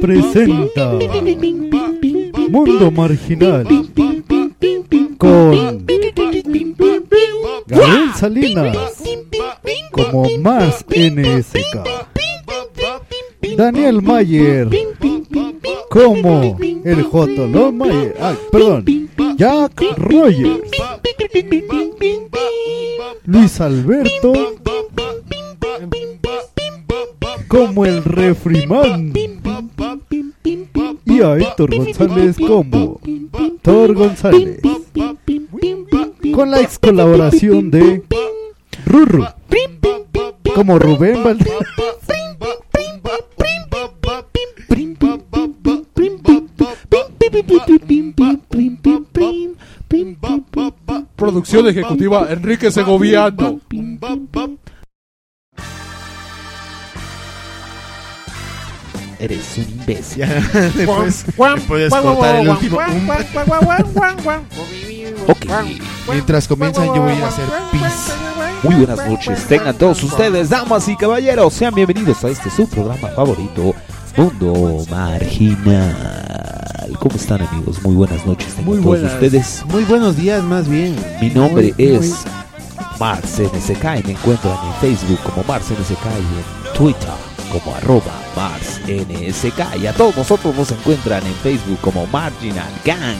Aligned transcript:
presenta 0.00 0.92
Mundo 2.48 2.90
Marginal 2.90 3.66
con 5.18 5.86
Gabriel 7.66 8.10
Salinas 8.16 9.02
como 9.90 10.26
Mars 10.38 10.84
NSK, 10.88 11.84
Daniel 13.56 14.00
Mayer 14.02 14.68
como 15.90 16.58
el 16.84 17.02
Jotolón 17.02 17.78
Mayer, 17.78 18.16
ah, 18.20 18.34
perdón, 18.52 18.84
Jack 19.36 19.82
Rogers, 19.96 20.70
Luis 23.24 23.60
Alberto 23.60 24.54
como 27.48 27.84
el 27.84 28.04
Refriman 28.04 29.12
y 31.04 31.22
a 31.22 31.36
Héctor 31.36 31.74
González 31.76 32.36
como 32.36 33.00
Thor 33.62 33.94
González. 33.94 34.60
Con 36.34 36.50
la 36.50 36.60
ex 36.60 36.78
colaboración 36.78 37.70
de 37.70 38.02
Rurru. 38.86 39.24
Como 40.54 40.78
Rubén 40.78 41.22
Valdez 41.22 41.52
Producción 51.16 51.66
ejecutiva 51.66 52.28
Enrique 52.30 52.70
Segoviano. 52.70 53.60
Eres 59.18 59.56
un 59.58 59.64
imbécil. 59.80 60.24
Después 60.76 61.24
puedes 61.66 61.92
cortar 61.92 62.36
el 62.36 62.48
último. 62.48 62.78
Ok, 65.26 65.46
mientras 66.10 66.48
comienzan 66.48 66.86
yo 66.86 67.02
voy 67.02 67.12
a 67.20 67.28
hacer 67.28 67.44
pis. 67.72 68.12
Muy 68.62 68.74
buenas 68.76 69.06
noches, 69.08 69.44
tengan 69.46 69.76
todos 69.76 70.02
ustedes, 70.02 70.50
damas 70.50 70.88
y 70.88 70.96
caballeros, 70.96 71.52
sean 71.54 71.74
bienvenidos 71.74 72.24
a 72.24 72.28
este 72.28 72.50
su 72.50 72.68
programa 72.68 73.08
favorito, 73.08 73.74
Mundo 74.16 74.84
Marginal. 74.90 75.96
¿Cómo 76.98 77.14
están 77.14 77.42
amigos? 77.42 77.80
Muy 77.84 77.94
buenas 77.94 78.24
noches, 78.26 78.48
tengan 78.48 78.64
Muy 78.64 78.74
todos 78.78 78.86
buenas. 79.00 79.12
ustedes. 79.14 79.64
Muy 79.66 79.84
buenos 79.84 80.16
días, 80.16 80.42
más 80.42 80.66
bien. 80.68 80.96
Mi 81.20 81.30
nombre 81.30 81.72
Muy, 81.76 81.86
es 81.86 82.08
muy- 82.10 82.18
Mars 82.98 83.38
NSK 83.38 83.84
y 84.00 84.02
me 84.06 84.10
encuentran 84.12 84.56
en 84.66 84.74
Facebook 84.80 85.20
como 85.22 85.44
Mars 85.44 85.66
NSK 85.70 86.06
y 86.06 86.68
en 86.70 86.74
Twitter 86.76 87.10
como 87.48 87.74
arroba 87.74 88.14
Mars 88.36 88.80
NSK 88.86 89.82
y 89.82 89.86
a 89.86 89.92
todos 89.92 90.16
nosotros 90.16 90.54
nos 90.54 90.70
encuentran 90.70 91.26
en 91.26 91.34
Facebook 91.34 91.80
como 91.80 92.06
Marginal 92.06 92.70
Gang 92.84 93.16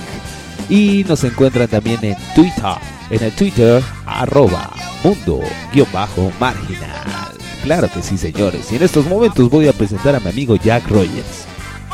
y 0.69 1.05
nos 1.05 1.25
encuentran 1.25 1.69
también 1.69 2.05
en 2.05 2.17
Twitter, 2.35 2.77
en 3.11 3.23
el 3.23 3.33
Twitter 3.33 3.83
arroba 4.07 4.71
mundo 5.03 5.41
guion 5.73 5.89
bajo 5.93 6.31
marginal. 6.39 7.33
Claro 7.63 7.89
que 7.93 8.03
sí 8.03 8.19
señores 8.19 8.71
y 8.73 8.77
en 8.77 8.83
estos 8.83 9.07
momentos 9.07 9.49
voy 9.51 9.69
a 9.69 9.73
presentar 9.73 10.15
a 10.15 10.21
mi 10.21 10.29
amigo 10.29 10.57
Jack 10.57 10.87
Rogers. 10.89 11.47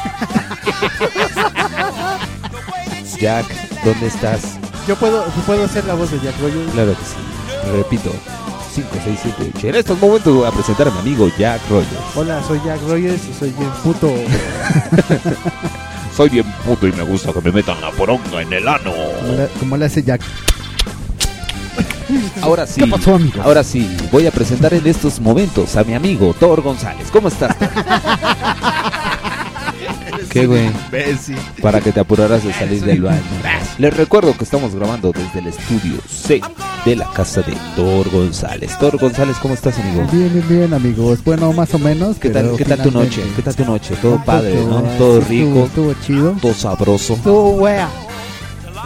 Jack, 3.20 3.46
¿dónde 3.84 4.06
estás? 4.06 4.58
Yo 4.86 4.96
puedo, 4.96 5.24
puedo 5.46 5.64
hacer 5.64 5.84
la 5.86 5.94
voz 5.94 6.10
de 6.10 6.20
Jack 6.20 6.38
Rogers. 6.40 6.70
Claro 6.72 6.92
que 6.92 7.04
sí. 7.04 7.16
Repito. 7.72 8.10
5, 8.74 8.88
6, 9.04 9.20
7, 9.22 9.52
8. 9.56 9.68
En 9.68 9.74
estos 9.76 10.00
momentos 10.00 10.34
voy 10.34 10.46
a 10.46 10.50
presentar 10.50 10.88
a 10.88 10.90
mi 10.90 10.98
amigo 10.98 11.30
Jack 11.38 11.60
Rogers. 11.70 11.90
Hola, 12.16 12.42
soy 12.42 12.60
Jack 12.64 12.80
Rogers 12.88 13.22
y 13.30 13.34
soy 13.34 13.50
bien 13.50 13.70
puto. 13.82 14.12
Soy 16.16 16.28
bien 16.28 16.46
puto 16.64 16.86
y 16.86 16.92
me 16.92 17.02
gusta 17.02 17.32
que 17.32 17.40
me 17.40 17.50
metan 17.50 17.80
la 17.80 17.90
poronga 17.90 18.40
en 18.40 18.52
el 18.52 18.68
ano. 18.68 18.92
Como 18.92 19.32
le, 19.32 19.48
como 19.58 19.76
le 19.76 19.86
hace 19.86 20.00
Jack. 20.00 20.20
Ahora 22.40 22.68
sí. 22.68 22.80
¿Qué 22.80 22.86
pasó, 22.86 23.16
amigo? 23.16 23.42
Ahora 23.42 23.64
sí. 23.64 23.96
Voy 24.12 24.24
a 24.28 24.30
presentar 24.30 24.72
en 24.74 24.86
estos 24.86 25.18
momentos 25.18 25.74
a 25.76 25.82
mi 25.82 25.92
amigo 25.92 26.32
Thor 26.38 26.62
González. 26.62 27.08
¿Cómo 27.10 27.26
estás? 27.26 27.56
¿Qué, 30.30 30.46
güey? 30.46 30.70
Para 31.62 31.80
que 31.80 31.92
te 31.92 32.00
apuraras 32.00 32.44
de 32.44 32.52
salir 32.52 32.84
del 32.84 33.02
baño. 33.02 33.20
Les 33.78 33.96
recuerdo 33.96 34.36
que 34.36 34.44
estamos 34.44 34.74
grabando 34.74 35.12
desde 35.12 35.38
el 35.40 35.46
estudio 35.48 35.98
C 36.08 36.40
de 36.84 36.96
la 36.96 37.10
casa 37.10 37.40
de 37.42 37.54
Thor 37.76 38.08
González. 38.10 38.76
Thor 38.78 38.96
González, 38.98 39.36
¿cómo 39.40 39.54
estás, 39.54 39.78
amigo? 39.78 40.06
Bien, 40.12 40.32
bien, 40.32 40.48
bien, 40.48 40.74
amigos. 40.74 41.18
Bueno, 41.24 41.52
más 41.52 41.72
o 41.74 41.78
menos. 41.78 42.16
¿Qué 42.18 42.30
tal, 42.30 42.54
¿qué 42.56 42.64
tal 42.64 42.82
tu 42.82 42.90
noche? 42.90 43.22
¿Qué 43.36 43.42
tal 43.42 43.54
tu 43.56 43.64
noche? 43.64 43.94
Todo 44.00 44.22
padre, 44.24 44.54
¿no? 44.64 44.78
ah, 44.78 44.82
Todo 44.98 45.20
rico, 45.22 45.64
Estuvo, 45.66 45.94
chido. 46.06 46.36
todo 46.40 46.54
sabroso. 46.54 47.14
Estuvo 47.14 47.50
wea. 47.56 47.88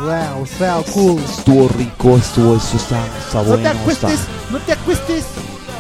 Wow, 0.01 0.47
wow, 0.61 0.85
cool. 0.95 1.21
Estuvo 1.23 1.69
rico, 1.77 2.17
estuvo 2.19 2.57
eso, 2.57 2.77
está, 2.77 3.01
está 3.19 3.39
No 3.39 3.45
bueno. 3.45 3.63
te 3.63 3.69
está- 3.69 3.81
acuestes, 3.81 4.21
no 4.51 4.59
te 4.61 4.73
acuestes. 4.73 5.25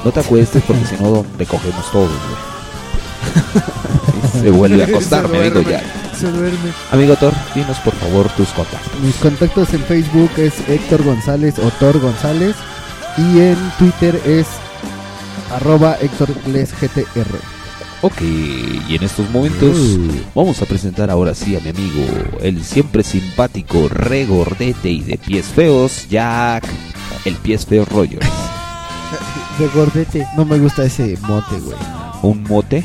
No 0.04 0.10
te 0.12 0.20
acuestes 0.20 0.62
porque 0.66 0.84
si 0.86 0.96
no 1.02 1.24
te 1.36 1.46
cogemos 1.46 1.90
todos, 1.92 2.08
güey. 2.08 2.57
Se 4.40 4.50
vuelve 4.50 4.82
a 4.82 4.86
acostar, 4.86 5.26
Se 5.26 5.32
me 5.32 5.42
digo 5.42 5.60
duerme. 5.62 5.72
ya. 5.72 6.16
Se 6.16 6.30
duerme. 6.30 6.72
Amigo 6.92 7.16
Thor, 7.16 7.32
dinos 7.54 7.78
por 7.78 7.94
favor 7.94 8.28
tus 8.36 8.48
contactos. 8.50 9.00
Mis 9.02 9.14
contactos 9.16 9.72
en 9.74 9.82
Facebook 9.84 10.30
es 10.36 10.52
Héctor 10.68 11.02
González 11.04 11.58
o 11.58 11.70
Thor 11.78 11.98
González. 12.00 12.54
Y 13.16 13.40
en 13.40 13.56
Twitter 13.78 14.20
es 14.26 14.46
arroba 15.52 15.96
Héctor 16.00 16.28
Les 16.46 16.70
GTR. 16.72 17.26
Ok, 18.00 18.20
y 18.20 18.94
en 18.94 19.02
estos 19.02 19.28
momentos 19.30 19.76
vamos 20.32 20.62
a 20.62 20.66
presentar 20.66 21.10
ahora 21.10 21.34
sí 21.34 21.56
a 21.56 21.60
mi 21.60 21.70
amigo, 21.70 22.04
el 22.40 22.62
siempre 22.62 23.02
simpático, 23.02 23.88
regordete 23.88 24.88
y 24.88 25.00
de 25.00 25.18
pies 25.18 25.46
feos, 25.46 26.06
Jack, 26.08 26.62
el 27.24 27.34
pies 27.34 27.66
feo 27.66 27.84
Rogers. 27.86 28.24
De 29.58 29.66
gordete. 29.68 30.24
No 30.36 30.44
me 30.44 30.58
gusta 30.60 30.84
ese 30.84 31.18
mote, 31.22 31.58
güey. 31.58 31.76
¿Un 32.22 32.44
mote? 32.44 32.84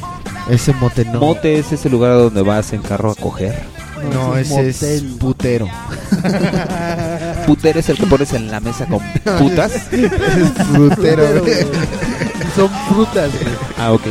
Ese 0.50 0.74
mote 0.74 1.06
no. 1.06 1.19
Mote 1.19 1.57
es 1.60 1.72
ese 1.72 1.90
lugar 1.90 2.13
donde 2.13 2.42
vas 2.42 2.74
en 2.74 2.81
carro 2.81 3.12
a 3.12 3.16
coger. 3.16 3.63
No, 4.12 4.36
es 4.38 4.50
un 4.51 4.60
ese 4.66 4.95
es 4.98 5.04
motel. 5.04 5.18
putero. 5.19 5.68
Puter 7.48 7.78
es 7.78 7.90
el 7.90 7.98
que 7.98 8.06
pones 8.06 8.34
en 8.34 8.51
la 8.51 8.60
mesa 8.60 8.86
con 8.86 9.00
putas. 9.40 9.72
es 9.92 10.12
frutero. 10.74 11.42
güey. 11.42 11.54
Son 12.56 12.69
frutas, 12.90 13.31
güey. 13.31 13.54
Ah, 13.78 13.92
ok. 13.94 14.01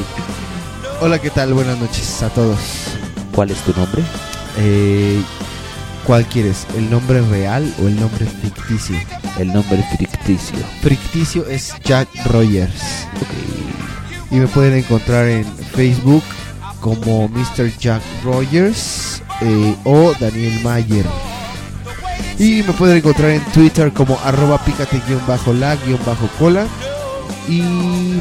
Hola, 1.01 1.19
¿qué 1.19 1.31
tal? 1.31 1.53
Buenas 1.53 1.79
noches 1.79 2.23
a 2.23 2.29
todos. 2.31 2.59
¿Cuál 3.35 3.51
es 3.51 3.59
tu 3.59 3.73
nombre? 3.79 4.03
Eh, 4.59 5.21
¿Cuál 6.07 6.25
quieres? 6.27 6.67
¿El 6.77 6.91
nombre 6.91 7.21
real 7.23 7.71
o 7.83 7.89
el 7.89 7.99
nombre 8.01 8.25
ficticio? 8.27 8.97
El 9.39 9.53
nombre 9.53 9.85
ficticio. 9.99 10.59
Ficticio 10.83 11.47
es 11.49 11.75
Jack 11.85 12.09
Rogers. 12.27 13.07
Ok. 13.17 13.82
Y 14.33 14.37
me 14.37 14.49
pueden 14.49 14.79
encontrar 14.79 15.29
en 15.29 15.45
Facebook 15.45 16.23
como 16.81 17.29
Mr. 17.29 17.71
Jack 17.79 18.01
Rogers 18.25 19.23
eh, 19.43 19.77
o 19.85 20.15
Daniel 20.19 20.59
Mayer. 20.65 21.05
Y 22.39 22.63
me 22.63 22.73
pueden 22.73 22.97
encontrar 22.97 23.31
en 23.31 23.45
Twitter 23.53 23.93
como 23.93 24.19
arroba 24.25 24.59
pícate-la-cola. 24.65 26.67
Y 27.47 27.61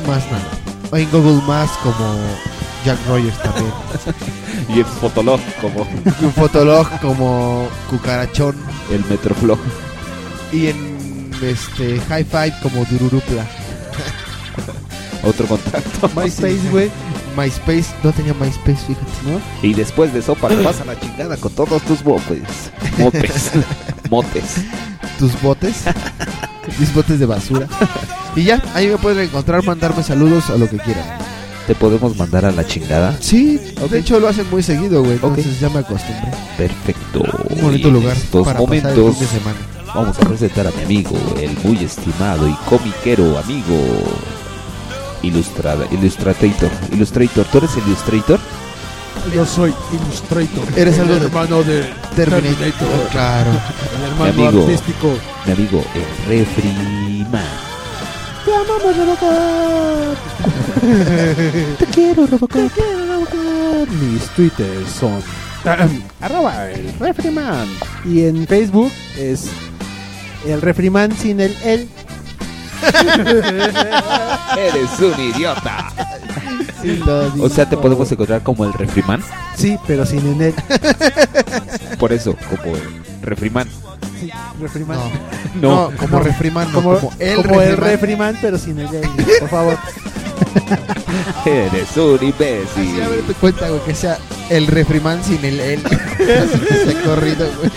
más 0.06 0.30
nada. 0.30 0.48
O 0.92 0.98
en 0.98 1.10
Google 1.12 1.42
Más 1.48 1.70
como 1.82 2.18
Jack 2.86 3.00
Rogers 3.08 3.42
también. 3.42 3.72
Y 4.70 4.80
el 4.80 4.86
Fotolog 4.86 5.40
como 5.60 5.82
un 6.22 6.34
fotolog 6.34 6.88
como 7.00 7.68
Cucarachón. 7.90 8.56
el 8.92 9.04
Metroflog. 9.06 9.58
Y 10.52 10.68
en 10.68 11.32
este 11.42 12.00
High 12.02 12.26
Five 12.26 12.54
como 12.62 12.86
Dururupla. 12.86 13.46
Otro 15.24 15.46
contacto. 15.48 16.10
MySpace, 16.16 16.70
güey. 16.72 16.90
MySpace, 17.38 17.94
no 18.04 18.12
tenía 18.12 18.34
MySpace, 18.34 18.86
fíjate. 18.88 19.06
¿No? 19.26 19.42
Y 19.62 19.74
después 19.74 20.14
de 20.14 20.22
sopa 20.22 20.50
te 20.50 20.56
vas 20.58 20.82
a 20.82 20.86
la 20.86 21.00
chingada 21.00 21.38
con 21.38 21.52
todos 21.54 21.82
tus 21.84 22.04
botes. 22.04 22.42
Motes. 22.98 23.52
Motes. 24.10 24.56
tus 25.18 25.42
botes, 25.42 25.84
mis 26.78 26.94
botes 26.94 27.20
de 27.20 27.26
basura. 27.26 27.68
Y 28.36 28.44
ya, 28.44 28.62
ahí 28.74 28.88
me 28.88 28.98
pueden 28.98 29.26
encontrar, 29.26 29.64
mandarme 29.64 30.04
saludos 30.04 30.50
a 30.50 30.58
lo 30.58 30.70
que 30.70 30.78
quieran. 30.78 31.06
¿Te 31.68 31.76
podemos 31.76 32.18
mandar 32.18 32.46
a 32.46 32.52
la 32.52 32.66
chingada? 32.66 33.16
Sí, 33.22 33.60
de 33.90 34.00
hecho 34.00 34.20
lo 34.20 34.28
hacen 34.28 34.50
muy 34.50 34.64
seguido, 34.64 35.02
güey. 35.02 35.14
Entonces 35.14 35.60
ya 35.60 35.70
me 35.70 35.80
acostumbré. 35.80 36.32
Perfecto. 36.58 37.22
Un 37.50 37.62
bonito 37.62 37.88
Y 37.88 37.92
en 37.92 37.94
lugar 37.94 38.18
estos 38.18 38.46
para 38.46 38.60
momentos 38.60 38.92
pasar 38.92 39.06
el 39.06 39.14
fin 39.14 39.22
de 39.22 39.28
semana. 39.28 39.58
vamos 39.96 40.20
a 40.20 40.22
presentar 40.28 40.68
a 40.68 40.72
mi 40.72 40.84
amigo, 40.84 41.12
el 41.40 41.58
muy 41.64 41.84
estimado 41.84 42.48
y 42.50 42.54
comiquero 42.68 43.38
amigo 43.38 43.78
Ilustrada, 45.24 45.86
Illustrator, 45.92 46.70
Illustrator, 46.92 47.46
¿tú 47.52 47.58
eres 47.60 47.72
Illustrator? 47.78 48.40
Yo 49.36 49.46
soy 49.46 49.74
Illustrator. 49.94 50.64
Eres 50.76 50.98
el 50.98 51.10
hermano 51.12 51.62
de 51.64 51.84
Terminator. 52.16 52.56
Terminator. 52.56 53.08
Claro. 53.12 53.52
El 53.52 54.04
hermano 54.12 54.34
Mi 54.34 54.46
amigo. 54.48 54.64
artístico. 54.64 55.14
Mi 55.46 55.52
amigo, 55.54 55.84
el 55.94 56.28
Refriman. 56.28 57.46
Te 58.46 58.56
amamos, 58.56 58.98
Robocop. 58.98 60.18
Te 61.78 61.86
quiero, 61.94 62.26
Robocop. 62.26 62.50
Te 62.50 62.70
quiero, 62.70 63.06
Robocop. 63.14 63.90
Mis 64.02 64.24
twitters 64.30 64.90
son 64.90 65.22
arroba 66.20 66.72
el 66.72 66.92
refriman. 67.00 67.68
Y 68.06 68.24
en 68.24 68.48
Facebook 68.48 68.92
es 69.18 69.48
el 70.48 70.62
refriman 70.62 71.12
sin 71.16 71.40
el 71.40 71.56
el. 71.64 71.88
Eres 74.58 75.00
un 75.00 75.20
idiota. 75.20 75.92
Sí. 76.82 77.02
O 77.40 77.50
sea, 77.50 77.70
te 77.70 77.78
podemos 77.78 78.12
encontrar 78.12 78.42
como 78.42 78.66
el 78.66 78.74
Refriman. 78.74 79.24
Sí, 79.56 79.78
pero 79.88 80.06
sin 80.06 80.26
el 80.28 80.42
el. 80.42 80.54
Por 82.00 82.12
eso, 82.14 82.36
como 82.50 82.76
el 82.76 82.82
Refriman. 83.22 83.68
Sí, 84.20 84.30
refriman. 84.60 84.98
No, 84.98 85.10
No, 85.62 85.92
no, 85.92 85.98
como 85.98 86.20
refriman, 86.20 86.68
no, 86.72 86.74
Como, 86.76 87.00
como, 87.00 87.14
el 87.20 87.36
como 87.44 87.62
el 87.62 87.78
refriman. 87.78 88.34
refriman, 88.36 88.38
pero 88.42 88.58
sin 88.60 88.80
el 88.80 88.94
el. 88.94 89.10
Por 89.40 89.50
favor. 89.50 89.78
eres 91.46 91.98
un 91.98 92.16
Así, 92.16 92.26
imbécil. 92.26 93.02
a 93.02 93.08
ver, 93.10 93.22
te 93.28 93.34
cuenta, 93.34 93.70
güey, 93.70 93.82
que 93.82 93.96
sea 93.96 94.18
el 94.50 94.68
refriman 94.68 95.24
sin 95.24 95.44
el 95.44 95.60
él. 95.60 95.84
Así 95.86 96.60
que 96.60 96.92
sea 96.92 97.04
corrido, 97.04 97.48
güey. 97.60 97.72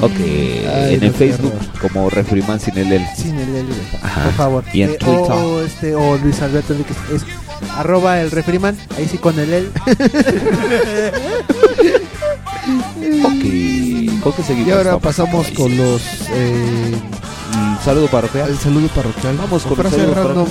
Ok, 0.00 0.10
Ay, 0.18 0.94
en 0.94 1.00
no, 1.00 1.06
el 1.06 1.14
Facebook 1.14 1.52
como 1.80 2.10
Refriman 2.10 2.58
sin 2.60 2.76
el 2.78 2.92
el. 2.92 3.06
Sin 3.16 3.38
el. 3.38 3.66
Ajá. 4.02 4.24
Por 4.24 4.32
favor. 4.32 4.64
Y 4.72 4.82
en 4.82 4.90
Eh, 4.90 4.96
Twitter. 4.98 5.30
o, 5.32 5.62
este, 5.62 5.94
o 5.94 6.18
Luis 6.18 6.40
Alberto 6.42 6.72
Enríquez. 6.72 6.96
Es 7.14 7.22
arroba 7.76 8.20
el 8.20 8.30
refriman. 8.30 8.76
Ahí 8.98 9.06
sí 9.08 9.18
con 9.18 9.38
el 9.38 9.52
el. 9.52 9.70
Ok, 13.24 14.22
¿con 14.22 14.32
qué 14.32 14.42
seguimos? 14.42 14.68
Y 14.68 14.70
ahora 14.72 14.90
Vamos 14.90 15.02
pasamos 15.02 15.46
ahí. 15.46 15.54
con 15.54 15.76
los. 15.76 16.02
Eh, 16.30 16.94
Mm, 17.54 17.76
saludo 17.84 18.08
parroquial. 18.08 18.48
el 18.50 18.58
saludo 18.58 18.88
parroquial. 18.88 19.36
Vamos 19.36 19.64
O 19.64 19.68
con 19.76 19.86
el 19.86 19.92
saludo 19.92 20.14
random. 20.14 20.46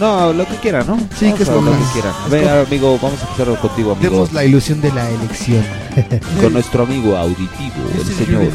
No, 0.00 0.32
lo 0.32 0.46
que 0.46 0.56
quieran, 0.56 0.86
¿no? 0.86 0.98
Sí, 1.18 1.26
Vamos 1.26 1.38
que 1.38 1.50
a 1.50 1.54
lo 1.54 1.72
que 1.72 1.92
quieran. 1.92 2.12
A 2.24 2.28
ver, 2.28 2.48
amigo, 2.48 2.98
vamos 3.02 3.20
a 3.22 3.30
empezar 3.30 3.60
contigo, 3.60 3.92
amigo. 3.92 4.10
Demos 4.10 4.32
la 4.32 4.44
ilusión 4.44 4.80
de 4.80 4.90
la 4.92 5.08
elección. 5.10 5.62
Con 6.40 6.54
nuestro 6.54 6.84
amigo 6.84 7.16
auditivo, 7.16 7.74
el 7.94 8.26
señor 8.26 8.50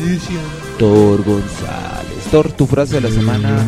Thor 0.80 1.24
González. 1.24 2.24
Thor, 2.31 2.51
tu 2.51 2.65
frase 2.65 2.95
de 2.95 3.01
la 3.01 3.12
semana 3.12 3.63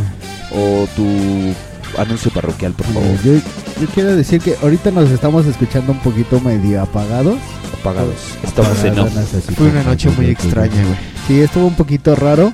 o 0.51 0.87
tu 0.95 2.01
anuncio 2.01 2.31
parroquial, 2.31 2.73
por 2.73 2.87
favor. 2.87 3.21
Yo, 3.23 3.33
yo 3.35 3.87
quiero 3.93 4.15
decir 4.15 4.41
que 4.41 4.57
ahorita 4.59 4.89
nos 4.89 5.11
estamos 5.11 5.45
escuchando 5.45 5.91
un 5.91 5.99
poquito 5.99 6.39
medio 6.39 6.81
apagados. 6.81 7.37
Apagados. 7.79 8.15
Estamos 8.43 8.83
en 8.83 8.97
off. 8.97 9.13
Fue 9.55 9.67
una 9.67 9.83
noche 9.83 10.09
muy 10.09 10.31
extraña, 10.31 10.83
güey. 10.83 10.97
Sí, 11.27 11.41
estuvo 11.41 11.67
un 11.67 11.75
poquito 11.75 12.15
raro. 12.15 12.53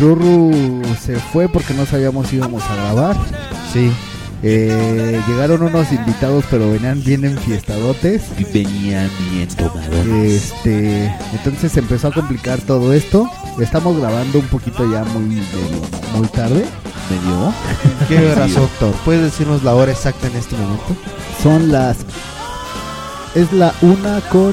Ruru 0.00 0.82
se 1.00 1.14
fue 1.16 1.48
porque 1.48 1.74
no 1.74 1.86
sabíamos 1.86 2.26
si 2.26 2.36
íbamos 2.36 2.62
a 2.64 2.74
grabar. 2.74 3.16
Sí. 3.72 3.92
Eh, 4.46 5.22
llegaron 5.26 5.62
unos 5.62 5.90
invitados, 5.90 6.44
pero 6.50 6.70
venían 6.70 7.02
bien 7.02 7.24
enfiestadotes. 7.24 8.24
Y 8.38 8.44
venían 8.44 9.10
bien 9.30 9.48
tomados. 9.48 10.06
Este, 10.22 11.06
entonces 11.32 11.72
se 11.72 11.80
empezó 11.80 12.08
a 12.08 12.12
complicar 12.12 12.60
todo 12.60 12.92
esto. 12.92 13.26
Estamos 13.58 13.98
grabando 13.98 14.40
un 14.40 14.46
poquito 14.48 14.84
ya 14.92 15.02
muy 15.04 15.42
muy 16.14 16.28
tarde. 16.28 16.66
Medio. 17.10 17.52
¿Qué 18.08 18.18
hora 18.32 18.46
son, 18.48 18.68
Thor? 18.78 18.92
¿Puedes 19.04 19.22
decirnos 19.22 19.62
la 19.62 19.74
hora 19.74 19.92
exacta 19.92 20.26
en 20.26 20.36
este 20.36 20.56
momento? 20.56 20.94
Son 21.42 21.72
las 21.72 21.96
es 23.34 23.50
la 23.52 23.72
una 23.80 24.20
con 24.30 24.52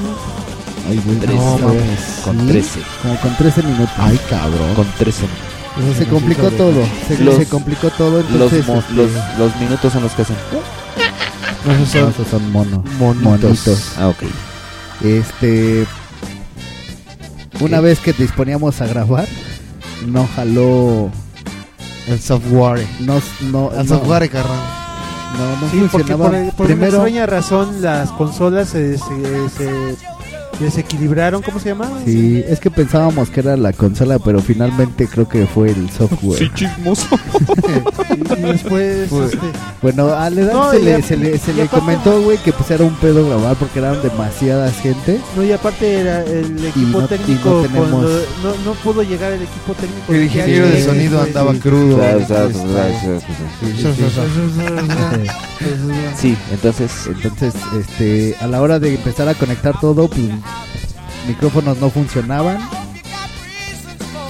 ay, 0.88 1.00
güey, 1.04 1.36
no, 1.36 1.58
mames. 1.58 2.20
Con 2.24 2.40
Sí, 2.40 2.46
13. 2.46 2.80
como 3.02 3.16
con 3.20 3.36
13 3.36 3.62
minutos. 3.62 3.94
Ay, 3.98 4.18
cabrón. 4.30 4.74
Con 4.74 4.86
13. 4.98 5.24
O 5.24 5.51
sea, 5.80 5.94
se 5.94 6.06
complicó 6.06 6.50
todo. 6.50 6.84
Se, 7.08 7.18
Los- 7.18 7.36
se 7.36 7.46
complicó 7.46 7.88
todo. 7.90 8.18
Los, 8.22 8.30
Entonces, 8.30 8.66
mo- 8.66 8.76
este, 8.76 8.92
los, 8.94 9.10
los 9.38 9.56
minutos 9.56 9.92
son 9.92 10.02
los 10.02 10.12
que 10.12 10.22
hacen. 10.22 10.36
No, 11.64 11.72
esos 11.72 11.94
no, 11.94 12.00
son 12.00 12.10
esos 12.10 12.28
son 12.28 12.52
mono, 12.52 12.84
monitos. 12.98 13.22
monitos. 13.42 13.92
Ah, 13.98 14.08
ok. 14.08 14.22
Este, 15.04 15.86
una 17.60 17.80
vez 17.80 18.00
que 18.00 18.12
disponíamos 18.12 18.80
a 18.80 18.86
grabar, 18.86 19.26
no 20.06 20.28
jaló, 20.34 21.10
El 22.08 22.20
software. 22.20 22.86
no, 23.00 23.20
no, 23.40 23.70
El 23.72 23.78
no, 23.78 23.84
software, 23.96 24.28
carnal. 24.30 24.56
no, 25.38 25.60
no 25.66 25.70
Sí, 25.70 25.78
porque 25.90 25.98
funcionaba. 26.14 26.24
por, 26.30 26.34
el- 26.34 26.52
por 26.52 26.66
Primero, 26.66 26.98
una 26.98 27.08
extraña 27.08 27.26
razón 27.26 27.80
las 27.82 28.10
consolas 28.10 28.68
se, 28.68 28.98
se, 28.98 29.04
se 29.56 29.96
desequilibraron, 30.60 31.42
¿cómo 31.42 31.58
se 31.58 31.70
llama? 31.70 31.88
sí, 32.04 32.42
es 32.46 32.60
que 32.60 32.70
pensábamos 32.70 33.30
que 33.30 33.40
era 33.40 33.56
la 33.56 33.72
consola, 33.72 34.18
pero 34.18 34.40
finalmente 34.40 35.06
creo 35.06 35.28
que 35.28 35.46
fue 35.46 35.70
el 35.70 35.90
software. 35.90 36.52
chismoso. 36.54 37.06
Y, 38.12 38.42
después, 38.42 39.08
este, 39.12 39.38
Bueno, 39.80 40.08
a 40.12 40.28
Ledán 40.30 40.54
No, 40.54 40.70
se, 40.70 40.80
y 40.80 40.84
le, 40.84 40.94
a- 40.94 41.02
se 41.02 41.16
le, 41.16 41.38
se 41.38 41.52
y 41.52 41.54
le 41.54 41.62
aparte- 41.62 41.78
comentó, 41.80 42.20
güey, 42.22 42.38
que 42.38 42.52
pues 42.52 42.70
era 42.70 42.84
un 42.84 42.94
pedo 42.96 43.26
grabar 43.26 43.56
porque 43.56 43.78
eran 43.78 44.00
demasiadas 44.02 44.74
gente. 44.80 45.18
no, 45.36 45.42
y 45.44 45.52
aparte 45.52 46.00
era 46.00 46.22
el 46.24 46.64
equipo 46.64 46.98
no- 47.00 47.04
y 47.04 47.08
técnico, 47.08 47.50
no 47.50 47.62
tenemos- 47.62 47.90
cuando 47.90 48.08
no, 48.42 48.64
no 48.64 48.72
pudo 48.82 49.02
llegar 49.02 49.32
el 49.32 49.42
equipo 49.42 49.74
técnico. 49.74 50.12
El 50.12 50.24
ingeniero 50.24 50.66
de 50.68 50.84
sonido 50.84 51.20
andaba 51.22 51.52
sí. 51.54 51.60
crudo. 51.60 51.98
Sí, 56.16 56.36
entonces, 56.52 56.90
Entonces, 57.08 57.54
este, 57.78 58.36
a 58.40 58.46
la 58.46 58.60
hora 58.60 58.78
de 58.78 58.94
empezar 58.94 59.28
a 59.28 59.34
conectar 59.34 59.78
todo, 59.80 60.08
pues 60.08 60.20
micrófonos 61.26 61.78
no 61.78 61.90
funcionaban. 61.90 62.58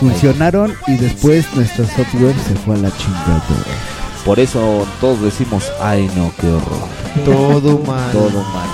Funcionaron 0.00 0.74
y 0.88 0.96
después 0.96 1.46
nuestro 1.54 1.84
software 1.86 2.34
se 2.48 2.54
fue 2.56 2.74
a 2.74 2.78
la 2.78 2.90
chingada. 2.96 3.42
por 4.24 4.40
eso 4.40 4.84
todos 5.00 5.20
decimos, 5.22 5.70
ay 5.80 6.10
no, 6.16 6.32
qué 6.40 6.48
horror. 6.48 6.88
Todo 7.24 7.78
mal. 7.86 8.10
Todo 8.12 8.42
mal. 8.42 8.68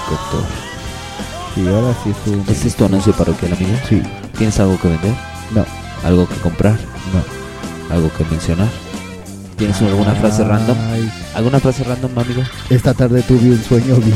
Y 1.57 1.67
ahora 1.69 1.95
sí 2.05 2.11
estuvo. 2.11 2.43
¿Este 2.51 2.69
es 2.69 2.77
tu 2.77 2.85
anuncio 2.85 3.13
parroquial, 3.13 3.53
amigo? 3.53 3.73
Sí, 3.89 4.01
¿Tienes 4.37 4.59
algo 4.61 4.79
que 4.81 4.89
vender? 4.89 5.13
No. 5.55 5.65
¿Algo 6.05 6.27
que 6.29 6.37
comprar? 6.37 6.79
no. 7.13 7.95
¿Algo 7.95 8.11
que 8.17 8.25
mencionar? 8.27 8.69
¿Tienes 9.59 9.83
alguna 9.83 10.15
frase 10.15 10.45
random? 10.45 10.77
¿Alguna 11.35 11.59
frase 11.59 11.83
random, 11.83 12.17
amigo? 12.17 12.43
esta 12.71 12.95
tarde 12.95 13.23
tuve 13.23 13.51
un 13.51 13.61
sueño 13.61 13.97
bien. 13.97 14.15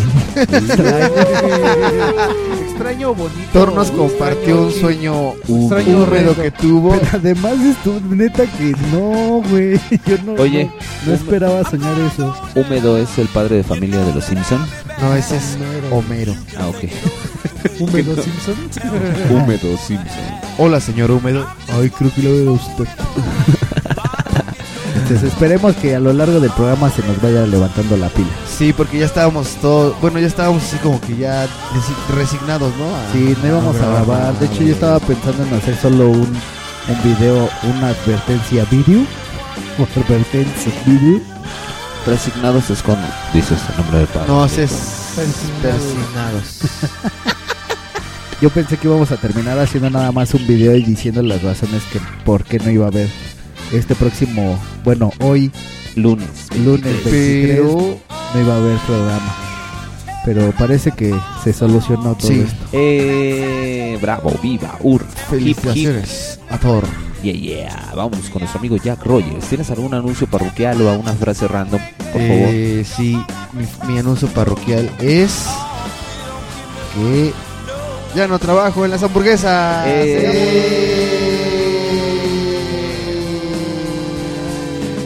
Extraño 2.69 3.13
bonito. 3.17 3.41
Thor 3.53 3.73
nos 3.75 3.91
compartió 3.91 4.63
un 4.63 4.73
sueño 4.73 5.33
Extraño 5.33 6.05
húmedo 6.05 6.37
que 6.37 6.53
tuvo. 6.53 6.93
Pero 6.93 7.09
además 7.15 7.55
estuvo, 7.61 7.99
neta 8.15 8.45
que 8.47 8.73
no, 8.93 9.43
güey. 9.51 9.81
Yo 10.07 10.17
no, 10.25 10.35
Oye, 10.41 10.67
no, 10.67 10.73
no 11.07 11.13
esperaba 11.15 11.69
soñar 11.69 11.95
eso. 11.99 12.33
Húmedo 12.55 12.97
es 12.99 13.19
el 13.19 13.27
padre 13.27 13.57
de 13.57 13.65
familia 13.65 13.99
de 14.05 14.15
los 14.15 14.25
Simpson. 14.25 14.65
No, 15.01 15.13
ese 15.17 15.39
es 15.39 15.59
Homero. 15.91 16.37
Ah, 16.57 16.69
ok. 16.69 16.85
Húmedo 17.81 18.15
Simpson. 18.15 18.55
Húmedo 19.29 19.77
Simpson. 19.77 20.23
Hola, 20.57 20.79
señor 20.79 21.11
Húmedo. 21.11 21.45
Ay, 21.69 21.91
creo 21.91 22.15
que 22.15 22.23
lo 22.23 22.31
veo 22.31 22.53
usted. 22.53 22.87
Entonces 25.15 25.33
esperemos 25.33 25.77
que 25.77 25.95
a 25.95 26.01
lo 26.01 26.13
largo 26.13 26.41
del 26.41 26.51
programa 26.53 26.89
se 26.91 27.03
nos 27.03 27.21
vaya 27.21 27.47
levantando 27.47 27.97
la 27.97 28.09
pila. 28.09 28.29
Sí, 28.49 28.73
porque 28.73 28.99
ya 28.99 29.07
estábamos 29.07 29.49
todos, 29.61 30.01
bueno, 30.01 30.19
ya 30.19 30.27
estábamos 30.27 30.63
así 30.63 30.77
como 30.79 31.01
que 31.01 31.17
ya 31.17 31.45
desi- 31.47 32.15
resignados, 32.17 32.73
¿no? 32.77 32.85
A- 32.97 33.13
Sí, 33.13 33.37
no 33.43 33.49
íbamos 33.49 33.77
a 33.77 33.87
grabar. 33.87 34.39
De 34.39 34.47
hecho, 34.47 34.63
yo 34.63 34.73
estaba 34.73 34.99
pensando 35.01 35.43
en 35.45 35.55
hacer 35.55 35.77
solo 35.77 36.09
un, 36.09 36.21
un 36.21 37.03
video, 37.05 37.49
una 37.77 37.89
advertencia 37.89 38.65
video. 38.71 39.03
O 39.79 39.85
advertencia 40.01 40.73
video. 40.87 41.21
Resignados 42.07 42.69
es 42.71 42.83
cuando 42.83 43.07
dices 43.33 43.59
el 43.71 43.77
nombre 43.79 43.99
del 43.99 44.07
padre. 44.09 44.29
No, 44.29 44.45
es 44.45 44.53
persignados. 45.17 46.61
Yo 48.41 48.51
pensé 48.51 48.77
que 48.77 48.89
íbamos 48.89 49.11
a 49.13 49.17
terminar 49.17 49.59
haciendo 49.59 49.89
nada 49.89 50.11
más 50.13 50.35
un 50.35 50.47
video 50.47 50.75
y 50.75 50.83
diciendo 50.83 51.23
las 51.23 51.43
razones 51.43 51.83
que 51.93 52.01
por 52.25 52.45
qué 52.45 52.59
no 52.59 52.71
iba 52.71 52.87
a 52.87 52.89
haber 52.89 53.09
este 53.73 53.95
próximo, 53.95 54.59
bueno, 54.85 55.11
hoy, 55.21 55.51
Lunes. 55.97 56.29
lunes 56.65 56.83
23, 57.05 57.57
Pero 57.57 57.99
no 58.35 58.41
iba 58.41 58.55
a 58.55 58.57
haber 58.57 58.79
programa. 58.79 59.37
Pero 60.25 60.53
parece 60.57 60.93
que 60.93 61.13
se 61.43 61.53
solucionó 61.53 62.15
todo 62.15 62.29
Sí. 62.29 62.41
esto. 62.47 62.65
Eh, 62.73 63.99
bravo, 64.01 64.33
viva, 64.43 64.77
ur. 64.81 65.01
Hip, 65.03 65.09
hip. 65.19 65.27
felicitaciones 65.29 66.39
a 66.49 66.59
Thor. 66.59 66.85
Yeah, 67.25 67.35
yeah. 67.35 67.93
Vamos 67.95 68.19
con 68.31 68.41
nuestro 68.41 68.59
amigo 68.61 68.77
Jack 68.77 69.05
Rogers. 69.05 69.47
¿Tienes 69.47 69.71
algún 69.71 69.95
anuncio 69.95 70.27
parroquial 70.29 70.81
o 70.83 70.91
alguna 70.91 71.13
frase 71.15 71.47
random? 71.49 71.81
Por 71.99 72.21
favor. 72.21 72.21
Eh, 72.51 72.85
sí, 72.85 73.17
mi, 73.53 73.67
mi 73.93 73.99
anuncio 73.99 74.29
parroquial 74.29 74.91
es 75.01 75.47
que 76.95 77.33
ya 78.17 78.27
no 78.29 78.39
trabajo 78.39 78.85
en 78.85 78.91
las 78.93 79.03
hamburguesas. 79.03 79.87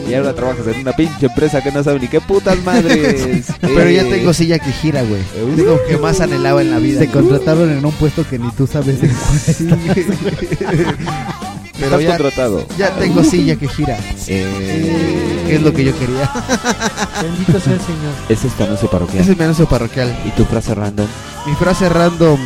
Y 0.09 0.13
ahora 0.13 0.33
trabajas 0.33 0.65
en 0.67 0.79
una 0.81 0.93
pinche 0.93 1.25
empresa 1.25 1.61
que 1.61 1.71
no 1.71 1.83
sabe 1.83 1.99
ni 1.99 2.07
qué 2.07 2.21
putas 2.21 2.57
madres. 2.63 3.45
Pero 3.61 3.89
ya 3.89 4.01
Eh, 4.03 4.09
tengo 4.09 4.33
silla 4.33 4.57
que 4.59 4.71
gira, 4.71 5.01
güey. 5.03 5.21
Es 5.21 5.57
lo 5.65 5.83
que 5.85 5.97
más 5.97 6.21
anhelaba 6.21 6.61
en 6.61 6.71
la 6.71 6.77
vida. 6.79 6.99
Te 7.01 7.09
contrataron 7.09 7.69
en 7.71 7.85
un 7.85 7.91
puesto 7.93 8.25
que 8.27 8.39
ni 8.39 8.49
tú 8.51 8.65
sabes 8.67 8.99
en 9.03 9.11
Pero 11.79 11.95
Estás 11.97 12.01
ya, 12.01 12.17
contratado. 12.17 12.65
ya 12.77 12.89
tengo 12.95 13.23
silla 13.23 13.55
que 13.55 13.67
gira. 13.67 13.97
Eh, 14.27 15.43
Que 15.47 15.55
es 15.57 15.61
lo 15.61 15.71
que 15.73 15.83
yo 15.83 15.97
quería. 15.99 16.29
Bendito 17.21 17.59
sea 17.59 17.73
el 17.73 17.79
Señor. 17.81 18.13
es 18.29 18.43
este 18.45 18.63
anuncio 18.63 18.89
parroquial. 18.89 19.21
Ese 19.21 19.31
es 19.33 19.37
mi 19.37 19.43
anuncio 19.43 19.67
parroquial. 19.67 20.17
¿Y 20.25 20.29
tu 20.31 20.43
frase 20.45 20.73
random? 20.73 21.07
Mi 21.45 21.53
frase 21.55 21.87
random. 21.89 22.39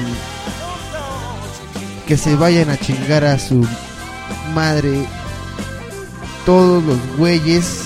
Que 2.08 2.18
se 2.18 2.36
vayan 2.36 2.70
a 2.70 2.78
chingar 2.78 3.24
a 3.24 3.40
su 3.40 3.66
madre 4.54 5.06
todos 6.46 6.84
los 6.84 6.98
güeyes 7.18 7.86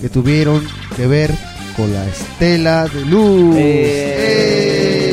que 0.00 0.08
tuvieron 0.08 0.66
que 0.96 1.06
ver 1.06 1.34
con 1.76 1.92
la 1.92 2.06
estela 2.06 2.86
de 2.86 3.04
luz. 3.04 3.54
¡Eh! 3.58 5.10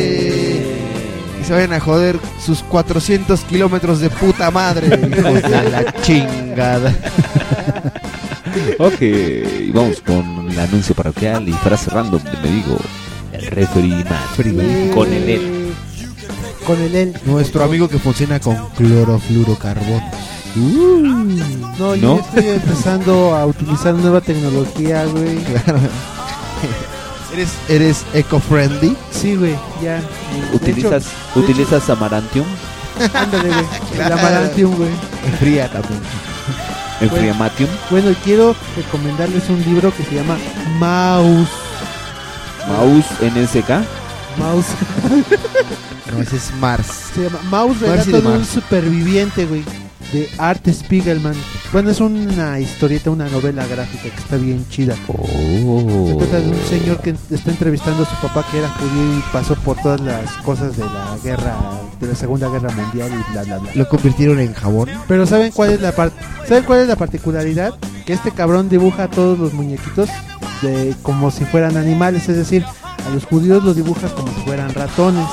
Y 1.42 1.44
se 1.46 1.54
vayan 1.54 1.74
a 1.74 1.80
joder 1.80 2.20
sus 2.44 2.64
400 2.64 3.42
kilómetros 3.42 4.00
de 4.00 4.10
puta 4.10 4.50
madre. 4.52 4.88
hijos 5.18 5.42
de 5.42 5.70
la 5.70 5.94
chingada. 6.02 6.96
Ok, 8.80 9.02
y 9.02 9.70
vamos 9.72 10.02
con 10.02 10.50
el 10.50 10.60
anuncio 10.60 10.96
parroquial 10.96 11.48
y 11.48 11.54
frase 11.54 11.92
random 11.92 12.24
de 12.24 12.38
me 12.42 12.50
digo 12.50 12.76
el 13.32 13.46
referee 13.48 14.04
man 14.04 14.92
con 14.96 15.14
el 15.14 15.30
él. 15.30 15.74
Con 16.66 16.82
el 16.82 16.96
él. 16.96 17.14
Nuestro 17.26 17.64
amigo 17.64 17.88
que 17.88 18.00
funciona 18.00 18.40
con 18.40 18.58
clorofluorocarbono. 20.54 21.78
No, 21.78 21.96
yo 21.96 22.20
estoy 22.20 22.48
empezando 22.50 23.36
a 23.36 23.46
utilizar 23.46 23.94
nueva 23.94 24.22
tecnología, 24.22 25.06
güey. 25.06 25.38
Claro. 25.44 25.80
¿Eres, 27.34 27.50
eres 27.70 28.06
eco-friendly? 28.14 28.96
Sí, 29.12 29.36
güey, 29.36 29.56
ya. 29.84 29.96
De 29.96 30.56
¿Utilizas, 30.56 31.06
hecho- 31.06 31.40
¿utilizas 31.40 31.90
Amarantium? 31.90 32.46
ándale, 33.14 33.50
güey. 33.50 33.66
Claro. 33.94 34.16
El 34.16 34.20
Amarantium, 34.20 34.76
güey. 34.76 34.90
Fría 35.40 35.70
también. 35.70 36.00
¿Enfriamatium? 37.00 37.70
Bueno, 37.92 38.10
y 38.10 38.16
quiero 38.16 38.56
recomendarles 38.76 39.48
un 39.50 39.62
libro 39.66 39.94
que 39.96 40.04
se 40.04 40.16
llama 40.16 40.36
Mouse. 40.80 41.50
¿Mouse 42.68 43.06
NSK? 43.22 43.70
Mouse. 44.40 44.66
No, 46.12 46.22
ese 46.22 46.38
es 46.38 46.52
Mars. 46.60 46.88
Se 47.14 47.24
llama 47.26 47.40
Mouse, 47.52 47.82
Marcy 47.82 47.86
relato 47.86 48.12
de 48.12 48.22
de 48.22 48.28
un 48.30 48.38
Mars. 48.40 48.48
superviviente, 48.50 49.46
güey. 49.46 49.64
De 50.12 50.30
Art 50.38 50.66
Spiegelman. 50.70 51.36
Bueno, 51.74 51.90
es 51.90 52.00
una 52.00 52.60
historieta, 52.60 53.10
una 53.12 53.28
novela 53.30 53.66
gráfica 53.68 54.04
que 54.04 54.10
está 54.22 54.38
bien 54.38 54.66
chida. 54.70 54.96
Se 54.96 55.02
Oh. 55.12 56.16
trata 56.18 56.40
de 56.40 56.50
un 56.50 56.64
señor 56.70 57.02
que 57.02 57.16
está 57.32 57.52
entrevistando 57.52 58.04
a 58.04 58.06
su 58.06 58.16
papá 58.26 58.46
que 58.50 58.60
era 58.60 58.70
judío 58.70 59.18
y 59.18 59.24
pasó 59.34 59.56
por 59.56 59.76
todas 59.82 60.00
las 60.00 60.32
cosas 60.44 60.78
de 60.78 60.84
la 60.86 61.18
guerra, 61.24 61.56
de 62.00 62.08
la 62.08 62.16
Segunda 62.16 62.48
Guerra 62.50 62.70
Mundial 62.72 63.10
y 63.12 63.32
bla 63.34 63.44
bla 63.44 63.58
bla. 63.58 63.72
Lo 63.74 63.90
convirtieron 63.90 64.40
en 64.40 64.54
jabón. 64.54 64.90
Pero 65.10 65.26
¿saben 65.26 65.52
cuál 65.52 65.72
es 65.72 65.82
la 65.82 65.92
parte? 65.92 66.16
¿Saben 66.48 66.64
cuál 66.64 66.80
es 66.82 66.88
la 66.88 66.96
particularidad? 66.96 67.74
Que 68.06 68.14
este 68.14 68.32
cabrón 68.32 68.70
dibuja 68.70 69.04
a 69.04 69.08
todos 69.10 69.38
los 69.38 69.52
muñequitos 69.54 70.10
de 70.62 70.96
como 71.04 71.32
si 71.32 71.44
fueran 71.44 71.76
animales, 71.76 72.30
es 72.30 72.38
decir, 72.38 72.64
a 72.64 73.10
los 73.14 73.26
judíos 73.26 73.62
los 73.64 73.76
dibuja 73.76 74.08
como 74.10 74.30
si 74.30 74.42
fueran 74.46 74.74
ratones, 74.74 75.26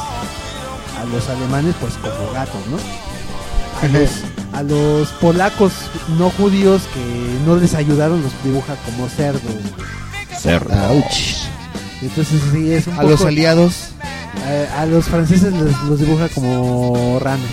a 1.01 1.05
los 1.15 1.29
alemanes 1.29 1.75
pues 1.81 1.95
como 1.95 2.33
gatos, 2.33 2.61
¿no? 2.71 2.77
A 3.83 3.89
los, 3.93 4.11
a 4.55 4.63
los 4.63 5.09
polacos 5.21 5.73
no 6.19 6.31
judíos 6.31 6.83
que 6.95 7.01
no 7.47 7.57
les 7.57 7.75
ayudaron 7.75 8.23
los 8.23 8.33
dibuja 8.45 8.77
como 8.87 9.09
cerdos. 9.09 9.43
Cerdo. 10.41 10.73
Ouch. 10.91 11.45
Entonces 12.03 12.41
sí 12.53 12.73
es 12.73 12.87
un 12.87 12.99
A 12.99 13.03
los 13.03 13.25
aliados 13.25 13.89
a, 14.77 14.83
a 14.83 14.87
los 14.87 15.07
franceses 15.07 15.53
les- 15.53 15.81
los 15.89 15.99
dibuja 16.01 16.29
como 16.29 17.19
ranas. 17.21 17.49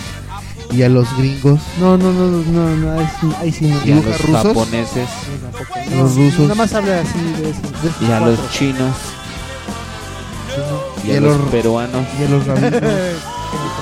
y 0.72 0.84
a 0.84 0.90
los 0.90 1.08
gringos. 1.18 1.60
No, 1.80 1.98
no, 1.98 2.12
no, 2.12 2.28
no, 2.28 2.76
no, 2.76 3.00
ahí 3.00 3.08
sí, 3.20 3.28
ahí 3.40 3.52
sí 3.52 3.66
no. 3.68 3.78
Y 3.78 3.80
a 3.80 3.84
¿Dibuja 3.96 4.10
los 4.10 4.22
rusos? 4.22 4.44
japoneses 4.44 5.10
No. 5.92 5.98
Los 6.04 6.16
rusos. 6.16 6.40
Nada 6.42 6.56
más 6.56 6.74
habla 6.74 7.02
así 7.02 7.20
de 7.42 7.50
esos 7.50 8.02
y 8.02 8.12
a 8.12 8.20
los 8.20 8.52
chinos 8.52 8.96
Sí, 10.54 10.60
no. 10.60 11.04
y 11.08 11.12
Y 11.12 11.16
a 11.16 11.18
a 11.18 11.22
los 11.22 11.38
los- 11.38 11.50
peruanos. 11.50 12.06
Y 12.20 12.24
a 12.26 12.30
los 12.30 12.46
rabinos. 12.48 12.82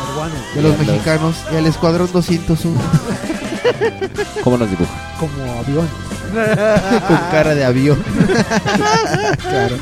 Peruanos. 0.10 0.38
Y 0.56 0.62
los 0.62 0.78
mexicanos. 0.80 1.36
Y 1.52 1.56
al 1.56 1.66
escuadrón 1.66 2.10
201. 2.12 2.80
¿Cómo 4.44 4.58
los 4.58 4.70
dibuja? 4.70 4.92
Como 5.20 5.60
aviones. 5.60 5.92
con 7.08 7.18
cara 7.32 7.56
de 7.56 7.66
avión. 7.66 7.98
claro. 9.50 9.76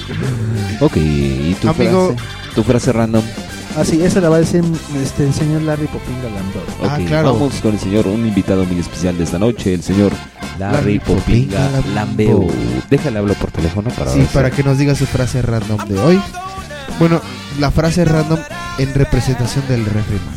Ok, 0.80 0.98
¿y 0.98 1.56
tu 1.62 1.70
Amigo- 1.70 2.14
frase? 2.16 2.30
Tu 2.56 2.64
frase 2.64 2.92
random. 2.94 3.24
Ah, 3.78 3.84
sí, 3.86 4.02
esa 4.02 4.20
la 4.22 4.30
va 4.30 4.38
a 4.38 4.40
decir 4.40 4.64
este, 5.04 5.26
el 5.28 5.34
señor 5.34 5.62
Larry 5.62 5.86
Popinga 5.88 6.24
Landau. 6.24 6.64
Ah, 6.84 6.98
Ok, 7.00 7.08
claro. 7.08 7.34
Vamos 7.34 7.54
con 7.62 7.74
el 7.74 7.80
señor, 7.80 8.08
un 8.08 8.26
invitado 8.26 8.66
muy 8.66 8.80
especial 8.80 9.16
de 9.18 9.24
esta 9.26 9.38
noche, 9.38 9.74
el 9.76 9.84
señor 9.84 10.12
Larry 10.58 10.98
Larry 10.98 11.00
Popinga 11.00 11.58
Popinga 11.60 11.94
Lambeo. 11.94 12.40
Lambeo. 12.40 12.84
Déjale 12.90 13.20
hablo 13.20 13.34
por 13.36 13.52
teléfono 13.52 13.92
para 13.92 14.12
Sí, 14.14 14.20
ver 14.20 14.28
para 14.30 14.50
si- 14.50 14.56
que 14.56 14.64
nos 14.64 14.80
diga 14.80 14.96
su 14.96 15.06
frase 15.06 15.44
random 15.44 15.78
de 15.88 16.00
hoy. 16.00 16.20
Bueno, 17.00 17.22
la 17.60 17.72
frase 17.72 18.06
random 18.06 18.40
en 18.80 18.94
representación 18.94 19.68
del 19.68 19.86
refriman. 19.86 20.36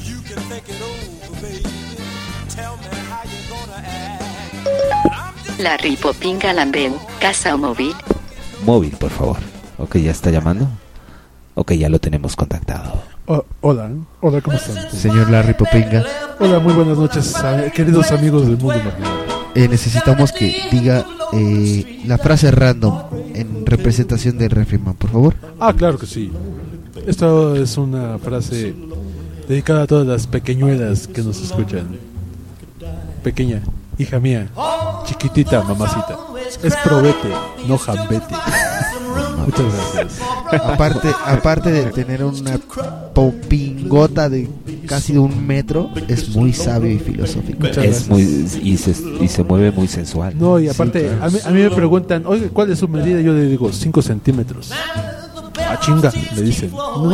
La 5.58 5.76
Ripopinga 5.76 6.52
Lambeu, 6.52 6.98
casa 7.20 7.54
o 7.54 7.58
móvil. 7.58 7.94
Móvil, 8.64 8.92
por 8.96 9.10
favor. 9.10 9.36
Ok, 9.78 9.96
¿ya 9.98 10.10
está 10.10 10.30
llamando? 10.30 10.66
Ok, 11.54 11.72
ya 11.72 11.88
lo 11.88 11.98
tenemos 11.98 12.34
contactado. 12.36 13.02
Oh, 13.26 13.44
hola, 13.60 13.90
hola, 14.20 14.40
¿cómo 14.40 14.56
están? 14.56 14.90
Señor 14.90 15.30
Larry 15.30 15.54
Popinga, 15.54 16.04
Hola, 16.40 16.58
muy 16.58 16.72
buenas 16.72 16.96
noches, 16.96 17.36
a- 17.36 17.70
queridos 17.70 18.10
amigos 18.10 18.46
del 18.46 18.56
mundo 18.56 18.82
marginal. 18.82 19.29
Eh, 19.54 19.68
necesitamos 19.68 20.32
que 20.32 20.54
diga 20.70 21.04
eh, 21.32 22.02
la 22.06 22.18
frase 22.18 22.50
random 22.50 23.02
en 23.34 23.66
representación 23.66 24.38
del 24.38 24.50
refriman, 24.50 24.94
por 24.94 25.10
favor. 25.10 25.34
Ah, 25.58 25.72
claro 25.72 25.98
que 25.98 26.06
sí. 26.06 26.30
Esta 27.06 27.56
es 27.56 27.76
una 27.76 28.18
frase 28.18 28.74
dedicada 29.48 29.82
a 29.82 29.86
todas 29.86 30.06
las 30.06 30.26
pequeñuelas 30.26 31.06
que 31.06 31.22
nos 31.22 31.42
escuchan. 31.42 31.98
Pequeña, 33.22 33.62
hija 33.98 34.18
mía, 34.20 34.48
chiquitita, 35.04 35.62
mamacita. 35.62 36.18
Es 36.62 36.74
probete, 36.84 37.28
no 37.66 37.78
jambete. 37.78 38.34
Muchas 39.46 39.66
gracias. 39.72 40.20
Aparte, 40.64 41.08
aparte 41.26 41.70
de 41.70 41.84
tener 41.86 42.24
una 42.24 42.58
popingota 43.14 44.28
de 44.28 44.48
casi 44.90 45.16
un 45.16 45.46
metro, 45.46 45.88
es 46.08 46.28
muy 46.36 46.52
sabio 46.52 46.90
y 46.90 46.98
filosófico. 46.98 47.66
Es 47.68 48.08
muy 48.08 48.22
y 48.62 48.76
se, 48.76 48.92
y 49.20 49.28
se 49.28 49.42
mueve 49.44 49.70
muy 49.70 49.86
sensual. 49.88 50.34
No, 50.36 50.58
y 50.58 50.68
aparte, 50.68 51.08
a, 51.22 51.28
mí, 51.28 51.38
a 51.44 51.50
mí 51.50 51.62
me 51.62 51.70
preguntan, 51.70 52.24
oye, 52.26 52.48
¿cuál 52.48 52.70
es 52.72 52.80
su 52.80 52.88
medida? 52.88 53.20
Yo 53.20 53.32
le 53.32 53.44
digo, 53.46 53.72
5 53.72 54.02
centímetros. 54.02 54.72
Ah, 54.72 55.78
chinga, 55.80 56.12
me 56.34 56.42
dicen. 56.42 56.72
No, 56.72 57.08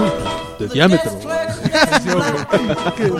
de 0.58 0.68
diámetro. 0.72 1.10
canción, 1.12 2.14
güey. 2.14 2.26
¿Qué- 2.96 3.04
¿De? 3.04 3.10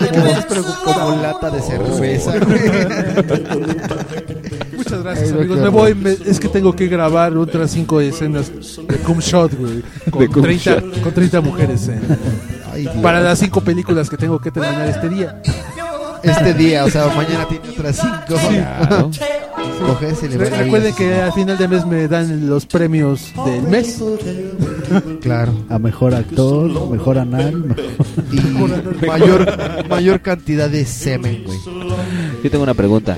Como 0.85 1.17
lata 1.23 1.51
de 1.51 1.61
cerveza. 1.61 2.33
Muchas 4.77 5.03
gracias, 5.03 5.31
Ay, 5.33 5.39
amigos. 5.39 5.59
Me 5.59 5.69
voy. 5.69 5.95
me- 5.95 6.17
es 6.25 6.41
que 6.41 6.49
tengo 6.49 6.75
que 6.75 6.87
grabar 6.87 7.37
otras 7.37 7.71
cinco 7.73 8.01
escenas 8.01 8.51
de 8.89 8.97
cum 8.99 9.19
shot, 9.19 9.53
güey. 9.59 9.83
Con, 10.11 10.21
De 10.23 10.29
cum 10.29 10.43
30, 10.43 10.71
shot. 10.81 11.01
con 11.03 11.13
30 11.13 11.41
mujeres. 11.43 11.89
eh, 11.89 11.99
Ay, 12.77 12.89
para 13.03 13.21
las 13.21 13.39
cinco 13.39 13.61
películas 13.61 14.09
que 14.11 14.17
tengo 14.17 14.39
que 14.39 14.51
terminar 14.51 14.87
este 14.89 15.09
día. 15.09 15.41
Este 16.23 16.55
día, 16.55 16.85
o 16.85 16.91
sea, 16.91 17.07
mañana 17.09 17.47
tiene 17.49 17.69
otras 17.69 17.97
cinco. 17.97 18.41
Claro. 18.41 19.11
Le 20.23 20.39
Re- 20.39 20.51
la 20.51 20.57
recuerden 20.59 20.95
que 20.95 21.15
al 21.21 21.33
final 21.33 21.59
de 21.59 21.69
mes 21.69 21.87
me 21.87 22.09
dan 22.09 22.49
los 22.49 22.67
premios 22.67 23.33
del 23.45 23.63
mes. 23.65 24.03
Claro. 25.21 25.53
A 25.69 25.79
mejor 25.81 26.15
actor, 26.15 26.91
mejor 26.91 27.19
anal. 27.19 27.75
mejor- 28.31 28.95
Y 29.03 29.07
mayor, 29.07 29.89
mayor 29.89 30.21
cantidad 30.21 30.71
de 30.71 30.85
semen, 30.85 31.43
güey. 31.45 31.59
Yo 32.45 32.51
tengo 32.51 32.63
una 32.63 32.75
pregunta. 32.75 33.17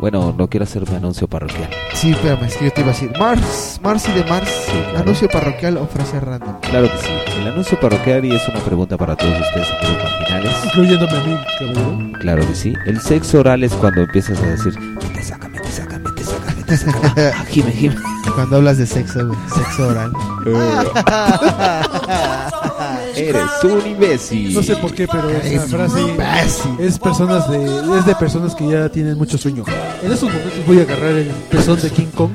Bueno, 0.00 0.32
no 0.36 0.48
quiero 0.48 0.64
hacer 0.64 0.84
un 0.88 0.94
anuncio 0.94 1.26
parroquial. 1.26 1.68
Sí, 1.92 2.12
espérame, 2.12 2.44
es 2.44 2.56
que 2.56 2.66
yo 2.66 2.70
te 2.72 2.80
iba 2.82 2.90
a 2.90 2.92
decir. 2.92 3.10
Mars, 3.18 3.80
Mars 3.82 4.08
y 4.08 4.12
de 4.12 4.22
Mars. 4.24 4.48
claro. 4.66 4.98
Anuncio 5.00 5.28
parroquial 5.28 5.76
o 5.78 5.86
frase 5.88 6.20
random. 6.20 6.60
Claro 6.60 6.88
que 6.90 6.98
sí. 6.98 7.10
El 7.40 7.48
anuncio 7.48 7.80
parroquial 7.80 8.24
y 8.24 8.32
es 8.34 8.48
una 8.48 8.60
pregunta 8.60 8.96
para 8.96 9.16
todos 9.16 9.34
ustedes, 9.40 9.66
amigos 9.82 10.04
marginales. 10.04 10.64
Incluyéndome 10.66 11.12
a 11.12 11.24
mí, 11.24 11.36
cabrón. 11.58 12.12
Claro 12.20 12.46
que 12.46 12.54
sí. 12.54 12.74
El 12.86 13.00
sexo 13.00 13.40
oral 13.40 13.64
es 13.64 13.72
cuando 13.74 14.02
empiezas 14.02 14.40
a 14.40 14.46
decir, 14.46 14.78
te 15.14 15.22
sácame, 15.22 15.58
te 15.58 15.70
sácame, 15.70 16.10
te 16.12 16.22
sácame, 16.24 16.62
te 16.62 16.76
sácame. 16.76 17.12
Ah, 17.34 17.44
gime, 17.48 17.72
gime. 17.72 17.96
Cuando 18.34 18.56
hablas 18.56 18.78
de 18.78 18.86
sexo. 18.86 19.32
Sexo 19.52 19.88
oral. 19.88 20.12
Eres 23.18 23.42
un 23.64 23.86
imbécil. 23.90 24.54
No 24.54 24.62
sé 24.62 24.76
por 24.76 24.94
qué, 24.94 25.06
pero 25.06 25.28
esa 25.30 25.66
frase 25.66 26.00
imbécil. 26.00 26.70
es 26.80 26.98
personas 26.98 27.50
de 27.50 27.64
es 27.98 28.06
de 28.06 28.14
personas 28.14 28.54
que 28.54 28.68
ya 28.68 28.88
tienen 28.88 29.16
mucho 29.18 29.36
sueño. 29.38 29.64
En 30.02 30.12
estos 30.12 30.28
momentos 30.32 30.66
voy 30.66 30.78
a 30.78 30.82
agarrar 30.82 31.10
el 31.14 31.28
pezón 31.50 31.80
de 31.80 31.90
King 31.90 32.06
Kong 32.14 32.30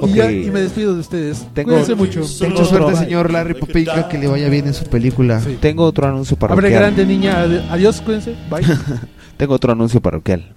Ok. 0.00 0.08
y, 0.08 0.14
ya, 0.14 0.30
y 0.30 0.50
me 0.50 0.60
despido 0.60 0.94
de 0.94 1.00
ustedes. 1.00 1.46
Tengo- 1.54 1.70
Cuídense 1.70 1.94
mucho. 1.94 2.20
Mucha 2.20 2.64
suerte, 2.64 2.96
señor 2.96 3.30
Larry 3.32 3.54
Popinga, 3.54 4.08
que 4.08 4.18
le 4.18 4.26
vaya 4.26 4.48
bien 4.48 4.66
en 4.66 4.74
su 4.74 4.84
película. 4.84 5.40
Sí. 5.40 5.58
Tengo 5.60 5.84
otro 5.84 6.06
anuncio 6.08 6.36
Abre 6.40 6.48
parroquial. 6.56 6.72
grande, 6.72 7.06
niña. 7.06 7.42
Adiós, 7.70 8.00
cuídense. 8.00 8.34
Bye. 8.50 8.64
Tengo 9.36 9.54
otro 9.54 9.72
anuncio 9.72 10.00
parroquial. 10.00 10.52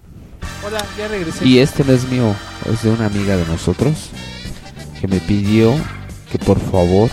Hola, 0.65 0.77
ya 0.97 1.07
regresé. 1.07 1.45
Y 1.47 1.59
este 1.59 1.83
no 1.83 1.93
es 1.93 2.07
mío, 2.09 2.33
es 2.71 2.83
de 2.83 2.89
una 2.89 3.05
amiga 3.07 3.35
de 3.37 3.45
nosotros 3.45 4.09
que 4.99 5.07
me 5.07 5.19
pidió 5.19 5.73
que 6.31 6.37
por 6.39 6.59
favor, 6.59 7.09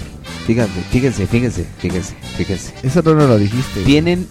fíjense, 0.47 0.81
fíjense, 0.91 1.27
fíjense, 1.27 1.67
fíjense, 1.79 2.15
fíjense. 2.37 2.75
Eso 2.83 3.03
no 3.03 3.15
nos 3.15 3.29
lo 3.29 3.39
dijiste. 3.39 3.83
Tienen 3.85 4.29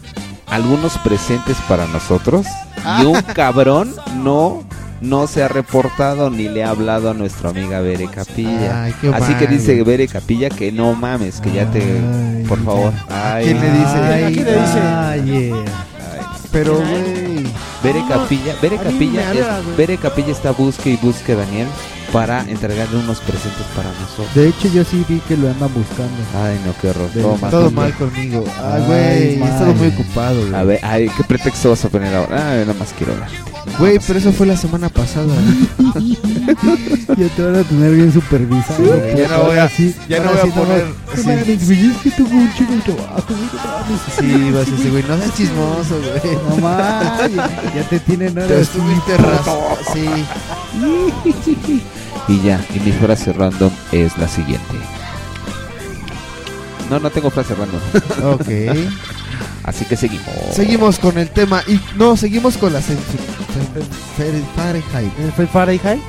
algunos 0.48 0.98
presentes 1.00 1.58
para 1.68 1.88
nosotros 1.88 2.46
Ah. 2.86 3.00
y 3.02 3.06
un 3.06 3.22
cabrón 3.22 3.96
no 4.18 4.64
no 5.02 5.28
se 5.28 5.44
ha 5.44 5.50
reportado 5.50 6.30
ni 6.30 6.48
le 6.48 6.64
ha 6.64 6.70
hablado 6.70 7.10
a 7.10 7.14
nuestra 7.14 7.50
amiga 7.50 7.82
Bere 7.82 8.08
Capilla. 8.08 8.86
Ay, 8.86 8.94
qué 9.02 9.10
Así 9.10 9.34
que 9.36 9.48
dice. 9.48 9.84
Bere 9.84 10.08
Capilla 10.08 10.50
que 10.50 10.72
no 10.72 10.94
mames, 10.94 11.42
que 11.42 11.52
ya 11.52 11.70
te 11.72 11.82
Ay, 11.82 12.46
por 12.48 12.64
favor. 12.64 12.94
Ay, 13.10 13.46
¿Quién 13.46 13.60
le 13.60 13.70
dice? 13.72 13.96
Ay, 13.98 14.24
aquí 14.24 14.36
le 14.36 14.52
dice. 14.62 14.80
Ay, 14.80 15.22
yeah. 15.26 15.66
Pero, 16.54 16.76
güey. 16.76 17.44
Bere 17.84 18.02
Capilla, 18.08 18.56
Bere 18.62 18.78
Capilla, 18.78 19.34
es-. 19.34 19.76
Bere 19.76 19.98
Capilla 19.98 20.32
está 20.32 20.52
busque 20.52 20.92
y 20.92 20.96
busque 20.98 21.36
Daniel 21.36 21.68
para 22.14 22.42
entregarle 22.50 22.98
unos 22.98 23.20
presentes 23.22 23.66
para 23.76 23.90
nosotros. 24.00 24.34
De 24.36 24.48
hecho, 24.48 24.68
yo 24.72 24.84
sí 24.86 25.04
vi 25.10 25.20
que 25.28 25.36
lo 25.36 25.50
andan 25.50 25.74
buscando. 25.74 26.14
Ay, 26.42 26.60
no, 26.66 26.74
qué 26.80 26.90
horror. 26.92 27.10
Todo 27.14 27.38
mal. 27.38 27.52
Todo 27.52 27.72
mal 27.72 27.94
conmigo. 27.96 28.44
Ay, 28.62 28.64
Ay, 28.72 28.84
güey. 28.88 29.42
He 29.42 29.44
estado 29.52 29.74
muy 29.74 29.88
ocupado, 29.88 30.40
güey. 30.42 30.56
A 30.56 30.64
ver, 30.64 30.80
ay, 30.84 31.10
¿qué 31.18 31.24
pretexto 31.24 31.72
vas 31.72 31.84
a 31.84 31.90
poner 31.90 32.16
ahora? 32.16 32.52
Ay, 32.52 32.60
nada 32.60 32.76
más 32.76 32.94
quiero 32.98 33.14
hablar. 33.14 33.30
Güey, 33.80 34.00
pero 34.06 34.20
eso 34.20 34.32
fue 34.32 34.46
la 34.46 34.56
semana 34.58 34.90
pasada. 34.90 35.34
Ya 37.16 37.28
te 37.30 37.44
van 37.44 37.56
a 37.58 37.64
tener 37.64 37.92
bien 37.94 38.12
supervisado. 38.12 38.84
Sí, 38.84 39.18
ya 39.18 39.28
no 39.28 39.44
voy 39.44 39.58
a- 39.58 39.70
sí- 39.70 39.96
ya 40.10 40.20
no 40.20 40.32
voy 40.32 40.40
a 40.40 40.42
sí 40.44 40.50
poner- 40.50 40.86
güey, 41.24 41.86
es 41.92 41.98
que 41.98 42.12
tuvo 42.12 42.30
un 42.36 42.54
chico 42.56 42.74
de 42.74 42.80
trabajo. 42.80 43.24
Sí, 44.20 44.52
vas 44.52 44.68
a 44.68 44.72
decir, 44.72 44.92
güey, 44.92 45.04
no 45.04 45.18
seas 45.18 45.36
chismoso, 45.36 46.00
güey. 46.02 46.36
No 46.50 46.58
mames, 46.58 47.36
ya, 47.36 47.74
ya 47.76 47.84
te 47.90 48.00
tienen 48.00 48.30
ahora 48.38 48.48
Te 48.48 48.62
estuviste 48.62 49.18
ras- 49.18 49.46
Sí. 49.94 50.06
Y 52.28 52.42
ya, 52.42 52.64
y 52.74 52.80
mi 52.80 52.92
frase 52.92 53.34
random 53.34 53.72
es 53.92 54.18
la 54.18 54.28
siguiente. 54.28 55.03
No, 56.90 57.00
no 57.00 57.10
tengo 57.10 57.30
frase 57.30 57.56
random. 57.56 57.82
Ok. 58.34 58.48
Así 59.64 59.86
que 59.86 59.96
seguimos. 59.96 60.28
Seguimos 60.54 61.00
con 61.00 61.18
el 61.18 61.30
tema. 61.30 61.64
Y 61.68 61.80
no, 61.98 62.18
seguimos 62.18 62.58
con 62.58 62.74
las. 62.74 62.86
Fahrenheit. 64.56 65.12
¿El 65.40 65.48
Fahrenheit? 65.48 66.02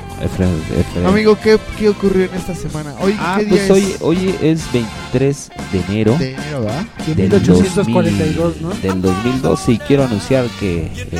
Amigo, 1.05 1.37
¿qué, 1.41 1.57
¿qué 1.77 1.89
ocurrió 1.89 2.25
en 2.25 2.33
esta 2.35 2.55
semana? 2.55 2.93
Hoy, 3.01 3.15
Ah, 3.19 3.37
¿qué 3.39 3.45
día 3.45 3.55
pues 3.67 3.71
hoy, 3.71 3.83
es? 3.91 4.01
hoy 4.01 4.35
es 4.41 4.71
23 4.71 5.49
de 5.71 5.79
enero 5.89 6.15
De 6.17 6.31
enero. 6.33 6.65
De 7.05 7.15
del 7.15 7.29
1842, 7.41 8.61
2000 8.61 8.61
¿no? 8.61 8.69
Del 8.81 9.01
2012 9.01 9.71
y 9.73 9.77
quiero 9.79 10.03
anunciar 10.05 10.45
que 10.59 10.89
eh, 11.11 11.19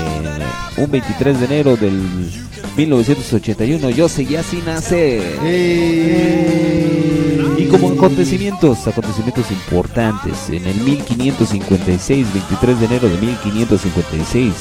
un 0.78 0.90
23 0.92 1.40
de 1.40 1.46
enero 1.46 1.76
del 1.76 2.02
1981 2.78 3.90
yo 3.92 4.08
seguía 4.10 4.44
sin 4.44 4.64
nacer. 4.66 5.40
Y 5.46 7.25
como 7.80 7.94
acontecimientos, 7.94 8.88
acontecimientos 8.88 9.52
importantes, 9.52 10.50
en 10.50 10.66
el 10.66 10.76
1556, 10.82 12.34
23 12.34 12.80
de 12.80 12.86
enero 12.86 13.10
de 13.10 13.18
1556, 13.18 14.54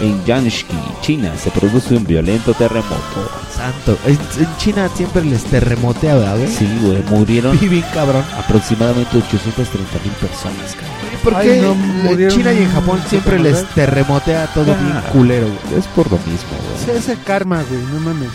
en 0.00 0.24
Yanshki, 0.24 0.76
China, 1.02 1.32
se 1.36 1.50
produce 1.50 1.96
un 1.96 2.04
violento 2.04 2.52
terremoto. 2.54 3.30
Santo. 3.54 3.96
En, 4.06 4.12
en 4.42 4.56
China 4.58 4.88
siempre 4.94 5.24
les 5.24 5.44
terremotea, 5.44 6.16
¿verdad, 6.16 6.36
güey? 6.38 6.48
Sí, 6.48 6.68
güey, 6.82 7.02
murieron 7.10 7.56
Y 7.62 7.68
bien 7.68 7.84
cabrón. 7.92 8.24
aproximadamente 8.36 9.16
830 9.18 9.98
mil 10.02 10.12
personas, 10.14 10.74
cabrón. 10.74 11.03
¿Por 11.24 11.34
Ay, 11.34 11.48
qué 11.48 11.60
no, 11.62 11.72
en 11.72 12.02
murieron 12.04 12.36
China 12.36 12.52
y 12.52 12.58
en 12.58 12.70
Japón 12.70 13.00
siempre 13.08 13.38
les 13.38 13.64
terremotar? 13.74 13.74
terremotea 13.74 14.46
todo 14.54 14.72
Ah. 14.72 14.82
bien 14.82 15.12
culero, 15.12 15.46
güey? 15.46 15.78
Es 15.80 15.86
por 15.88 16.10
lo 16.10 16.18
mismo, 16.18 16.50
güey. 16.84 16.98
es 16.98 17.08
el 17.08 17.20
karma, 17.22 17.62
güey, 17.68 17.80
no 17.92 18.00
mames. 18.00 18.28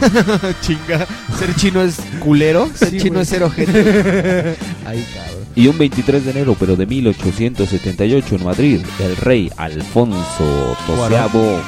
Chinga. 0.62 1.06
Ser 1.38 1.54
chino 1.56 1.82
es 1.82 1.96
culero. 2.20 2.68
Ser 2.74 2.90
Sí, 2.90 2.98
chino 2.98 3.14
güey. 3.14 3.22
es 3.22 3.28
ser 3.28 3.42
ojete. 3.42 4.56
Ay, 4.86 5.06
cabrón. 5.14 5.42
Y 5.54 5.66
un 5.68 5.76
23 5.76 6.24
de 6.24 6.30
enero, 6.30 6.56
pero 6.58 6.76
de 6.76 6.86
1878 6.86 8.36
en 8.36 8.44
Madrid, 8.44 8.80
el 9.00 9.16
rey 9.16 9.52
Alfonso 9.58 10.76
XII 10.86 11.60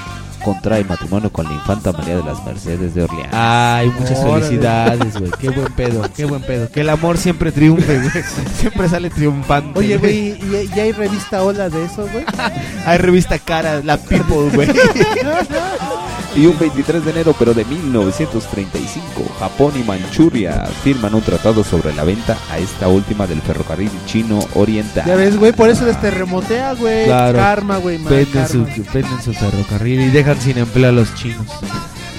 contrae 0.44 0.84
matrimonio 0.84 1.32
con 1.32 1.46
la 1.46 1.52
infanta 1.52 1.90
María 1.92 2.16
de 2.16 2.22
las 2.22 2.44
Mercedes 2.44 2.94
de 2.94 3.02
Orleans. 3.04 3.32
Ay, 3.32 3.90
muchas 3.98 4.18
Órale. 4.18 4.44
felicidades, 4.44 5.18
güey. 5.18 5.30
Qué 5.40 5.48
buen 5.48 5.72
pedo, 5.72 6.02
qué 6.14 6.24
buen 6.26 6.42
pedo. 6.42 6.70
Que 6.70 6.82
el 6.82 6.90
amor 6.90 7.16
siempre 7.16 7.50
triunfe, 7.50 7.98
güey. 7.98 8.10
Siempre 8.58 8.88
sale 8.88 9.10
triunfante. 9.10 9.78
Oye, 9.78 9.96
güey, 9.96 10.32
¿y 10.32 10.68
ya 10.74 10.82
hay 10.82 10.92
revista 10.92 11.42
Hola 11.42 11.68
de 11.68 11.84
eso, 11.84 12.06
güey? 12.12 12.24
Hay 12.86 12.98
revista 12.98 13.38
cara, 13.38 13.80
la 13.82 13.96
People, 13.96 14.50
güey. 14.52 14.68
Y 16.36 16.46
un 16.46 16.58
23 16.58 17.04
de 17.04 17.10
enero, 17.12 17.34
pero 17.38 17.54
de 17.54 17.64
1935, 17.64 19.00
Japón 19.38 19.72
y 19.76 19.84
Manchuria 19.84 20.66
firman 20.82 21.14
un 21.14 21.22
tratado 21.22 21.62
sobre 21.62 21.94
la 21.94 22.02
venta 22.02 22.36
a 22.50 22.58
esta 22.58 22.88
última 22.88 23.28
del 23.28 23.40
ferrocarril 23.40 23.90
chino 24.06 24.40
oriental. 24.54 25.04
Ya 25.06 25.14
ves, 25.14 25.36
güey, 25.36 25.52
por 25.52 25.70
eso 25.70 25.86
les 25.86 26.00
terremotea, 26.00 26.74
güey. 26.74 27.04
Claro. 27.04 27.38
Karma, 27.38 27.76
güey, 27.76 27.98
Venden 27.98 28.48
su, 28.48 28.66
venden 28.92 29.22
su 29.22 29.32
ferrocarril 29.32 30.00
y 30.00 30.10
dejan 30.10 30.40
sin 30.40 30.58
empleo 30.58 30.88
a 30.88 30.92
los 30.92 31.14
chinos. 31.14 31.46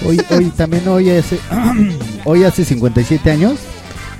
Hoy, 0.08 0.22
hoy 0.30 0.46
también 0.46 0.88
hoy 0.88 1.10
hace, 1.10 1.38
hoy 2.24 2.46
hace 2.46 2.64
57 2.64 3.32
años 3.32 3.60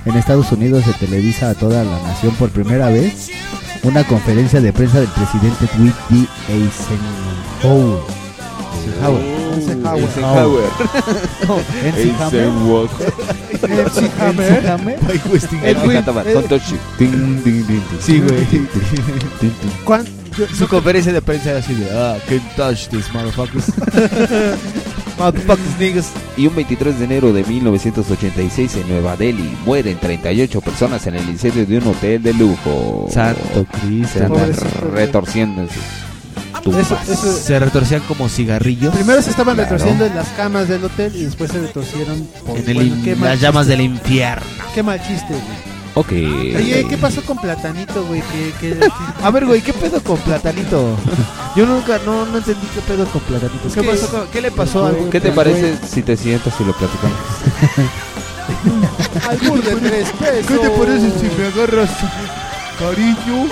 en 0.04 0.14
Estados 0.14 0.52
Unidos 0.52 0.84
se 0.84 0.92
televisa 0.92 1.48
a 1.50 1.54
toda 1.54 1.82
la 1.84 1.98
nación 2.02 2.34
por 2.34 2.50
primera 2.50 2.90
vez 2.90 3.30
una 3.82 4.04
conferencia 4.04 4.60
de 4.60 4.72
prensa 4.72 5.00
del 5.00 5.08
presidente 5.08 5.66
Dwight 5.76 5.94
D. 6.10 6.26
Eisenhower. 7.62 8.02
Eisenhower. 9.64 10.08
Eisenhower. 10.08 10.68
Eisenhower. 11.84 12.88
Eisenhower. 15.76 16.24
Ding. 16.98 17.42
Sí, 18.00 18.18
güey. 18.20 18.44
Ding, 18.50 18.66
ding. 19.40 19.52
¿Cuán- 19.84 20.04
yo- 20.36 20.46
Su 20.54 20.68
conferencia 20.68 21.12
de 21.12 21.22
prensa 21.22 21.50
era 21.50 21.58
así 21.60 21.74
de, 21.74 21.88
ah, 21.92 22.16
can't 22.28 22.42
touch 22.56 22.88
this, 22.88 23.10
motherfuckers. 23.12 23.72
motherfuckers, 25.18 25.78
niggas. 25.78 26.10
Y 26.36 26.46
un 26.46 26.54
23 26.54 26.98
de 26.98 27.04
enero 27.06 27.32
de 27.32 27.42
1986 27.44 28.76
en 28.76 28.88
Nueva 28.88 29.16
Delhi 29.16 29.56
mueren 29.64 29.98
38 29.98 30.60
personas 30.60 31.06
en 31.06 31.14
el 31.16 31.28
incendio 31.28 31.64
de 31.64 31.78
un 31.78 31.86
hotel 31.88 32.22
de 32.22 32.34
lujo. 32.34 33.08
Santo 33.10 33.66
Cristo. 33.80 34.18
Se 35.00 36.05
tumbas. 36.70 36.90
Eso- 37.08 37.12
eso- 37.12 37.32
Se 37.38 37.58
retorcían 37.58 38.02
como 38.02 38.28
cigarrillos. 38.28 38.94
Primero 38.94 39.22
se 39.22 39.30
estaban 39.30 39.54
Claro. 39.54 39.70
retorciendo 39.70 40.04
en 40.06 40.14
las 40.14 40.28
camas 40.30 40.68
del 40.68 40.84
hotel 40.84 41.14
y 41.16 41.24
después 41.24 41.50
se 41.50 41.60
retorcieron 41.60 42.28
por 42.46 42.58
en 42.58 42.68
el 42.68 42.74
bueno, 42.74 42.94
in- 43.10 43.20
las 43.22 43.40
llamas 43.40 43.66
chiste. 43.66 43.76
del 43.76 43.80
infierno. 43.92 44.46
Qué 44.74 44.82
mal 44.82 44.98
chiste, 45.00 45.28
güey. 45.28 45.76
Ok. 45.98 46.10
Oye, 46.12 46.86
¿qué 46.90 46.98
pasó 46.98 47.22
con 47.22 47.38
Platanito, 47.38 48.04
güey? 48.04 48.20
¿Qué, 48.30 48.52
qué, 48.60 48.76
qué- 48.78 48.90
A 49.24 49.30
ver, 49.30 49.46
güey, 49.46 49.62
¿qué 49.62 49.72
pedo 49.72 49.98
con 50.02 50.18
Platanito? 50.18 50.94
Yo 51.56 51.64
nunca, 51.64 51.98
no, 52.04 52.26
no 52.26 52.36
entendí 52.36 52.66
qué 52.74 52.82
pedo 52.82 53.06
con 53.06 53.22
Platanito. 53.22 53.66
¿Qué, 53.72 53.80
¿Qué 53.80 53.86
pasó 53.88 54.04
es? 54.04 54.10
con- 54.10 54.26
¿Qué 54.28 54.42
le 54.42 54.50
pasó 54.50 54.84
a 54.84 54.88
algún 54.90 55.08
¿Qué 55.08 55.20
te 55.22 55.30
güey? 55.30 55.36
parece 55.36 55.78
si 55.90 56.02
te 56.02 56.14
sientas 56.18 56.52
y 56.60 56.64
lo 56.64 56.76
platicamos? 56.76 57.16
Albur 59.28 59.62
de 59.62 59.76
tres 59.76 60.08
pesos. 60.10 60.46
¿Qué 60.46 60.58
te 60.58 60.70
parece 60.70 61.10
si 61.18 61.40
me 61.40 61.46
agarras 61.46 61.90
cariño 62.78 63.46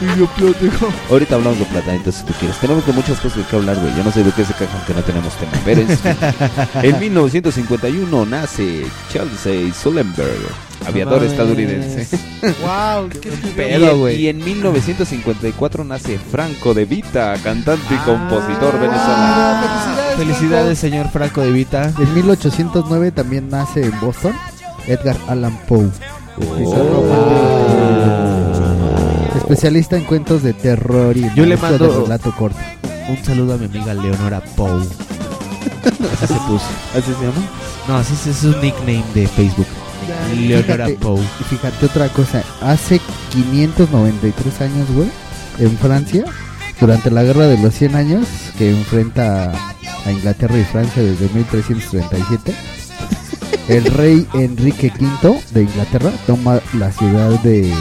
y 0.00 0.18
lo 0.18 0.26
platico? 0.26 0.88
Ahorita 1.10 1.34
hablamos 1.36 1.58
de 1.58 1.64
platanitos 1.66 2.14
si 2.16 2.24
tú 2.24 2.32
quieres. 2.38 2.56
Tenemos 2.58 2.86
de 2.86 2.92
muchas 2.92 3.18
cosas 3.20 3.38
de 3.38 3.44
qué 3.44 3.56
hablar, 3.56 3.76
güey. 3.78 3.94
Yo 3.96 4.04
no 4.04 4.10
sé 4.12 4.22
de 4.24 4.30
qué 4.32 4.44
se 4.44 4.54
quejan 4.54 4.80
que 4.86 4.94
no 4.94 5.02
tenemos 5.02 5.32
tema. 5.34 5.52
Pero 5.64 5.80
en, 5.82 5.88
en 6.94 6.98
1951 7.00 8.26
nace 8.26 8.86
Chelsea 9.12 9.72
Sullenberg, 9.74 10.30
aviador 10.86 11.16
mames. 11.18 11.30
estadounidense. 11.32 12.08
Wow, 12.62 13.08
qué 13.20 13.30
Pedo, 13.56 13.86
y, 13.86 13.90
en, 13.90 13.98
güey. 13.98 14.16
y 14.22 14.28
en 14.28 14.38
1954 14.44 15.84
nace 15.84 16.18
Franco 16.18 16.72
De 16.74 16.84
Vita, 16.86 17.34
cantante 17.42 17.94
y 17.94 17.98
compositor 17.98 18.74
Ah, 18.76 18.80
venezolano. 18.80 19.60
felicidades. 20.16 20.16
Felicidades, 20.16 20.78
señor 20.78 21.10
Franco 21.10 21.40
de 21.42 21.50
Vita. 21.52 21.92
En 21.98 22.14
1809 22.14 23.10
también 23.12 23.48
nace 23.50 23.84
en 23.84 23.98
Boston 24.00 24.34
Edgar 24.86 25.16
Allan 25.28 25.58
Poe. 25.68 25.88
Oh. 26.38 27.59
Especialista 29.50 29.96
en 29.96 30.04
cuentos 30.04 30.42
de 30.44 30.52
terror 30.52 31.16
y 31.16 31.28
Yo 31.34 31.44
le 31.44 31.56
mando- 31.56 31.88
de 31.88 32.02
relato 32.04 32.32
corto. 32.36 32.58
Un 33.08 33.16
saludo 33.24 33.54
a 33.54 33.56
mi 33.56 33.64
amiga 33.64 33.92
Leonora 33.94 34.40
Poe. 34.54 34.80
Así 36.22 36.26
se 36.34 36.40
puso. 36.46 36.64
¿Así 36.94 37.12
se 37.12 37.24
llama? 37.26 37.42
No, 37.88 37.96
así 37.96 38.12
es, 38.14 38.26
es 38.28 38.44
un 38.44 38.60
nickname 38.60 39.02
de 39.12 39.26
Facebook. 39.26 39.66
Leonora 40.36 40.86
Fíjate, 40.86 40.92
Poe. 41.04 41.20
y 41.20 41.44
fíjate 41.44 41.86
otra 41.86 42.08
cosa, 42.10 42.44
hace 42.60 43.00
593 43.32 44.60
años, 44.60 44.88
güey, 44.94 45.08
en 45.58 45.76
Francia, 45.78 46.24
durante 46.80 47.10
la 47.10 47.24
guerra 47.24 47.46
de 47.46 47.58
los 47.58 47.74
100 47.74 47.96
años 47.96 48.26
que 48.56 48.70
enfrenta 48.70 49.52
a 50.06 50.12
Inglaterra 50.12 50.58
y 50.58 50.64
Francia 50.64 51.02
desde 51.02 51.28
1337, 51.28 52.54
el 53.68 53.84
rey 53.86 54.26
Enrique 54.34 54.92
V 54.96 55.40
de 55.50 55.62
Inglaterra 55.64 56.12
toma 56.28 56.60
la 56.74 56.92
ciudad 56.92 57.30
de 57.40 57.72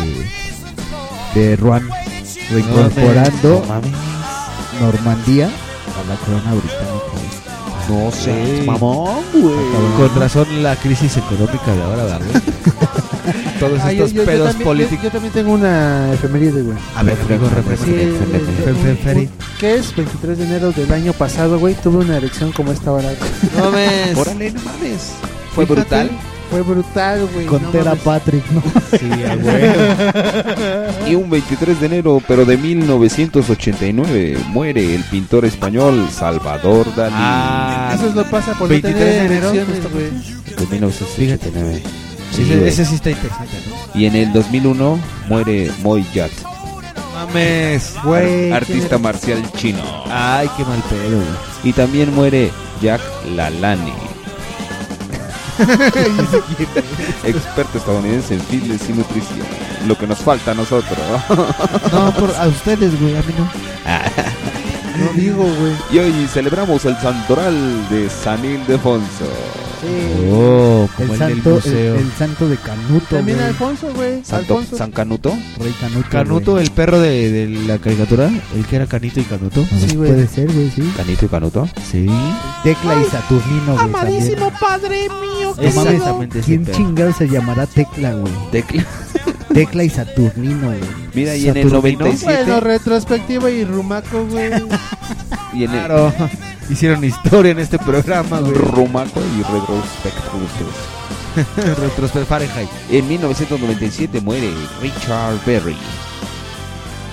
de 1.35 1.55
Rouen, 1.55 1.87
reincorporando 2.51 3.63
No. 3.67 4.85
Normandía 4.85 5.47
a 5.47 6.07
la 6.09 6.15
corona 6.15 6.53
británica. 6.53 7.05
No 7.89 8.11
sé, 8.11 8.59
Sí. 8.61 8.65
mamón, 8.67 9.23
güey. 9.33 9.55
Con 9.97 10.19
razón 10.19 10.63
la 10.63 10.75
crisis 10.75 11.17
económica 11.17 11.73
de 11.73 11.81
ahora, 11.83 12.03
¿verdad? 12.03 12.21
Todos 13.59 13.79
Ah, 13.83 13.91
yo- 13.91 14.05
estos 14.05 14.13
yo- 14.13 14.21
yo 14.21 14.25
pedos 14.25 14.47
también- 14.49 14.67
políticos. 14.67 15.03
Yo, 15.03 15.11
también 15.11 15.33
tengo 15.33 15.51
una 15.53 16.13
efeméride, 16.13 16.61
güey. 16.61 16.77
A 16.95 17.03
ver, 17.03 17.17
amigo, 17.27 17.47
el- 17.47 17.63
fe- 18.75 18.95
feri. 19.03 19.19
un- 19.21 19.29
¿Qué 19.59 19.75
es? 19.75 19.95
23 19.95 20.37
de 20.37 20.45
enero 20.45 20.71
del 20.71 20.91
año 20.93 21.13
pasado, 21.13 21.59
güey. 21.59 21.73
Tuve 21.75 21.97
una 22.05 22.17
erección 22.17 22.51
como 22.51 22.71
esta 22.71 22.91
hora. 22.91 23.09
No 23.57 23.65
mames. 23.65 24.15
Órale, 24.17 24.51
no 24.51 24.61
mames. 24.63 25.11
Fue 25.53 25.65
Fíjate, 25.65 25.81
brutal. 25.81 26.11
Fue 26.49 26.61
brutal, 26.61 27.27
güey. 27.33 27.45
Con 27.45 27.61
no 27.63 27.69
Tera 27.69 27.83
mames. 27.91 27.99
Patrick, 28.03 28.43
¿no? 28.51 28.61
Sí, 28.97 29.09
huevo. 29.35 31.05
Y 31.07 31.15
un 31.15 31.29
23 31.29 31.79
de 31.79 31.85
enero, 31.85 32.21
pero 32.27 32.45
de 32.45 32.57
1989, 32.57 34.37
muere 34.47 34.95
el 34.95 35.03
pintor 35.05 35.45
español 35.45 36.07
Salvador 36.11 36.93
Dalí. 36.95 37.13
Ah, 37.17 37.91
Eso 37.95 38.07
es 38.09 38.15
lo 38.15 38.23
pasa 38.29 38.53
por 38.53 38.67
23 38.69 38.93
no 38.93 38.99
tener 38.99 39.19
de 39.19 39.25
enero, 39.25 39.49
güey. 39.91 40.09
de 40.57 40.67
1989. 40.67 41.81
Sí, 42.31 42.35
Sí, 42.35 42.41
ese, 42.43 42.55
güey. 42.57 42.67
ese 42.69 42.85
sí 42.85 42.95
está 42.95 43.09
interesante, 43.09 43.57
¿no? 43.67 43.99
Y 43.99 44.05
en 44.05 44.15
el 44.15 44.31
2001 44.33 44.99
muere 45.27 45.71
Moy 45.81 46.05
Yat, 46.13 46.29
Mames. 47.15 47.93
Güey, 48.03 48.51
artista 48.51 48.89
¿quién 48.89 49.01
marcial 49.01 49.51
chino. 49.57 49.81
Ay, 50.11 50.47
qué 50.55 50.63
mal 50.63 50.81
pedo, 50.89 51.17
güey. 51.17 51.27
Y 51.63 51.73
también 51.73 52.13
muere 52.13 52.51
Jack 52.81 53.01
Lalani, 53.35 53.93
experto 57.23 57.77
estadounidense 57.77 58.35
en 58.35 58.41
fitness 58.41 58.89
y 58.89 58.93
nutrición. 58.93 59.47
Lo 59.87 59.97
que 59.97 60.07
nos 60.07 60.19
falta 60.19 60.51
a 60.51 60.55
nosotros. 60.55 60.97
No, 61.91 62.13
por, 62.13 62.35
a 62.35 62.47
ustedes, 62.47 62.99
güey, 62.99 63.17
a 63.17 63.21
mí 63.21 63.33
no. 63.37 63.49
No 64.99 65.13
digo, 65.13 65.43
güey. 65.43 65.73
y 65.91 65.99
hoy 65.99 66.27
celebramos 66.31 66.85
el 66.85 66.95
santoral 66.97 67.89
de 67.89 68.09
San 68.09 68.43
Ildefonso. 68.43 69.25
Sí. 69.81 70.27
Oh, 70.29 70.89
como 70.97 71.13
El 71.13 71.21
el, 71.21 71.27
del 71.27 71.35
santo, 71.35 71.49
el, 71.49 71.55
museo. 71.55 71.95
el 71.95 72.11
santo 72.11 72.49
de 72.49 72.57
Canuto, 72.57 73.15
También 73.15 73.37
güey. 73.37 73.49
Alfonso, 73.49 73.93
güey. 73.95 74.25
Santo, 74.25 74.57
Alfonso. 74.57 74.77
San 74.77 74.91
Canuto. 74.91 75.29
Rey 75.57 75.73
Canuto. 75.79 76.09
Canuto, 76.09 76.51
güey. 76.51 76.65
el 76.65 76.71
perro 76.71 76.99
de, 76.99 77.31
de 77.31 77.47
la 77.65 77.77
caricatura, 77.77 78.29
el 78.55 78.65
que 78.65 78.75
era 78.75 78.87
Canito 78.87 79.21
y 79.21 79.23
Canuto. 79.23 79.65
Sí, 79.87 79.95
güey. 79.95 80.11
Puede 80.11 80.27
ser, 80.27 80.51
güey, 80.51 80.69
sí. 80.69 80.81
Canito 80.97 81.25
y 81.25 81.29
Canuto. 81.29 81.69
Sí. 81.89 82.07
Tecla 82.63 83.01
y 83.01 83.05
Saturnino, 83.05 83.73
güey. 83.73 83.85
Amadísimo 83.85 84.51
padre 84.59 85.07
mío, 85.21 85.53
también. 85.55 85.75
Mames, 85.75 85.93
Exactamente 85.93 86.39
ese 86.39 86.45
¿Quién 86.47 86.65
chingado 86.73 87.13
se 87.13 87.29
llamará 87.29 87.65
Tecla, 87.65 88.13
güey? 88.15 88.33
Tecla. 88.51 88.85
Tecla 89.65 89.83
y 89.83 89.89
Saturnino, 89.89 90.67
güey. 90.67 90.79
Mira, 91.13 91.35
y 91.35 91.47
en 91.49 91.57
el 91.57 91.63
Saturnino. 91.69 91.99
97. 91.99 92.43
Bueno, 92.43 92.59
retrospectiva 92.61 93.49
y 93.49 93.65
rumaco, 93.65 94.25
güey. 94.25 94.51
y 95.53 95.63
en 95.65 95.71
el 95.71 95.77
Claro. 95.85 96.13
Hicieron 96.69 97.03
historia 97.03 97.51
en 97.51 97.59
este 97.59 97.77
programa, 97.79 98.39
güey. 98.39 98.53
Rumaco 98.53 99.19
y 99.21 99.41
Retrospectus. 99.41 100.49
Retrospect 101.79 102.27
Fahrenheit. 102.27 102.69
En 102.89 103.07
1997 103.07 104.21
muere 104.21 104.49
Richard 104.81 105.35
Berry, 105.45 105.75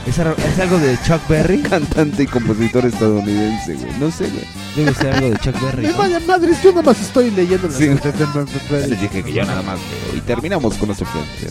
¿Es, 0.07 0.19
es 0.19 0.59
algo 0.61 0.79
de 0.79 0.97
Chuck 1.05 1.27
Berry? 1.29 1.63
cantante 1.69 2.23
y 2.23 2.27
compositor 2.27 2.85
estadounidense, 2.87 3.75
güey. 3.75 3.93
No 3.99 4.11
sé, 4.11 4.29
güey. 4.29 4.45
Debe 4.77 4.95
ser 4.95 5.15
algo 5.15 5.31
de 5.31 5.39
Chuck 5.39 5.61
Berry. 5.61 5.83
Me 5.87 5.93
¿no? 5.93 5.99
vaya 5.99 6.21
madres, 6.21 6.63
yo 6.63 6.71
nada 6.71 6.83
más 6.83 7.01
estoy 7.01 7.31
leyendo 7.33 7.67
las 7.67 7.77
Sí. 7.77 7.89
las- 7.89 8.89
Les 8.89 9.01
dije 9.01 9.23
que 9.25 9.33
yo 9.33 9.45
nada 9.45 9.63
más 9.63 9.79
leo. 9.81 10.17
Y 10.17 10.21
terminamos 10.21 10.75
con 10.77 10.89
nuestro 10.89 11.07
fe- 11.09 11.51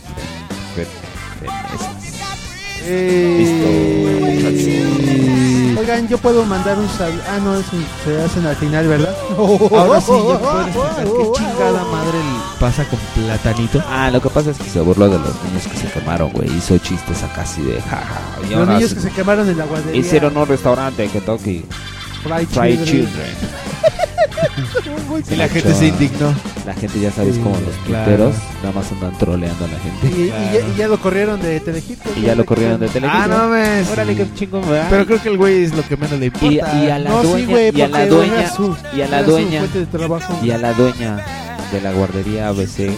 Eh, 2.87 3.35
Listo, 5.65 5.81
Oigan, 5.81 6.07
yo 6.07 6.17
puedo 6.19 6.45
mandar 6.45 6.77
un 6.77 6.87
sal. 6.89 7.19
Ah, 7.27 7.39
no, 7.43 7.55
es 7.57 7.65
un- 7.73 7.85
se 8.03 8.21
hacen 8.21 8.45
al 8.45 8.55
final, 8.55 8.87
¿verdad? 8.87 9.15
Ahora 9.37 9.99
sí, 10.01 10.11
pueden 10.11 10.67
explicar 10.67 11.03
qué 11.05 11.31
chingada 11.35 11.83
madre 11.85 12.19
pasa 12.59 12.83
con 12.85 12.99
Platanito. 13.15 13.83
Ah, 13.89 14.09
lo 14.11 14.21
que 14.21 14.29
pasa 14.29 14.51
es 14.51 14.57
que 14.57 14.69
se 14.69 14.79
burló 14.81 15.09
de 15.09 15.17
los 15.19 15.43
niños 15.43 15.67
que 15.67 15.77
se 15.77 15.87
quemaron, 15.91 16.31
güey. 16.31 16.49
Hizo 16.55 16.77
chistes 16.77 17.23
acá 17.23 17.41
así 17.41 17.61
de 17.63 17.81
jaja. 17.81 18.21
Los 18.49 18.67
niños 18.67 18.93
que 18.93 18.99
se 19.01 19.09
quemaron 19.11 19.49
en 19.49 19.57
la 19.57 19.65
guardería. 19.65 19.99
Hicieron 19.99 20.37
un 20.37 20.47
restaurante 20.47 21.03
en 21.05 21.09
Kentucky. 21.09 21.65
Fried, 22.23 22.47
Fried 22.47 22.83
Children. 22.83 22.85
Children. 22.85 23.64
Y 25.31 25.35
la 25.35 25.47
gente 25.49 25.73
se 25.73 25.87
indignó. 25.87 26.33
La 26.65 26.73
gente 26.73 26.99
ya 26.99 27.11
sabes 27.11 27.35
Sí, 27.35 27.41
como 27.41 27.55
los 27.55 27.75
claro. 27.85 28.05
pinteros 28.05 28.35
nada 28.61 28.71
más 28.73 28.91
andan 28.91 29.17
troleando 29.17 29.65
a 29.65 29.67
la 29.67 29.75
Y, 29.77 29.79
gente. 29.81 30.21
y 30.21 30.27
ya, 30.27 30.59
y 30.73 30.77
ya 30.77 30.87
lo 30.87 30.99
corrieron 30.99 31.41
de 31.41 31.59
Telehit. 31.59 31.99
Y 32.17 32.21
ya 32.21 32.35
lo 32.35 32.45
corrieron 32.45 32.79
de 32.79 32.87
Telehit. 32.87 33.13
Ah, 33.15 33.27
no 33.27 33.37
mames. 33.37 33.89
Órale, 33.89 34.15
qué 34.15 34.27
chingón, 34.33 34.61
¿verdad? 34.69 34.87
Pero 34.89 35.05
creo 35.05 35.21
que 35.21 35.29
el 35.29 35.37
güey 35.37 35.63
es 35.63 35.75
lo 35.75 35.83
que 35.87 35.95
menos 35.97 36.19
le 36.19 36.25
importa. 36.27 36.47
y 36.49 36.89
a 36.89 36.99
la 36.99 37.09
No, 37.09 37.21
sí, 37.21 37.27
dueña, 37.27 37.47
güey, 37.47 37.71
y 37.77 37.81
a 37.81 37.87
la 37.87 38.05
dueña, 38.07 38.49
su- 38.51 38.77
y 38.95 39.01
a 39.01 39.07
la 39.07 39.23
dueña, 39.23 39.59
fuente 39.59 39.79
de 39.79 39.85
trabajo. 39.85 40.39
y 40.43 40.51
a 40.51 40.57
la 40.57 40.73
dueña 40.73 41.17
de 41.71 41.81
la 41.81 41.91
guardería 41.91 42.47
ABC 42.49 42.91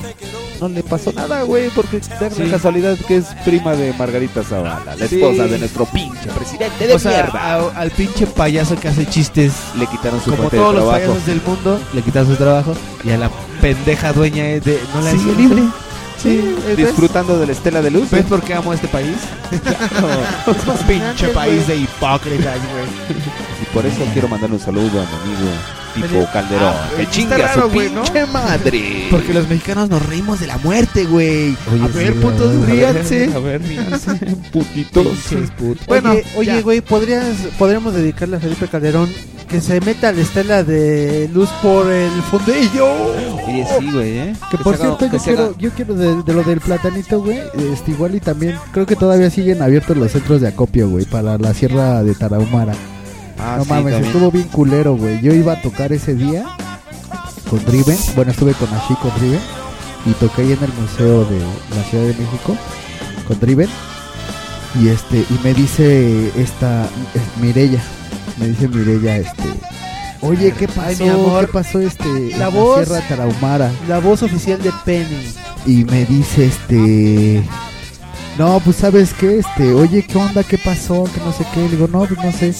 no 0.59 0.67
le 0.69 0.83
pasó 0.83 1.11
nada, 1.13 1.43
güey, 1.43 1.69
porque 1.69 1.99
da 1.99 2.29
Sí. 2.29 2.43
la 2.43 2.51
casualidad 2.51 2.97
que 3.07 3.17
es 3.17 3.25
prima 3.45 3.73
de 3.75 3.93
Margarita 3.93 4.43
Zavala, 4.43 4.95
la 4.95 5.07
Sí. 5.07 5.15
esposa 5.15 5.47
de 5.47 5.59
nuestro 5.59 5.85
pinche 5.85 6.29
presidente 6.29 6.87
de 6.87 6.93
o 6.93 6.99
sea, 6.99 7.11
mierda. 7.23 7.39
a- 7.55 7.79
al 7.81 7.91
pinche 7.91 8.25
payaso 8.27 8.75
que 8.79 8.87
hace 8.87 9.05
chistes 9.05 9.53
Le 9.77 9.85
quitaron 9.87 10.19
su 10.21 10.31
como 10.31 10.49
todos 10.49 10.51
de 10.51 10.57
los 10.59 10.73
trabajo. 10.73 10.91
payasos 10.91 11.25
del 11.25 11.41
mundo, 11.45 11.79
le 11.93 12.01
quitan 12.01 12.25
su 12.25 12.35
trabajo 12.35 12.73
y 13.03 13.09
a 13.11 13.17
la 13.17 13.29
pendeja 13.61 14.13
dueña 14.13 14.43
de 14.45 14.79
no 14.93 15.01
la 15.01 15.11
Sigue 15.11 15.35
libre. 15.35 15.63
Sí, 16.21 16.55
¿ves? 16.65 16.77
Disfrutando 16.77 17.37
de 17.37 17.45
la 17.45 17.51
estela 17.51 17.79
de 17.81 17.91
luz. 17.91 18.09
¿Ves 18.09 18.25
por 18.25 18.41
qué 18.41 18.55
amo 18.55 18.73
este 18.73 18.87
país? 18.87 19.15
pinche 20.87 21.27
país 21.29 21.67
de 21.67 21.75
hipócritas, 21.77 22.57
güey. 22.71 23.17
Y 23.61 23.65
por 23.73 23.85
eso 23.85 23.99
quiero 24.13 24.27
mandarle 24.27 24.55
un 24.55 24.61
saludo 24.61 24.99
a 25.01 25.05
mi 25.05 25.31
amigo 25.33 25.51
Tipo 26.01 26.27
Calderón. 26.31 26.73
ah, 26.75 26.89
que 26.95 27.01
está 27.03 27.11
chingue 27.13 27.35
a 27.35 27.53
su 27.53 27.59
raro, 27.59 27.69
güey, 27.69 27.89
¿no? 27.89 28.03
pinche 28.03 28.25
madre. 28.27 29.07
Porque 29.09 29.33
los 29.33 29.47
mexicanos 29.47 29.89
nos 29.89 30.05
reímos 30.05 30.39
de 30.39 30.47
la 30.47 30.57
muerte, 30.59 31.05
güey. 31.05 31.55
A 31.83 31.87
ver, 31.87 32.13
sí, 32.13 32.19
putos, 32.19 32.55
a 32.55 32.59
ver, 32.65 32.69
ríanse. 32.69 33.31
A 33.35 33.39
ver, 33.39 33.61
ríanse, 33.61 34.09
putitos. 34.51 35.07
Bueno, 35.87 36.13
oye, 36.35 36.61
güey, 36.61 36.81
¿podrías, 36.81 37.25
podríamos 37.57 37.93
dedicarle 37.93 38.37
a 38.37 38.39
Felipe 38.39 38.67
Calderón 38.67 39.09
que 39.47 39.61
se 39.61 39.79
meta 39.79 40.11
la 40.11 40.21
estela 40.21 40.61
de 40.63 41.29
luz 41.33 41.47
por 41.61 41.89
el 41.89 42.11
fundillo. 42.23 42.85
Oye, 43.47 43.65
sí, 43.79 43.91
güey, 43.93 44.17
¿eh? 44.19 44.33
Que 44.51 44.57
por 44.57 44.75
haga- 44.75 44.83
cierto, 44.97 45.09
que 45.09 45.17
yo 45.17 45.23
quiero, 45.23 45.57
yo 45.57 45.69
quiero 45.71 45.93
de, 45.95 46.21
de 46.23 46.33
lo 46.33 46.43
del 46.43 46.59
platanito, 46.59 47.21
güey. 47.21 47.39
Este, 47.71 47.91
igual 47.91 48.13
y 48.15 48.19
también 48.19 48.55
creo 48.73 48.85
que 48.85 48.97
todavía 48.97 49.29
siguen 49.29 49.61
abiertos 49.61 49.95
los 49.95 50.11
centros 50.11 50.41
de 50.41 50.49
acopio, 50.49 50.89
güey, 50.89 51.05
para 51.05 51.37
la 51.37 51.53
sierra 51.53 52.03
de 52.03 52.13
Tarahumara. 52.13 52.73
Ah, 53.39 53.55
no 53.57 53.63
sí, 53.63 53.69
mames, 53.69 53.93
también. 53.93 54.05
estuvo 54.05 54.31
bien 54.31 54.47
culero, 54.49 54.95
güey. 54.95 55.21
Yo 55.21 55.33
iba 55.33 55.53
a 55.53 55.61
tocar 55.61 55.91
ese 55.93 56.15
día 56.15 56.45
con 57.49 57.63
Driven. 57.65 57.97
Bueno, 58.15 58.31
estuve 58.31 58.53
con 58.53 58.67
Ashi 58.73 58.95
con 58.95 59.11
Driven. 59.19 59.39
y 60.05 60.11
toqué 60.13 60.41
ahí 60.43 60.51
en 60.53 60.63
el 60.63 60.73
museo 60.73 61.25
de 61.25 61.39
la 61.75 61.83
Ciudad 61.89 62.03
de 62.05 62.13
México 62.13 62.55
con 63.27 63.39
Driven 63.39 63.69
y 64.81 64.87
este 64.89 65.17
y 65.29 65.39
me 65.43 65.53
dice 65.53 66.31
esta 66.39 66.85
eh, 66.85 67.19
Mirella, 67.41 67.81
me 68.37 68.47
dice 68.47 68.67
Mirella 68.69 69.17
este 69.17 69.43
Oye, 70.21 70.51
¿qué 70.53 70.67
pasó? 70.67 70.81
Ay, 70.87 70.95
mi 70.99 71.09
amor. 71.09 71.45
¿Qué 71.47 71.53
pasó 71.53 71.79
este 71.79 72.31
La 72.37 72.49
voz- 72.49 72.85
Sierra 72.85 73.01
Tarahumara? 73.07 73.71
La 73.87 73.99
voz 73.99 74.23
oficial 74.23 74.61
de 74.61 74.71
Penny. 74.85 75.33
y 75.65 75.83
me 75.85 76.05
dice 76.05 76.45
este 76.45 77.43
no 78.37 78.59
pues 78.63 78.77
sabes 78.77 79.13
qué 79.13 79.39
este 79.39 79.73
oye 79.73 80.03
qué 80.03 80.17
onda 80.17 80.43
qué 80.43 80.57
pasó 80.57 81.03
que 81.05 81.19
no 81.21 81.33
sé 81.33 81.43
qué 81.53 81.61
le 81.61 81.69
digo 81.69 81.87
no 81.91 82.05
pues 82.05 82.23
no 82.23 82.31
sé 82.31 82.53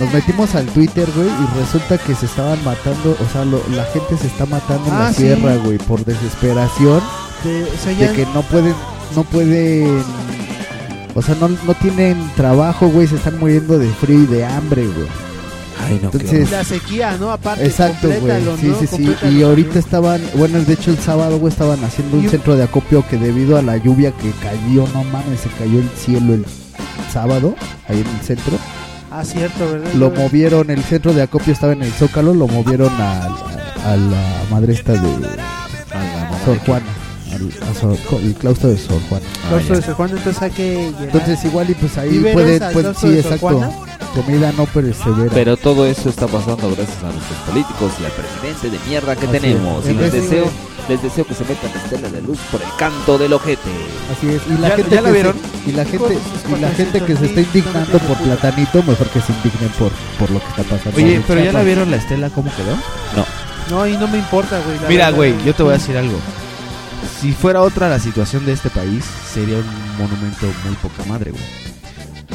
nos 0.00 0.12
metimos 0.12 0.54
al 0.54 0.66
Twitter 0.66 1.08
güey 1.14 1.28
y 1.28 1.58
resulta 1.60 1.98
que 1.98 2.14
se 2.14 2.26
estaban 2.26 2.62
matando 2.64 3.16
o 3.20 3.32
sea 3.32 3.44
lo- 3.44 3.62
la 3.76 3.84
gente 3.86 4.16
se 4.16 4.26
está 4.26 4.44
matando 4.46 4.86
en 4.88 4.94
Ah, 4.94 4.98
la 5.04 5.12
sí. 5.12 5.22
sierra 5.22 5.56
güey 5.56 5.78
por 5.78 6.04
desesperación 6.04 7.00
De, 7.44 7.62
o 7.62 7.66
sea, 7.82 7.92
de 7.92 7.98
ya- 8.06 8.12
que 8.12 8.26
no 8.34 8.42
pueden 8.42 8.74
no 9.14 9.22
pueden 9.24 10.02
o 11.14 11.22
sea 11.22 11.34
no, 11.36 11.48
no 11.48 11.74
tienen 11.80 12.16
trabajo 12.36 12.88
güey 12.88 13.06
se 13.06 13.16
están 13.16 13.38
muriendo 13.38 13.78
de 13.78 13.88
frío 13.88 14.22
y 14.22 14.26
de 14.26 14.44
hambre 14.44 14.84
güey 14.86 15.06
Ay, 15.86 15.98
no, 16.00 16.08
entonces 16.12 16.50
la 16.52 16.62
sequía, 16.64 17.16
¿no? 17.18 17.30
Aparte, 17.32 17.66
Exacto, 17.66 18.08
güey. 18.08 18.40
Sí, 18.60 18.66
¿no? 18.68 18.78
sí, 18.78 18.86
sí. 18.86 19.14
Y 19.28 19.42
ahorita 19.42 19.80
estaban, 19.80 20.22
bueno, 20.36 20.60
de 20.60 20.72
hecho 20.72 20.92
el 20.92 20.98
sábado, 20.98 21.38
güey, 21.38 21.52
estaban 21.52 21.82
haciendo 21.84 22.16
un- 22.16 22.28
centro 22.30 22.56
de 22.56 22.62
acopio 22.62 23.04
que 23.06 23.18
debido 23.18 23.58
a 23.58 23.62
la 23.62 23.76
lluvia 23.76 24.12
que 24.12 24.30
cayó, 24.40 24.86
no 24.94 25.02
mames, 25.04 25.40
se 25.40 25.48
cayó 25.58 25.80
el 25.80 25.90
cielo 25.90 26.34
el 26.34 26.46
sábado, 27.12 27.54
ahí 27.88 28.00
en 28.00 28.06
el 28.06 28.20
centro. 28.24 28.56
Ah, 29.16 29.24
cierto, 29.24 29.70
¿verdad? 29.70 29.92
Lo 29.94 30.10
movieron, 30.10 30.70
el 30.70 30.82
centro 30.82 31.12
de 31.12 31.22
acopio 31.22 31.52
estaba 31.52 31.72
en 31.72 31.82
el 31.84 31.92
Zócalo, 31.92 32.34
lo 32.34 32.48
movieron 32.48 32.90
a, 33.00 33.22
a, 33.22 33.92
a 33.92 33.96
la 33.96 34.42
madre 34.50 34.72
esta 34.72 34.92
de 34.92 34.98
Sor 36.44 36.58
Juana, 36.66 36.84
al- 37.34 37.68
a 37.70 37.74
Sor- 37.74 37.98
el 38.22 38.34
claustro 38.34 38.70
de 38.70 38.78
Sor 38.78 39.00
Juana. 39.08 39.24
Claustro 39.48 39.76
de 39.76 39.82
Sor 39.82 39.94
Juana, 39.94 40.12
entonces 40.16 40.42
hay 40.42 40.50
que 40.50 40.74
llegar. 40.90 41.02
Entonces 41.04 41.44
igual 41.44 41.70
y 41.70 41.74
pues 41.74 41.98
ahí 41.98 42.08
¿Víveres 42.10 42.32
pueden, 42.34 42.62
al 42.62 42.72
pueden- 42.72 42.92
claustro 42.92 43.10
sí, 43.10 43.18
exacto. 43.18 43.72
Comida 44.14 44.52
no 44.56 44.66
perecedera. 44.66 45.30
Pero 45.34 45.56
todo 45.56 45.86
eso 45.86 46.08
está 46.08 46.26
pasando 46.28 46.68
gracias 46.68 46.98
a 47.02 47.10
nuestros 47.10 47.38
políticos 47.48 47.92
y 48.00 48.04
al 48.04 48.12
presidente 48.12 48.70
de 48.70 48.88
mierda 48.88 49.16
que 49.16 49.26
Así 49.26 49.38
tenemos. 49.38 49.84
es. 49.84 49.90
Y 49.90 49.94
les 49.94 50.12
deseo, 50.12 50.44
les 50.88 51.02
deseo 51.02 51.26
que 51.26 51.34
se 51.34 51.44
metan 51.44 51.70
estela 51.82 52.08
de 52.08 52.22
luz 52.22 52.38
por 52.52 52.62
el 52.62 52.68
canto 52.78 53.18
del 53.18 53.32
ojete. 53.32 53.70
Así 54.16 54.28
es, 54.28 54.40
y 54.46 54.60
la 54.60 54.68
¿Ya- 54.68 54.76
gente 54.76 54.94
ya 54.94 55.00
la 55.02 55.08
que 55.08 55.14
vieron? 55.14 55.34
se, 55.64 55.70
y 55.70 55.72
la 55.72 55.84
gente 55.84 56.18
y 56.56 56.60
la 56.60 56.70
gente 56.70 57.00
que 57.00 57.16
se 57.16 57.24
está 57.26 57.40
indignando 57.40 57.98
por 57.98 58.20
no 58.20 58.24
platanito, 58.24 58.82
mejor 58.84 59.08
que 59.08 59.20
se 59.20 59.32
indignen 59.32 59.70
por 59.78 59.90
por 60.18 60.30
lo 60.30 60.38
que 60.38 60.46
está 60.48 60.62
pasando. 60.62 60.96
Oye, 60.96 61.20
pero 61.26 61.42
ya 61.42 61.52
la 61.52 61.62
vieron 61.62 61.90
la 61.90 61.96
estela 61.96 62.30
cómo 62.30 62.52
quedó. 62.54 62.76
No, 63.70 63.86
y 63.88 63.96
no 63.96 64.06
me 64.06 64.18
importa, 64.18 64.60
güey. 64.64 64.78
Mira, 64.88 65.06
verdad. 65.06 65.16
güey, 65.16 65.34
yo 65.44 65.54
te 65.54 65.62
voy 65.64 65.70
a 65.74 65.78
decir 65.78 65.96
algo. 65.96 66.18
Si 67.20 67.32
fuera 67.32 67.62
otra 67.62 67.88
la 67.88 67.98
situación 67.98 68.44
de 68.44 68.52
este 68.52 68.70
país, 68.70 69.04
sería 69.32 69.56
un 69.56 69.98
monumento 69.98 70.46
muy 70.64 70.74
poca 70.76 71.04
madre, 71.06 71.30
güey. 71.30 71.42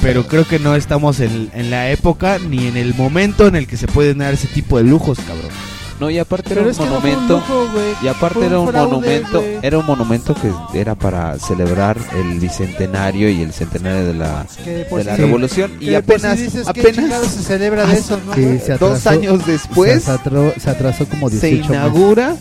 Pero 0.02 0.26
creo 0.28 0.48
que 0.48 0.60
no 0.60 0.76
estamos 0.76 1.20
en, 1.20 1.52
en 1.54 1.70
la 1.70 1.92
época 1.92 2.39
ni 2.39 2.68
en 2.68 2.78
el 2.78 2.96
momento 2.96 3.48
en 3.48 3.56
el 3.56 3.68
que 3.68 3.78
se 3.78 3.88
pueden 3.88 4.20
dar 4.20 4.34
ese 4.34 4.48
tipo 4.48 4.78
de 4.78 4.86
lujos, 4.86 5.20
cabrón. 5.20 5.52
No, 6.00 6.10
y 6.10 6.18
aparte 6.18 6.50
Pero 6.56 6.62
era 6.62 6.72
un 6.72 6.90
monumento. 6.90 7.34
lujo. 7.36 7.68
Y 8.02 8.08
aparte 8.08 8.46
era 8.46 8.60
un 8.60 8.68
fraude, 8.70 8.88
monumento, 8.92 9.44
era 9.62 9.78
un 9.80 9.86
monumento 9.86 10.34
que 10.34 10.80
era 10.80 10.96
para 10.96 11.38
celebrar 11.40 11.98
el 12.16 12.40
bicentenario 12.40 13.30
y 13.30 13.42
el 13.42 13.52
centenario 13.52 14.06
de 14.06 14.14
la, 14.14 14.46
de 14.66 15.04
la 15.04 15.16
revolución 15.18 15.72
que 15.78 15.86
y 15.86 15.96
apenas 15.96 16.38
si 16.38 16.44
dices, 16.46 16.68
¿qué 16.74 16.82
apenas 16.82 17.24
se 17.28 17.44
celebra 17.44 17.86
de 17.86 17.94
eso, 17.98 18.20
¿no? 18.26 18.32
que 18.32 18.60
se 18.60 18.78
dos 18.78 19.06
atrasó- 19.06 19.10
años 19.10 19.46
después 19.46 20.04
se 20.04 20.12
atrasó, 20.12 20.54
se 20.60 20.70
atrasó 20.70 21.06
como 21.08 21.30
se 21.30 21.36
18 21.36 21.56
meses. 21.58 21.70
inaugura 21.76 22.36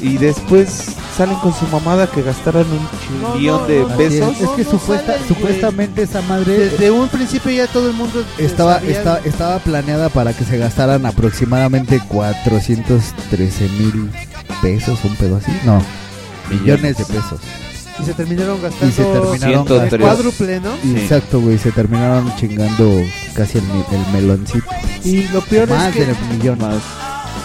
y 0.00 0.16
después 0.16 0.86
salen 1.16 1.36
con 1.36 1.52
su 1.54 1.66
mamada 1.66 2.06
que 2.06 2.22
gastaron 2.22 2.66
un 2.66 2.88
No, 3.44 3.58
no, 3.58 3.66
de 3.66 3.84
pesos. 3.96 4.34
Es, 4.36 4.40
es 4.42 4.48
que 4.50 4.64
supuesta- 4.64 5.14
supuestamente 5.28 6.02
esa 6.02 6.22
madre 6.22 6.56
Desde 6.58 6.90
un 6.90 7.08
principio 7.08 7.52
ya 7.52 7.66
todo 7.66 7.88
el 7.90 7.94
mundo 7.94 8.24
estaba, 8.38 8.78
estaba, 8.78 9.18
estaba 9.24 9.58
planeada 9.58 10.08
para 10.08 10.32
que 10.32 10.44
se 10.44 10.56
gastaran 10.58 11.04
aproximadamente 11.06 12.00
413 13.02 13.68
mil 13.78 14.10
pesos, 14.60 14.98
un 15.04 15.16
pedo 15.16 15.36
así. 15.36 15.52
No, 15.64 15.82
millones 16.50 16.96
de 16.98 17.04
pesos. 17.04 17.40
y 18.00 18.04
se 18.04 18.14
terminaron 18.14 18.60
gastando 18.62 18.86
Y 18.88 18.92
se 18.92 19.02
terminaron 19.02 19.38
Ciento 19.40 19.82
el 19.82 19.88
tres. 19.88 20.02
cuádruple, 20.02 20.60
¿no? 20.60 20.70
Y 20.84 20.94
Sí. 20.94 21.00
Exacto, 21.00 21.40
güey, 21.40 21.58
se 21.58 21.72
terminaron 21.72 22.34
chingando 22.36 23.00
casi 23.34 23.58
el, 23.58 23.64
el 23.64 24.12
meloncito. 24.12 24.66
Y 25.04 25.24
lo 25.28 25.40
peor 25.42 25.68
Más 25.68 25.88
es 25.88 25.94
que 25.96 26.06
del 26.06 26.16
millón. 26.30 26.58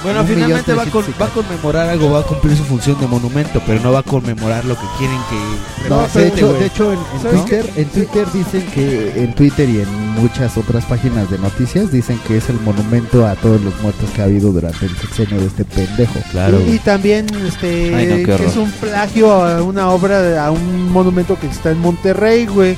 Bueno, 0.03 0.21
Un 0.21 0.27
finalmente 0.27 0.73
va, 0.73 0.83
a 0.83 0.86
con- 0.86 1.03
trescientos 1.03 1.21
va 1.21 1.25
a 1.25 1.33
conmemorar 1.33 1.89
algo, 1.89 2.12
va 2.12 2.19
a 2.19 2.23
cumplir 2.23 2.55
su 2.55 2.63
función 2.63 2.99
de 2.99 3.07
monumento, 3.07 3.62
pero 3.65 3.79
no 3.81 3.91
va 3.91 3.99
a 3.99 4.03
conmemorar 4.03 4.63
lo 4.65 4.75
que 4.75 4.86
quieren 4.97 5.17
que 5.29 5.89
No, 5.89 6.07
de 6.07 6.27
hecho, 6.27 6.53
de 6.53 6.65
hecho 6.67 6.93
en, 6.93 6.99
en 7.15 7.21
¿Sabes 7.21 7.41
Twitter, 7.45 7.69
en 7.75 7.86
Twitter 7.89 8.27
dicen 8.33 8.65
que 8.73 9.23
en 9.23 9.33
Twitter 9.36 9.69
y 9.69 9.81
en 9.81 10.12
muchas 10.21 10.55
otras 10.57 10.86
páginas 10.86 11.29
de 11.29 11.38
noticias 11.39 11.91
dicen 11.91 12.19
que 12.27 12.38
es 12.38 12.49
el 12.49 12.60
monumento 12.62 13.25
a 13.27 13.36
todos 13.36 13.60
los 13.62 13.73
muertos 13.81 14.10
que 14.12 14.21
ha 14.21 14.25
habido 14.25 14.51
durante 14.51 14.86
el 14.86 14.95
sexenio 14.97 15.39
de 15.41 15.47
este 15.47 15.65
pendejo. 15.65 16.19
y, 16.67 16.75
y 16.75 16.79
también 16.79 17.25
este 17.45 17.93
Ay, 17.95 18.05
no, 18.07 18.15
qué 18.17 18.36
que 18.38 18.45
es 18.45 18.55
un 18.55 18.71
plagio 18.71 19.31
a 19.31 19.62
una 19.63 19.89
obra 19.89 20.45
a 20.45 20.51
un 20.51 20.91
monumento 20.91 21.38
que 21.39 21.47
está 21.47 21.71
en 21.71 21.79
Monterrey, 21.79 22.45
güey. 22.45 22.77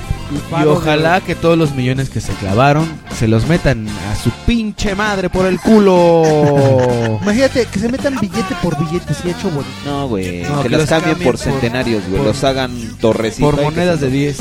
Y 0.61 0.63
ojalá 0.65 1.21
que 1.21 1.33
todos 1.35 1.57
los 1.57 1.73
millones 1.73 2.09
que 2.09 2.21
se 2.21 2.31
clavaron 2.33 2.87
se 3.17 3.27
los 3.27 3.47
metan 3.47 3.87
a 4.11 4.15
su 4.15 4.29
pinche 4.45 4.93
madre 4.95 5.29
por 5.29 5.45
el 5.47 5.59
culo. 5.59 6.23
Imagínate 7.21 7.65
que 7.65 7.79
se 7.79 7.89
metan 7.89 8.15
billete 8.19 8.55
por 8.61 8.77
billete 8.77 9.13
si 9.13 9.29
hecho 9.29 9.49
bonito. 9.49 9.69
No, 9.85 10.07
güey, 10.07 10.43
No, 10.43 10.61
que, 10.63 10.69
que 10.69 10.77
los 10.77 10.85
cambien 10.89 11.15
por 11.17 11.25
por- 11.25 11.37
centenarios, 11.37 12.03
güey, 12.09 12.23
los 12.23 12.43
hagan 12.43 12.71
torrecitas. 12.99 13.49
por 13.51 13.61
monedas 13.61 13.99
de 14.01 14.09
10. 14.09 14.37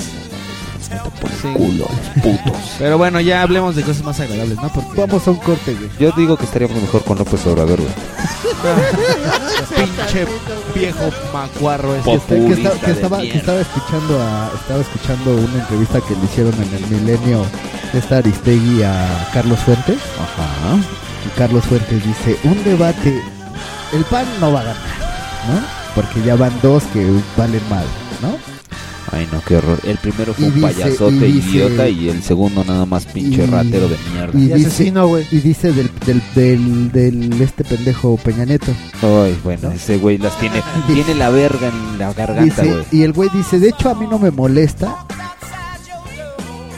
por 1.20 1.30
Sí. 1.30 1.48
culo, 1.54 1.86
putos. 2.22 2.56
Pero 2.78 2.96
bueno, 2.98 3.20
ya 3.20 3.42
hablemos 3.42 3.76
de 3.76 3.82
cosas 3.82 4.02
más 4.04 4.18
agradables, 4.20 4.56
¿no? 4.56 4.68
Porque 4.72 5.00
Vamos 5.00 5.26
a 5.26 5.30
un 5.32 5.36
corte, 5.36 5.74
güey. 5.74 5.90
Yo 6.00 6.10
digo 6.16 6.36
que 6.36 6.44
estaríamos 6.44 6.80
mejor 6.80 7.04
con 7.04 7.18
López 7.18 7.44
Obrador, 7.46 7.78
güey. 7.80 7.92
pinche 9.76 10.26
viejo 10.74 11.10
macuarro 11.32 11.94
ese. 11.96 12.10
Que, 12.28 12.52
está- 12.54 12.90
estaba, 12.90 13.16
que 13.18 13.22
mierda. 13.24 13.38
estaba 13.40 13.60
escuchando 13.60 14.22
a, 14.22 14.50
estaba 14.60 14.80
escuchando 14.80 15.30
una 15.32 15.60
entrevista 15.62 16.00
que 16.00 16.14
le 16.16 16.24
hicieron 16.24 16.54
en 16.54 16.74
el 16.74 16.86
Milenio 16.90 17.44
de 17.92 17.98
esta 17.98 18.18
Aristegui 18.18 18.82
a 18.82 19.28
Carlos 19.32 19.58
Fuentes. 19.60 19.98
Ajá. 20.18 20.76
Y 21.26 21.38
Carlos 21.38 21.64
Fuentes 21.64 22.04
dice, 22.04 22.38
un 22.44 22.62
debate, 22.64 23.20
el 23.92 24.04
PAN 24.04 24.26
no 24.40 24.52
va 24.52 24.60
a 24.60 24.64
ganar, 24.64 24.82
¿no? 25.48 25.60
Porque 25.94 26.22
ya 26.22 26.36
van 26.36 26.52
dos 26.62 26.82
que 26.92 27.04
valen 27.36 27.60
mal, 27.68 27.84
¿no? 28.22 28.36
Ay, 29.10 29.26
no, 29.32 29.40
qué 29.42 29.56
horror. 29.56 29.80
El 29.84 29.96
primero 29.96 30.34
fue 30.34 30.44
Y 30.44 30.48
un 30.48 30.54
dice- 30.56 30.66
payasote 30.66 31.14
y 31.28 31.32
dice- 31.32 31.48
idiota 31.48 31.88
y 31.88 32.08
el 32.10 32.22
segundo 32.22 32.62
nada 32.62 32.84
más 32.84 33.06
pinche 33.06 33.42
y- 33.42 33.46
ratero 33.46 33.88
de 33.88 33.96
mierda. 34.12 34.38
Y 34.38 34.42
Y 34.42 34.48
dice, 34.52 34.66
asesino, 34.66 35.06
güey. 35.08 35.26
y 35.30 35.38
dice 35.38 35.72
del, 35.72 35.90
del, 36.04 36.22
del, 36.34 36.92
del 36.92 37.42
este 37.42 37.64
pendejo 37.64 38.18
Peña 38.18 38.44
Nieto. 38.44 38.70
Ay, 39.02 39.38
bueno, 39.42 39.70
ese 39.72 39.96
güey 39.96 40.18
las 40.18 40.38
tiene. 40.38 40.62
tiene 40.86 41.14
la 41.14 41.30
verga 41.30 41.68
en 41.68 41.98
la 41.98 42.12
garganta, 42.12 42.62
güey. 42.62 42.84
y 42.92 43.02
el 43.02 43.12
güey 43.14 43.30
dice, 43.32 43.58
de 43.58 43.70
hecho 43.70 43.88
a 43.88 43.94
mí 43.94 44.06
no 44.10 44.18
me 44.18 44.30
molesta 44.30 44.94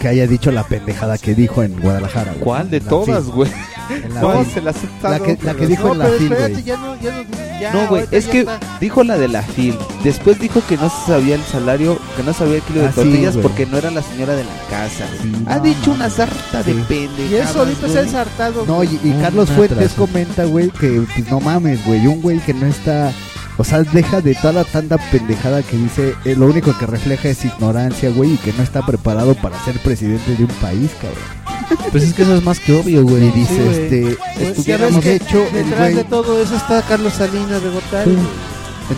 que 0.00 0.08
haya 0.08 0.26
dicho 0.26 0.50
la 0.50 0.62
pendejada 0.62 1.18
que 1.18 1.34
dijo 1.34 1.62
en 1.62 1.78
Guadalajara. 1.80 2.32
¿Cuál 2.40 2.70
de 2.70 2.80
la 2.80 2.88
todas, 2.88 3.26
güey? 3.26 3.50
En 3.90 4.14
la 4.14 4.20
No, 4.20 4.44
se 4.44 4.60
las 4.62 4.76
La 5.02 5.18
que, 5.20 5.38
la 5.42 5.54
que 5.54 5.66
dijo 5.66 5.88
No, 5.88 5.92
en 5.92 5.98
la 5.98 6.06
FIL, 6.08 6.28
güey. 6.28 6.62
ya 6.64 6.76
no, 6.76 7.00
ya 7.00 7.12
no, 7.12 7.22
ya, 7.60 7.72
No, 7.72 7.88
güey, 7.88 8.04
es 8.10 8.26
que 8.26 8.40
está. 8.40 8.58
dijo 8.80 9.04
la 9.04 9.16
de 9.18 9.28
la 9.28 9.42
FIL. 9.42 9.76
Después 10.04 10.38
dijo 10.40 10.62
que 10.68 10.76
no 10.76 10.88
se 10.90 11.06
sabía 11.12 11.34
el 11.34 11.42
salario, 11.44 11.98
que 12.16 12.22
no 12.22 12.32
sabía 12.32 12.56
el 12.56 12.62
kilo 12.62 12.80
de 12.80 12.86
Ah, 12.88 12.92
tortillas 12.94 13.36
porque 13.36 13.66
no 13.66 13.76
era 13.78 13.90
la 13.90 14.02
señora 14.02 14.34
de 14.34 14.44
la 14.44 14.50
casa. 14.70 15.04
Sí, 15.22 15.32
ha 15.46 15.56
no, 15.58 15.62
dicho 15.64 15.86
no, 15.88 15.94
una 15.94 16.10
sarta 16.10 16.62
de 16.62 16.74
pendejadas. 16.74 17.30
Y 17.30 17.34
eso 17.36 17.58
ahorita 17.60 17.88
se 17.88 17.98
ha 17.98 18.02
ensartado. 18.02 18.64
No, 18.66 18.82
y, 18.84 18.98
y 19.02 19.16
Carlos 19.20 19.50
Fuentes 19.50 19.76
atraso. 19.78 19.96
comenta, 19.96 20.44
güey, 20.44 20.70
que 20.70 21.02
pues, 21.14 21.30
no 21.30 21.40
mames, 21.40 21.84
güey, 21.86 22.06
un 22.06 22.20
güey 22.22 22.38
que 22.40 22.54
no 22.54 22.66
está... 22.66 23.12
O 23.58 23.64
sea, 23.64 23.82
deja 23.82 24.22
de 24.22 24.34
toda 24.36 24.54
la 24.54 24.64
tanta 24.64 24.96
pendejada 25.10 25.62
que 25.62 25.76
dice, 25.76 26.14
eh, 26.24 26.34
lo 26.34 26.46
único 26.46 26.76
que 26.78 26.86
refleja 26.86 27.28
es 27.28 27.44
ignorancia, 27.44 28.08
güey, 28.08 28.32
y 28.34 28.36
que 28.38 28.54
no 28.54 28.62
está 28.62 28.80
preparado 28.86 29.34
para 29.34 29.62
ser 29.66 29.78
presidente 29.80 30.34
de 30.34 30.44
un 30.44 30.50
país, 30.62 30.90
cabrón. 30.98 31.49
Pues 31.90 32.04
es 32.04 32.14
que 32.14 32.22
eso 32.22 32.36
es 32.36 32.42
más 32.44 32.58
que 32.60 32.72
obvio, 32.74 33.00
Y 33.00 33.04
güey. 33.04 33.30
dice, 33.32 33.54
Sí, 33.54 33.60
güey. 33.62 33.82
este, 33.84 34.02
Pues, 34.02 34.38
ya 34.38 34.48
estuviéramos 34.50 35.00
que 35.02 35.14
hecho 35.16 35.44
Detrás 35.52 35.94
de 35.94 36.04
todo 36.04 36.42
eso 36.42 36.54
está 36.56 36.82
Carlos 36.82 37.12
Salinas 37.14 37.62
de 37.62 37.70
Gortari. 37.70 38.16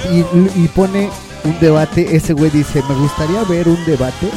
Sí. 0.03 0.25
Y, 0.57 0.65
y 0.65 0.69
pone 0.69 1.11
un 1.45 1.59
debate, 1.61 2.17
ese 2.17 2.33
güey 2.33 2.51
dice, 2.51 2.83
me 2.89 2.95
gustaría 2.95 3.43
ver 3.45 3.69
un 3.69 3.85
debate 3.85 4.29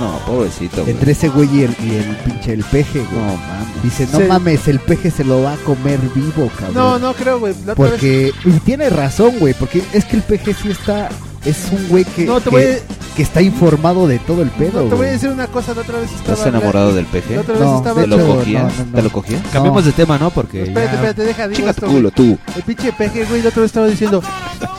No, 0.00 0.18
pobrecito, 0.26 0.82
güey. 0.82 0.90
entre 0.94 1.12
ese 1.12 1.28
güey 1.28 1.48
y 1.54 1.62
el, 1.64 1.76
y 1.82 1.94
el 1.96 2.16
pinche 2.24 2.52
el 2.52 2.64
peje, 2.64 3.00
güey. 3.00 3.20
No 3.24 3.36
mames. 3.36 3.82
Dice, 3.82 4.08
no 4.12 4.18
Sí. 4.18 4.24
mames, 4.28 4.68
el 4.68 4.80
peje 4.80 5.10
se 5.10 5.24
lo 5.24 5.42
va 5.42 5.52
a 5.54 5.56
comer 5.56 6.00
vivo, 6.14 6.50
cabrón. 6.58 6.74
No, 6.74 6.98
no 6.98 7.12
creo, 7.14 7.38
güey. 7.38 7.52
Vez- 7.64 7.74
Porque, 7.76 8.32
y 8.44 8.50
tiene 8.60 8.88
razón, 8.88 9.32
güey, 9.40 9.52
porque 9.54 9.82
es 9.92 10.04
que 10.06 10.16
el 10.16 10.22
peje 10.22 10.54
sí 10.54 10.70
está, 10.70 11.10
es 11.44 11.68
un 11.70 11.88
güey 11.88 12.04
que, 12.04 12.24
No, 12.24 12.38
te 12.40 12.44
que, 12.44 12.50
voy 12.50 12.62
a- 12.64 13.14
que 13.16 13.22
está 13.22 13.42
informado 13.42 14.06
de 14.08 14.18
todo 14.18 14.42
el 14.42 14.50
pedo, 14.50 14.82
No, 14.82 14.88
te 14.88 14.94
voy 14.94 15.06
a 15.06 15.10
decir 15.12 15.28
una 15.30 15.46
cosa, 15.46 15.74
la 15.74 15.82
otra 15.82 16.00
vez 16.00 16.10
estaba... 16.12 16.32
¿Estás 16.34 16.46
enamorado 16.48 16.94
del 16.94 17.06
peje? 17.06 17.34
La 17.36 17.40
otra 17.42 17.54
vez 17.54 17.62
No, 17.62 17.76
estaba... 17.78 18.00
¿Te 18.00 18.06
lo 18.06 18.26
cogías? 18.26 18.62
no, 18.62 18.84
no, 18.84 18.90
no. 18.90 18.96
¿Te 18.96 19.02
lo 19.02 19.10
cogías? 19.10 19.42
Cambiemos 19.52 19.84
de 19.84 19.92
tema, 19.92 20.18
¿no? 20.18 20.30
Porque 20.30 20.62
Espérate, 20.64 20.86
ya... 20.86 20.94
espérate, 20.94 21.22
deja, 21.22 21.48
digo 21.48 21.68
esto, 21.68 21.86
culo, 21.86 22.10
tú. 22.10 22.38
El 22.56 22.62
pinche 22.62 22.92
peje, 22.92 23.24
güey, 23.26 23.42
la 23.42 23.48
otra 23.50 23.62
vez 23.62 23.68
estaba 23.70 23.86
diciendo, 23.86 24.22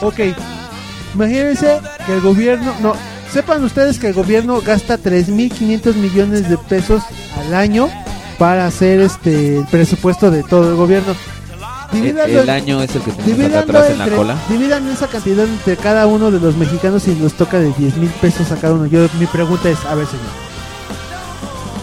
ok, 0.02 0.20
Imagínense 1.14 1.78
que 2.04 2.12
el 2.12 2.20
gobierno, 2.20 2.74
no, 2.82 2.92
sepan 3.32 3.64
ustedes 3.64 3.98
que 3.98 4.08
el 4.08 4.12
gobierno 4.14 4.60
gasta 4.60 4.98
3.500 4.98 5.94
millones 5.94 6.48
de 6.50 6.58
pesos 6.58 7.02
al 7.38 7.54
año 7.54 7.88
para 8.38 8.66
hacer 8.66 9.00
este 9.00 9.58
el 9.58 9.64
presupuesto 9.64 10.30
de 10.30 10.42
todo 10.42 10.68
el 10.70 10.76
gobierno. 10.76 11.14
El, 11.92 12.02
Divídanlo 12.02 12.40
el 12.42 12.50
año 12.50 12.82
es 12.82 12.94
el 12.94 13.02
que 13.02 13.12
tenemos 13.12 13.46
acá 13.46 13.60
atrás 13.60 13.90
en 13.90 13.98
la 13.98 14.08
cola. 14.08 14.36
dividan 14.48 14.88
esa 14.88 15.06
cantidad 15.06 15.44
entre 15.44 15.76
cada 15.76 16.06
uno 16.06 16.30
de 16.30 16.40
los 16.40 16.56
mexicanos 16.56 17.06
y 17.08 17.14
nos 17.14 17.34
toca 17.34 17.58
de 17.58 17.72
10 17.72 17.96
mil 17.96 18.10
pesos 18.10 18.50
a 18.52 18.56
cada 18.56 18.74
uno. 18.74 18.86
Yo, 18.86 19.06
mi 19.18 19.26
pregunta 19.26 19.68
es, 19.68 19.78
a 19.84 19.94
ver 19.94 20.06
señor, 20.06 20.46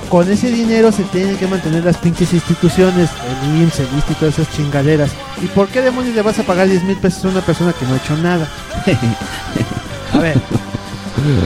con 0.10 0.32
ese 0.32 0.52
dinero 0.52 0.92
se 0.92 1.02
tienen 1.06 1.36
que 1.38 1.48
mantener 1.48 1.84
las 1.84 1.98
pinches 1.98 2.34
instituciones, 2.34 3.10
el 3.44 3.62
IMSS, 3.62 3.80
el 3.80 3.86
ISSSTE 3.98 4.12
y 4.12 4.16
todas 4.16 4.40
esas 4.40 4.56
chingaderas. 4.56 5.10
¿Y 5.42 5.48
por 5.48 5.68
qué 5.70 5.82
demonios 5.82 6.16
le 6.16 6.22
vas 6.22 6.38
a 6.38 6.44
pagar 6.44 6.68
10 6.68 6.84
mil 6.84 6.98
pesos 6.98 7.26
a 7.26 7.30
una 7.30 7.42
persona 7.42 7.74
que 7.74 7.86
no 7.86 7.96
ha 7.96 7.98
hecho 7.98 8.16
nada? 8.18 8.48
a 10.14 10.18
ver. 10.20 10.38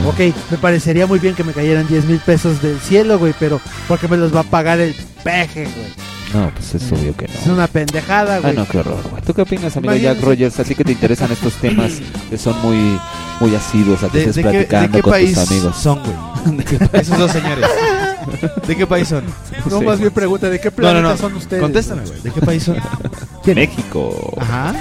Ok, 0.06 0.34
me 0.50 0.58
parecería 0.58 1.06
muy 1.06 1.18
bien 1.18 1.34
que 1.34 1.44
me 1.44 1.52
cayeran 1.52 1.86
10 1.86 2.04
mil 2.04 2.18
pesos 2.18 2.60
del 2.60 2.78
cielo, 2.80 3.18
güey, 3.18 3.34
pero 3.38 3.60
¿por 3.86 3.98
qué 3.98 4.08
me 4.08 4.16
los 4.16 4.34
va 4.34 4.40
a 4.40 4.44
pagar 4.44 4.80
el 4.80 4.94
peje, 5.22 5.64
güey? 5.64 6.08
No, 6.34 6.50
pues 6.54 6.74
es 6.74 6.92
obvio 6.92 7.16
que 7.16 7.24
Es 7.24 7.46
no. 7.46 7.54
una 7.54 7.66
pendejada, 7.66 8.36
Ah, 8.36 8.40
güey. 8.40 8.54
no, 8.54 8.66
qué 8.68 8.78
horror, 8.78 9.02
güey. 9.10 9.22
¿Tú 9.22 9.32
qué 9.34 9.42
opinas, 9.42 9.76
amigo 9.76 9.92
Imagínate. 9.94 10.16
Jack 10.20 10.24
Rogers? 10.28 10.60
Así 10.60 10.74
que 10.74 10.84
te 10.84 10.92
interesan 10.92 11.32
estos 11.32 11.54
temas 11.54 11.92
que 12.28 12.36
son 12.36 12.60
muy, 12.62 12.98
muy 13.40 13.54
asiduos 13.54 14.02
a 14.02 14.08
que 14.10 14.18
¿De, 14.18 14.24
estés 14.26 14.42
platicando 14.42 14.88
de 14.88 14.92
qué 14.98 15.02
con 15.02 15.10
país 15.12 15.34
tus 15.34 15.50
amigos. 15.50 15.76
son, 15.76 16.00
güey? 16.02 16.66
Esos 16.92 17.18
dos 17.18 17.30
señores. 17.32 17.66
¿De 18.66 18.76
qué 18.76 18.86
país 18.86 19.08
son? 19.08 19.24
No, 19.70 19.80
más 19.80 19.98
bien 19.98 20.10
pregunta, 20.12 20.50
¿de 20.50 20.60
qué 20.60 20.68
No, 20.68 20.76
planeta 20.76 21.00
no, 21.02 21.08
no. 21.10 21.16
son 21.16 21.34
ustedes? 21.34 21.62
Contéstame, 21.62 22.02
güey. 22.04 22.20
¿De 22.20 22.30
qué 22.30 22.40
país 22.42 22.62
son? 22.62 22.76
México. 23.46 24.34
Ajá. 24.40 24.74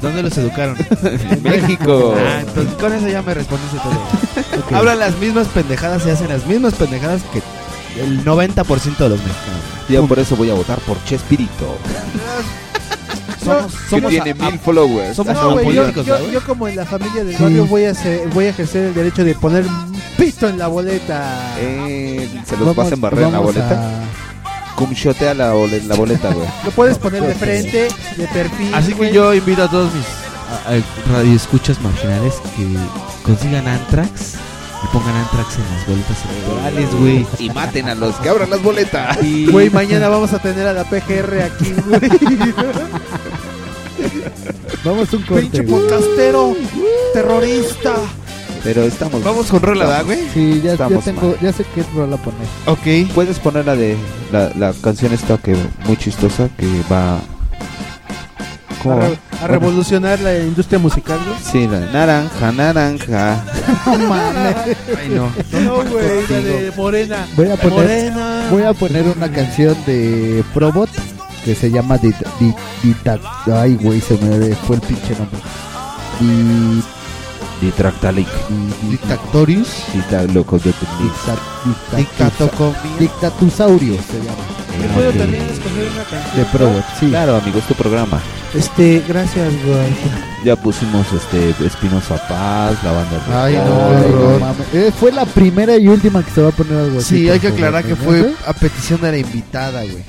¿Dónde 0.00 0.22
los 0.22 0.36
educaron? 0.38 0.76
México. 1.42 2.14
Ah, 2.18 2.40
entonces 2.40 2.74
con 2.74 2.92
eso 2.92 3.08
ya 3.08 3.22
me 3.22 3.34
respondiste 3.34 3.76
todo. 3.78 4.76
Hablan 4.76 4.98
las 4.98 5.16
mismas 5.18 5.46
pendejadas 5.48 6.06
y 6.06 6.10
hacen 6.10 6.28
las 6.28 6.46
mismas 6.46 6.74
pendejadas 6.74 7.22
que 7.32 7.42
el 8.02 8.24
90% 8.24 8.96
de 8.96 9.08
los 9.08 9.18
mexicanos. 9.20 9.53
Yo 9.88 10.06
por 10.06 10.18
eso 10.18 10.34
voy 10.36 10.50
a 10.50 10.54
votar 10.54 10.78
por 10.80 11.02
Chespirito. 11.04 11.76
Somos, 13.44 13.72
Que 13.74 13.88
somos 13.90 14.10
tiene 14.10 14.30
a- 14.30 14.34
mil 14.50 14.58
followers. 14.58 15.16
somos 15.16 15.34
No, 15.34 15.52
güey, 15.52 15.74
yo, 15.74 15.84
como 16.46 16.66
en 16.66 16.76
la 16.76 16.86
familia 16.86 17.24
del 17.24 17.36
Sí. 17.36 17.42
barrio 17.42 17.66
voy 17.66 17.84
a, 17.84 17.90
hacer, 17.90 18.26
voy 18.28 18.46
a 18.46 18.48
ejercer 18.50 18.84
el 18.86 18.94
derecho 18.94 19.22
de 19.22 19.34
poner 19.34 19.66
un 19.66 20.00
pito 20.16 20.48
en 20.48 20.58
la 20.58 20.68
boleta. 20.68 21.54
Eh, 21.58 22.28
se 22.46 22.56
los 22.56 22.74
vas 22.74 22.90
a 22.90 22.94
embarrar 22.94 23.24
en 23.24 23.32
la 23.32 23.38
boleta. 23.40 23.90
Cumshotea 24.76 25.34
la, 25.34 25.52
bole- 25.52 25.82
la 25.82 25.94
boleta, 25.94 26.32
güey. 26.32 26.48
Lo 26.64 26.70
puedes 26.70 26.98
poner 26.98 27.22
de 27.22 27.34
frente, 27.34 27.88
de 28.16 28.26
perfil. 28.28 28.74
Así 28.74 28.94
que 28.94 29.12
yo 29.12 29.34
invito 29.34 29.62
a 29.64 29.68
todos 29.70 29.92
mis 29.94 30.04
a- 30.04 30.72
a 31.12 31.12
radioescuchas 31.16 31.80
marginales 31.82 32.34
que 32.56 32.66
consigan 33.24 33.68
Antrax 33.68 34.34
y 34.84 34.92
pongan 34.92 35.16
Antrax 35.16 35.56
en 35.56 35.64
las 35.74 35.86
boletas 35.86 36.18
electorales, 36.30 36.94
güey. 37.00 37.26
Y 37.38 37.50
maten 37.50 37.88
a 37.88 37.94
los 37.94 38.14
que 38.16 38.28
abran 38.28 38.50
las 38.50 38.62
boletas. 38.62 39.22
Y 39.22 39.46
Güey, 39.46 39.70
mañana 39.70 40.08
vamos 40.08 40.32
a 40.32 40.38
tener 40.38 40.66
a 40.66 40.72
la 40.72 40.84
PGR 40.84 41.42
aquí, 41.42 41.72
güey. 41.86 42.00
Vamos 44.84 45.12
a 45.12 45.16
un 45.16 45.22
corte. 45.22 45.42
Pinche 45.42 45.62
podcastero, 45.62 46.54
terrorista. 47.12 47.94
Pero 48.62 48.82
estamos. 48.82 49.22
vamos 49.22 49.46
con 49.48 49.60
rola, 49.60 49.84
¿verdad, 49.84 50.04
güey? 50.06 50.18
Sí, 50.32 50.56
ya, 50.56 50.68
ya 50.68 50.72
Estamos 50.72 51.04
tengo, 51.04 51.36
ya 51.40 51.52
sé 51.52 51.64
qué 51.74 51.84
rola 51.94 52.16
poner. 52.16 52.46
Ok. 52.66 53.12
Puedes 53.14 53.38
poner 53.38 53.66
la 53.66 53.76
de 53.76 53.96
la, 54.32 54.50
la 54.56 54.72
canción 54.82 55.12
esta 55.12 55.36
que 55.38 55.54
muy 55.86 55.96
chistosa 55.96 56.48
que 56.56 56.66
va. 56.90 57.18
A, 58.90 59.46
revolucionar 59.46 60.18
la 60.20 60.38
industria 60.38 60.78
musical, 60.78 61.18
güey. 61.26 61.38
Sí, 61.42 61.66
la 61.66 61.80
de 61.80 61.92
naranja, 61.92 62.52
naranja. 62.52 63.44
No 63.86 63.98
mames. 64.08 64.56
Ay, 64.98 65.08
no. 65.10 65.30
No, 65.60 65.74
güey, 65.90 66.26
la 66.28 66.40
de 66.40 66.72
Morena. 66.76 67.26
Voy 67.36 67.50
a 67.50 67.56
poner, 67.56 67.72
Morena. 68.12 68.46
voy 68.50 68.62
a 68.62 68.72
poner 68.74 69.04
una 69.16 69.30
canción 69.30 69.76
de 69.86 70.44
Probot 70.54 70.90
que 71.44 71.54
se 71.54 71.70
llama 71.70 71.98
Dit, 71.98 72.16
Dit- 72.40 72.56
Dita- 72.82 73.18
Ay, 73.60 73.76
güey, 73.80 74.00
se 74.00 74.14
me 74.18 74.54
fue 74.56 74.76
el 74.76 74.82
pinche 74.82 75.14
nombre. 75.18 75.38
Di, 76.20 76.82
Ditractalic. 77.60 78.26
di- 78.48 78.88
di- 78.88 78.90
Dictatorius. 78.90 79.68
Dictatusaurio 82.98 83.94
se 84.10 84.18
llama. 84.18 84.44
Yo 84.82 84.88
puedo 84.94 85.12
también 85.12 85.42
escoger 85.44 85.88
una 85.94 86.04
canción. 86.04 86.36
De 86.36 86.44
Probot, 86.46 86.84
sí. 86.98 87.06
Claro, 87.08 87.36
amigo, 87.36 87.58
es 87.58 87.64
tu 87.66 87.74
programa. 87.74 88.20
Este, 88.54 89.02
gracias, 89.08 89.52
güey. 89.64 89.86
Ya 90.44 90.56
pusimos 90.56 91.06
este 91.12 91.50
Espinosa 91.66 92.16
Paz, 92.28 92.76
la 92.84 92.92
banda 92.92 93.18
de 93.26 93.34
Ay, 93.34 93.54
no, 93.56 94.38
no. 94.38 94.54
Eh, 94.72 94.92
fue 94.98 95.10
la 95.12 95.24
primera 95.24 95.76
y 95.76 95.88
última 95.88 96.22
que 96.22 96.30
se 96.30 96.42
va 96.42 96.48
a 96.48 96.52
poner 96.52 96.74
algo 96.78 96.98
así. 96.98 97.18
Sí, 97.18 97.30
hay 97.30 97.40
que 97.40 97.48
aclarar 97.48 97.84
que 97.84 97.96
fue 97.96 98.34
a 98.46 98.52
petición 98.52 99.00
de 99.00 99.12
la 99.12 99.18
invitada, 99.18 99.82
güey. 99.82 100.04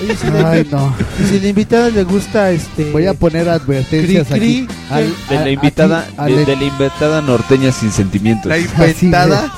Oye, 0.00 0.16
si, 0.16 0.26
la, 0.30 0.50
Ay, 0.50 0.68
no. 0.70 0.94
y 1.22 1.26
si 1.28 1.40
la 1.40 1.48
invitada 1.48 1.88
le 1.90 2.04
gusta, 2.04 2.50
este. 2.50 2.90
Voy 2.92 3.06
a 3.06 3.14
poner 3.14 3.48
advertencias 3.48 4.26
Cri, 4.28 4.38
cri, 4.38 4.68
aquí. 4.68 4.68
Al- 4.90 5.14
de 5.28 5.36
a- 5.38 5.40
la 5.44 5.50
invitada, 5.50 6.06
a 6.16 6.24
de, 6.26 6.30
la- 6.32 6.44
de 6.44 6.56
la 6.56 6.64
invitada 6.64 7.22
norteña 7.22 7.72
sin 7.72 7.90
sentimientos. 7.92 8.46
La 8.46 8.58
inventada. 8.58 9.52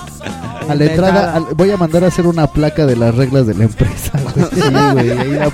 A 0.69 0.75
la 0.75 0.85
entrada, 0.85 1.35
al- 1.35 1.47
voy 1.55 1.71
a 1.71 1.77
mandar 1.79 2.05
a 2.05 2.09
hacer 2.09 2.27
una 2.27 2.47
placa 2.47 2.85
de 2.85 2.95
las 2.97 3.15
reglas 3.15 3.47
de 3.47 3.55
la 3.55 3.65
empresa, 3.65 4.13
güey. 4.35 4.47
Sí, 4.55 4.61
güey, 4.93 5.11
ahí 5.19 5.31
la- 5.31 5.51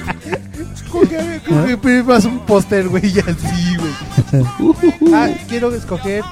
imprimas 1.72 2.24
un 2.24 2.38
póster, 2.40 2.88
güey, 2.88 3.06
y 3.06 3.18
así, 3.20 3.76
güey. 3.76 4.44
ah, 5.14 5.28
quiero 5.48 5.74
escoger 5.74 6.22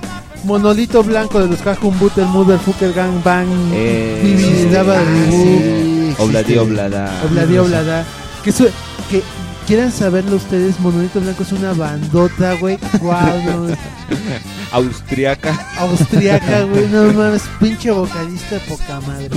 Monolito 0.45 1.03
Blanco 1.03 1.40
de 1.40 1.49
los 1.49 1.61
Cajun 1.61 1.95
el 2.16 2.27
Mother 2.27 2.59
Fucker 2.59 2.92
Gang 2.92 3.23
Bang. 3.25 3.49
Eh, 3.73 4.18
Ah, 4.21 4.25
Bibu, 4.25 5.42
sí, 5.45 6.14
Obladi, 6.18 6.59
oblada. 6.59 7.23
Obladi, 7.25 7.59
Oblada. 7.59 8.05
Que, 8.45 8.53
su- 8.53 8.71
que 9.11 9.23
quieran 9.67 9.93
saberlo 9.93 10.37
ustedes, 10.37 10.79
Monolito 10.81 11.21
Blanco 11.21 11.43
es 11.45 11.53
una 11.53 11.73
bandota, 11.73 12.55
güey. 12.55 12.79
Guau, 13.01 13.43
no, 13.45 13.77
Austriaca. 14.73 15.55
austriaca, 15.79 16.63
güey. 16.65 16.89
No 16.89 17.13
mames, 17.13 17.43
pinche 17.61 17.91
vocalista 17.91 18.57
de 18.57 18.61
poca 18.63 19.01
madre. 19.03 19.29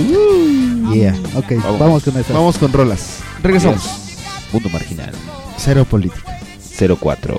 Yeah, 0.92 1.14
ok, 1.34 1.52
Vamos. 1.62 1.78
vamos, 1.78 2.02
con 2.04 2.16
esa. 2.16 2.32
Vamos 2.32 2.58
con 2.58 2.72
rolas. 2.72 3.18
Regresamos. 3.42 3.82
Mundo 4.52 4.68
Marginal. 4.70 5.12
Cero 5.56 5.84
política. 5.84 6.38
04. 7.00 7.38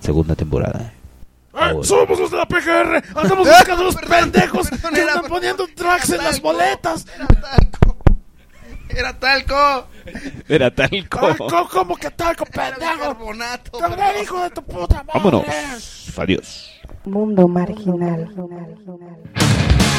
Segunda 0.00 0.34
temporada. 0.34 0.92
Somos 1.82 2.18
los 2.18 2.30
de 2.30 2.36
la 2.36 2.46
PGR. 2.46 3.02
Andamos 3.16 3.48
buscando 3.56 3.84
los 3.84 3.96
pendejos 3.96 4.68
que 4.68 4.76
están 4.76 5.22
poniendo 5.28 5.66
tracks 5.74 6.10
en 6.10 6.18
las 6.18 6.40
boletas. 6.40 7.06
Era 8.96 9.12
talco. 9.12 9.86
Era 10.48 10.70
talco. 10.74 11.26
Ay, 11.26 11.34
¿Cómo, 11.38 11.68
cómo 11.68 11.96
que 11.96 12.10
talco, 12.10 12.44
pendejo? 12.46 12.98
Carbonato. 13.00 13.78
También, 13.78 14.08
hijo 14.22 14.42
de 14.42 14.50
tu 14.50 14.62
puta 14.62 15.02
madre. 15.04 15.12
Vámonos. 15.14 16.18
Adiós. 16.18 16.70
Mundo 17.04 17.48
marginal. 17.48 18.28
Thank 19.34 19.89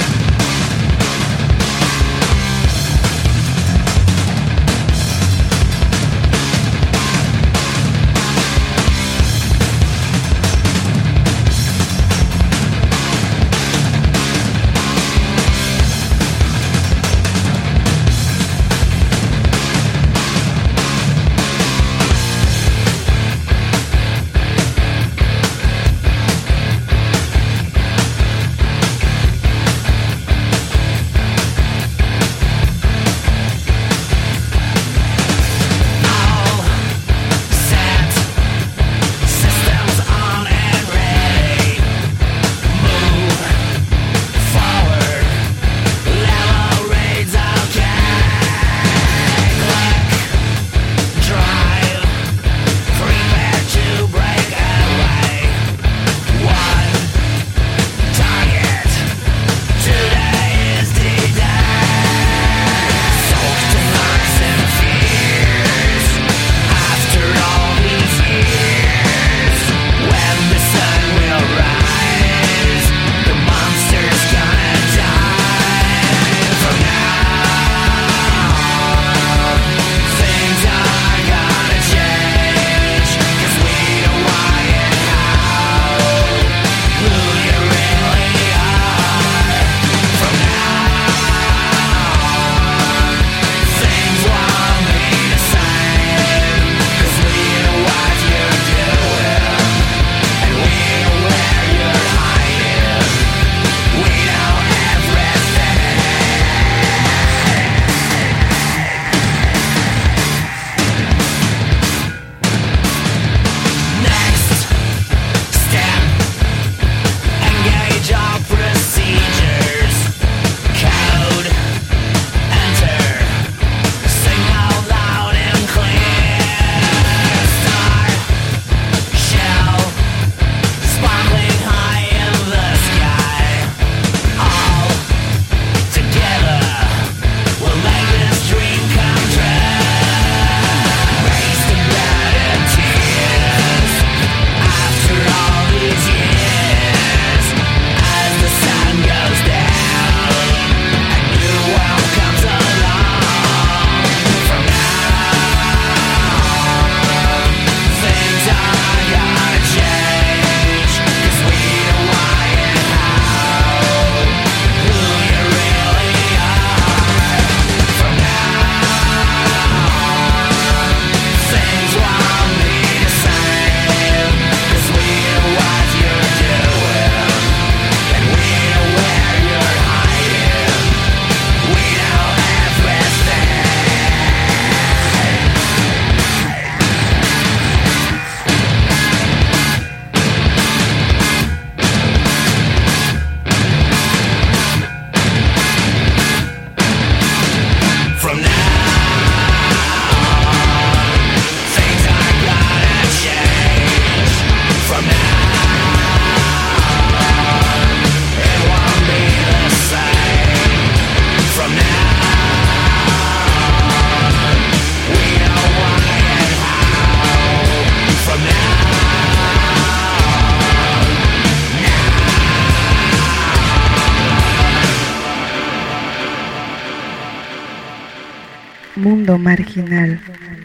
Marginal. 229.26 230.20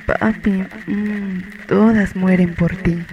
Papi, 0.07 0.64
mm, 0.86 1.66
todas 1.68 2.16
mueren 2.16 2.54
por 2.54 2.74
ti. 2.76 3.04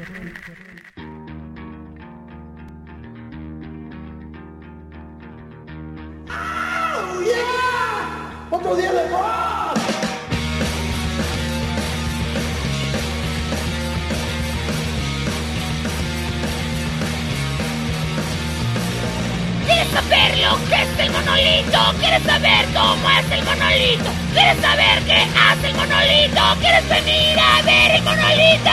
¿Quieres 21.73 22.21
saber 22.21 22.67
cómo 22.71 23.09
es 23.09 23.31
el 23.31 23.43
monolito? 23.45 24.11
¿Quieres 24.31 24.61
saber 24.61 25.01
qué 25.07 25.25
hace 25.35 25.69
el 25.69 25.75
monolito? 25.75 26.41
¿Quieres 26.59 26.87
venir 26.87 27.39
a 27.39 27.61
ver 27.63 27.95
el 27.95 28.03
monolito? 28.03 28.69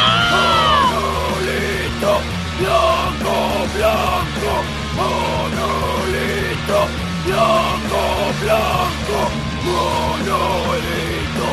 Monolito, 0.93 2.21
blanco, 2.59 3.35
blanco, 3.75 4.53
monolito, 4.97 6.79
blanco, 7.25 8.01
blanco, 8.43 9.19
monolito, 9.65 11.47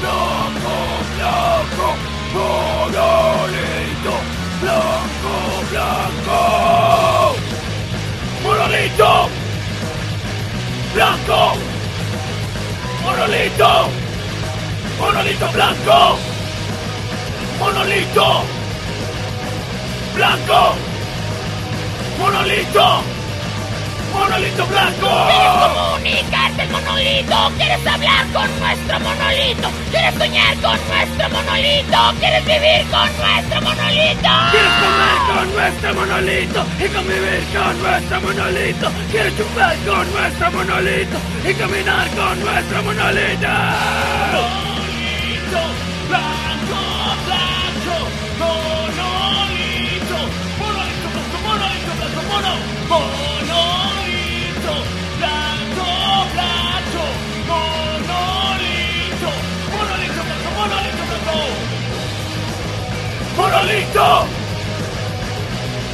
blanco, 0.00 0.72
blanco, 1.18 1.86
monolito, 2.32 4.14
blanco, 4.62 5.32
blanco, 5.70 6.40
monolito, 8.42 9.43
blanco, 10.94 11.56
monolito, 13.02 13.90
monolito 15.00 15.48
blanco, 15.52 16.18
monolito, 17.58 18.44
blanco, 20.14 20.76
monolito, 22.18 23.02
monolito 24.14 24.66
blanco. 24.66 25.08
¿Quieres 25.28 25.52
comunicarte 25.60 26.62
el 26.62 26.70
monolito? 26.70 27.36
¿Quieres 27.56 27.86
hablar 27.86 28.26
con 28.32 28.60
nuestro 28.60 29.00
monolito? 29.00 29.68
¿Quieres 29.90 30.14
soñar 30.14 30.54
con 30.56 30.78
nuestro 30.88 31.28
monolito? 31.30 31.98
¿Quieres 32.20 32.44
vivir 32.44 32.86
con 32.90 33.08
nuestro 33.18 33.60
monolito? 33.62 34.30
¿Quieres 34.50 34.74
comer 34.82 35.18
con 35.28 35.46
nuestro 35.54 35.94
monolito 35.94 36.60
y 36.78 36.88
convivir 36.88 37.44
con 37.52 37.82
nuestro 37.82 38.20
monolito? 38.20 38.86
¿Quieres 39.10 39.36
chupar 39.36 39.76
con 39.84 40.12
nuestro 40.12 40.50
monolito 40.52 41.16
y 41.48 41.54
caminar 41.54 42.08
con 42.10 42.40
nuestro 42.40 42.82
monolito? 42.82 43.48
Monolito, 44.34 45.62
blanco, 46.08 46.80
blanco, 47.26 47.96
monolito, 48.38 50.18
monolito, 50.58 51.08
blanco, 51.08 51.36
monolito, 51.44 51.90
blanco, 51.98 52.20
mono, 52.28 52.52
monolito, 52.88 53.33
blanco, 56.34 57.02
monolito, 57.48 59.30
monolito, 59.72 60.20
monolito, 60.56 61.02
blanco. 61.10 61.38
¡Monolito! 63.36 64.26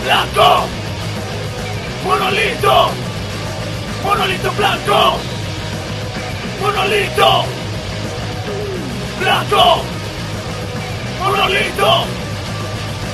¡Blanco! 0.05 0.49
¡Monolito! 2.05 2.91
¡Monolito 4.05 4.51
blanco! 4.53 5.19
¡Monolito! 6.61 7.45
¡Blanco! 9.21 9.83
¡Monolito! 11.21 11.91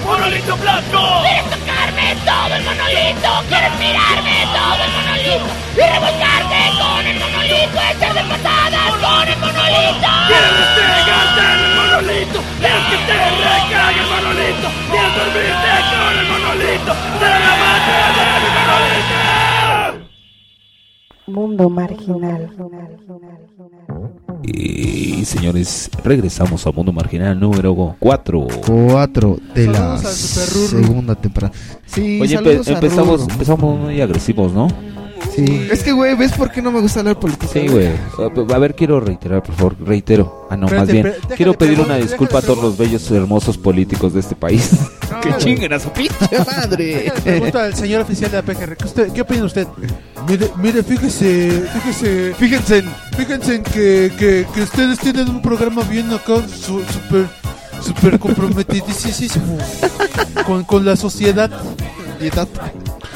¡Monolito 0.07 0.57
blanco! 0.57 1.02
¿Quieres 1.22 1.50
tocarme 1.50 2.16
todo 2.24 2.54
el 2.54 2.62
monolito? 2.62 3.28
¿Quieres 3.48 3.74
mirarme 3.78 4.46
todo 4.54 4.80
el 4.86 4.90
monolito? 4.94 5.50
Y 5.74 5.82
revolcarte 5.82 6.61
con 6.78 7.02
el 7.07 7.18
monolito, 7.18 7.78
echarte 7.90 8.22
patadas 8.30 8.92
con 9.02 9.26
el 9.28 9.38
monolito. 9.42 10.09
¡Quieres 10.30 10.52
despegarte 10.62 11.42
del 11.42 11.74
monolito! 11.74 12.38
¡Quieres 12.61 12.84
que 12.86 12.96
te 13.07 13.14
recague 13.18 14.00
el 14.00 14.07
monolito! 14.14 14.66
¡Quieres 14.90 15.12
dormirte 15.16 15.70
con 15.90 16.12
el 16.16 16.26
monolito! 16.30 16.92
¡De 17.20 17.26
la 17.26 17.52
madre 17.61 17.94
del 18.16 18.50
monolito! 18.57 19.16
Mundo 21.26 21.68
marginal. 21.68 22.42
Y 24.43 25.24
señores, 25.24 25.91
regresamos 26.05 26.66
a 26.66 26.72
Mundo 26.72 26.93
Marginal 26.93 27.39
número 27.39 27.97
4. 27.99 28.47
4 28.66 29.39
de 29.55 29.66
la 29.66 29.99
segunda 29.99 31.14
temporada. 31.14 31.53
Sí, 31.87 32.20
Oye, 32.20 32.34
saludos 32.37 32.66
empe- 32.66 32.70
a 32.70 32.74
empezamos, 32.74 33.28
empezamos 33.28 33.78
muy 33.80 34.01
agresivos, 34.01 34.53
¿no? 34.53 34.68
Sí. 35.37 35.68
Es 35.70 35.82
que, 35.82 35.93
güey, 35.93 36.16
¿ves 36.16 36.32
por 36.32 36.51
qué 36.51 36.62
no 36.62 36.72
me 36.72 36.80
gusta 36.80 37.01
hablar 37.01 37.20
política? 37.20 37.53
Sí, 37.53 37.68
güey. 37.68 37.89
A- 37.89 38.55
A 38.55 38.59
ver, 38.59 38.74
quiero 38.74 38.99
reiterar, 39.01 39.43
por 39.43 39.55
favor, 39.55 39.76
reitero. 39.84 40.47
Ah, 40.51 40.57
no, 40.57 40.66
Espérate, 40.66 40.87
más 40.87 40.93
bien. 40.93 41.05
déjale 41.20 41.37
Quiero 41.37 41.53
pedir 41.55 41.80
una 41.80 41.97
disculpa 41.97 42.39
a 42.39 42.43
todos 42.43 42.62
los 42.62 42.78
bellos, 42.78 43.11
hermosos 43.11 43.59
políticos 43.59 44.14
de 44.14 44.20
este 44.20 44.34
país. 44.34 44.70
que 45.22 45.28
güey. 45.28 45.41
chinguen 45.41 45.72
a 45.74 45.78
su 45.78 45.91
pinche 45.91 46.14
madre. 46.57 47.12
Pregunto 47.22 47.59
al 47.59 47.74
señor 47.74 48.01
oficial 48.03 48.30
de 48.30 48.37
la 48.39 48.43
PGR, 48.43 48.76
¿qué, 48.76 48.84
usted, 48.87 49.12
¿qué 49.12 49.20
opina 49.20 49.45
usted? 49.45 49.66
Mire, 50.28 50.51
mire, 50.57 50.82
fíjese, 50.82 51.64
fíjese, 51.74 52.34
Fíjense, 52.39 52.82
fíjense 53.16 53.55
en 53.57 53.62
que, 53.62 54.12
que, 54.18 54.47
que 54.55 54.62
ustedes 54.62 54.99
tienen 54.99 55.28
un 55.28 55.43
programa 55.43 55.82
bien 55.82 56.11
acá, 56.12 56.37
su- 56.49 56.82
súper, 56.84 57.26
súper 57.80 58.18
comprometidísimo 58.18 59.59
con, 60.47 60.64
con 60.64 60.84
la 60.84 60.97
sociedad. 60.97 61.51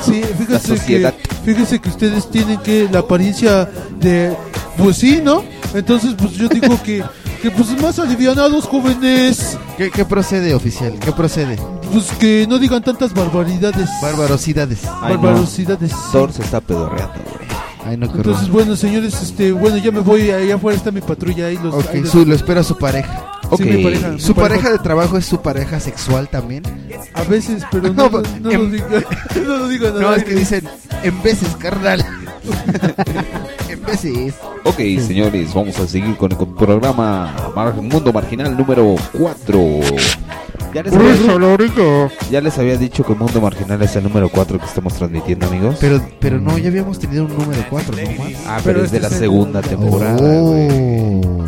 Sí, 0.04 0.22
fíjese 0.38 0.74
que, 0.86 1.12
fíjese 1.44 1.78
que 1.80 1.88
ustedes 1.88 2.30
tienen 2.30 2.58
que 2.60 2.88
la 2.90 3.00
apariencia 3.00 3.68
de, 4.00 4.34
pues 4.76 4.96
sí, 4.98 5.20
¿no? 5.22 5.42
Entonces, 5.74 6.14
pues 6.18 6.32
yo 6.32 6.48
digo 6.48 6.80
que, 6.82 7.04
que 7.42 7.50
pues 7.50 7.80
más 7.80 7.98
alivianados 7.98 8.64
jóvenes, 8.66 9.56
¿Qué, 9.76 9.90
qué 9.90 10.04
procede, 10.04 10.54
oficial? 10.54 10.98
¿Qué 10.98 11.12
procede? 11.12 11.56
pues 11.92 12.06
que 12.20 12.46
no 12.48 12.58
digan 12.58 12.82
tantas 12.84 13.12
barbaridades. 13.12 13.88
Barbarosidades. 14.00 14.80
Ay, 15.02 15.14
no. 15.14 15.22
barbarosidades. 15.22 15.92
Thor 16.12 16.32
se 16.32 16.42
está 16.42 16.60
pedorreando, 16.60 17.14
güey. 17.14 17.50
Ay, 17.84 17.96
no, 17.96 18.06
Entonces, 18.06 18.48
bueno, 18.50 18.76
señores, 18.76 19.20
este, 19.22 19.52
bueno, 19.52 19.78
ya 19.78 19.90
me 19.90 20.00
voy, 20.00 20.30
allá 20.30 20.54
afuera 20.56 20.76
está 20.76 20.90
mi 20.90 21.00
patrulla 21.00 21.46
ahí 21.46 21.58
los 21.62 21.74
ahí 21.74 21.80
Ok, 21.80 21.94
los- 22.04 22.10
su, 22.10 22.24
lo 22.26 22.34
espera 22.34 22.62
su 22.62 22.76
pareja. 22.76 23.39
Sí, 23.56 23.62
Ok. 23.64 23.70
mi 23.70 23.82
pareja, 23.82 24.08
mi 24.08 24.20
¿Su 24.20 24.34
pareja 24.34 24.70
de 24.70 24.78
trabajo 24.78 25.16
es 25.18 25.26
su 25.26 25.40
pareja 25.42 25.80
sexual 25.80 26.28
también? 26.28 26.62
a 27.14 27.22
veces, 27.24 27.64
pero 27.70 27.92
no, 27.92 28.08
No, 28.08 28.10
no, 28.10 28.22
no 28.40 28.50
em- 28.50 28.60
lo 28.60 28.66
diga, 28.70 28.86
no 29.46 29.56
lo 29.58 29.68
diga 29.68 29.90
No, 29.90 30.14
es 30.14 30.24
que 30.24 30.34
dicen 30.34 30.68
en 31.02 31.22
veces, 31.22 31.48
carnal. 31.58 32.04
en 33.68 33.82
veces. 33.84 34.34
Ok, 34.64 34.76
señores, 35.06 35.52
vamos 35.54 35.78
a 35.78 35.86
seguir 35.86 36.16
con 36.16 36.30
el 36.32 36.38
programa 36.56 37.34
Mar- 37.54 37.74
Mundo 37.74 38.12
Marginal 38.12 38.56
número 38.56 38.96
4. 39.18 39.60
Ya 40.72 40.84
les, 40.84 40.92
había, 40.94 41.14
ya 42.30 42.40
les 42.40 42.56
había 42.58 42.76
dicho 42.76 43.02
que 43.02 43.12
Mundo 43.14 43.40
Marginal 43.40 43.82
es 43.82 43.96
el 43.96 44.04
número 44.04 44.28
4 44.28 44.56
que 44.60 44.66
estamos 44.66 44.94
transmitiendo, 44.94 45.46
amigos. 45.48 45.76
Pero, 45.80 46.00
pero 46.20 46.38
no, 46.40 46.56
ya 46.58 46.68
habíamos 46.68 46.96
tenido 47.00 47.24
un 47.24 47.36
número 47.36 47.64
4, 47.68 47.96
¿no 47.96 48.24
más? 48.24 48.32
ah, 48.46 48.60
pero, 48.62 48.74
pero 48.74 48.84
es 48.84 48.92
de 48.92 48.98
este 48.98 49.00
la 49.00 49.06
es 49.08 49.12
el- 49.14 49.18
segunda 49.18 49.62
temporada, 49.62 50.16
güey. 50.40 50.68
Oh. 51.24 51.44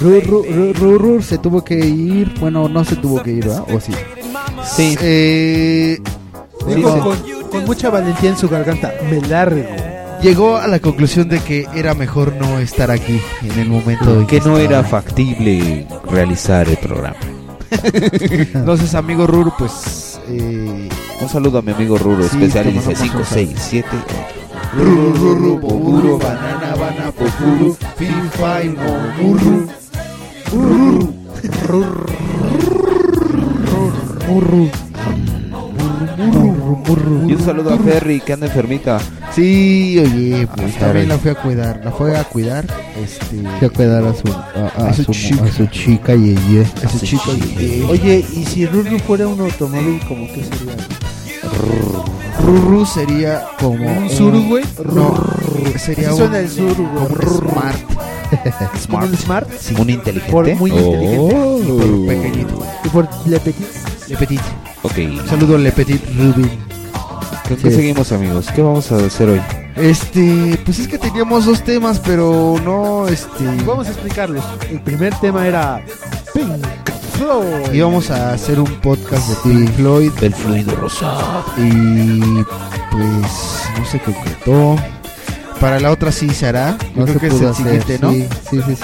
Ru- 0.00 0.22
Ru- 0.22 0.44
Ru- 0.44 0.74
Ru- 0.74 0.98
Ru 0.98 1.22
se 1.22 1.38
tuvo 1.38 1.64
que 1.64 1.74
ir. 1.78 2.34
Bueno, 2.40 2.68
no 2.68 2.84
se 2.84 2.96
tuvo 2.96 3.22
que 3.22 3.30
ir, 3.32 3.44
¿verdad? 3.46 3.64
¿O 3.74 3.80
sí? 3.80 3.92
Sí, 4.64 4.96
Eh, 5.00 5.98
Dijo 6.66 6.94
Sí, 6.94 7.00
con, 7.00 7.50
con 7.50 7.64
mucha 7.64 7.90
valentía 7.90 8.30
en 8.30 8.36
su 8.36 8.48
garganta, 8.48 8.92
me 9.08 9.20
largo. 9.22 9.62
llegó 10.20 10.56
a 10.56 10.66
la 10.66 10.80
conclusión 10.80 11.28
de 11.28 11.38
que 11.40 11.66
era 11.74 11.94
mejor 11.94 12.34
no 12.40 12.58
estar 12.58 12.90
aquí 12.90 13.20
en 13.42 13.58
el 13.58 13.68
momento 13.68 14.20
en 14.20 14.26
que 14.26 14.40
no 14.40 14.58
era 14.58 14.82
factible 14.82 15.86
realizar 16.10 16.68
el 16.68 16.76
programa. 16.78 17.16
Entonces, 17.82 18.94
amigo 18.94 19.26
Ruru, 19.26 19.52
pues. 19.56 20.20
Eh, 20.28 20.88
Un 21.20 21.28
saludo 21.28 21.58
a 21.58 21.62
mi 21.62 21.70
amigo 21.72 21.96
Ruro, 21.98 22.22
Sí, 22.28 22.36
especial 22.36 22.66
y 22.66 22.68
te 22.70 22.74
dice 22.74 22.86
mandamos 22.88 23.10
5, 23.10 23.18
un 23.18 23.24
6, 23.24 23.50
7, 23.56 23.88
Ruru, 24.76 25.12
ruru, 25.14 25.58
boburu, 25.60 26.18
banana, 26.18 26.74
bana, 26.74 27.12
popuru, 27.12 27.76
fifa 27.96 28.64
y 28.64 28.68
momurru. 28.70 29.68
Y 37.26 37.32
un 37.34 37.40
saludo 37.42 37.74
a 37.74 37.78
Ferry 37.78 38.20
que 38.20 38.32
anda 38.32 38.46
enfermita. 38.46 38.98
Sí, 39.34 39.98
oye, 39.98 40.46
pues 40.54 40.74
Ah, 40.76 40.80
también 40.80 41.08
la 41.08 41.18
fui 41.18 41.30
a 41.30 41.34
cuidar. 41.34 41.80
La 41.84 41.90
fue 41.92 42.16
a 42.16 42.24
cuidar. 42.24 42.66
Este. 43.02 43.42
Que 43.60 43.66
a 43.66 43.68
cuidar 43.70 44.04
a 44.04 44.14
su, 44.14 44.28
a, 44.28 44.72
a 44.76 44.88
A 44.88 44.94
su 44.94 45.04
chica. 45.12 45.44
a 45.44 45.52
su 45.52 45.66
chica 45.66 46.14
y 46.14 46.30
ella. 46.30 46.66
A 46.84 46.88
su 46.88 46.98
chico. 47.04 47.32
y- 47.34 47.82
Oye, 47.88 48.24
y 48.32 48.44
si 48.44 48.66
Ruru 48.66 48.98
fuera 49.00 49.26
un 49.26 49.40
automóvil, 49.40 50.00
¿cómo 50.06 50.26
que 50.28 50.44
sería? 50.44 50.76
Ruru 52.44 52.84
sería 52.86 53.44
como. 53.60 53.90
¿Un 53.90 54.10
Suru, 54.10 54.42
güey? 54.48 54.64
No, 54.92 55.14
sería 55.78 56.06
Sí 56.08 56.10
un. 56.12 56.16
suena 56.18 56.38
el 56.38 56.50
Suru, 56.50 56.74
como 56.74 57.06
un 57.06 57.48
Smart. 57.48 57.78
Como 58.90 59.04
un 59.04 59.16
smart. 59.16 59.48
¿Un 59.78 59.88
inteligente? 59.90 60.32
Por 60.32 60.52
muy 60.56 60.70
inteligente. 60.72 61.18
Oh. 61.20 61.58
Y 61.60 61.64
por 61.68 62.06
pequeñito. 62.08 62.66
Y 62.84 62.88
por 62.88 63.08
Le 63.26 63.38
Petit. 63.40 63.66
Le 64.08 64.16
Petit. 64.16 64.40
Ok. 64.82 64.92
Saludo 65.28 65.56
Le 65.58 65.70
Petit 65.70 66.02
Rubin. 66.18 66.50
¿Con 67.46 67.56
qué 67.56 67.70
Sí. 67.70 67.76
seguimos, 67.76 68.10
amigos? 68.10 68.48
¿Qué 68.52 68.62
vamos 68.62 68.90
a 68.90 68.96
hacer 68.96 69.28
hoy? 69.28 69.40
Este, 69.76 70.58
pues 70.64 70.80
es 70.80 70.88
que 70.88 70.98
teníamos 70.98 71.44
dos 71.46 71.62
temas, 71.62 72.00
pero 72.00 72.56
no, 72.64 73.06
este. 73.06 73.44
Vamos 73.64 73.86
a 73.86 73.90
explicarlos. 73.90 74.42
El 74.70 74.80
primer 74.80 75.14
tema 75.20 75.46
era 75.46 75.80
Floyd. 77.18 77.72
Íbamos 77.72 78.10
a 78.10 78.32
hacer 78.32 78.58
un 78.60 78.66
podcast 78.80 79.28
de 79.28 79.36
Pink 79.50 79.70
Floyd. 79.72 80.12
Del 80.20 80.34
fluido 80.34 80.74
rosado. 80.76 81.44
Y 81.58 82.42
pues 82.90 83.62
no 83.78 83.84
se 83.90 83.98
concretó. 84.00 84.76
Para 85.60 85.80
la 85.80 85.90
otra 85.90 86.12
sí 86.12 86.28
se 86.30 86.46
hará. 86.46 86.76
Yo 86.94 87.00
No 87.00 87.04
creo 87.06 87.14
se 87.14 87.20
que 87.20 87.26
es 87.28 87.40
el 87.40 87.48
hacer, 87.48 87.64
siguiente, 87.82 87.98
¿no? 88.00 88.10
Sí, 88.12 88.28
sí, 88.50 88.62
sí. 88.66 88.76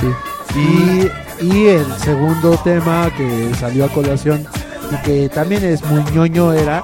sí. 0.55 1.11
Y, 1.41 1.45
y 1.47 1.67
el 1.67 1.87
segundo 1.99 2.57
tema 2.59 3.11
que 3.17 3.51
salió 3.59 3.85
a 3.85 3.89
colación 3.89 4.47
y 4.91 4.97
que 5.03 5.29
también 5.29 5.65
es 5.65 5.83
muy 5.85 6.03
ñoño 6.13 6.53
era 6.53 6.83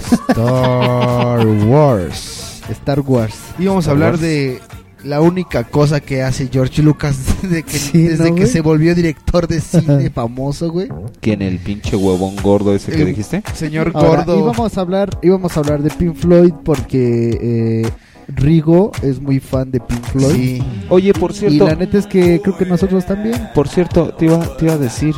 Star 0.00 1.46
Wars. 1.66 2.62
Star 2.70 3.00
Wars. 3.00 3.34
Íbamos 3.58 3.86
a 3.86 3.92
Star 3.92 3.94
hablar 3.94 4.10
Wars. 4.12 4.20
de 4.20 4.60
la 5.08 5.20
única 5.20 5.64
cosa 5.64 6.00
que 6.00 6.22
hace 6.22 6.48
George 6.52 6.82
Lucas 6.82 7.16
desde 7.42 7.62
que, 7.62 7.78
Sí, 7.78 8.02
desde 8.02 8.28
¿no, 8.30 8.34
que 8.34 8.42
güey? 8.42 8.52
se 8.52 8.60
volvió 8.60 8.94
director 8.94 9.48
de 9.48 9.60
cine 9.60 10.10
famoso, 10.14 10.70
güey. 10.70 10.88
¿Quién? 11.20 11.42
¿El 11.42 11.58
pinche 11.58 11.96
huevón 11.96 12.36
gordo 12.42 12.74
ese 12.74 12.92
que 12.92 13.04
dijiste? 13.04 13.42
Señor 13.54 13.92
Ahora, 13.94 14.24
gordo. 14.24 14.38
íbamos 14.38 14.76
a 14.76 14.80
hablar, 14.80 15.18
íbamos 15.22 15.56
a 15.56 15.60
hablar 15.60 15.82
de 15.82 15.90
Pink 15.90 16.14
Floyd 16.14 16.52
porque 16.64 17.38
eh, 17.40 17.90
Rigo 18.28 18.92
es 19.02 19.20
muy 19.20 19.40
fan 19.40 19.70
de 19.70 19.80
Pink 19.80 20.04
Floyd. 20.12 20.34
Sí. 20.34 20.62
Oye, 20.90 21.12
por 21.14 21.30
Y 21.30 21.34
cierto, 21.34 21.66
la 21.66 21.74
neta 21.74 21.96
es 21.98 22.06
que 22.06 22.40
creo 22.42 22.56
que 22.58 22.66
nosotros 22.66 23.06
también. 23.06 23.48
por 23.54 23.68
cierto, 23.68 24.12
te 24.14 24.26
iba, 24.26 24.38
te 24.58 24.66
iba 24.66 24.74
a 24.74 24.78
decir, 24.78 25.14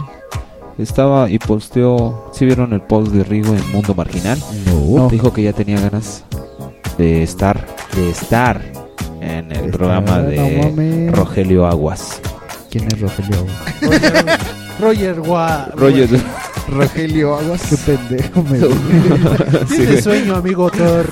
estaba 0.78 1.28
y 1.28 1.38
posteó, 1.38 2.30
¿sí 2.32 2.44
vieron 2.46 2.72
el 2.72 2.80
post 2.82 3.12
de 3.12 3.24
Rigo 3.24 3.52
en 3.54 3.72
Mundo 3.72 3.94
Marginal? 3.94 4.38
No. 4.66 5.08
Dijo 5.10 5.32
que 5.32 5.42
ya 5.42 5.52
tenía 5.52 5.80
ganas 5.80 6.24
de 6.96 7.22
estar, 7.22 7.66
de 7.96 8.10
estar 8.10 8.62
en 9.20 9.52
el 9.52 9.70
programa 9.70 10.18
de. 10.20 11.10
Rogelio 11.12 11.66
Aguas. 11.66 12.20
¿Quién 12.70 12.86
es 12.86 13.00
Rogelio? 13.00 13.46
Roger, 13.82 14.38
Roger 14.80 15.20
Wa- 15.20 15.68
Roger, 15.76 16.08
Rogelio 16.68 17.36
Aguas. 17.36 17.62
Qué 17.68 17.76
pendejo 17.76 18.42
me 18.42 18.58
Sí, 19.68 19.76
Tienes 19.76 19.88
güey. 19.88 20.02
sueño, 20.02 20.36
amigo 20.36 20.70
Thor. 20.70 21.06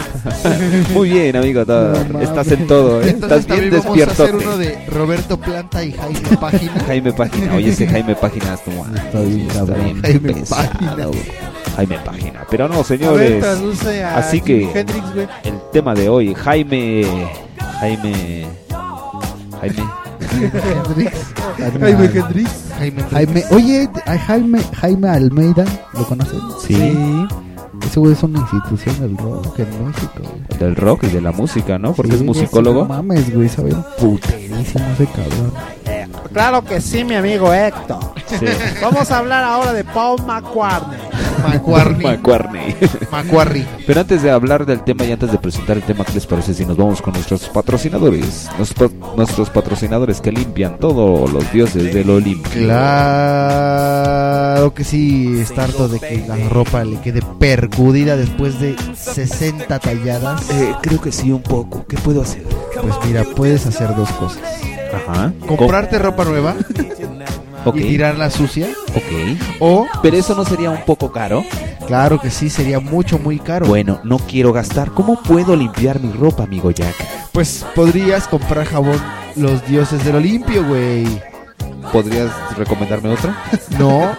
Muy 0.94 1.10
bien, 1.10 1.36
amigo, 1.36 1.64
Thor. 1.66 2.10
No 2.10 2.20
estás 2.20 2.50
en 2.52 2.66
todo, 2.66 3.00
¿eh? 3.02 3.10
Entonces 3.10 3.40
estás 3.40 3.58
bien 3.58 3.70
también 3.70 3.84
vamos 3.84 4.00
a 4.08 4.10
hacer 4.12 4.32
despierto. 4.32 4.48
uno 4.48 4.56
de 4.58 4.86
Roberto 4.88 5.36
Planta 5.40 5.84
y 5.84 5.92
Jaime 5.92 6.36
Página. 6.40 6.72
Jaime 6.86 7.12
Página, 7.12 7.54
oye, 7.54 7.68
ese 7.70 7.86
Jaime 7.86 8.14
Página 8.14 8.54
es 8.54 8.60
como- 8.60 8.86
Está 8.86 9.20
bien 9.20 9.40
está 9.50 9.64
bien 9.64 10.02
Jaime 10.02 10.32
pesado, 10.34 10.70
Página. 10.72 10.96
Jaime 11.76 11.98
Página. 12.04 12.46
Pero 12.50 12.68
no, 12.68 12.74
A 12.74 12.78
ver, 12.78 12.86
señores. 12.86 13.44
a 13.44 14.16
Así 14.18 14.40
que- 14.40 14.70
Hendrix. 14.74 15.04
El 15.44 15.54
tema 15.72 15.94
de 15.94 16.08
hoy, 16.08 16.34
Jaime. 16.34 17.04
Jaime. 17.80 18.46
Jaime. 19.60 19.82
Jaime 20.28 22.04
Hendrix. 22.14 22.64
Jaime, 22.78 23.02
Jaime, 23.10 23.44
oye, 23.50 23.88
a 24.06 24.18
Jaime, 24.18 24.60
Jaime 24.80 25.08
Almeida, 25.08 25.64
¿lo 25.94 26.04
conocen? 26.06 26.40
Sí. 26.66 27.26
Ese 27.84 28.00
güey 28.00 28.12
es 28.12 28.22
una 28.22 28.40
institución 28.40 29.00
del 29.00 29.16
rock 29.16 29.58
en 29.60 29.86
México. 29.86 30.12
güey. 30.18 30.58
Del 30.58 30.76
rock 30.76 31.04
y 31.04 31.06
de 31.08 31.20
la 31.20 31.32
música, 31.32 31.78
¿no? 31.78 31.92
Porque 31.92 32.12
Sí, 32.12 32.18
es 32.18 32.24
musicólogo. 32.24 32.82
No 32.82 32.88
mames, 32.88 33.32
güey, 33.34 33.48
sabe 33.48 33.72
puterísimo 33.98 34.84
ese 34.92 35.06
cabrón. 35.06 35.52
Claro 36.32 36.64
que 36.64 36.80
sí, 36.80 37.04
mi 37.04 37.14
amigo 37.14 37.52
Héctor. 37.52 37.98
Sí. 38.26 38.46
Vamos 38.82 39.10
a 39.10 39.18
hablar 39.18 39.44
ahora 39.44 39.72
de 39.72 39.84
Paul 39.84 40.20
McCartney. 40.26 40.98
Macquarie. 41.42 42.06
McCartney. 42.06 42.76
Macquarie. 43.10 43.66
Pero 43.86 44.00
antes 44.00 44.22
de 44.22 44.30
hablar 44.30 44.66
del 44.66 44.82
tema 44.82 45.04
y 45.04 45.12
antes 45.12 45.32
de 45.32 45.38
presentar 45.38 45.76
el 45.76 45.82
tema, 45.82 46.04
¿qué 46.04 46.12
les 46.14 46.26
parece 46.26 46.54
si 46.54 46.64
nos 46.66 46.76
vamos 46.76 47.00
con 47.02 47.14
nuestros 47.14 47.48
patrocinadores? 47.48 48.48
Nuestros, 48.56 48.92
nuestros 49.16 49.50
patrocinadores 49.50 50.20
que 50.20 50.32
limpian 50.32 50.78
todos 50.78 51.32
los 51.32 51.52
dioses 51.52 51.94
del 51.94 52.10
Olimpo. 52.10 52.50
Claro 52.50 53.88
que 54.74 54.84
sí, 54.84 55.40
está 55.40 55.64
harto 55.64 55.88
de 55.88 55.98
que 56.00 56.24
la 56.26 56.36
ropa 56.48 56.84
le 56.84 57.00
quede 57.00 57.22
percudida 57.38 58.16
después 58.16 58.60
de 58.60 58.76
60 58.96 59.78
talladas. 59.78 60.50
Eh, 60.50 60.74
creo 60.82 61.00
que 61.00 61.12
sí, 61.12 61.30
un 61.30 61.42
poco. 61.42 61.86
¿Qué 61.86 61.96
puedo 61.96 62.22
hacer? 62.22 62.42
Pues 62.80 62.94
mira, 63.06 63.24
puedes 63.36 63.66
hacer 63.66 63.94
dos 63.94 64.10
cosas. 64.12 64.40
Ajá. 64.92 65.32
Comprarte 65.46 65.98
ropa 65.98 66.24
nueva 66.24 66.54
Ok. 67.64 67.76
y 67.76 67.80
tirarla 67.82 68.30
sucia. 68.30 68.68
Ok. 68.94 69.38
O, 69.60 69.86
Pero 70.02 70.16
eso 70.16 70.34
no 70.34 70.44
sería 70.44 70.70
un 70.70 70.84
poco 70.84 71.10
caro. 71.12 71.44
claro 71.86 72.20
que 72.20 72.30
sí, 72.30 72.48
sería 72.50 72.80
mucho, 72.80 73.18
muy 73.18 73.38
caro. 73.38 73.66
Bueno, 73.66 74.00
no 74.04 74.18
quiero 74.18 74.52
gastar. 74.52 74.90
¿Cómo 74.92 75.22
puedo 75.22 75.54
limpiar 75.56 76.00
mi 76.00 76.12
ropa, 76.12 76.44
amigo 76.44 76.70
Jack? 76.70 76.94
Pues 77.32 77.64
podrías 77.74 78.26
comprar 78.28 78.64
jabón 78.66 79.00
Los 79.36 79.66
Dioses 79.66 80.04
del 80.04 80.16
Olimpio, 80.16 80.64
güey. 80.66 81.06
¿Podrías 81.92 82.30
recomendarme 82.56 83.10
otra? 83.10 83.36
No, 83.78 84.10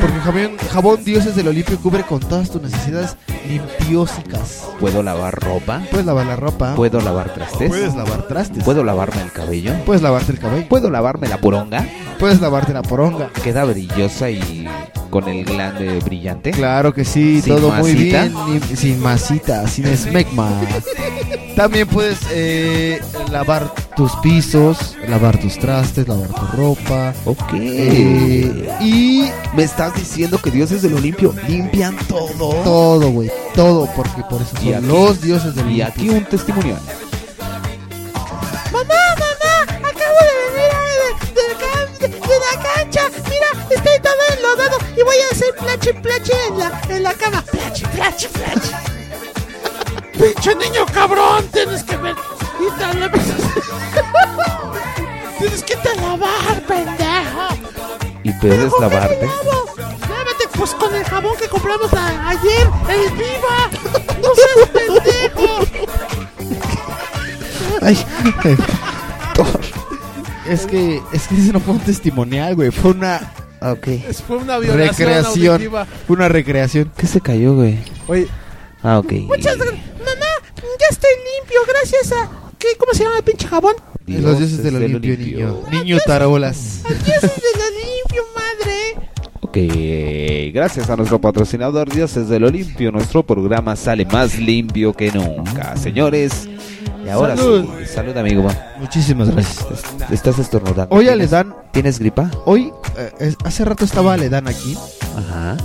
porque 0.00 0.20
jabón, 0.20 0.56
jabón 0.70 1.04
Dioses 1.04 1.34
del 1.34 1.48
Olimpio 1.48 1.78
cubre 1.78 2.02
con 2.02 2.20
todas 2.20 2.50
tus 2.50 2.60
necesidades 2.60 3.16
limpiósicas. 3.48 4.68
¿Puedo 4.78 5.02
lavar 5.02 5.34
ropa? 5.34 5.80
Puedes 5.90 6.04
lavar 6.04 6.26
la 6.26 6.36
ropa. 6.36 6.74
¿Puedo 6.74 7.00
lavar 7.00 7.32
trastes? 7.32 7.68
Puedes 7.68 7.94
lavar 7.94 8.28
trastes. 8.28 8.62
¿Puedo 8.64 8.84
lavarme 8.84 9.22
el 9.22 9.32
cabello? 9.32 9.72
Puedes 9.86 10.02
lavarte 10.02 10.32
el 10.32 10.38
cabello. 10.38 10.68
¿Puedo 10.68 10.90
lavarme 10.90 11.28
la 11.28 11.38
poronga? 11.38 11.86
Puedes 12.18 12.40
lavarte 12.40 12.74
la 12.74 12.82
poronga. 12.82 13.30
¿Queda 13.42 13.64
brillosa 13.64 14.28
y 14.30 14.68
con 15.08 15.26
el 15.28 15.44
glande 15.44 16.00
brillante? 16.00 16.50
Claro 16.50 16.92
que 16.92 17.04
sí, 17.06 17.40
¿Sin 17.40 17.54
todo 17.54 17.70
muy 17.70 17.94
bien. 17.94 18.34
sin 18.76 19.00
masita, 19.00 19.66
sin 19.68 19.86
esmegma. 19.86 20.50
También 21.56 21.88
puedes 21.88 22.18
eh, 22.30 23.00
lavar 23.32 23.72
tus 23.98 24.12
pisos, 24.22 24.96
lavar 25.08 25.38
tus 25.40 25.58
trastes, 25.58 26.06
lavar 26.06 26.28
tu 26.28 26.46
ropa. 26.56 27.12
Ok. 27.24 27.52
Eh, 27.54 28.76
y 28.80 29.28
¿Me 29.56 29.64
estás 29.64 29.92
diciendo 29.94 30.38
que 30.38 30.50
dioses 30.52 30.82
del 30.82 30.94
Olimpio 30.94 31.34
limpian 31.48 31.96
todo? 32.06 32.54
todo, 32.62 33.10
güey. 33.10 33.30
Todo, 33.54 33.88
porque 33.96 34.22
por 34.30 34.40
eso 34.40 34.52
Y 34.62 34.66
son 34.66 34.74
aquí- 34.76 34.86
los 34.86 35.20
dioses 35.20 35.54
del 35.56 35.64
Y 35.72 35.82
Olimpio. 35.82 35.86
aquí 35.88 36.08
un 36.10 36.24
testimonial. 36.26 36.80
Mamá, 38.70 38.94
mamá, 39.18 39.88
acabo 39.88 40.18
de 40.28 40.34
venir 40.44 40.72
de, 41.34 42.08
de 42.08 42.18
de 42.18 42.34
la 42.38 42.62
cancha. 42.62 43.02
Mira, 43.28 43.66
estoy 43.70 43.98
todo 44.00 44.22
enlodado 44.36 44.78
y 44.96 45.02
voy 45.02 45.16
a 45.28 45.34
hacer 45.34 45.54
plache, 45.58 45.94
plache 45.94 46.32
en 46.48 46.58
la, 46.58 46.80
en 46.88 47.02
la 47.02 47.14
cama. 47.14 47.42
Plache, 47.50 47.84
plache, 47.88 48.28
plache. 48.28 48.97
Pinche 50.18 50.54
niño 50.56 50.84
cabrón, 50.92 51.46
tienes 51.52 51.82
que 51.84 51.96
ver. 51.96 52.16
Y 52.60 52.68
te 52.78 52.94
la- 52.98 53.10
Tienes 55.38 55.62
que 55.62 55.76
te 55.76 55.94
lavar, 55.96 56.60
pendejo. 56.66 57.48
¿Y 58.24 58.32
puedes 58.32 58.72
lavarte? 58.80 59.24
Lávate 59.26 60.48
pues 60.56 60.74
con 60.74 60.92
el 60.94 61.04
jabón 61.04 61.36
que 61.38 61.46
compramos 61.48 61.92
a- 61.94 62.28
ayer, 62.30 62.68
el 62.88 63.10
Viva. 63.12 63.70
No 64.20 64.28
seas 64.34 64.68
pendejo. 64.72 65.60
Ay, 67.80 67.96
es 70.48 70.66
que, 70.66 71.00
es 71.12 71.28
que 71.28 71.34
ese 71.36 71.52
no 71.52 71.60
fue 71.60 71.74
un 71.74 71.80
testimonial, 71.80 72.56
güey. 72.56 72.72
Fue 72.72 72.90
una 72.90 73.20
Ok. 73.60 73.86
Fue 74.26 74.38
una 74.38 74.58
violación 74.58 75.08
recreación. 75.08 75.52
auditiva. 75.54 75.86
Fue 76.06 76.16
una 76.16 76.28
recreación. 76.28 76.90
¿Qué 76.96 77.06
se 77.06 77.20
cayó, 77.20 77.54
güey? 77.54 77.78
Oye, 78.08 78.26
Ah, 78.82 78.98
ok. 78.98 79.12
Muchas 79.26 79.56
gracias. 79.56 79.80
Mamá, 79.98 80.26
ya 80.56 80.86
estoy 80.90 81.10
limpio 81.38 81.60
gracias 81.68 82.12
a... 82.12 82.30
¿qué, 82.58 82.68
¿Cómo 82.78 82.92
se 82.92 83.04
llama 83.04 83.16
el 83.18 83.24
pinche 83.24 83.46
jabón? 83.48 83.74
Los 84.06 84.38
dioses 84.38 84.62
del 84.62 84.76
Olimpio, 84.76 85.16
niño. 85.18 85.60
Niño 85.70 85.98
tarolas. 86.06 86.82
Dioses 86.88 87.22
de 87.22 87.58
la 87.58 87.64
limpio, 87.70 88.22
madre. 88.34 89.08
Ok, 89.40 90.52
gracias 90.54 90.88
a 90.90 90.96
nuestro 90.96 91.20
patrocinador 91.20 91.90
Dioses 91.90 92.28
del 92.28 92.44
Olimpio, 92.44 92.90
nuestro 92.92 93.22
programa 93.22 93.76
sale 93.76 94.04
más 94.06 94.38
limpio 94.38 94.92
que 94.94 95.10
nunca. 95.12 95.76
Señores, 95.76 96.48
y 97.04 97.08
ahora 97.08 97.36
Salud. 97.36 97.66
sí, 97.80 97.86
salud 97.86 98.16
amigo. 98.16 98.46
Muchísimas 98.78 99.30
gracias. 99.30 99.66
Estás 100.10 100.38
estornudando. 100.38 100.94
Hoy 100.94 101.04
¿Tienes- 101.06 101.12
Aledán, 101.32 101.54
¿Tienes 101.72 101.98
gripa? 101.98 102.30
hoy, 102.46 102.72
eh, 102.96 103.12
es- 103.20 103.36
hace 103.44 103.64
rato 103.64 103.84
estaba 103.84 104.14
Aledán 104.14 104.48
aquí. 104.48 104.76
Ajá, 105.16 105.56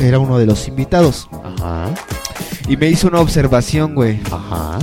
Era 0.00 0.18
uno 0.18 0.38
de 0.38 0.46
los 0.46 0.66
invitados. 0.68 1.28
ajá, 1.32 1.90
Y 2.68 2.76
me 2.76 2.88
hizo 2.88 3.08
una 3.08 3.20
observación, 3.20 3.94
güey. 3.94 4.20
ajá. 4.30 4.78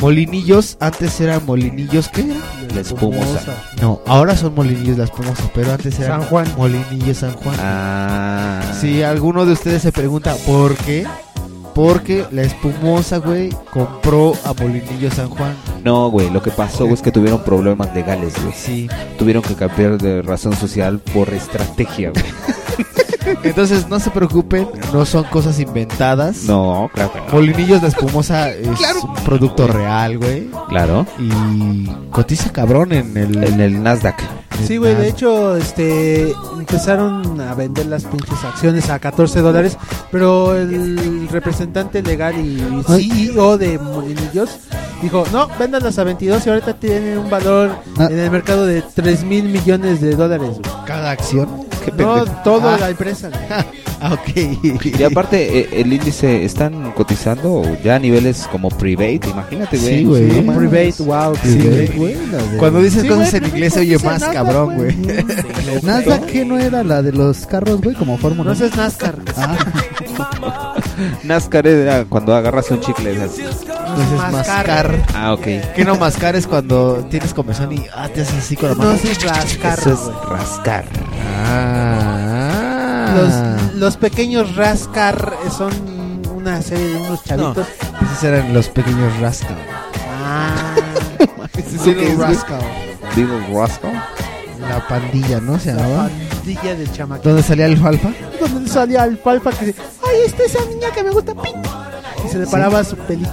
Molinillos, 0.00 0.76
antes 0.78 1.18
eran 1.22 1.44
molinillos, 1.46 2.08
¿qué 2.08 2.20
era? 2.20 2.40
La 2.74 2.80
espumosa. 2.82 3.54
No, 3.80 4.02
ahora 4.06 4.36
son 4.36 4.54
molinillos 4.54 4.98
la 4.98 5.04
espumosa, 5.04 5.50
pero 5.54 5.72
antes 5.72 5.98
eran 5.98 6.20
San 6.20 6.28
Juan. 6.28 6.46
molinillos 6.56 7.16
San 7.16 7.32
Juan. 7.32 7.56
Ah. 7.58 8.60
Si 8.78 9.02
alguno 9.02 9.46
de 9.46 9.52
ustedes 9.52 9.80
se 9.82 9.92
pregunta 9.92 10.34
por 10.46 10.74
qué, 10.76 11.06
Porque 11.74 12.24
la 12.30 12.40
espumosa, 12.42 13.18
güey, 13.18 13.50
compró 13.70 14.32
a 14.46 14.54
Molinillo 14.54 15.10
San 15.10 15.28
Juan. 15.28 15.54
No, 15.84 16.08
güey, 16.10 16.30
lo 16.30 16.42
que 16.42 16.50
pasó 16.50 16.84
güey, 16.84 16.94
es 16.94 17.02
que 17.02 17.12
tuvieron 17.12 17.44
problemas 17.44 17.94
legales, 17.94 18.32
güey. 18.42 18.54
Sí. 18.56 18.88
Tuvieron 19.18 19.42
que 19.42 19.54
cambiar 19.54 19.98
de 19.98 20.22
razón 20.22 20.54
social 20.56 21.00
por 21.12 21.28
estrategia, 21.34 22.12
güey. 22.12 22.24
Entonces, 23.42 23.88
no 23.88 23.98
se 24.00 24.10
preocupen, 24.10 24.68
no 24.92 25.04
son 25.04 25.24
cosas 25.24 25.58
inventadas. 25.60 26.44
No, 26.44 26.90
claro 26.92 27.12
que 27.12 27.20
no. 27.20 27.26
Molinillos 27.32 27.82
la 27.82 27.88
espumosa 27.88 28.50
es 28.52 28.66
un 29.02 29.14
producto 29.24 29.66
real, 29.66 30.18
güey. 30.18 30.48
Claro. 30.68 31.06
Y 31.18 31.86
cotiza 32.10 32.52
cabrón 32.52 32.92
en 32.92 33.16
el, 33.16 33.42
En 33.44 33.60
el 33.60 33.82
Nasdaq. 33.82 34.16
Sí, 34.66 34.78
güey, 34.78 34.94
de 34.94 35.08
hecho, 35.08 35.54
este, 35.56 36.30
empezaron 36.58 37.40
a 37.42 37.52
vender 37.54 37.86
las 37.86 38.04
pinches 38.04 38.42
acciones 38.42 38.88
a 38.88 38.98
14 38.98 39.40
dólares, 39.42 39.76
pero 40.10 40.56
el 40.56 41.28
representante 41.30 42.02
legal 42.02 42.34
y 42.38 42.62
CEO 42.86 43.58
de 43.58 43.78
Molinillos 43.78 44.48
dijo, 45.02 45.24
no, 45.30 45.48
véndanlas 45.58 45.98
a 45.98 46.04
22 46.04 46.46
y 46.46 46.48
ahorita 46.50 46.72
tienen 46.74 47.18
un 47.18 47.28
valor 47.28 47.70
Ah. 47.98 48.08
en 48.10 48.18
el 48.18 48.30
mercado 48.30 48.64
de 48.64 48.82
3 48.82 49.24
mil 49.24 49.44
millones 49.44 50.00
de 50.00 50.16
dólares. 50.16 50.48
güey. 50.52 50.84
cada 50.86 51.10
acción. 51.10 51.48
Qué 51.86 51.92
No, 51.92 52.14
pendejo. 52.16 52.42
toda 52.44 52.74
Ah. 52.74 52.78
la 52.78 52.90
empresa. 52.90 53.30
Ah, 53.98 54.12
ok. 54.12 54.84
Y 54.98 55.02
aparte, 55.04 55.58
eh, 55.58 55.68
el 55.80 55.90
índice 55.90 56.44
están 56.44 56.92
cotizando 56.92 57.62
ya 57.82 57.94
a 57.94 57.98
niveles 57.98 58.46
como 58.52 58.68
private, 58.68 59.22
imagínate, 59.30 59.78
güey. 59.78 59.96
Sí, 60.00 60.04
güey. 60.04 60.30
Sí, 60.30 60.36
no 60.36 60.52
mames. 60.52 60.68
private, 60.70 61.02
wow. 61.02 61.34
Sí, 61.42 61.90
güey. 61.96 62.14
Cuando 62.58 62.82
dices 62.82 63.02
Sí, 63.02 63.08
cosas 63.08 63.30
güey, 63.30 63.36
en 63.36 63.40
pero 63.44 63.54
inglés 63.56 63.72
se 63.72 63.78
¿cómo 63.78 63.86
oye 63.86 63.94
dice 63.94 64.06
más 64.06 64.20
nada, 64.20 64.32
cabrón, 64.34 64.74
güey. 64.76 64.96
¿Nasdaq 65.82 66.26
qué 66.26 66.44
no 66.44 66.58
era 66.58 66.84
la 66.84 67.00
de 67.00 67.12
los 67.12 67.46
carros, 67.46 67.80
güey? 67.80 67.96
Como 67.96 68.18
Fórmula 68.18 68.50
No 68.50 68.52
ese 68.54 68.66
es 68.66 68.76
NASCAR. 68.76 69.14
Ah, 69.34 69.56
NASCAR 71.24 71.66
era 71.66 72.04
cuando 72.04 72.34
agarras 72.34 72.70
un 72.70 72.80
chicle. 72.80 73.12
Entonces 73.12 73.64
Mascar. 74.32 75.04
Ah, 75.14 75.32
ok. 75.32 75.42
Que 75.74 75.84
no 75.84 75.96
mascar 75.96 76.36
es 76.36 76.46
cuando 76.46 77.06
tienes 77.10 77.32
comezón 77.34 77.72
y 77.72 77.86
ah, 77.94 78.08
te 78.08 78.22
haces 78.22 78.36
así 78.38 78.56
con 78.56 78.70
la 78.70 78.74
No, 78.74 78.84
mano. 78.84 78.98
sí 79.00 79.08
es 79.08 79.22
rascar, 79.22 79.78
Eso 79.78 79.92
es 79.92 80.28
rascar. 80.28 80.84
Ah. 81.46 83.14
Los, 83.16 83.74
los 83.74 83.96
pequeños 83.96 84.56
rascar 84.56 85.34
son 85.56 85.72
una 86.34 86.60
serie 86.62 86.86
de 86.88 86.96
unos 86.96 87.24
chavitos. 87.24 87.66
Esos 88.02 88.24
eran 88.24 88.52
los 88.52 88.68
pequeños 88.68 89.18
rascal. 89.20 89.56
Ah, 90.22 90.74
es, 91.56 91.84
güey? 91.84 92.16
rascal. 92.16 92.60
Digo, 93.14 93.38
rascal. 93.52 93.92
La 94.68 94.86
pandilla, 94.88 95.40
¿no? 95.40 95.58
Se 95.58 95.72
la 95.72 95.82
llamaba. 95.82 96.08
pandilla 96.30 96.74
del 96.74 96.92
chamaquito. 96.92 97.28
¿Dónde 97.28 97.42
salía 97.42 97.66
el 97.66 97.84
alfa? 97.84 98.10
Donde 98.40 98.70
salía 98.70 99.04
el 99.04 99.18
palpa 99.18 99.50
que 99.52 99.66
dice, 99.66 99.80
ay, 100.06 100.16
esta 100.26 100.42
es 100.44 100.54
esa 100.54 100.64
niña 100.66 100.88
que 100.94 101.02
me 101.02 101.10
gusta, 101.10 101.34
pin. 101.34 101.54
Y 102.24 102.28
se 102.28 102.38
le 102.38 102.46
paraba 102.46 102.82
su 102.84 102.96
pelillo. 102.96 103.30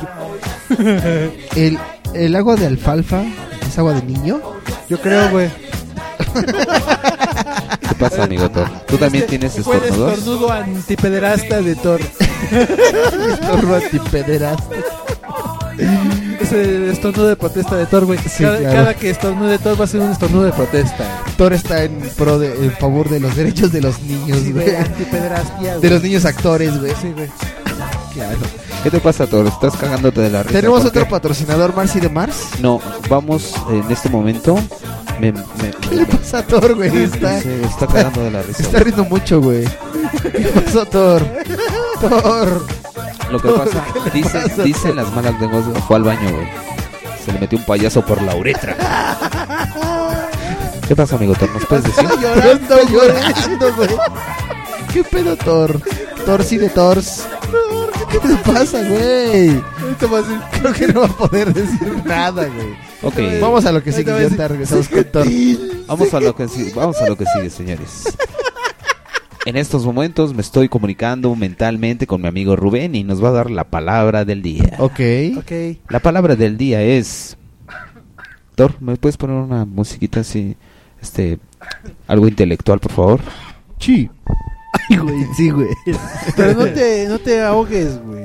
El, 1.56 1.78
el 2.14 2.36
agua 2.36 2.56
de 2.56 2.66
alfalfa 2.68 3.24
es 3.68 3.78
agua 3.78 3.94
de 3.94 4.04
niño. 4.04 4.40
Yo 4.90 5.00
creo, 5.02 5.30
güey. 5.32 5.50
¿Qué 7.82 7.96
pasa, 8.00 8.24
amigo 8.24 8.50
Thor? 8.50 8.70
¿Tú 8.88 8.98
también 8.98 9.26
tienes 9.28 9.54
Fue 9.64 9.78
el 9.78 9.84
estornudos? 9.84 10.18
estornudo 10.20 10.52
antipederasta 10.52 11.62
de 11.62 11.76
Thor. 11.76 12.02
Estorbo 12.52 13.76
antipederasta. 13.76 14.76
Estornudo 16.54 17.28
de 17.28 17.36
protesta 17.36 17.76
de 17.76 17.86
Thor, 17.86 18.06
güey. 18.06 18.20
Sí, 18.20 18.44
cada, 18.44 18.58
claro. 18.60 18.76
cada 18.76 18.94
que 18.94 19.10
estornude 19.10 19.58
Thor 19.60 19.80
va 19.80 19.86
a 19.86 19.88
ser 19.88 20.02
un 20.02 20.12
estornudo 20.12 20.44
de 20.44 20.52
protesta. 20.52 21.24
Thor 21.38 21.54
está 21.54 21.84
en 21.84 22.00
pro 22.18 22.40
de, 22.40 22.54
en 22.66 22.72
favor 22.74 23.10
de 23.10 23.20
los 23.20 23.36
derechos 23.36 23.72
de 23.72 23.82
los 23.82 24.02
niños, 24.02 24.40
Sí, 24.40 24.52
güey. 24.52 24.66
De 25.82 25.90
los 25.90 26.02
niños 26.04 26.26
actores, 26.26 26.80
güey. 26.80 26.94
Sí, 27.02 27.12
güey. 27.16 27.30
Claro. 28.14 28.38
¿Qué 28.84 28.92
te 28.92 29.00
pasa, 29.00 29.26
Thor? 29.26 29.48
¿Estás 29.48 29.76
cagándote 29.78 30.22
de 30.22 30.30
la 30.30 30.44
risa? 30.44 30.60
Tenemos 30.60 30.80
¿Por 30.82 30.90
otro 30.90 31.08
patrocinador, 31.08 31.76
Marcy 31.76 32.00
de 32.00 32.10
Mars. 32.10 32.50
No, 32.60 32.82
vamos 33.10 33.54
en 33.70 33.90
este 33.90 34.10
momento. 34.10 34.56
Me, 35.20 35.32
me, 35.32 35.42
¿Qué 35.90 35.96
le 35.96 36.06
pasa 36.06 36.40
a 36.40 36.44
Thor, 36.44 36.76
güey? 36.76 37.04
Está, 37.04 37.38
está 37.38 37.88
cagando 37.88 38.24
de 38.24 38.32
la 38.32 38.42
risa. 38.42 38.64
está 38.64 38.80
riendo 38.80 39.06
mucho, 39.06 39.42
güey. 39.42 39.64
¿Qué 40.22 40.52
pasó, 40.64 40.86
Thor? 40.86 41.22
Thor. 42.02 42.66
Lo 43.32 43.40
que 43.40 43.50
pasa, 43.50 43.84
dice, 44.14 44.40
dicen 44.64 44.96
las 44.96 45.12
malas 45.14 45.40
lenguas, 45.40 45.66
fue 45.88 45.98
al 45.98 46.04
baño, 46.04 46.30
güey. 46.32 46.48
Se 47.26 47.32
le 47.32 47.40
metió 47.40 47.58
un 47.58 47.66
payaso 47.66 48.06
por 48.06 48.22
la 48.22 48.36
uretra. 48.36 48.76
¿Qué 50.88 50.96
pasa, 50.96 51.16
amigo 51.16 51.34
Thor? 51.34 51.50
¿Nos 51.52 51.66
puedes 51.66 51.86
decir? 51.86 52.10
Llorando, 52.22 52.84
llorando, 52.90 53.74
güey. 53.76 53.90
¿Qué 54.94 55.04
pedo, 55.04 55.36
Thor? 55.38 55.80
Sí 56.44 56.58
de 56.58 56.70
Thors. 56.70 57.26
¿Qué 58.12 58.20
te 58.20 58.36
pasa, 58.52 58.82
güey? 58.84 59.62
Creo 60.52 60.74
que 60.74 60.88
no 60.88 61.02
va 61.02 61.06
a 61.08 61.18
poder 61.18 61.54
decir 61.54 62.02
nada, 62.06 62.46
güey. 62.46 62.76
Ok, 63.02 63.42
Vamos 63.42 63.66
a 63.66 63.72
lo 63.72 63.84
que 63.84 63.92
sigue, 63.92 64.12
vamos 65.88 66.14
a 66.14 66.20
lo 66.20 66.36
que 66.36 66.48
sigue, 66.48 66.72
vamos 66.74 66.98
a 67.02 67.10
lo 67.10 67.18
que 67.18 67.26
sigue, 67.26 67.50
señores. 67.50 68.04
En 69.46 69.58
estos 69.58 69.86
momentos 69.86 70.34
me 70.34 70.42
estoy 70.42 70.70
comunicando 70.70 71.36
mentalmente 71.36 72.08
con 72.08 72.22
mi 72.22 72.28
amigo 72.30 72.56
Rubén 72.56 72.96
y 72.96 73.04
nos 73.04 73.22
va 73.22 73.30
a 73.30 73.34
dar 73.34 73.52
la 73.52 73.66
palabra 73.66 74.24
del 74.24 74.42
día. 74.42 74.76
Ok. 74.80 75.00
Ok. 75.38 75.52
La 75.90 76.00
palabra 76.00 76.36
del 76.36 76.58
día 76.58 76.82
es. 76.82 77.38
Thor, 78.56 78.76
¿me 78.80 78.96
puedes 78.96 79.18
poner 79.18 79.36
una 79.36 79.66
musiquita 79.66 80.22
así? 80.22 80.56
Este. 81.02 81.40
Algo 82.08 82.28
intelectual, 82.28 82.80
por 82.80 82.92
favor. 82.94 83.20
Sí. 83.80 84.10
Ay, 84.90 84.98
güey, 84.98 85.26
sí, 85.36 85.50
güey. 85.50 85.68
Pero 86.38 86.54
no 86.54 86.66
te, 86.66 87.08
no 87.10 87.20
te 87.20 87.42
ahogues, 87.42 88.02
güey. 88.02 88.24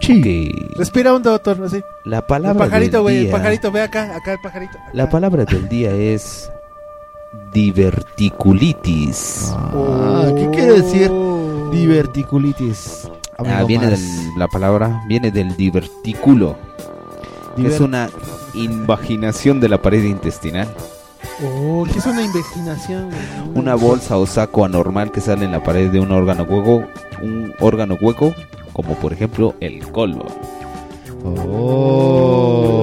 Sí. 0.00 0.50
Respira 0.76 1.14
un 1.14 1.22
doctor, 1.22 1.60
así. 1.64 1.80
La 2.04 2.18
El 2.18 2.24
palabra 2.24 2.66
pajarito, 2.66 2.98
del 2.98 3.02
güey. 3.02 3.24
El 3.26 3.30
pajarito, 3.30 3.72
ve 3.72 3.82
acá, 3.82 4.16
acá 4.16 4.32
el 4.32 4.38
pajarito. 4.40 4.78
La 4.92 5.10
palabra 5.10 5.44
del 5.44 5.68
día 5.68 5.90
es. 5.92 6.48
Diverticulitis. 7.52 9.52
Ah, 9.56 10.30
¿Qué 10.36 10.48
quiere 10.50 10.82
decir 10.82 11.10
diverticulitis? 11.72 13.08
Ah, 13.38 13.64
viene 13.64 13.86
del, 13.88 14.00
la 14.36 14.48
palabra 14.48 15.02
viene 15.06 15.30
del 15.30 15.56
divertículo. 15.56 16.56
Diver- 17.56 17.70
es 17.72 17.80
una 17.80 18.10
invaginación 18.54 19.60
de 19.60 19.68
la 19.68 19.80
pared 19.80 20.02
intestinal. 20.04 20.68
Oh, 21.42 21.86
¿qué 21.90 21.98
es 21.98 22.06
una 22.06 22.22
investigación, 22.22 23.06
güey? 23.06 23.18
Una 23.54 23.74
bolsa 23.74 24.18
o 24.18 24.26
saco 24.26 24.64
anormal 24.64 25.10
que 25.10 25.20
sale 25.20 25.44
en 25.44 25.52
la 25.52 25.62
pared 25.62 25.90
de 25.90 26.00
un 26.00 26.12
órgano 26.12 26.44
hueco, 26.44 26.84
un 27.22 27.54
órgano 27.60 27.96
hueco, 28.00 28.34
como 28.72 28.94
por 28.96 29.12
ejemplo 29.12 29.54
el 29.60 29.86
colon. 29.90 30.22
Oh. 31.24 32.79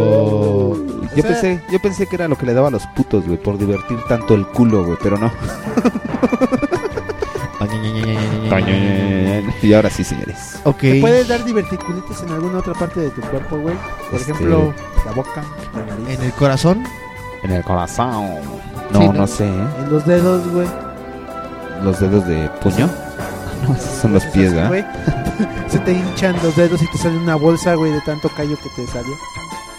Yo 1.17 1.23
sea- 1.23 1.31
pensé, 1.41 1.61
yo 1.71 1.79
pensé 1.81 2.07
que 2.07 2.15
era 2.15 2.27
lo 2.27 2.37
que 2.37 2.45
le 2.45 2.53
daba 2.53 2.67
a 2.69 2.71
los 2.71 2.85
putos, 2.87 3.25
güey, 3.25 3.37
por 3.37 3.57
divertir 3.57 3.97
tanto 4.07 4.33
el 4.35 4.47
culo, 4.47 4.85
güey, 4.85 4.97
pero 5.01 5.17
no. 5.17 5.31
Y 9.61 9.73
ahora 9.73 9.89
sí, 9.89 10.03
señores. 10.03 10.59
¿Te 10.79 11.01
puedes 11.01 11.27
dar 11.27 11.43
diverticulitis 11.43 12.21
en 12.21 12.31
alguna 12.31 12.59
otra 12.59 12.73
parte 12.73 12.99
de 13.01 13.09
tu 13.09 13.21
cuerpo, 13.21 13.57
güey? 13.57 13.75
Por 14.09 14.19
Este- 14.19 14.31
ejemplo, 14.31 14.73
la 15.05 15.11
boca, 15.13 15.43
la 15.75 15.85
nariz. 15.85 16.09
En 16.19 16.23
el 16.25 16.31
corazón. 16.33 16.83
En 17.43 17.51
el 17.51 17.63
corazón. 17.63 18.25
No, 18.91 18.99
Sí, 18.99 19.05
no, 19.07 19.13
¿no? 19.13 19.27
sé, 19.27 19.45
¿eh? 19.47 19.67
En 19.79 19.89
los 19.91 20.05
dedos, 20.05 20.47
güey. 20.51 20.67
Los 21.83 21.99
dedos 21.99 22.25
de 22.27 22.49
puño. 22.61 22.89
No, 23.67 23.75
esos 23.75 24.01
son 24.01 24.13
los 24.13 24.23
pies, 24.25 24.53
¿verdad? 24.53 24.69
Güey. 24.69 24.85
Se 25.67 25.79
te 25.79 25.91
hinchan 25.93 26.35
los 26.43 26.55
dedos 26.55 26.81
y 26.81 26.87
te 26.87 26.97
sale 26.97 27.17
una 27.17 27.35
bolsa, 27.35 27.73
güey, 27.75 27.91
de 27.91 28.01
tanto 28.01 28.29
callo 28.29 28.55
que 28.57 28.69
te 28.69 28.87
salió. 28.87 29.13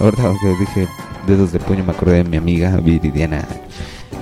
Ahorita 0.01 0.33
que 0.41 0.49
dije 0.61 0.89
dedos 1.27 1.53
de 1.53 1.59
puño 1.59 1.85
me 1.85 1.93
acordé 1.93 2.23
de 2.23 2.25
mi 2.25 2.37
amiga 2.37 2.77
Viridiana. 2.79 3.45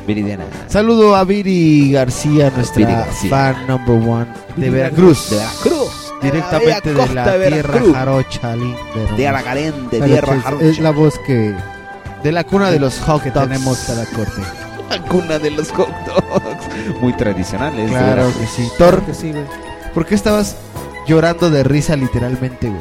Viridiana. 0.07 0.45
Saludo 0.69 1.17
a 1.17 1.25
Viri 1.25 1.93
García, 1.93 2.51
nuestra 2.55 2.79
Viri 2.87 2.93
García. 2.93 3.31
fan 3.31 3.67
number 3.67 4.09
one 4.09 4.27
de 4.57 4.71
Veracruz. 4.71 5.31
De 5.31 5.37
Veracruz. 5.37 6.13
Directamente 6.23 6.95
De 6.95 7.15
la 7.15 7.37
de 7.37 7.51
la 7.51 7.57
tierra 7.57 7.81
jarocha 7.93 8.57
linda. 8.57 8.79
Tierra 9.17 9.43
caliente, 9.43 9.97
Claro, 9.99 10.13
tierra 10.13 10.29
pues, 10.29 10.43
jarocha. 10.43 10.65
es 10.65 10.79
la 10.79 10.91
voz 10.93 11.19
que, 11.27 11.55
De 12.23 12.33
la 12.33 12.45
cuna 12.45 12.71
de 12.71 12.81
los 12.81 12.99
hot 13.01 13.23
que 13.23 13.31
tenemos 13.31 13.89
a 13.91 13.95
la 13.95 14.05
corte. 14.07 14.43
La 14.89 15.03
cuna 15.03 15.37
de 15.41 15.51
los 15.51 15.73
hot 15.73 15.89
dogs. 16.07 17.01
Muy 17.03 17.13
tradicionales. 17.15 17.91
Claro 17.91 18.33
que 18.39 18.47
sí. 18.47 18.63
Thor, 18.79 18.91
Claro 19.03 19.07
que 19.07 19.15
sí. 19.15 19.33
¿por 19.93 20.07
qué 20.07 20.15
estabas 20.15 20.57
llorando 21.09 21.51
de 21.51 21.65
risa 21.65 21.97
literalmente, 21.97 22.69
güey? 22.69 22.81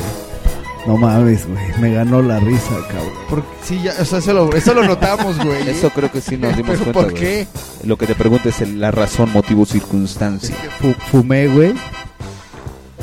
No 0.88 0.98
mames, 0.98 1.48
güey. 1.48 1.64
Me 1.80 1.92
ganó 1.94 2.22
la 2.22 2.40
risa, 2.40 2.70
cabrón. 2.88 3.14
Porque 3.30 3.48
sí, 3.64 3.82
ya, 3.84 3.94
o 4.00 4.06
sea, 4.06 4.20
eso 4.20 4.34
lo, 4.34 4.54
eso 4.54 4.74
lo 4.74 4.84
notamos, 4.84 5.38
güey. 5.44 5.68
Eso 5.70 5.90
creo 5.90 6.12
que 6.12 6.22
sí 6.22 6.38
nos 6.38 6.56
dimos 6.56 6.78
¿Pero 6.78 6.84
cuenta, 6.94 7.02
por 7.02 7.12
güey. 7.12 7.24
qué? 7.24 7.48
Lo 7.84 7.98
que 7.98 8.06
te 8.06 8.14
pregunto 8.16 8.50
es 8.50 8.62
el- 8.62 8.80
la 8.80 8.92
razón, 8.92 9.32
motivo, 9.34 9.66
circunstancia. 9.66 10.56
Fu- 10.80 10.94
fumé, 11.12 11.48
güey. 11.48 11.74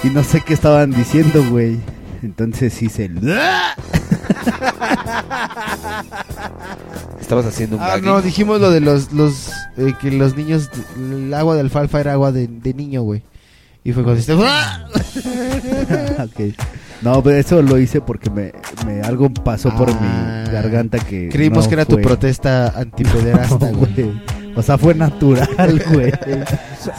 Y 0.04 0.08
no 0.10 0.22
sé 0.22 0.40
qué 0.42 0.54
estaban 0.54 0.92
diciendo, 0.92 1.44
güey. 1.50 1.80
Entonces 2.22 2.80
hice 2.82 3.06
el... 3.06 3.18
Estabas 7.20 7.46
haciendo 7.46 7.76
un 7.76 7.82
Ah, 7.82 7.98
no, 8.02 8.20
dijimos 8.22 8.60
lo 8.60 8.70
de 8.70 8.80
los, 8.80 9.12
los 9.12 9.50
eh, 9.76 9.94
que 10.00 10.10
los 10.10 10.36
niños, 10.36 10.68
el 10.96 11.32
agua 11.34 11.54
de 11.54 11.60
alfalfa 11.62 12.00
era 12.00 12.12
agua 12.12 12.32
de, 12.32 12.46
de 12.48 12.74
niño, 12.74 13.02
güey. 13.02 13.22
Y 13.84 13.92
fue 13.92 14.02
cuando 14.04 14.20
dijiste, 14.20 14.36
¡Ah! 14.46 14.86
ok. 16.24 16.54
No, 17.02 17.22
pero 17.22 17.36
eso 17.36 17.60
lo 17.62 17.78
hice 17.78 18.00
porque 18.00 18.30
me, 18.30 18.52
me- 18.86 19.00
algo 19.02 19.28
pasó 19.30 19.70
por 19.76 19.90
Ah. 19.90 20.44
mi 20.46 20.52
garganta 20.52 20.98
que. 20.98 21.28
Creímos 21.30 21.64
no 21.64 21.68
que 21.68 21.74
era 21.74 21.84
tu 21.84 21.94
fue. 21.94 22.02
protesta 22.02 22.68
antipederasta, 22.76 23.70
güey. 23.72 23.92
güey. 23.94 24.22
O 24.54 24.62
sea, 24.62 24.76
fue 24.76 24.94
natural, 24.94 25.48
güey. 25.92 26.12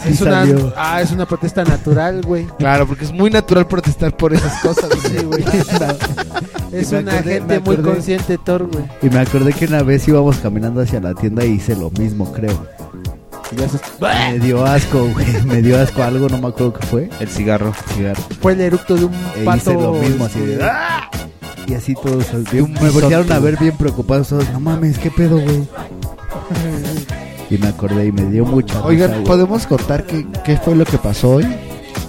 Sí 0.02 0.10
es, 0.10 0.20
una, 0.20 0.30
salió. 0.44 0.72
ah, 0.76 1.00
es 1.00 1.12
una 1.12 1.24
protesta 1.24 1.62
natural, 1.64 2.20
güey. 2.22 2.46
Claro, 2.58 2.86
porque 2.86 3.04
es 3.04 3.12
muy 3.12 3.30
natural 3.30 3.66
protestar 3.68 4.16
por 4.16 4.34
esas 4.34 4.60
cosas, 4.60 4.90
Sí, 5.08 5.24
güey. 5.24 5.44
Es 6.72 6.90
Me 6.90 6.98
una 6.98 7.12
acordé- 7.12 7.34
gente 7.34 7.60
muy 7.60 7.74
acordé. 7.76 7.92
consciente, 7.94 8.38
Thor, 8.44 8.66
güey. 8.66 8.84
Y 9.02 9.08
me 9.08 9.20
acordé 9.20 9.52
que 9.52 9.66
una 9.66 9.82
vez 9.84 10.08
íbamos 10.08 10.38
caminando 10.38 10.80
hacia 10.80 11.00
la 11.00 11.14
tienda 11.14 11.44
y 11.44 11.52
hice 11.52 11.76
lo 11.76 11.90
mismo, 11.92 12.32
creo. 12.32 12.66
Y 13.54 13.60
ya 13.60 13.68
se- 13.68 13.78
Me 14.32 14.38
dio 14.40 14.64
asco, 14.64 15.06
güey. 15.12 15.26
Me 15.44 15.62
dio 15.62 15.80
asco 15.80 16.02
algo, 16.02 16.28
no 16.28 16.38
me 16.38 16.48
acuerdo 16.48 16.72
qué 16.74 16.86
fue. 16.86 17.10
El 17.20 17.28
cigarro. 17.28 17.72
Cigarro. 17.94 18.22
Fue 18.40 18.52
el 18.52 18.60
eructo 18.60 18.96
de 18.96 19.04
un 19.04 19.14
E 19.36 19.44
pato. 19.44 19.56
hice 19.58 19.74
lo 19.74 19.92
mismo, 19.92 20.24
así 20.24 20.40
de. 20.40 20.52
este, 20.54 20.64
¡ah! 20.64 21.10
Y 21.66 21.74
así 21.74 21.94
todos. 21.94 22.26
Un 22.32 22.72
me 22.80 22.90
voltearon 22.90 23.30
a 23.32 23.38
ver 23.38 23.56
bien 23.58 23.76
preocupados 23.76 24.28
todos. 24.28 24.50
No 24.50 24.60
mames, 24.60 24.98
¿qué 24.98 25.10
pedo, 25.10 25.38
güey? 25.40 25.62
Y 27.50 27.58
me 27.58 27.68
acordé 27.68 28.06
y 28.06 28.12
me 28.12 28.22
dio 28.30 28.44
mucha 28.46 28.82
Oigan. 28.84 29.22
¿podemos 29.22 29.66
contar 29.66 30.04
qué, 30.06 30.26
qué 30.44 30.56
fue 30.56 30.74
lo 30.74 30.84
que 30.86 30.96
pasó 30.96 31.32
hoy? 31.32 31.46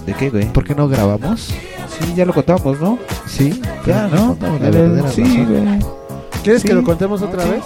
¿De 0.06 0.14
qué, 0.14 0.30
güey? 0.30 0.46
¿Por 0.52 0.64
qué 0.64 0.74
no 0.74 0.88
grabamos? 0.88 1.48
Sí, 2.00 2.14
ya 2.16 2.26
lo 2.26 2.34
contamos, 2.34 2.80
¿no? 2.80 2.98
Sí, 3.28 3.62
Ya, 3.86 4.08
¿no? 4.08 4.28
contamos 4.30 4.62
la 4.62 4.70
verdadera 4.70 5.12
sí, 5.12 5.24
razón. 5.24 5.46
güey. 5.46 5.80
¿Quieres 6.42 6.62
Sí. 6.62 6.68
que 6.70 6.74
lo 6.74 6.84
contemos 6.84 7.22
otra 7.22 7.44
Sí. 7.44 7.50
vez? 7.50 7.64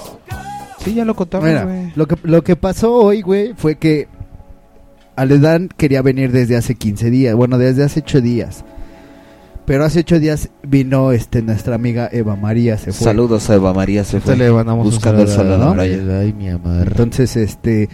Sí, 0.89 0.95
ya 0.95 1.05
lo 1.05 1.15
contamos, 1.15 1.47
Mira, 1.47 1.63
güey. 1.65 1.91
lo 1.95 2.07
que, 2.07 2.15
lo 2.23 2.43
que 2.43 2.55
pasó 2.55 2.93
hoy, 2.93 3.21
güey, 3.21 3.53
fue 3.55 3.75
que 3.75 4.07
Aledán 5.15 5.69
quería 5.75 6.01
venir 6.01 6.31
desde 6.31 6.55
hace 6.55 6.75
15 6.75 7.09
días, 7.09 7.35
bueno, 7.35 7.57
desde 7.57 7.83
hace 7.83 7.99
8 8.01 8.21
días. 8.21 8.63
Pero 9.65 9.83
hace 9.85 9.99
8 9.99 10.19
días 10.19 10.49
vino 10.63 11.11
este 11.11 11.41
nuestra 11.43 11.75
amiga 11.75 12.09
Eva 12.11 12.35
María, 12.35 12.77
se 12.77 12.91
fue. 12.93 13.03
Saludos 13.05 13.49
a 13.49 13.55
Eva 13.55 13.73
María, 13.73 14.03
se 14.03 14.19
fue. 14.19 14.35
Le 14.37 14.49
mandamos 14.51 14.85
buscando 14.85 15.21
el 15.21 15.27
saludo 15.27 15.73
playa. 15.73 16.19
Ay, 16.21 16.33
mi 16.33 16.49
amor. 16.49 16.87
Entonces, 16.87 17.35
este, 17.35 17.87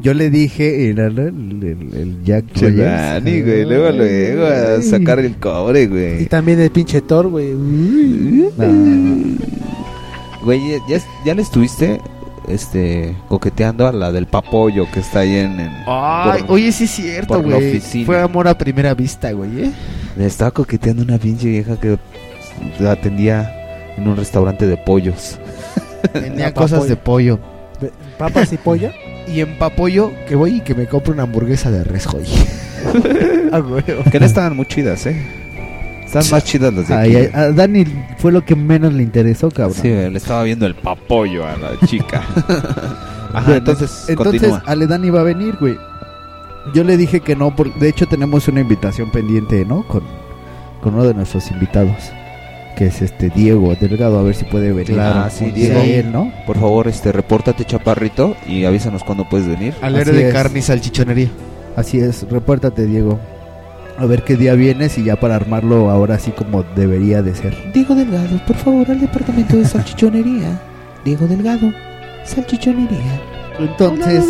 yo 0.00 0.14
le 0.14 0.30
dije, 0.30 0.90
el, 0.90 0.98
el, 1.00 1.18
el- 1.18 1.90
el 1.94 2.24
Jack 2.24 2.44
güey, 2.56 3.64
luego, 3.64 3.90
luego, 3.90 4.46
a 4.46 4.82
sacar 4.82 5.18
el 5.18 5.36
cobre, 5.36 5.82
Y 5.82 5.86
güey. 5.86 6.26
también 6.26 6.60
el 6.60 6.70
pinche 6.70 7.00
Thor, 7.00 7.26
güey. 7.28 7.54
No. 7.54 8.66
Güey, 10.44 10.60
¿ya, 10.70 10.78
ya, 10.98 11.04
ya 11.26 11.34
le 11.34 11.42
estuviste 11.42 12.00
este, 12.52 13.16
coqueteando 13.28 13.86
a 13.86 13.92
la 13.92 14.12
del 14.12 14.26
papollo 14.26 14.86
que 14.92 15.00
está 15.00 15.20
ahí 15.20 15.36
en... 15.36 15.60
en- 15.60 15.72
Ay, 15.86 16.42
por- 16.42 16.56
oye, 16.56 16.72
sí 16.72 16.84
es 16.84 16.90
cierto, 16.90 17.42
güey. 17.42 17.68
oficina. 17.70 18.06
Fue 18.06 18.20
amor 18.20 18.48
a 18.48 18.56
primera 18.58 18.94
vista, 18.94 19.32
güey, 19.32 19.64
¿eh? 19.64 19.70
Le 20.16 20.26
estaba 20.26 20.50
coqueteando 20.50 21.02
una 21.02 21.18
pinche 21.18 21.48
vieja 21.48 21.76
que 21.78 21.98
la 22.78 22.92
atendía 22.92 23.92
en 23.96 24.06
un 24.08 24.16
restaurante 24.16 24.66
de 24.66 24.76
pollos. 24.76 25.38
Tenía 26.12 26.52
cosas 26.54 26.88
de 26.88 26.96
pollo. 26.96 27.38
Papas 28.18 28.52
y 28.52 28.56
polla. 28.56 28.92
Y 29.28 29.40
en 29.42 29.58
papollo, 29.58 30.10
que 30.26 30.34
voy 30.34 30.56
y 30.56 30.60
que 30.60 30.74
me 30.74 30.86
compro 30.86 31.12
una 31.12 31.22
hamburguesa 31.22 31.70
de 31.70 31.84
res, 31.84 32.06
güey. 32.08 32.24
Ah, 33.52 33.58
güey. 33.60 33.84
Que 34.10 34.18
no 34.18 34.26
estaban 34.26 34.56
muy 34.56 34.66
chidas, 34.66 35.06
¿eh? 35.06 35.24
Están 36.18 36.30
más 36.30 36.44
chidas 36.44 36.74
las 36.74 36.88
de 36.88 36.94
aquí. 36.94 37.16
Ay, 37.16 37.30
a 37.32 37.50
Dani 37.52 37.84
fue 38.18 38.32
lo 38.32 38.44
que 38.44 38.56
menos 38.56 38.92
le 38.92 39.02
interesó, 39.02 39.50
cabrón. 39.50 39.76
Sí, 39.80 39.88
le 39.88 40.16
estaba 40.16 40.42
viendo 40.42 40.66
el 40.66 40.74
papollo 40.74 41.46
a 41.46 41.56
la 41.56 41.86
chica. 41.86 42.22
Ajá, 43.32 43.42
Bueno, 43.46 43.54
entonces, 43.58 44.04
entonces 44.08 44.40
continúa. 44.42 44.62
Aledán 44.66 45.04
iba 45.04 45.20
a 45.20 45.22
venir, 45.24 45.56
güey. 45.60 45.76
Yo 46.74 46.84
le 46.84 46.96
dije 46.96 47.20
que 47.20 47.36
no, 47.36 47.54
por- 47.54 47.72
de 47.74 47.88
hecho 47.88 48.06
tenemos 48.06 48.46
una 48.48 48.60
invitación 48.60 49.10
pendiente, 49.10 49.64
¿no? 49.64 49.86
Con, 49.86 50.02
con 50.82 50.94
uno 50.94 51.04
de 51.04 51.14
nuestros 51.14 51.50
invitados, 51.50 51.94
que 52.76 52.86
es 52.88 53.00
este 53.02 53.30
Diego 53.30 53.74
Delgado, 53.80 54.18
a 54.18 54.22
ver 54.22 54.34
si 54.34 54.44
puede 54.44 54.72
venir. 54.72 54.94
Claro, 54.94 55.24
Un 55.24 55.30
sí, 55.30 55.50
Diego. 55.52 55.80
él, 55.80 56.12
¿no? 56.12 56.32
Por 56.46 56.58
favor, 56.58 56.88
este, 56.88 57.12
repórtate, 57.12 57.64
chaparrito, 57.64 58.36
y 58.46 58.64
avísanos 58.64 59.04
cuando 59.04 59.28
puedes 59.28 59.46
venir. 59.46 59.74
Al 59.80 59.94
de 59.94 60.28
es. 60.28 60.32
carne 60.34 60.58
y 60.58 60.62
salchichonería. 60.62 61.28
Así 61.76 61.98
es, 62.00 62.28
repórtate, 62.28 62.84
Diego. 62.86 63.18
A 64.00 64.06
ver 64.06 64.24
qué 64.24 64.34
día 64.36 64.54
vienes 64.54 64.96
y 64.96 65.04
ya 65.04 65.16
para 65.20 65.36
armarlo 65.36 65.90
ahora 65.90 66.18
sí 66.18 66.30
como 66.30 66.62
debería 66.74 67.22
de 67.22 67.34
ser. 67.34 67.54
Diego 67.74 67.94
Delgado, 67.94 68.40
por 68.46 68.56
favor, 68.56 68.90
al 68.90 68.98
departamento 69.00 69.56
de 69.58 69.64
salchichonería. 69.66 70.58
Diego 71.04 71.26
Delgado, 71.26 71.70
salchichonería. 72.24 73.20
Entonces, 73.58 74.24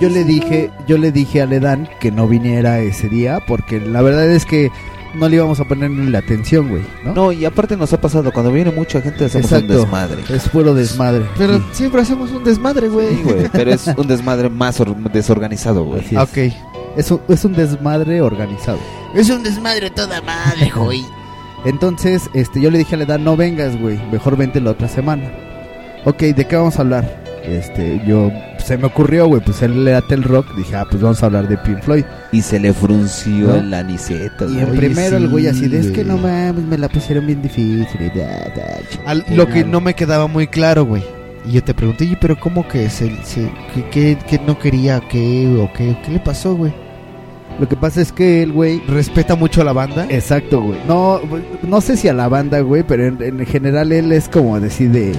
yo 0.00 0.08
le 0.10 0.24
dije, 0.24 0.70
yo 0.86 0.98
le 0.98 1.10
dije 1.10 1.40
a 1.40 1.46
Ledán 1.46 1.88
que 2.00 2.10
no 2.10 2.28
viniera 2.28 2.80
ese 2.80 3.08
día 3.08 3.40
porque 3.46 3.80
la 3.80 4.02
verdad 4.02 4.28
es 4.30 4.44
que 4.44 4.70
no 5.14 5.28
le 5.28 5.36
íbamos 5.36 5.58
a 5.60 5.64
poner 5.64 5.90
ni 5.90 6.08
la 6.10 6.18
atención, 6.18 6.68
güey, 6.68 6.82
¿no? 7.04 7.14
No, 7.14 7.32
y 7.32 7.44
aparte 7.44 7.76
nos 7.76 7.92
ha 7.92 8.00
pasado, 8.00 8.30
cuando 8.32 8.52
viene 8.52 8.70
mucha 8.70 9.00
gente 9.00 9.24
hacemos 9.24 9.50
Exacto. 9.50 9.72
un 9.74 9.80
desmadre. 9.80 10.22
Es 10.28 10.48
puro 10.50 10.72
desmadre. 10.74 11.24
Pero 11.36 11.56
Sí. 11.58 11.64
siempre 11.72 12.02
hacemos 12.02 12.30
un 12.30 12.44
desmadre, 12.44 12.88
güey. 12.88 13.16
Sí, 13.16 13.22
güey, 13.24 13.48
pero 13.50 13.72
es 13.72 13.86
un 13.88 14.06
desmadre 14.06 14.48
más 14.50 14.78
or- 14.80 14.94
desorganizado, 15.10 15.84
güey. 15.84 16.02
Ok. 16.16 16.54
Es 16.96 17.10
un, 17.10 17.20
es 17.28 17.44
un 17.44 17.52
desmadre 17.54 18.20
organizado. 18.20 18.78
Es 19.14 19.30
un 19.30 19.42
desmadre 19.42 19.90
toda 19.90 20.20
madre, 20.22 20.70
güey. 20.76 21.04
Entonces, 21.64 22.30
este, 22.34 22.60
yo 22.60 22.70
le 22.70 22.78
dije 22.78 22.94
a 22.94 22.98
Ledán, 22.98 23.22
no 23.24 23.36
vengas, 23.36 23.78
güey, 23.78 23.98
mejor 24.10 24.36
vente 24.36 24.60
la 24.60 24.70
otra 24.70 24.88
semana. 24.88 25.30
Ok, 26.04 26.18
¿de 26.22 26.46
qué 26.46 26.56
vamos 26.56 26.78
a 26.78 26.82
hablar? 26.82 27.20
Este, 27.44 28.00
yo, 28.06 28.30
se 28.58 28.76
me 28.78 28.86
ocurrió, 28.86 29.26
güey, 29.26 29.42
pues 29.42 29.60
él 29.62 29.84
le 29.84 29.92
late 29.92 30.14
el 30.14 30.22
rock, 30.22 30.54
dije, 30.56 30.76
ah, 30.76 30.86
pues 30.90 31.02
vamos 31.02 31.22
a 31.22 31.26
hablar 31.26 31.48
de 31.48 31.58
Pink 31.58 31.82
Floyd. 31.82 32.04
Y 32.32 32.40
se 32.42 32.58
le 32.58 32.72
frunció 32.72 33.48
¿No? 33.48 33.54
el 33.56 33.74
aniceta, 33.74 34.46
Y 34.46 34.58
en 34.58 34.74
primero 34.76 35.16
el 35.16 35.28
güey 35.28 35.46
así 35.48 35.68
de, 35.68 35.80
es 35.80 35.90
que 35.90 36.04
no 36.04 36.16
mames, 36.16 36.64
me 36.64 36.78
la 36.78 36.88
pusieron 36.88 37.26
bien 37.26 37.42
difícil. 37.42 37.86
da, 38.14 38.24
da, 38.56 38.78
Al- 39.06 39.24
chingada". 39.24 39.36
lo 39.36 39.46
que 39.48 39.64
no 39.64 39.80
me 39.80 39.94
quedaba 39.94 40.26
muy 40.28 40.46
claro, 40.48 40.84
güey. 40.84 41.04
Y 41.50 41.54
yo 41.54 41.64
te 41.64 41.74
pregunté, 41.74 42.04
"Oye, 42.04 42.16
pero 42.20 42.38
¿cómo 42.38 42.68
que 42.68 42.88
se, 42.88 43.10
se 43.24 43.50
que, 43.74 43.82
que- 43.90 44.16
que 44.28 44.38
no 44.46 44.56
quería 44.56 45.00
qué 45.08 45.48
o 45.60 45.72
qué, 45.72 45.96
qué 46.04 46.12
le 46.12 46.20
pasó, 46.20 46.54
güey? 46.54 46.72
Lo 47.58 47.68
que 47.68 47.74
pasa 47.76 48.00
es 48.00 48.12
que 48.12 48.44
el 48.44 48.52
güey... 48.52 48.80
¿Respeta 48.86 49.34
mucho 49.34 49.60
a 49.60 49.64
la 49.64 49.72
banda? 49.72 50.06
Exacto, 50.10 50.60
güey. 50.62 50.78
No, 50.86 51.20
no 51.62 51.80
sé 51.80 51.96
si 51.96 52.06
a 52.08 52.12
la 52.14 52.28
banda, 52.28 52.60
güey, 52.60 52.84
pero 52.84 53.04
en, 53.06 53.20
en 53.20 53.44
general 53.46 53.90
él 53.90 54.12
es 54.12 54.28
como 54.28 54.60
decir 54.60 54.90
de 54.92 55.12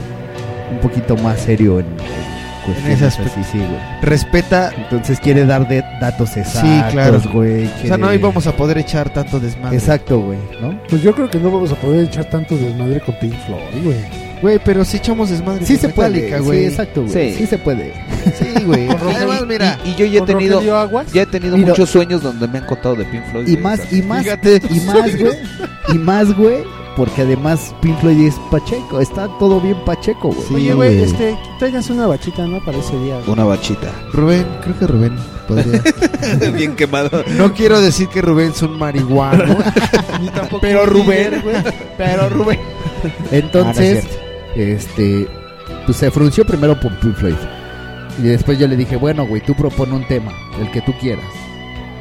un 0.72 0.80
poquito 0.80 1.18
más 1.18 1.42
serio 1.42 1.82
en, 1.82 1.86
en 1.88 2.66
cuestiones 2.66 2.96
ese 2.98 3.06
aspecto. 3.08 3.40
así, 3.42 3.52
sí, 3.52 3.58
güey. 3.58 3.80
Respeta. 4.02 4.72
Entonces 4.78 5.20
quiere 5.20 5.46
dar 5.46 5.68
de 5.68 5.84
datos 6.00 6.38
exactos, 6.38 6.94
claro. 6.94 7.22
güey. 7.34 7.66
O 7.84 7.88
sea, 7.88 7.98
no 7.98 8.12
íbamos 8.14 8.48
a 8.48 8.56
poder 8.56 8.78
echar 8.78 9.10
tanto 9.14 9.38
desmadre. 9.40 9.76
Exacto, 9.78 10.20
güey, 10.22 10.40
¿no? 10.62 10.80
Pues 10.90 11.04
yo 11.04 11.14
creo 11.14 11.30
que 11.30 11.40
no 11.40 11.52
vamos 11.52 11.72
a 11.74 11.76
poder 11.76 12.06
echar 12.06 12.26
tanto 12.30 12.56
desmadre 12.56 13.02
con 13.02 13.14
Pink 13.20 13.34
Floyd, 13.46 13.84
güey. 13.84 14.31
Güey, 14.42 14.60
pero 14.66 14.84
si 14.84 14.98
echamos 14.98 15.30
desmadre. 15.30 15.66
Sí 15.66 15.74
con 15.74 15.82
se 15.82 15.90
puede, 15.90 16.10
Metallica, 16.10 16.38
sí, 16.40 16.44
güey. 16.44 16.66
exacto, 16.66 17.02
güey. 17.04 17.14
Sí. 17.32 17.36
Sí. 17.40 17.48
se 17.48 17.58
puede. 17.60 17.94
Sí, 18.40 18.64
güey. 18.66 18.88
Además, 19.16 19.44
mira. 19.48 19.78
Y, 19.86 19.90
y 19.90 19.96
yo 19.96 20.06
ya 20.06 20.16
he 20.16 20.18
¿Con 20.20 20.28
tenido, 20.28 20.54
Rogelio 20.56 20.78
Aguas? 20.78 21.12
ya 21.14 21.22
he 21.22 21.26
tenido 21.28 21.58
Mira. 21.58 21.70
muchos 21.70 21.90
sueños 21.90 22.22
donde 22.24 22.48
me 22.48 22.58
han 22.60 22.66
contado 22.66 22.96
de 22.96 23.06
Pink 23.06 23.24
Floyd. 23.32 23.48
Y 23.48 23.52
güey, 23.52 23.64
más, 23.64 23.94
y 23.94 24.02
más, 24.02 24.24
Fíjate. 24.24 24.62
y 24.70 24.80
más, 24.82 25.16
güey. 25.20 25.34
Y 25.90 25.98
más, 25.98 26.36
güey. 26.36 26.64
Porque 26.98 27.22
además 27.22 27.74
Pink 27.82 27.98
Floyd 28.02 28.28
es 28.28 28.36
Pacheco. 28.52 29.00
Está 29.00 29.28
todo 29.40 29.62
bien 29.62 29.78
Pacheco, 29.86 30.28
güey. 30.30 30.48
Sí, 30.48 30.54
Oye, 30.56 30.74
güey, 30.74 30.98
güey. 30.98 31.10
este, 31.10 31.38
tráiganse 31.58 31.94
una 31.94 32.06
bachita, 32.08 32.46
¿no? 32.48 32.60
Para 32.66 32.80
ese 32.80 32.98
día. 33.00 33.16
güey. 33.20 33.30
Una 33.32 33.46
bachita. 33.46 33.88
Rubén, 34.12 34.46
creo 34.62 34.78
que 34.78 34.88
Rubén 34.88 35.16
podría. 35.48 35.82
Bien 36.52 36.76
quemado. 36.76 37.24
No 37.38 37.54
quiero 37.54 37.80
decir 37.80 38.10
que 38.10 38.22
Rubén 38.22 38.52
es 38.52 38.62
un 38.62 38.78
marihuano. 38.78 39.56
pero 40.62 40.86
Rubén, 40.86 41.42
güey. 41.44 41.56
Pero 41.98 42.28
Rubén. 42.30 42.60
Entonces, 43.32 44.06
este, 44.56 45.28
pues 45.86 45.98
se 45.98 46.12
frunció 46.12 46.46
primero 46.46 46.80
por 46.80 46.92
Pink 47.00 47.16
Floyd. 47.16 47.36
Y 48.20 48.24
después 48.24 48.60
yo 48.60 48.68
le 48.68 48.76
dije, 48.76 48.96
bueno, 48.98 49.26
güey, 49.26 49.42
tú 49.42 49.56
propone 49.56 49.94
un 49.94 50.06
tema, 50.08 50.32
el 50.60 50.70
que 50.72 50.82
tú 50.82 50.94
quieras. 51.00 51.26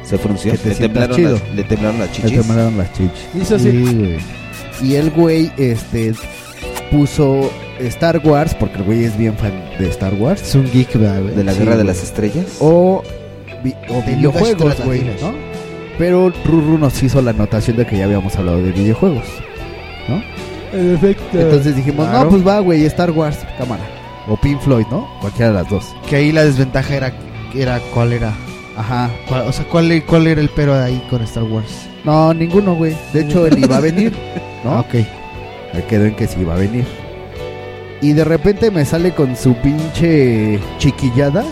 Se 0.03 0.17
frunció. 0.17 0.51
Que 0.51 0.57
te 0.57 0.69
Le 0.69 0.75
temblaron, 0.75 1.15
chido. 1.15 1.31
las, 1.33 1.55
le 1.55 1.63
temblaron 1.63 1.99
las 1.99 2.11
chichis. 2.11 2.41
tomaron 2.41 2.77
las 2.77 2.91
chichis. 2.93 3.27
Hizo 3.41 3.55
así. 3.55 3.71
Sí, 3.71 3.95
güey. 3.95 4.17
Y 4.83 4.95
el 4.95 5.09
güey, 5.11 5.51
este, 5.57 6.13
puso 6.91 7.49
Star 7.79 8.19
Wars, 8.23 8.53
porque 8.55 8.77
el 8.77 8.83
güey 8.83 9.05
es 9.05 9.17
bien 9.17 9.35
fan 9.37 9.53
de 9.79 9.87
Star 9.89 10.13
Wars. 10.15 10.41
Es 10.41 10.55
un 10.55 10.69
geek, 10.69 10.95
güey. 10.97 11.35
De 11.35 11.43
la 11.43 11.53
Sí, 11.53 11.59
Guerra 11.59 11.77
de 11.77 11.83
las 11.85 12.03
Estrellas. 12.03 12.57
O, 12.59 13.03
vi- 13.63 13.75
o 13.89 14.01
De 14.01 14.15
videojuegos, 14.15 14.83
güey. 14.83 15.01
¿no? 15.21 15.33
Pero 15.97 16.33
Ruru 16.45 16.77
nos 16.77 17.01
hizo 17.03 17.21
la 17.21 17.31
anotación 17.31 17.77
de 17.77 17.85
que 17.85 17.97
ya 17.97 18.05
habíamos 18.05 18.35
hablado 18.35 18.61
de 18.61 18.71
videojuegos. 18.71 19.23
En 20.73 20.95
efecto. 20.95 21.39
Entonces 21.39 21.75
dijimos, 21.75 22.07
Claro. 22.07 22.23
no, 22.25 22.29
pues 22.29 22.47
va, 22.47 22.59
güey, 22.59 22.85
Star 22.85 23.11
Wars, 23.11 23.37
cámara. 23.57 23.83
O 24.27 24.37
Pink 24.37 24.59
Floyd, 24.61 24.85
¿no? 24.91 25.07
Cualquiera 25.19 25.47
de 25.49 25.53
las 25.55 25.69
dos. 25.69 25.85
Que 26.09 26.17
ahí 26.17 26.31
la 26.31 26.43
desventaja 26.45 26.95
era, 26.95 27.13
era 27.55 27.79
¿cuál 27.93 28.13
era? 28.13 28.33
Ajá. 28.77 29.09
¿Cuál- 29.27 29.47
o 29.47 29.51
sea, 29.51 29.65
¿cuál, 29.65 30.03
¿cuál 30.05 30.27
era 30.27 30.39
el 30.41 30.49
pero 30.49 30.73
ahí 30.75 31.01
con 31.09 31.21
Star 31.23 31.43
Wars? 31.43 31.87
No, 32.05 32.33
ninguno, 32.33 32.75
güey. 32.75 32.95
De 33.13 33.21
hecho, 33.21 33.45
él 33.47 33.59
iba 33.59 33.77
a 33.77 33.81
venir, 33.81 34.13
¿no? 34.63 34.71
Ah, 34.73 34.79
ok. 34.81 34.93
Me 35.73 35.83
quedó 35.85 36.05
en 36.05 36.15
que 36.15 36.27
sí 36.27 36.39
iba 36.41 36.53
a 36.53 36.57
venir. 36.57 36.85
Y 38.01 38.13
de 38.13 38.23
repente 38.23 38.71
me 38.71 38.83
sale 38.85 39.11
con 39.13 39.35
su 39.35 39.53
pinche 39.55 40.59
chiquillada. 40.79 41.43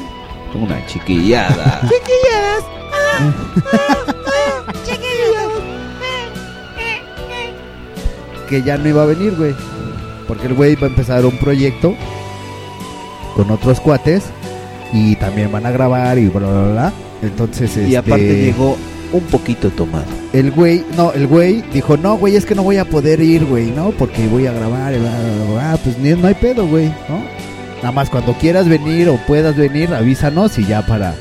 Una 0.55 0.83
chiquillada. 0.87 1.81
que 8.49 8.63
ya 8.63 8.77
no 8.77 8.89
iba 8.89 9.03
a 9.03 9.05
venir, 9.05 9.35
güey. 9.37 9.53
Porque 10.27 10.47
el 10.47 10.53
güey 10.53 10.75
va 10.75 10.87
a 10.87 10.89
empezar 10.89 11.25
un 11.25 11.37
proyecto 11.37 11.95
con 13.35 13.49
otros 13.51 13.79
cuates 13.79 14.23
y 14.93 15.15
también 15.15 15.51
van 15.51 15.65
a 15.65 15.71
grabar 15.71 16.17
y 16.17 16.27
bla, 16.27 16.39
bla, 16.49 16.71
bla. 16.71 16.93
Entonces, 17.21 17.75
Y 17.77 17.81
este, 17.81 17.97
aparte 17.97 18.41
llegó 18.45 18.77
un 19.11 19.23
poquito 19.23 19.69
tomado. 19.71 20.05
el 20.33 20.51
güey, 20.51 20.83
no, 20.95 21.11
el 21.13 21.25
güey 21.27 21.63
dijo, 21.73 21.97
no, 21.97 22.15
güey, 22.17 22.35
es 22.35 22.45
que 22.45 22.53
no 22.55 22.63
voy 22.63 22.77
a 22.77 22.85
poder 22.85 23.19
ir, 23.21 23.45
güey, 23.45 23.71
¿no? 23.71 23.89
Porque 23.91 24.27
voy 24.27 24.45
a 24.47 24.51
grabar, 24.53 24.91
bla, 24.91 24.99
bla, 24.99 25.45
bla, 25.45 25.53
bla. 25.53 25.77
pues 25.83 25.97
ni- 25.97 26.11
no 26.11 26.27
hay 26.27 26.35
pedo, 26.35 26.67
güey, 26.67 26.87
¿no? 27.09 27.19
Nada 27.77 27.91
más 27.91 28.09
cuando 28.09 28.33
quieras 28.33 28.67
venir 28.67 29.09
o 29.09 29.17
puedas 29.25 29.55
venir, 29.55 29.93
avísanos 29.93 30.59
y 30.59 30.65
ya 30.65 30.85
para, 30.85 31.15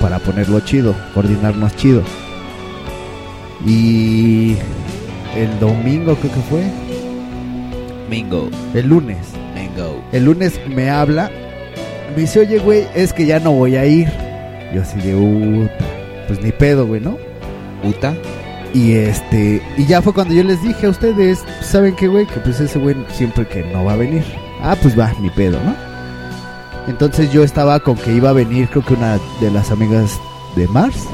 para 0.00 0.18
ponerlo 0.18 0.58
chido, 0.60 0.94
coordinarnos 1.14 1.76
chido. 1.76 2.02
Y 3.66 4.56
el 5.36 5.58
domingo 5.60 6.14
creo 6.16 6.32
que 6.32 6.40
fue, 6.40 6.62
Mingo, 8.08 8.48
el 8.74 8.88
lunes, 8.88 9.18
Mingo. 9.54 10.02
el 10.12 10.24
lunes 10.24 10.60
me 10.68 10.90
habla, 10.90 11.30
me 12.14 12.22
dice, 12.22 12.40
oye, 12.40 12.58
güey, 12.58 12.86
es 12.94 13.12
que 13.12 13.26
ya 13.26 13.38
no 13.38 13.52
voy 13.52 13.76
a 13.76 13.86
ir. 13.86 14.08
Yo 14.74 14.82
así 14.82 15.00
de, 15.00 15.14
"Uta, 15.14 15.72
pues 16.26 16.42
ni 16.42 16.52
pedo, 16.52 16.86
güey, 16.86 17.00
¿no? 17.00 17.16
Uta. 17.84 18.14
Y 18.72 18.92
este, 18.92 19.60
y 19.76 19.84
ya 19.86 20.00
fue 20.00 20.12
cuando 20.12 20.32
yo 20.34 20.44
les 20.44 20.62
dije 20.62 20.86
a 20.86 20.90
ustedes, 20.90 21.44
¿saben 21.60 21.94
qué, 21.96 22.06
güey? 22.06 22.26
Que 22.26 22.38
pues 22.40 22.60
ese 22.60 22.78
güey 22.78 22.94
siempre 23.12 23.46
que 23.46 23.62
no 23.64 23.84
va 23.84 23.94
a 23.94 23.96
venir. 23.96 24.24
Ah, 24.62 24.76
pues 24.80 24.96
va, 24.98 25.12
mi 25.20 25.30
pedo, 25.30 25.58
¿no? 25.64 25.74
Entonces 26.86 27.32
yo 27.32 27.42
estaba 27.42 27.80
con 27.80 27.96
que 27.96 28.12
iba 28.12 28.30
a 28.30 28.32
venir, 28.32 28.68
creo 28.68 28.84
que 28.84 28.94
una 28.94 29.18
de 29.40 29.50
las 29.50 29.70
amigas 29.70 30.18
de 30.56 30.66
Mars. 30.68 31.04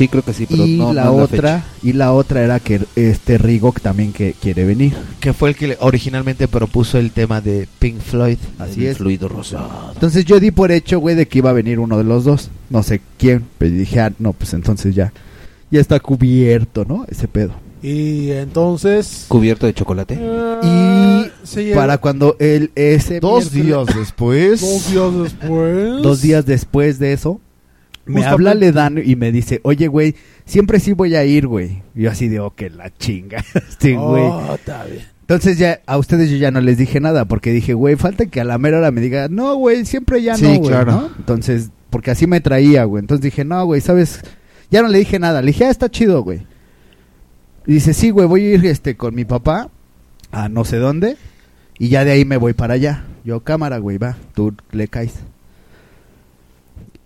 Sí, 0.00 0.08
creo 0.08 0.22
que 0.24 0.32
sí, 0.32 0.46
pero 0.48 0.66
y 0.66 0.78
no, 0.78 0.94
la 0.94 1.04
no 1.04 1.12
otra, 1.16 1.62
y 1.82 1.92
la 1.92 2.12
otra 2.14 2.42
era 2.42 2.58
que 2.58 2.80
este 2.96 3.36
Rigo 3.36 3.72
que 3.72 3.80
también 3.80 4.14
que 4.14 4.32
quiere 4.32 4.64
venir. 4.64 4.94
Que 5.20 5.34
fue 5.34 5.50
el 5.50 5.56
que 5.56 5.68
le- 5.68 5.76
originalmente 5.80 6.48
propuso 6.48 6.96
el 6.96 7.10
tema 7.10 7.42
de 7.42 7.68
Pink 7.78 8.00
Floyd. 8.00 8.38
Así 8.58 8.86
El 8.86 8.92
es. 8.92 8.96
Fluido 8.96 9.28
rosado. 9.28 9.90
Entonces 9.92 10.24
yo 10.24 10.40
di 10.40 10.52
por 10.52 10.72
hecho, 10.72 10.98
güey, 11.00 11.14
de 11.16 11.28
que 11.28 11.38
iba 11.38 11.50
a 11.50 11.52
venir 11.52 11.78
uno 11.78 11.98
de 11.98 12.04
los 12.04 12.24
dos. 12.24 12.48
No 12.70 12.82
sé 12.82 13.02
quién, 13.18 13.44
pero 13.58 13.74
dije, 13.74 14.00
ah, 14.00 14.10
no, 14.18 14.32
pues 14.32 14.54
entonces 14.54 14.94
ya, 14.94 15.12
ya 15.70 15.80
está 15.80 16.00
cubierto, 16.00 16.86
¿no? 16.86 17.04
Ese 17.08 17.28
pedo. 17.28 17.52
Y 17.82 18.30
entonces. 18.30 19.26
Cubierto 19.28 19.66
de 19.66 19.74
chocolate. 19.74 20.18
eh, 20.18 21.30
se 21.44 21.64
llega- 21.64 21.76
Para 21.76 21.98
cuando 21.98 22.36
él 22.38 22.70
ese 22.74 23.20
Dos 23.20 23.52
miércoles- 23.52 23.86
días 23.86 23.98
después. 23.98 24.60
Dos 24.62 24.90
días 24.90 25.22
después. 25.22 26.02
dos 26.02 26.22
días 26.22 26.46
después 26.46 26.98
de 26.98 27.12
eso, 27.12 27.38
me 28.10 28.16
Justamente. 28.16 28.50
habla 28.50 28.54
Ledan 28.54 29.02
y 29.04 29.16
me 29.16 29.32
dice, 29.32 29.60
oye, 29.62 29.88
güey, 29.88 30.14
siempre 30.44 30.80
sí 30.80 30.92
voy 30.92 31.14
a 31.14 31.24
ir, 31.24 31.46
güey. 31.46 31.82
Yo 31.94 32.10
así 32.10 32.28
de, 32.28 32.40
oh, 32.40 32.54
que 32.54 32.70
la 32.70 32.94
chinga, 32.94 33.44
este 33.54 33.96
güey. 33.96 34.24
Oh, 34.24 34.54
está 34.54 34.84
bien. 34.84 35.04
Entonces 35.22 35.58
ya, 35.58 35.80
a 35.86 35.96
ustedes 35.96 36.28
yo 36.28 36.36
ya 36.36 36.50
no 36.50 36.60
les 36.60 36.76
dije 36.76 36.98
nada, 36.98 37.24
porque 37.24 37.52
dije, 37.52 37.72
güey, 37.72 37.94
falta 37.96 38.26
que 38.26 38.40
a 38.40 38.44
la 38.44 38.58
mera 38.58 38.78
hora 38.78 38.90
me 38.90 39.00
diga, 39.00 39.28
no, 39.28 39.54
güey, 39.54 39.86
siempre 39.86 40.20
ya 40.22 40.34
Sí, 40.36 40.42
no, 40.42 40.58
güey, 40.58 40.70
claro. 40.70 40.92
¿no? 40.92 41.10
Entonces, 41.18 41.70
porque 41.88 42.10
así 42.10 42.26
me 42.26 42.40
traía, 42.40 42.84
güey. 42.84 43.00
Entonces 43.00 43.22
dije, 43.22 43.44
no, 43.44 43.64
güey, 43.64 43.80
¿sabes? 43.80 44.22
Ya 44.70 44.82
no 44.82 44.88
le 44.88 44.98
dije 44.98 45.18
nada. 45.18 45.40
Le 45.40 45.48
dije, 45.48 45.66
ah, 45.66 45.70
está 45.70 45.88
chido, 45.88 46.22
güey. 46.22 46.46
Y 47.66 47.74
dice, 47.74 47.94
sí, 47.94 48.10
güey, 48.10 48.26
voy 48.26 48.44
a 48.44 48.54
ir 48.54 48.66
este, 48.66 48.96
con 48.96 49.14
mi 49.14 49.24
papá 49.24 49.70
a 50.32 50.48
no 50.48 50.64
sé 50.64 50.78
dónde. 50.78 51.16
Y 51.78 51.88
ya 51.88 52.04
de 52.04 52.12
ahí 52.12 52.24
me 52.24 52.36
voy 52.36 52.52
para 52.52 52.74
allá. 52.74 53.04
Yo, 53.24 53.40
cámara, 53.40 53.78
güey, 53.78 53.98
va, 53.98 54.16
tú 54.34 54.54
le 54.72 54.88
caes. 54.88 55.14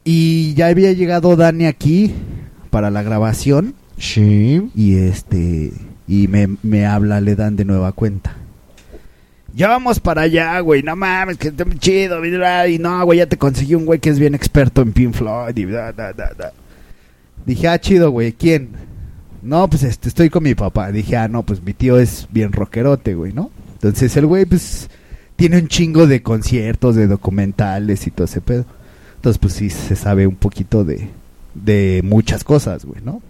Y 0.04 0.54
ya 0.54 0.66
había 0.66 0.92
llegado 0.92 1.34
Dani 1.34 1.66
aquí 1.66 2.14
para 2.70 2.90
la 2.90 3.02
grabación. 3.02 3.74
Sí. 3.98 4.70
Y 4.74 4.96
este. 4.96 5.72
Y 6.06 6.28
me, 6.28 6.56
me 6.62 6.84
habla, 6.86 7.20
le 7.20 7.34
dan 7.34 7.56
de 7.56 7.64
nueva 7.64 7.92
cuenta. 7.92 8.36
Ya 9.54 9.68
vamos 9.68 10.00
para 10.00 10.22
allá, 10.22 10.58
güey. 10.60 10.82
No 10.82 10.96
mames, 10.96 11.38
que 11.38 11.48
está 11.48 11.64
muy 11.64 11.78
chido. 11.78 12.22
Y 12.24 12.78
no, 12.78 13.04
güey, 13.04 13.20
ya 13.20 13.26
te 13.26 13.38
conseguí 13.38 13.74
un 13.74 13.86
güey 13.86 14.00
que 14.00 14.10
es 14.10 14.18
bien 14.18 14.34
experto 14.34 14.82
en 14.82 14.92
Pink 14.92 15.14
Floyd. 15.14 15.56
Y 15.56 15.64
bla, 15.64 15.92
bla, 15.92 16.12
bla. 16.12 16.52
Dije, 17.46 17.68
ah, 17.68 17.78
chido, 17.78 18.10
güey. 18.10 18.32
¿Quién? 18.32 18.70
No, 19.42 19.68
pues 19.68 19.84
este, 19.84 20.08
estoy 20.08 20.28
con 20.28 20.42
mi 20.42 20.54
papá. 20.54 20.90
Dije, 20.90 21.16
ah, 21.16 21.28
no, 21.28 21.44
pues 21.44 21.62
mi 21.62 21.72
tío 21.72 21.98
es 21.98 22.26
bien 22.30 22.52
rockerote, 22.52 23.14
güey, 23.14 23.32
¿no? 23.32 23.50
Entonces 23.74 24.16
el 24.16 24.26
güey, 24.26 24.44
pues, 24.44 24.88
tiene 25.36 25.58
un 25.58 25.68
chingo 25.68 26.06
de 26.06 26.22
conciertos, 26.22 26.96
de 26.96 27.06
documentales 27.06 28.06
y 28.06 28.10
todo 28.10 28.24
ese 28.24 28.40
pedo. 28.40 28.64
Entonces, 29.24 29.40
pues 29.40 29.54
sí, 29.54 29.70
se 29.70 29.96
sabe 29.96 30.26
un 30.26 30.34
poquito 30.34 30.84
de, 30.84 31.08
de 31.54 32.02
muchas 32.04 32.44
cosas, 32.44 32.84
güey, 32.84 33.00
¿no? 33.02 33.22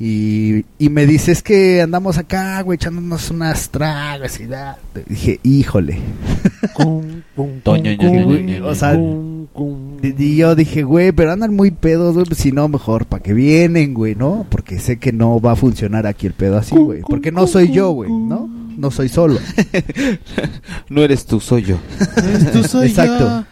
Y, 0.00 0.64
y 0.80 0.88
me 0.88 1.06
dice, 1.06 1.30
es 1.30 1.44
que 1.44 1.80
andamos 1.80 2.18
acá, 2.18 2.60
güey, 2.62 2.74
echándonos 2.74 3.30
unas 3.30 3.68
tragas 3.70 4.40
y 4.40 4.46
da. 4.46 4.78
Dije, 5.08 5.38
híjole. 5.44 6.00
O 8.64 8.74
sea, 8.74 8.98
y 10.02 10.36
yo 10.36 10.56
dije, 10.56 10.82
güey, 10.82 11.12
pero 11.12 11.30
andan 11.30 11.54
muy 11.54 11.70
pedos, 11.70 12.14
güey, 12.14 12.26
pues 12.26 12.40
si 12.40 12.50
no, 12.50 12.66
mejor, 12.66 13.06
¿para 13.06 13.22
que 13.22 13.32
vienen, 13.32 13.94
güey, 13.94 14.16
no? 14.16 14.44
Porque 14.50 14.80
sé 14.80 14.98
que 14.98 15.12
no 15.12 15.40
va 15.40 15.52
a 15.52 15.56
funcionar 15.56 16.04
aquí 16.08 16.26
el 16.26 16.32
pedo 16.32 16.58
así, 16.58 16.74
güey. 16.74 17.02
Porque 17.02 17.30
no 17.30 17.46
soy 17.46 17.70
yo, 17.70 17.92
güey, 17.92 18.10
¿no? 18.10 18.50
No 18.76 18.90
soy 18.90 19.08
solo. 19.08 19.38
No 20.88 21.02
eres 21.02 21.26
tú, 21.26 21.38
soy 21.38 21.62
yo. 21.62 21.78
Tú 22.52 22.64
soy 22.64 22.88
Exacto. 22.88 23.46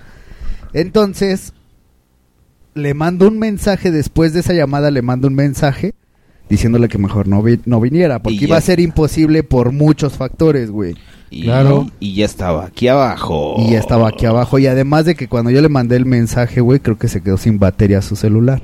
Entonces, 0.74 1.52
le 2.74 2.92
mando 2.92 3.28
un 3.28 3.38
mensaje, 3.38 3.90
después 3.90 4.32
de 4.34 4.40
esa 4.40 4.52
llamada 4.52 4.90
le 4.90 5.00
mando 5.00 5.28
un 5.28 5.34
mensaje 5.34 5.94
diciéndole 6.50 6.88
que 6.88 6.98
mejor 6.98 7.26
no, 7.26 7.42
vi- 7.42 7.60
no 7.64 7.80
viniera, 7.80 8.18
porque 8.20 8.36
Y 8.36 8.44
iba 8.44 8.56
a 8.58 8.60
ser 8.60 8.78
imposible 8.80 9.42
por 9.44 9.72
muchos 9.72 10.12
factores, 10.14 10.70
güey. 10.70 10.94
Y, 11.30 11.44
Claro. 11.44 11.90
Y 12.00 12.14
ya 12.14 12.26
estaba 12.26 12.66
aquí 12.66 12.86
abajo. 12.88 13.56
Y 13.58 13.70
ya 13.72 13.78
estaba 13.78 14.08
aquí 14.08 14.26
abajo. 14.26 14.58
Y 14.58 14.66
además 14.66 15.04
de 15.06 15.14
que 15.14 15.26
cuando 15.26 15.50
yo 15.50 15.62
le 15.62 15.68
mandé 15.70 15.96
el 15.96 16.04
mensaje, 16.04 16.60
güey, 16.60 16.80
creo 16.80 16.98
que 16.98 17.08
se 17.08 17.22
quedó 17.22 17.38
sin 17.38 17.58
batería 17.58 18.02
su 18.02 18.14
celular. 18.14 18.62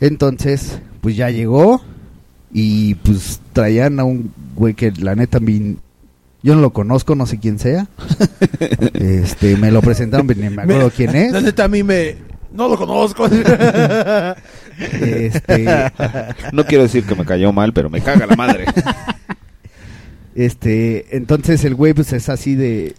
Entonces, 0.00 0.80
pues 1.00 1.16
ya 1.16 1.30
llegó. 1.30 1.80
Y 2.52 2.94
pues 2.96 3.40
traían 3.52 4.00
a 4.00 4.04
un 4.04 4.32
güey 4.54 4.74
que 4.74 4.90
la 4.92 5.14
neta 5.14 5.38
mi- 5.40 5.76
yo 6.42 6.54
no 6.54 6.60
lo 6.60 6.72
conozco, 6.72 7.14
no 7.14 7.26
sé 7.26 7.38
quién 7.38 7.58
sea. 7.58 7.88
este, 8.94 9.56
me 9.56 9.70
lo 9.70 9.82
presentaron, 9.82 10.26
pero 10.26 10.40
ni 10.40 10.50
me 10.50 10.62
acuerdo 10.62 10.90
quién 10.94 11.14
es. 11.16 11.32
La 11.32 11.40
neta 11.40 11.64
a 11.64 11.68
mí 11.68 11.82
me. 11.82 12.16
No 12.52 12.68
lo 12.68 12.76
conozco. 12.76 13.28
Este, 14.78 15.66
No 16.52 16.64
quiero 16.64 16.84
decir 16.84 17.04
que 17.04 17.16
me 17.16 17.24
cayó 17.24 17.52
mal, 17.52 17.72
pero 17.72 17.90
me 17.90 18.00
caga 18.00 18.26
la 18.26 18.36
madre. 18.36 18.64
este, 20.36 21.16
entonces 21.16 21.64
el 21.64 21.74
güey 21.74 21.94
pues 21.94 22.12
es 22.12 22.28
así 22.28 22.54
de 22.54 22.94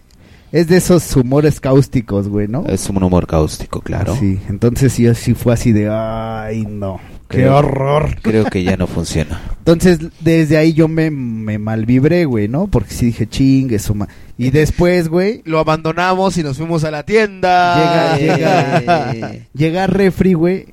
es 0.52 0.66
de 0.66 0.76
esos 0.76 1.16
humores 1.16 1.60
cáusticos, 1.60 2.28
güey, 2.28 2.48
¿no? 2.48 2.66
es 2.66 2.90
un 2.90 3.02
humor 3.02 3.26
cáustico, 3.26 3.80
claro. 3.80 4.16
Sí, 4.16 4.38
entonces 4.48 4.92
sí, 4.92 5.12
sí 5.14 5.34
fue 5.34 5.54
así 5.54 5.72
de, 5.72 5.88
ay, 5.88 6.66
no, 6.68 7.00
qué 7.30 7.38
Creo- 7.38 7.56
horror. 7.56 8.16
Creo 8.22 8.44
que 8.44 8.62
ya 8.62 8.76
no 8.76 8.86
funciona. 8.86 9.40
Entonces, 9.58 10.00
desde 10.20 10.56
ahí 10.58 10.72
yo 10.74 10.88
me, 10.88 11.10
me 11.10 11.58
malvibré, 11.58 12.24
güey, 12.26 12.48
¿no? 12.48 12.66
Porque 12.66 12.92
sí 12.92 13.06
dije, 13.06 13.26
chingue 13.28 13.78
su 13.78 13.94
ma-". 13.94 14.08
Y 14.36 14.50
después, 14.50 15.08
güey, 15.08 15.40
Lo 15.44 15.58
abandonamos 15.58 16.36
y 16.36 16.42
nos 16.42 16.58
fuimos 16.58 16.84
a 16.84 16.90
la 16.90 17.04
tienda. 17.04 18.16
llega, 18.18 19.12
llega, 19.12 19.32
llega 19.54 19.86
Refri, 19.86 20.34
güey, 20.34 20.66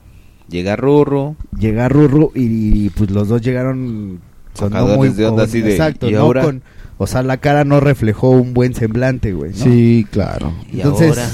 Llega 0.49 0.75
Rurro. 0.77 1.35
llega 1.59 1.89
Rurru 1.89 2.31
y, 2.33 2.89
pues 2.91 3.11
los 3.11 3.27
dos 3.27 3.41
llegaron 3.41 4.21
con 4.57 4.71
no 4.73 4.87
muy 4.87 5.09
de 5.09 5.25
onda 5.27 5.43
así 5.43 5.61
de, 5.61 5.71
exacto, 5.71 6.09
¿y 6.09 6.13
no 6.13 6.21
ahora? 6.21 6.41
con, 6.41 6.63
o 6.97 7.05
sea, 7.05 7.21
la 7.21 7.37
cara 7.37 7.63
no 7.65 7.79
reflejó 7.81 8.29
un 8.31 8.53
buen 8.53 8.73
semblante, 8.73 9.33
güey, 9.33 9.51
¿no? 9.51 9.57
Sí, 9.57 10.07
claro. 10.09 10.53
Y 10.71 10.77
Entonces, 10.77 11.09
ahora. 11.09 11.27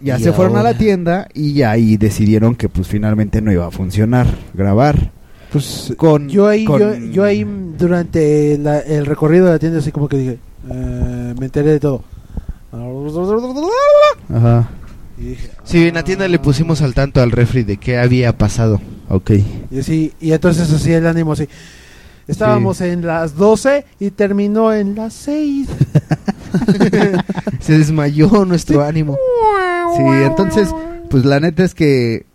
Ya 0.00 0.18
¿Y 0.18 0.22
se 0.22 0.32
fueron 0.32 0.56
a 0.56 0.62
la 0.62 0.76
tienda 0.76 1.28
y 1.34 1.52
ya 1.54 1.70
ahí 1.72 1.96
decidieron 1.96 2.54
que 2.54 2.68
pues 2.68 2.88
finalmente 2.88 3.40
no 3.42 3.52
iba 3.52 3.66
a 3.66 3.70
funcionar 3.70 4.26
grabar 4.54 5.10
Pues 5.52 5.92
con 5.96 6.28
yo 6.28 6.46
ahí, 6.48 6.64
con- 6.64 6.78
yo, 6.80 6.94
yo 7.12 7.24
ahí 7.24 7.44
durante 7.78 8.56
la- 8.58 8.80
el 8.80 9.04
recorrido 9.06 9.46
de 9.46 9.52
la 9.52 9.58
tienda 9.58 9.78
así 9.80 9.90
como 9.92 10.08
que 10.08 10.16
dije, 10.16 10.38
eh, 10.70 11.34
me 11.38 11.46
enteré 11.46 11.72
de 11.72 11.80
todo. 11.80 12.04
Ajá. 14.32 14.68
Y 15.18 15.22
dije, 15.24 15.50
Sí, 15.64 15.88
en 15.88 15.94
la 15.94 16.04
tienda 16.04 16.28
le 16.28 16.38
pusimos 16.38 16.82
al 16.82 16.94
tanto 16.94 17.20
al 17.20 17.30
refri 17.32 17.62
de 17.64 17.76
qué 17.78 17.98
había 17.98 18.36
pasado. 18.38 18.80
Ok. 19.08 19.32
y 19.70 19.78
así, 19.80 20.12
y 20.20 20.32
entonces 20.32 20.70
así 20.72 20.92
el 20.92 21.06
ánimo 21.06 21.32
así. 21.32 21.48
Estábamos 22.28 22.80
en 22.80 23.04
las 23.04 23.34
12 23.34 23.84
y 23.98 24.10
terminó 24.10 24.72
en 24.72 24.94
las 24.94 25.14
6. 25.14 25.66
Se 27.60 27.76
desmayó 27.78 28.44
nuestro 28.44 28.82
ánimo. 28.84 29.16
Sí, 29.96 30.02
entonces, 30.24 30.68
pues 31.08 31.24
la 31.24 31.40
neta 31.40 31.64
es 31.64 31.74
que 31.74 32.26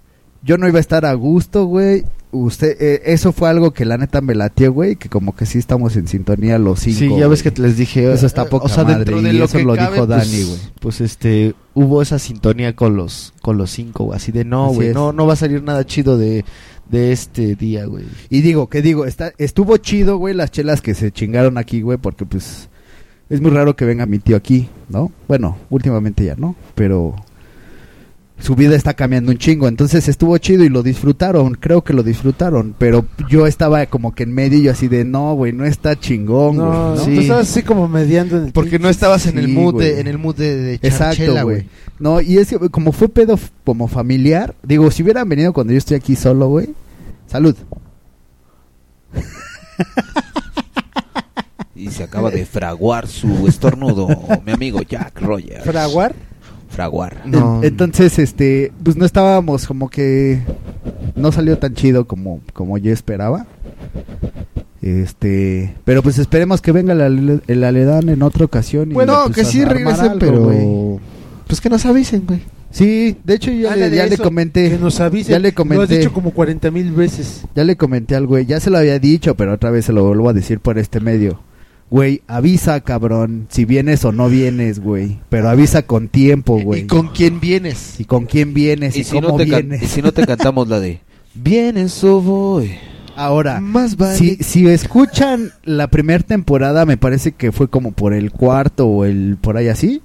yo 0.43 0.57
no 0.57 0.67
iba 0.67 0.77
a 0.77 0.81
estar 0.81 1.05
a 1.05 1.13
gusto, 1.13 1.65
güey. 1.65 2.05
usted, 2.31 2.77
eh, 2.79 3.01
eso 3.05 3.31
fue 3.31 3.49
algo 3.49 3.71
que 3.71 3.85
la 3.85 3.97
neta 3.97 4.21
me 4.21 4.35
latió, 4.35 4.71
güey, 4.71 4.95
que 4.95 5.09
como 5.09 5.35
que 5.35 5.45
sí 5.45 5.57
estamos 5.57 5.95
en 5.95 6.07
sintonía 6.07 6.59
los 6.59 6.81
cinco. 6.81 6.99
Sí, 6.99 7.09
ya 7.09 7.27
ves 7.27 7.41
güey. 7.41 7.53
que 7.53 7.61
les 7.61 7.77
dije. 7.77 8.11
Eso 8.11 8.25
está 8.25 8.43
eh, 8.43 8.47
poca 8.49 8.65
o 8.65 8.69
sea, 8.69 8.83
madre, 8.83 8.97
dentro 8.97 9.21
de 9.21 9.29
y 9.33 9.37
lo 9.37 9.45
eso 9.45 9.57
que 9.57 9.63
lo 9.63 9.75
cabe, 9.75 9.93
dijo 9.93 10.07
pues, 10.07 10.09
Dani, 10.09 10.43
güey. 10.43 10.59
Pues 10.79 11.01
este, 11.01 11.55
hubo 11.73 12.01
esa 12.01 12.19
sintonía 12.19 12.75
con 12.75 12.95
los 12.95 13.33
con 13.41 13.57
los 13.57 13.71
cinco, 13.71 14.05
güey, 14.05 14.17
así 14.17 14.31
de 14.31 14.45
no, 14.45 14.67
Así 14.67 14.75
güey, 14.75 14.87
es. 14.89 14.93
no 14.93 15.13
no 15.13 15.25
va 15.25 15.33
a 15.33 15.37
salir 15.37 15.63
nada 15.63 15.85
chido 15.85 16.17
de 16.17 16.45
de 16.89 17.11
este 17.11 17.55
día, 17.55 17.85
güey. 17.85 18.05
Y 18.29 18.41
digo, 18.41 18.69
que 18.69 18.81
digo, 18.81 19.05
está, 19.05 19.33
estuvo 19.37 19.77
chido, 19.77 20.17
güey, 20.17 20.33
las 20.33 20.51
chelas 20.51 20.81
que 20.81 20.93
se 20.93 21.11
chingaron 21.11 21.57
aquí, 21.57 21.81
güey, 21.81 21.97
porque 21.97 22.25
pues 22.25 22.69
es 23.29 23.41
muy 23.41 23.51
raro 23.51 23.75
que 23.75 23.85
venga 23.85 24.05
mi 24.05 24.19
tío 24.19 24.35
aquí, 24.37 24.69
¿no? 24.89 25.11
Bueno, 25.27 25.57
últimamente 25.69 26.23
ya 26.23 26.35
no, 26.35 26.55
pero 26.75 27.15
su 28.39 28.55
vida 28.55 28.75
está 28.75 28.93
cambiando 28.93 29.31
un 29.31 29.37
chingo, 29.37 29.67
entonces 29.67 30.07
estuvo 30.07 30.37
chido 30.37 30.63
y 30.63 30.69
lo 30.69 30.83
disfrutaron, 30.83 31.53
creo 31.53 31.83
que 31.83 31.93
lo 31.93 32.03
disfrutaron, 32.03 32.75
pero 32.77 33.05
yo 33.29 33.47
estaba 33.47 33.85
como 33.85 34.13
que 34.13 34.23
en 34.23 34.33
medio 34.33 34.59
y 34.59 34.63
yo 34.63 34.71
así 34.71 34.87
de, 34.87 35.05
no, 35.05 35.33
güey, 35.35 35.53
no 35.53 35.65
está 35.65 35.97
chingón, 35.97 36.57
güey. 36.57 36.67
No, 36.67 36.95
¿no? 36.95 37.01
tú 37.01 37.11
estabas 37.11 37.49
así 37.49 37.63
como 37.63 37.87
mediando 37.87 38.37
en 38.37 38.45
el 38.47 38.51
Porque 38.51 38.77
no 38.77 38.89
estabas 38.89 39.25
en 39.27 39.37
el 39.37 39.47
mood 39.47 39.79
de 39.79 39.99
en 39.99 40.07
el 40.07 40.17
mood 40.17 40.35
de, 40.35 40.57
de 40.57 40.73
Exacto, 40.75 41.43
güey. 41.43 41.67
No, 41.97 42.19
y 42.19 42.37
es 42.37 42.49
que 42.49 42.69
como 42.69 42.91
fue 42.91 43.07
pedo 43.07 43.39
como 43.63 43.87
familiar, 43.87 44.53
digo, 44.63 44.91
si 44.91 45.03
hubieran 45.03 45.29
venido 45.29 45.53
cuando 45.53 45.71
yo 45.71 45.77
estoy 45.77 45.95
aquí 45.95 46.15
solo, 46.15 46.47
güey. 46.49 46.69
Salud. 47.27 47.55
Y 51.73 51.91
se 51.91 52.03
acaba 52.03 52.31
de 52.31 52.45
fraguar 52.45 53.07
su 53.07 53.47
estornudo, 53.47 54.07
mi 54.45 54.53
amigo 54.53 54.81
Jack 54.81 55.21
Rogers. 55.21 55.65
¿Fraguar? 55.65 56.15
Fraguar. 56.75 57.21
No. 57.25 57.59
En- 57.63 57.69
Entonces, 57.69 58.19
este, 58.19 58.71
pues 58.83 58.95
no 58.97 59.05
estábamos 59.05 59.65
como 59.65 59.89
que 59.89 60.41
no 61.15 61.31
salió 61.31 61.57
tan 61.57 61.73
chido 61.73 62.05
como 62.05 62.41
como 62.53 62.77
yo 62.77 62.91
esperaba. 62.91 63.47
Este, 64.81 65.73
pero 65.83 66.03
pues 66.03 66.19
esperemos 66.19 66.61
que 66.61 66.71
venga 66.71 66.93
el, 66.93 67.41
el 67.47 67.63
Aledán 67.63 68.09
en 68.09 68.21
otra 68.21 68.45
ocasión. 68.45 68.91
y, 68.91 68.93
Bueno, 68.93 69.21
pues, 69.25 69.35
que 69.37 69.45
sí 69.45 69.63
regresen, 69.65 70.05
algo, 70.05 70.19
pero- 70.19 70.43
güey. 70.43 70.99
Pues 71.47 71.61
que 71.61 71.69
nos 71.69 71.85
avisen, 71.85 72.23
güey. 72.27 72.41
Sí, 72.71 73.15
de 73.23 73.35
hecho 73.35 73.51
ya, 73.51 73.75
le, 73.75 73.85
Ándale, 73.85 73.95
ya 73.95 74.05
le 74.07 74.17
comenté. 74.17 74.69
Que 74.69 74.77
nos 74.77 74.99
avisen. 74.99 75.31
Ya 75.31 75.39
le 75.39 75.43
Lo 75.43 75.49
has 75.49 75.55
comenté. 75.55 75.97
dicho 75.99 76.11
como 76.11 76.31
40 76.31 76.71
mil 76.71 76.91
veces. 76.91 77.43
Ya 77.55 77.63
le 77.63 77.77
comenté 77.77 78.15
al 78.15 78.27
güey, 78.27 78.45
ya 78.45 78.59
se 78.59 78.69
lo 78.69 78.77
había 78.79 78.99
dicho, 78.99 79.35
pero 79.35 79.53
otra 79.53 79.69
vez 79.71 79.85
se 79.85 79.93
lo 79.93 80.03
vuelvo 80.05 80.27
a 80.29 80.33
decir 80.33 80.59
por 80.59 80.77
este 80.77 80.99
medio. 80.99 81.39
Güey, 81.89 82.21
avisa, 82.27 82.81
cabrón, 82.81 83.47
si 83.49 83.63
vienes 83.63 84.03
o 84.05 84.11
no 84.11 84.27
vienes, 84.27 84.79
güey. 84.79 85.19
Pero 85.29 85.49
avisa 85.49 85.83
con 85.83 86.07
tiempo, 86.07 86.59
güey. 86.59 86.81
¿Y 86.81 86.87
con 86.87 87.09
quién 87.09 87.39
vienes? 87.39 87.99
Y 87.99 88.05
con 88.05 88.25
quién 88.25 88.53
vienes 88.53 88.97
y, 88.97 89.01
Y 89.01 89.03
si, 89.03 89.15
cómo 89.15 89.29
no 89.29 89.37
te 89.37 89.45
vienes. 89.45 89.83
y 89.83 89.87
si 89.87 90.01
no 90.01 90.11
te 90.11 90.25
cantamos 90.25 90.67
la 90.67 90.79
de 90.79 90.99
Vienes 91.35 92.03
o 92.03 92.21
voy. 92.21 92.71
Ahora, 93.15 93.61
Más 93.61 93.95
vale. 93.97 94.17
si, 94.17 94.35
si 94.37 94.67
escuchan 94.67 95.51
la 95.63 95.87
primera 95.87 96.23
temporada, 96.23 96.85
me 96.85 96.97
parece 96.97 97.31
que 97.33 97.51
fue 97.51 97.69
como 97.69 97.91
por 97.91 98.13
el 98.13 98.31
cuarto 98.31 98.87
o 98.87 99.05
el 99.05 99.37
por 99.39 99.55
ahí 99.55 99.67
así. 99.69 100.01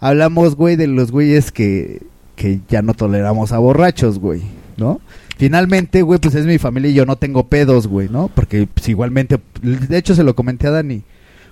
Hablamos, 0.00 0.54
güey, 0.54 0.76
de 0.76 0.86
los 0.86 1.10
güeyes 1.10 1.50
que, 1.50 2.02
que 2.36 2.60
ya 2.68 2.82
no 2.82 2.94
toleramos 2.94 3.52
a 3.52 3.58
borrachos, 3.58 4.18
güey, 4.18 4.42
¿no? 4.76 5.00
Finalmente, 5.36 6.02
güey, 6.02 6.20
pues 6.20 6.34
es 6.34 6.46
mi 6.46 6.58
familia 6.58 6.90
y 6.90 6.94
yo 6.94 7.06
no 7.06 7.16
tengo 7.16 7.48
pedos, 7.48 7.86
güey, 7.86 8.08
¿no? 8.08 8.28
Porque 8.34 8.68
pues, 8.72 8.88
igualmente, 8.88 9.38
de 9.62 9.98
hecho 9.98 10.14
se 10.14 10.22
lo 10.24 10.34
comenté 10.34 10.68
a 10.68 10.70
Dani. 10.70 11.02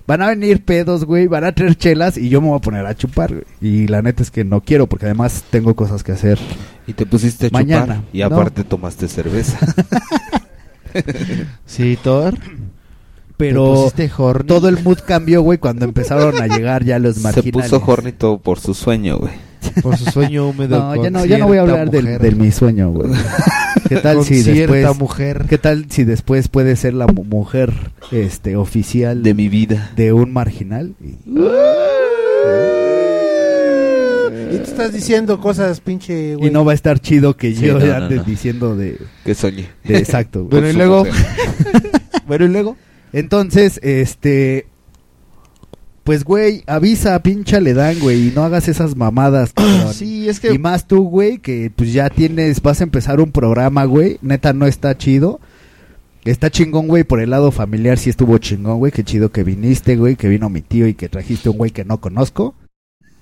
Van 0.05 0.21
a 0.21 0.27
venir 0.27 0.63
pedos, 0.65 1.05
güey, 1.05 1.27
van 1.27 1.45
a 1.45 1.53
traer 1.53 1.75
chelas 1.75 2.17
y 2.17 2.27
yo 2.27 2.41
me 2.41 2.49
voy 2.49 2.57
a 2.57 2.61
poner 2.61 2.85
a 2.85 2.95
chupar, 2.95 3.31
güey. 3.31 3.45
Y 3.61 3.87
la 3.87 4.01
neta 4.01 4.21
es 4.21 4.31
que 4.31 4.43
no 4.43 4.61
quiero 4.61 4.87
porque 4.87 5.05
además 5.05 5.43
tengo 5.49 5.75
cosas 5.75 6.03
que 6.03 6.11
hacer. 6.11 6.39
Y 6.87 6.93
te 6.93 7.05
pusiste 7.05 7.45
a 7.45 7.49
chupar. 7.49 7.63
Mañana, 7.63 8.03
Y 8.11 8.19
¿no? 8.19 8.25
aparte 8.25 8.63
tomaste 8.63 9.07
cerveza. 9.07 9.57
Sí, 11.65 11.97
Thor. 12.03 12.37
Pero 13.37 13.91
todo 14.45 14.69
el 14.69 14.83
mood 14.83 14.99
cambió, 15.05 15.41
güey, 15.41 15.57
cuando 15.57 15.85
empezaron 15.85 16.39
a 16.39 16.47
llegar 16.47 16.83
ya 16.83 16.99
los 16.99 17.15
Se 17.15 17.21
marginales. 17.21 17.71
puso 17.71 17.83
hornito 17.91 18.37
por 18.37 18.59
su 18.59 18.73
sueño, 18.73 19.17
güey. 19.17 19.33
Por 19.81 19.97
su 19.97 20.05
sueño 20.11 20.49
húmedo. 20.49 20.77
No, 20.79 20.95
con 20.95 21.03
ya 21.03 21.09
no, 21.09 21.25
ya 21.25 21.37
no 21.37 21.47
voy 21.47 21.57
a 21.57 21.61
hablar 21.61 21.89
del, 21.91 22.17
del 22.19 22.35
mi 22.35 22.51
sueño, 22.51 22.89
güey. 22.91 23.11
¿Qué 23.89 23.97
tal 23.97 24.17
Con 24.17 24.25
si 24.25 24.41
cierta 24.43 24.73
después 24.73 24.97
mujer. 24.99 25.45
¿Qué 25.49 25.57
tal 25.57 25.85
si 25.89 26.03
después 26.03 26.47
puede 26.47 26.75
ser 26.75 26.93
la 26.93 27.07
mu- 27.07 27.23
mujer 27.25 27.73
este 28.11 28.55
oficial 28.55 29.21
De 29.23 29.33
mi 29.33 29.49
vida. 29.49 29.91
de 29.95 30.13
un 30.13 30.31
marginal? 30.31 30.93
Y- 31.01 31.15
Y 34.51 34.57
tú 34.57 34.63
estás 34.63 34.93
diciendo 34.93 35.39
cosas, 35.39 35.79
pinche, 35.79 36.31
Y, 36.31 36.35
güey. 36.35 36.51
no 36.51 36.63
va 36.65 36.71
a 36.73 36.75
estar 36.75 36.99
chido 36.99 37.35
que 37.37 37.53
Sí, 37.55 37.65
yo 37.65 37.79
no, 37.79 37.93
ande 37.93 38.17
no. 38.17 38.23
diciendo 38.23 38.75
de, 38.75 38.97
Que 39.25 39.33
soñé. 39.35 39.67
de 39.83 39.97
exacto. 39.97 40.45
güey. 40.45 40.61
Bueno, 40.61 40.69
y 40.69 40.73
luego. 40.73 41.03
bueno, 42.27 42.45
y 42.45 42.49
luego. 42.49 42.77
Entonces, 43.13 43.79
este 43.83 44.67
pues 46.03 46.23
güey, 46.23 46.63
avisa, 46.67 47.17
pincha 47.23 47.59
le 47.59 47.73
dan, 47.73 47.99
güey, 47.99 48.27
y 48.27 48.31
no 48.35 48.43
hagas 48.43 48.67
esas 48.67 48.95
mamadas, 48.95 49.53
cabrón. 49.55 49.93
Sí, 49.93 50.27
es 50.27 50.39
que. 50.39 50.53
Y 50.53 50.57
más 50.59 50.87
tú, 50.87 51.03
güey, 51.03 51.37
que 51.39 51.71
pues 51.75 51.93
ya 51.93 52.09
tienes, 52.09 52.61
vas 52.61 52.81
a 52.81 52.83
empezar 52.83 53.19
un 53.21 53.31
programa, 53.31 53.85
güey. 53.85 54.17
Neta, 54.21 54.53
no 54.53 54.65
está 54.65 54.97
chido. 54.97 55.39
Está 56.25 56.49
chingón, 56.49 56.87
güey, 56.87 57.03
por 57.03 57.19
el 57.19 57.31
lado 57.31 57.51
familiar 57.51 57.97
sí 57.97 58.09
estuvo 58.09 58.37
chingón, 58.37 58.79
güey. 58.79 58.91
Qué 58.93 59.03
chido 59.03 59.31
que 59.31 59.43
viniste, 59.43 59.97
güey, 59.97 60.15
que 60.15 60.29
vino 60.29 60.49
mi 60.49 60.61
tío 60.61 60.87
y 60.87 60.93
que 60.93 61.09
trajiste 61.09 61.49
un 61.49 61.57
güey 61.57 61.71
que 61.71 61.83
no 61.83 61.99
conozco. 61.99 62.55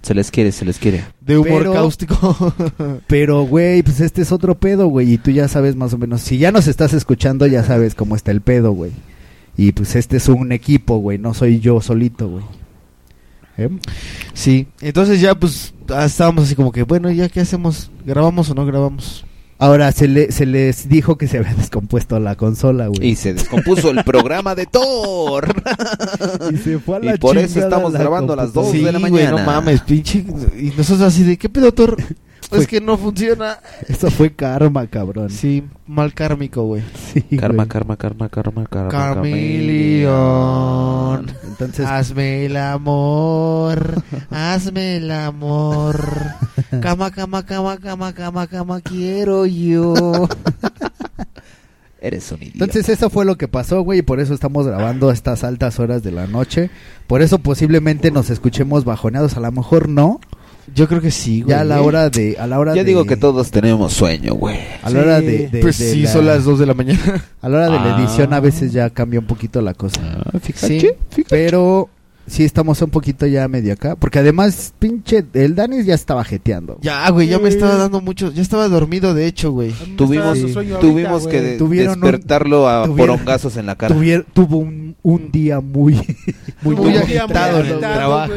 Se 0.04 0.14
les 0.16 0.32
quiere, 0.32 0.52
se 0.52 0.66
les 0.66 0.78
quiere. 0.80 1.04
de 1.20 1.38
humor 1.38 1.60
pero- 1.60 1.74
cáustico. 1.74 2.54
Pero, 3.08 3.44
güey, 3.44 3.84
pues 3.84 4.00
este 4.02 4.24
es 4.24 4.32
otro 4.32 4.56
pedo, 4.60 4.88
güey. 4.88 5.14
Y 5.14 5.18
tú 5.20 5.30
ya 5.30 5.48
sabes 5.48 5.76
más 5.76 5.94
o 5.94 5.98
menos. 6.00 6.22
Si 6.22 6.40
ya 6.40 6.52
nos 6.52 6.68
estás 6.68 6.94
escuchando, 6.94 7.46
ya 7.46 7.64
sabes 7.64 7.94
cómo 7.94 8.16
está 8.16 8.32
el 8.32 8.42
pedo, 8.42 8.72
güey. 8.72 8.92
Y 9.58 9.74
pues 9.74 9.96
este 9.96 10.18
es 10.18 10.28
un 10.28 10.52
equipo, 10.52 10.98
güey. 10.98 11.20
No 11.20 11.36
soy 11.36 11.60
yo 11.60 11.82
solito, 11.82 12.30
güey. 12.30 12.44
¿Eh? 13.62 13.70
sí, 14.34 14.68
entonces 14.82 15.22
ya, 15.22 15.36
pues. 15.36 15.74
ah, 15.90 16.06
Estábamos 16.06 16.46
así 16.46 16.56
como 16.56 16.72
que, 16.72 16.84
bueno, 16.84 17.10
ya, 17.12 17.30
¿qué 17.30 17.40
hacemos? 17.42 17.92
¿Grabamos 18.06 18.50
o 18.50 18.56
no 18.56 18.66
grabamos? 18.66 19.26
Ahora, 19.58 19.92
se, 19.92 20.08
le, 20.08 20.32
se 20.32 20.48
les 20.48 20.90
dijo 20.90 21.18
que 21.20 21.28
se 21.28 21.38
había 21.38 21.54
descompuesto 21.58 22.20
la 22.20 22.36
consola, 22.36 22.88
güey. 22.88 23.10
Y 23.10 23.16
se 23.16 23.34
descompuso 23.36 23.92
el 23.92 24.04
programa 24.04 24.56
de 24.56 24.66
Thor. 24.66 25.54
Y 26.52 26.58
se 26.58 26.80
fue 26.80 26.98
a 26.98 27.00
Y 27.00 27.06
la 27.06 27.18
por 27.18 27.38
eso 27.38 27.60
estamos 27.60 27.94
la 27.94 28.00
grabando 28.00 28.34
a 28.34 28.36
las 28.38 28.52
computadora. 28.52 28.78
dos 28.80 28.86
de 28.86 28.92
la 28.92 29.00
güey, 29.10 29.12
mañana. 29.26 29.38
no 29.40 29.46
mames, 29.46 29.82
pinche. 29.82 30.26
Y 30.60 30.72
nosotros 30.76 31.02
así 31.02 31.24
de, 31.24 31.38
¿qué 31.38 31.48
pedo, 31.50 31.72
Thor? 31.72 31.96
Fue- 32.52 32.60
es 32.60 32.68
que 32.68 32.82
no 32.82 32.98
funciona. 32.98 33.58
Eso 33.88 34.12
fue 34.12 34.32
karma, 34.34 34.86
cabrón. 34.88 35.30
Sí, 35.30 35.64
mal 35.88 36.14
kármico, 36.14 36.64
güey. 36.64 36.84
Sí, 37.14 37.22
Karma, 37.38 37.64
güey. 37.64 37.68
karma, 37.70 37.98
karma, 37.98 38.30
karma, 38.30 38.66
karma. 38.66 38.90
Carmilion. 40.02 41.28
Entonces, 41.48 41.86
Hazme 41.88 42.46
el 42.46 42.58
amor, 42.58 44.04
hazme 44.30 44.98
el 44.98 45.12
amor. 45.12 46.00
Cama, 46.82 47.12
cama, 47.12 47.46
cama, 47.46 47.78
cama, 47.78 48.14
cama, 48.14 48.48
cama, 48.48 48.82
quiero 48.82 49.46
yo. 49.46 49.94
Eres 52.02 52.32
un 52.32 52.42
idiota. 52.42 52.66
entonces 52.66 52.90
eso 52.90 53.10
fue 53.12 53.26
lo 53.26 53.38
que 53.38 53.48
pasó, 53.48 53.82
güey, 53.84 54.00
y 54.00 54.02
por 54.02 54.20
eso 54.20 54.34
estamos 54.34 54.66
grabando 54.66 55.10
a 55.10 55.14
estas 55.14 55.44
altas 55.44 55.80
horas 55.80 56.02
de 56.02 56.12
la 56.12 56.26
noche. 56.26 56.72
Por 57.06 57.22
eso 57.22 57.38
posiblemente 57.40 58.10
nos 58.10 58.30
escuchemos 58.32 58.86
bajoneados, 58.86 59.38
a 59.38 59.40
lo 59.40 59.52
mejor 59.52 59.88
no. 59.88 60.20
Yo 60.76 60.88
creo 60.88 61.02
que 61.02 61.12
sí, 61.12 61.42
güey. 61.42 61.50
Ya 61.56 61.62
a 61.62 61.64
la 61.66 61.82
hora 61.82 62.10
de 62.10 62.38
a 62.40 62.48
la 62.48 62.60
hora 62.60 62.74
ya 62.76 62.84
de- 62.84 62.90
digo 62.90 63.06
que 63.06 63.18
todos 63.18 63.52
tenemos 63.52 63.94
sueño, 63.94 64.34
güey. 64.36 64.58
a 64.84 64.90
la 64.90 65.00
hora 65.00 65.22
de, 65.22 65.48
de- 65.50 65.60
Pues 65.62 65.80
de 65.80 65.92
sí, 65.92 66.02
la- 66.04 66.12
son 66.14 66.26
las 66.26 66.44
2 66.46 66.60
de 66.60 66.66
la 66.66 66.74
mañana. 66.74 67.00
a 67.42 67.50
la 67.50 67.58
hora 67.58 67.66
de 67.66 67.72
la 67.78 67.96
Ah. 67.98 68.00
edición 68.02 68.34
a 68.34 68.40
veces 68.40 68.72
ya 68.74 68.90
cambia 68.90 69.20
un 69.20 69.26
poquito 69.26 69.62
la 69.62 69.74
cosa. 69.74 70.02
Sí. 70.56 70.88
Pero 71.30 71.90
sí 72.28 72.46
estamos 72.46 72.82
un 72.82 72.90
poquito 72.92 73.26
ya 73.26 73.48
medio 73.50 73.74
acá, 73.74 73.96
porque 73.98 74.20
además 74.20 74.74
pinche 74.80 75.26
el 75.34 75.56
Danis 75.56 75.86
ya 75.86 75.96
estaba 75.96 76.24
jeteando. 76.24 76.78
Ya, 76.82 77.10
güey, 77.10 77.28
ya 77.28 77.40
me 77.40 77.50
estaba 77.50 77.76
dando 77.76 78.00
mucho. 78.00 78.32
Ya 78.32 78.42
estaba 78.42 78.70
dormido, 78.70 79.14
de 79.14 79.26
hecho, 79.26 79.52
güey. 79.52 79.74
Tuvimos, 79.98 80.40
ahorita, 80.56 80.80
tuvimos 80.80 81.24
güey. 81.24 81.36
que 81.36 81.42
de- 81.42 81.58
Tuvieron 81.58 81.96
un- 81.96 82.02
despertarlo 82.02 82.70
a 82.70 82.86
tuvieron- 82.86 82.98
porongazos 83.18 83.58
en 83.58 83.66
la 83.66 83.76
cara. 83.76 83.94
Tuvo 84.34 84.58
un, 84.58 84.96
un 85.02 85.32
día 85.32 85.60
muy 85.60 85.96
muy, 86.62 86.76
Muy 86.76 86.96
agitado, 86.96 87.58
agitado 87.58 87.60
en 87.60 87.66
el 87.68 87.80
trabajo. 87.80 88.34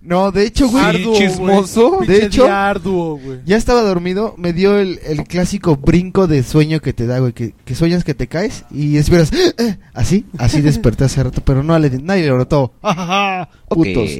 No, 0.00 0.32
de 0.32 0.46
hecho, 0.46 0.68
güey. 0.68 0.84
Arduo, 0.84 1.14
chismoso. 1.16 1.98
De 2.06 2.24
hecho- 2.26 2.46
arduo, 2.50 3.18
güey. 3.18 3.38
Ya 3.46 3.56
estaba 3.56 3.82
dormido, 3.82 4.34
me 4.36 4.52
dio 4.52 4.78
el, 4.78 4.98
el 5.06 5.24
clásico 5.24 5.76
brinco 5.76 6.26
de 6.26 6.42
sueño 6.42 6.80
que 6.80 6.92
te 6.92 7.06
da, 7.06 7.20
güey, 7.20 7.32
que, 7.32 7.54
que 7.64 7.74
sueñas 7.76 8.02
que 8.02 8.12
te 8.14 8.26
caes 8.26 8.64
y 8.72 8.96
esperas, 8.96 9.30
"Eh", 9.32 9.76
así, 9.94 10.26
así 10.38 10.60
desperté 10.60 11.04
hace 11.04 11.22
rato, 11.22 11.40
pero 11.44 11.62
no, 11.62 11.78
le- 11.78 11.90
nadie 12.02 12.24
le 12.24 12.30
notó. 12.30 12.72
Putos. 13.68 14.10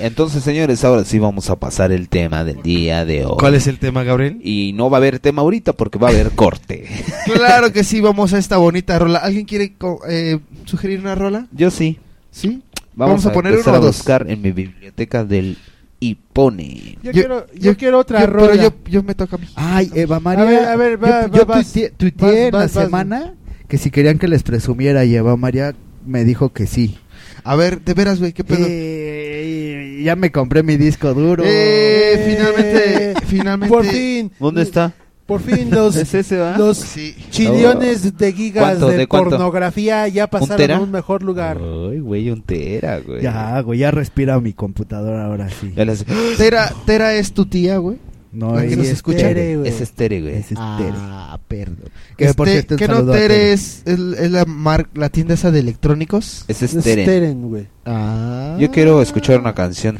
Entonces, 0.00 0.42
señores, 0.44 0.84
ahora 0.84 1.04
sí 1.04 1.18
vamos 1.18 1.48
a 1.50 1.56
pasar 1.56 1.92
el 1.92 2.08
tema 2.08 2.44
del 2.44 2.62
día 2.62 3.04
de 3.04 3.24
hoy. 3.24 3.36
¿Cuál 3.38 3.54
es 3.54 3.66
el 3.66 3.78
tema, 3.78 4.02
Gabriel? 4.04 4.38
Y 4.44 4.72
no 4.74 4.90
va 4.90 4.98
a 4.98 5.00
haber 5.00 5.18
tema 5.18 5.42
ahorita 5.42 5.72
porque 5.72 5.98
va 5.98 6.08
a 6.08 6.10
haber 6.10 6.30
corte. 6.32 6.86
Claro 7.32 7.72
que 7.72 7.84
sí, 7.84 8.00
vamos 8.00 8.32
a 8.34 8.38
esta 8.38 8.56
bonita 8.58 8.98
rola. 8.98 9.18
¿Alguien 9.20 9.46
quiere 9.46 9.74
co- 9.74 10.00
eh, 10.08 10.38
sugerir 10.66 11.00
una 11.00 11.14
rola? 11.14 11.46
Yo 11.52 11.70
sí. 11.70 11.98
¿Sí? 12.30 12.62
Vamos, 12.94 13.12
Vamos 13.24 13.26
a 13.26 13.28
a, 13.30 13.32
poner 13.32 13.52
empezar 13.52 13.74
uno 13.74 13.82
a 13.82 13.86
buscar 13.86 14.26
en 14.30 14.42
mi 14.42 14.52
biblioteca 14.52 15.24
del 15.24 15.56
y 16.00 16.16
pone. 16.16 16.98
Yo, 17.02 17.12
quiero, 17.12 17.46
yo, 17.54 17.76
quiero 17.76 17.98
otra 18.00 18.20
yo- 18.20 18.26
rola. 18.26 18.50
Pero 18.52 18.62
yo, 18.62 18.74
yo 18.90 19.02
me 19.02 19.14
toca 19.14 19.36
a 19.36 19.38
mí. 19.38 19.46
Ay, 19.54 19.90
Eva 19.94 20.18
María. 20.20 20.42
A 20.42 20.46
ver, 20.46 20.64
a 20.64 20.76
ver, 20.76 21.02
va, 21.04 21.26
yo, 21.28 21.32
yo 21.32 21.46
va, 21.46 21.56
vas. 21.56 21.72
tuiteé, 21.72 21.90
tuiteé 21.90 22.26
Vas, 22.26 22.36
en 22.36 22.52
la 22.52 22.58
vas, 22.58 22.74
vas. 22.74 22.84
semana 22.84 23.34
que 23.68 23.78
si 23.78 23.90
querían 23.90 24.18
que 24.18 24.28
les 24.28 24.42
presumiera 24.42 25.04
y 25.04 25.14
Eva 25.14 25.36
María 25.36 25.74
me 26.04 26.24
dijo 26.24 26.52
que 26.52 26.66
sí. 26.66 26.98
A 27.44 27.56
ver, 27.56 27.82
de 27.82 27.94
veras, 27.94 28.18
güey, 28.20 28.32
qué 28.32 28.44
pedo. 28.44 28.66
Eh, 28.68 30.02
ya 30.04 30.16
me 30.16 30.30
compré 30.30 30.62
mi 30.62 30.76
disco 30.76 31.14
duro. 31.14 31.42
Eh, 31.46 32.22
finalmente, 32.26 33.14
finalmente. 33.26 33.74
Por 33.74 33.84
fin. 33.84 34.30
¿Dónde 34.38 34.62
está? 34.62 34.92
Por 35.26 35.40
fin 35.40 35.70
los, 35.70 35.96
¿Es 36.02 36.14
ese, 36.14 36.36
los 36.58 36.78
Sí. 36.78 37.14
chillones 37.30 38.16
de 38.18 38.32
gigas 38.32 38.80
de, 38.80 38.96
¿De 38.96 39.06
cuánto? 39.06 39.30
pornografía 39.30 40.08
ya 40.08 40.26
pasaron 40.26 40.70
a 40.70 40.80
un 40.80 40.90
mejor 40.90 41.22
lugar. 41.22 41.58
Ay, 41.60 42.00
güey, 42.00 42.28
un 42.30 42.42
tera, 42.42 42.98
güey. 43.00 43.22
Ya, 43.22 43.60
güey, 43.60 43.78
ya 43.78 43.90
respira 43.90 44.38
mi 44.40 44.52
computadora 44.52 45.26
ahora 45.26 45.48
sí. 45.48 45.72
Ya 45.76 45.84
Tera, 46.36 46.72
Tera 46.86 47.14
es 47.14 47.32
tu 47.32 47.46
tía, 47.46 47.76
güey. 47.78 47.98
No, 48.32 48.54
¿La 48.56 48.66
que 48.66 48.76
nos 48.76 48.86
es 48.86 48.92
escucha? 48.92 49.18
Tere, 49.28 49.58
güey. 49.58 49.68
Es 49.68 49.80
estere, 49.82 50.22
güey. 50.22 50.34
Es 50.36 50.46
Tere. 50.48 50.58
Ah, 50.96 51.38
perdón. 51.48 51.90
Que, 52.16 52.32
por 52.32 52.48
Este, 52.48 52.60
cierto, 52.60 52.74
un 52.74 52.78
¿qué 52.78 52.88
no 52.88 53.12
Tere 53.12 53.52
es, 53.52 53.82
es, 53.84 53.98
es 53.98 54.30
la, 54.30 54.46
mar- 54.46 54.88
la 54.94 55.10
tienda 55.10 55.34
esa 55.34 55.50
de 55.50 55.60
electrónicos? 55.60 56.46
Es 56.48 56.62
Es 56.62 56.72
estere. 56.74 57.02
Steren, 57.02 57.48
güey. 57.50 57.66
Ah. 57.84 58.56
Yo 58.58 58.70
quiero 58.70 59.02
escuchar 59.02 59.38
una 59.38 59.54
canción 59.54 59.98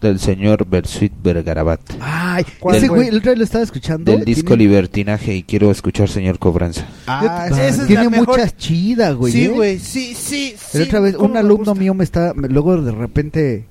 del 0.00 0.18
señor 0.20 0.66
Bersuit 0.66 1.12
Bergarabat. 1.22 1.80
Ay, 2.00 2.44
¿Cuál, 2.58 2.76
ese 2.76 2.88
güey? 2.88 3.08
el 3.08 3.16
otro 3.18 3.30
día 3.32 3.38
lo 3.38 3.44
estaba 3.44 3.64
escuchando. 3.64 4.12
Del 4.12 4.24
disco 4.24 4.48
tiene, 4.56 4.64
Libertinaje 4.64 5.34
y 5.34 5.42
quiero 5.42 5.70
escuchar 5.70 6.08
señor 6.08 6.38
Cobranza. 6.38 6.86
Ah, 7.06 7.46
Yo- 7.48 7.54
esa- 7.56 7.68
esa 7.68 7.82
es 7.82 7.86
tiene 7.88 8.04
la 8.04 8.10
mejor- 8.10 8.28
muchas 8.38 8.56
chidas, 8.56 9.14
güey. 9.14 9.32
sí, 9.32 9.44
¿eh? 9.44 9.48
güey. 9.48 9.78
Sí, 9.78 10.14
sí, 10.14 10.54
sí. 10.58 10.78
La 10.78 10.84
otra 10.84 11.00
vez, 11.00 11.16
¿Cómo 11.16 11.28
un 11.30 11.36
alumno 11.36 11.74
mío 11.74 11.94
me 11.94 12.04
está, 12.04 12.32
luego 12.34 12.80
de 12.80 12.92
repente 12.92 13.64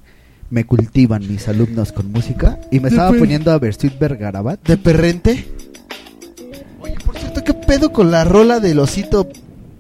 me 0.50 0.66
cultivan 0.66 1.28
mis 1.28 1.48
alumnos 1.48 1.92
con 1.92 2.12
música 2.12 2.60
y 2.72 2.80
me 2.80 2.90
estaba 2.90 3.10
poniendo 3.18 3.52
a 3.52 3.60
Bersuit 3.60 3.98
Bergarabat. 4.00 4.60
¿De 4.68 4.78
perrente? 4.78 5.46
Oye, 6.82 6.96
por 7.06 7.18
cierto, 7.18 7.44
¿qué 7.44 7.54
pedo 7.54 7.92
con 7.92 8.10
la 8.12 8.24
rola 8.24 8.60
del 8.60 8.80
osito? 8.80 9.28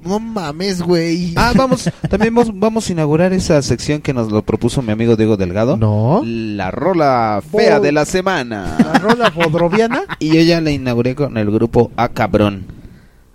No 0.03 0.19
mames, 0.19 0.81
güey. 0.81 1.33
Ah, 1.35 1.51
vamos, 1.55 1.89
también 2.09 2.33
vamos, 2.33 2.51
vamos 2.57 2.87
a 2.89 2.91
inaugurar 2.93 3.33
esa 3.33 3.61
sección 3.61 4.01
que 4.01 4.13
nos 4.13 4.31
lo 4.31 4.41
propuso 4.43 4.81
mi 4.81 4.91
amigo 4.91 5.15
Diego 5.15 5.35
Delgado. 5.37 5.75
No. 5.77 6.21
La 6.25 6.71
rola 6.71 7.41
fea 7.51 7.77
Bo- 7.79 7.83
de 7.83 7.91
la 7.91 8.05
semana. 8.05 8.77
La 8.79 8.93
rola 8.99 9.29
bodroviana. 9.29 10.03
Y 10.19 10.29
yo 10.35 10.41
ya 10.41 10.61
la 10.61 10.71
inauguré 10.71 11.15
con 11.15 11.37
el 11.37 11.51
grupo 11.51 11.91
A 11.95 12.09
Cabrón. 12.09 12.65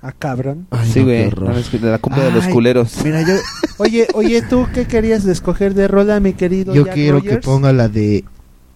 Ah, 0.07 0.13
cabrón. 0.13 0.67
Ay, 0.71 0.91
sí, 0.93 1.01
güey. 1.03 1.31
no, 1.31 1.51
la 1.91 1.99
cumbia 1.99 2.25
de 2.25 2.31
los 2.33 2.47
culeros. 2.49 2.93
Mira, 3.03 3.23
yo, 3.23 3.35
Oye, 3.79 4.07
oye, 4.13 4.43
¿tú 4.43 4.67
qué 4.75 4.87
querías 4.87 5.25
de 5.25 5.33
escoger 5.33 5.73
de 5.73 5.89
rola, 5.89 6.21
mi 6.21 6.35
querido 6.35 6.75
Yo 6.75 6.85
Jack 6.85 6.95
quiero 6.95 7.23
que 7.23 7.39
ponga 7.39 7.73
la 7.73 7.89
de 7.89 8.23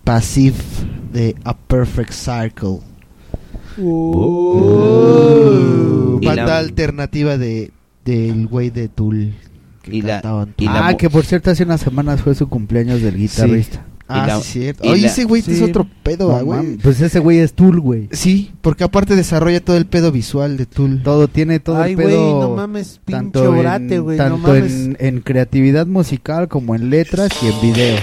Passive 0.04 0.56
de 1.12 1.36
A 1.44 1.54
Perfect 1.54 2.12
Circle. 2.12 2.78
Uh. 4.48 6.18
Y 6.20 6.26
banda 6.26 6.44
la- 6.46 6.58
alternativa 6.58 7.36
de 7.36 7.72
del 8.12 8.46
güey 8.46 8.70
de 8.70 8.88
Tool. 8.88 9.32
que 9.82 9.96
Y 9.96 10.02
la- 10.02 10.14
cantaban 10.14 10.54
y 10.56 10.64
Tool. 10.66 10.74
la 10.74 10.86
ah, 10.88 10.96
que 10.96 11.08
por 11.10 11.24
cierto 11.24 11.50
hace 11.50 11.62
unas 11.64 11.80
semanas 11.80 12.20
fue 12.20 12.34
su 12.34 12.48
cumpleaños 12.48 13.00
del 13.02 13.16
guitarrista. 13.16 13.84
Ah, 14.10 14.26
la- 14.26 14.40
sí, 14.40 14.52
cierto. 14.60 14.86
y 14.86 14.88
Oye, 14.88 15.02
la- 15.02 15.08
ese 15.08 15.24
güey 15.24 15.42
sí. 15.42 15.52
es 15.52 15.60
otro 15.62 15.86
pedo, 16.02 16.28
No 16.30 16.36
ah, 16.36 16.40
güey. 16.42 16.76
pues 16.78 16.98
ese 17.02 17.18
güey 17.18 17.38
es 17.40 17.52
Tool, 17.52 17.78
güey. 17.80 18.08
Sí, 18.12 18.50
porque 18.62 18.84
aparte 18.84 19.14
desarrolla 19.16 19.60
todo 19.62 19.76
el 19.76 19.84
pedo 19.86 20.10
visual 20.12 20.56
de 20.56 20.64
Tool. 20.66 21.02
Todo 21.02 21.28
tiene 21.28 21.60
todo 21.60 21.82
Ay, 21.82 21.90
el 21.92 21.96
güey, 21.96 22.08
pedo. 22.08 22.40
no 22.48 22.56
mames, 22.56 23.00
pinche 23.04 23.12
tanto 23.20 23.50
orate, 23.50 23.96
en, 23.96 24.02
güey, 24.02 24.16
no 24.16 24.24
tanto 24.24 24.48
mames. 24.48 24.72
en, 24.72 24.96
en 24.98 25.20
creatividad 25.20 25.86
musical 25.86 26.48
como 26.48 26.74
en 26.74 26.88
letras 26.88 27.30
y 27.42 27.48
en 27.48 27.60
videos. 27.60 28.00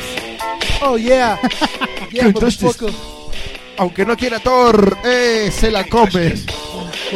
Oh, 0.84 0.98
yeah. 0.98 1.40
yeah, 2.12 2.28
Entonces- 2.28 2.62
motherfucker. 2.62 2.94
Aunque 3.78 4.06
no 4.06 4.16
quiera 4.16 4.40
Thor, 4.40 4.96
eh, 5.04 5.50
se 5.52 5.70
la 5.72 5.84
come. 5.86 6.34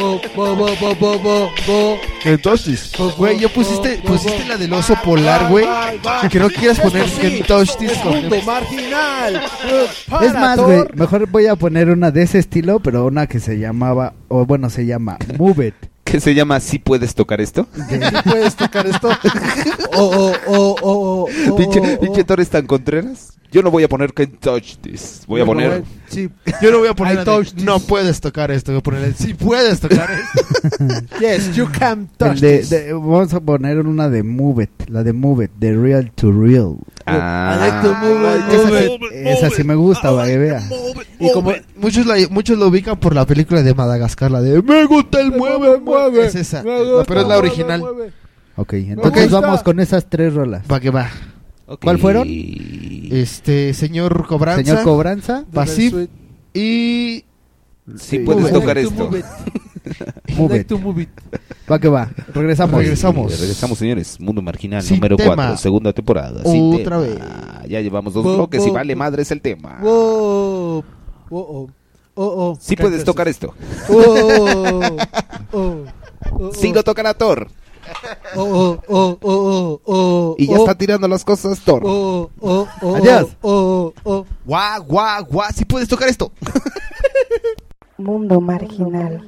Bo, 0.00 0.18
bo, 0.34 0.56
bo, 0.56 0.66
bo, 0.80 0.94
bo, 0.94 1.18
bo, 1.18 1.50
bo. 1.66 1.98
Entonces, 2.24 2.90
güey, 3.18 3.38
yo 3.38 3.50
pusiste, 3.50 3.98
pusiste 3.98 4.46
la 4.46 4.56
del 4.56 4.72
oso 4.72 4.94
polar, 5.04 5.50
güey. 5.50 5.66
Que 6.30 6.38
no 6.38 6.48
quieras 6.48 6.80
poner 6.80 7.06
sí, 7.06 7.42
con- 8.02 8.14
mundo 8.14 8.36
marginal. 8.46 9.42
Es 10.22 10.32
más, 10.32 10.58
güey, 10.58 10.84
mejor 10.94 11.26
voy 11.28 11.48
a 11.48 11.56
poner 11.56 11.90
una 11.90 12.10
de 12.10 12.22
ese 12.22 12.38
estilo, 12.38 12.80
pero 12.80 13.04
una 13.04 13.26
que 13.26 13.40
se 13.40 13.58
llamaba, 13.58 14.14
o 14.28 14.46
bueno, 14.46 14.70
se 14.70 14.86
llama 14.86 15.18
Move 15.38 15.68
It. 15.68 15.74
¿Qué 16.10 16.18
se 16.20 16.34
llama 16.34 16.58
¿Sí 16.60 16.78
puedes 16.78 17.14
tocar 17.14 17.40
esto? 17.40 17.68
¿Sí 17.88 17.98
puedes 18.24 18.56
tocar 18.56 18.86
esto? 18.86 19.10
Oh, 19.96 20.10
oh, 20.16 20.32
oh, 20.46 20.76
oh, 20.82 21.28
oh, 21.50 21.56
pinche, 21.56 22.24
Torres 22.24 22.48
tan 22.48 22.66
contreras. 22.66 23.34
Yo 23.52 23.62
no 23.62 23.70
voy 23.70 23.82
a 23.82 23.88
poner 23.88 24.12
Can't 24.12 24.38
touch 24.40 24.76
this. 24.80 25.22
Voy 25.26 25.40
a 25.40 25.46
poner. 25.46 25.84
Sí. 26.08 26.28
Yo 26.62 26.70
no 26.70 26.78
voy 26.78 26.88
a 26.88 26.94
poner 26.94 27.24
no 27.64 27.80
puedes 27.80 28.20
tocar 28.20 28.50
esto, 28.50 28.72
voy 28.72 28.78
a 28.80 28.82
poner 28.82 29.14
sí 29.14 29.34
puedes 29.34 29.80
tocar 29.80 30.08
esto. 30.10 30.86
Yes, 31.20 31.54
you 31.54 31.68
can 31.70 32.08
touch 32.16 32.40
this. 32.40 32.70
de- 32.70 32.92
vamos 32.92 33.32
a 33.34 33.40
poner 33.40 33.78
una 33.78 34.08
de 34.08 34.22
Move 34.22 34.64
It, 34.64 34.88
la 34.88 35.02
de 35.02 35.12
Move 35.12 35.44
It, 35.44 35.50
de 35.58 35.76
Real 35.76 36.10
to 36.12 36.32
Real. 36.32 36.76
Ah, 37.06 37.56
I 37.56 37.60
like 37.60 37.88
to 37.88 37.94
move 37.94 39.10
it, 39.10 39.26
Esa, 39.26 39.50
sí- 39.50 39.64
me 39.64 39.74
gusta, 39.74 40.14
para 40.14 40.26
que 40.28 40.38
vea. 40.38 40.62
Y 41.18 41.32
como 41.32 41.52
muchos 41.76 42.06
la, 42.06 42.14
muchos 42.30 42.58
lo 42.58 42.68
ubican 42.68 42.98
por 42.98 43.14
la 43.14 43.26
película 43.26 43.62
de 43.62 43.74
Madagascar, 43.74 44.30
la 44.30 44.40
de 44.42 44.62
Me 44.62 44.84
gusta 44.84 45.20
el 45.20 45.32
mueve, 45.32 45.80
mueve. 45.80 46.26
Es 46.26 46.34
esa, 46.34 46.62
No, 46.62 47.02
pero 47.06 47.22
es 47.22 47.28
la 47.28 47.38
original. 47.38 47.82
Ok, 48.56 48.72
entonces 48.74 49.30
vamos 49.30 49.62
con 49.62 49.80
esas 49.80 50.08
tres 50.08 50.34
rolas. 50.34 50.64
Va 50.70 50.78
que 50.80 50.90
va. 50.90 51.08
ok. 51.66 51.80
¿Cuál 51.82 51.98
fueron? 51.98 52.28
Este, 52.28 53.72
señor 53.74 54.26
Cobranza. 54.26 54.62
Señor 54.62 54.82
Cobranza, 54.84 55.44
Pasiv 55.52 55.90
Sweet. 55.92 56.10
y 56.54 57.24
Sí 57.96 58.18
Sí, 58.18 58.18
puedes 58.20 58.52
tocar 58.52 58.78
esto. 58.78 59.10
Move 59.84 59.96
it. 60.00 60.02
I 60.28 60.34
Move 60.40 60.50
like 60.50 60.60
It. 60.62 60.66
to 60.68 60.78
move 60.78 61.02
it. 61.02 61.08
Va 61.70 61.78
que 61.78 61.88
va, 61.88 62.10
regresamos. 62.34 62.80
Regresamos. 62.80 63.38
Regresamos, 63.40 63.78
señores. 63.78 64.18
Mundo 64.20 64.42
Marginal 64.42 64.82
Sin 64.82 64.96
número 64.96 65.16
tema. 65.16 65.34
4, 65.36 65.56
segunda 65.56 65.92
temporada. 65.92 66.42
Sin 66.44 66.74
Otra 66.74 67.00
tema. 67.02 67.60
vez. 67.60 67.68
Ya 67.70 67.80
llevamos 67.80 68.12
dos 68.14 68.24
Bo- 68.24 68.34
bloques 68.36 68.64
y 68.64 68.68
bo- 68.68 68.74
vale 68.74 68.94
bo- 68.94 68.98
madre 68.98 69.22
es 69.22 69.30
el 69.30 69.40
tema. 69.40 69.78
Wow. 69.82 69.90
Oh, 69.92 70.84
oh. 71.30 71.70
Oh, 72.14 72.24
oh. 72.50 72.58
Sí 72.60 72.76
puedes 72.76 73.04
tocar 73.04 73.28
esto. 73.28 73.54
Oh, 73.88 74.96
oh, 75.52 75.84
oh, 76.32 76.52
Sí 76.52 76.72
lo 76.72 76.82
toca 76.82 77.02
la 77.02 77.14
Thor. 77.14 77.48
oh, 78.36 78.42
oh, 78.42 78.82
oh, 78.88 79.18
oh, 79.20 79.20
oh, 79.22 79.80
oh, 79.84 80.34
Y 80.38 80.46
ya 80.46 80.56
oh, 80.58 80.60
está 80.60 80.74
tirando 80.76 81.08
las 81.08 81.24
cosas 81.24 81.58
Thor. 81.60 81.82
Oh, 81.84 82.30
oh, 82.40 82.66
oh, 82.82 82.96
Adiós. 82.96 83.28
Oh, 83.42 83.92
oh, 84.04 84.26
guau, 84.44 84.82
guau, 84.84 85.24
guau, 85.24 85.48
sí 85.54 85.64
puedes 85.64 85.88
tocar 85.88 86.08
esto. 86.08 86.30
Mundo 88.00 88.40
marginal. 88.40 89.22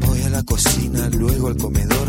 Voy 0.00 0.22
a 0.22 0.30
la 0.30 0.42
cocina, 0.42 1.08
luego 1.10 1.46
al 1.48 1.56
comedor, 1.56 2.08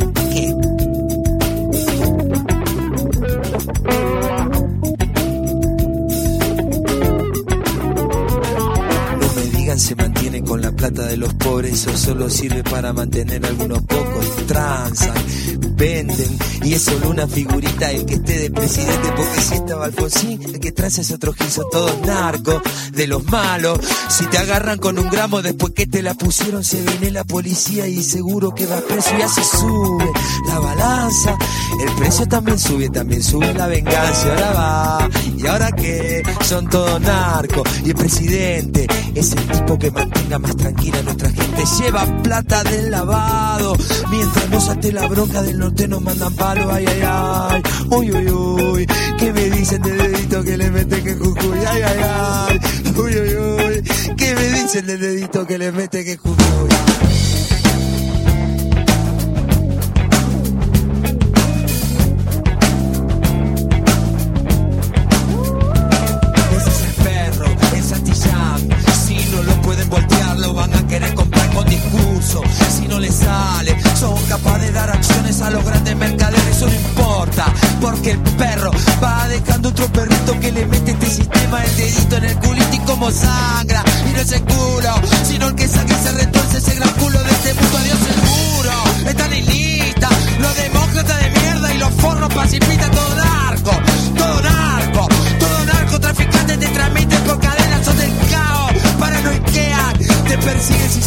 Me 9.71 10.10
plata 10.81 11.05
de 11.05 11.17
los 11.17 11.31
pobres, 11.35 11.73
eso 11.73 11.95
solo 11.95 12.27
sirve 12.27 12.63
para 12.63 12.91
mantener 12.91 13.45
a 13.45 13.49
algunos 13.49 13.83
pocos. 13.83 14.47
Transan, 14.47 15.13
venden. 15.75 16.39
Y 16.63 16.73
es 16.73 16.81
solo 16.81 17.11
una 17.11 17.27
figurita 17.27 17.91
el 17.91 18.03
que 18.03 18.15
esté 18.15 18.39
de 18.39 18.49
presidente, 18.49 19.11
porque 19.15 19.41
si 19.41 19.53
estaba 19.53 19.85
Alfonsín, 19.85 20.41
el 20.41 20.59
que 20.59 20.71
trae 20.71 20.89
es 20.89 21.11
otro 21.11 21.33
giso, 21.33 21.67
todos 21.71 21.99
narcos, 22.01 22.63
de 22.93 23.05
los 23.05 23.23
malos. 23.25 23.79
Si 24.09 24.25
te 24.25 24.39
agarran 24.39 24.79
con 24.79 24.97
un 24.97 25.07
gramo 25.09 25.43
después 25.43 25.71
que 25.73 25.85
te 25.85 26.01
la 26.01 26.15
pusieron, 26.15 26.63
se 26.63 26.81
viene 26.81 27.11
la 27.11 27.25
policía 27.25 27.87
y 27.87 28.01
seguro 28.01 28.55
que 28.55 28.65
va 28.65 28.81
preso 28.81 29.11
y 29.19 29.21
así 29.21 29.41
sube 29.43 30.11
la 30.47 30.59
balanza. 30.59 31.37
El 31.79 31.95
precio 31.95 32.27
también 32.27 32.57
sube, 32.57 32.89
también 32.89 33.21
sube 33.21 33.53
la 33.53 33.67
venganza. 33.67 34.29
Ahora 34.29 34.51
va, 34.53 35.09
y 35.37 35.45
ahora 35.45 35.71
que 35.73 36.23
son 36.43 36.67
todos 36.67 36.99
narcos. 37.01 37.67
Y 37.85 37.89
el 37.89 37.95
presidente 37.95 38.87
es 39.13 39.31
el 39.33 39.47
tipo 39.47 39.77
que 39.77 39.91
mantenga 39.91 40.39
más 40.39 40.55
tranquila 40.71 41.01
nuestra 41.03 41.29
gente. 41.29 41.63
Lleva 41.79 42.23
plata 42.23 42.63
del 42.63 42.91
lavado. 42.91 43.75
Mientras 44.09 44.49
nos 44.49 44.69
ate 44.69 44.91
la 44.91 45.07
bronca 45.07 45.41
del 45.41 45.59
norte 45.59 45.87
nos 45.87 46.01
mandan 46.01 46.33
palo. 46.35 46.71
Ay, 46.71 46.85
ay, 46.87 47.01
ay. 47.03 47.61
Uy, 47.89 48.11
uy, 48.11 48.29
uy. 48.29 48.87
¿Qué 49.17 49.33
me 49.33 49.49
dicen 49.49 49.81
del 49.81 49.97
dedito 49.97 50.43
que 50.43 50.57
le 50.57 50.71
meten 50.71 51.03
que 51.03 51.15
Jujuy? 51.15 51.59
Ay, 51.67 51.81
ay, 51.81 51.99
ay. 52.03 52.59
Uy, 52.95 53.15
uy, 53.15 53.35
uy. 53.35 54.15
¿Qué 54.15 54.35
me 54.35 54.49
dicen 54.49 54.85
del 54.85 54.99
dedito 54.99 55.45
que 55.45 55.57
le 55.57 55.71
meten 55.71 56.05
que 56.05 56.17
Jujuy? 56.17 56.69
Le 80.53 80.65
mete 80.65 80.91
este 80.91 81.09
sistema 81.09 81.63
el 81.63 81.77
dedito 81.77 82.17
en 82.17 82.23
el 82.25 82.35
culito 82.37 82.75
y 82.75 82.79
como 82.79 83.11
sangra. 83.11 83.83
Y 84.09 84.13
no 84.13 84.19
es 84.19 84.31
el 84.31 84.41
culo, 84.43 84.93
sino 85.23 85.47
el 85.47 85.55
que 85.55 85.67
saca 85.67 85.93
y 85.93 86.03
se 86.03 86.11
retorce 86.11 86.57
ese 86.57 86.75
gran 86.75 86.91
culo 86.91 87.23
de 87.23 87.31
este 87.31 87.53
mundo. 87.53 87.77
Adiós 87.77 88.20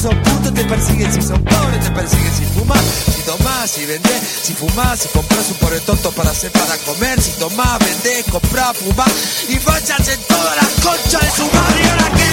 son 0.04 0.22
putos, 0.22 0.52
te 0.52 0.64
persiguen. 0.64 1.12
Si 1.12 1.22
son 1.22 1.42
pobres, 1.42 1.80
te 1.80 1.90
persiguen. 1.90 2.34
Si 2.36 2.44
fumas, 2.52 2.84
si 3.14 3.22
tomás, 3.22 3.70
si 3.70 3.86
vendés, 3.86 4.20
si 4.42 4.52
fumás, 4.52 5.00
si 5.00 5.08
compras 5.08 5.48
un 5.50 5.56
pobre 5.56 5.80
tonto 5.80 6.10
para 6.12 6.30
hacer 6.30 6.52
para 6.52 6.76
comer, 6.88 7.20
si 7.22 7.32
tomás, 7.40 7.78
vendés, 7.78 8.24
comprás, 8.30 8.76
fumás 8.76 9.12
y 9.48 9.58
vayas 9.60 10.08
en 10.08 10.20
todas 10.28 10.56
las 10.60 10.70
conchas 10.84 11.22
de 11.22 11.30
su 11.38 11.46
madre 11.56 11.80
y 11.80 11.88
ahora 11.88 12.08
qué, 12.18 12.32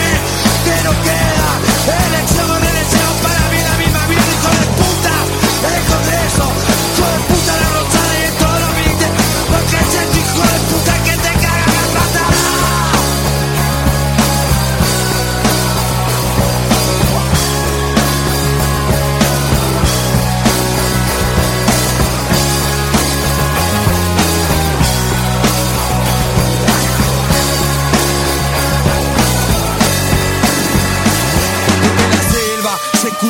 que 0.66 0.76
no 0.84 0.94
queda, 1.08 1.50
elección 2.08 2.52
o 2.52 2.60
reelección 2.60 3.12
para 3.24 3.42
mí 3.52 3.60
la 3.70 3.76
misma 3.82 4.04
vida, 4.12 4.28
hijo 4.36 4.52
de 4.60 4.68
puta, 4.80 5.16
el 5.72 5.84
Congreso, 5.92 6.71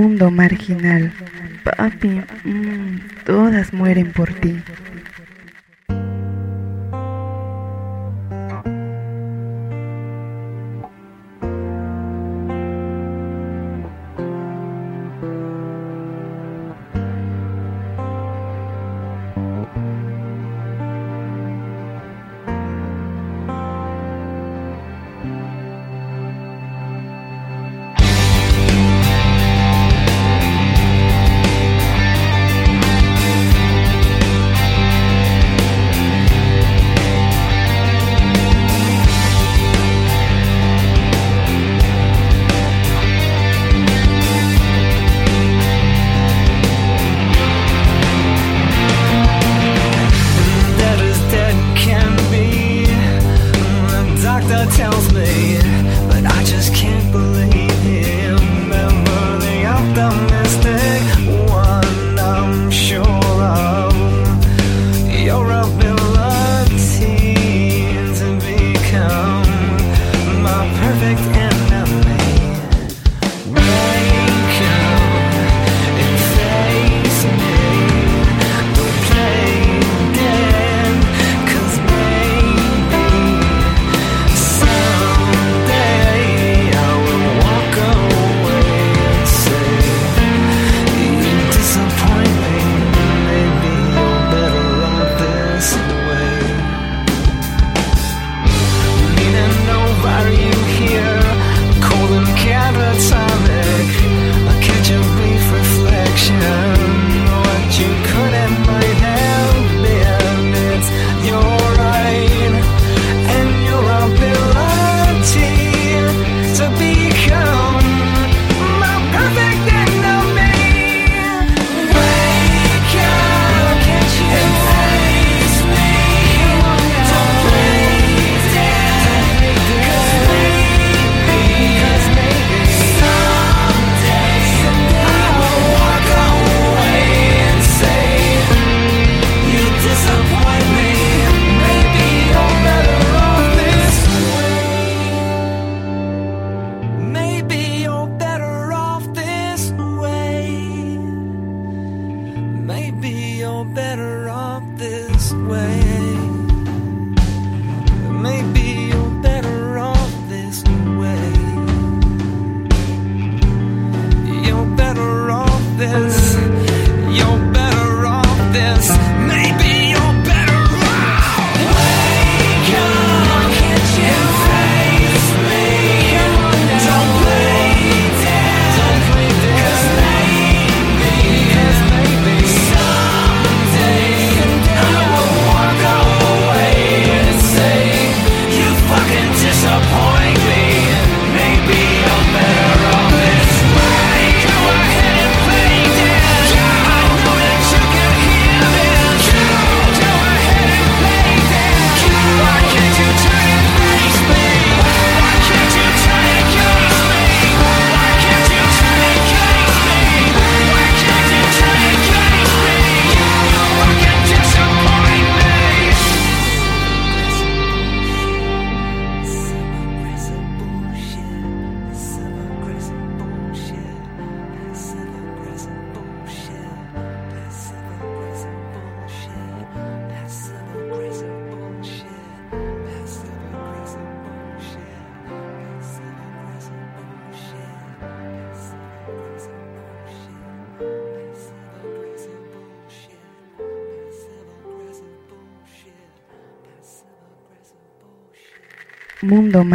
Mundo 0.00 0.30
marginal. 0.30 1.12
Papi, 1.62 2.22
mm, 2.44 3.24
todas 3.26 3.74
mueren 3.74 4.12
por 4.12 4.32
ti. 4.32 4.56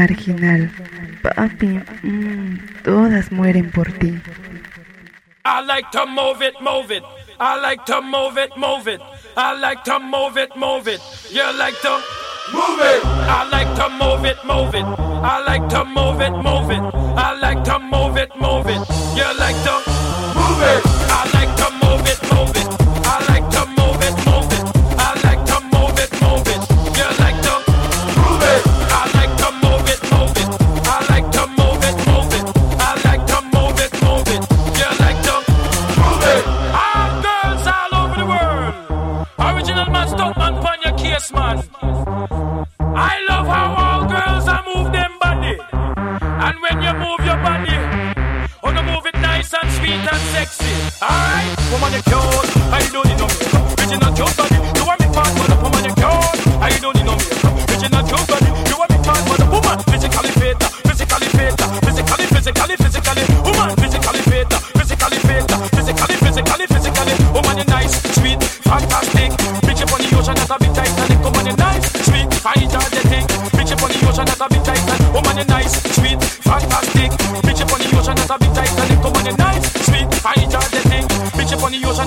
marginal. 0.05 0.69
Papi, 1.23 1.81
mmm, 2.03 2.59
todas 2.83 3.31
mueren 3.31 3.71
por 3.71 3.91
ti. 3.99 4.21
I 5.43 5.61
like 5.61 5.89
to 5.91 6.05
move 6.05 6.41
it, 6.41 6.53
move 6.61 6.91
it. 6.91 7.03
I 7.39 7.59
like 7.59 7.85
to 7.85 8.01
move 8.01 8.37
it, 8.37 8.51
move 8.57 8.87
it. 8.87 9.01
I 9.35 9.59
like 9.59 9.83
to 9.83 9.99
move 9.99 10.37
it, 10.37 10.55
move 10.55 10.87
it. 10.87 11.01
You 11.31 11.43
like 11.57 11.79
to 11.81 11.99
move 12.53 12.79
it. 12.81 13.01
I 13.03 13.47
like 13.51 13.75
to 13.75 13.89
move 13.89 14.25
it, 14.25 14.37
move 14.45 14.75
it. 14.75 14.85
I 14.85 15.43
like 15.45 15.67
to 15.69 15.85
move 15.85 16.21
it, 16.21 16.31
move 16.31 16.71
it. 16.71 16.83
I 17.17 17.37
like 17.39 17.63
to 17.63 17.79
move 17.79 18.17
it, 18.17 18.35
move 18.35 18.67
it. 18.67 18.81
You 19.15 19.39
like 19.39 19.57
to 19.63 19.94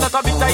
Cause 0.09 0.14
I've 0.14 0.24
been 0.24 0.48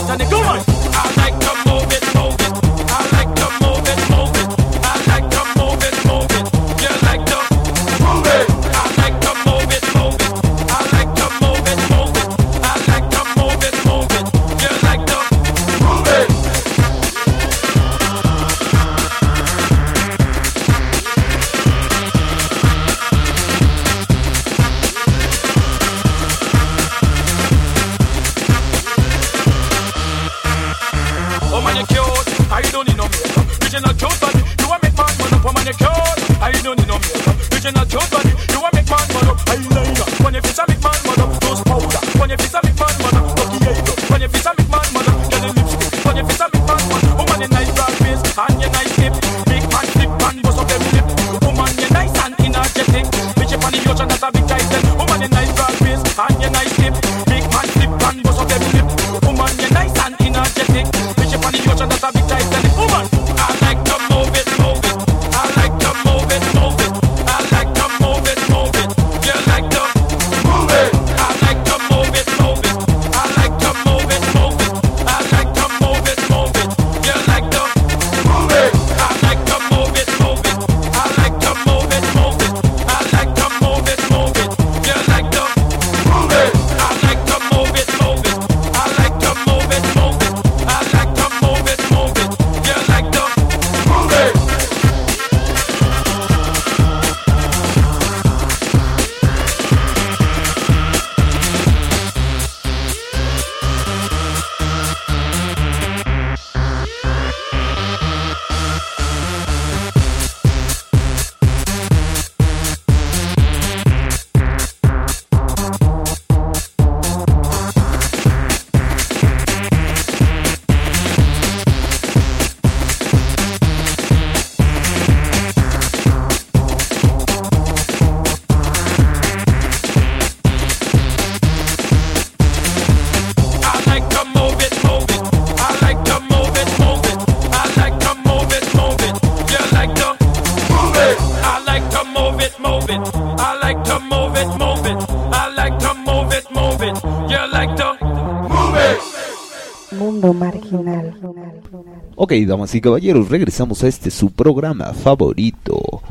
damas 152.45 152.75
y 152.75 152.81
caballeros, 152.81 153.29
regresamos 153.29 153.85
a 153.85 153.89
este 153.89 154.11
su 154.11 154.31
programa 154.31 154.93
favorito. 154.93 156.03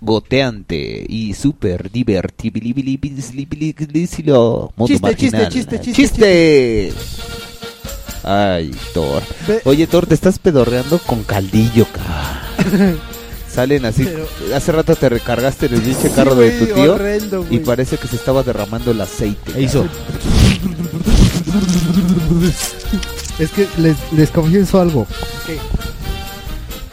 Goteante 0.00 1.04
y 1.08 1.34
súper 1.34 1.90
divertibilísilo. 1.90 4.72
Mundo 4.76 4.92
Chiste, 4.92 5.06
marginal. 5.06 5.48
chiste, 5.48 5.80
chiste, 5.80 5.92
chiste, 5.92 6.02
¡Chiste! 6.02 6.92
Ay, 8.22 8.70
Thor. 8.92 9.22
Oye, 9.64 9.86
Thor, 9.86 10.06
te 10.06 10.14
estás 10.14 10.38
pedorreando 10.38 10.98
con 10.98 11.22
caldillo, 11.24 11.86
cabrón. 11.92 12.98
Salen 13.50 13.84
así. 13.84 14.08
Hace 14.54 14.72
rato 14.72 14.96
te 14.96 15.08
recargaste 15.08 15.66
en 15.66 15.74
el 15.74 15.82
pinche 15.82 16.10
carro 16.10 16.34
de 16.34 16.50
tu 16.58 16.66
tío. 16.66 16.98
y 17.50 17.58
parece 17.60 17.96
que 17.98 18.08
se 18.08 18.16
estaba 18.16 18.42
derramando 18.42 18.90
el 18.90 19.00
aceite. 19.00 19.62
Hizo. 19.62 19.86
Es 23.38 23.50
que 23.50 23.66
les, 23.78 23.96
les 24.12 24.30
confieso 24.30 24.80
algo. 24.80 25.06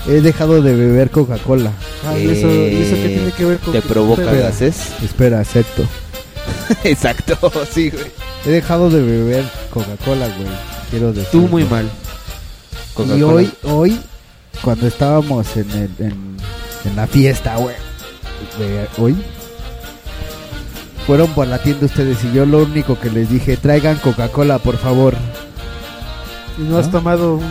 He 0.08 0.22
dejado 0.22 0.62
de 0.62 0.76
beber 0.76 1.12
Coca-Cola. 1.12 1.72
Ah, 2.08 2.18
¿y 2.18 2.28
eso, 2.30 2.48
y 2.52 2.82
eso 2.82 2.96
qué 2.96 3.10
tiene 3.16 3.32
que 3.32 3.46
ver 3.46 3.58
con 3.60 3.74
¿Te 3.74 3.82
que- 3.82 3.88
provoca 3.88 4.24
Espera. 4.24 4.48
gases? 4.50 4.76
Espera, 5.04 5.40
acepto. 5.40 5.84
Exacto, 6.84 7.52
sí, 7.72 7.92
güey. 7.92 8.06
He 8.46 8.50
dejado 8.50 8.90
de 8.90 9.02
beber 9.02 9.46
Coca-Cola, 9.72 10.28
güey. 10.28 10.50
Quiero 10.90 11.14
decir. 11.14 11.30
Tú 11.32 11.42
muy 11.48 11.64
mal. 11.66 11.90
Y 13.16 13.22
hoy, 13.22 13.52
hoy, 13.64 14.00
cuando 14.64 14.88
estábamos 14.88 15.56
en, 15.56 15.70
el, 15.72 15.90
en, 16.00 16.38
en 16.86 16.96
la 16.96 17.06
fiesta, 17.08 17.56
güey, 17.58 17.76
de 18.60 18.88
hoy, 18.98 19.16
fueron 21.06 21.28
por 21.34 21.48
la 21.48 21.60
tienda 21.60 21.86
ustedes 21.86 22.18
y 22.24 22.34
yo 22.34 22.46
lo 22.46 22.60
único 22.64 23.00
que 23.00 23.10
les 23.10 23.30
dije, 23.30 23.58
traigan 23.58 23.98
Coca-Cola, 23.98 24.58
por 24.60 24.78
favor. 24.78 25.16
Y 26.62 26.70
no 26.70 26.78
has 26.78 26.86
¿No? 26.88 26.92
tomado 26.94 27.36
un... 27.36 27.44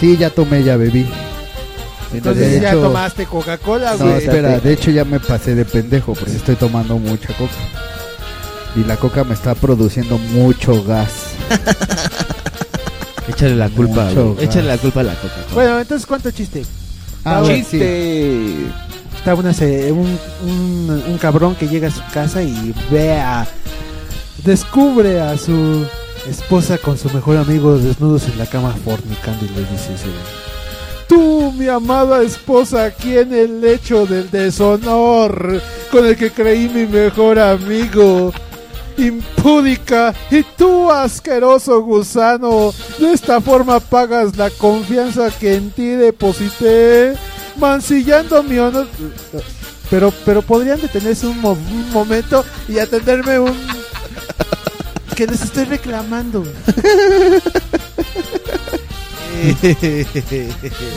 Sí, 0.00 0.16
ya 0.16 0.30
tomé, 0.30 0.62
ya 0.64 0.76
bebí. 0.76 1.06
Entonces 2.12 2.52
De 2.52 2.60
ya 2.60 2.70
hecho- 2.70 2.82
tomaste 2.82 3.26
Coca-Cola, 3.26 3.92
No, 3.98 4.06
güey. 4.06 4.18
espera, 4.18 4.58
de 4.60 4.72
hecho 4.72 4.90
ya 4.90 5.04
me 5.04 5.18
pasé 5.20 5.54
de 5.54 5.64
pendejo 5.64 6.14
porque 6.14 6.32
estoy 6.36 6.54
tomando 6.56 6.96
mucha 6.98 7.28
coca. 7.34 7.52
Y 8.76 8.84
la 8.84 8.96
coca 8.96 9.24
me 9.24 9.34
está 9.34 9.54
produciendo 9.54 10.18
mucho 10.18 10.82
gas. 10.84 11.10
Échale 13.28 13.56
la 13.56 13.68
culpa, 13.68 14.04
Mucho. 14.06 14.36
Échale 14.40 14.68
la 14.68 14.78
culpa 14.78 15.00
a 15.00 15.04
la 15.04 15.14
Coca-Cola. 15.14 15.54
Bueno, 15.54 15.80
entonces, 15.80 16.06
¿cuánto 16.06 16.30
chiste? 16.30 16.64
Ah, 17.24 17.40
bueno, 17.40 17.64
sí. 17.68 18.66
Está 19.16 19.34
una, 19.34 19.52
se- 19.54 19.90
un, 19.90 20.18
un, 20.46 21.02
un 21.08 21.18
cabrón 21.18 21.54
que 21.54 21.66
llega 21.66 21.88
a 21.88 21.90
su 21.90 22.02
casa 22.12 22.42
y 22.42 22.74
ve 22.90 23.12
a... 23.18 23.46
Descubre 24.44 25.20
a 25.22 25.38
su 25.38 25.86
esposa 26.28 26.78
con 26.78 26.96
su 26.96 27.10
mejor 27.10 27.36
amigo 27.36 27.76
desnudos 27.78 28.24
en 28.28 28.38
la 28.38 28.46
cama 28.46 28.74
fornicando 28.84 29.44
y 29.44 29.48
le 29.48 29.60
dice 29.60 29.94
Tú, 31.08 31.52
mi 31.52 31.68
amada 31.68 32.22
esposa, 32.22 32.86
aquí 32.86 33.18
en 33.18 33.34
el 33.34 33.60
lecho 33.60 34.06
del 34.06 34.30
deshonor, 34.30 35.60
con 35.90 36.06
el 36.06 36.16
que 36.16 36.30
creí 36.30 36.68
mi 36.68 36.86
mejor 36.86 37.38
amigo, 37.38 38.32
impúdica, 38.96 40.14
y 40.30 40.42
tú, 40.42 40.90
asqueroso 40.90 41.82
gusano, 41.82 42.72
de 42.98 43.12
esta 43.12 43.40
forma 43.40 43.80
pagas 43.80 44.36
la 44.36 44.48
confianza 44.50 45.30
que 45.30 45.56
en 45.56 45.70
ti 45.70 45.88
deposité, 45.88 47.14
mancillando 47.58 48.42
mi 48.42 48.58
honor. 48.58 48.88
Pero, 49.90 50.12
pero 50.24 50.40
podrían 50.40 50.80
detenerse 50.80 51.26
un 51.26 51.40
momento 51.92 52.44
y 52.66 52.78
atenderme 52.78 53.38
un... 53.38 53.54
que 55.14 55.26
les 55.26 55.42
estoy 55.42 55.64
reclamando. 55.64 56.44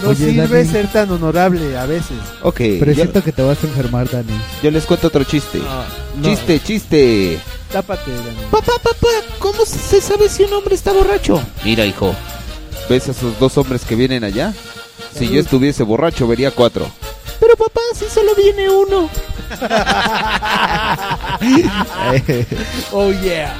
No 0.03 0.09
Oye, 0.09 0.31
sirve 0.31 0.57
Dani. 0.59 0.69
ser 0.71 0.87
tan 0.87 1.11
honorable 1.11 1.77
a 1.77 1.85
veces. 1.85 2.17
Ok, 2.43 2.57
Pero 2.79 2.91
yo, 2.91 2.95
siento 2.95 3.23
que 3.23 3.31
te 3.31 3.41
vas 3.41 3.57
a 3.63 3.67
enfermar, 3.67 4.09
Dani. 4.09 4.31
yo 4.61 4.71
les 4.71 4.85
cuento 4.85 5.07
otro 5.07 5.23
chiste. 5.23 5.59
no. 6.15 6.29
Chiste, 6.29 6.59
chiste. 6.61 7.39
Tápate, 7.71 8.11
Dani. 8.11 8.37
Papá, 8.51 8.73
papá, 8.81 9.07
¿cómo 9.39 9.65
se 9.65 9.99
sabe 9.99 10.29
si 10.29 10.43
un 10.43 10.53
hombre 10.53 10.75
está 10.75 10.93
borracho? 10.93 11.41
Mira, 11.65 11.85
hijo, 11.85 12.15
¿ves 12.89 13.07
a 13.07 13.11
esos 13.11 13.37
dos 13.39 13.57
hombres 13.57 13.83
que 13.83 13.95
vienen 13.95 14.23
allá? 14.23 14.53
Si 15.17 15.27
yo 15.29 15.41
estuviese 15.41 15.83
borracho, 15.83 16.27
vería 16.27 16.51
cuatro. 16.51 16.89
Pero 17.39 17.55
papá, 17.57 17.81
si 17.95 18.05
solo 18.05 18.33
viene 18.35 18.69
uno. 18.69 19.09
Oh 22.91 23.11
yeah. 23.23 23.53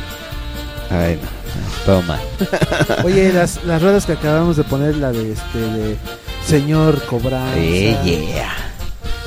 Ay, 0.90 1.20
no, 1.22 1.86
toma. 1.86 2.20
Oye, 3.04 3.34
las, 3.34 3.64
las 3.66 3.82
ruedas 3.82 4.06
que 4.06 4.14
acabamos 4.14 4.58
de 4.58 4.64
poner, 4.64 4.96
la 4.96 5.12
de 5.12 5.34
este 5.34 5.60
de 5.60 5.98
señor 6.46 7.04
cobranza. 7.06 7.58
Eh, 7.58 7.98
yeah. 8.04 8.54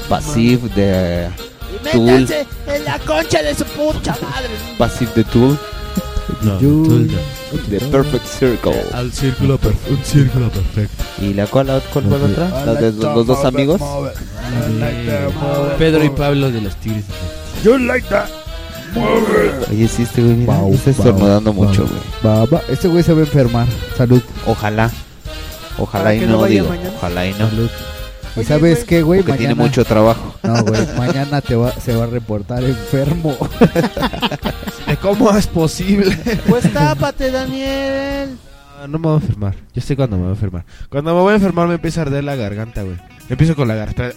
Passive 0.09 0.69
de 0.75 1.29
Tool. 1.93 2.27
en 2.67 2.85
la 2.85 2.99
concha 3.01 3.43
de 3.43 3.55
su 3.55 3.65
puta 3.65 4.17
madre. 4.23 4.49
Passive 4.79 5.13
de 5.15 5.25
Tool. 5.25 5.59
No, 6.43 6.61
no. 6.61 7.07
The 7.69 7.81
Perfect 7.81 8.27
Circle. 8.27 8.85
Al 8.93 9.13
círculo 9.13 9.59
perfecto. 9.59 9.93
Un 9.93 10.05
círculo 10.05 10.49
perfecto. 10.51 11.05
¿Y 11.21 11.35
la 11.35 11.47
cuál, 11.47 11.83
cuál 11.93 12.05
fue 12.07 12.19
la 12.19 12.27
otra? 12.27 12.65
La 12.65 12.75
de 12.75 12.93
los, 12.93 13.17
los 13.17 13.27
dos 13.27 13.45
amigos. 13.45 13.81
Pedro 15.79 16.05
y 16.05 16.11
Pablo 16.11 16.51
de 16.51 16.61
los 16.61 16.77
Tigres. 16.77 17.05
Oye, 19.71 19.89
sí, 19.89 20.03
este 20.03 20.23
güey, 20.23 20.35
mira, 20.37 20.53
Bau, 20.55 20.73
está 20.75 20.91
estornudando 20.91 21.53
bau. 21.53 21.65
mucho, 21.67 21.87
güey. 21.87 22.01
Va, 22.25 22.45
va, 22.47 22.61
Este 22.69 22.89
güey 22.89 23.03
se 23.03 23.13
va 23.13 23.21
a 23.21 23.25
enfermar. 23.25 23.67
Salud. 23.97 24.23
Ojalá. 24.47 24.91
Ojalá 25.79 26.15
y 26.15 26.21
no, 26.21 26.45
digo. 26.45 26.69
mañana. 26.69 26.91
Ojalá 26.97 27.27
y 27.27 27.35
no. 27.35 27.49
¿Y 28.41 28.45
sabes 28.45 28.85
qué, 28.85 29.03
güey? 29.03 29.23
Porque 29.23 29.39
tiene 29.39 29.55
Mañana- 29.55 29.69
mucho 29.69 29.85
trabajo. 29.85 30.35
No, 30.43 30.63
güey. 30.65 30.87
Mañana 30.97 31.41
te 31.41 31.55
va, 31.57 31.73
se 31.73 31.95
va 31.95 32.05
a 32.05 32.07
reportar 32.07 32.63
enfermo. 32.65 33.37
¿Cómo 35.03 35.31
es 35.37 35.47
posible? 35.47 36.17
Pues 36.49 36.71
tápate, 36.73 37.31
Daniel. 37.31 38.37
No, 38.81 38.89
no 38.89 38.99
me 38.99 39.05
voy 39.09 39.15
a 39.15 39.21
enfermar. 39.21 39.55
Yo 39.75 39.83
sé 39.83 39.97
cuándo 39.97 40.17
me 40.17 40.23
voy 40.23 40.31
a 40.31 40.35
enfermar. 40.35 40.65
Cuando 40.89 41.15
me 41.15 41.21
voy 41.21 41.33
a 41.33 41.37
enfermar 41.37 41.69
me 41.69 41.75
empieza 41.75 42.01
a 42.01 42.05
arder 42.05 42.25
la 42.25 42.37
garganta, 42.37 42.83
güey. 42.83 42.97
Empiezo 43.29 43.55
con 43.57 43.69
la 43.69 43.75
garganta. 43.75 44.13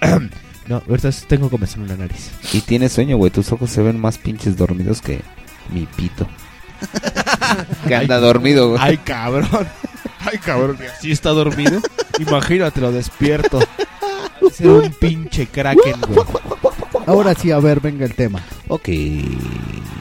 no, 0.68 0.82
ahorita 0.88 1.10
tengo 1.26 1.48
comezón 1.50 1.82
en 1.82 1.88
la 1.88 1.96
nariz. 1.96 2.30
Y 2.52 2.60
tienes 2.60 2.92
sueño, 2.92 3.16
güey. 3.16 3.30
Tus 3.30 3.50
ojos 3.52 3.70
se 3.70 3.82
ven 3.82 3.98
más 4.00 4.18
pinches 4.18 4.56
dormidos 4.56 5.00
que 5.00 5.20
mi 5.72 5.86
pito. 5.86 6.26
que 7.86 7.94
anda 7.94 8.18
dormido, 8.20 8.70
güey. 8.70 8.80
Ay, 8.82 8.96
cabrón. 8.98 9.48
Ay, 10.20 10.38
cabrón. 10.38 10.78
Si 11.00 11.10
está 11.12 11.30
dormido, 11.30 11.80
imagínate 12.18 12.80
lo 12.80 12.92
despierto. 12.92 13.58
Es 14.40 14.60
un 14.60 14.90
pinche 14.98 15.46
kraken, 15.46 15.96
güey. 16.06 16.26
Ahora 17.06 17.34
sí, 17.34 17.50
a 17.50 17.58
ver, 17.58 17.80
venga 17.80 18.04
el 18.04 18.14
tema. 18.14 18.40
Ok. 18.68 18.88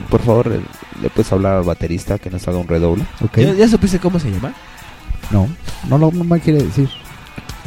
Por 0.10 0.22
favor, 0.22 0.48
le- 0.48 0.62
le 1.02 1.10
puedes 1.10 1.32
hablar 1.32 1.56
al 1.58 1.64
baterista 1.64 2.18
que 2.20 2.30
nos 2.30 2.48
haga 2.48 2.58
un 2.58 2.68
redoble. 2.68 3.06
¿Ya, 3.36 3.54
ya 3.54 3.68
supiste 3.68 4.00
cómo 4.00 4.20
se 4.20 4.30
llama? 4.32 4.54
No, 5.32 5.48
no, 5.90 5.98
lo- 5.98 6.12
no 6.12 6.24
me 6.24 6.40
quiere 6.40 6.64
decir. 6.64 6.90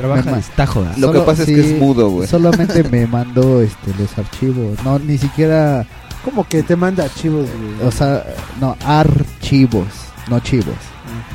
Trabaja 0.01 0.39
Estajo. 0.39 0.85
¿ah? 0.89 0.95
Lo 0.97 1.13
que 1.13 1.21
pasa 1.21 1.43
es 1.43 1.49
que 1.49 1.61
es 1.61 1.79
mudo, 1.81 2.09
güey. 2.11 2.29
Solamente 2.29 2.83
me 2.91 3.07
mandó 3.07 3.61
este, 3.61 3.93
los 3.99 4.17
archivos. 4.19 4.83
No, 4.85 4.99
ni 4.99 5.19
siquiera. 5.19 5.87
Como 6.25 6.47
que 6.47 6.63
te 6.63 6.77
manda 6.77 7.05
archivos, 7.05 7.47
güey. 7.49 7.89
O 7.89 7.93
sea, 7.93 8.25
no, 8.61 8.77
archivos, 8.85 9.87
no 10.29 10.41
chivos. 10.41 10.75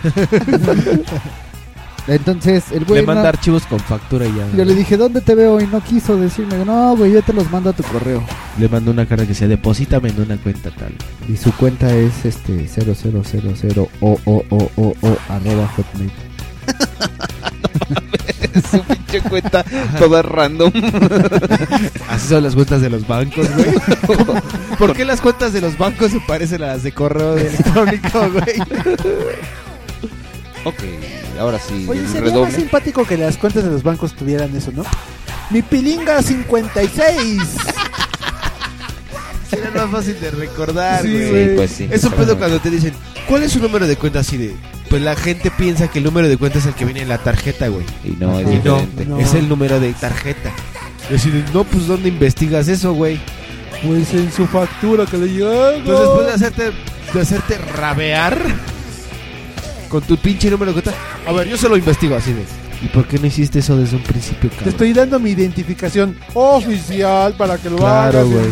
Entonces, 2.08 2.66
el 2.72 2.86
güey. 2.86 3.02
Le 3.02 3.08
manda 3.08 3.24
no- 3.24 3.30
archivos 3.30 3.64
con 3.66 3.80
factura 3.80 4.26
y 4.28 4.36
ya. 4.36 4.48
yo 4.56 4.64
le 4.66 4.76
dije, 4.76 4.96
¿dónde 4.96 5.22
te 5.22 5.34
veo? 5.34 5.60
Y 5.60 5.66
no 5.66 5.82
quiso 5.82 6.16
decirme. 6.18 6.64
No, 6.64 6.96
güey, 6.96 7.12
yo 7.12 7.22
te 7.24 7.34
los 7.34 7.50
mando 7.52 7.72
a 7.72 7.74
tu 7.74 7.82
correo. 7.84 8.24
Le 8.60 8.70
mando 8.70 8.92
una 8.92 9.06
carta 9.08 9.26
que 9.26 9.34
sea 9.34 9.48
deposítame 9.48 10.10
en 10.10 10.22
una 10.22 10.38
cuenta 10.38 10.70
tal. 10.72 10.94
Y 11.28 11.36
su 11.38 11.52
cuenta 11.54 11.92
es 11.96 12.24
este 12.26 12.68
0000 12.68 13.80
o 13.80 13.88
o 14.02 14.20
o 14.26 14.44
o 14.76 14.94
o 15.02 15.18
arroba 15.30 15.68
hotmail. 15.76 16.12
Su 18.72 18.82
pinche 18.84 19.22
cuenta 19.22 19.64
toda 19.98 20.22
random. 20.22 20.72
Así 22.10 22.27
son 22.30 22.44
las 22.44 22.56
cuentas 22.56 22.82
de 22.82 22.90
los 22.90 23.06
bancos, 23.07 23.48
güey. 23.56 23.73
¿Por 24.80 24.94
qué 24.95 25.06
las 25.06 25.22
cuentas 25.22 25.53
de 25.53 25.61
los 25.61 25.77
bancos 25.77 26.11
se 26.11 26.19
parecen 26.22 26.64
a 26.64 26.68
las 26.68 26.84
de 26.84 26.91
correo 26.91 27.38
electrónico, 27.38 28.30
güey? 28.32 28.61
ok, 30.64 30.84
ahora 31.40 31.60
sí. 31.60 31.86
Oye, 31.88 32.07
sería 32.07 32.34
más 32.34 32.53
simpático 32.53 33.06
que 33.06 33.18
las 33.18 33.38
cuentas 33.38 33.64
de 33.64 33.72
los 33.72 33.84
bancos 33.84 34.14
tuvieran 34.14 34.56
eso, 34.56 34.72
¿no? 34.73 34.84
Mi 35.49 35.61
pilinga 35.61 36.22
56. 36.22 37.41
Sería 39.49 39.72
más 39.72 39.91
fácil 39.91 40.19
de 40.19 40.32
recordar, 40.32 41.02
güey. 41.02 41.49
Sí, 41.49 41.53
pues 41.56 41.72
sí. 41.72 41.88
Es 41.91 42.03
un 42.03 42.14
pedo 42.14 42.38
cuando 42.38 42.60
te 42.60 42.69
dicen, 42.69 42.94
¿cuál 43.27 43.44
es 43.44 43.52
su 43.52 43.60
número 43.60 43.86
de 43.86 43.95
cuenta 43.95 44.19
así 44.19 44.38
de? 44.38 44.56
Pues 44.90 45.02
la 45.02 45.16
gente 45.16 45.52
piensa 45.52 45.88
que 45.88 45.99
el 45.99 46.06
número 46.06 46.28
de 46.28 46.38
cuenta 46.38 46.60
es 46.60 46.66
el 46.68 46.74
que 46.74 46.86
viene 46.86 47.02
en 47.02 47.10
la 47.10 47.18
tarjeta, 47.18 47.68
güey. 47.70 47.86
Y 48.03 48.12
no, 48.20 48.40
es 48.40 48.44
Y 48.44 48.45
no, 48.45 48.78
diferente. 48.80 49.06
no. 49.06 49.20
es 49.20 49.34
el 49.34 49.49
número 49.49 49.80
de 49.80 49.94
tarjeta. 49.94 50.52
Y 51.12 51.16
así 51.16 51.30
de, 51.32 51.44
no, 51.53 51.64
pues 51.64 51.88
¿dónde 51.88 52.10
investigas 52.10 52.68
eso, 52.68 52.94
güey? 52.94 53.20
Pues 53.84 54.14
en 54.14 54.32
su 54.32 54.45
factura 54.48 55.06
que 55.06 55.18
le 55.18 55.28
llegó. 55.28 55.72
Pues 55.86 55.99
después 55.99 56.26
de 56.28 56.34
hacerte, 56.34 56.72
de 57.14 57.22
hacerte 57.22 57.57
rabear, 57.76 58.38
con 59.90 60.02
tu 60.03 60.18
pinche 60.18 60.49
número 60.49 60.72
de 60.74 60.82
cuenta. 60.82 60.99
A 61.28 61.32
ver, 61.32 61.48
yo 61.48 61.57
se 61.57 61.68
lo 61.70 61.78
investigo 61.78 62.16
así 62.16 62.32
de. 62.34 62.44
¿Y 62.82 62.88
por 62.88 63.07
qué 63.07 63.18
no 63.18 63.26
hiciste 63.26 63.60
eso 63.60 63.78
desde 63.78 63.95
un 63.95 64.03
principio, 64.03 64.49
Te 64.49 64.56
cabrón? 64.57 64.70
estoy 64.74 64.94
dando 64.94 65.20
mi 65.20 65.32
identificación 65.32 66.16
oficial 66.34 67.34
para 67.34 67.57
que 67.57 67.70
lo 67.70 67.78
Claro, 67.78 68.20
hagas. 68.20 68.26
güey. 68.32 68.45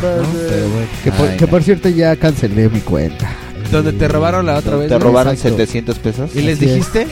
Que 1.04 1.12
por, 1.12 1.30
que 1.38 1.48
por 1.48 1.62
cierto 1.64 1.90
ya 1.90 2.16
cancelé 2.16 2.70
mi 2.70 2.80
cuenta. 2.80 3.30
Donde 3.74 3.94
te 3.94 4.08
robaron 4.08 4.46
la 4.46 4.56
otra 4.58 4.76
vez. 4.78 4.88
¿Te 4.90 4.94
¿no? 4.94 5.00
robaron 5.00 5.34
Exacto. 5.34 5.58
700 5.58 6.00
pesos? 6.00 6.32
¿Y 6.36 6.42
les 6.42 6.58
Así 6.58 6.66
es. 6.66 6.72
dijiste? 6.76 7.08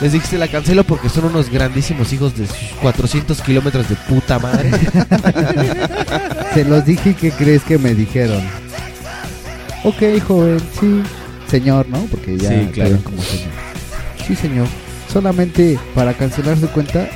Les 0.00 0.12
dijiste 0.12 0.38
la 0.38 0.48
cancelo 0.48 0.84
porque 0.84 1.08
son 1.08 1.24
unos 1.26 1.50
grandísimos 1.50 2.12
hijos 2.12 2.36
de 2.36 2.46
sus 2.46 2.56
400 2.82 3.40
kilómetros 3.42 3.88
de 3.88 3.96
puta 4.08 4.38
madre. 4.38 4.70
Se 6.54 6.64
los 6.64 6.84
dije 6.84 7.10
y 7.10 7.14
¿qué 7.14 7.30
crees 7.32 7.62
que 7.62 7.78
me 7.78 7.94
dijeron? 7.94 8.42
Ok, 9.84 10.02
joven, 10.26 10.58
sí. 10.78 11.02
Señor, 11.48 11.88
¿no? 11.88 11.98
Porque 12.10 12.36
ya 12.36 12.48
Sí, 12.50 12.68
claro. 12.72 12.98
como 13.02 13.20
señor. 13.22 13.48
Sí, 14.26 14.36
señor. 14.36 14.66
Solamente 15.12 15.78
para 15.94 16.14
cancelar 16.14 16.56
su 16.58 16.68
cuenta 16.68 17.08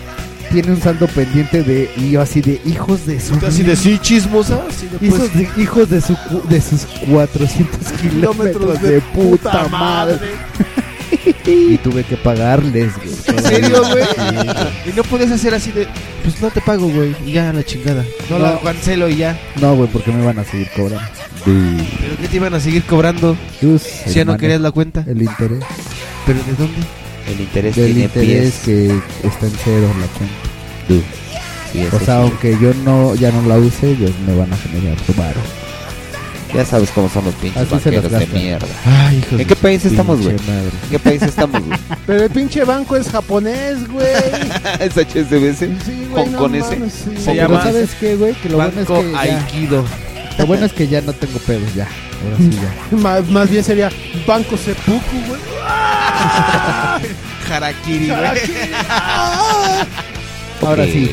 tiene 0.55 0.71
un 0.71 0.81
saldo 0.81 1.09
pendiente 1.09 1.65
de 1.65 1.91
y 1.97 2.13
yo 2.13 2.21
así 2.21 2.41
de 2.41 2.61
hijos 2.65 3.07
de 3.07 3.19
su 3.19 3.35
Así 3.45 3.65
de 3.65 3.75
sí, 3.75 3.99
chismosa. 3.99 4.61
Así 4.69 4.87
de, 4.87 5.05
hijos, 5.05 5.19
pues, 5.19 5.35
de, 5.35 5.63
hijos 5.63 5.91
de, 5.91 6.01
su, 6.01 6.17
de 6.49 6.61
sus 6.61 6.87
400 7.11 7.93
kilómetros 8.01 8.81
de, 8.81 9.01
puta 9.01 9.67
madre. 9.67 10.29
y 11.45 11.77
tuve 11.79 12.05
que 12.05 12.17
pagarles, 12.17 12.93
güey. 12.97 13.37
¿En 13.37 13.43
serio, 13.43 13.83
güey? 13.83 14.05
Sí, 14.05 14.21
güey. 14.33 14.93
Y 14.93 14.97
no 14.97 15.03
puedes 15.03 15.33
hacer 15.33 15.55
así 15.55 15.73
de, 15.73 15.89
pues 16.23 16.41
no 16.41 16.51
te 16.51 16.61
pago, 16.61 16.87
güey. 16.89 17.17
Y 17.27 17.33
ya, 17.33 17.53
la 17.53 17.65
chingada. 17.65 18.05
No, 18.31 18.39
la 18.39 18.53
No. 18.53 18.61
cancelo 18.61 19.09
y 19.09 19.17
ya. 19.17 19.37
No, 19.61 19.75
güey, 19.75 19.89
porque 19.91 20.13
me 20.13 20.25
van 20.25 20.39
a 20.39 20.45
seguir 20.45 20.69
cobrando. 20.77 21.05
¿Pero 21.45 22.17
qué 22.21 22.29
te 22.29 22.37
iban 22.37 22.55
a 22.55 22.61
seguir 22.61 22.85
cobrando? 22.85 23.37
Si 23.61 24.15
ya 24.15 24.25
no 24.25 24.37
querías 24.37 24.61
la 24.61 24.71
cuenta. 24.71 25.05
El 25.07 25.21
interés. 25.21 25.65
¿Pero 26.25 26.39
de 26.45 26.53
dónde? 26.53 27.04
El 27.29 27.41
interés 27.41 27.75
Del 27.77 27.87
tiene 27.87 28.05
interés 28.05 28.53
pies. 28.55 28.55
que 28.65 29.27
está 29.27 29.47
en 29.47 29.53
cero 29.65 29.89
la 30.01 30.07
cuenta. 30.19 31.05
Sí, 31.73 31.87
O 31.89 31.99
sea, 31.99 32.17
sí. 32.17 32.23
aunque 32.23 32.59
yo 32.61 32.73
no 32.85 33.15
ya 33.15 33.31
no 33.33 33.43
la 33.49 33.57
use, 33.59 33.91
ellos 33.93 34.13
me 34.27 34.35
van 34.37 34.53
a 34.53 34.57
generar 34.57 34.97
su 35.07 35.15
varo. 35.15 35.41
Ya 36.55 36.65
sabes 36.65 36.91
cómo 36.91 37.09
son 37.09 37.25
los 37.25 37.35
pinches 37.35 37.63
Así 37.63 37.73
banqueros 37.73 38.13
de 38.13 38.27
mierda. 38.29 38.67
Ay, 38.85 39.19
hijos 39.19 39.41
¿En 39.41 39.47
qué 39.49 39.57
país 39.57 39.85
estamos, 39.85 40.21
güey? 40.23 40.37
¿En 40.37 40.91
qué 40.91 40.99
país 41.01 41.23
estamos, 41.23 41.61
güey? 41.65 41.79
Pero 42.07 42.23
el 42.25 42.31
pinche 42.31 42.63
banco 42.63 42.95
es 42.95 43.09
japonés, 43.09 43.89
güey. 43.91 44.07
¿Es 44.81 44.93
HSBC? 44.97 45.83
Sí, 45.85 46.07
güey, 46.11 46.25
¿Con, 46.25 46.33
no 46.33 46.39
con 46.39 46.55
ese? 46.55 46.79
Se 47.19 47.35
llama 47.35 47.61
¿sabes 47.61 47.91
qué, 47.99 48.15
güey? 48.15 48.35
Que 48.35 48.51
lo 48.51 48.59
bueno 48.59 48.81
es 48.81 48.87
Banco 48.87 49.03
que 49.03 49.11
ya, 49.13 49.21
Aikido. 49.21 49.85
lo 50.39 50.47
bueno 50.47 50.67
es 50.67 50.73
que 50.73 50.87
ya 50.87 51.01
no 51.01 51.13
tengo 51.13 51.39
pedos 51.41 51.75
ya. 51.75 51.89
Ahora 52.25 52.37
sí 52.39 52.51
ya. 52.51 52.97
Más, 52.99 53.29
más 53.29 53.51
bien 53.51 53.65
sería 53.65 53.91
Banco 54.27 54.57
Seppuku, 54.57 55.01
güey. 55.29 55.41
Harakiri, 57.51 58.07
güey. 58.07 58.19
Ahora 60.63 60.85
sí. 60.87 61.11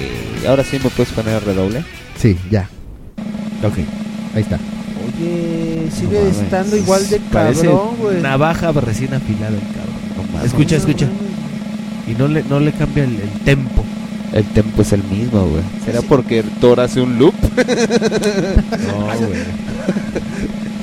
Ahora 0.48 0.64
sí 0.64 0.80
me 0.84 0.90
puedes 0.90 1.12
poner 1.14 1.44
redoble. 1.44 1.84
Sí, 2.18 2.38
ya. 2.50 2.68
Ok. 3.64 3.78
Ahí 4.36 4.42
está. 4.42 4.58
Oye, 5.18 5.90
sigue 5.94 6.20
mames. 6.20 6.38
estando 6.38 6.78
igual 6.78 7.08
de 7.10 7.20
Parece 7.20 7.66
cabrón, 7.68 7.96
güey. 8.00 8.22
navaja 8.22 8.72
recién 8.72 9.14
afilada 9.14 9.50
el 9.50 9.60
cabrón. 9.60 10.32
Mames. 10.34 10.48
Escucha, 10.48 10.76
escucha. 10.78 11.08
Y 12.08 12.12
no 12.12 12.28
le, 12.28 12.44
no 12.44 12.60
le 12.60 12.72
cambia 12.72 13.04
el, 13.04 13.20
el 13.20 13.30
tempo. 13.44 13.84
El 14.34 14.46
tempo 14.46 14.82
es 14.82 14.94
el 14.94 15.04
mismo, 15.04 15.46
güey. 15.46 15.62
¿Será 15.86 16.02
porque 16.02 16.44
Thor 16.62 16.80
hace 16.80 17.02
un 17.02 17.20
loop? 17.20 17.36
No, 18.88 19.06
güey. 19.18 19.42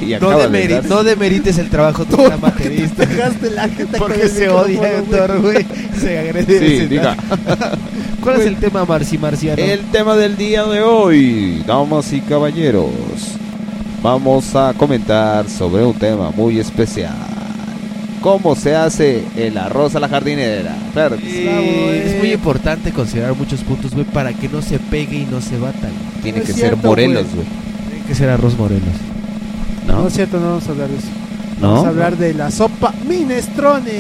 Y 0.01 0.17
No, 0.21 1.03
de 1.03 1.11
demerites 1.11 1.59
el 1.59 1.69
trabajo 1.69 2.05
de 2.05 2.15
un 2.15 2.41
baterista. 2.41 3.07
Pegaste 3.07 3.51
la 3.51 3.69
con 3.69 3.87
Porque 3.99 4.29
se 4.29 4.49
odia 4.49 5.03
güey. 5.41 5.67
Se 5.99 6.19
agrede. 6.19 6.59
Sí, 6.59 6.87
diga. 6.87 7.17
¿Cuál 8.23 8.41
es 8.41 8.47
el 8.47 8.57
tema, 8.57 8.85
Marci 8.85 9.17
Marciano? 9.17 9.63
El 9.63 9.81
tema 9.91 10.17
del 10.17 10.37
día 10.37 10.65
de 10.65 10.83
hoy, 10.83 11.63
damas 11.67 12.13
y 12.13 12.21
caballeros, 12.21 12.91
vamos 14.03 14.55
a 14.55 14.75
comentar 14.75 15.49
sobre 15.49 15.85
un 15.85 15.95
tema 15.95 16.31
muy 16.31 16.59
especial. 16.59 17.15
¿Cómo 18.21 18.57
se 18.57 18.75
hace 18.75 19.23
el 19.37 19.57
arroz 19.57 19.95
a 19.95 20.01
la 20.01 20.09
jardinera? 20.09 20.77
Sí. 21.21 21.47
Es 21.47 22.19
muy 22.19 22.33
importante 22.33 22.93
considerar 22.93 23.35
muchos 23.35 23.61
puntos, 23.61 23.95
güey, 23.95 24.05
para 24.05 24.33
que 24.33 24.49
no 24.49 24.61
se 24.61 24.79
pegue 24.79 25.19
y 25.19 25.25
no 25.25 25.41
se 25.41 25.57
bata. 25.57 25.89
Tiene 26.23 26.41
que 26.41 26.53
cierto, 26.53 26.77
ser 26.77 26.87
Morelos, 26.87 27.27
güey. 27.35 27.47
Tiene 27.91 28.07
que 28.07 28.15
ser 28.15 28.29
arroz 28.31 28.59
morelos. 28.59 29.08
No 29.89 30.03
¿No? 30.03 30.07
es 30.09 30.15
cierto, 30.15 30.39
no 30.39 30.47
vamos 30.51 30.69
a 30.69 30.71
hablar 30.71 30.89
de 30.89 30.97
eso. 30.99 31.09
¿No? 31.61 31.69
Vamos 31.73 31.87
a 31.87 31.89
hablar 31.89 32.17
de 32.17 32.35
la 32.35 32.51
sopa 32.53 32.95
minestrone. 33.09 33.91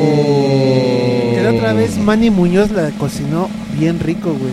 Eh. 0.00 1.32
Que 1.34 1.42
la 1.42 1.50
otra 1.52 1.72
vez 1.72 1.96
Manny 1.98 2.30
Muñoz 2.30 2.70
la 2.72 2.90
cocinó 2.90 3.48
bien 3.78 3.98
rico, 4.00 4.30
güey. 4.30 4.52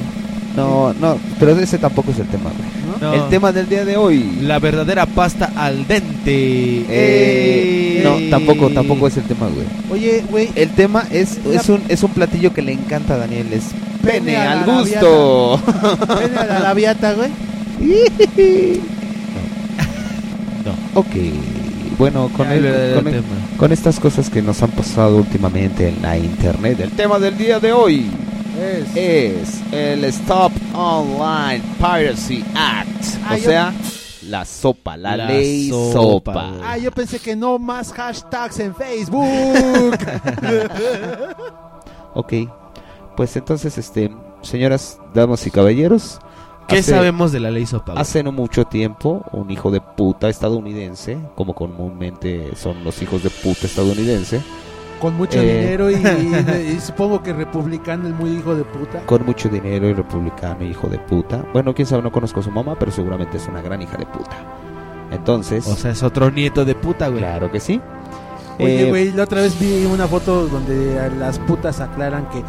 No, 0.56 0.94
no, 0.94 1.18
pero 1.40 1.52
ese 1.60 1.78
tampoco 1.78 2.12
es 2.12 2.20
el 2.20 2.28
tema, 2.28 2.50
güey. 2.50 2.68
No. 3.00 3.14
El 3.14 3.30
tema 3.30 3.52
del 3.52 3.70
día 3.70 3.86
de 3.86 3.96
hoy. 3.98 4.40
La 4.42 4.58
verdadera 4.60 5.06
pasta 5.06 5.52
al 5.56 5.86
dente. 5.88 6.86
Eh, 6.90 8.02
no, 8.04 8.18
tampoco, 8.32 8.70
tampoco 8.72 9.08
es 9.08 9.18
el 9.18 9.24
tema, 9.26 9.48
güey. 9.50 9.68
Oye, 9.92 10.24
güey, 10.32 10.50
El 10.56 10.70
tema 10.70 11.06
es, 11.12 11.38
La- 11.46 11.60
es, 11.62 11.70
un, 11.70 11.84
es 11.90 12.02
un 12.02 12.10
platillo 12.12 12.54
que 12.54 12.64
le 12.64 12.72
encanta 12.72 13.14
a 13.16 13.18
Daniel, 13.18 13.48
es 13.54 13.66
pene, 14.02 14.20
Pene 14.32 14.38
al 14.38 14.66
gusto. 14.66 15.62
ven 16.18 16.36
a 16.40 16.46
la 16.46 16.60
labiata, 16.60 17.14
güey. 17.14 17.30
ok, 20.94 21.08
bueno, 21.98 22.30
con, 22.36 22.52
el- 22.52 22.96
con, 22.96 23.08
el- 23.08 23.24
con 23.58 23.72
estas 23.72 24.00
cosas 24.00 24.30
que 24.30 24.42
nos 24.42 24.62
han 24.64 24.72
pasado 24.72 25.18
últimamente 25.18 25.90
en 25.90 26.02
la 26.02 26.18
internet, 26.18 26.80
el 26.80 26.92
tema 26.92 27.20
del 27.20 27.38
día 27.38 27.60
de 27.60 27.74
hoy 27.74 28.10
Es. 28.60 28.96
es 28.96 29.62
el 29.72 30.04
Stop 30.06 30.52
Online 30.74 31.62
Piracy 31.78 32.44
Act, 32.56 32.88
Ah, 33.26 33.34
o 33.34 33.38
yo- 33.38 33.44
sea, 33.44 33.74
la 34.24 34.44
sopa, 34.46 34.98
la, 34.98 35.16
La 35.16 35.26
ley 35.28 35.70
sopa, 35.70 35.94
sopa. 36.34 36.54
Ah, 36.64 36.78
yo 36.78 36.92
pensé 36.92 37.18
que 37.20 37.36
no 37.36 37.58
más 37.60 37.92
hashtags 37.94 38.60
en 38.60 38.76
Facebook. 38.76 39.98
Ok, 42.14 42.34
pues 43.16 43.36
entonces, 43.36 43.78
este, 43.78 44.10
señoras, 44.42 45.00
damas 45.14 45.46
y 45.46 45.52
caballeros, 45.52 46.20
¿Qué 46.68 46.80
hace- 46.80 46.92
sabemos 46.92 47.32
de 47.32 47.40
la 47.40 47.50
ley 47.52 47.66
sopa? 47.66 47.94
güey? 47.94 48.02
Hace 48.02 48.24
no 48.24 48.32
mucho 48.32 48.66
tiempo, 48.66 49.24
un 49.32 49.50
hijo 49.52 49.72
de 49.72 49.82
puta 49.82 50.30
estadounidense, 50.30 51.18
como 51.36 51.56
comúnmente 51.56 52.56
son 52.56 52.84
los 52.84 53.02
hijos 53.02 53.24
de 53.24 53.30
puta 53.30 53.66
estadounidense, 53.66 54.42
Con 55.00 55.16
mucho 55.16 55.40
Eh. 55.40 55.60
dinero 55.62 55.92
y, 55.92 55.94
y- 55.94 56.74
y 56.76 56.80
supongo 56.80 57.22
que 57.22 57.32
republicano, 57.32 58.08
el 58.08 58.16
muy 58.16 58.32
hijo 58.32 58.56
de 58.56 58.64
puta. 58.64 59.02
con 59.06 59.24
mucho 59.28 59.48
dinero 59.48 59.88
y 59.88 59.94
republicano, 59.94 60.64
hijo 60.66 60.88
de 60.88 60.98
puta. 60.98 61.46
Bueno, 61.54 61.76
quién 61.76 61.86
sabe, 61.88 62.02
no 62.02 62.12
conozco 62.12 62.40
a 62.40 62.44
su 62.44 62.50
mamá, 62.50 62.76
pero 62.80 62.92
seguramente 62.92 63.38
es 63.38 63.48
una 63.48 63.62
gran 63.62 63.80
hija 63.80 63.96
de 63.96 64.08
puta. 64.08 64.36
Entonces, 65.12 65.68
O 65.68 65.76
sea, 65.76 65.92
es 65.92 66.02
otro 66.02 66.32
nieto 66.32 66.66
de 66.66 66.74
puta, 66.76 67.10
güey. 67.10 67.20
claro 67.20 67.52
que 67.52 67.60
sí. 67.60 67.80
Oye, 68.60 68.88
Eh, 68.88 68.90
güey, 68.90 69.12
la 69.14 69.26
otra 69.26 69.42
vez 69.42 69.60
vi 69.60 69.86
una 69.86 70.08
foto 70.08 70.48
donde 70.48 71.00
las 71.20 71.38
putas 71.40 71.80
aclaran 71.80 72.28
que, 72.30 72.42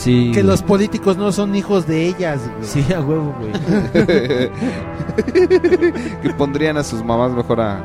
Sí. 0.00 0.30
que 0.32 0.40
güey. 0.40 0.44
los 0.44 0.62
políticos 0.62 1.18
no 1.18 1.30
son 1.30 1.54
hijos 1.54 1.86
de 1.86 2.06
ellas, 2.06 2.40
güey. 2.56 2.64
Sí, 2.64 2.86
a 2.92 3.00
huevo, 3.00 3.34
güey. 3.38 3.52
que 6.22 6.30
pondrían 6.38 6.78
a 6.78 6.84
sus 6.84 7.04
mamás 7.04 7.32
mejor 7.32 7.60
a, 7.60 7.84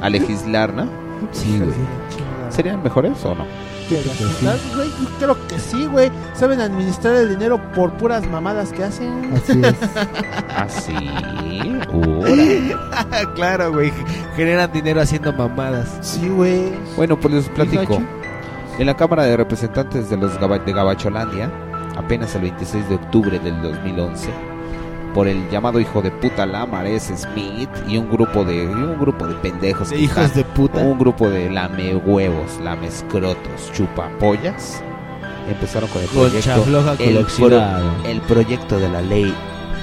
a 0.00 0.08
legislar, 0.08 0.72
¿no? 0.72 0.88
Sí, 1.32 1.58
güey. 1.58 1.72
¿Serían 2.50 2.80
mejores 2.82 3.24
o 3.24 3.34
no? 3.34 3.44
¿Sabes, 3.88 4.74
güey? 4.74 4.88
Yo 4.88 5.08
creo 5.18 5.46
que 5.48 5.58
sí, 5.58 5.86
güey. 5.86 6.10
Saben 6.34 6.60
administrar 6.60 7.16
el 7.16 7.30
dinero 7.30 7.58
por 7.72 7.92
puras 7.94 8.24
mamadas 8.28 8.70
que 8.72 8.84
hacen. 8.84 9.32
Así 9.34 9.60
es. 9.62 9.74
Así. 10.54 10.92
Ora. 11.90 13.26
claro, 13.34 13.72
güey. 13.72 13.90
Generan 14.36 14.70
dinero 14.72 15.00
haciendo 15.00 15.32
mamadas. 15.32 15.88
Sí, 16.02 16.28
güey. 16.28 16.70
Bueno, 16.96 17.18
pues 17.18 17.34
les 17.34 17.48
platico. 17.48 18.00
En 18.78 18.86
la 18.86 18.94
Cámara 18.94 19.24
de 19.24 19.36
Representantes 19.36 20.08
de 20.08 20.16
los 20.16 20.38
Gaba- 20.38 20.58
de 20.58 20.72
Gabacholandia, 20.72 21.50
apenas 21.96 22.34
el 22.36 22.42
26 22.42 22.88
de 22.88 22.94
octubre 22.94 23.38
del 23.40 23.60
2011, 23.60 24.30
por 25.14 25.26
el 25.26 25.48
llamado 25.50 25.80
hijo 25.80 26.00
de 26.00 26.10
puta 26.12 26.46
Lamares 26.46 27.04
Smith 27.16 27.70
y 27.88 27.96
un 27.98 28.08
grupo 28.08 28.44
de 28.44 28.68
un 28.68 28.98
grupo 29.00 29.26
de 29.26 29.34
pendejos, 29.34 29.90
De 29.90 29.96
que 29.96 30.02
hijos 30.02 30.18
están- 30.24 30.36
de 30.36 30.44
puta. 30.44 30.78
un 30.78 30.96
grupo 30.98 31.28
de 31.28 31.50
lame 31.50 31.96
huevos, 31.96 32.58
lamescrotos, 32.62 33.72
chupapollas, 33.72 34.80
empezaron 35.50 35.88
con 35.88 36.02
el 36.02 36.08
proyecto 36.08 36.62
floja 36.62 36.92
el, 36.92 37.24
pro- 37.24 38.08
el 38.08 38.20
proyecto 38.22 38.78
de 38.78 38.88
la 38.90 39.00
ley 39.00 39.34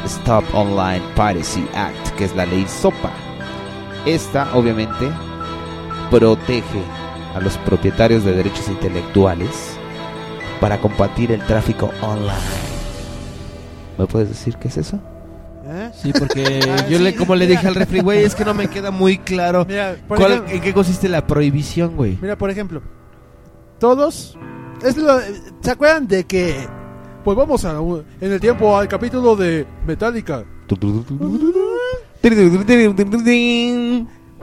Stop 0.05 0.43
Online 0.53 1.01
Piracy 1.15 1.67
Act, 1.75 2.11
que 2.15 2.25
es 2.25 2.35
la 2.35 2.45
ley 2.45 2.65
SOPA. 2.67 3.09
Esta, 4.05 4.47
obviamente, 4.53 5.09
protege 6.11 6.83
a 7.35 7.39
los 7.41 7.57
propietarios 7.59 8.23
de 8.23 8.33
derechos 8.33 8.67
intelectuales 8.69 9.49
para 10.59 10.79
combatir 10.79 11.31
el 11.31 11.41
tráfico 11.45 11.91
online. 12.01 12.31
¿Me 13.97 14.05
puedes 14.07 14.29
decir 14.29 14.55
qué 14.57 14.69
es 14.69 14.77
eso? 14.77 14.99
¿Eh? 15.67 15.91
Sí, 16.01 16.13
porque 16.17 16.59
Ah, 16.71 16.87
yo 16.89 16.97
sí, 16.97 17.03
le, 17.03 17.15
como 17.15 17.35
le 17.35 17.45
mira. 17.45 17.59
dije 17.59 17.67
al 17.67 17.75
refri, 17.75 17.99
güey, 17.99 18.23
es 18.23 18.35
que 18.35 18.45
no 18.45 18.53
me 18.53 18.67
queda 18.69 18.91
muy 18.91 19.17
claro 19.17 19.65
Mira, 19.67 19.95
por 20.07 20.17
cuál- 20.17 20.31
ejemplo, 20.33 20.53
en 20.53 20.61
qué 20.61 20.73
consiste 20.73 21.09
la 21.09 21.25
prohibición, 21.27 21.95
güey. 21.95 22.17
mira, 22.21 22.37
por 22.37 22.49
ejemplo, 22.49 22.81
todos. 23.79 24.37
Es 24.83 24.95
lo- 24.97 25.19
¿Se 25.61 25.71
acuerdan 25.71 26.07
de 26.07 26.23
que 26.25 26.55
Pues 27.23 27.35
vamos 27.35 27.65
a 27.65 27.79
en 28.21 28.31
el 28.31 28.39
tiempo 28.39 28.77
al 28.77 28.87
capítulo 28.87 29.35
de 29.35 29.65
Metallica. 29.87 30.43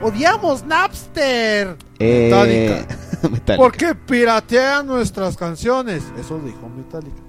odiamos 0.01 0.65
Napster? 0.65 1.77
Eh, 2.03 2.29
Metallica. 2.29 2.97
Metallica. 3.29 3.63
¿Por 3.63 3.71
qué 3.71 3.95
piratean 3.95 4.85
nuestras 4.87 5.37
canciones? 5.37 6.03
Eso 6.19 6.39
dijo 6.43 6.69
Metallica. 6.75 7.21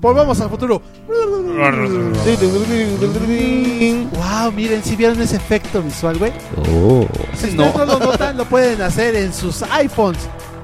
Volvamos 0.00 0.40
al 0.40 0.48
futuro. 0.48 0.80
Wow, 4.12 4.52
miren, 4.52 4.82
si 4.82 4.96
vieron 4.96 5.20
ese 5.20 5.36
efecto 5.36 5.82
visual, 5.82 6.16
güey. 6.18 6.32
Oh. 6.56 7.06
Si 7.34 7.50
ustedes 7.50 7.76
no. 7.76 7.84
lo 7.84 7.98
notan, 7.98 8.36
lo 8.36 8.46
pueden 8.46 8.80
hacer 8.80 9.14
en 9.14 9.32
sus 9.32 9.62
iPhones. 9.62 10.20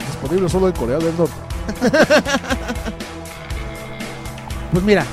Disponible 0.07 0.49
solo 0.49 0.69
en 0.69 0.75
Corea 0.75 0.99
del 0.99 1.17
Norte. 1.17 1.35
Pues 4.73 4.85
mira, 4.85 5.07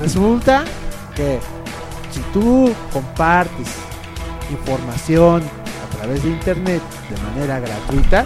resulta 0.00 0.64
que 1.14 1.38
si 2.10 2.20
tú 2.32 2.72
compartes 2.92 3.68
información 4.50 5.42
través 6.02 6.22
de 6.24 6.30
internet 6.30 6.82
de 7.08 7.22
manera 7.22 7.60
gratuita, 7.60 8.24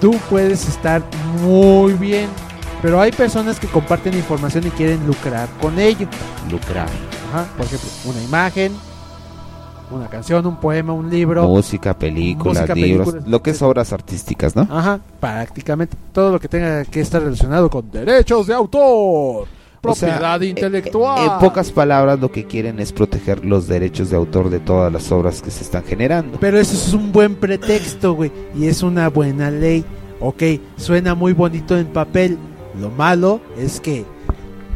tú 0.00 0.16
puedes 0.30 0.66
estar 0.66 1.02
muy 1.42 1.92
bien. 1.94 2.28
Pero 2.80 3.00
hay 3.00 3.10
personas 3.10 3.58
que 3.58 3.66
comparten 3.66 4.14
información 4.14 4.66
y 4.66 4.70
quieren 4.70 5.04
lucrar 5.06 5.48
con 5.60 5.78
ello. 5.78 6.08
Lucrar. 6.50 6.88
Ajá, 7.30 7.46
por 7.56 7.66
ejemplo, 7.66 7.88
una 8.04 8.22
imagen, 8.22 8.72
una 9.90 10.08
canción, 10.08 10.46
un 10.46 10.56
poema, 10.56 10.92
un 10.92 11.10
libro. 11.10 11.46
Música, 11.46 11.98
películas, 11.98 12.62
Música, 12.62 12.74
libros, 12.74 13.06
películas, 13.06 13.28
lo 13.28 13.42
que 13.42 13.50
es 13.50 13.60
obras 13.60 13.92
artísticas, 13.92 14.56
¿no? 14.56 14.62
Ajá, 14.70 15.00
prácticamente 15.20 15.96
todo 16.12 16.30
lo 16.32 16.40
que 16.40 16.48
tenga 16.48 16.84
que 16.84 17.00
estar 17.00 17.20
relacionado 17.20 17.68
con 17.68 17.90
derechos 17.90 18.46
de 18.46 18.54
autor, 18.54 19.48
O 19.82 19.94
sea, 19.94 20.08
propiedad 20.10 20.40
intelectual. 20.40 21.24
En 21.24 21.38
pocas 21.38 21.70
palabras, 21.70 22.18
lo 22.18 22.30
que 22.30 22.44
quieren 22.44 22.80
es 22.80 22.92
proteger 22.92 23.44
los 23.44 23.68
derechos 23.68 24.10
de 24.10 24.16
autor 24.16 24.50
de 24.50 24.60
todas 24.60 24.92
las 24.92 25.10
obras 25.12 25.40
que 25.40 25.50
se 25.50 25.62
están 25.62 25.84
generando. 25.84 26.38
Pero 26.40 26.58
eso 26.58 26.74
es 26.74 26.92
un 26.92 27.12
buen 27.12 27.36
pretexto, 27.36 28.14
güey. 28.14 28.32
Y 28.56 28.66
es 28.66 28.82
una 28.82 29.08
buena 29.08 29.50
ley. 29.50 29.84
Ok, 30.20 30.42
suena 30.76 31.14
muy 31.14 31.32
bonito 31.32 31.78
en 31.78 31.86
papel. 31.86 32.38
Lo 32.80 32.90
malo 32.90 33.40
es 33.56 33.80
que 33.80 34.04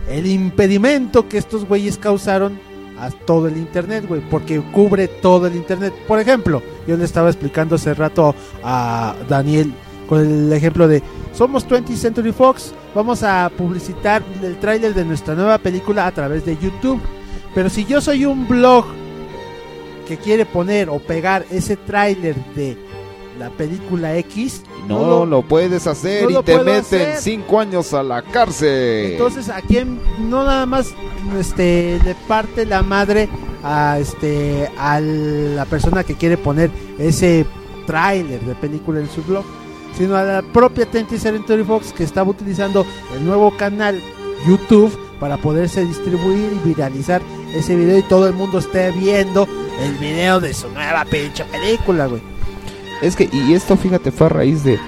el 0.09 0.27
impedimento 0.27 1.29
que 1.29 1.39
estos 1.39 1.67
güeyes 1.67 1.99
causaron 1.99 2.59
a 2.99 3.11
todo 3.11 3.49
el 3.49 3.57
internet, 3.57 4.05
güey. 4.07 4.21
Porque 4.31 4.61
cubre 4.61 5.09
todo 5.09 5.49
el 5.49 5.57
internet. 5.57 5.93
Por 6.07 6.21
ejemplo, 6.21 6.63
yo 6.87 6.97
le 6.97 7.05
estaba 7.05 7.29
explicando 7.29 7.75
hace 7.75 7.93
rato 7.95 8.35
a 8.63 9.15
Daniel 9.29 9.73
con 10.09 10.21
el 10.21 10.53
ejemplo 10.53 10.89
de 10.89 11.03
somos 11.33 11.67
20th 11.67 11.97
Century 11.97 12.33
Fox, 12.33 12.75
vamos 12.95 13.23
a 13.23 13.51
publicitar 13.57 14.23
el 14.43 14.59
tráiler 14.59 14.95
de 14.95 15.05
nuestra 15.05 15.35
nueva 15.35 15.59
película 15.59 16.07
a 16.07 16.13
través 16.13 16.45
de 16.45 16.57
YouTube. 16.57 17.01
Pero 17.55 17.69
si 17.71 17.85
yo 17.85 18.01
soy 18.01 18.25
un 18.25 18.47
blog 18.49 18.85
que 20.07 20.17
quiere 20.17 20.45
poner 20.47 20.89
o 20.89 20.99
pegar 20.99 21.45
ese 21.51 21.77
tráiler 21.77 22.35
de 22.55 22.77
la 23.39 23.51
película 23.51 24.17
X, 24.19 24.63
No, 24.89 25.25
lo, 25.25 25.43
puedes 25.43 25.87
hacer 25.87 26.31
no 26.31 26.41
y 26.41 26.43
te 26.43 26.59
meten 26.59 26.81
hacer. 26.81 27.17
cinco 27.19 27.61
años 27.61 27.95
a 27.95 28.03
la 28.03 28.21
cárcel. 28.23 29.13
entonces 29.13 29.49
a 29.49 29.61
quien 29.63 30.01
no 30.29 30.45
nada 30.45 30.67
más 30.67 30.93
este 31.39 31.99
le 32.05 32.15
parte 32.27 32.67
la 32.67 32.83
madre 32.83 33.29
a 33.63 33.99
este 33.99 34.69
a 34.77 35.01
la 35.01 35.65
persona 35.67 36.05
que 36.05 36.15
quiere 36.15 36.37
poner 36.37 36.71
ese 36.99 37.47
tráiler 37.87 38.41
de 38.41 38.55
película 38.57 39.01
en 39.01 39.09
su 39.09 39.23
blog, 39.23 39.45
sino 39.97 40.17
a 40.17 40.25
la 40.25 40.43
propia 40.43 40.91
20th 40.91 41.19
Century 41.19 41.65
Fox 41.65 41.93
que 41.93 42.05
estaba 42.05 42.31
utilizando 42.31 42.87
el 43.15 43.25
nuevo 43.25 43.57
canal 43.57 44.01
YouTube 44.47 44.99
para 45.21 45.37
poderse 45.37 45.85
distribuir 45.85 46.53
y 46.53 46.69
viralizar 46.69 47.23
ese 47.55 47.77
video 47.77 47.99
y 47.99 48.03
todo 48.03 48.27
el 48.27 48.35
mundo 48.35 48.59
esté 48.59 48.91
viendo 48.91 49.47
el 49.81 49.95
video 49.95 50.41
de 50.41 50.53
su 50.55 50.69
nueva 50.71 51.05
pinche 51.05 51.45
película, 51.45 52.07
güey. 52.07 52.23
Es 53.03 53.17
que, 53.17 53.29
y 53.33 53.53
esto 53.53 53.77
fíjate, 53.77 54.11
fue 54.13 54.27
a 54.27 54.31
raíz 54.31 54.65
de, 54.65 54.79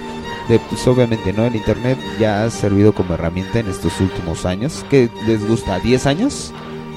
de, 0.48 0.58
pues 0.58 0.86
obviamente, 0.86 1.32
¿no? 1.32 1.44
El 1.44 1.56
Internet 1.56 1.98
ya 2.18 2.44
ha 2.44 2.50
servido 2.50 2.92
como 2.94 3.14
herramienta 3.14 3.58
en 3.58 3.68
estos 3.68 4.00
últimos 4.00 4.46
años. 4.46 4.84
¿Qué 4.88 5.10
les 5.26 5.46
gusta? 5.46 5.80
¿10 5.80 6.06
años? 6.06 6.52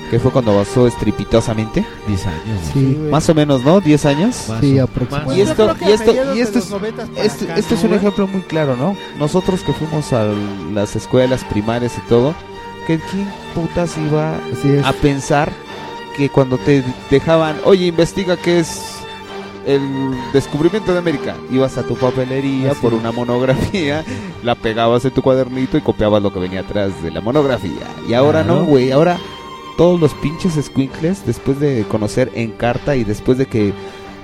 Que 0.09 0.19
fue 0.19 0.31
cuando 0.31 0.55
basó 0.55 0.87
estrepitosamente. 0.87 1.85
10 2.07 2.25
años. 2.27 2.41
Sí. 2.73 2.97
Más 3.11 3.27
o 3.29 3.35
menos, 3.35 3.63
¿no? 3.63 3.81
¿10 3.81 4.05
años? 4.05 4.47
Sí, 4.61 4.79
aproximadamente. 4.79 5.37
Y 5.39 5.41
esto, 5.41 5.75
y 5.81 5.91
esto, 5.91 6.13
y 6.35 6.39
esto, 6.39 6.55
los 6.59 6.65
es, 6.65 6.71
90 6.71 7.05
para 7.07 7.23
esto, 7.23 7.45
acá, 7.45 7.55
esto 7.57 7.75
es 7.75 7.81
¿no, 7.81 7.85
un 7.85 7.89
güey? 7.89 7.99
ejemplo 7.99 8.27
muy 8.27 8.41
claro, 8.41 8.75
¿no? 8.77 8.95
Nosotros 9.19 9.61
que 9.63 9.73
fuimos 9.73 10.13
a 10.13 10.25
las 10.73 10.95
escuelas 10.95 11.43
primarias 11.43 11.97
y 11.97 12.01
todo, 12.07 12.33
que 12.85 12.99
quién 13.11 13.27
putas 13.53 13.97
iba 13.97 14.35
a 14.87 14.93
pensar 14.93 15.51
que 16.15 16.29
cuando 16.29 16.57
te 16.57 16.83
dejaban, 17.11 17.57
oye, 17.65 17.87
investiga 17.87 18.37
qué 18.37 18.59
es 18.59 18.93
el 19.65 19.81
descubrimiento 20.31 20.93
de 20.93 20.99
América, 20.99 21.35
ibas 21.51 21.77
a 21.77 21.83
tu 21.83 21.95
papelería 21.97 22.71
Así 22.71 22.79
por 22.81 22.93
es. 22.93 22.99
una 23.01 23.11
monografía, 23.11 24.05
la 24.41 24.55
pegabas 24.55 25.03
en 25.03 25.11
tu 25.11 25.21
cuadernito 25.21 25.77
y 25.77 25.81
copiabas 25.81 26.23
lo 26.23 26.31
que 26.31 26.39
venía 26.39 26.61
atrás 26.61 27.03
de 27.03 27.11
la 27.11 27.19
monografía. 27.19 27.85
Y 28.07 28.13
ahora 28.13 28.43
Claro. 28.43 28.59
no, 28.61 28.65
güey, 28.65 28.91
ahora 28.93 29.17
todos 29.77 29.99
los 29.99 30.13
pinches 30.15 30.53
squinkles, 30.63 31.25
después 31.25 31.59
de 31.59 31.85
conocer 31.87 32.31
Encarta 32.35 32.95
y 32.95 33.03
después 33.03 33.37
de 33.37 33.45
que 33.45 33.73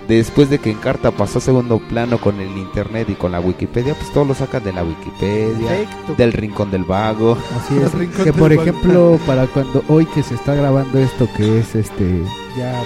después 0.07 0.49
de 0.49 0.59
que 0.59 0.71
Encarta 0.71 1.11
pasó 1.11 1.37
a 1.37 1.41
segundo 1.41 1.79
plano 1.79 2.17
con 2.17 2.39
el 2.41 2.57
internet 2.57 3.07
y 3.09 3.13
con 3.13 3.31
la 3.31 3.39
Wikipedia, 3.39 3.93
pues 3.93 4.11
todos 4.11 4.27
lo 4.27 4.33
sacan 4.33 4.63
de 4.63 4.73
la 4.73 4.83
Wikipedia, 4.83 5.67
Perfecto. 5.69 6.15
del 6.17 6.33
rincón 6.33 6.71
del 6.71 6.83
vago. 6.83 7.37
Así 7.57 7.75
es. 8.17 8.23
Que 8.23 8.33
por 8.33 8.51
ejemplo, 8.51 9.19
para 9.25 9.47
cuando 9.47 9.83
hoy 9.87 10.05
que 10.07 10.23
se 10.23 10.35
está 10.35 10.55
grabando 10.55 10.99
esto, 10.99 11.27
que 11.37 11.59
es 11.59 11.75
este. 11.75 12.21
Ya, 12.57 12.83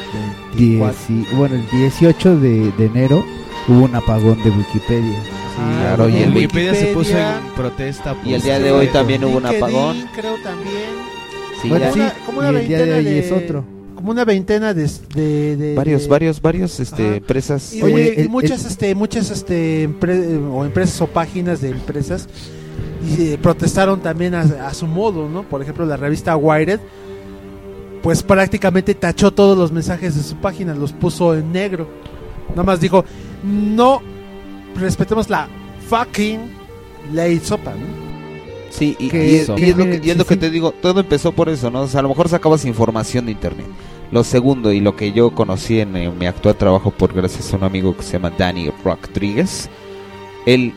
10 0.56 1.35
bueno, 1.35 1.56
el 1.56 1.69
18 1.72 2.38
de, 2.39 2.72
de 2.72 2.85
enero 2.85 3.26
hubo 3.68 3.84
un 3.85 3.95
apagón 3.95 4.41
de 4.44 4.49
Wikipedia. 4.52 5.19
claro, 5.81 6.07
y 6.07 6.18
el 6.18 6.34
Wikipedia 6.34 6.76
se 6.76 6.88
puso 6.94 7.18
en 7.18 7.53
protesta. 7.56 8.15
Y 8.23 8.34
el 8.34 8.41
día 8.41 8.60
de 8.60 8.72
hoy 8.72 8.88
también 8.88 9.23
hubo 9.26 9.38
un 9.38 9.45
apagón. 9.45 10.06
creo 10.14 10.35
también. 10.44 11.18
Sí, 11.61 11.69
Bueno, 11.69 11.85
ya- 11.85 11.93
sí, 11.93 11.99
Una- 11.99 12.13
como 12.25 12.39
una 12.39 12.51
y 12.51 12.55
el 12.55 12.67
día 12.67 12.77
de 12.79 12.84
veintena 12.85 13.09
hoy 13.09 13.17
es 13.19 13.31
otro. 13.31 13.65
Como 13.95 14.11
una 14.11 14.25
veintena 14.25 14.73
de, 14.75 14.89
de, 15.15 15.57
de- 15.57 15.75
varios, 15.75 16.03
de- 16.03 16.07
varios, 16.07 16.41
varios, 16.41 16.79
este, 16.79 17.05
Ajá. 17.07 17.15
empresas. 17.15 17.73
Y, 17.73 17.81
Oye, 17.81 17.95
de- 17.95 18.15
y 18.15 18.21
el- 18.21 18.29
muchas, 18.29 18.61
el- 18.65 18.71
este, 18.71 18.95
muchas, 18.95 19.31
este, 19.31 19.89
empre- 19.89 20.39
o 20.51 20.65
empresas 20.65 21.01
o 21.01 21.07
páginas 21.07 21.61
de 21.61 21.69
empresas 21.71 22.27
y, 23.17 23.31
eh, 23.34 23.39
protestaron 23.41 23.99
también 24.01 24.35
a, 24.35 24.41
a 24.41 24.73
su 24.75 24.85
modo, 24.85 25.27
¿no? 25.27 25.43
Por 25.43 25.61
ejemplo, 25.63 25.85
la 25.85 25.97
revista 25.97 26.35
Wired, 26.38 26.79
pues 28.03 28.21
prácticamente 28.21 28.93
tachó 28.93 29.31
todos 29.31 29.57
los 29.57 29.71
mensajes 29.71 30.15
de 30.15 30.21
su 30.23 30.35
página, 30.35 30.75
los 30.75 30.93
puso 30.93 31.34
en 31.35 31.51
negro. 31.51 31.88
Nada 32.49 32.63
más 32.63 32.79
dijo, 32.79 33.03
no 33.43 34.01
respetemos 34.79 35.27
la 35.29 35.47
fucking 35.89 36.39
ley 37.13 37.39
sopa, 37.39 37.71
¿no? 37.71 38.06
Sí, 38.77 38.95
y, 38.99 39.09
Que- 39.09 39.31
y 39.31 39.35
es, 39.35 39.47
que 39.49 39.61
y 39.61 39.69
es 39.71 39.77
lo, 39.77 39.85
que, 39.85 40.01
y 40.03 40.09
es 40.11 40.17
lo 40.17 40.23
sí, 40.23 40.27
que 40.29 40.33
sí. 40.35 40.39
te 40.39 40.49
digo, 40.51 40.71
todo 40.71 40.99
empezó 40.99 41.31
por 41.31 41.49
eso, 41.49 41.71
¿no? 41.71 41.81
O 41.81 41.87
sea, 41.87 41.99
a 42.01 42.03
lo 42.03 42.09
mejor 42.09 42.29
sacabas 42.29 42.63
información 42.65 43.25
de 43.25 43.31
internet. 43.31 43.65
Lo 44.11 44.23
segundo, 44.23 44.71
y 44.71 44.79
lo 44.79 44.95
que 44.95 45.11
yo 45.11 45.31
conocí 45.31 45.79
en, 45.79 45.95
eh, 45.97 46.09
mi 46.09 46.27
actual 46.27 46.55
trabajo 46.55 46.91
por 46.91 47.13
gracias 47.13 47.51
a 47.53 47.57
un 47.57 47.63
amigo 47.63 47.95
que 47.97 48.03
se 48.03 48.13
llama 48.13 48.31
Danny 48.37 48.71
Rodríguez, 48.83 49.69
él 50.45 50.73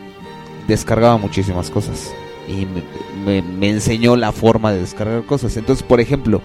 descargaba 0.67 1.17
muchísimas 1.17 1.69
cosas 1.69 2.11
y 2.47 2.65
me, 2.65 2.83
me- 3.25 3.41
me 3.41 3.69
enseñó 3.69 4.15
la 4.15 4.31
forma 4.31 4.71
de 4.73 4.79
descargar 4.81 5.23
cosas. 5.25 5.55
Entonces, 5.55 5.83
por 5.83 6.01
ejemplo, 6.01 6.41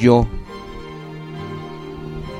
yo, 0.00 0.26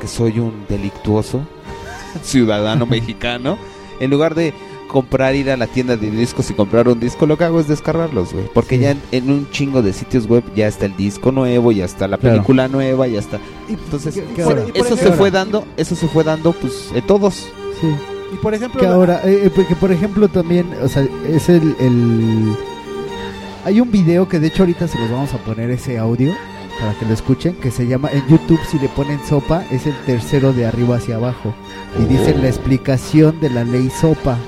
que 0.00 0.06
soy 0.06 0.38
un 0.38 0.64
delictuoso 0.68 1.40
ciudadano 2.22 2.86
mexicano, 2.86 3.58
en 4.00 4.10
lugar 4.10 4.34
de 4.34 4.52
comprar, 4.88 5.34
ir 5.36 5.50
a 5.50 5.56
la 5.56 5.66
tienda 5.68 5.96
de 5.96 6.10
discos 6.10 6.50
y 6.50 6.54
comprar 6.54 6.88
un 6.88 6.98
disco, 6.98 7.26
lo 7.26 7.38
que 7.38 7.44
hago 7.44 7.60
es 7.60 7.68
descargarlos, 7.68 8.32
güey. 8.32 8.46
Porque 8.52 8.76
Sí. 8.76 8.82
ya 8.82 8.90
en, 8.92 9.00
en 9.12 9.30
un 9.30 9.50
chingo 9.50 9.82
de 9.82 9.92
sitios 9.92 10.26
web 10.26 10.42
ya 10.56 10.66
está 10.66 10.86
el 10.86 10.96
disco 10.96 11.30
nuevo, 11.30 11.70
ya 11.70 11.84
está 11.84 12.08
la 12.08 12.16
Claro. 12.18 12.36
película 12.36 12.66
nueva, 12.68 13.06
ya 13.06 13.20
está. 13.20 13.38
Entonces, 13.68 14.14
¿Qué- 14.14 14.24
qué 14.34 14.42
eso 14.74 14.96
se 14.96 15.12
fue 15.12 15.30
dando, 15.30 15.64
eso 15.76 15.94
se 15.94 16.08
fue 16.08 16.24
dando, 16.24 16.52
pues, 16.52 16.90
en 16.94 17.06
todos. 17.06 17.34
Sí. 17.80 17.86
Y 18.32 18.36
por 18.42 18.52
ejemplo, 18.54 18.80
Que 18.80 18.86
ahora, 18.86 19.20
eh, 19.24 19.50
eh, 19.56 19.64
que 19.68 19.74
por 19.76 19.92
ejemplo 19.92 20.28
también, 20.28 20.66
o 20.82 20.88
sea, 20.88 21.06
es 21.28 21.48
el, 21.48 21.76
el... 21.78 22.54
Hay 23.64 23.80
un 23.80 23.90
video 23.90 24.28
que 24.28 24.38
de 24.40 24.48
hecho 24.48 24.62
ahorita 24.62 24.88
se 24.88 24.98
los 24.98 25.10
vamos 25.10 25.32
a 25.34 25.38
poner 25.38 25.70
ese 25.70 25.98
audio 25.98 26.34
para 26.80 26.92
que 26.94 27.04
lo 27.06 27.12
escuchen, 27.12 27.54
que 27.54 27.70
se 27.70 27.86
llama, 27.86 28.08
en 28.12 28.26
YouTube 28.28 28.60
si 28.70 28.78
le 28.78 28.88
ponen 28.88 29.18
sopa, 29.28 29.64
es 29.70 29.86
el 29.86 29.94
tercero 30.06 30.52
de 30.52 30.64
arriba 30.66 30.96
hacia 30.96 31.16
abajo. 31.16 31.52
Y 31.98 32.04
dicen 32.04 32.40
la 32.40 32.48
explicación 32.48 33.40
de 33.40 33.50
la 33.50 33.64
ley 33.64 33.90
sopa. 33.90 34.38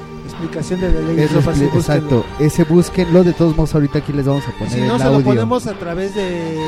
Explicación 0.41 0.81
de 0.81 0.93
la 0.93 1.01
ley 1.01 1.21
Es 1.21 1.31
expli- 1.33 1.45
búsquenlo. 1.45 1.75
exacto, 1.79 2.25
ese 2.39 2.65
búsquenlo, 2.65 3.25
de 3.25 3.33
todos 3.33 3.57
modos 3.57 3.75
ahorita 3.75 3.99
aquí 3.99 4.12
les 4.12 4.27
vamos 4.27 4.45
a 4.49 4.53
poner 4.53 4.73
si 4.73 4.81
no, 4.81 4.97
el 4.97 5.03
se 5.03 5.09
lo 5.11 5.21
ponemos 5.21 5.67
a 5.67 5.73
través 5.75 6.15
de 6.15 6.23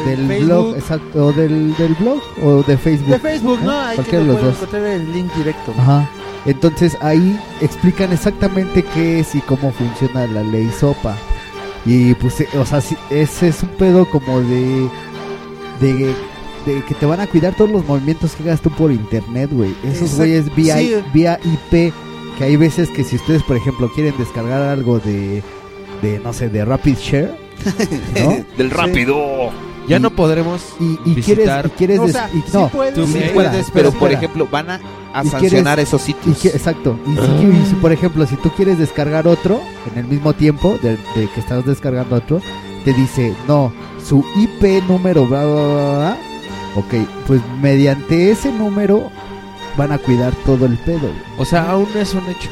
del 0.06 0.26
Facebook. 0.26 0.44
blog, 0.46 0.74
exacto, 0.76 1.26
o 1.26 1.32
del, 1.32 1.76
del 1.76 1.94
blog 1.94 2.20
o 2.42 2.62
de 2.62 2.76
Facebook. 2.76 3.08
De 3.10 3.18
Facebook, 3.18 3.58
¿no? 3.62 3.70
Ahí 3.70 3.98
que 3.98 4.16
lo 4.18 4.20
de 4.20 4.26
los 4.26 4.42
dos. 4.42 4.54
encontrar 4.56 4.82
el 4.86 5.12
link 5.12 5.32
directo. 5.34 5.72
¿no? 5.76 5.82
Ajá. 5.82 6.10
Entonces 6.44 6.96
ahí 7.00 7.38
explican 7.60 8.12
exactamente 8.12 8.82
qué 8.82 9.20
es 9.20 9.34
y 9.34 9.40
cómo 9.40 9.72
funciona 9.72 10.26
la 10.26 10.42
ley 10.42 10.70
SOPA. 10.78 11.16
Y 11.86 12.14
pues, 12.14 12.40
eh, 12.40 12.48
o 12.58 12.64
sea, 12.66 12.80
ese 13.10 13.48
es 13.48 13.62
un 13.62 13.68
pedo 13.70 14.08
como 14.10 14.40
de, 14.40 14.88
de, 15.80 16.14
de 16.66 16.82
que 16.86 16.94
te 16.94 17.06
van 17.06 17.20
a 17.20 17.26
cuidar 17.26 17.54
todos 17.54 17.70
los 17.70 17.86
movimientos 17.86 18.34
que 18.34 18.42
hagas 18.44 18.60
tú 18.60 18.70
por 18.70 18.90
internet, 18.92 19.50
güey. 19.52 19.74
Esos 19.84 20.14
güeyes 20.16 20.54
vía, 20.54 20.76
sí. 20.78 20.94
vía 21.12 21.38
IP, 21.44 21.92
que 22.38 22.44
hay 22.44 22.56
veces 22.56 22.88
que 22.90 23.04
si 23.04 23.16
ustedes, 23.16 23.42
por 23.42 23.56
ejemplo, 23.56 23.90
quieren 23.94 24.14
descargar 24.18 24.62
algo 24.62 24.98
de, 24.98 25.42
de 26.02 26.18
no 26.20 26.32
sé, 26.32 26.48
de 26.48 26.64
Rapid 26.64 26.96
Share, 26.96 27.34
¿no? 28.24 28.44
Del 28.56 28.70
rápido. 28.70 29.50
Ya 29.88 29.96
Y- 29.96 30.00
no 30.00 30.10
podremos 30.10 30.62
y, 30.78 30.92
y 31.04 31.14
quieres, 31.16 31.26
visitar 31.38 31.66
y 31.66 31.70
quieres 31.70 31.98
O 31.98 32.04
des- 32.04 32.12
sea, 32.12 32.30
y- 32.32 32.38
sí 32.38 32.44
no, 32.52 32.68
puedes, 32.68 32.94
Tú 32.94 33.04
sí 33.06 33.18
espera, 33.18 33.50
Pero 33.74 33.90
por 33.90 34.10
espera. 34.10 34.12
ejemplo, 34.12 34.48
van 34.50 34.70
a, 34.70 34.80
a 35.12 35.24
Y 35.24 35.28
sancionar 35.28 35.74
quieres- 35.76 35.88
esos 35.88 36.02
Y 36.08 36.12
sitios. 36.12 36.38
que- 36.38 36.48
exacto. 36.50 36.96
Y 37.04 37.10
si, 37.16 37.46
y 37.62 37.66
si, 37.68 37.74
por 37.74 37.90
ejemplo, 37.92 38.24
si 38.26 38.36
tú 38.36 38.50
quieres 38.50 38.78
descargar 38.78 39.26
otro 39.26 39.60
en 39.92 39.98
el 39.98 40.06
mismo 40.06 40.32
tiempo 40.34 40.78
de, 40.82 40.90
de 41.16 41.28
que 41.34 41.40
estás 41.40 41.66
descargando 41.66 42.14
otro, 42.16 42.40
te 42.84 42.92
dice, 42.92 43.34
no, 43.48 43.72
su 44.04 44.24
IP 44.36 44.82
número, 44.88 45.26
bla, 45.26 45.44
bla, 45.44 45.54
bla, 45.54 45.98
bla". 45.98 46.16
Ok, 46.76 46.94
pues 47.26 47.40
mediante 47.60 48.30
ese 48.30 48.52
número 48.52 49.10
van 49.76 49.92
a 49.92 49.98
cuidar 49.98 50.32
todo 50.44 50.66
el 50.66 50.76
pedo. 50.78 51.00
güey. 51.00 51.12
O 51.38 51.44
sea, 51.44 51.70
aún 51.70 51.88
es 51.96 52.14
un 52.14 52.24
hecho. 52.28 52.48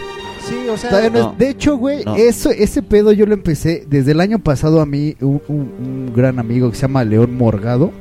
Sí, 0.48 0.56
o 0.72 0.76
sea, 0.76 0.90
no 0.90 0.96
es- 0.98 1.12
no. 1.12 1.34
de 1.38 1.48
hecho, 1.50 1.76
güey, 1.76 2.04
No. 2.04 2.16
eso, 2.16 2.50
ese 2.50 2.82
pedo 2.82 3.12
yo 3.12 3.26
lo 3.26 3.34
empecé 3.34 3.84
desde 3.88 4.12
el 4.12 4.20
año 4.20 4.38
pasado 4.38 4.80
a 4.80 4.86
mí, 4.86 5.14
un, 5.20 5.40
un- 5.48 5.72
un 6.08 6.12
gran 6.14 6.38
amigo 6.38 6.70
que 6.70 6.76
se 6.76 6.82
llama 6.82 7.04
León 7.04 7.36
Morgado. 7.36 7.92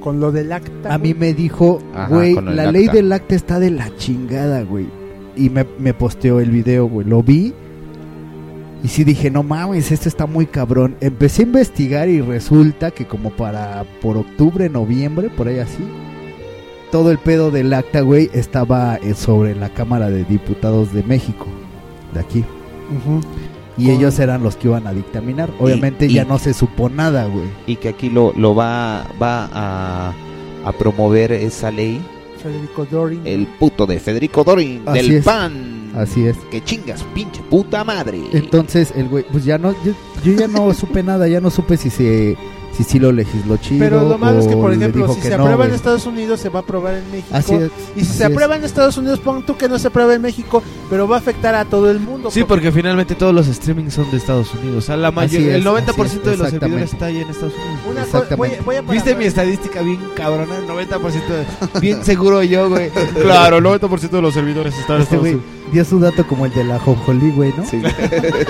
con 0.00 0.20
lo 0.20 0.30
del 0.30 0.52
acta. 0.52 0.94
A 0.94 0.98
mí 0.98 1.14
me 1.14 1.34
dijo, 1.34 1.80
Ajá, 1.92 2.06
güey, 2.14 2.34
la 2.34 2.70
ley 2.70 2.86
del 2.86 3.10
acta 3.12 3.34
está 3.34 3.58
de 3.58 3.72
la 3.72 3.90
chingada, 3.96 4.62
güey. 4.62 4.86
Y 5.36 5.50
me, 5.50 5.66
me 5.80 5.94
posteó 5.94 6.38
el 6.38 6.50
video, 6.50 6.86
güey. 6.86 7.04
Lo 7.08 7.24
vi. 7.24 7.52
Y 8.84 8.88
sí 8.88 9.02
dije, 9.02 9.32
no 9.32 9.42
mames, 9.42 9.90
esto 9.90 10.08
está 10.08 10.26
muy 10.26 10.46
cabrón. 10.46 10.94
Empecé 11.00 11.42
a 11.42 11.46
investigar 11.46 12.08
y 12.08 12.20
resulta 12.20 12.92
que 12.92 13.04
como 13.06 13.30
para 13.30 13.84
por 14.00 14.16
octubre, 14.16 14.68
noviembre, 14.68 15.28
por 15.28 15.48
ahí 15.48 15.58
así, 15.58 15.82
todo 16.96 17.10
el 17.10 17.18
pedo 17.18 17.50
del 17.50 17.74
acta, 17.74 18.00
güey, 18.00 18.30
estaba 18.32 18.96
eh, 18.96 19.12
sobre 19.12 19.54
la 19.54 19.68
Cámara 19.68 20.08
de 20.08 20.24
Diputados 20.24 20.94
de 20.94 21.02
México, 21.02 21.44
de 22.14 22.20
aquí. 22.20 22.42
Y 23.76 23.84
Con- 23.84 23.94
ellos 23.94 24.18
eran 24.18 24.42
los 24.42 24.56
que 24.56 24.68
iban 24.68 24.86
a 24.86 24.94
dictaminar. 24.94 25.50
Obviamente 25.60 26.06
y- 26.06 26.14
ya 26.14 26.24
no 26.24 26.38
se 26.38 26.54
supo 26.54 26.88
nada, 26.88 27.26
güey. 27.26 27.48
Y 27.66 27.76
que 27.76 27.90
aquí 27.90 28.08
lo, 28.08 28.32
lo 28.34 28.54
va, 28.54 29.04
va 29.20 29.50
a, 29.52 30.14
a 30.64 30.72
promover 30.72 31.32
esa 31.32 31.70
ley 31.70 32.00
Federico 32.42 32.86
Dorin. 32.90 33.20
el 33.26 33.46
puto 33.46 33.84
de 33.86 33.98
Federico 34.00 34.42
Dorin 34.42 34.80
Así 34.86 35.02
del 35.02 35.12
es. 35.18 35.24
PAN. 35.24 35.90
Así 35.94 36.24
es. 36.26 36.36
Que 36.50 36.64
chingas, 36.64 37.02
pinche 37.14 37.42
puta 37.50 37.84
madre. 37.84 38.20
Entonces 38.32 38.90
el 38.96 39.08
güey, 39.10 39.24
pues 39.30 39.44
ya 39.44 39.58
no, 39.58 39.72
yo, 39.84 39.92
yo 40.24 40.32
ya 40.32 40.48
no 40.48 40.72
supe 40.72 41.02
nada, 41.02 41.28
ya 41.28 41.42
no 41.42 41.50
supe 41.50 41.76
si 41.76 41.90
se, 41.90 42.38
si 42.76 42.84
sí 42.84 42.98
lo 42.98 43.10
legisló 43.12 43.56
chido. 43.56 43.78
Pero 43.80 44.08
lo 44.08 44.18
malo 44.18 44.38
es 44.40 44.46
que, 44.46 44.56
por 44.56 44.72
ejemplo, 44.72 45.12
si 45.14 45.20
se 45.22 45.30
no, 45.36 45.44
aprueba 45.44 45.66
en. 45.66 45.74
Estados 45.74 46.06
Unidos, 46.06 46.40
se 46.40 46.48
va 46.48 46.60
a 46.60 46.62
aprobar 46.62 46.94
en 46.94 47.10
México. 47.10 47.28
Así 47.32 47.54
es, 47.54 47.70
y 47.96 48.00
si 48.00 48.06
así 48.10 48.18
se 48.18 48.24
es. 48.24 48.30
aprueba 48.30 48.56
en 48.56 48.64
Estados 48.64 48.96
Unidos, 48.98 49.18
pon 49.20 49.44
tú 49.44 49.56
que 49.56 49.68
no 49.68 49.78
se 49.78 49.88
aprueba 49.88 50.14
en 50.14 50.22
México, 50.22 50.62
pero 50.90 51.06
va 51.08 51.16
a 51.16 51.18
afectar 51.18 51.54
a 51.54 51.64
todo 51.64 51.90
el 51.90 52.00
mundo. 52.00 52.30
Sí, 52.30 52.44
porque 52.44 52.70
finalmente 52.72 53.14
todos 53.14 53.34
los 53.34 53.46
streamings 53.46 53.94
son 53.94 54.10
de 54.10 54.16
Estados 54.18 54.52
Unidos. 54.54 54.78
O 54.84 54.86
sea, 54.86 54.96
la 54.96 55.10
mayoría, 55.10 55.50
es, 55.50 55.54
el 55.56 55.64
90% 55.64 56.04
así 56.04 56.16
es, 56.18 56.24
de 56.24 56.36
los 56.36 56.50
servidores 56.50 56.92
está 56.92 57.06
ahí 57.06 57.18
en 57.20 57.28
Estados 57.28 57.54
Unidos. 57.54 57.80
Una 57.90 58.02
co- 58.04 58.10
voy, 58.12 58.48
Exactamente. 58.50 58.60
voy 58.64 58.76
a 58.76 58.82
parar- 58.82 58.94
¿Viste 58.94 59.14
mi 59.16 59.24
estadística 59.24 59.82
bien 59.82 60.00
cabrona? 60.14 60.56
El 60.56 60.66
90% 60.66 61.00
bien 61.80 62.04
seguro 62.04 62.42
yo, 62.42 62.68
güey. 62.68 62.90
Claro, 63.22 63.58
el 63.58 63.64
90% 63.64 64.10
de 64.10 64.22
los 64.22 64.34
servidores 64.34 64.74
están 64.78 64.96
en 64.96 65.02
Este 65.02 65.16
Estados 65.16 65.34
Unidos. 65.34 65.65
Dio 65.72 65.84
su 65.84 65.98
dato 66.00 66.26
como 66.26 66.46
el 66.46 66.52
de 66.54 66.64
la 66.64 66.78
jonjolí, 66.78 67.30
güey, 67.32 67.52
¿no? 67.56 67.64
Sí. 67.66 67.82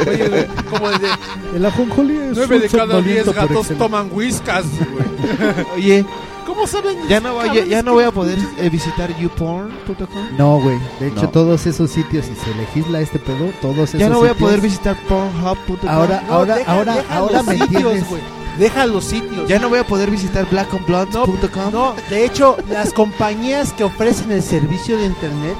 Oye, 0.06 0.48
como 0.70 0.90
el 0.90 0.98
de 1.00 1.08
El 1.56 1.66
ajonjolí 1.66 2.16
es 2.16 2.36
nueve 2.36 2.56
un 2.56 2.62
de 2.62 2.68
cada 2.68 3.00
diez 3.00 3.24
somnoliento 3.24 3.24
por 3.32 3.34
gatos 3.34 3.56
excelencia. 3.70 3.78
toman 3.78 4.08
whiskas, 4.12 4.64
güey. 4.78 5.66
Oye, 5.76 6.04
¿Cómo 6.46 6.66
saben? 6.66 6.96
ya 7.08 7.20
no, 7.20 7.34
voy- 7.34 7.52
ya, 7.54 7.64
ya 7.64 7.82
no 7.82 7.92
voy 7.94 8.04
a 8.04 8.10
poder 8.12 8.38
eh, 8.58 8.70
visitar 8.70 9.14
youporn.com. 9.18 10.36
No, 10.38 10.60
güey. 10.60 10.78
De 11.00 11.08
hecho, 11.08 11.22
No. 11.22 11.28
todos 11.30 11.66
esos 11.66 11.90
sitios, 11.90 12.24
si 12.26 12.34
se 12.34 12.54
legisla 12.54 13.00
este 13.00 13.18
pedo, 13.18 13.50
todos 13.60 13.88
esos 13.90 14.00
Ya 14.00 14.08
no 14.08 14.18
voy 14.18 14.28
a 14.28 14.32
sitios- 14.32 14.48
poder 14.48 14.60
visitar 14.60 14.96
pornhub.com. 15.08 15.88
Ahora, 15.90 16.22
No, 16.26 16.34
ahora, 16.34 16.56
deja- 16.56 16.72
ahora, 16.72 16.94
deja 16.96 17.14
ahora 17.16 17.36
los 17.38 17.46
me 17.46 17.52
sitios, 17.54 17.72
entiendes. 17.74 18.08
güey. 18.08 18.22
Deja 18.58 18.86
los 18.86 19.04
sitios. 19.04 19.46
ya 19.48 19.58
no 19.58 19.68
voy 19.68 19.80
a 19.80 19.84
poder 19.86 20.10
visitar 20.10 20.48
blackonblondes.com. 20.48 21.72
No, 21.72 21.94
de 22.08 22.24
hecho, 22.24 22.56
las 22.70 22.92
compañías 22.94 23.72
que 23.74 23.84
ofrecen 23.84 24.30
el 24.30 24.42
servicio 24.42 24.96
de 24.96 25.04
internet 25.06 25.56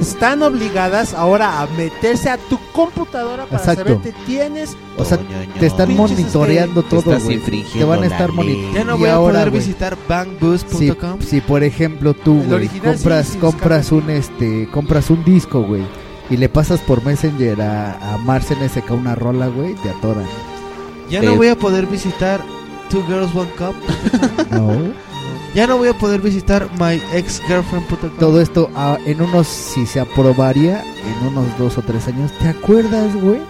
están 0.00 0.42
obligadas 0.42 1.12
ahora 1.14 1.60
a 1.60 1.66
meterse 1.66 2.30
a 2.30 2.38
tu 2.38 2.58
computadora 2.72 3.44
para 3.46 3.58
Exacto. 3.58 3.84
saber 3.84 3.98
que 4.02 4.12
tienes. 4.24 4.76
O 4.96 5.04
sea, 5.04 5.18
te 5.58 5.66
están 5.66 5.88
Pinches, 5.88 6.10
monitoreando 6.18 6.82
todo, 6.82 7.00
estás 7.00 7.24
güey. 7.24 7.36
infringiendo 7.36 7.78
Te 7.78 7.84
van 7.84 7.98
a 7.98 8.00
la 8.00 8.06
estar 8.06 8.28
ley. 8.30 8.36
monitoreando. 8.36 8.78
Ya 8.78 8.84
no 8.84 8.98
voy 8.98 9.08
a 9.08 9.14
ahora, 9.14 9.32
poder 9.38 9.50
güey, 9.50 9.60
visitar 9.62 9.94
Si, 9.96 10.08
bangboost.com. 10.08 11.20
si 11.20 11.40
por 11.40 11.62
ejemplo 11.62 12.14
tú, 12.14 12.32
El 12.40 12.46
güey, 12.46 12.54
original 12.54 12.94
compras, 12.94 13.26
sí, 13.26 13.32
sí, 13.34 13.38
compras 13.38 13.92
un 13.92 14.10
este, 14.10 14.68
compras 14.70 15.10
un 15.10 15.24
disco, 15.24 15.62
güey, 15.62 15.82
y 16.30 16.36
le 16.36 16.48
pasas 16.48 16.80
por 16.80 17.04
Messenger 17.04 17.60
a, 17.62 18.14
a 18.14 18.18
Mars 18.18 18.46
NSK 18.50 18.90
una 18.92 19.14
rola, 19.14 19.48
güey, 19.48 19.74
te 19.74 19.90
atoran. 19.90 20.24
Ya 21.10 21.20
Eh, 21.20 21.26
no 21.26 21.36
voy 21.36 21.48
a 21.48 21.56
poder 21.56 21.86
visitar 21.86 22.40
Two 22.90 23.04
Girls 23.06 23.34
One 23.34 23.50
Cup. 23.58 23.74
No. 24.50 25.11
Ya 25.54 25.66
no 25.66 25.76
voy 25.76 25.88
a 25.88 25.94
poder 25.98 26.20
visitar 26.22 26.68
myexgirlfriend.com. 26.78 28.10
Todo 28.18 28.40
esto 28.40 28.70
ah, 28.74 28.96
en 29.04 29.20
unos, 29.20 29.46
si 29.46 29.84
se 29.86 30.00
aprobaría, 30.00 30.82
en 30.82 31.28
unos 31.28 31.46
dos 31.58 31.76
o 31.76 31.82
tres 31.82 32.08
años. 32.08 32.32
¿Te 32.40 32.48
acuerdas, 32.48 33.14
güey? 33.20 33.40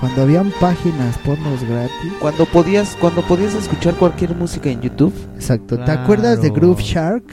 Cuando 0.00 0.22
habían 0.22 0.50
páginas 0.60 1.16
pornos 1.18 1.62
gratis. 1.62 2.12
Cuando 2.20 2.44
podías, 2.46 2.96
cuando 3.00 3.22
podías 3.22 3.54
escuchar 3.54 3.94
cualquier 3.94 4.34
música 4.34 4.68
en 4.70 4.80
YouTube, 4.80 5.14
Exacto. 5.36 5.78
¿Te 5.78 5.84
Claro. 5.84 6.02
acuerdas 6.02 6.42
de 6.42 6.50
Groove 6.50 6.82
Shark? 6.82 7.24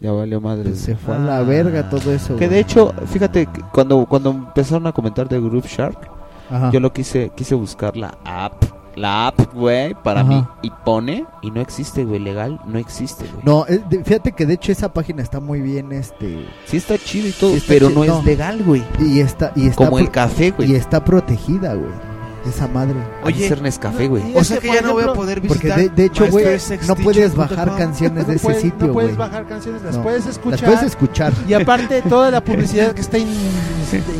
ya 0.00 0.12
valió 0.12 0.40
madre. 0.40 0.64
Pues 0.70 0.80
se 0.80 0.96
fue 0.96 1.14
a 1.16 1.18
la 1.18 1.38
Ah. 1.38 1.42
verga 1.42 1.88
todo 1.90 2.12
eso. 2.12 2.36
Que 2.36 2.46
güey. 2.46 2.50
de 2.50 2.60
hecho, 2.60 2.92
fíjate, 3.06 3.46
que 3.46 3.62
cuando, 3.72 4.06
cuando 4.06 4.30
empezaron 4.30 4.86
a 4.86 4.92
comentar 4.92 5.28
de 5.28 5.40
Groove 5.40 5.66
Shark, 5.66 5.98
Ajá. 6.50 6.70
yo 6.70 6.78
lo 6.78 6.92
quise, 6.92 7.32
quise 7.34 7.54
buscar 7.54 7.96
la 7.96 8.16
app, 8.24 8.62
la 8.96 9.26
app, 9.28 9.52
güey, 9.54 9.94
para 9.94 10.20
Ajá. 10.20 10.28
mí, 10.28 10.44
y 10.62 10.70
pone, 10.84 11.26
y 11.42 11.50
no 11.50 11.60
existe, 11.60 12.04
güey, 12.04 12.20
legal, 12.20 12.60
no 12.66 12.78
existe, 12.78 13.24
güey. 13.26 13.44
No, 13.44 13.66
eh, 13.68 13.82
de- 13.88 14.04
fíjate 14.04 14.32
que 14.32 14.46
de 14.46 14.54
hecho 14.54 14.70
esa 14.72 14.92
página 14.92 15.22
está 15.22 15.40
muy 15.40 15.60
bien, 15.60 15.92
este, 15.92 16.46
Sí 16.66 16.76
está 16.76 16.96
chido 16.98 17.28
y 17.28 17.32
todo, 17.32 17.50
Sí 17.50 17.56
está 17.56 17.68
pero 17.72 17.88
chido, 17.88 18.00
no, 18.04 18.12
no. 18.12 18.18
es 18.20 18.24
legal, 18.24 18.62
güey. 18.64 18.84
y 19.00 19.20
está, 19.20 19.52
y 19.56 19.66
está, 19.66 19.84
Como 19.84 19.98
el 19.98 20.04
pro- 20.06 20.12
café, 20.12 20.50
güey. 20.52 20.72
y 20.72 20.74
está 20.76 21.04
protegida, 21.04 21.74
güey. 21.74 21.90
Esa 22.48 22.68
madre. 22.68 22.94
Oye, 23.22 23.48
ser 23.48 23.62
Nescafé, 23.62 24.06
güey. 24.06 24.22
O 24.36 24.44
sea 24.44 24.58
que, 24.58 24.68
ya 24.68 24.82
no 24.82 24.92
voy 24.92 25.04
a 25.04 25.12
poder 25.14 25.40
Porque 25.40 25.54
visitar. 25.68 25.78
de, 25.78 25.88
de 25.88 26.04
hecho, 26.04 26.26
güey, 26.30 26.44
no 26.86 26.94
puedes 26.96 27.34
bajar 27.34 27.74
canciones 27.76 28.26
de 28.26 28.32
no 28.32 28.36
ese 28.36 28.44
puedes, 28.46 28.62
sitio, 28.62 28.86
no 28.88 28.92
puedes 28.92 29.16
güey. 29.16 29.28
bajar 29.28 29.46
canciones, 29.46 29.82
las 29.82 29.96
No. 29.96 30.02
puedes 30.02 30.26
Las 30.26 30.34
escuchar. 30.36 30.64
puedes 30.64 30.82
escuchar. 30.82 31.32
Y 31.48 31.54
aparte, 31.54 32.02
toda 32.08 32.30
la 32.30 32.42
publicidad 32.44 32.92
que 32.92 33.00
está 33.00 33.16
in- 33.18 33.28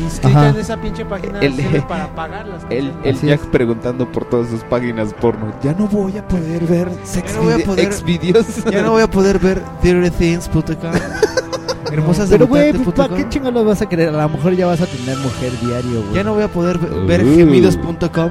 inscrita 0.01 0.27
Ajá. 0.39 0.49
en 0.49 0.55
esa 0.57 0.77
pinche 0.81 1.05
página 1.05 1.39
El- 1.39 1.55
sirve 1.55 1.81
para 1.83 2.15
pagarlas. 2.15 2.63
El, 2.69 2.91
el 3.03 3.21
Jack 3.21 3.41
es. 3.41 3.47
preguntando 3.47 4.11
por 4.11 4.25
todas 4.25 4.49
sus 4.49 4.61
páginas 4.63 5.13
porno. 5.13 5.53
Ya 5.61 5.73
no 5.73 5.87
voy 5.87 6.17
a 6.17 6.27
poder 6.27 6.63
ver 6.65 6.89
sex 7.03 7.31
Ya 7.31 7.37
no 7.37 7.43
voy 7.43 7.53
a 7.53 7.57
vide- 7.57 7.65
poder- 7.65 7.85
ex 7.85 8.03
videos. 8.03 8.45
Ya 8.71 8.81
no 8.81 8.91
voy 8.91 9.03
a 9.03 9.07
poder 9.07 9.37
ver 9.39 9.61
dirtythings.com. 9.83 10.91
Hermosas 11.91 12.29
Pero, 12.29 12.47
güey, 12.47 12.73
pues, 12.73 12.95
¿para 12.95 13.15
qué 13.15 13.27
chingados 13.29 13.65
vas 13.65 13.81
a 13.81 13.85
querer? 13.87 14.09
A 14.09 14.23
lo 14.23 14.29
mejor 14.29 14.53
ya 14.53 14.65
vas 14.67 14.81
a 14.81 14.85
tener 14.87 15.17
mujer 15.17 15.51
diario, 15.61 16.01
güey. 16.01 16.13
Ya 16.15 16.23
no 16.23 16.33
voy 16.33 16.43
a 16.43 16.47
poder 16.47 16.77
ve- 16.79 17.05
ver 17.05 17.23
Uh. 17.25 17.35
gemidos.com. 17.35 18.29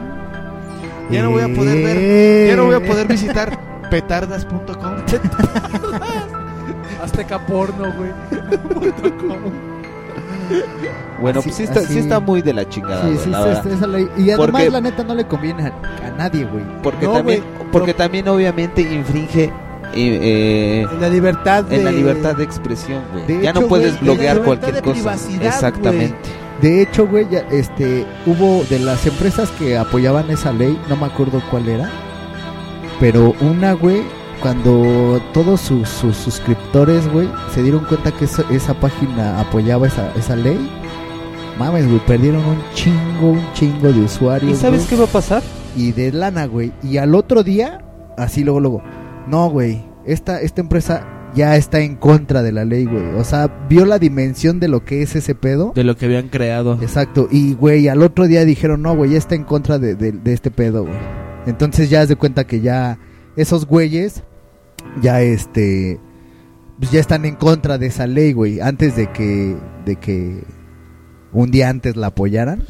Ya 1.10 1.22
no 1.22 1.30
voy 1.30 1.42
a 1.42 1.54
poder 1.54 1.76
ver. 1.84 1.96
Eh. 2.00 2.46
Ya 2.48 2.56
no 2.56 2.64
voy 2.66 2.74
a 2.74 2.80
poder 2.84 3.06
visitar 3.06 3.58
petardas.com. 3.90 4.64
Azteca 7.02 7.38
porno, 7.46 7.92
güey. 7.96 8.10
Bueno, 11.20 11.38
Así- 11.40 11.48
pues 11.48 11.56
sí 11.56 11.62
está, 11.62 11.80
sí 11.82 11.98
está 11.98 12.20
muy 12.20 12.42
de 12.42 12.52
la 12.52 12.68
chingada, 12.68 13.02
Sí, 13.02 13.06
güey, 13.12 13.18
sí, 13.24 13.30
la 13.30 13.38
sí, 13.38 13.44
verdad. 13.48 13.66
esa 13.72 13.86
ley- 13.86 14.08
Y 14.18 14.30
además, 14.30 14.50
Porque- 14.50 14.70
la 14.70 14.80
neta, 14.82 15.02
no 15.04 15.14
le 15.14 15.26
conviene 15.26 15.62
a, 15.68 15.72
a 16.06 16.10
nadie, 16.18 16.44
güey. 16.44 16.64
Porque 16.82 17.06
No, 17.06 17.12
también, 17.14 17.40
güey, 17.56 17.70
porque 17.70 17.94
también 17.94 18.28
obviamente 18.28 18.82
infringe 18.82 19.50
eh, 19.96 20.86
En 20.90 21.00
la 21.00 21.08
libertad 21.08 21.64
de... 21.64 21.76
en 21.76 21.84
la 21.84 21.92
libertad 21.92 22.36
de 22.36 22.44
expresión, 22.44 23.02
güey. 23.12 23.26
De 23.26 23.42
Ya 23.42 23.52
no 23.52 23.62
puedes 23.62 24.00
bloquear 24.00 24.42
cualquier 24.42 24.76
de 24.76 24.82
cosa. 24.82 25.14
Exactamente. 25.40 26.16
De 26.60 26.82
hecho, 26.82 27.06
güey, 27.06 27.28
ya, 27.30 27.40
este, 27.50 28.06
hubo 28.26 28.64
de 28.70 28.78
las 28.78 29.06
empresas 29.06 29.50
que 29.52 29.76
apoyaban 29.76 30.30
esa 30.30 30.52
ley, 30.52 30.78
no 30.88 30.96
me 30.96 31.06
acuerdo 31.06 31.42
cuál 31.50 31.68
era, 31.68 31.90
pero 33.00 33.34
una, 33.40 33.72
güey, 33.72 34.02
cuando 34.40 35.20
todos 35.32 35.60
sus, 35.60 35.88
sus 35.88 36.16
suscriptores, 36.16 37.10
güey, 37.12 37.28
se 37.54 37.62
dieron 37.62 37.84
cuenta 37.84 38.12
que 38.12 38.26
esa, 38.26 38.44
esa 38.50 38.74
página 38.74 39.40
apoyaba 39.40 39.86
esa, 39.86 40.12
esa 40.16 40.36
ley, 40.36 40.58
mames, 41.58 41.86
güey, 41.88 41.98
perdieron 42.06 42.44
un 42.44 42.58
chingo, 42.72 43.32
un 43.32 43.52
chingo 43.54 43.92
de 43.92 44.00
usuarios. 44.00 44.52
¿Y 44.52 44.56
sabes 44.56 44.80
güey, 44.80 44.90
qué 44.90 44.96
va 44.96 45.04
a 45.04 45.12
pasar? 45.12 45.42
Y 45.76 45.92
de 45.92 46.12
lana, 46.12 46.46
güey. 46.46 46.72
Y 46.82 46.98
al 46.98 47.14
otro 47.14 47.42
día, 47.42 47.82
así 48.16 48.44
luego, 48.44 48.60
luego, 48.60 48.82
no, 49.28 49.48
güey, 49.50 49.84
esta, 50.06 50.40
esta 50.40 50.60
empresa 50.60 51.06
ya 51.34 51.56
está 51.56 51.80
en 51.80 51.96
contra 51.96 52.42
de 52.42 52.52
la 52.52 52.64
ley, 52.64 52.84
güey. 52.84 53.14
O 53.16 53.24
sea, 53.24 53.66
vio 53.68 53.84
la 53.86 53.98
dimensión 53.98 54.60
de 54.60 54.68
lo 54.68 54.84
que 54.84 55.02
es 55.02 55.16
ese 55.16 55.34
pedo. 55.34 55.72
De 55.74 55.82
lo 55.84 55.96
que 55.96 56.04
habían 56.06 56.28
creado. 56.28 56.78
Exacto. 56.80 57.26
Y, 57.30 57.54
güey, 57.54 57.88
al 57.88 58.02
otro 58.02 58.26
día 58.26 58.44
dijeron, 58.44 58.82
no, 58.82 58.94
güey, 58.94 59.10
ya 59.12 59.18
está 59.18 59.34
en 59.34 59.44
contra 59.44 59.78
de, 59.78 59.94
de- 59.96 60.12
de 60.12 60.32
este 60.32 60.50
pedo, 60.50 60.82
güey. 60.84 60.94
Entonces 61.46 61.90
ya 61.90 62.02
haz 62.02 62.08
de 62.08 62.16
cuenta 62.16 62.46
que 62.46 62.60
ya 62.60 62.98
esos 63.36 63.66
güeyes, 63.66 64.22
ya 65.02 65.20
este, 65.22 65.98
pues 66.78 66.92
ya 66.92 67.00
están 67.00 67.24
en 67.24 67.34
contra 67.34 67.78
de 67.78 67.86
esa 67.86 68.06
ley, 68.06 68.32
güey. 68.32 68.60
Antes 68.60 68.94
de 68.96 69.10
que, 69.10 69.56
de 69.84 69.96
que 69.96 70.44
un 71.32 71.50
día 71.50 71.68
antes 71.68 71.96
la 71.96 72.08
apoyaran. 72.08 72.62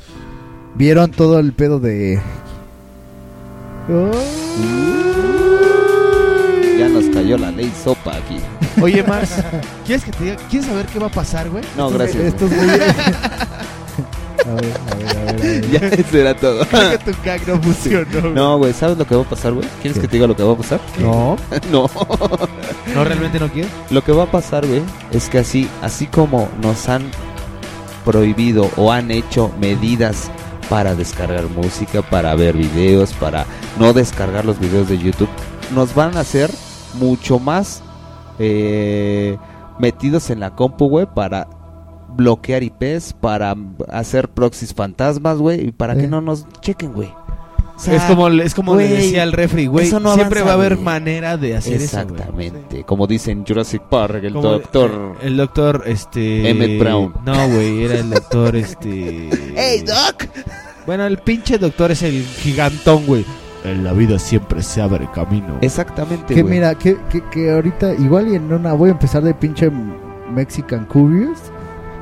Vieron 0.76 1.10
todo 1.12 1.38
el 1.38 1.52
pedo 1.52 1.78
de... 1.80 2.18
Ya 6.84 6.90
nos 6.90 7.06
cayó 7.06 7.38
la 7.38 7.50
ley 7.50 7.72
sopa 7.82 8.14
aquí. 8.14 8.38
Oye, 8.82 9.02
Mars, 9.02 9.30
¿quieres 9.86 10.04
que 10.04 10.10
te 10.10 10.24
diga? 10.24 10.36
¿Quieres 10.50 10.68
saber 10.68 10.84
qué 10.84 10.98
va 10.98 11.06
a 11.06 11.10
pasar, 11.10 11.48
güey? 11.48 11.64
No, 11.78 11.88
gracias. 11.88 12.24
Estos 12.24 12.50
güeyes... 12.52 12.78
A 14.44 14.54
ver, 14.56 14.74
a 14.90 14.94
ver, 14.96 15.08
a 15.08 15.22
ver, 15.22 15.28
a 15.28 15.32
ver. 15.32 15.70
Ya, 15.70 15.78
eso 15.88 16.18
era 16.18 16.36
todo. 16.36 16.66
Creo 16.70 16.90
que 16.90 16.98
tu 16.98 17.12
gag 17.24 17.48
no 17.48 17.62
funcionó. 17.62 18.20
güey. 18.20 18.34
No, 18.34 18.58
güey, 18.58 18.74
¿sabes 18.74 18.98
lo 18.98 19.06
que 19.06 19.14
va 19.14 19.22
a 19.22 19.24
pasar, 19.24 19.54
güey? 19.54 19.66
¿Quieres 19.80 19.98
que 19.98 20.06
te 20.06 20.16
diga 20.16 20.26
lo 20.26 20.36
que 20.36 20.42
va 20.42 20.52
a 20.52 20.56
pasar? 20.56 20.80
No. 20.98 21.38
no. 21.72 21.88
¿No 22.94 23.04
realmente 23.04 23.40
no 23.40 23.48
quieres? 23.48 23.70
Lo 23.88 24.04
que 24.04 24.12
va 24.12 24.24
a 24.24 24.30
pasar, 24.30 24.66
güey, 24.66 24.82
es 25.12 25.30
que 25.30 25.38
así, 25.38 25.66
así 25.80 26.06
como 26.08 26.50
nos 26.60 26.90
han 26.90 27.10
prohibido 28.04 28.70
o 28.76 28.92
han 28.92 29.10
hecho 29.10 29.50
medidas 29.58 30.30
para 30.68 30.94
descargar 30.94 31.44
música, 31.48 32.02
para 32.02 32.34
ver 32.34 32.54
videos, 32.54 33.14
para 33.14 33.46
no 33.78 33.94
descargar 33.94 34.44
los 34.44 34.58
videos 34.60 34.90
de 34.90 34.98
YouTube, 34.98 35.30
nos 35.74 35.94
van 35.94 36.18
a 36.18 36.20
hacer 36.20 36.50
mucho 36.94 37.38
más 37.38 37.82
eh, 38.38 39.36
metidos 39.78 40.30
en 40.30 40.40
la 40.40 40.54
compu, 40.54 40.88
güey, 40.88 41.06
para 41.12 41.48
bloquear 42.16 42.62
IPs, 42.62 43.12
para 43.14 43.54
hacer 43.88 44.28
proxies 44.28 44.72
fantasmas, 44.74 45.38
güey, 45.38 45.68
y 45.68 45.72
para 45.72 45.94
que 45.96 46.04
Eh. 46.04 46.08
no 46.08 46.20
nos 46.20 46.46
chequen, 46.60 46.92
güey. 46.92 47.08
O 47.76 47.80
sea, 47.80 47.96
es 47.96 48.02
como, 48.04 48.28
es 48.28 48.54
como 48.54 48.76
le 48.76 48.86
decía 48.86 49.24
el 49.24 49.32
refri, 49.32 49.66
güey. 49.66 49.88
eso 49.88 49.98
no 49.98 50.14
siempre 50.14 50.40
avanza, 50.40 50.56
va 50.56 50.62
a 50.62 50.66
haber 50.66 50.78
manera 50.78 51.36
de 51.36 51.56
hacer 51.56 51.82
eso, 51.82 51.96
güey. 51.96 52.12
Exactamente, 52.12 52.84
como 52.84 53.08
dicen 53.08 53.44
Jurassic 53.44 53.82
Park, 53.82 54.22
el 54.22 54.32
Como 54.32 54.48
doctor 54.48 55.16
El 55.20 55.36
doctor, 55.36 55.82
este. 55.86 56.48
Emmett 56.50 56.78
Brown. 56.78 57.14
No, 57.26 57.48
güey, 57.48 57.82
era 57.84 57.94
el 57.98 58.10
doctor, 58.10 58.54
este. 58.56 59.28
¡Hey, 59.56 59.82
Doc! 59.84 60.28
Bueno, 60.86 61.04
el 61.04 61.18
pinche 61.18 61.58
doctor 61.58 61.90
es 61.90 62.02
el 62.04 62.22
gigantón, 62.24 63.06
güey. 63.06 63.24
En 63.64 63.82
la 63.82 63.92
vida 63.94 64.18
siempre 64.18 64.62
se 64.62 64.82
abre 64.82 65.08
camino. 65.14 65.56
Exactamente, 65.62 66.34
Que 66.34 66.42
güey. 66.42 66.54
mira, 66.54 66.74
que, 66.74 66.96
que, 67.10 67.22
que 67.30 67.50
ahorita 67.50 67.94
igual 67.94 68.28
y 68.28 68.34
en 68.36 68.52
una 68.52 68.74
voy 68.74 68.90
a 68.90 68.92
empezar 68.92 69.22
de 69.22 69.32
pinche 69.34 69.70
Mexican 70.32 70.84
Curious. 70.84 71.38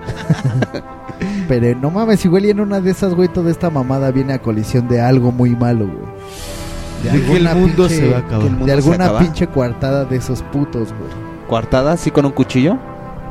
Pero 1.49 1.79
no 1.79 1.91
mames, 1.91 2.25
igual 2.25 2.45
y 2.47 2.51
en 2.51 2.61
una 2.61 2.81
de 2.81 2.91
esas, 2.91 3.15
güey, 3.15 3.29
toda 3.29 3.51
esta 3.51 3.71
mamada 3.71 4.11
viene 4.11 4.33
a 4.33 4.41
colisión 4.41 4.89
de 4.89 5.01
algo 5.01 5.31
muy 5.33 5.51
malo, 5.55 5.87
güey. 5.87 7.13
De 7.13 7.21
que 7.23 7.37
el 7.37 7.49
mundo 7.57 7.89
se 7.89 8.09
va 8.11 8.17
a 8.17 8.21
acabar. 8.21 8.41
que 8.41 8.47
el 8.47 8.51
mundo 8.53 8.67
De 8.67 8.73
se 8.73 8.79
alguna 8.79 9.05
acaba. 9.05 9.19
pinche 9.21 9.47
coartada 9.49 10.05
de 10.05 10.17
esos 10.17 10.43
putos, 10.43 10.89
güey. 10.89 11.11
¿Coartada? 11.49 11.97
¿Sí 11.97 12.11
con 12.11 12.25
un 12.27 12.33
cuchillo? 12.33 12.77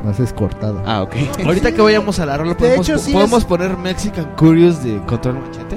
No 0.04 0.10
es 0.10 0.32
cortada. 0.32 0.82
Ah, 0.86 1.02
ok. 1.02 1.14
Ahorita 1.44 1.72
que 1.72 1.80
vayamos 1.80 2.18
a 2.18 2.26
la 2.26 2.36
rola, 2.36 2.56
¿podemos, 2.56 2.88
hecho, 2.88 2.98
sí 2.98 3.12
¿podemos 3.12 3.40
es- 3.40 3.44
poner 3.44 3.76
Mexican 3.78 4.26
Curious 4.36 4.82
de 4.82 4.98
Control 5.06 5.38
Machete? 5.40 5.76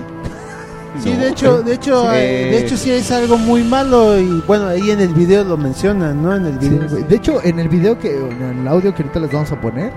Sí, 1.00 1.12
No. 1.14 1.18
de 1.20 1.30
hecho, 1.30 1.62
de 1.64 1.74
hecho, 1.74 2.02
Sí. 2.04 2.18
eh, 2.18 2.48
de 2.52 2.58
hecho 2.60 2.78
sí 2.78 2.92
es 2.92 3.12
algo 3.12 3.38
muy 3.38 3.64
malo 3.64 4.20
y 4.20 4.42
bueno, 4.48 4.68
ahí 4.68 4.92
en 4.92 5.02
el 5.02 5.14
video 5.14 5.44
lo 5.44 5.58
mencionan, 5.58 6.22
¿no? 6.22 6.36
En 6.36 6.46
el 6.46 6.58
video. 6.58 6.82
de 6.88 7.16
hecho, 7.16 7.42
en 7.44 7.60
el 7.60 7.70
video 7.70 7.98
que, 8.00 8.16
en 8.18 8.60
el 8.62 8.68
audio 8.68 8.94
que 8.94 9.04
ahorita 9.04 9.20
les 9.20 9.32
vamos 9.32 9.52
a 9.52 9.60
poner, 9.60 9.92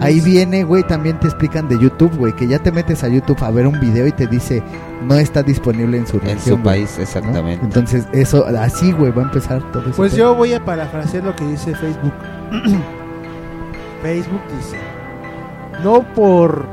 ahí 0.00 0.20
viene, 0.20 0.62
güey, 0.64 0.84
también 0.84 1.18
te 1.18 1.26
explican 1.26 1.68
de 1.68 1.78
YouTube, 1.78 2.14
güey, 2.16 2.32
que 2.36 2.46
ya 2.46 2.58
te 2.60 2.70
metes 2.70 3.02
a 3.04 3.08
YouTube 3.08 3.42
a 3.42 3.50
ver 3.50 3.66
un 3.66 3.80
video 3.80 4.06
y 4.06 4.12
te 4.12 4.26
dice 4.26 4.62
no 5.04 5.14
está 5.16 5.42
disponible 5.42 5.96
en 5.98 6.06
su 6.06 6.16
En 6.18 6.22
región. 6.22 6.40
su 6.40 6.50
güey", 6.52 6.62
país, 6.64 6.94
¿no? 6.96 7.02
exactamente. 7.02 7.64
Entonces, 7.64 8.06
eso, 8.12 8.46
así, 8.60 8.92
güey, 8.92 9.10
va 9.12 9.22
a 9.22 9.26
empezar 9.26 9.60
todo 9.72 9.82
eso. 9.82 9.96
Pues 9.96 10.14
yo 10.14 10.34
voy 10.34 10.52
a 10.54 10.64
parafrasear 10.64 11.24
lo 11.24 11.34
que 11.36 11.44
dice 11.46 11.74
Facebook. 11.74 12.12
Facebook 14.02 14.40
dice, 14.56 14.76
no 15.82 16.02
por 16.14 16.66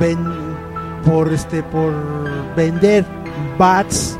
ven- 0.00 0.58
por 1.04 1.32
este 1.32 1.62
por 1.62 1.92
vender 2.56 3.04
bats 3.58 4.18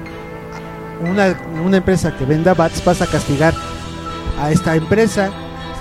una, 1.01 1.35
una 1.65 1.78
empresa 1.78 2.16
que 2.16 2.24
venda 2.24 2.55
bats 2.55 2.85
vas 2.85 3.01
a 3.02 3.07
castigar 3.07 3.55
a 4.40 4.51
esta 4.51 4.77
empresa 4.77 5.31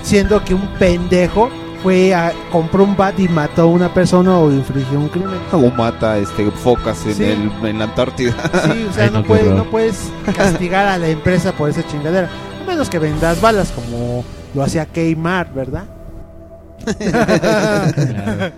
siendo 0.03 0.43
que 0.43 0.53
un 0.53 0.67
pendejo 0.79 1.49
fue 1.83 2.13
a 2.13 2.33
compró 2.51 2.83
un 2.83 2.95
bat 2.97 3.17
y 3.19 3.27
mató 3.29 3.61
a 3.63 3.65
una 3.65 3.93
persona 3.93 4.37
o 4.37 4.51
infringió 4.51 4.99
un 4.99 5.07
crimen. 5.07 5.39
O 5.53 5.69
mata 5.71 6.17
este, 6.17 6.51
focas 6.51 7.05
en, 7.05 7.15
Sí. 7.15 7.23
el, 7.23 7.49
en 7.65 7.79
la 7.79 7.85
Antártida. 7.85 8.33
Sí, 8.65 8.85
o 8.89 8.93
sea, 8.93 9.05
Ay, 9.05 9.11
no, 9.13 9.23
puedes, 9.23 9.45
no 9.51 9.63
puedes 9.63 10.11
castigar 10.35 10.87
a 10.87 10.97
la 10.97 11.07
empresa 11.07 11.53
por 11.53 11.69
esa 11.69 11.85
chingadera. 11.87 12.29
A 12.63 12.67
menos 12.67 12.89
que 12.89 12.99
vendas 12.99 13.39
balas 13.39 13.71
como 13.71 14.25
lo 14.53 14.63
hacía 14.63 14.85
Kmart, 14.87 15.53
¿verdad? 15.53 15.85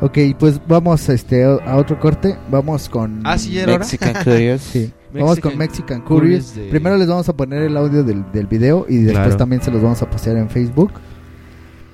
Ok, 0.00 0.18
pues 0.38 0.60
vamos 0.66 1.08
este, 1.10 1.44
a 1.44 1.76
otro 1.76 1.98
corte. 2.00 2.36
Vamos 2.50 2.88
con. 2.88 3.20
Ah, 3.24 3.36
sí, 3.38 3.58
hora. 3.58 3.78
Mexican 3.78 4.14
Curious. 4.24 4.62
Sí. 4.62 4.90
Vamos 5.12 5.40
con 5.40 5.58
Mexican 5.58 6.02
Curious 6.02 6.44
Curious. 6.52 6.54
de- 6.54 6.70
Primero 6.70 6.96
les 6.96 7.08
vamos 7.08 7.28
a 7.28 7.32
poner 7.32 7.62
el 7.62 7.76
audio 7.76 8.04
del, 8.04 8.24
del 8.32 8.46
video 8.46 8.86
y 8.88 8.98
después 8.98 9.24
Claro. 9.24 9.36
también 9.38 9.60
se 9.60 9.72
los 9.72 9.82
vamos 9.82 10.00
a 10.02 10.08
postear 10.08 10.36
en 10.36 10.48
Facebook. 10.48 10.92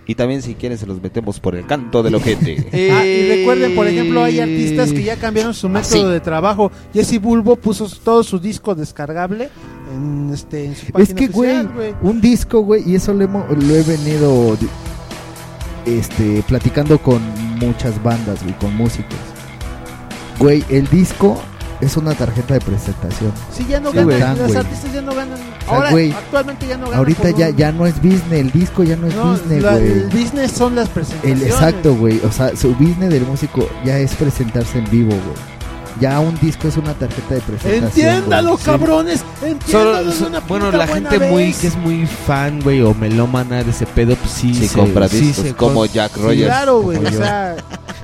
Y 0.06 0.14
también 0.14 0.42
si 0.42 0.54
quieren 0.54 0.76
se 0.76 0.84
los 0.86 1.02
metemos 1.02 1.40
por 1.40 1.54
el 1.56 1.64
canto 1.66 2.02
del 2.02 2.14
ojete. 2.14 2.56
Ah, 2.92 3.06
y 3.06 3.38
recuerden, 3.38 3.74
por 3.74 3.86
ejemplo, 3.86 4.22
hay 4.22 4.38
artistas 4.40 4.92
que 4.92 5.02
ya 5.02 5.16
cambiaron 5.16 5.54
su 5.54 5.66
método 5.70 6.10
de 6.10 6.20
trabajo. 6.20 6.70
Jesse 6.92 7.18
Bulbo 7.18 7.56
puso 7.56 7.88
todo 8.04 8.22
su 8.22 8.38
disco 8.38 8.74
descargable 8.74 9.48
en, 9.94 10.30
este, 10.34 10.66
en 10.66 10.76
su 10.76 10.86
página 10.92 11.02
Es 11.02 11.14
que, 11.14 11.28
güey, 11.28 11.56
un 12.02 12.20
disco, 12.20 12.60
güey, 12.60 12.82
y 12.86 12.96
eso 12.96 13.14
lo, 13.14 13.24
hemo- 13.26 13.48
lo 13.48 13.74
he 13.74 13.82
venido 13.82 14.58
este, 15.86 16.42
platicando 16.46 16.98
con 16.98 17.22
muchas 17.58 18.02
bandas, 18.02 18.42
güey, 18.42 18.54
con 18.58 18.74
músicos. 18.76 19.16
Güey, 20.38 20.64
el 20.68 20.86
disco 20.88 21.40
es 21.80 21.96
una 21.96 22.14
tarjeta 22.14 22.54
de 22.54 22.60
presentación. 22.60 23.32
Sí, 23.52 23.66
ya 23.68 23.80
no 23.80 23.90
Sí, 23.90 23.96
ganan, 23.98 24.04
güey. 24.10 24.20
los 24.38 24.46
güey. 24.48 24.56
artistas 24.58 24.92
ya 24.92 25.02
no 25.02 25.14
ganan. 25.14 25.36
sea, 25.38 25.74
Ahora, 25.76 25.90
güey, 25.90 26.12
actualmente 26.12 26.66
ya 26.66 26.76
no 26.76 26.84
ganan. 26.86 26.98
Ahorita 26.98 27.30
ya, 27.30 27.48
un- 27.48 27.56
ya 27.56 27.72
no 27.72 27.86
es 27.86 27.96
business, 27.96 28.32
el 28.32 28.50
disco 28.50 28.82
ya 28.82 28.96
no 28.96 29.06
es 29.06 29.14
No, 29.14 29.32
business, 29.32 29.62
la- 29.62 29.72
güey. 29.72 29.84
el 29.92 30.08
business 30.08 30.52
son 30.52 30.74
las 30.74 30.88
El 30.88 30.92
presentaciones. 30.94 31.42
exacto, 31.46 31.94
güey. 31.94 32.20
O 32.24 32.32
sea, 32.32 32.54
su 32.56 32.74
business 32.74 33.10
del 33.10 33.24
músico 33.26 33.68
ya 33.84 33.98
es 33.98 34.14
presentarse 34.14 34.78
en 34.78 34.90
vivo, 34.90 35.10
güey. 35.10 35.55
Ya 36.00 36.20
un 36.20 36.38
disco 36.40 36.68
es 36.68 36.76
una 36.76 36.92
tarjeta 36.94 37.34
de 37.36 37.40
presentación. 37.40 37.84
Entiéndalo, 38.08 38.50
güey. 38.50 38.58
Sí. 38.58 38.64
cabrones. 38.66 39.20
Solo, 39.40 39.48
Entiéndalo 39.48 40.04
de 40.04 40.12
so- 40.12 40.26
una 40.26 40.40
bueno, 40.40 40.70
la 40.70 40.86
gente 40.86 41.18
muy 41.30 41.52
que 41.54 41.66
es 41.68 41.76
muy 41.76 42.06
fan, 42.06 42.60
güey, 42.62 42.82
o 42.82 42.92
melómana 42.94 43.62
de 43.64 43.70
ese 43.70 43.86
pedo, 43.86 44.14
pues 44.16 44.30
sí. 44.30 44.54
Sí, 44.54 44.68
se- 44.68 44.78
compra 44.78 45.08
sí 45.08 45.20
discos 45.20 45.44
se 45.46 45.54
como 45.54 45.74
con- 45.80 45.88
Jack 45.88 46.12
Sí, 46.14 46.20
Rogers. 46.20 46.46
Claro, 46.46 46.80
güey. 46.82 46.98
O 47.04 47.10
sea, 47.12 47.56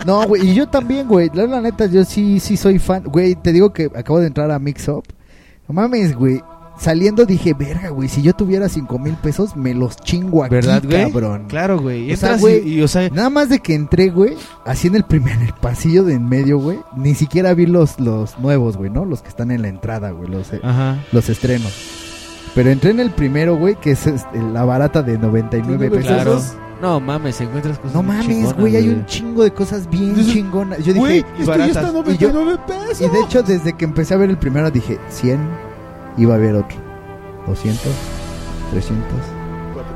No, 0.07 0.25
güey, 0.27 0.49
y 0.51 0.55
yo 0.55 0.67
también, 0.69 1.07
güey. 1.07 1.31
La, 1.35 1.47
la 1.47 1.61
neta, 1.61 1.87
yo 1.87 2.05
sí, 2.05 2.41
sí 2.41 2.57
soy 2.57 2.79
fan. 2.79 3.05
Güey, 3.05 3.35
te 3.37 3.53
digo 3.53 3.73
que 3.73 3.91
acabo 3.95 4.19
de 4.21 4.27
entrar 4.27 4.51
a 4.51 4.59
Mix 4.59 4.89
Up. 4.89 5.05
No 5.69 5.75
mames, 5.75 6.17
güey. 6.17 6.43
Saliendo 6.83 7.27
dije, 7.27 7.55
verga, 7.55 7.91
güey, 7.91 8.09
si 8.09 8.23
yo 8.23 8.35
tuviera 8.35 8.69
cinco 8.69 8.99
mil 8.99 9.15
pesos, 9.15 9.55
me 9.55 9.73
los 9.73 9.97
chingo 9.97 10.43
aquí, 10.43 10.57
¿Verdad, 10.57 10.83
güey? 10.85 11.13
cabrón. 11.13 11.45
Claro, 11.47 11.79
güey. 11.81 12.13
O 12.13 12.17
sea, 12.17 12.37
güey, 12.39 12.69
y, 12.69 12.81
y, 12.81 12.83
o 12.83 12.89
sea, 12.89 13.09
Nada 13.11 13.31
más 13.31 13.49
de 13.49 13.61
que 13.61 13.77
entré, 13.77 14.11
güey, 14.11 14.35
así 14.65 14.89
en 14.89 14.97
el 14.97 15.05
primer, 15.05 15.37
en 15.37 15.43
el 15.43 15.53
pasillo 15.53 16.03
de 16.03 16.15
en 16.15 16.29
medio, 16.29 16.59
güey, 16.59 16.81
ni 16.97 17.15
siquiera 17.15 17.55
vi 17.55 17.67
los, 17.67 18.01
los 18.01 18.37
nuevos, 18.41 18.77
güey, 18.77 18.91
¿no? 18.91 19.05
Los 19.05 19.23
que 19.23 19.29
están 19.29 19.53
en 19.53 19.63
la 19.63 19.69
entrada, 19.69 20.11
güey, 20.11 20.29
los, 20.29 20.53
eh, 20.53 20.61
los 21.13 21.29
estrenos. 21.29 21.73
Pero 22.55 22.71
entré 22.71 22.91
en 22.91 22.99
el 22.99 23.11
primero, 23.13 23.57
güey, 23.57 23.77
que 23.77 23.93
es 23.93 24.05
este, 24.09 24.43
la 24.53 24.65
barata 24.65 25.05
de 25.05 25.19
99 25.19 25.89
pesos. 25.89 26.05
Claro. 26.07 26.41
No 26.83 26.99
mames, 26.99 27.41
encuentras 27.41 27.79
cosas 27.79 27.95
No 27.95 28.03
mames, 28.03 28.53
güey, 28.55 28.75
hay 28.75 28.89
un 28.89 29.07
chingo 29.07 29.45
de 29.45 29.53
cosas 29.53 29.89
bien 29.89 30.17
chingonas. 30.17 30.85
Yo 30.85 30.93
güey, 30.95 31.19
dije, 31.23 31.27
esto 31.39 31.57
ya 31.57 31.67
está 31.67 31.81
a 31.87 32.11
Y 32.11 32.19
yo- 32.19 32.33
99 32.33 32.59
pesos. 32.67 33.01
y 33.01 33.09
de 33.09 33.21
hecho, 33.21 33.43
desde 33.45 33.73
que 33.75 33.85
empecé 33.85 34.15
a 34.15 34.17
ver 34.17 34.31
el 34.31 34.37
primero, 34.37 34.69
dije 34.69 34.99
100, 35.09 35.39
iba 36.17 36.35
a 36.35 36.37
haber 36.37 36.55
otro. 36.57 36.77
200, 37.47 37.83
300, 38.73 39.05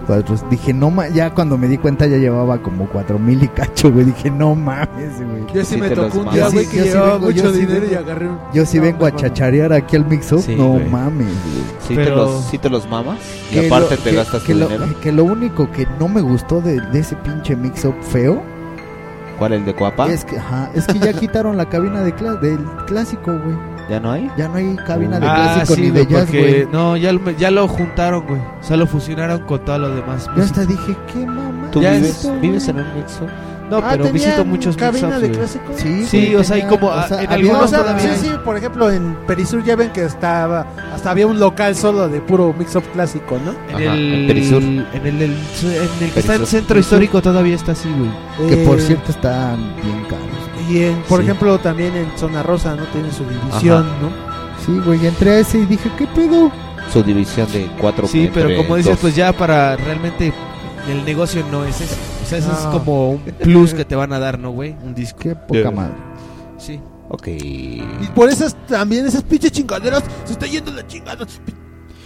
400. 0.07 0.51
Dije, 0.51 0.73
no 0.73 0.91
mames, 0.91 1.15
ya 1.15 1.33
cuando 1.35 1.57
me 1.59 1.69
di 1.69 1.79
cuenta 1.79 2.07
ya 2.07 2.17
llevaba 2.17 2.59
como 2.63 2.87
4000 2.89 3.43
y 3.45 3.49
cacho, 3.49 3.93
güey. 3.93 4.05
Dije, 4.07 4.31
no 4.31 4.55
mames, 4.55 5.17
güey. 5.17 5.47
Yo 5.55 5.65
sí, 5.65 5.75
Sí 5.75 5.81
me 5.81 5.89
te 5.89 5.97
tocó 5.97 6.19
un 6.21 6.31
día, 6.33 6.49
güey, 6.49 6.67
que 6.67 6.83
llevaba 6.83 7.15
vengo, 7.15 7.27
mucho 7.27 7.43
yo 7.45 7.53
dinero 7.53 7.85
y 7.87 7.89
vengo. 7.89 8.01
agarré 8.01 8.29
un... 8.29 8.39
Yo 8.53 8.67
sí 8.67 8.77
No, 8.79 8.83
vengo 8.85 9.07
a 9.07 9.11
no. 9.11 9.17
chacharear 9.17 9.73
aquí 9.73 9.97
al 9.97 10.07
mix-up. 10.07 10.41
Sí, 10.43 10.55
no 10.57 10.69
güey. 10.73 10.89
mames, 10.89 11.27
güey. 11.27 11.65
Sí, 11.87 11.95
te 11.95 12.05
Pero- 12.05 12.17
los, 12.17 12.45
sí 12.47 12.59
te 12.59 12.69
los 12.71 12.89
mamas. 12.89 13.19
Y 13.51 13.55
Que 13.55 13.67
aparte 13.67 13.97
lo- 13.97 14.03
te 14.03 14.11
que- 14.11 14.17
gastas 14.17 14.43
que 14.43 14.53
tu 14.53 14.59
lo, 14.61 14.69
dinero. 14.69 15.01
que 15.01 15.13
lo 15.13 15.25
único 15.25 15.71
que 15.73 15.87
no 15.99 16.09
me 16.09 16.21
gustó 16.21 16.61
de, 16.61 16.81
de 16.81 16.99
ese 17.01 17.17
pinche 17.17 17.55
mix-up 17.57 17.95
feo 18.03 18.43
¿Cuál, 19.39 19.53
el 19.53 19.65
de 19.67 19.75
Coapa? 19.75 20.09
es 20.11 20.25
que, 20.25 20.39
ajá, 20.39 20.71
es 20.75 20.87
que 20.87 20.99
ya 20.99 21.13
quitaron 21.19 21.57
la 21.57 21.69
cabina 21.69 22.01
de 22.03 22.15
cla- 22.15 22.39
del 22.41 22.59
clásico, 22.87 23.33
güey. 23.33 23.76
¿Ya 23.89 24.01
no 24.01 24.11
hay? 24.11 24.29
Ya 24.37 24.49
no 24.49 24.57
hay 24.57 24.75
cabina 24.77 25.21
de 25.21 25.27
Ah, 25.29 25.35
clásico 25.55 25.75
sí, 25.77 25.81
ni 25.83 25.91
de 25.91 26.07
jazz, 26.07 26.29
güey. 26.29 26.67
no, 26.73 26.97
ya, 26.97 27.13
lo- 27.13 27.31
ya 27.31 27.51
lo 27.53 27.69
juntaron, 27.69 28.27
güey. 28.27 28.41
O 28.41 28.63
sea, 28.65 28.77
lo 28.77 28.87
fusionaron 28.87 29.41
con 29.43 29.65
todo 29.65 29.79
lo 29.79 29.95
demás. 29.95 30.29
Yo 30.37 30.43
hasta 30.43 30.65
dije, 30.67 30.97
¿qué 31.13 31.25
mamá? 31.25 31.71
¿Tú 31.71 31.81
Ya 31.83 31.93
vives, 31.93 32.25
es- 32.25 32.41
vives 32.41 32.67
en 32.69 32.79
un 32.81 32.95
mixo? 32.97 33.27
No, 33.71 33.79
Ah, 33.79 33.89
pero 33.93 34.05
¿tenían 34.05 34.13
visito 34.31 34.45
muchos 34.45 34.77
cabina 34.77 35.19
de 35.19 35.31
clásico? 35.33 35.65
Sí, 35.75 36.05
Sí, 36.07 36.35
o 36.37 36.45
sea, 36.45 36.55
hay 36.57 36.63
como 36.67 36.87
o 36.87 37.03
sea, 37.09 37.21
en 37.23 37.33
había- 37.33 37.47
algunos 37.51 37.63
O 37.65 37.69
sea, 37.69 37.79
todavía 37.81 38.03
sí, 38.03 38.09
hay. 38.27 38.31
sí, 38.33 38.37
por 38.45 38.57
ejemplo, 38.57 38.91
en 38.93 39.17
Perisur 39.27 39.65
ya 39.65 39.75
ven 39.75 39.91
que 39.91 40.05
estaba, 40.05 40.67
hasta 40.95 41.11
había 41.11 41.27
un 41.27 41.41
local 41.41 41.75
solo 41.75 42.09
de 42.09 42.21
puro 42.21 42.55
mix-up 42.57 42.85
clásico, 42.93 43.39
¿no? 43.45 43.53
En 43.69 43.87
Ajá, 43.89 43.95
el, 43.97 44.15
en 44.15 44.27
Perisur. 44.29 44.63
En 44.63 44.87
el, 44.95 45.23
en 45.23 45.23
el 45.23 45.35
que 46.13 46.21
está 46.21 46.35
en 46.35 46.39
Perisur. 46.41 46.47
centro 46.47 46.79
histórico 46.79 47.21
todavía 47.21 47.57
está 47.57 47.73
así, 47.73 47.89
güey. 47.91 48.49
Que 48.51 48.57
por 48.65 48.79
Eh, 48.79 48.83
cierto 48.83 49.11
están 49.11 49.57
bien 49.83 50.05
caros. 50.09 50.26
Y 50.69 50.83
en, 50.83 50.97
por 51.03 51.21
Sí. 51.21 51.27
ejemplo, 51.27 51.59
también 51.59 51.95
en 51.97 52.11
Zona 52.19 52.43
Rosa, 52.43 52.75
¿no? 52.75 52.85
Tiene 52.87 53.13
su 53.13 53.25
división, 53.25 53.87
Ajá. 53.87 53.97
¿no? 54.03 54.65
Sí, 54.65 54.81
güey, 54.85 55.07
entré 55.07 55.31
a 55.31 55.39
ese 55.41 55.59
y 55.59 55.67
dije, 55.67 55.91
¿qué 55.97 56.07
pedo? 56.09 56.51
Su 56.93 57.03
división 57.03 57.51
de 57.53 57.69
cuatro 57.81 58.07
Sí, 58.07 58.31
pero 58.33 58.57
como 58.57 58.77
dices, 58.77 58.93
dos. 58.93 59.01
pues 59.01 59.15
ya 59.17 59.33
para 59.33 59.77
realmente 59.77 60.33
el 60.91 61.05
negocio 61.05 61.45
no 61.51 61.65
es 61.65 61.81
eso. 61.81 61.95
O 62.25 62.29
sea, 62.29 62.39
eso 62.39 62.53
es 62.53 62.59
como 62.59 63.11
un 63.13 63.19
plus 63.43 63.75
que 63.75 63.85
te 63.85 63.95
van 63.95 64.13
a 64.13 64.19
dar, 64.19 64.39
¿no, 64.39 64.51
güey? 64.51 64.75
Un 64.85 64.95
disco. 64.95 65.19
Qué 65.21 65.35
poca 65.37 65.61
Yeah. 65.61 65.71
madre. 65.71 65.95
Sí. 66.59 66.81
Ok. 67.09 67.29
Y 67.29 67.83
por 68.15 68.29
esas 68.29 68.57
también, 68.67 69.07
esas 69.07 69.23
pinches 69.23 69.53
chingaderas, 69.53 70.03
se 70.25 70.33
está 70.33 70.47
yendo 70.47 70.73
la 70.73 70.85
chingada. 70.87 71.25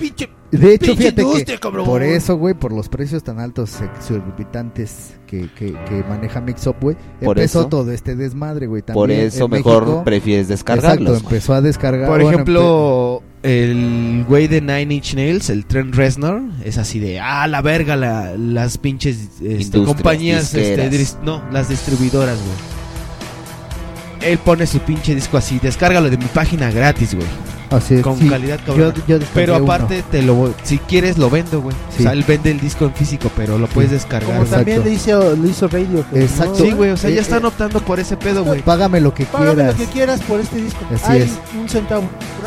Pi- 0.00 0.06
Pinche. 0.08 0.30
De 0.50 0.74
hecho, 0.74 0.86
pinche 0.96 1.12
fíjate 1.12 1.44
que 1.44 1.58
cabrón. 1.60 1.84
por 1.86 2.02
eso, 2.02 2.36
güey, 2.36 2.54
por 2.54 2.72
los 2.72 2.88
precios 2.88 3.22
tan 3.22 3.38
altos 3.38 3.80
exorbitantes 3.80 5.14
que, 5.26 5.48
que, 5.56 5.72
que 5.84 6.04
maneja 6.08 6.40
Mixup, 6.40 6.80
güey, 6.82 6.96
empezó 7.20 7.60
eso- 7.60 7.68
todo 7.68 7.92
este 7.92 8.16
desmadre, 8.16 8.66
güey. 8.66 8.82
Por 8.82 9.10
eso 9.12 9.46
mejor 9.46 9.82
México- 9.84 10.02
prefieres 10.04 10.50
Exacto, 10.50 10.74
descargarlos. 10.74 11.20
empezó 11.22 11.54
a 11.54 11.60
descargar. 11.60 12.08
Por 12.08 12.20
bueno, 12.22 12.30
ejemplo, 12.32 13.22
el 13.44 14.24
güey 14.26 14.48
de 14.48 14.60
Nine 14.60 14.92
Inch 14.94 15.14
Nails, 15.14 15.50
el 15.50 15.66
Trent 15.66 15.94
Reznor, 15.94 16.42
es 16.64 16.78
así 16.78 16.98
de, 16.98 17.20
ah, 17.20 17.46
la 17.46 17.62
verga, 17.62 17.94
la- 17.94 18.36
las 18.36 18.76
pinches 18.76 19.28
este, 19.40 19.82
compañías, 19.84 20.52
este, 20.52 21.06
no, 21.22 21.42
las 21.52 21.68
distribuidoras, 21.68 22.38
güey. 22.38 24.32
Él 24.32 24.38
pone 24.38 24.66
su 24.66 24.80
pinche 24.80 25.14
disco 25.14 25.36
así, 25.38 25.58
descárgalo 25.60 26.10
de 26.10 26.18
mi 26.18 26.26
página 26.26 26.70
gratis, 26.70 27.14
güey. 27.14 27.26
Así 27.70 27.94
es, 27.94 28.02
Con 28.02 28.18
sí. 28.18 28.28
calidad 28.28 28.58
cabrón. 28.66 28.92
Yo- 29.06 29.18
yo 29.18 29.24
pero 29.32 29.54
uno. 29.56 29.64
aparte 29.64 30.02
te 30.10 30.22
lo 30.22 30.52
si 30.64 30.78
quieres 30.78 31.18
lo 31.18 31.30
vendo, 31.30 31.60
güey. 31.62 31.74
Sí. 31.96 32.00
O 32.00 32.02
sea, 32.02 32.12
él 32.12 32.24
vende 32.26 32.50
el 32.50 32.58
disco 32.60 32.84
en 32.86 32.94
físico, 32.94 33.30
pero 33.36 33.58
lo 33.58 33.68
puedes 33.68 33.92
descargar. 33.92 34.32
Como 34.36 34.44
también 34.44 34.82
le 34.84 34.90
hizo, 34.92 35.36
lo 35.36 35.46
hizo 35.48 35.68
Radio. 35.68 36.04
Exacto. 36.12 36.56
Sí, 36.56 36.72
güey, 36.72 36.90
o 36.90 36.96
sea, 36.96 37.10
Eh, 37.10 37.14
ya 37.14 37.20
están 37.20 37.44
eh, 37.44 37.46
optando 37.46 37.80
por 37.80 38.00
ese 38.00 38.16
pedo, 38.16 38.44
güey. 38.44 38.60
Págame 38.62 39.00
lo 39.00 39.14
que 39.14 39.24
Págame 39.24 39.54
quieras. 39.54 39.78
lo 39.78 39.84
que 39.86 39.92
quieras 39.92 40.20
por 40.22 40.40
este 40.40 40.56
disco. 40.60 40.80
Así 40.92 41.04
Ay, 41.06 41.22
es. 41.22 41.30
un 41.60 41.68
centavo. 41.68 42.02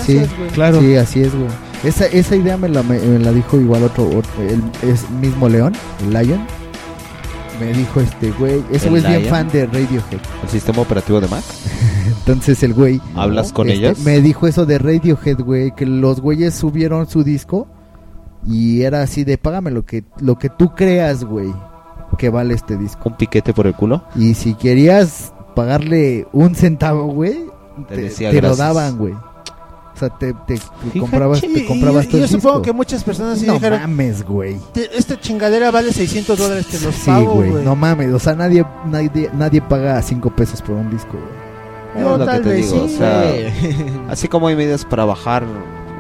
Sí, 0.06 0.16
Gracias, 0.16 0.38
güey. 0.38 0.50
Claro. 0.50 0.80
Sí, 0.82 0.95
así 0.98 1.22
es, 1.22 1.34
güey. 1.34 1.48
Esa, 1.86 2.06
esa 2.08 2.36
idea 2.36 2.58
me 2.58 2.70
la, 2.70 2.82
me, 2.84 3.00
me 3.00 3.20
la 3.20 3.32
dijo 3.32 3.60
igual 3.60 3.84
otro, 3.84 4.06
otro- 4.08 4.32
el 4.41 4.62
es 4.90 5.10
mismo 5.10 5.48
León, 5.50 5.74
el 6.06 6.14
Lion. 6.14 6.45
Me 7.65 7.73
dijo 7.73 7.99
este 8.02 8.31
güey, 8.31 8.64
ese 8.72 8.85
¿El 8.85 8.91
güey 8.91 9.03
es 9.03 9.10
bien 9.10 9.26
fan 9.26 9.49
de 9.49 9.65
Radiohead. 9.65 10.19
¿El 10.44 10.49
sistema 10.49 10.81
operativo 10.81 11.22
de 11.22 11.27
Mac? 11.27 11.44
Entonces 12.19 12.64
el 12.64 12.73
güey 12.73 13.02
¿Hablas 13.15 13.52
con 13.52 13.69
este, 13.69 13.80
ellos? 13.80 13.99
Me 13.99 14.22
dijo 14.22 14.48
eso 14.48 14.65
de 14.65 14.77
Radiohead, 14.77 15.40
güey, 15.40 15.73
que 15.76 15.85
los 15.85 16.22
güeyes 16.22 16.53
subieron 16.53 17.07
su 17.07 17.23
disco 17.23 17.68
y 18.45 18.81
era 18.81 19.02
así 19.02 19.23
de 19.23 19.38
págame 19.38 19.72
lo 19.72 19.85
que 19.85 20.03
lo 20.19 20.38
que 20.38 20.49
tú 20.49 20.76
creas, 20.76 21.23
güey, 21.23 21.53
que 22.18 22.30
vale 22.30 22.53
este 22.53 22.77
disco. 22.77 23.10
¿Un 23.10 23.18
piquete 23.18 23.53
por 23.53 23.68
el 23.68 23.73
culo? 23.73 24.03
Y 24.15 24.34
si 24.34 24.53
querías 24.53 25.34
pagarle 25.56 26.27
un 26.34 26.56
centavo, 26.56 27.06
güey, 27.07 27.45
Te 27.88 27.95
te, 27.95 28.02
decía 28.02 28.31
te 28.31 28.41
lo 28.41 28.56
daban, 28.56 28.98
güey. 28.98 29.14
Sea, 30.07 30.17
te, 30.17 30.34
te- 30.34 30.59
te 30.93 30.99
comprabas, 30.99 31.41
te 31.41 31.65
comprabas 31.65 32.05
y, 32.05 32.07
todo 32.07 32.17
y 32.17 32.19
yo 32.21 32.25
el 32.25 32.30
supongo 32.31 32.55
disco. 32.57 32.61
que 32.63 32.73
muchas 32.73 33.03
personas 33.03 33.39
sí 33.39 33.45
no 33.45 33.53
dijeron, 33.53 33.80
mames, 33.81 34.23
güey. 34.25 34.57
"Te- 34.73 34.97
esta 34.97 35.19
chingadera 35.19 35.71
vale 35.71 35.91
600 35.93 36.38
dólares, 36.38 36.67
te 36.67 36.80
los 36.80 36.93
Sí, 36.95 37.05
pago, 37.05 37.34
güey. 37.35 37.49
güey. 37.51 37.63
No 37.65 37.75
mames. 37.75 38.13
O 38.13 38.19
sea, 38.19 38.34
nadie, 38.35 38.65
nadie, 38.85 39.30
nadie 39.34 39.61
paga 39.61 40.01
5 40.01 40.30
pesos 40.35 40.61
por 40.61 40.75
un 40.75 40.89
disco, 40.89 41.11
güey. 41.13 42.03
Yo 42.03 42.13
Es 42.13 42.19
lo 42.19 42.25
tal 42.25 42.38
que 42.41 42.43
te 42.49 42.55
vez 42.55 42.71
digo, 42.71 42.88
sí, 42.88 42.93
o 42.95 42.97
sea, 42.97 43.21
güey. 43.30 43.85
así 44.09 44.27
como 44.27 44.47
hay 44.47 44.55
medidas 44.55 44.84
para 44.85 45.05
bajar 45.05 45.43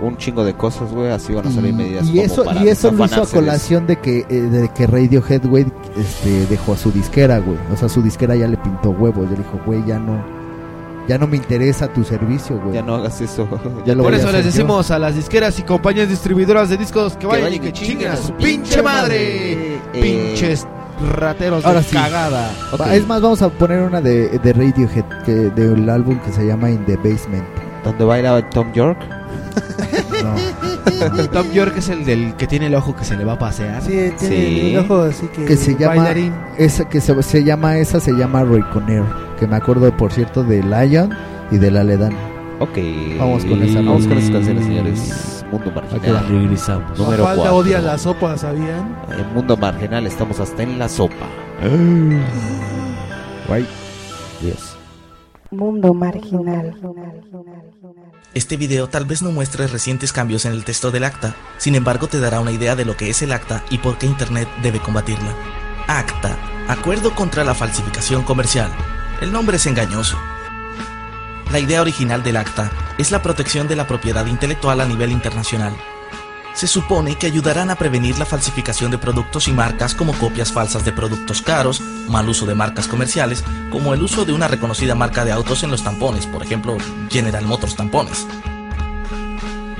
un 0.01 0.17
chingo 0.17 0.43
de 0.43 0.53
cosas, 0.53 0.91
güey, 0.91 1.11
así 1.11 1.31
van 1.33 1.47
a 1.47 1.51
salir 1.51 1.73
medidas 1.73 2.05
y 2.07 2.09
como 2.09 2.21
eso, 2.23 2.43
para 2.43 2.61
y 2.63 2.67
eso 2.67 2.91
lo 2.91 3.05
hizo 3.05 3.21
a 3.21 3.25
de 3.25 3.31
colación 3.31 3.87
de 3.87 3.95
que, 3.99 4.25
eh, 4.27 4.33
de 4.41 4.67
que 4.69 4.85
Radiohead, 4.87 5.45
güey, 5.47 5.65
este, 5.95 6.45
dejó 6.47 6.73
a 6.73 6.77
su 6.77 6.91
disquera, 6.91 7.39
güey. 7.39 7.57
O 7.73 7.77
sea, 7.77 7.87
su 7.87 8.01
disquera 8.01 8.35
ya 8.35 8.47
le 8.47 8.57
pintó 8.57 8.89
huevos. 8.89 9.25
Ya 9.29 9.37
le 9.37 9.43
dijo, 9.43 9.61
güey, 9.65 9.85
ya 9.85 9.99
no, 9.99 10.21
ya 11.07 11.17
no 11.17 11.27
me 11.27 11.37
interesa 11.37 11.87
tu 11.91 12.03
servicio, 12.03 12.57
güey. 12.59 12.75
Ya 12.75 12.81
no 12.81 12.95
hagas 12.95 13.19
eso. 13.21 13.47
Ya 13.85 13.93
lo 13.95 14.03
Por 14.03 14.11
voy 14.11 14.13
a 14.13 14.17
eso 14.21 14.27
hacer 14.29 14.43
les 14.45 14.45
yo. 14.45 14.51
decimos 14.51 14.91
a 14.91 14.99
las 14.99 15.15
disqueras 15.15 15.57
y 15.59 15.63
compañías 15.63 16.07
distribuidoras 16.09 16.69
de 16.69 16.77
discos 16.77 17.15
que 17.17 17.27
vayan 17.27 17.53
y 17.53 17.57
vayan 17.59 17.63
que 17.65 17.73
chinguen 17.73 18.11
a 18.11 18.15
su 18.17 18.33
pinche 18.33 18.81
madre. 18.81 19.75
Eh, 19.75 19.79
Pinches 19.93 20.65
rateros 21.15 21.65
Ahora 21.65 21.79
de 21.79 21.85
sí. 21.85 21.95
cagada. 21.95 22.51
Es 22.93 23.05
más, 23.07 23.21
vamos 23.21 23.41
a 23.41 23.49
poner 23.49 23.81
una 23.81 23.99
de, 24.01 24.29
de 24.39 24.53
Radiohead, 24.53 25.05
que, 25.25 25.31
del 25.31 25.89
álbum 25.89 26.19
que 26.19 26.31
se 26.31 26.45
llama 26.45 26.69
In 26.69 26.85
the 26.85 26.95
Basement. 26.97 27.43
¿Dónde 27.83 28.05
va 28.05 28.15
a 28.15 28.19
ir 28.19 28.27
a 28.27 28.49
Tom 28.49 28.71
York? 28.73 28.97
No. 30.23 30.33
El 31.17 31.29
Tom 31.29 31.51
York 31.51 31.73
es 31.77 31.89
el 31.89 32.05
del 32.05 32.35
que 32.35 32.47
tiene 32.47 32.67
el 32.67 32.75
ojo 32.75 32.95
que 32.95 33.03
se 33.05 33.15
le 33.17 33.23
va 33.25 33.33
a 33.33 33.39
pasear. 33.39 33.81
Sí, 33.81 33.89
tiene 33.91 34.17
Sí. 34.19 34.71
el 34.75 34.77
ojo 34.79 35.01
así 35.03 35.27
que... 35.27 35.45
que 35.45 35.55
se 35.57 35.75
llama 35.75 35.95
bailarín. 35.95 36.33
esa 36.57 36.87
que 36.89 36.99
se, 37.01 37.21
se 37.23 37.43
llama 37.43 37.77
esa 37.77 37.99
se 37.99 38.11
llama 38.13 38.43
Rayconer 38.43 39.03
que 39.39 39.47
me 39.47 39.55
acuerdo 39.55 39.95
por 39.95 40.11
cierto 40.11 40.43
de 40.43 40.61
Lion 40.63 41.09
y 41.51 41.57
de 41.57 41.71
la 41.71 41.83
Ledan 41.83 42.13
Ok. 42.59 42.77
Vamos 43.19 43.43
con 43.45 43.61
esa, 43.63 43.79
Vamos 43.81 44.07
con 44.07 44.17
esas 44.17 44.31
canciones, 44.31 44.65
señores. 44.65 45.45
Mundo 45.51 45.71
Marginal. 45.71 46.27
Regresamos. 46.29 46.97
Número 46.99 47.23
Falta 47.25 47.41
cuatro. 47.41 47.55
odia 47.57 47.79
la 47.81 47.97
sopa, 47.97 48.37
¿sabían? 48.37 48.95
En 49.17 49.33
Mundo 49.33 49.57
Marginal 49.57 50.05
estamos 50.07 50.39
hasta 50.39 50.63
en 50.63 50.79
la 50.79 50.87
sopa. 50.87 51.25
Guay. 53.47 53.65
Dios. 54.41 54.77
Mundo 55.51 55.93
marginal. 55.93 56.75
Este 58.33 58.57
video 58.57 58.89
tal 58.89 59.05
vez 59.05 59.21
no 59.21 59.31
muestre 59.31 59.67
recientes 59.67 60.11
cambios 60.11 60.45
en 60.45 60.53
el 60.53 60.63
texto 60.63 60.89
del 60.89 61.03
acta, 61.03 61.35
sin 61.57 61.75
embargo 61.75 62.07
te 62.07 62.19
dará 62.19 62.39
una 62.39 62.51
idea 62.51 62.75
de 62.75 62.83
lo 62.83 62.97
que 62.97 63.09
es 63.09 63.21
el 63.21 63.31
acta 63.31 63.63
y 63.69 63.77
por 63.77 63.97
qué 63.97 64.07
Internet 64.07 64.49
debe 64.63 64.79
combatirla. 64.79 65.35
Acta, 65.87 66.37
Acuerdo 66.67 67.13
contra 67.13 67.43
la 67.43 67.53
Falsificación 67.53 68.23
Comercial. 68.23 68.71
El 69.19 69.33
nombre 69.33 69.57
es 69.57 69.65
engañoso. 69.65 70.17
La 71.51 71.59
idea 71.59 71.81
original 71.81 72.23
del 72.23 72.37
acta 72.37 72.71
es 72.97 73.11
la 73.11 73.21
protección 73.21 73.67
de 73.67 73.75
la 73.75 73.85
propiedad 73.85 74.25
intelectual 74.25 74.79
a 74.79 74.85
nivel 74.85 75.11
internacional. 75.11 75.75
Se 76.53 76.67
supone 76.67 77.15
que 77.15 77.25
ayudarán 77.25 77.71
a 77.71 77.75
prevenir 77.75 78.19
la 78.19 78.25
falsificación 78.25 78.91
de 78.91 78.99
productos 78.99 79.47
y 79.47 79.51
marcas 79.51 79.95
como 79.95 80.13
copias 80.13 80.51
falsas 80.51 80.85
de 80.85 80.91
productos 80.91 81.41
caros, 81.41 81.81
mal 81.81 82.29
uso 82.29 82.45
de 82.45 82.53
marcas 82.53 82.87
comerciales, 82.87 83.43
como 83.71 83.93
el 83.93 84.03
uso 84.03 84.23
de 84.23 84.33
una 84.33 84.47
reconocida 84.47 84.93
marca 84.93 85.25
de 85.25 85.31
autos 85.31 85.63
en 85.63 85.71
los 85.71 85.83
tampones, 85.83 86.27
por 86.27 86.43
ejemplo, 86.43 86.77
General 87.09 87.43
Motors 87.45 87.75
tampones. 87.75 88.27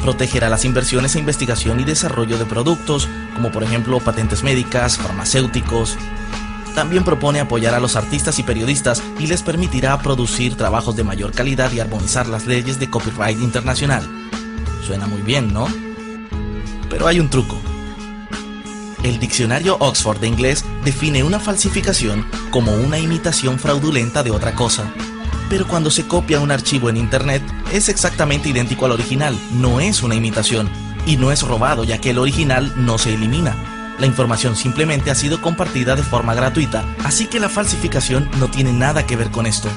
Protegerá 0.01 0.49
las 0.49 0.65
inversiones 0.65 1.15
e 1.15 1.19
investigación 1.19 1.79
y 1.79 1.83
desarrollo 1.83 2.39
de 2.39 2.45
productos, 2.45 3.07
como 3.35 3.51
por 3.51 3.63
ejemplo 3.63 3.99
patentes 3.99 4.43
médicas, 4.43 4.97
farmacéuticos. 4.97 5.95
También 6.73 7.03
propone 7.03 7.39
apoyar 7.39 7.75
a 7.75 7.79
los 7.79 7.95
artistas 7.95 8.39
y 8.39 8.43
periodistas 8.43 9.03
y 9.19 9.27
les 9.27 9.43
permitirá 9.43 9.97
producir 9.99 10.57
trabajos 10.57 10.95
de 10.95 11.03
mayor 11.03 11.33
calidad 11.33 11.71
y 11.71 11.79
armonizar 11.79 12.27
las 12.27 12.47
leyes 12.47 12.79
de 12.79 12.89
copyright 12.89 13.39
internacional. 13.39 14.03
Suena 14.85 15.05
muy 15.05 15.21
bien, 15.21 15.53
¿no? 15.53 15.67
Pero 16.93 17.07
hay 17.07 17.19
un 17.19 17.27
truco. 17.27 17.59
El 19.01 19.19
diccionario 19.19 19.77
Oxford 19.79 20.19
de 20.19 20.27
inglés 20.27 20.63
define 20.85 21.23
una 21.23 21.39
falsificación 21.39 22.23
como 22.51 22.71
una 22.71 22.99
imitación 22.99 23.57
fraudulenta 23.57 24.21
de 24.21 24.29
otra 24.29 24.53
cosa. 24.53 24.93
Pero 25.49 25.67
cuando 25.67 25.89
se 25.89 26.05
copia 26.05 26.39
un 26.39 26.51
archivo 26.51 26.89
en 26.89 26.97
Internet 26.97 27.41
es 27.71 27.89
exactamente 27.89 28.49
idéntico 28.49 28.85
al 28.85 28.91
original, 28.91 29.35
no 29.53 29.79
es 29.79 30.03
una 30.03 30.13
imitación, 30.13 30.69
y 31.07 31.17
no 31.17 31.31
es 31.31 31.41
robado 31.41 31.83
ya 31.83 31.97
que 31.97 32.11
el 32.11 32.19
original 32.19 32.71
no 32.77 32.99
se 32.99 33.15
elimina. 33.15 33.55
La 33.97 34.05
información 34.05 34.55
simplemente 34.55 35.09
ha 35.09 35.15
sido 35.15 35.41
compartida 35.41 35.95
de 35.95 36.03
forma 36.03 36.35
gratuita, 36.35 36.85
así 37.03 37.25
que 37.25 37.39
la 37.39 37.49
falsificación 37.49 38.29
no 38.37 38.49
tiene 38.49 38.71
nada 38.71 39.07
que 39.07 39.15
ver 39.15 39.31
con 39.31 39.47
esto. 39.47 39.67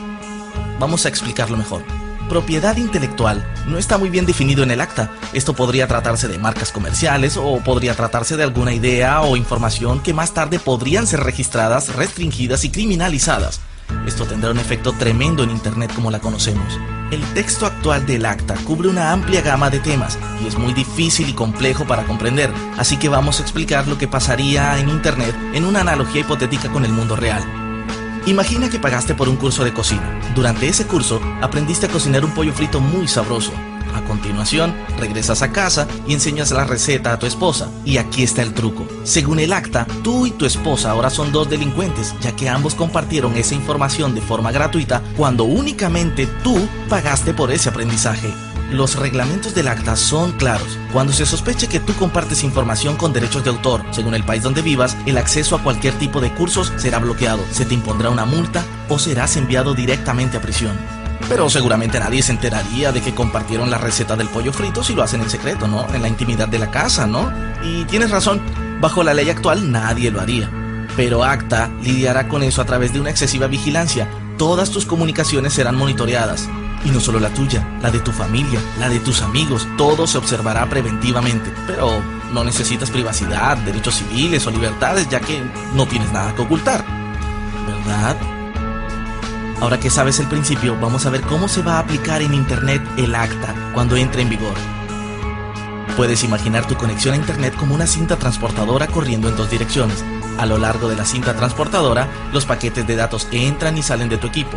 Vamos 0.79 1.07
a 1.07 1.09
explicarlo 1.09 1.57
mejor. 1.57 1.83
Propiedad 2.29 2.77
intelectual 2.77 3.45
no 3.69 3.79
está 3.79 3.99
muy 3.99 4.11
bien 4.11 4.27
definido 4.27 4.65
en 4.65 4.73
el 4.73 4.81
acta. 4.81 5.11
Esto 5.33 5.55
podría 5.55 5.87
tratarse 5.87 6.27
de 6.27 6.39
marcas 6.39 6.73
comerciales 6.73 7.37
o 7.37 7.61
podría 7.61 7.95
tratarse 7.95 8.37
de 8.37 8.43
alguna 8.43 8.75
idea 8.75 9.21
o 9.21 9.37
información 9.37 10.01
que 10.01 10.13
más 10.13 10.35
tarde 10.35 10.59
podrían 10.59 11.07
ser 11.07 11.21
registradas, 11.21 11.95
restringidas 11.95 12.65
y 12.65 12.71
criminalizadas. 12.71 13.61
Esto 14.07 14.25
tendrá 14.25 14.51
un 14.51 14.59
efecto 14.59 14.93
tremendo 14.93 15.45
en 15.45 15.51
Internet 15.51 15.93
como 15.95 16.11
la 16.11 16.19
conocemos. 16.19 16.81
El 17.13 17.23
texto 17.35 17.67
actual 17.67 18.05
del 18.07 18.27
acta 18.27 18.57
cubre 18.65 18.89
una 18.89 19.13
amplia 19.13 19.41
gama 19.41 19.71
de 19.71 19.79
temas 19.79 20.19
y 20.43 20.49
es 20.49 20.59
muy 20.59 20.75
difícil 20.75 21.29
y 21.29 21.33
complejo 21.33 21.87
para 21.87 22.05
comprender, 22.05 22.51
así 22.77 22.97
que 22.97 23.09
vamos 23.09 23.39
a 23.39 23.43
explicar 23.43 23.87
lo 23.87 23.99
que 23.99 24.09
pasaría 24.09 24.81
en 24.81 24.89
Internet 24.89 25.37
en 25.55 25.65
una 25.65 25.83
analogía 25.83 26.23
hipotética 26.23 26.73
con 26.73 26.85
el 26.85 26.93
mundo 26.93 27.15
real. 27.15 27.66
Imagina 28.27 28.69
que 28.69 28.81
pagaste 28.81 29.15
por 29.15 29.29
un 29.29 29.37
curso 29.37 29.65
de 29.65 29.73
cocina. 29.73 30.21
Durante 30.35 30.67
ese 30.67 30.85
curso 30.85 31.21
aprendiste 31.41 31.87
a 31.87 31.89
cocinar 31.89 32.25
un 32.25 32.33
pollo 32.33 32.53
frito 32.53 32.81
muy 32.81 33.07
sabroso. 33.07 33.53
A 33.95 34.03
continuación, 34.03 34.75
regresas 34.99 35.43
a 35.43 35.53
casa 35.53 35.87
y 36.09 36.13
enseñas 36.13 36.51
la 36.51 36.65
receta 36.65 37.13
a 37.13 37.21
tu 37.21 37.27
esposa. 37.27 37.71
Y 37.85 37.99
aquí 37.99 38.25
está 38.25 38.43
el 38.43 38.53
truco. 38.53 38.85
Según 39.05 39.39
el 39.39 39.53
acta, 39.53 39.87
tú 40.03 40.27
y 40.27 40.33
tu 40.33 40.45
esposa 40.45 40.91
ahora 40.91 41.09
son 41.09 41.31
dos 41.31 41.49
delincuentes, 41.49 42.15
ya 42.21 42.35
que 42.35 42.49
ambos 42.49 42.75
compartieron 42.75 43.37
esa 43.37 43.55
información 43.55 44.13
de 44.17 44.21
forma 44.21 44.51
gratuita 44.51 45.03
cuando 45.17 45.45
únicamente 45.45 46.27
tú 46.43 46.69
pagaste 46.89 47.33
por 47.33 47.53
ese 47.53 47.69
aprendizaje. 47.69 48.29
Los 48.71 48.97
reglamentos 48.97 49.55
del 49.55 49.69
acta 49.69 49.95
son 49.95 50.33
claros. 50.33 50.79
Cuando 50.93 51.13
se 51.13 51.25
sospeche 51.25 51.69
que 51.69 51.79
tú 51.79 51.95
compartes 51.95 52.43
información 52.43 52.97
con 52.97 53.13
derechos 53.13 53.45
de 53.45 53.51
autor, 53.51 53.85
según 53.93 54.15
el 54.15 54.25
país 54.25 54.43
donde 54.43 54.61
vivas, 54.61 54.97
el 55.07 55.19
acceso 55.19 55.55
a 55.55 55.63
cualquier 55.63 55.95
tipo 55.95 56.21
de 56.21 56.33
cursos 56.33 56.73
será 56.77 56.99
bloqueado, 56.99 57.45
se 57.53 57.65
te 57.65 57.75
impondrá 57.75 58.11
una 58.11 58.25
multa 58.25 58.65
o 58.89 58.99
serás 58.99 59.37
enviado 59.37 59.75
directamente 59.75 60.37
a 60.37 60.43
prisión. 60.43 60.77
Pero 61.29 61.49
seguramente 61.49 62.01
nadie 62.01 62.23
se 62.23 62.33
enteraría 62.33 62.91
de 62.91 63.01
que 63.03 63.15
compartieron 63.15 63.71
la 63.71 63.79
receta 63.79 64.17
del 64.17 64.29
pollo 64.29 64.53
frito 64.53 64.83
si 64.83 64.95
lo 64.95 65.03
hacen 65.03 65.21
en 65.23 65.31
secreto, 65.31 65.69
¿no? 65.69 65.87
En 65.95 66.03
la 66.03 66.09
intimidad 66.09 66.49
de 66.49 66.59
la 66.59 66.71
casa, 66.71 67.07
¿no? 67.07 67.33
Y 67.65 67.85
tienes 67.85 68.11
razón, 68.11 68.41
bajo 68.81 69.03
la 69.03 69.15
ley 69.15 69.31
actual 69.31 69.71
nadie 69.71 70.11
lo 70.11 70.21
haría. 70.21 70.51
Pero 70.97 71.25
ACTA 71.25 71.71
lidiará 71.83 72.27
con 72.27 72.43
eso 72.43 72.63
a 72.63 72.65
través 72.65 72.93
de 72.93 73.01
una 73.01 73.11
excesiva 73.11 73.47
vigilancia. 73.47 74.09
Todas 74.39 74.71
tus 74.71 74.87
comunicaciones 74.87 75.53
serán 75.53 75.77
monitoreadas. 75.77 76.49
Y 76.87 76.91
no 76.93 77.01
solo 77.01 77.19
la 77.19 77.31
tuya, 77.31 77.67
la 77.83 77.91
de 77.91 77.99
tu 77.99 78.13
familia, 78.13 78.61
la 78.79 78.89
de 78.89 79.01
tus 79.01 79.21
amigos, 79.21 79.67
todo 79.77 80.07
se 80.07 80.19
observará 80.19 80.65
preventivamente. 80.67 81.53
Pero 81.67 82.01
no 82.33 82.45
necesitas 82.45 82.93
privacidad, 82.93 83.57
derechos 83.59 83.97
civiles 83.97 84.47
o 84.47 84.53
libertades, 84.53 85.09
ya 85.09 85.19
que 85.19 85.43
no 85.75 85.87
tienes 85.87 86.13
nada 86.13 86.33
que 86.37 86.43
ocultar. 86.43 86.85
¿Verdad? 87.67 88.17
Ahora 89.61 89.81
que 89.81 89.91
sabes 89.91 90.21
el 90.21 90.29
principio, 90.29 90.79
vamos 90.81 91.07
a 91.07 91.11
ver 91.11 91.23
cómo 91.23 91.49
se 91.49 91.63
va 91.63 91.75
a 91.75 91.79
aplicar 91.81 92.23
en 92.23 92.35
Internet 92.35 92.81
el 92.97 93.17
acta 93.17 93.53
cuando 93.75 93.97
entre 93.97 94.23
en 94.23 94.29
vigor. 94.29 94.55
Puedes 95.97 96.23
imaginar 96.23 96.69
tu 96.69 96.77
conexión 96.77 97.15
a 97.15 97.17
Internet 97.17 97.57
como 97.57 97.75
una 97.75 97.89
cinta 97.89 98.17
transportadora 98.17 98.87
corriendo 98.87 99.29
en 99.29 99.37
dos 99.37 99.51
direcciones. 99.51 100.05
A 100.39 100.47
lo 100.47 100.57
largo 100.57 100.89
de 100.89 100.95
la 100.95 101.05
cinta 101.05 101.35
transportadora, 101.35 102.07
los 102.33 102.47
paquetes 102.47 102.87
de 102.87 102.95
datos 102.95 103.27
entran 103.33 103.77
y 103.77 103.83
salen 103.83 104.09
de 104.09 104.19
tu 104.19 104.29
equipo. 104.29 104.57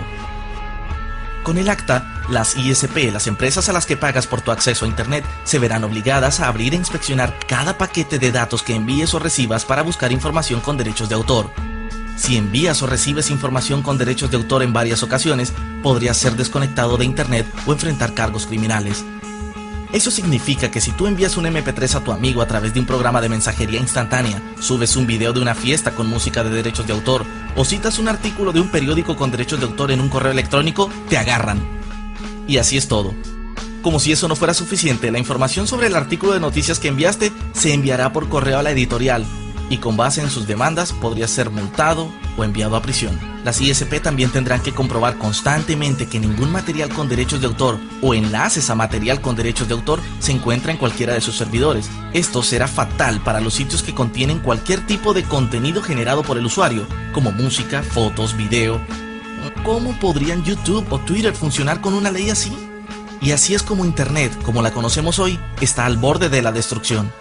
Con 1.44 1.58
el 1.58 1.70
acta, 1.70 2.19
las 2.30 2.56
ISP, 2.56 3.12
las 3.12 3.28
empresas 3.28 3.70
a 3.70 3.74
las 3.74 3.86
que 3.86 3.98
pagas 3.98 4.28
por 4.28 4.42
tu 4.42 4.52
acceso 4.52 4.86
a 4.86 4.88
Internet, 4.88 5.26
se 5.44 5.60
verán 5.60 5.84
obligadas 5.84 6.40
a 6.40 6.48
abrir 6.48 6.74
e 6.74 6.78
inspeccionar 6.78 7.38
cada 7.48 7.78
paquete 7.78 8.20
de 8.20 8.32
datos 8.32 8.64
que 8.64 8.76
envíes 8.76 9.14
o 9.14 9.20
recibas 9.20 9.66
para 9.66 9.82
buscar 9.82 10.12
información 10.12 10.62
con 10.62 10.78
derechos 10.78 11.10
de 11.10 11.16
autor. 11.16 11.52
Si 12.16 12.36
envías 12.36 12.82
o 12.82 12.88
recibes 12.88 13.30
información 13.30 13.82
con 13.82 13.98
derechos 13.98 14.30
de 14.30 14.38
autor 14.38 14.64
en 14.64 14.74
varias 14.74 15.04
ocasiones, 15.04 15.54
podrías 15.82 16.18
ser 16.18 16.36
desconectado 16.36 16.98
de 16.98 17.06
Internet 17.06 17.46
o 17.66 17.72
enfrentar 17.72 18.14
cargos 18.14 18.46
criminales. 18.46 19.06
Eso 19.94 20.12
significa 20.12 20.70
que 20.70 20.82
si 20.82 20.92
tú 20.92 21.08
envías 21.08 21.38
un 21.38 21.46
MP3 21.46 21.96
a 21.96 22.04
tu 22.04 22.12
amigo 22.12 22.42
a 22.42 22.48
través 22.48 22.74
de 22.74 22.80
un 22.80 22.86
programa 22.86 23.22
de 23.22 23.30
mensajería 23.30 23.80
instantánea, 23.80 24.40
subes 24.60 24.96
un 24.96 25.08
video 25.08 25.34
de 25.34 25.40
una 25.40 25.56
fiesta 25.56 25.92
con 25.92 26.08
música 26.08 26.44
de 26.44 26.52
derechos 26.52 26.86
de 26.86 26.94
autor 26.94 27.26
o 27.56 27.66
citas 27.66 27.98
un 27.98 28.08
artículo 28.08 28.52
de 28.52 28.60
un 28.60 28.70
periódico 28.70 29.16
con 29.16 29.32
derechos 29.32 29.60
de 29.60 29.66
autor 29.66 29.92
en 29.92 30.02
un 30.02 30.10
correo 30.10 30.32
electrónico, 30.32 30.92
te 31.08 31.18
agarran. 31.18 31.79
Y 32.50 32.58
así 32.58 32.78
es 32.78 32.88
todo. 32.88 33.14
Como 33.84 34.00
si 34.00 34.12
eso 34.12 34.28
no 34.28 34.36
fuera 34.36 34.56
suficiente, 34.56 35.12
la 35.12 35.20
información 35.20 35.68
sobre 35.68 35.86
el 35.86 35.96
artículo 35.96 36.34
de 36.34 36.40
noticias 36.40 36.80
que 36.80 36.88
enviaste 36.88 37.32
se 37.54 37.76
enviará 37.76 38.12
por 38.12 38.28
correo 38.28 38.58
a 38.58 38.64
la 38.64 38.72
editorial 38.72 39.24
y 39.70 39.78
con 39.78 39.96
base 39.96 40.22
en 40.22 40.32
sus 40.32 40.48
demandas 40.48 40.92
podría 40.92 41.28
ser 41.28 41.52
multado 41.52 42.12
o 42.38 42.44
enviado 42.44 42.76
a 42.76 42.82
prisión. 42.82 43.20
Las 43.46 43.62
ISP 43.62 44.02
también 44.02 44.32
tendrán 44.32 44.64
que 44.64 44.74
comprobar 44.74 45.20
constantemente 45.20 46.08
que 46.08 46.20
ningún 46.20 46.52
material 46.52 46.90
con 46.90 47.08
derechos 47.08 47.40
de 47.40 47.46
autor 47.46 47.78
o 48.02 48.16
enlaces 48.16 48.72
a 48.72 48.76
material 48.76 49.22
con 49.22 49.36
derechos 49.36 49.68
de 49.68 49.76
autor 49.76 50.00
se 50.18 50.32
encuentra 50.32 50.72
en 50.72 50.80
cualquiera 50.80 51.14
de 51.14 51.22
sus 51.22 51.38
servidores. 51.38 51.88
Esto 52.14 52.42
será 52.42 52.68
fatal 52.68 53.22
para 53.22 53.42
los 53.42 53.54
sitios 53.54 53.84
que 53.84 53.94
contienen 53.94 54.40
cualquier 54.40 54.88
tipo 54.88 55.14
de 55.14 55.22
contenido 55.22 55.84
generado 55.84 56.24
por 56.24 56.40
el 56.40 56.48
usuario, 56.48 56.88
como 57.14 57.32
música, 57.32 57.84
fotos, 57.84 58.36
video. 58.36 58.82
¿Cómo 59.64 59.98
podrían 60.00 60.44
YouTube 60.44 60.86
o 60.90 61.00
Twitter 61.00 61.34
funcionar 61.34 61.82
con 61.82 61.94
una 61.94 62.12
ley 62.12 62.30
así? 62.30 62.52
Y 63.22 63.32
así 63.32 63.54
es 63.54 63.64
como 63.64 63.86
Internet, 63.86 64.32
como 64.44 64.62
la 64.62 64.72
conocemos 64.72 65.20
hoy, 65.20 65.40
está 65.62 65.86
al 65.86 65.98
borde 65.98 66.30
de 66.30 66.42
la 66.42 66.52
destrucción. 66.52 67.12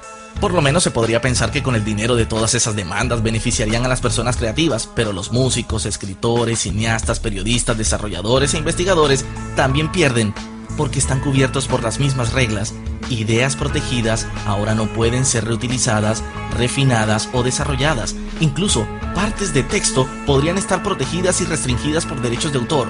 Por 0.40 0.54
lo 0.54 0.62
menos 0.62 0.84
se 0.84 0.92
podría 0.92 1.20
pensar 1.20 1.50
que 1.50 1.64
con 1.64 1.74
el 1.74 1.84
dinero 1.84 2.14
de 2.14 2.24
todas 2.24 2.54
esas 2.54 2.76
demandas 2.76 3.24
beneficiarían 3.24 3.84
a 3.84 3.88
las 3.88 4.00
personas 4.00 4.36
creativas, 4.36 4.88
pero 4.94 5.12
los 5.12 5.32
músicos, 5.32 5.84
escritores, 5.84 6.60
cineastas, 6.60 7.18
periodistas, 7.18 7.76
desarrolladores 7.76 8.54
e 8.54 8.58
investigadores 8.58 9.24
también 9.56 9.90
pierden 9.90 10.32
porque 10.76 11.00
están 11.00 11.18
cubiertos 11.18 11.66
por 11.66 11.82
las 11.82 11.98
mismas 11.98 12.32
reglas. 12.32 12.72
Ideas 13.10 13.56
protegidas 13.56 14.26
ahora 14.46 14.74
no 14.74 14.86
pueden 14.86 15.24
ser 15.24 15.46
reutilizadas, 15.46 16.22
refinadas 16.56 17.28
o 17.32 17.42
desarrolladas. 17.42 18.14
Incluso 18.40 18.86
partes 19.14 19.54
de 19.54 19.62
texto 19.62 20.06
podrían 20.26 20.58
estar 20.58 20.82
protegidas 20.82 21.40
y 21.40 21.44
restringidas 21.44 22.04
por 22.04 22.20
derechos 22.20 22.52
de 22.52 22.58
autor. 22.58 22.88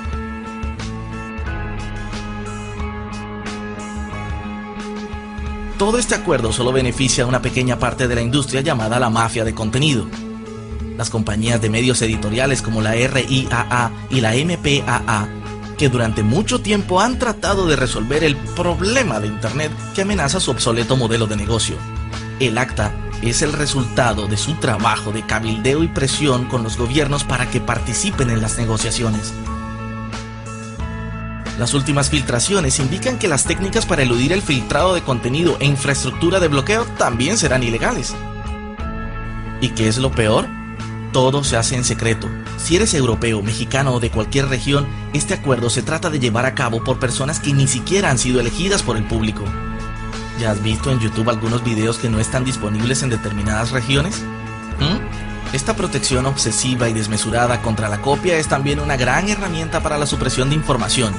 Todo 5.78 5.98
este 5.98 6.16
acuerdo 6.16 6.52
solo 6.52 6.72
beneficia 6.72 7.22
a 7.22 7.28
una 7.28 7.40
pequeña 7.40 7.78
parte 7.78 8.08
de 8.08 8.16
la 8.16 8.20
industria 8.20 8.62
llamada 8.62 8.98
la 8.98 9.10
mafia 9.10 9.44
de 9.44 9.54
contenido. 9.54 10.08
Las 10.96 11.08
compañías 11.08 11.62
de 11.62 11.70
medios 11.70 12.02
editoriales 12.02 12.62
como 12.62 12.82
la 12.82 12.94
RIAA 12.94 13.92
y 14.10 14.20
la 14.20 14.32
MPAA, 14.32 15.28
que 15.78 15.88
durante 15.88 16.22
mucho 16.22 16.60
tiempo 16.60 17.00
han 17.00 17.18
tratado 17.18 17.66
de 17.66 17.76
resolver 17.76 18.24
el 18.24 18.36
problema 18.36 19.20
de 19.20 19.28
Internet 19.28 19.72
que 19.94 20.02
amenaza 20.02 20.40
su 20.40 20.50
obsoleto 20.50 20.96
modelo 20.96 21.26
de 21.26 21.36
negocio. 21.36 21.76
El 22.40 22.58
acta 22.58 22.92
es 23.22 23.42
el 23.42 23.52
resultado 23.52 24.26
de 24.26 24.36
su 24.36 24.54
trabajo 24.54 25.12
de 25.12 25.24
cabildeo 25.24 25.82
y 25.84 25.88
presión 25.88 26.46
con 26.46 26.62
los 26.62 26.76
gobiernos 26.76 27.24
para 27.24 27.48
que 27.48 27.60
participen 27.60 28.30
en 28.30 28.42
las 28.42 28.58
negociaciones. 28.58 29.32
Las 31.58 31.74
últimas 31.74 32.10
filtraciones 32.10 32.78
indican 32.78 33.18
que 33.18 33.26
las 33.26 33.44
técnicas 33.44 33.86
para 33.86 34.02
eludir 34.02 34.32
el 34.32 34.42
filtrado 34.42 34.94
de 34.94 35.02
contenido 35.02 35.56
e 35.60 35.66
infraestructura 35.66 36.38
de 36.38 36.48
bloqueo 36.48 36.84
también 36.98 37.36
serán 37.36 37.62
ilegales. 37.62 38.14
¿Y 39.60 39.70
qué 39.70 39.88
es 39.88 39.98
lo 39.98 40.12
peor? 40.12 40.57
Todo 41.12 41.42
se 41.42 41.56
hace 41.56 41.74
en 41.74 41.84
secreto. 41.84 42.28
Si 42.58 42.76
eres 42.76 42.92
europeo, 42.92 43.42
mexicano 43.42 43.94
o 43.94 44.00
de 44.00 44.10
cualquier 44.10 44.48
región, 44.48 44.86
este 45.14 45.34
acuerdo 45.34 45.70
se 45.70 45.82
trata 45.82 46.10
de 46.10 46.20
llevar 46.20 46.44
a 46.44 46.54
cabo 46.54 46.84
por 46.84 46.98
personas 46.98 47.40
que 47.40 47.52
ni 47.52 47.66
siquiera 47.66 48.10
han 48.10 48.18
sido 48.18 48.40
elegidas 48.40 48.82
por 48.82 48.96
el 48.96 49.04
público. 49.04 49.44
¿Ya 50.38 50.50
has 50.50 50.62
visto 50.62 50.92
en 50.92 51.00
YouTube 51.00 51.30
algunos 51.30 51.64
videos 51.64 51.98
que 51.98 52.10
no 52.10 52.20
están 52.20 52.44
disponibles 52.44 53.02
en 53.02 53.10
determinadas 53.10 53.70
regiones? 53.70 54.22
¿Mm? 54.78 55.54
Esta 55.54 55.74
protección 55.74 56.26
obsesiva 56.26 56.88
y 56.90 56.92
desmesurada 56.92 57.62
contra 57.62 57.88
la 57.88 58.02
copia 58.02 58.36
es 58.36 58.48
también 58.48 58.78
una 58.78 58.96
gran 58.96 59.28
herramienta 59.28 59.80
para 59.80 59.96
la 59.96 60.06
supresión 60.06 60.50
de 60.50 60.56
información. 60.56 61.14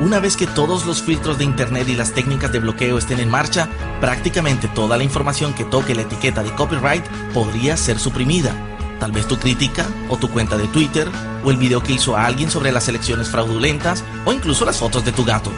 Una 0.00 0.20
vez 0.20 0.36
que 0.36 0.46
todos 0.46 0.86
los 0.86 1.02
filtros 1.02 1.36
de 1.36 1.44
Internet 1.44 1.88
y 1.88 1.96
las 1.96 2.12
técnicas 2.12 2.52
de 2.52 2.60
bloqueo 2.60 2.96
estén 2.96 3.20
en 3.20 3.28
marcha, 3.28 3.68
prácticamente 4.00 4.68
toda 4.68 4.96
la 4.96 5.04
información 5.04 5.52
que 5.52 5.64
toque 5.64 5.94
la 5.94 6.02
etiqueta 6.02 6.42
de 6.42 6.54
copyright 6.54 7.04
podría 7.34 7.76
ser 7.76 7.98
suprimida. 7.98 8.71
Tal 9.02 9.10
vez 9.10 9.26
tu 9.26 9.36
crítica, 9.36 9.84
o 10.08 10.16
tu 10.16 10.30
cuenta 10.30 10.56
de 10.56 10.68
Twitter, 10.68 11.10
o 11.44 11.50
el 11.50 11.56
video 11.56 11.82
que 11.82 11.94
hizo 11.94 12.16
alguien 12.16 12.48
sobre 12.48 12.70
las 12.70 12.86
elecciones 12.86 13.28
fraudulentas, 13.28 14.04
o 14.24 14.32
incluso 14.32 14.64
las 14.64 14.76
fotos 14.76 15.04
de 15.04 15.10
tu 15.10 15.24
gato. 15.24 15.50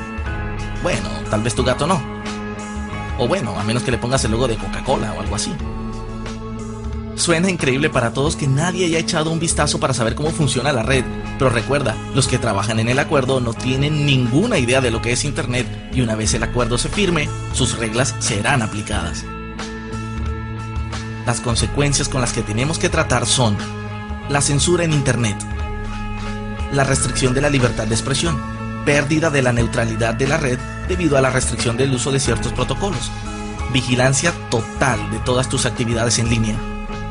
Bueno, 0.83 1.11
tal 1.29 1.43
vez 1.43 1.55
tu 1.55 1.63
gato 1.63 1.87
no. 1.87 2.03
O 3.19 3.29
bueno, 3.29 3.55
a 3.61 3.63
menos 3.63 3.83
que 3.83 3.91
le 3.91 3.99
pongas 3.99 4.25
el 4.25 4.31
logo 4.31 4.49
de 4.49 4.57
Coca-Cola 4.57 5.13
o 5.13 5.21
algo 5.21 5.35
así. 5.37 5.53
Suena 7.17 7.51
increíble 7.51 7.91
para 7.91 8.15
todos 8.15 8.35
que 8.35 8.49
nadie 8.49 8.87
haya 8.87 8.99
echado 8.99 9.31
un 9.31 9.41
vistazo 9.41 9.79
para 9.79 9.93
saber 9.93 10.15
cómo 10.15 10.31
funciona 10.31 10.73
la 10.73 10.83
red, 10.83 11.05
pero 11.39 11.51
recuerda, 11.51 11.95
los 12.15 12.27
que 12.27 12.39
trabajan 12.39 12.81
en 12.81 12.89
el 12.89 12.99
acuerdo 12.99 13.43
no 13.43 13.53
tienen 13.53 14.07
ninguna 14.07 14.57
idea 14.57 14.81
de 14.81 14.91
lo 14.91 15.03
que 15.03 15.13
es 15.13 15.23
Internet 15.23 15.67
y 15.93 16.01
una 16.01 16.15
vez 16.15 16.33
el 16.33 16.45
acuerdo 16.45 16.79
se 16.79 16.89
firme, 16.89 17.29
sus 17.53 17.77
reglas 17.77 18.15
serán 18.21 18.63
aplicadas. 18.63 19.27
Las 21.27 21.41
consecuencias 21.41 22.09
con 22.09 22.21
las 22.21 22.33
que 22.33 22.43
tenemos 22.43 22.79
que 22.79 22.89
tratar 22.91 23.27
son 23.27 23.57
la 24.29 24.41
censura 24.41 24.85
en 24.85 24.93
Internet, 24.93 25.37
la 26.73 26.85
restricción 26.85 27.33
de 27.35 27.41
la 27.41 27.51
libertad 27.51 27.87
de 27.87 27.95
expresión, 27.95 28.41
pérdida 28.85 29.31
de 29.31 29.43
la 29.43 29.53
neutralidad 29.53 30.15
de 30.15 30.27
la 30.27 30.37
red 30.37 30.59
debido 30.89 31.17
a 31.17 31.21
la 31.21 31.31
restricción 31.31 31.77
del 31.77 31.95
uso 31.95 32.13
de 32.13 32.21
ciertos 32.21 32.53
protocolos, 32.53 33.11
vigilancia 33.73 34.33
total 34.51 35.11
de 35.11 35.19
todas 35.21 35.49
tus 35.49 35.67
actividades 35.67 36.19
en 36.19 36.29
línea, 36.29 36.57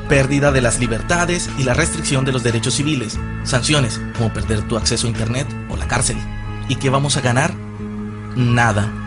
pérdida 0.10 0.52
de 0.52 0.62
las 0.62 0.80
libertades 0.80 1.50
y 1.58 1.64
la 1.64 1.74
restricción 1.74 2.24
de 2.24 2.32
los 2.32 2.44
derechos 2.44 2.76
civiles, 2.76 3.20
sanciones 3.44 4.00
como 4.18 4.32
perder 4.32 4.62
tu 4.68 4.78
acceso 4.78 5.08
a 5.08 5.10
Internet 5.10 5.48
o 5.70 5.76
la 5.76 5.88
cárcel. 5.88 6.18
¿Y 6.70 6.76
qué 6.76 6.90
vamos 6.90 7.18
a 7.18 7.22
ganar? 7.22 7.54
Nada. 8.36 9.03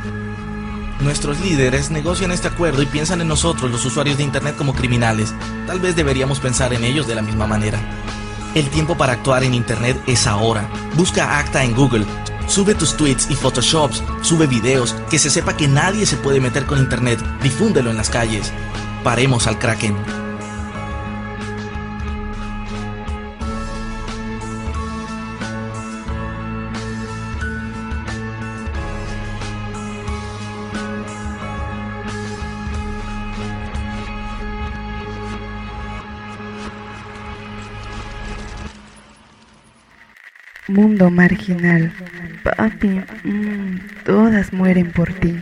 Nuestros 1.01 1.41
líderes 1.41 1.91
negocian 1.91 2.33
este 2.33 2.49
acuerdo 2.49 2.83
y 2.83 2.87
piensan 2.87 3.21
en 3.21 3.29
nosotros, 3.29 3.71
los 3.71 3.85
usuarios 3.85 4.17
de 4.17 4.25
Internet, 4.25 4.57
como 4.57 4.75
criminales. 4.75 5.35
Tal 5.67 5.79
vez 5.79 5.95
deberíamos 5.95 6.41
pensar 6.41 6.73
en 6.73 6.85
ellos 6.85 7.07
de 7.07 7.15
la 7.15 7.23
misma 7.23 7.47
manera. 7.47 7.79
El 8.55 8.71
tiempo 8.71 8.97
para 8.97 9.13
actuar 9.13 9.45
en 9.45 9.53
Internet 9.53 10.03
es 10.07 10.27
ahora. 10.27 10.69
Busca 10.95 11.39
Acta 11.39 11.63
en 11.63 11.75
Google. 11.75 12.07
Sube 12.49 12.75
tus 12.75 12.97
tweets 12.97 13.29
y 13.31 13.35
photoshops, 13.35 14.03
sube 14.23 14.47
videos, 14.47 14.95
que 15.11 15.19
se 15.19 15.31
sepa 15.31 15.57
que 15.57 15.69
nadie 15.69 16.07
se 16.07 16.17
puede 16.17 16.41
meter 16.41 16.65
con 16.65 16.79
Internet, 16.79 17.21
difúndelo 17.43 17.91
en 17.91 17.97
las 17.97 18.09
calles. 18.09 18.53
Paremos 19.05 19.47
al 19.47 19.59
Kraken. 19.59 20.26
mundo 40.77 41.11
marginal. 41.11 41.91
Papi, 42.43 43.01
mm, 43.25 44.05
todas 44.05 44.53
mueren 44.53 44.93
por 44.93 45.11
ti. 45.15 45.35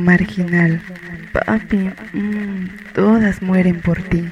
marginal. 0.00 0.80
Papi, 1.32 1.90
mm, 2.12 2.92
todas 2.94 3.42
mueren 3.42 3.80
por 3.80 4.02
ti. 4.02 4.30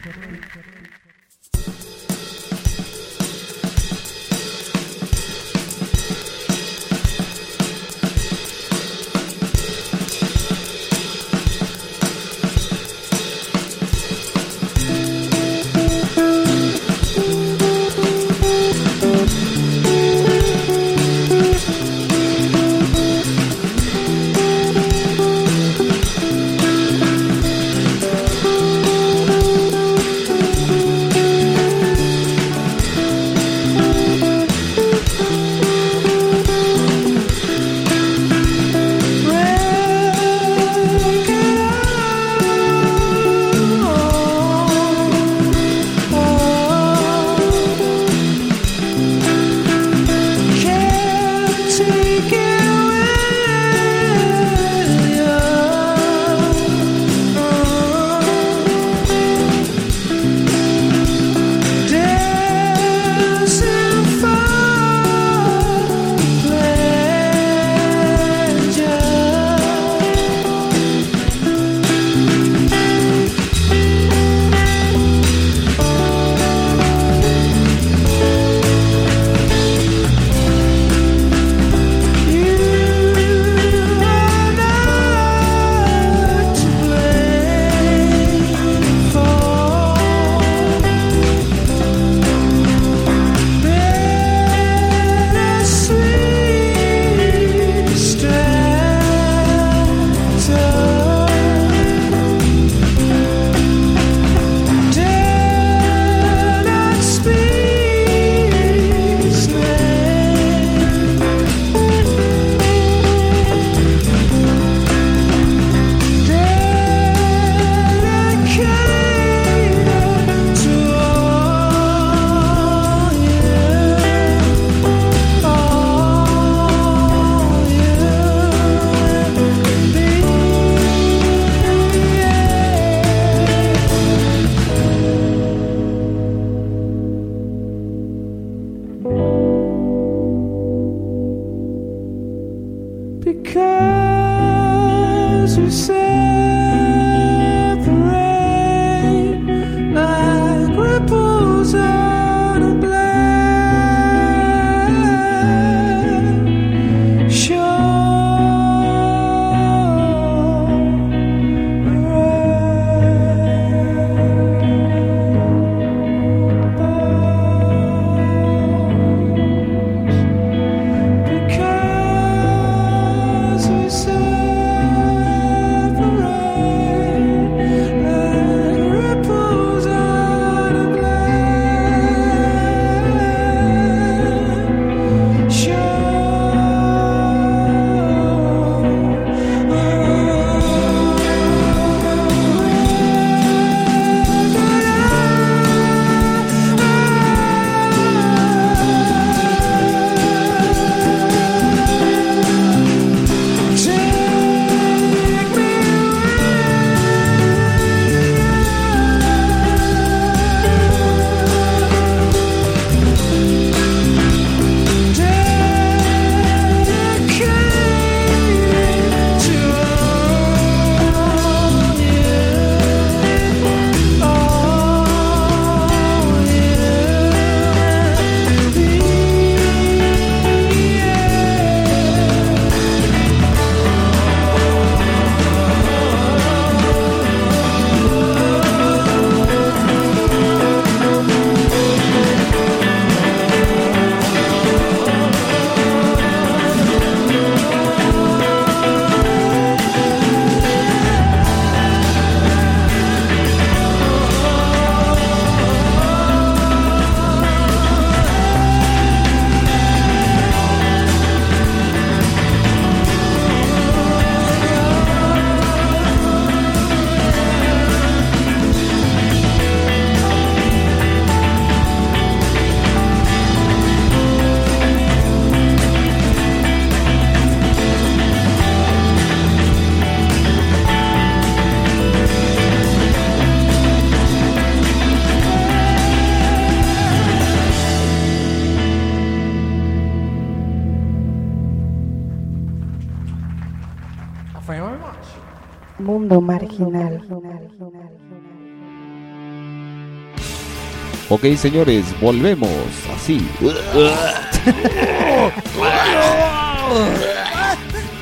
Ok, 301.41 301.57
señores, 301.57 302.05
volvemos 302.21 302.69
así. 303.17 303.41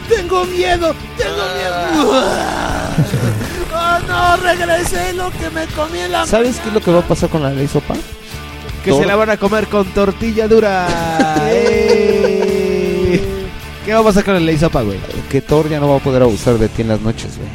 Tengo 0.09 0.45
miedo, 0.45 0.95
tengo 1.17 1.43
miedo. 1.57 2.23
Oh 3.75 3.99
no, 4.07 4.37
regresé 4.37 5.13
lo 5.15 5.31
que 5.33 5.51
me 5.51 5.67
comí 5.67 5.99
en 5.99 6.13
la 6.13 6.27
¿Sabes 6.27 6.61
qué 6.61 6.69
es 6.69 6.75
lo 6.75 6.81
que 6.81 6.93
va 6.93 7.01
a 7.01 7.09
pasar 7.09 7.29
con 7.29 7.43
la 7.43 7.51
ley 7.51 7.67
sopa? 7.67 7.95
Que 8.85 8.93
se 8.93 9.05
la 9.05 9.17
van 9.17 9.31
a 9.31 9.37
comer 9.37 9.67
con 9.67 9.85
tortilla 9.87 10.47
dura. 10.47 10.87
¡Ey! 11.51 13.21
¿Qué 13.85 13.95
va 13.95 13.99
a 13.99 14.05
pasar 14.05 14.25
con 14.25 14.37
el 14.37 14.47
ley 14.47 14.59
sopa, 14.59 14.83
güey? 14.83 14.99
Que 15.29 15.41
Thor 15.41 15.69
ya 15.69 15.81
no 15.81 15.89
va 15.89 15.97
a 15.97 16.01
poder 16.01 16.23
abusar 16.23 16.57
de 16.57 16.69
ti 16.69 16.83
en 16.83 16.89
las 16.89 17.01
noches, 17.01 17.37
güey. 17.37 17.48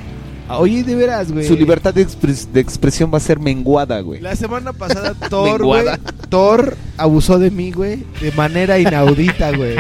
Oye, 0.60 0.84
de 0.84 0.96
veras, 0.96 1.32
güey. 1.32 1.48
Su 1.48 1.56
libertad 1.56 1.94
de, 1.94 2.06
expres- 2.08 2.48
de 2.52 2.60
expresión 2.60 3.12
va 3.14 3.18
a 3.18 3.22
ser 3.22 3.40
menguada, 3.40 4.00
güey. 4.02 4.22
La 4.22 4.36
semana 4.36 4.74
pasada 4.74 5.14
Thor, 5.30 5.64
güey, 5.64 5.84
Menguada. 5.86 6.00
Thor 6.30 6.76
abusó 6.98 7.40
de 7.40 7.52
mí, 7.52 7.72
güey, 7.72 8.04
de 8.22 8.32
manera 8.34 8.80
inaudita, 8.80 9.52
güey. 9.56 9.76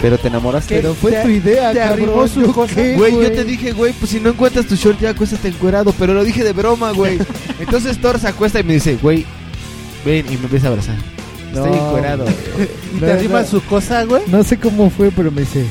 Pero 0.00 0.16
te 0.18 0.28
enamoraste. 0.28 0.76
Pero 0.76 0.94
fue 0.94 1.12
tu 1.22 1.28
idea, 1.28 1.72
te 1.72 1.78
cabrón. 1.78 1.92
arrimó 2.08 2.28
su 2.28 2.40
¿Yo 2.42 2.52
cosa, 2.52 2.74
qué, 2.74 2.94
güey? 2.94 3.10
Güey, 3.12 3.24
yo 3.24 3.32
te 3.32 3.42
dije, 3.44 3.72
güey, 3.72 3.92
pues 3.94 4.10
si 4.12 4.20
no 4.20 4.28
encuentras 4.30 4.66
tu 4.66 4.76
short 4.76 5.00
ya 5.00 5.10
acuéstate 5.10 5.48
encuerado, 5.48 5.92
pero 5.98 6.14
lo 6.14 6.22
dije 6.24 6.44
de 6.44 6.52
broma, 6.52 6.92
güey. 6.92 7.18
Entonces 7.58 8.00
Thor 8.00 8.18
se 8.20 8.28
acuesta 8.28 8.60
y 8.60 8.64
me 8.64 8.74
dice, 8.74 8.96
güey, 9.02 9.26
ven 10.04 10.24
y 10.30 10.36
me 10.36 10.44
empieza 10.44 10.66
a 10.68 10.70
abrazar. 10.70 10.94
Estoy 11.52 11.70
No, 11.72 11.86
encuerado. 11.86 12.26
Y 12.96 13.00
te 13.00 13.10
arrima 13.12 13.42
su 13.44 13.60
cosa, 13.62 14.04
güey. 14.04 14.22
No 14.28 14.44
sé 14.44 14.58
cómo 14.58 14.88
fue, 14.90 15.10
pero 15.10 15.32
me 15.32 15.40
dice, 15.40 15.64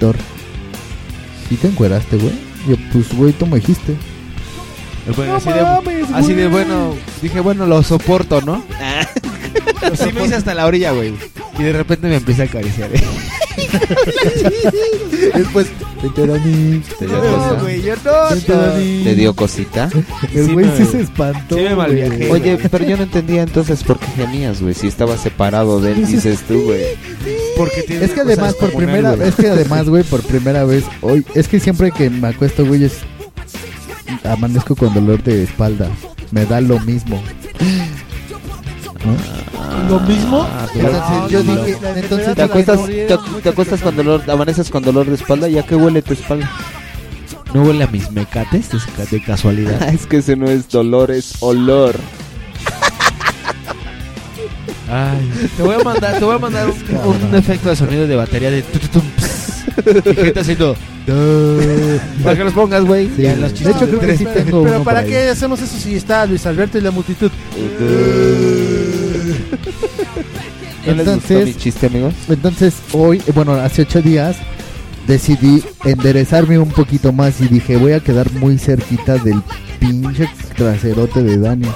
Thor, 0.00 0.16
¿sí 1.48 1.56
te 1.56 1.68
encueraste, 1.68 2.16
güey? 2.16 2.32
Yo, 2.68 2.76
pues, 2.92 3.14
güey, 3.16 3.32
tú 3.32 3.46
me 3.46 3.56
dijiste. 3.56 3.94
Bueno, 5.16 5.32
No 5.32 5.36
así, 5.36 5.52
de, 5.52 5.62
mames, 5.62 6.06
así 6.14 6.32
de 6.32 6.48
bueno, 6.48 6.94
dije, 7.20 7.40
bueno, 7.40 7.66
lo 7.66 7.82
soporto, 7.82 8.40
¿no? 8.40 8.64
Así 9.82 10.10
me 10.14 10.24
hice 10.24 10.36
hasta 10.36 10.54
la 10.54 10.64
orilla, 10.64 10.92
güey. 10.92 11.12
Y 11.58 11.62
de 11.62 11.72
repente 11.74 12.08
me 12.08 12.16
empieza 12.16 12.42
a 12.44 12.46
acariciar. 12.46 12.90
¿eh? 12.94 13.04
Después, 15.34 15.66
vente, 16.02 16.26
Dani. 16.26 16.82
Te 16.98 17.06
dio 17.06 17.22
No, 17.22 17.56
güey, 17.60 17.82
yo 17.82 17.94
no. 17.96 18.72
¿Te 19.04 19.14
dio 19.14 19.34
cosita? 19.36 19.90
El 20.32 20.52
güey 20.54 20.66
sí 20.76 20.84
se 20.86 21.02
espantó. 21.02 21.56
sí 21.56 21.62
me 21.62 21.74
güey. 21.74 21.76
malviajé. 21.76 22.30
Oye, 22.30 22.58
pero 22.70 22.84
yo 22.84 22.96
no 22.96 23.02
entendía 23.04 23.42
entonces 23.42 23.84
por 23.84 23.98
qué 23.98 24.06
gemías, 24.16 24.62
güey. 24.62 24.74
Si 24.74 24.86
estaba 24.86 25.16
separado 25.18 25.80
de 25.80 25.92
él, 25.92 26.06
dices 26.06 26.40
tú, 26.48 26.62
güey. 26.62 26.84
Porque 27.56 27.82
tiene 27.82 28.04
Es 28.04 28.12
que 28.12 28.20
además, 28.22 28.54
por 28.54 28.72
primera 28.72 29.14
güey. 29.14 29.28
es 29.28 29.34
que 29.34 29.48
además, 29.48 29.88
güey, 29.88 30.02
por 30.04 30.22
primera 30.22 30.64
vez, 30.64 30.84
hoy, 31.02 31.24
es 31.34 31.46
que 31.48 31.60
siempre 31.60 31.90
que 31.92 32.10
me 32.10 32.28
acuesto, 32.28 32.64
güey, 32.66 32.84
es, 32.84 32.98
amanezco 34.24 34.74
con 34.76 34.92
dolor 34.94 35.22
de 35.22 35.44
espalda. 35.44 35.88
Me 36.30 36.44
da 36.46 36.60
lo 36.60 36.80
mismo. 36.80 37.22
¿No? 39.04 39.88
Lo 39.88 40.00
mismo. 40.00 40.42
Ah, 40.50 40.66
Entonces, 40.74 41.30
yo 41.30 41.44
no. 41.44 41.64
dije, 41.64 41.78
entonces, 41.96 42.34
¿Te 42.34 42.42
acuestas, 42.42 42.86
te, 42.86 43.18
te 43.42 43.48
acuestas 43.48 43.80
con 43.82 43.96
dolor, 43.96 44.22
amaneces 44.30 44.70
con 44.70 44.82
dolor 44.82 45.06
de 45.06 45.14
espalda? 45.14 45.48
¿Ya 45.48 45.62
que 45.64 45.76
huele 45.76 46.00
tu 46.02 46.14
espalda? 46.14 46.50
¿No 47.52 47.62
huele 47.62 47.84
a 47.84 47.86
mis 47.86 48.10
mecates 48.10 48.70
de, 48.70 48.78
ca- 48.96 49.04
de 49.10 49.22
casualidad? 49.22 49.88
Es 49.94 50.06
que 50.06 50.18
ese 50.18 50.36
no 50.36 50.46
es 50.48 50.68
dolor, 50.70 51.10
es 51.10 51.34
olor. 51.40 51.96
Ay, 54.96 55.48
te 55.56 55.62
voy 55.62 55.74
a 55.74 55.78
mandar, 55.82 56.18
te 56.18 56.24
voy 56.24 56.36
a 56.36 56.38
mandar 56.38 56.68
un, 56.68 57.28
un 57.28 57.34
efecto 57.34 57.68
de 57.68 57.74
sonido 57.76 58.06
de 58.06 58.14
batería 58.14 58.48
de 58.50 58.62
tututum, 58.62 59.02
pss, 59.16 59.64
y 60.06 60.14
gente 60.14 60.38
haciendo 60.40 60.76
para 62.22 62.36
que 62.36 62.44
los 62.44 62.52
pongas, 62.52 62.84
güey. 62.84 63.08
Sí, 63.16 63.22
De 63.22 63.70
hecho, 63.70 63.88
creo 63.88 63.98
que 64.00 64.16
sí 64.16 64.24
tengo 64.24 64.62
Pero 64.62 64.76
uno 64.76 64.84
¿para 64.84 65.00
por 65.00 65.08
ahí. 65.08 65.10
qué 65.10 65.28
hacemos 65.30 65.60
eso 65.60 65.76
si 65.76 65.96
está 65.96 66.24
Luis 66.26 66.46
Alberto 66.46 66.78
y 66.78 66.80
la 66.80 66.92
multitud? 66.92 67.30
¿No 70.86 70.92
les 70.92 70.96
gustó 70.98 71.12
Entonces- 71.12 71.46
mi 71.46 71.54
chiste, 71.54 71.86
amigos? 71.86 72.14
Entonces, 72.28 72.74
hoy, 72.92 73.18
eh, 73.26 73.32
bueno, 73.34 73.54
hace 73.54 73.82
ocho 73.82 74.02
días, 74.02 74.36
decidí 75.06 75.62
enderezarme 75.84 76.58
un 76.58 76.70
poquito 76.70 77.12
más 77.12 77.40
y 77.40 77.48
dije, 77.48 77.76
voy 77.76 77.92
a 77.92 78.00
quedar 78.00 78.30
muy 78.32 78.58
cerquita 78.58 79.16
del 79.18 79.40
pinche 79.80 80.28
traserote 80.56 81.22
de 81.22 81.38
Dani. 81.38 81.68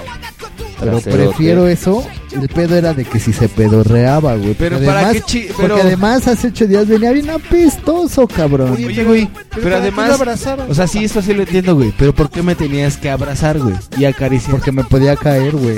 Pero 0.79 0.93
Traserote. 0.93 1.27
prefiero 1.29 1.67
eso 1.69 2.07
el 2.33 2.49
pedo 2.49 2.77
era 2.77 2.95
de 2.95 3.05
que 3.05 3.19
si 3.21 3.33
se 3.33 3.49
pedorreaba, 3.49 4.35
güey. 4.37 4.55
Pero 4.55 4.77
Porque 4.77 4.87
para 4.87 5.01
además- 5.09 5.25
qué 5.31 5.45
pero- 5.57 5.69
Porque 5.75 5.81
además 5.83 6.29
hace 6.29 6.49
ocho 6.49 6.67
días 6.67 6.87
venía 6.87 7.13
bien 7.13 7.31
apestoso, 7.31 8.27
cabrón. 8.29 8.73
Oye, 8.73 9.05
güey, 9.05 9.29
pero, 9.63 9.77
además, 9.77 10.21
o 10.69 10.75
sea, 10.75 10.87
sí, 10.87 11.05
esto 11.05 11.23
sí 11.23 11.35
lo 11.35 11.43
entiendo, 11.43 11.75
güey, 11.75 11.93
pero 11.99 12.15
¿por 12.15 12.31
qué 12.31 12.43
me 12.43 12.55
tenías 12.55 12.97
que 12.97 13.11
abrazar, 13.11 13.59
güey? 13.59 13.75
Y 13.97 14.05
acariciar. 14.05 14.53
Porque 14.53 14.73
me 14.73 14.85
podía 14.85 15.17
caer, 15.17 15.55
güey. 15.57 15.77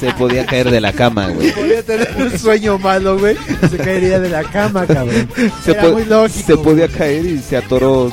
Se 0.00 0.12
podía 0.12 0.46
caer 0.46 0.70
de 0.70 0.80
la 0.80 0.92
cama, 0.92 1.28
güey. 1.28 1.50
Podía 1.52 1.82
tener 1.82 2.08
un 2.18 2.38
sueño 2.38 2.78
malo, 2.78 3.18
güey. 3.18 3.36
Se 3.68 3.76
caería 3.78 4.20
de 4.20 4.28
la 4.28 4.44
cama, 4.44 4.86
cabrón. 4.86 5.28
Se, 5.64 5.72
Era 5.72 5.82
po- 5.82 5.92
muy 5.92 6.04
lógico. 6.04 6.46
se 6.46 6.56
podía 6.56 6.86
caer 6.88 7.24
y 7.26 7.38
se 7.40 7.56
atoró 7.56 8.12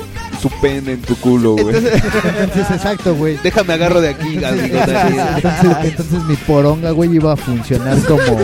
su 0.50 0.60
pene 0.62 0.94
en 0.94 1.02
tu 1.02 1.16
culo, 1.18 1.54
güey. 1.56 1.76
Entonces, 2.40 2.70
exacto, 2.72 3.16
güey. 3.16 3.38
Déjame 3.44 3.74
agarro 3.74 4.00
de 4.02 4.10
aquí, 4.10 4.44
amigo. 4.44 4.78
Entonces, 4.78 5.78
entonces 5.84 6.24
mi 6.28 6.36
poronga, 6.36 6.92
güey, 6.92 7.16
iba 7.16 7.34
a 7.34 7.36
funcionar 7.36 7.98
como. 8.06 8.40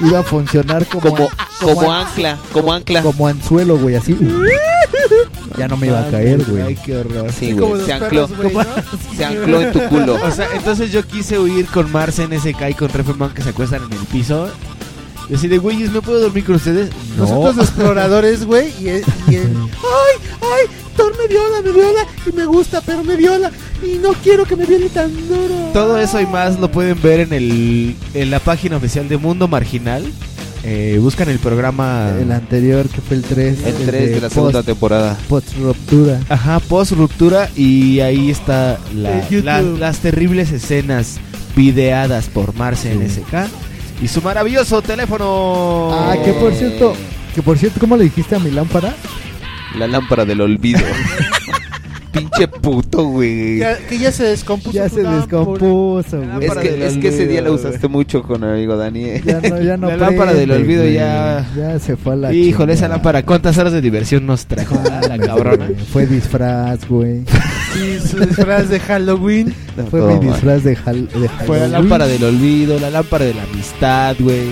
Iba 0.00 0.18
a 0.20 0.22
funcionar 0.22 0.84
como. 0.86 1.08
Como, 1.10 1.28
como 1.60 1.92
ancla, 1.92 2.38
como 2.52 2.72
ancla. 2.72 3.02
Como 3.02 3.26
anzuelo, 3.26 3.78
güey, 3.78 3.96
así. 3.96 4.16
Ya 5.56 5.66
no 5.66 5.76
me 5.76 5.86
iba 5.88 6.00
a 6.00 6.10
caer, 6.10 6.44
güey. 6.44 6.62
Ay, 6.62 6.78
qué 6.84 6.96
horror. 6.98 7.32
Sí, 7.32 7.52
güey, 7.52 7.84
se 7.84 7.92
ancló. 7.94 8.28
Se 9.16 9.24
ancló 9.24 9.60
en 9.60 9.72
tu 9.72 9.80
culo. 9.88 10.18
O 10.22 10.30
sea, 10.30 10.48
entonces 10.54 10.92
yo 10.92 11.04
quise 11.06 11.38
huir 11.38 11.66
con 11.66 11.90
Mars 11.90 12.18
NSK 12.20 12.70
y 12.70 12.74
con 12.74 12.88
Refeman 12.90 13.30
que 13.34 13.42
se 13.42 13.50
acuestan 13.50 13.82
en 13.84 13.92
el 13.92 14.06
piso. 14.06 14.48
Y 15.28 15.34
así 15.34 15.46
de, 15.48 15.58
güeyes, 15.58 15.90
¿no 15.90 16.00
puedo 16.00 16.20
dormir 16.20 16.44
con 16.44 16.54
ustedes? 16.54 16.90
No. 17.18 17.24
Nosotros 17.26 17.58
exploradores, 17.66 18.46
güey, 18.46 18.72
y, 18.80 18.88
él- 18.88 19.04
y 19.28 19.34
él, 19.34 19.52
ay, 19.76 20.30
ay, 20.40 20.66
me 21.20 21.26
viola, 21.28 21.62
me 21.64 21.72
viola, 21.72 22.06
y 22.26 22.32
me 22.32 22.44
gusta, 22.46 22.80
pero 22.80 23.02
me 23.04 23.16
viola, 23.16 23.50
y 23.82 23.98
no 23.98 24.12
quiero 24.22 24.44
que 24.44 24.56
me 24.56 24.64
viole 24.66 24.88
tan 24.88 25.10
duro. 25.28 25.54
Todo 25.72 25.98
eso 25.98 26.20
y 26.20 26.26
más 26.26 26.58
lo 26.58 26.70
pueden 26.70 27.00
ver 27.02 27.20
en, 27.20 27.32
el, 27.32 27.96
en 28.14 28.30
la 28.30 28.38
página 28.40 28.76
oficial 28.76 29.08
de 29.08 29.16
Mundo 29.16 29.48
Marginal. 29.48 30.04
Eh, 30.64 30.98
buscan 31.00 31.28
el 31.28 31.38
programa... 31.38 32.10
El 32.20 32.32
anterior, 32.32 32.88
que 32.88 33.00
fue 33.00 33.16
el 33.16 33.22
3. 33.22 33.64
El 33.64 33.74
3 33.86 34.10
de 34.10 34.20
la 34.20 34.28
segunda 34.28 34.62
temporada. 34.62 35.16
Post 35.28 35.56
ruptura. 35.60 36.20
Ajá, 36.28 36.58
post 36.60 36.92
ruptura 36.92 37.48
y 37.56 38.00
ahí 38.00 38.30
está 38.30 38.78
la- 38.94 39.62
las 39.62 39.98
terribles 40.00 40.50
escenas 40.50 41.18
videadas 41.54 42.26
por 42.26 42.54
Marce 42.54 42.92
NSK 42.94 43.48
y 44.02 44.08
su 44.08 44.20
maravilloso 44.20 44.82
teléfono. 44.82 45.90
Ah, 45.92 46.16
que 46.24 46.32
por 46.32 46.52
cierto. 46.54 46.94
Que 47.34 47.42
por 47.42 47.56
cierto, 47.56 47.78
¿cómo 47.80 47.96
le 47.96 48.04
dijiste 48.04 48.34
a 48.34 48.38
mi 48.40 48.50
lámpara? 48.50 48.94
La 49.76 49.86
lámpara 49.86 50.24
del 50.24 50.40
olvido. 50.40 50.80
Pinche 52.10 52.48
puto, 52.48 53.04
güey. 53.04 53.58
Ya- 53.58 53.76
que 53.86 53.98
ya 53.98 54.10
se 54.10 54.24
descompuso. 54.24 54.72
Ya 54.74 54.88
tu 54.88 54.96
se 54.96 55.02
lámpara. 55.02 55.20
descompuso, 55.26 56.20
güey. 56.22 56.46
Es 56.46 56.54
que, 56.56 56.86
es 56.86 56.96
que 56.96 57.08
ese 57.08 57.26
día 57.26 57.42
la 57.42 57.52
usaste 57.52 57.86
mucho 57.86 58.22
con 58.22 58.42
el 58.44 58.54
amigo 58.54 58.76
Daniel. 58.76 59.22
Ya 59.22 59.40
no, 59.42 59.60
ya 59.60 59.76
no 59.76 59.88
La 59.90 59.96
lámpara 59.98 60.32
del 60.32 60.50
olvido 60.50 60.82
güey. 60.82 60.94
ya- 60.94 61.46
Ya 61.54 61.78
se 61.78 61.96
fue 61.96 62.14
a 62.14 62.16
la. 62.16 62.32
Híjole, 62.32 62.72
esa 62.72 62.80
chingada. 62.80 62.94
lámpara, 62.96 63.22
¿cuántas 63.24 63.58
horas 63.58 63.72
de 63.74 63.82
diversión 63.82 64.26
nos 64.26 64.46
trajo 64.46 64.80
la 64.84 65.18
cabrona? 65.26 65.66
Güey, 65.66 65.78
Fue 65.92 66.06
disfraz, 66.06 66.88
güey. 66.88 67.24
Sí, 67.74 67.98
su 68.08 68.18
disfraz 68.18 68.68
de 68.70 68.80
Halloween. 68.80 69.54
Fue 69.90 70.00
mi 70.00 70.26
disfraz 70.26 70.64
de, 70.64 70.76
Hal- 70.76 71.08
de 71.08 71.28
Fue 71.28 71.58
la 71.58 71.64
Halloween. 71.66 71.72
lámpara 71.72 72.06
del 72.06 72.24
olvido, 72.24 72.80
la 72.80 72.90
lámpara 72.90 73.26
de 73.26 73.34
la 73.34 73.42
amistad, 73.42 74.16
güey. 74.18 74.48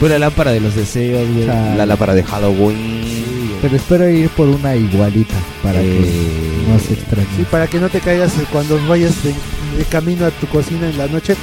Fue 0.00 0.10
la 0.10 0.18
lámpara 0.18 0.50
de 0.50 0.60
los 0.60 0.74
deseos, 0.74 1.26
güey. 1.32 1.48
Ah. 1.48 1.74
La 1.78 1.86
lámpara 1.86 2.14
de 2.14 2.24
Halloween. 2.24 3.15
Pero 3.62 3.76
espero 3.76 4.08
ir 4.08 4.28
por 4.30 4.48
una 4.48 4.76
igualita 4.76 5.34
para 5.62 5.80
Eh. 5.80 5.84
que 5.84 6.70
no 6.72 6.78
se 6.78 6.92
extrañe. 6.94 7.26
Sí, 7.36 7.44
para 7.50 7.66
que 7.66 7.78
no 7.80 7.88
te 7.88 8.00
caigas 8.00 8.32
cuando 8.52 8.78
vayas 8.86 9.22
de, 9.24 9.30
de 9.78 9.84
camino 9.88 10.26
a 10.26 10.30
tu 10.30 10.46
cocina 10.46 10.88
en 10.88 10.98
la 10.98 11.06
noche. 11.08 11.34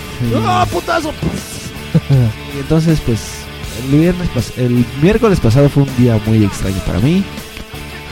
¡Ah, 0.46 0.66
putazo! 0.72 1.12
Y 2.56 2.60
entonces, 2.60 3.00
pues, 3.06 3.20
el 3.92 4.00
viernes 4.00 4.30
pas- 4.34 4.58
el 4.58 4.86
miércoles 5.02 5.40
pasado 5.40 5.70
fue 5.70 5.84
un 5.84 5.96
día 5.98 6.20
muy 6.26 6.44
extraño 6.46 6.78
para 6.86 7.00
mí. 7.00 7.24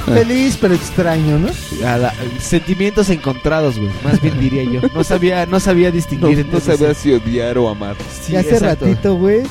Feliz 0.05 0.57
pero 0.59 0.73
extraño, 0.73 1.37
¿no? 1.37 1.49
A 1.87 1.97
la- 1.97 2.13
sentimientos 2.39 3.09
encontrados, 3.11 3.77
güey. 3.77 3.91
Más 4.03 4.19
bien 4.19 4.39
diría 4.39 4.63
yo. 4.63 4.81
No 4.95 5.03
sabía, 5.03 5.45
no 5.45 5.59
sabía 5.59 5.89
No, 5.89 5.93
distinguir 5.95 6.37
no 6.37 6.41
entonces- 6.43 6.79
sabía 6.79 6.93
si 6.95 7.13
odiar 7.13 7.57
o 7.59 7.69
amar. 7.69 7.95
Sí, 8.25 8.33
y 8.33 8.35
hace 8.37 8.49
exacto. 8.55 8.85
ratito, 8.87 9.15
güey, 9.15 9.43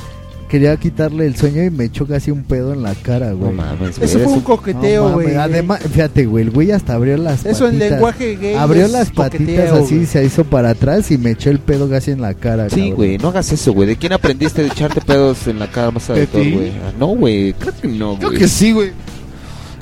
quería 0.50 0.76
quitarle 0.76 1.26
el 1.26 1.36
sueño 1.36 1.62
y 1.62 1.70
me 1.70 1.84
echó 1.84 2.06
casi 2.06 2.30
un 2.32 2.42
pedo 2.42 2.72
en 2.74 2.82
la 2.82 2.94
cara, 2.96 3.32
güey. 3.32 3.52
No 3.52 3.62
mames, 3.62 3.98
Eso 3.98 4.18
fue 4.18 4.32
un 4.34 4.40
coqueteo, 4.40 5.08
No 5.08 5.14
güey. 5.14 5.36
Además, 5.36 5.80
fíjate, 5.90 6.26
güey, 6.26 6.44
el 6.44 6.50
güey 6.50 6.72
hasta 6.72 6.94
abrió 6.94 7.16
las 7.16 7.46
Eso 7.46 7.68
en 7.68 7.78
lenguaje 7.78 8.36
gay 8.36 8.54
Abrió 8.54 8.84
es 8.86 8.90
las 8.92 9.10
patitas 9.10 9.70
así, 9.72 9.94
güey. 9.94 10.06
se 10.06 10.24
hizo 10.24 10.44
para 10.44 10.70
atrás 10.70 11.10
y 11.12 11.18
me 11.18 11.30
echó 11.30 11.50
el 11.50 11.60
pedo 11.60 11.88
casi 11.88 12.10
en 12.10 12.20
la 12.20 12.34
cara. 12.34 12.68
Sí, 12.68 12.76
cabrón. 12.80 12.94
güey, 12.96 13.18
no 13.18 13.28
hagas 13.28 13.52
eso, 13.52 13.72
güey. 13.72 13.88
¿De 13.88 13.96
quién 13.96 14.12
aprendiste 14.12 14.62
de 14.62 14.68
echarte 14.68 15.00
pedos 15.00 15.46
en 15.46 15.58
la 15.60 15.70
cara 15.70 15.90
más 15.92 16.08
¿De 16.08 16.26
todo, 16.26 16.42
ti? 16.42 16.50
güey? 16.52 16.68
Ah, 16.70 16.92
no, 16.98 17.06
güey, 17.06 17.52
creo 17.54 17.72
que 17.80 17.88
no, 17.88 18.16
Creo 18.16 18.30
güey. 18.30 18.40
que 18.40 18.48
sí, 18.48 18.72
güey. 18.72 18.90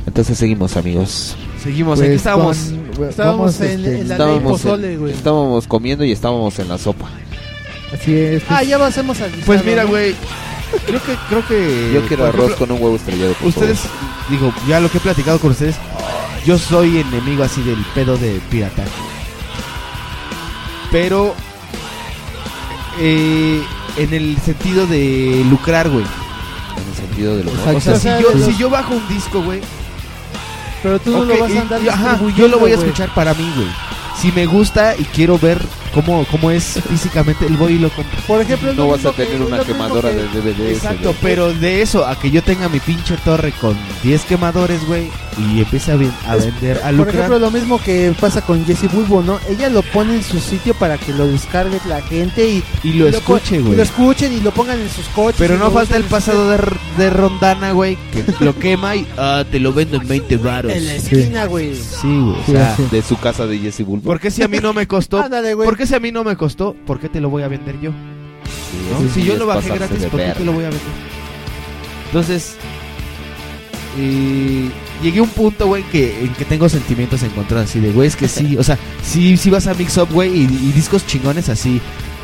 Entonces 0.06 0.38
seguimos, 0.38 0.76
amigos. 0.76 1.36
Seguimos, 1.62 1.98
Pues 1.98 2.08
aquí 2.08 2.16
estábamos. 2.16 2.56
con- 2.96 3.08
Estábamos 3.08 3.58
vamos, 3.58 3.60
en, 3.60 3.66
este, 3.66 3.78
en 3.78 3.84
la 3.84 3.90
ley 3.94 4.10
Estábamos, 4.12 4.42
pozole, 4.62 4.96
güey. 4.96 5.12
estábamos 5.12 5.66
comiendo 5.66 6.04
y 6.04 6.12
estábamos 6.12 6.58
en 6.58 6.68
la 6.68 6.78
sopa. 6.78 7.08
Así 7.92 8.14
es. 8.14 8.42
Ah, 8.48 8.62
ya 8.62 8.78
pasemos 8.78 9.20
al 9.20 9.30
Pues 9.46 9.64
mira, 9.64 9.84
¿no? 9.84 9.90
güey. 9.90 10.14
Creo 10.86 11.02
que, 11.02 11.14
creo 11.28 11.46
que. 11.46 11.90
Yo 11.94 12.06
quiero 12.06 12.26
arroz 12.26 12.46
ejemplo, 12.52 12.56
con 12.66 12.70
un 12.76 12.82
huevo 12.82 12.96
estrellado. 12.96 13.32
por 13.34 13.48
Ustedes, 13.48 13.80
favor. 13.80 13.96
digo, 14.30 14.52
ya 14.66 14.80
lo 14.80 14.90
que 14.90 14.98
he 14.98 15.00
platicado 15.00 15.38
con 15.38 15.50
ustedes, 15.52 15.76
yo 16.44 16.58
soy 16.58 16.98
enemigo 16.98 17.42
así 17.44 17.62
del 17.62 17.82
pedo 17.94 18.16
de 18.16 18.40
pirataje. 18.50 18.90
Pero 20.90 21.34
eh, 22.98 23.62
en 23.96 24.14
el 24.14 24.36
sentido 24.44 24.86
de 24.86 25.44
lucrar, 25.50 25.88
güey. 25.88 26.04
En 26.04 26.88
el 26.88 26.94
sentido 26.96 27.36
de 27.36 27.44
lo 27.44 27.52
O 27.52 27.56
sea, 27.80 27.94
O 27.94 27.96
si 27.96 28.02
sea, 28.02 28.20
yo, 28.20 28.28
si 28.52 28.62
bajo 28.64 28.94
un 28.94 29.08
disco, 29.08 29.42
güey, 29.42 29.60
Pero 30.82 30.98
tú 31.00 31.10
no 31.10 31.24
lo 31.24 31.38
vas 31.38 31.52
a 31.54 31.60
andar 31.60 31.82
y- 31.82 31.88
ajá, 31.88 32.18
yo 32.36 32.48
lo 32.48 32.58
voy 32.58 32.72
a 32.72 32.74
escuchar 32.74 33.12
para 33.14 33.34
mí, 33.34 33.50
güey. 33.56 33.68
Si 34.20 34.32
me 34.32 34.46
gusta 34.46 34.96
y 34.96 35.04
quiero 35.04 35.38
ver 35.38 35.60
cómo, 35.92 36.24
cómo 36.30 36.50
es 36.50 36.80
físicamente, 36.88 37.46
el 37.46 37.56
voy 37.56 37.74
y 37.74 37.78
lo 37.78 37.90
compro. 37.90 38.18
Por 38.26 38.40
ejemplo, 38.40 38.72
No 38.74 38.88
vas 38.88 39.04
a 39.06 39.12
que- 39.12 39.24
tener 39.24 39.40
es 39.42 39.46
una 39.48 39.64
quemadora 39.64 40.10
que- 40.10 40.16
de 40.16 40.28
DVDs. 40.28 40.76
Exacto, 40.78 41.08
güey. 41.10 41.16
pero 41.22 41.52
de 41.54 41.82
eso 41.82 42.06
a 42.06 42.18
que 42.18 42.30
yo 42.30 42.42
tenga 42.42 42.68
mi 42.68 42.80
pinche 42.80 43.16
torre 43.24 43.52
con 43.60 43.76
10 44.02 44.22
quemadores, 44.24 44.84
güey, 44.86 45.08
y 45.38 45.60
empiece 45.60 45.92
a, 45.92 45.96
ven- 45.96 46.12
a 46.26 46.36
Es- 46.36 46.46
vender, 46.46 46.78
a 46.78 46.82
Por 46.82 46.92
lucrar. 46.94 47.14
ejemplo, 47.16 47.38
lo 47.38 47.50
mismo 47.50 47.80
que 47.82 48.12
pasa 48.20 48.40
con 48.42 48.64
Jessie 48.66 48.88
Bulbo, 48.88 49.22
¿no? 49.22 49.38
Ella 49.48 49.68
lo 49.68 49.82
pone 49.82 50.16
en 50.16 50.22
su 50.22 50.38
sitio 50.40 50.74
para 50.74 50.98
que 50.98 51.12
lo 51.12 51.26
descargue 51.26 51.78
la 51.88 52.00
gente 52.02 52.48
y, 52.48 52.64
y 52.82 52.92
lo 52.94 53.04
po- 53.10 53.16
escuche, 53.36 53.56
y 53.56 53.60
güey. 53.60 53.76
lo 53.76 53.82
escuchen 53.82 54.32
y 54.32 54.40
lo 54.40 54.50
pongan 54.52 54.80
en 54.80 54.90
sus 54.90 55.06
coches. 55.08 55.36
Pero 55.38 55.54
y 55.54 55.58
no 55.58 55.70
falta 55.70 55.96
el 55.96 56.04
pasado 56.04 56.50
de, 56.50 56.58
de 56.96 57.10
rondana, 57.10 57.72
güey, 57.72 57.96
que 58.12 58.24
lo 58.44 58.56
quema 58.58 58.96
y 58.96 59.06
ah, 59.16 59.44
te 59.50 59.58
lo 59.60 59.72
vendo 59.72 59.96
en 59.96 60.08
20 60.08 60.36
varos. 60.38 60.72
En 60.72 60.86
la 60.86 60.94
esquina, 60.94 61.44
güey. 61.46 61.74
Sí, 61.76 62.06
güey. 62.08 62.38
O 62.40 62.44
Sí, 62.46 62.52
sea, 62.52 62.76
sí. 62.76 62.84
De 62.90 63.02
su 63.02 63.16
casa 63.18 63.46
de 63.46 63.58
Jesse 63.58 63.84
Bulbo. 63.84 64.02
¿por 64.04 64.20
qué 64.20 64.30
si 64.30 64.42
a 64.42 64.48
mí 64.48 64.58
no 64.58 64.72
me 64.72 64.86
costó? 64.86 65.20
Ándale, 65.22 65.54
güey. 65.54 65.66
¿Por 65.78 65.84
qué 65.84 65.90
si 65.90 65.94
a 65.94 66.00
mí 66.00 66.10
no 66.10 66.24
me 66.24 66.34
costó? 66.36 66.74
¿Por 66.74 66.98
qué 66.98 67.08
te 67.08 67.20
lo 67.20 67.30
voy 67.30 67.44
a 67.44 67.48
vender 67.48 67.78
yo? 67.80 67.92
¿no? 67.92 68.98
Sí, 69.00 69.08
si 69.14 69.20
sí, 69.20 69.26
yo 69.28 69.36
lo 69.36 69.46
bajé 69.46 69.68
gratis, 69.68 70.06
¿por 70.06 70.18
qué 70.18 70.32
te 70.36 70.44
lo 70.44 70.50
voy 70.50 70.64
a 70.64 70.70
vender? 70.70 70.88
Entonces, 72.06 72.56
eh, 73.96 74.68
llegué 75.04 75.20
a 75.20 75.22
un 75.22 75.28
punto, 75.28 75.68
güey, 75.68 75.84
que, 75.84 76.20
en 76.24 76.32
que 76.34 76.44
tengo 76.44 76.68
sentimientos 76.68 77.22
encontrados. 77.22 77.70
Así 77.70 77.78
de, 77.78 77.92
güey, 77.92 78.08
es 78.08 78.16
que 78.16 78.26
sí. 78.26 78.56
O 78.58 78.64
sea, 78.64 78.76
si 79.04 79.36
si 79.36 79.50
vas 79.50 79.68
a 79.68 79.74
Mix 79.74 79.96
Up, 79.98 80.08
güey, 80.10 80.30
y, 80.36 80.42
y 80.46 80.72
discos 80.72 81.06
chingones 81.06 81.48
así. 81.48 81.80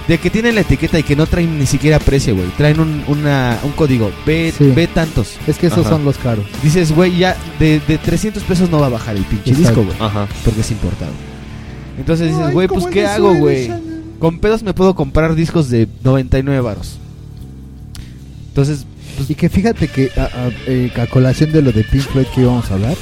De 0.09 0.19
que 0.19 0.31
tienen 0.31 0.57
la 0.57 0.63
etiqueta 0.63 0.99
y 0.99 1.05
que 1.05 1.15
no 1.15 1.25
traen 1.29 1.57
ni 1.57 1.67
siquiera 1.67 2.01
precio, 2.01 2.35
güey. 2.35 2.49
Traen 2.59 2.81
un, 2.81 3.05
una, 3.07 3.57
un 3.63 3.71
código. 3.71 4.11
Ve, 4.27 4.53
Sí. 4.59 4.73
ve 4.75 4.89
tantos. 4.89 5.37
Es 5.47 5.59
que 5.59 5.69
esos 5.69 5.87
Ajá. 5.87 5.91
son 5.91 6.05
los 6.05 6.19
caros. 6.19 6.45
Dices, 6.61 6.91
güey, 6.91 7.17
ya 7.19 7.37
de, 7.61 7.79
de 7.87 7.99
300 7.99 8.43
pesos 8.43 8.69
no 8.69 8.81
va 8.81 8.87
a 8.87 8.91
bajar 8.91 9.15
el 9.17 9.23
pinche 9.23 9.53
Exacto. 9.53 9.83
disco, 9.83 9.85
güey. 9.97 9.97
Ajá. 10.11 10.27
Porque 10.45 10.61
es 10.63 10.71
importado. 10.73 11.13
Entonces 11.99 12.29
dices, 12.37 12.53
güey, 12.53 12.69
pues 12.69 12.87
¿qué 12.87 13.07
hago, 13.07 13.35
güey? 13.35 13.71
Con 14.19 14.39
pedos 14.41 14.63
me 14.63 14.75
puedo 14.75 14.95
comprar 14.95 15.35
discos 15.35 15.69
de 15.71 15.89
99 16.03 16.61
varos. 16.61 16.99
Entonces, 18.49 18.87
pues, 19.17 19.31
Y 19.31 19.35
que 19.35 19.49
fíjate 19.49 19.89
que 19.89 20.11
a, 20.17 20.23
a- 20.25 20.51
eh, 20.67 20.91
a 21.01 21.07
colación 21.07 21.53
de 21.53 21.63
lo 21.63 21.73
de 21.73 21.85
Pink 21.85 22.03
Floyd 22.03 22.27
que 22.35 22.41
íbamos 22.43 22.69
a 22.71 22.75
hablar, 22.75 22.97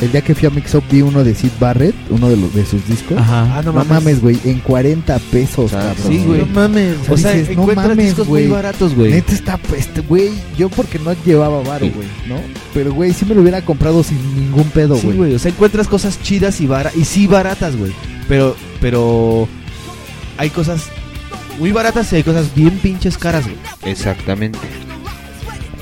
el 0.00 0.10
día 0.10 0.20
que 0.20 0.34
fui 0.34 0.48
a 0.48 0.50
Mix 0.50 0.74
Up 0.74 0.82
vi 0.90 1.02
uno 1.02 1.22
de 1.22 1.34
Sid 1.36 1.50
Barrett, 1.60 1.94
uno 2.10 2.28
de, 2.28 2.36
los, 2.36 2.52
de 2.52 2.66
sus 2.66 2.84
discos. 2.88 3.16
Ajá. 3.18 3.58
Ah, 3.58 3.62
no 3.64 3.72
no 3.72 3.84
mames. 3.84 4.20
güey, 4.20 4.36
en 4.44 4.58
40 4.58 5.16
pesos, 5.30 5.72
Ah, 5.72 5.94
cabrón. 5.96 6.12
sí, 6.12 6.24
güey. 6.26 6.40
No 6.40 6.46
mames. 6.46 6.96
o 7.08 7.16
sea, 7.16 7.32
dices, 7.32 7.54
no 7.56 7.62
encuentras 7.62 7.88
mames, 7.90 8.06
discos 8.06 8.26
güey. 8.26 8.44
muy 8.44 8.52
baratos, 8.52 8.94
güey. 8.96 9.12
Neta 9.12 9.32
está, 9.32 9.60
este, 9.76 10.00
güey, 10.00 10.30
yo 10.58 10.68
porque 10.68 10.98
no 10.98 11.12
llevaba 11.24 11.62
varo, 11.62 11.86
Sí. 11.86 11.92
güey, 11.94 12.08
¿no? 12.28 12.36
Pero, 12.72 12.92
güey, 12.92 13.12
sí 13.12 13.24
me 13.24 13.34
lo 13.36 13.42
hubiera 13.42 13.62
comprado 13.62 14.02
sin 14.02 14.18
ningún 14.34 14.64
pedo, 14.70 14.96
Sí, 14.96 15.06
güey. 15.06 15.16
güey. 15.16 15.34
O 15.34 15.38
sea, 15.38 15.52
encuentras 15.52 15.86
cosas 15.86 16.20
chidas 16.22 16.60
y, 16.60 16.66
bara 16.66 16.90
y 16.96 17.04
sí 17.04 17.28
baratas, 17.28 17.76
güey. 17.76 17.92
Pero, 18.28 18.56
pero 18.80 19.46
hay 20.38 20.50
cosas 20.50 20.84
muy 21.58 21.72
baratas 21.72 22.12
y 22.12 22.16
hay 22.16 22.22
cosas 22.22 22.54
bien 22.54 22.78
pinches 22.78 23.18
caras, 23.18 23.44
güey. 23.44 23.56
Exactamente. 23.84 24.58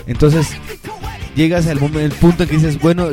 Entonces, 0.06 0.48
llegas 1.36 1.66
al 1.68 1.78
momento, 1.80 2.00
el 2.00 2.12
punto 2.12 2.42
en 2.42 2.48
que 2.48 2.56
dices, 2.56 2.80
bueno, 2.80 3.08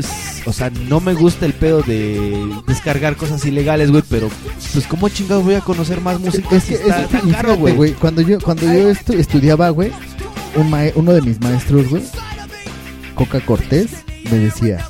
o 0.45 0.53
sea, 0.53 0.71
no 0.87 0.99
me 0.99 1.13
gusta 1.13 1.45
el 1.45 1.53
pedo 1.53 1.81
de 1.83 2.49
descargar 2.67 3.15
cosas 3.15 3.45
ilegales, 3.45 3.91
güey, 3.91 4.03
pero 4.09 4.29
pues 4.73 4.87
cómo 4.87 5.07
chingados 5.09 5.43
voy 5.43 5.55
a 5.55 5.61
conocer 5.61 6.01
más 6.01 6.19
música 6.19 6.47
Es 6.55 6.63
si 6.63 6.69
que 6.69 6.75
está 6.75 7.01
es- 7.03 7.09
tan 7.09 7.29
y 7.29 7.31
caro, 7.31 7.53
fíjate, 7.55 7.73
güey. 7.73 7.93
Cuando 7.93 8.21
yo, 8.21 8.39
cuando 8.39 8.63
yo 8.65 8.89
estu- 8.91 9.17
estudiaba, 9.19 9.69
güey, 9.69 9.91
un 10.55 10.69
mae- 10.69 10.93
uno 10.95 11.13
de 11.13 11.21
mis 11.21 11.39
maestros, 11.39 11.87
güey, 11.89 12.03
Coca 13.13 13.39
Cortés, 13.41 13.89
me 14.31 14.39
decía: 14.39 14.85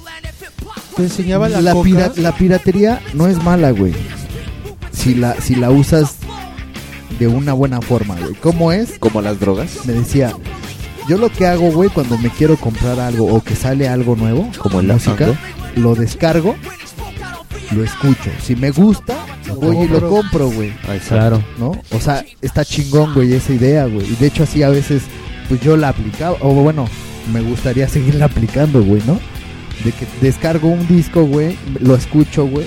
Te 0.96 1.04
enseñaba 1.04 1.50
la, 1.50 1.62
la, 1.62 1.74
coca. 1.74 1.84
pira- 1.84 2.12
la 2.16 2.32
piratería 2.36 3.02
no 3.14 3.28
es 3.28 3.44
mala, 3.44 3.72
güey. 3.72 3.94
Si 5.00 5.16
la, 5.16 5.40
si 5.40 5.56
la 5.56 5.72
usas 5.72 6.16
de 7.20 7.28
una 7.28 7.54
buena 7.54 7.82
forma, 7.82 8.16
güey. 8.16 8.34
¿Cómo 8.36 8.72
es? 8.72 9.00
Como 9.00 9.22
las 9.22 9.40
drogas. 9.40 9.86
Me 9.86 9.94
decía, 9.94 10.34
yo 11.08 11.18
lo 11.18 11.30
que 11.30 11.48
hago, 11.48 11.72
güey, 11.72 11.90
cuando 11.90 12.18
me 12.18 12.30
quiero 12.30 12.58
comprar 12.58 13.00
algo 13.00 13.26
o 13.34 13.42
que 13.44 13.56
sale 13.56 13.88
algo 13.88 14.16
nuevo, 14.16 14.50
Como 14.60 14.80
el 14.82 14.88
música, 14.88 15.26
Afango. 15.26 15.38
lo 15.76 15.96
descargo, 15.96 16.56
lo 17.72 17.84
escucho. 17.84 18.30
Si 18.44 18.56
me 18.56 18.72
gusta, 18.72 19.18
voy 19.56 19.86
y 19.86 19.88
lo 19.88 20.00
compro. 20.02 20.10
compro, 20.10 20.52
güey. 20.52 20.74
Claro. 21.08 21.42
¿No? 21.58 21.72
O 21.92 22.00
sea, 22.00 22.26
está 22.42 22.66
chingón, 22.66 23.14
güey, 23.14 23.34
esa 23.34 23.54
idea, 23.54 23.86
güey. 23.86 24.06
Y 24.06 24.16
de 24.16 24.28
hecho 24.28 24.44
así 24.44 24.64
a 24.64 24.70
veces, 24.70 25.04
pues 25.48 25.62
yo 25.62 25.78
la 25.78 25.90
aplicaba, 25.90 26.36
o 26.42 26.54
bueno, 26.54 26.88
me 27.34 27.42
gustaría 27.42 27.88
seguirla 27.90 28.26
aplicando, 28.26 28.84
güey, 28.84 29.02
¿no? 29.06 29.20
De 29.84 29.92
que 29.94 30.06
descargo 30.22 30.68
un 30.68 30.86
disco, 30.90 31.24
güey, 31.24 31.58
lo 31.80 31.96
escucho, 31.96 32.46
güey. 32.46 32.66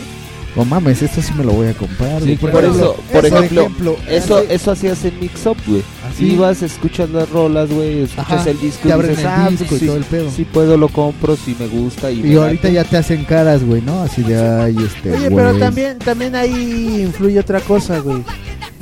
No 0.54 0.66
mames, 0.66 1.00
esto 1.00 1.22
sí 1.22 1.32
me 1.34 1.44
lo 1.44 1.52
voy 1.52 1.68
a 1.68 1.72
comprar. 1.74 2.20
Sí. 2.22 2.36
Por 2.36 2.62
eso, 2.62 2.96
por 3.10 3.24
ejemplo, 3.24 3.96
eso, 4.06 4.36
hace- 4.36 4.54
eso 4.54 4.70
hacías 4.72 5.02
en 5.06 5.18
Mix 5.18 5.46
Up, 5.46 5.56
güey. 5.66 5.82
Así. 6.10 6.32
Ibas, 6.32 6.62
escuchas 6.62 7.08
las 7.08 7.28
rolas, 7.30 7.70
güey, 7.70 8.02
escuchas 8.02 8.30
Ajá, 8.40 8.50
el 8.50 8.60
disco 8.60 8.86
te 8.86 8.88
y 8.94 9.00
dices, 9.02 9.18
el 9.20 9.26
ah, 9.26 9.46
disco 9.50 9.66
pues, 9.70 9.72
y 9.72 9.78
sí, 9.80 9.86
todo 9.86 9.96
el 9.96 10.04
pedo. 10.04 10.30
sí 10.30 10.44
puedo, 10.44 10.76
lo 10.76 10.88
compro, 10.88 11.36
si 11.36 11.56
me 11.58 11.68
gusta 11.68 12.10
y, 12.10 12.20
Y 12.20 12.22
me 12.24 12.34
ahorita 12.36 12.64
late". 12.68 12.74
ya 12.74 12.84
te 12.84 12.96
hacen 12.98 13.24
caras, 13.24 13.64
güey, 13.64 13.80
¿no? 13.80 14.02
Así 14.02 14.22
de, 14.22 14.36
ay, 14.38 14.76
este, 14.84 15.12
Oye, 15.12 15.28
güey. 15.30 15.44
pero 15.46 15.58
también, 15.58 15.98
también 15.98 16.34
ahí 16.36 17.00
influye 17.02 17.38
otra 17.40 17.60
cosa, 17.60 18.00
güey. 18.00 18.22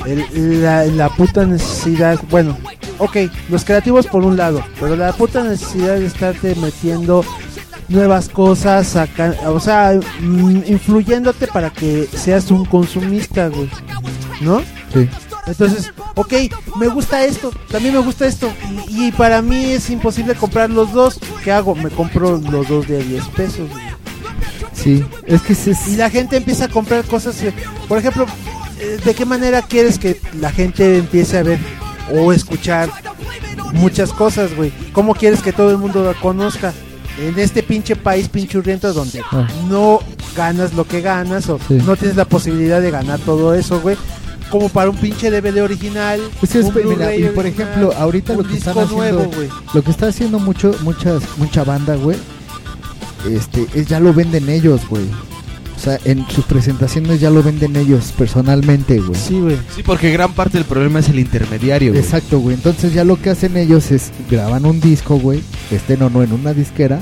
El- 0.06 0.62
la, 0.62 0.86
la 0.86 1.08
puta 1.10 1.44
necesidad, 1.46 2.18
bueno, 2.30 2.56
ok, 2.98 3.16
los 3.48 3.64
creativos 3.64 4.06
por 4.08 4.24
un 4.24 4.36
lado, 4.36 4.60
pero 4.80 4.96
la 4.96 5.12
puta 5.12 5.44
necesidad 5.44 5.96
de 5.98 6.06
estarte 6.06 6.54
metiendo 6.56 7.22
nuevas 7.90 8.28
cosas, 8.28 8.86
saca- 8.88 9.36
o 9.46 9.60
sea, 9.60 9.98
mm, 10.20 10.62
influyéndote 10.66 11.46
para 11.48 11.70
que 11.70 12.08
seas 12.14 12.50
un 12.50 12.64
consumista, 12.64 13.48
güey, 13.48 13.68
¿no? 14.40 14.60
Sí. 14.94 15.08
Entonces, 15.46 15.92
ok, 16.14 16.32
me 16.78 16.86
gusta 16.88 17.24
esto, 17.24 17.50
también 17.70 17.94
me 17.94 18.00
gusta 18.00 18.26
esto, 18.26 18.50
y, 18.88 19.08
y 19.08 19.12
para 19.12 19.42
mí 19.42 19.72
es 19.72 19.90
imposible 19.90 20.34
comprar 20.34 20.70
los 20.70 20.92
dos. 20.92 21.18
¿Qué 21.42 21.50
hago? 21.50 21.74
Me 21.74 21.90
compro 21.90 22.38
los 22.38 22.68
dos 22.68 22.86
de 22.86 23.02
10 23.02 23.24
pesos, 23.28 23.68
güey. 23.70 23.84
Sí, 24.72 25.04
es 25.26 25.42
que 25.42 25.52
es... 25.52 25.88
Y 25.88 25.96
la 25.96 26.08
gente 26.08 26.36
empieza 26.36 26.66
a 26.66 26.68
comprar 26.68 27.04
cosas. 27.04 27.42
eh, 27.42 27.52
Por 27.88 27.98
ejemplo, 27.98 28.24
eh, 28.78 28.98
¿de 29.04 29.14
qué 29.14 29.24
manera 29.26 29.60
quieres 29.62 29.98
que 29.98 30.20
la 30.40 30.50
gente 30.52 30.96
empiece 30.98 31.36
a 31.38 31.42
ver 31.42 31.58
o 32.14 32.32
escuchar 32.32 32.88
muchas 33.72 34.12
cosas, 34.12 34.54
güey? 34.56 34.72
¿Cómo 34.92 35.14
quieres 35.14 35.42
que 35.42 35.52
todo 35.52 35.70
el 35.70 35.78
mundo 35.78 36.04
la 36.04 36.14
conozca? 36.18 36.72
En 37.20 37.38
este 37.38 37.62
pinche 37.62 37.96
país 37.96 38.28
pinchurriento 38.28 38.92
donde 38.92 39.20
Ah. 39.30 39.46
no 39.68 40.00
ganas 40.36 40.74
lo 40.74 40.86
que 40.86 41.00
ganas 41.00 41.48
o 41.48 41.58
Sí. 41.68 41.74
no 41.86 41.96
tienes 41.96 42.16
la 42.16 42.24
posibilidad 42.24 42.80
de 42.80 42.90
ganar 42.90 43.18
todo 43.20 43.54
eso, 43.54 43.80
güey. 43.80 43.96
Como 44.50 44.68
para 44.68 44.90
un 44.90 44.96
pinche 44.96 45.30
DVD 45.30 45.60
original. 45.62 46.20
Pues 46.40 46.54
es, 46.56 46.66
un 46.66 46.74
mira, 46.74 47.14
y 47.14 47.22
por 47.28 47.44
original, 47.44 47.46
ejemplo, 47.46 47.92
ahorita 47.96 48.34
lo 48.34 48.42
que 48.44 48.56
están 48.56 48.78
haciendo, 48.78 49.30
lo 49.74 49.82
que 49.82 49.90
está 49.90 50.06
haciendo 50.08 50.38
mucho, 50.40 50.74
muchas, 50.82 51.22
mucha 51.36 51.62
banda, 51.62 51.94
güey, 51.94 52.16
este, 53.28 53.66
es 53.74 53.86
ya 53.86 54.00
lo 54.00 54.12
venden 54.12 54.48
ellos, 54.48 54.80
güey. 54.88 55.04
O 55.80 55.82
sea, 55.82 55.98
en 56.04 56.28
sus 56.28 56.44
presentaciones 56.44 57.20
ya 57.20 57.30
lo 57.30 57.42
venden 57.42 57.74
ellos 57.74 58.12
personalmente, 58.12 59.00
güey. 59.00 59.18
Sí, 59.18 59.40
güey. 59.40 59.56
Sí, 59.74 59.82
porque 59.82 60.12
gran 60.12 60.34
parte 60.34 60.58
del 60.58 60.66
problema 60.66 60.98
es 60.98 61.08
el 61.08 61.18
intermediario, 61.18 61.92
güey. 61.92 62.04
Exacto, 62.04 62.38
güey. 62.38 62.54
Entonces 62.54 62.92
ya 62.92 63.02
lo 63.02 63.16
que 63.16 63.30
hacen 63.30 63.56
ellos 63.56 63.90
es 63.90 64.10
graban 64.30 64.66
un 64.66 64.78
disco, 64.78 65.16
güey, 65.18 65.40
estén 65.70 66.02
o 66.02 66.10
no 66.10 66.22
en 66.22 66.32
una 66.32 66.52
disquera, 66.52 67.00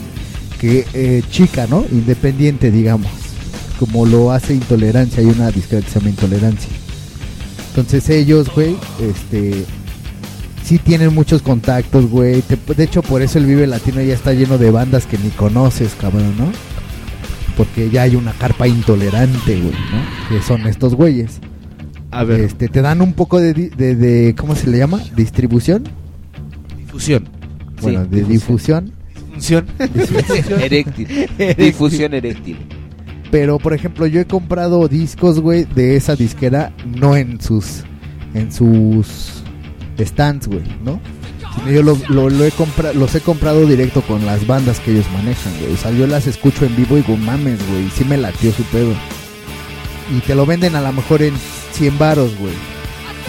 que 0.61 0.87
eh, 0.95 1.25
chica, 1.29 1.67
¿no? 1.69 1.85
Independiente, 1.91 2.71
digamos. 2.71 3.09
Como 3.81 4.07
lo 4.07 4.31
hace 4.31 4.55
Intolerancia, 4.55 5.25
hay 5.25 5.27
una 5.27 5.51
disquera 5.51 5.83
que 5.83 5.91
se 5.91 5.99
llama 5.99 6.11
Intolerancia. 6.11 6.71
Entonces 7.71 8.09
ellos, 8.11 8.49
güey, 8.55 8.77
este 9.01 9.65
sí 10.63 10.79
tienen 10.79 11.13
muchos 11.13 11.43
contactos, 11.43 12.09
güey. 12.09 12.45
De 12.77 12.85
hecho, 12.85 13.03
por 13.03 13.23
eso 13.23 13.39
el 13.39 13.47
Vive 13.47 13.67
Latino 13.67 14.01
ya 14.03 14.15
está 14.15 14.35
lleno 14.35 14.57
de 14.57 14.71
bandas 14.71 15.05
que 15.07 15.19
ni 15.19 15.31
conoces, 15.31 15.97
cabrón, 16.01 16.37
¿no? 16.39 16.78
Porque 17.59 17.91
ya 17.91 18.03
hay 18.03 18.17
una 18.17 18.33
carpa 18.33 18.67
intolerante, 18.69 19.61
güey, 19.61 19.73
¿no? 19.73 20.29
Que 20.31 20.41
son 20.43 20.67
estos 20.67 20.95
güeyes. 20.95 21.41
A 22.11 22.25
ver. 22.25 22.41
Este, 22.41 22.69
te 22.69 22.81
dan 22.81 23.03
un 23.03 23.13
poco 23.13 23.39
de, 23.41 23.53
de, 23.53 23.95
de- 23.97 24.35
¿cómo 24.35 24.55
se 24.55 24.71
le 24.71 24.79
llama? 24.79 25.03
Distribución. 25.15 25.85
Difusión. 26.79 27.29
Bueno, 27.83 28.07
de 28.07 28.23
difusión. 28.25 28.93
Función. 29.31 29.67
Eréctil. 30.63 31.29
Difusión 31.59 32.15
eréctil. 32.15 32.57
Pero, 33.31 33.59
por 33.59 33.75
ejemplo, 33.75 34.07
yo 34.07 34.21
he 34.21 34.25
comprado 34.25 34.89
discos, 34.89 35.39
güey, 35.41 35.65
de 35.65 35.97
esa 35.97 36.17
disquera, 36.17 36.73
no 36.87 37.15
en 37.15 37.41
sus 37.41 37.83
en 38.35 38.51
sus 38.53 39.43
stands, 39.99 40.47
güey, 40.49 40.63
¿no? 40.85 41.01
Yo 41.67 41.83
lo- 41.83 41.99
lo- 42.09 42.29
lo 42.31 42.45
he 42.45 42.51
compra- 42.53 42.93
los 42.93 43.15
he 43.15 43.21
comprado 43.21 43.67
directo 43.67 44.03
con 44.03 44.25
las 44.27 44.47
bandas 44.47 44.81
que 44.81 44.93
ellos 44.93 45.07
manejan, 45.13 45.53
güey. 45.61 45.73
O 45.73 45.77
sea, 45.77 45.91
yo 45.91 46.07
las 46.07 46.27
escucho 46.27 46.65
en 46.65 46.77
vivo 46.77 46.97
y 46.99 47.03
digo, 47.03 47.17
mames, 47.17 47.59
güey, 47.71 47.89
sí 47.97 48.05
me 48.05 48.17
latió 48.17 48.53
su 48.53 48.63
pedo. 48.65 48.93
Y 50.17 50.21
te 50.21 50.35
lo 50.35 50.47
venden 50.47 50.75
a 50.77 50.81
lo 50.81 50.93
mejor 50.93 51.23
en 51.23 51.35
100 51.73 51.99
varos, 51.99 52.37
güey. 52.39 52.55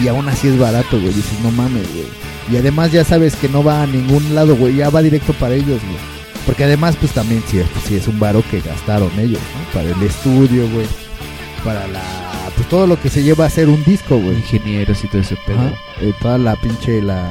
Y 0.00 0.08
aún 0.08 0.28
así 0.28 0.48
es 0.48 0.58
barato, 0.58 0.98
güey. 0.98 1.12
Dices, 1.12 1.38
no 1.42 1.50
mames, 1.50 1.86
güey. 1.92 2.06
Y 2.50 2.56
además 2.56 2.90
ya 2.90 3.04
sabes 3.04 3.36
que 3.36 3.48
no 3.48 3.62
va 3.62 3.82
a 3.82 3.86
ningún 3.86 4.34
lado, 4.34 4.56
güey. 4.56 4.76
Ya 4.76 4.88
va 4.90 5.02
directo 5.02 5.32
para 5.34 5.54
ellos, 5.54 5.68
güey. 5.82 5.98
Porque 6.46 6.64
además, 6.64 6.96
pues 6.98 7.12
también 7.12 7.42
sí, 7.50 7.60
pues, 7.72 7.84
sí 7.84 7.96
es 7.96 8.08
un 8.08 8.18
varo 8.18 8.42
que 8.50 8.60
gastaron 8.60 9.10
ellos, 9.18 9.40
¿no? 9.54 9.72
Para 9.74 9.90
el 9.90 10.02
estudio, 10.02 10.68
güey. 10.70 10.86
Para 11.64 11.86
la... 11.88 12.00
Pues 12.56 12.66
todo 12.68 12.86
lo 12.86 13.00
que 13.00 13.10
se 13.10 13.22
lleva 13.22 13.44
a 13.44 13.48
hacer 13.48 13.68
un 13.68 13.84
disco, 13.84 14.16
güey. 14.16 14.36
Ingenieros 14.36 15.04
y 15.04 15.08
todo 15.08 15.20
ese 15.20 15.36
pedo. 15.46 15.60
Eh, 16.00 16.12
toda 16.20 16.38
la 16.38 16.56
pinche, 16.56 17.02
la... 17.02 17.30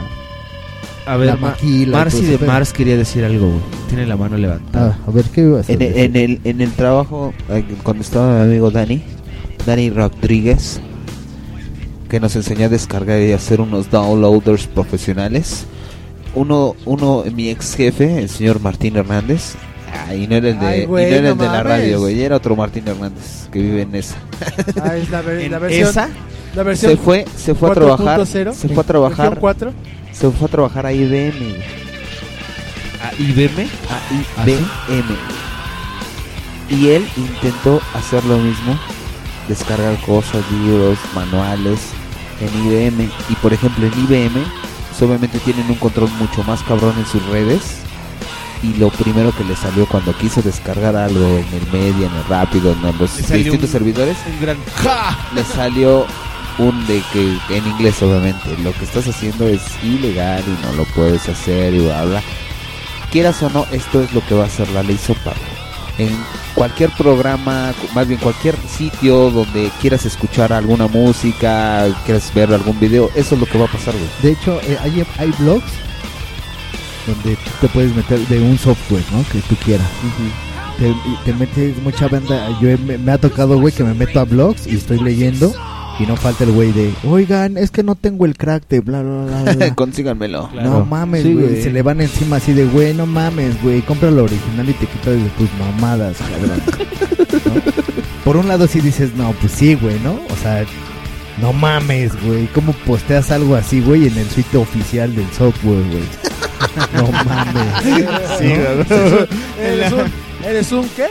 A 1.09 1.17
ver, 1.17 1.27
La 1.27 1.35
Ma- 1.37 1.49
maquila 1.49 1.97
Marcy 1.97 2.21
de. 2.25 2.37
Mars 2.45 2.71
quería 2.71 2.95
decir 2.95 3.25
algo, 3.25 3.47
güey. 3.47 3.61
Tiene 3.87 4.05
la 4.05 4.15
mano 4.15 4.37
levantada. 4.37 4.97
Ah, 5.01 5.07
a 5.07 5.11
ver, 5.11 5.25
¿qué 5.25 5.41
ibas 5.41 5.67
a 5.67 5.71
En, 5.73 5.81
en 5.81 6.15
el, 6.15 6.39
en 6.43 6.61
el 6.61 6.71
trabajo, 6.73 7.33
eh, 7.49 7.63
cuando 7.83 8.03
estaba 8.03 8.35
mi 8.37 8.41
amigo 8.43 8.69
Dani, 8.69 9.01
Dani 9.65 9.89
Rodríguez, 9.89 10.79
que 12.09 12.19
nos 12.19 12.35
enseñó 12.35 12.65
a 12.65 12.69
descargar 12.69 13.19
y 13.21 13.31
hacer 13.31 13.59
unos 13.61 13.89
downloaders 13.89 14.67
profesionales. 14.67 15.65
Uno, 16.35 16.75
uno, 16.85 17.23
mi 17.35 17.49
ex 17.49 17.75
jefe, 17.75 18.19
el 18.19 18.29
señor 18.29 18.61
Martín 18.61 18.95
Hernández, 18.95 19.55
ah, 19.91 20.13
y 20.13 20.27
no 20.27 20.35
era 20.35 20.49
el 20.49 20.59
de, 20.59 20.65
Ay, 20.67 20.83
y 20.83 20.87
no 20.87 20.97
era 20.99 21.15
el 21.17 21.23
no 21.37 21.43
de 21.43 21.49
la 21.49 21.63
radio, 21.63 21.99
güey, 22.01 22.21
era 22.21 22.35
otro 22.35 22.55
Martín 22.55 22.87
Hernández 22.87 23.47
que 23.51 23.59
vive 23.59 23.81
en 23.81 23.95
esa. 23.95 24.15
Ah, 24.83 24.95
es 24.95 25.09
la, 25.09 25.21
ver- 25.23 25.39
¿En 25.43 25.51
la 25.51 25.57
versión. 25.59 25.89
esa? 25.89 26.09
La 26.55 26.63
versión 26.63 26.91
se 26.91 26.97
fue, 26.97 27.25
se 27.37 27.53
fue 27.55 27.69
a 27.69 27.73
trabajar, 27.73 28.19
4.0, 28.19 28.53
se 28.53 28.67
fue 28.69 28.79
a 28.81 28.83
trabajar, 28.85 29.17
versión 29.17 29.35
4. 29.39 29.73
se 30.11 30.31
fue 30.31 30.47
a 30.47 30.51
trabajar 30.51 30.85
a 30.85 30.93
IBM. 30.93 31.55
¿A 33.03 33.13
IBM? 33.21 33.67
A 34.37 34.43
IBM. 34.49 35.15
Y 36.69 36.89
él 36.89 37.07
intentó 37.17 37.81
hacer 37.93 38.23
lo 38.25 38.37
mismo, 38.37 38.77
descargar 39.47 39.95
cosas, 40.01 40.43
libros, 40.51 40.97
manuales 41.15 41.79
en 42.41 42.65
IBM. 42.65 43.09
Y 43.29 43.35
por 43.41 43.53
ejemplo 43.53 43.85
en 43.87 43.93
IBM, 44.03 44.43
pues, 44.89 45.01
obviamente 45.01 45.39
tienen 45.39 45.65
un 45.69 45.75
control 45.75 46.09
mucho 46.19 46.43
más 46.43 46.61
cabrón 46.63 46.93
en 46.97 47.05
sus 47.05 47.25
redes. 47.27 47.77
Y 48.61 48.73
lo 48.73 48.89
primero 48.89 49.31
que 49.35 49.45
le 49.45 49.55
salió 49.55 49.85
cuando 49.85 50.13
quiso 50.17 50.41
descargar 50.41 50.93
algo 50.95 51.25
en 51.25 51.45
el 51.53 51.71
media, 51.71 52.07
en 52.07 52.13
el 52.15 52.25
rápido, 52.27 52.73
en 52.73 52.81
los 52.99 53.15
distintos 53.17 53.63
un- 53.63 53.67
servidores, 53.69 54.17
Un 54.27 54.41
gran... 54.41 54.57
le 55.33 55.43
salió 55.45 56.05
un 56.59 56.85
de 56.87 57.01
que 57.13 57.37
en 57.49 57.65
inglés 57.67 58.01
obviamente 58.01 58.57
lo 58.63 58.73
que 58.73 58.85
estás 58.85 59.07
haciendo 59.07 59.47
es 59.47 59.61
ilegal 59.81 60.43
y 60.45 60.65
no 60.65 60.73
lo 60.73 60.83
puedes 60.93 61.27
hacer 61.27 61.73
y 61.73 61.79
bla 61.79 62.05
bla 62.05 62.23
quieras 63.11 63.41
o 63.41 63.49
no 63.49 63.65
esto 63.71 64.03
es 64.03 64.13
lo 64.13 64.25
que 64.25 64.35
va 64.35 64.43
a 64.43 64.47
hacer 64.47 64.69
la 64.69 64.83
ley 64.83 64.97
SOPA 64.97 65.33
en 65.97 66.09
cualquier 66.55 66.89
programa 66.91 67.73
más 67.95 68.07
bien 68.07 68.19
cualquier 68.19 68.55
sitio 68.67 69.31
donde 69.31 69.71
quieras 69.81 70.05
escuchar 70.05 70.51
alguna 70.53 70.87
música 70.87 71.87
quieras 72.05 72.31
ver 72.33 72.53
algún 72.53 72.79
video 72.79 73.09
eso 73.15 73.35
es 73.35 73.41
lo 73.41 73.47
que 73.47 73.57
va 73.57 73.65
a 73.65 73.71
pasar 73.71 73.93
güey 73.93 74.09
De 74.21 74.31
hecho, 74.31 74.59
eh, 74.61 74.77
hay, 74.81 75.05
hay 75.17 75.31
blogs 75.39 75.71
donde 77.07 77.35
tú 77.37 77.51
te 77.61 77.67
puedes 77.69 77.95
meter 77.95 78.19
de 78.27 78.39
un 78.39 78.57
software, 78.57 79.03
¿no? 79.11 79.23
Que 79.31 79.39
tú 79.39 79.55
quieras. 79.65 79.87
te, 81.25 81.33
metes 81.33 81.81
mucha 81.81 82.07
banda. 82.07 82.49
Yo 82.61 82.77
me, 82.85 82.97
me 82.97 83.11
ha 83.11 83.17
tocado, 83.17 83.59
güey, 83.59 83.73
que 83.73 83.83
me 83.83 83.95
meto 83.95 84.19
a 84.19 84.25
blogs 84.25 84.67
y 84.67 84.75
estoy 84.75 84.99
leyendo 84.99 85.53
Y 85.99 86.05
no 86.05 86.15
falta 86.15 86.45
el 86.45 86.51
güey 86.53 86.71
de, 86.71 86.93
oigan, 87.05 87.57
es 87.57 87.71
que 87.71 87.83
no 87.83 87.95
tengo 87.95 88.25
el 88.25 88.37
crack 88.37 88.67
de 88.69 88.79
bla, 88.79 89.01
bla, 89.01 89.25
bla, 89.43 89.53
bla. 89.53 89.75
Consíganmelo. 89.75 90.49
No 90.53 90.85
mames, 90.85 91.23
Sí, 91.23 91.33
güey. 91.33 91.61
Se 91.61 91.69
le 91.71 91.81
van 91.81 91.99
encima 91.99 92.37
así 92.37 92.53
de, 92.53 92.65
güey, 92.65 92.93
no 92.93 93.05
mames, 93.05 93.61
güey. 93.61 93.81
Compra 93.81 94.09
lo 94.09 94.23
original 94.23 94.69
y 94.69 94.73
te 94.73 94.85
quitas 94.85 95.13
de 95.15 95.29
tus 95.37 95.49
mamadas, 95.59 96.15
cabrón. 96.17 96.61
¿No? 97.55 97.61
Por 98.23 98.37
un 98.37 98.47
lado 98.47 98.65
sí 98.67 98.79
dices, 98.79 99.13
no, 99.15 99.33
pues 99.41 99.51
sí, 99.51 99.75
güey, 99.75 99.99
¿no? 99.99 100.13
O 100.29 100.35
sea, 100.41 100.63
no 101.41 101.51
mames, 101.51 102.11
güey. 102.23 102.47
¿Cómo 102.47 102.71
posteas 102.85 103.31
algo 103.31 103.55
así, 103.55 103.81
güey, 103.81 104.07
en 104.07 104.17
el 104.17 104.29
sitio 104.29 104.61
oficial 104.61 105.13
del 105.15 105.29
software, 105.31 105.83
güey? 105.89 106.03
No 106.93 107.11
mames. 107.11 107.83
Sí, 108.39 108.53
¿No? 108.53 109.09
güey. 109.09 109.27
¿Eres 109.61 109.91
un, 109.91 110.45
¿Eres 110.45 110.71
un 110.71 110.87
qué? 110.95 111.07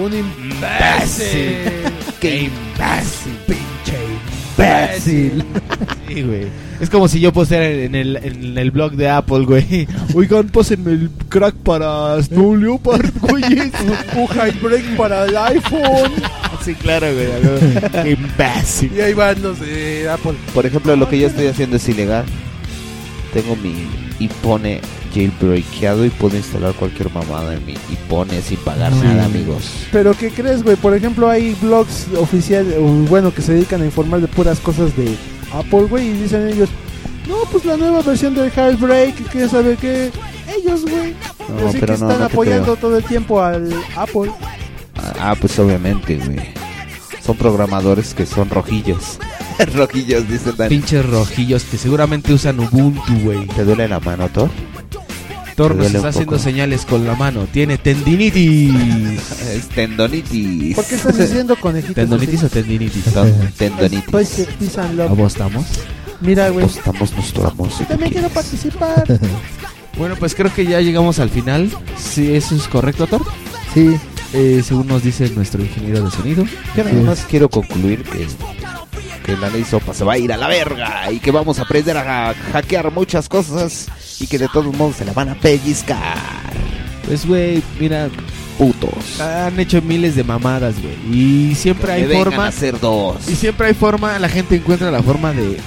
Un 0.00 0.12
imbécil. 0.12 1.56
¡Qué 2.20 2.42
imbécil! 2.44 3.32
¡Pinche 3.46 4.05
imbécil! 4.56 5.44
Sí, 6.08 6.22
güey. 6.22 6.46
Es 6.80 6.90
como 6.90 7.08
si 7.08 7.20
yo 7.20 7.32
posteara 7.32 7.68
en 7.68 7.94
el, 7.94 8.16
en 8.16 8.58
el 8.58 8.70
blog 8.70 8.92
de 8.92 9.08
Apple, 9.08 9.44
güey. 9.44 9.88
Oigan, 10.14 10.48
pásenme 10.48 10.92
el 10.92 11.10
crack 11.28 11.54
para 11.56 12.22
Snow 12.22 12.56
Leopard, 12.56 13.10
güey. 13.20 13.42
un 14.16 14.26
jailbreak 14.26 14.96
para 14.96 15.24
el 15.24 15.36
iPhone. 15.36 16.12
Sí, 16.64 16.74
claro, 16.74 17.06
güey. 17.12 17.90
¡Qué 18.02 18.10
imbécil! 18.12 18.92
Y 18.96 19.00
ahí 19.00 19.14
van 19.14 19.40
los 19.42 19.58
de 19.60 20.08
Apple. 20.08 20.34
Por 20.54 20.66
ejemplo, 20.66 20.94
lo 20.96 21.08
que 21.08 21.18
yo 21.18 21.26
estoy 21.28 21.46
haciendo 21.46 21.76
es 21.76 21.88
ilegal. 21.88 22.24
Tengo 23.32 23.56
mi 23.56 23.86
iPhone 24.20 24.66
jailbreakeado 25.16 26.04
y 26.04 26.10
puedo 26.10 26.36
instalar 26.36 26.74
cualquier 26.74 27.10
mamada 27.12 27.54
en 27.54 27.64
mi 27.64 27.72
iPhone 27.90 28.28
sin 28.46 28.58
pagar 28.58 28.92
Sí. 28.92 29.00
nada, 29.02 29.24
amigos. 29.24 29.64
Pero 29.90 30.14
¿qué 30.14 30.30
crees, 30.30 30.62
güey? 30.62 30.76
Por 30.76 30.94
ejemplo, 30.94 31.28
hay 31.30 31.56
blogs 31.62 32.06
oficiales, 32.18 32.76
bueno, 33.08 33.32
que 33.32 33.40
se 33.42 33.54
dedican 33.54 33.82
a 33.82 33.86
informar 33.86 34.20
de 34.20 34.28
puras 34.28 34.58
cosas 34.60 34.96
de 34.96 35.16
Apple, 35.52 35.84
güey, 35.88 36.08
y 36.08 36.12
dicen 36.12 36.46
ellos, 36.48 36.68
no, 37.28 37.36
pues 37.50 37.64
la 37.64 37.76
nueva 37.76 38.02
versión 38.02 38.34
del 38.34 38.50
Jailbreak, 38.50 39.30
que 39.30 39.48
sabe 39.48 39.76
qué. 39.80 40.10
Ellos, 40.56 40.82
güey. 40.82 41.14
No, 41.60 41.68
Así 41.68 41.78
pero 41.80 41.94
que 41.94 42.00
no, 42.00 42.06
están 42.08 42.18
no 42.20 42.24
apoyando 42.26 42.62
creo. 42.64 42.76
todo 42.76 42.98
el 42.98 43.04
tiempo 43.04 43.42
al 43.42 43.68
Apple. 43.96 44.30
Ah, 45.18 45.34
pues 45.40 45.58
obviamente, 45.58 46.16
güey. 46.16 46.38
Son 47.24 47.36
programadores 47.36 48.14
que 48.14 48.24
son 48.26 48.48
rojillos. 48.48 49.18
rojillos, 49.74 50.28
dicen 50.28 50.54
Dani. 50.56 50.68
Pinches 50.70 51.04
rojillos 51.04 51.64
que 51.64 51.76
seguramente 51.78 52.32
usan 52.32 52.60
Ubuntu, 52.60 53.12
güey. 53.24 53.44
¿Te 53.48 53.64
duele 53.64 53.88
la 53.88 53.98
mano, 53.98 54.28
Thor? 54.28 54.48
Te 55.56 55.74
nos 55.74 55.94
está 55.94 56.08
haciendo 56.08 56.38
señales 56.38 56.84
con 56.84 57.06
la 57.06 57.14
mano. 57.14 57.46
Tiene 57.50 57.78
tendinitis. 57.78 59.30
es 59.54 59.68
tendonitis. 59.68 60.76
¿Por 60.76 60.84
qué 60.84 60.94
estás 60.96 61.18
diciendo 61.18 61.56
conejitos? 61.56 61.94
¿Tendonitis 61.94 62.42
o 62.42 62.48
tendinitis? 62.50 63.04
Tendonitis. 63.56 64.10
Pues 64.10 64.30
que 64.30 64.44
pisan 64.44 64.96
love. 64.96 65.10
¿A 65.10 65.14
vos 65.14 65.32
estamos? 65.32 65.64
Mira, 66.20 66.50
güey. 66.50 66.66
Apostamos 66.66 67.12
nuestro 67.14 67.48
amor. 67.48 67.70
si 67.70 67.84
tú 67.84 67.88
También 67.88 68.12
quiero 68.12 68.28
participar. 68.28 69.04
Bueno, 69.98 70.14
pues 70.16 70.34
creo 70.34 70.52
que 70.52 70.66
ya 70.66 70.82
llegamos 70.82 71.20
al 71.20 71.30
final. 71.30 71.70
Sí, 71.96 72.34
eso 72.34 72.54
es 72.54 72.68
correcto, 72.68 73.06
Thor. 73.06 73.22
Sí. 73.72 73.96
Eh, 74.34 74.62
según 74.62 74.88
nos 74.88 75.02
dice 75.02 75.30
nuestro 75.30 75.62
ingeniero 75.62 76.04
de 76.04 76.10
sonido. 76.10 76.44
Yo 76.76 76.84
nada 76.84 77.00
más 77.00 77.24
quiero 77.24 77.48
concluir 77.48 78.02
que, 78.02 78.26
que 79.24 79.38
la 79.38 79.48
ley 79.48 79.64
sopa 79.64 79.94
se 79.94 80.04
va 80.04 80.12
a 80.12 80.18
ir 80.18 80.34
a 80.34 80.36
la 80.36 80.48
verga 80.48 81.10
y 81.10 81.18
que 81.18 81.30
vamos 81.30 81.58
a 81.58 81.62
aprender 81.62 81.96
a 81.96 82.34
hackear 82.52 82.92
muchas 82.92 83.26
cosas 83.30 83.86
y 84.20 84.26
que 84.26 84.38
de 84.38 84.48
todos 84.48 84.74
modos 84.76 84.96
se 84.96 85.04
la 85.04 85.12
van 85.12 85.28
a 85.30 85.34
pellizcar. 85.34 86.18
Pues, 87.06 87.26
güey, 87.26 87.62
mira, 87.78 88.08
Putos. 88.58 89.20
han 89.20 89.58
hecho 89.60 89.82
miles 89.82 90.16
de 90.16 90.24
mamadas, 90.24 90.74
güey. 90.80 90.96
Y 91.16 91.54
siempre 91.54 91.92
hay 91.92 92.04
forma. 92.06 92.46
hacer 92.46 92.80
dos. 92.80 93.28
Y 93.28 93.36
siempre 93.36 93.68
hay 93.68 93.74
forma, 93.74 94.18
la 94.18 94.28
gente 94.28 94.56
encuentra 94.56 94.90
la 94.90 95.02
forma 95.02 95.32
de 95.32 95.58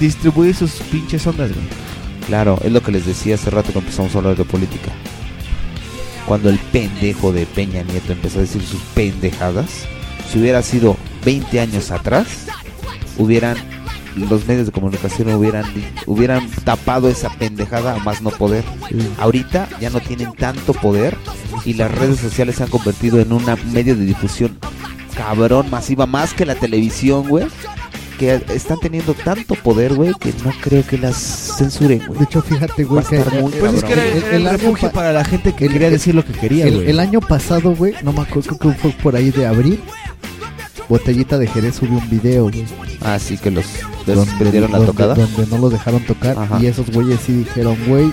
distribuir 0.00 0.54
sus 0.54 0.72
pinches 0.90 1.26
ondas, 1.26 1.50
güey. 1.52 1.66
Claro, 2.26 2.58
es 2.64 2.70
lo 2.70 2.82
que 2.82 2.92
les 2.92 3.04
decía 3.04 3.34
hace 3.34 3.50
rato 3.50 3.72
que 3.72 3.80
empezamos 3.80 4.14
a 4.14 4.18
hablar 4.18 4.36
de 4.36 4.44
política. 4.44 4.92
Cuando 6.26 6.50
el 6.50 6.58
pendejo 6.58 7.32
de 7.32 7.46
Peña 7.46 7.82
Nieto 7.82 8.12
empezó 8.12 8.38
a 8.38 8.42
decir 8.42 8.62
sus 8.62 8.80
pendejadas, 8.94 9.86
si 10.30 10.38
hubiera 10.38 10.62
sido 10.62 10.96
20 11.24 11.60
años 11.60 11.90
atrás, 11.90 12.46
hubieran 13.18 13.56
los 14.16 14.46
medios 14.46 14.66
de 14.66 14.72
comunicación 14.72 15.28
hubieran 15.34 15.64
hubieran 16.06 16.48
tapado 16.64 17.08
esa 17.08 17.30
pendejada 17.30 17.94
a 17.94 17.98
más 17.98 18.22
no 18.22 18.30
poder. 18.30 18.64
Ahorita 19.18 19.68
ya 19.80 19.90
no 19.90 20.00
tienen 20.00 20.32
tanto 20.32 20.72
poder 20.74 21.16
y 21.64 21.74
las 21.74 21.90
redes 21.92 22.20
sociales 22.20 22.56
se 22.56 22.64
han 22.64 22.68
convertido 22.70 23.20
en 23.20 23.32
un 23.32 23.44
medio 23.72 23.94
de 23.96 24.04
difusión 24.04 24.58
cabrón 25.16 25.70
masiva 25.70 26.06
más 26.06 26.32
que 26.34 26.46
la 26.46 26.54
televisión, 26.54 27.28
güey. 27.28 27.46
Que 28.18 28.40
están 28.54 28.78
teniendo 28.80 29.14
tanto 29.14 29.54
poder, 29.56 29.94
güey, 29.94 30.12
que 30.14 30.32
no 30.44 30.52
creo 30.60 30.86
que 30.86 30.96
las 30.96 31.16
censuren, 31.58 32.06
güey. 32.06 32.18
De 32.20 32.24
hecho, 32.24 32.40
fíjate, 32.40 32.84
güey, 32.84 33.04
que 33.04 33.16
estar 33.16 33.40
muy 33.40 33.50
Pues 33.52 33.74
es 33.74 33.82
que 33.84 33.92
era, 33.94 34.02
cabrón. 34.04 34.22
era 34.24 34.36
el, 34.36 34.46
año 34.46 34.58
refugio 34.58 34.88
pa- 34.88 34.94
para 34.94 35.12
la 35.12 35.24
gente 35.24 35.54
que 35.54 35.64
el- 35.66 35.72
quería 35.72 35.88
el- 35.88 35.94
decir 35.94 36.14
lo 36.14 36.24
que 36.24 36.32
quería, 36.32 36.66
el, 36.66 36.74
güey. 36.76 36.90
el 36.90 37.00
año 37.00 37.20
pasado, 37.20 37.74
güey, 37.74 37.94
no 38.04 38.12
me 38.12 38.20
acuerdo, 38.20 38.56
creo 38.58 38.72
que 38.74 38.78
fue 38.78 38.90
por 38.92 39.16
ahí 39.16 39.30
de 39.30 39.46
abril. 39.46 39.80
Botellita 40.92 41.38
de 41.38 41.46
Jerez 41.46 41.76
subió 41.76 41.96
un 41.96 42.10
video, 42.10 42.42
güey. 42.50 42.66
Ah, 43.00 43.18
sí, 43.18 43.38
que 43.38 43.50
los 43.50 43.64
vendieron 44.38 44.70
la 44.72 44.76
donde- 44.78 44.92
tocada. 44.92 45.14
Donde 45.14 45.46
no 45.46 45.56
lo 45.56 45.70
dejaron 45.70 46.04
tocar. 46.04 46.38
Ajá. 46.38 46.58
Y 46.60 46.66
esos 46.66 46.90
güeyes 46.90 47.18
sí 47.24 47.32
dijeron, 47.32 47.78
güey, 47.88 48.12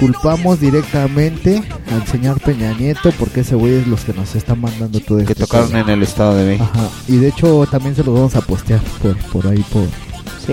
culpamos 0.00 0.58
directamente 0.60 1.62
al 1.92 2.04
señor 2.08 2.40
Peña 2.40 2.72
Nieto 2.76 3.12
porque 3.18 3.40
ese 3.40 3.54
güey 3.54 3.74
es 3.74 3.86
los 3.86 4.00
que 4.04 4.12
nos 4.12 4.34
están 4.34 4.60
mandando 4.60 4.98
todo 4.98 5.18
Que 5.18 5.24
esto. 5.34 5.46
tocaron 5.46 5.76
en 5.76 5.88
el 5.88 6.02
Estado 6.02 6.34
de 6.34 6.46
México. 6.46 6.68
Ajá. 6.74 6.88
Y 7.06 7.16
de 7.18 7.28
hecho 7.28 7.64
también 7.70 7.94
se 7.94 8.02
los 8.02 8.12
vamos 8.14 8.34
a 8.34 8.40
postear 8.40 8.80
por, 9.00 9.16
por 9.16 9.46
ahí, 9.46 9.64
por... 9.72 9.84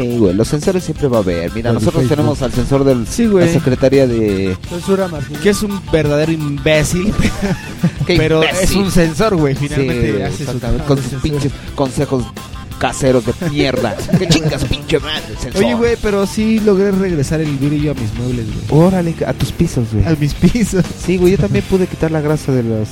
Sí, 0.01 0.17
güey, 0.17 0.33
los 0.33 0.47
sensores 0.47 0.83
siempre 0.83 1.07
va 1.07 1.17
a 1.17 1.21
haber. 1.21 1.51
Mira, 1.53 1.71
Por 1.71 1.81
nosotros 1.81 2.01
Facebook. 2.03 2.15
tenemos 2.17 2.41
al 2.41 2.51
sensor 2.53 2.83
de 2.83 3.05
Sí, 3.05 3.25
güey. 3.27 3.45
la 3.47 3.51
Secretaría 3.53 4.05
de... 4.07 4.55
Censura 4.69 5.07
marginal. 5.07 5.41
Que 5.41 5.49
es 5.49 5.63
un 5.63 5.81
verdadero 5.91 6.31
imbécil. 6.31 7.13
¡Qué 8.05 8.15
pero 8.17 8.43
imbécil! 8.43 8.63
es 8.63 8.75
un 8.75 8.91
sensor, 8.91 9.35
güey. 9.35 9.55
Sí, 9.55 9.67
Finalmente 9.67 10.23
hace 10.23 10.37
su 10.37 10.43
exactamente, 10.43 10.83
con 10.85 10.97
sus 11.01 11.13
pinches 11.21 11.51
consejos 11.75 12.23
caseros 12.79 13.23
de 13.25 13.49
mierda. 13.49 13.95
¡Qué 14.19 14.27
chingas, 14.27 14.63
pinche 14.65 14.99
madre! 14.99 15.23
Oye, 15.55 15.73
güey, 15.75 15.97
pero 16.01 16.25
sí 16.27 16.59
logré 16.59 16.91
regresar 16.91 17.41
el 17.41 17.55
brillo 17.57 17.91
a 17.91 17.93
mis 17.93 18.13
muebles, 18.15 18.45
güey. 18.69 18.81
Órale, 18.85 19.15
a 19.25 19.33
tus 19.33 19.51
pisos, 19.51 19.87
güey. 19.93 20.05
A 20.05 20.15
mis 20.15 20.33
pisos. 20.33 20.83
Sí, 21.05 21.17
güey, 21.17 21.31
yo 21.33 21.37
también 21.37 21.63
pude 21.69 21.87
quitar 21.87 22.11
la 22.11 22.21
grasa 22.21 22.51
de 22.51 22.63
las 22.63 22.89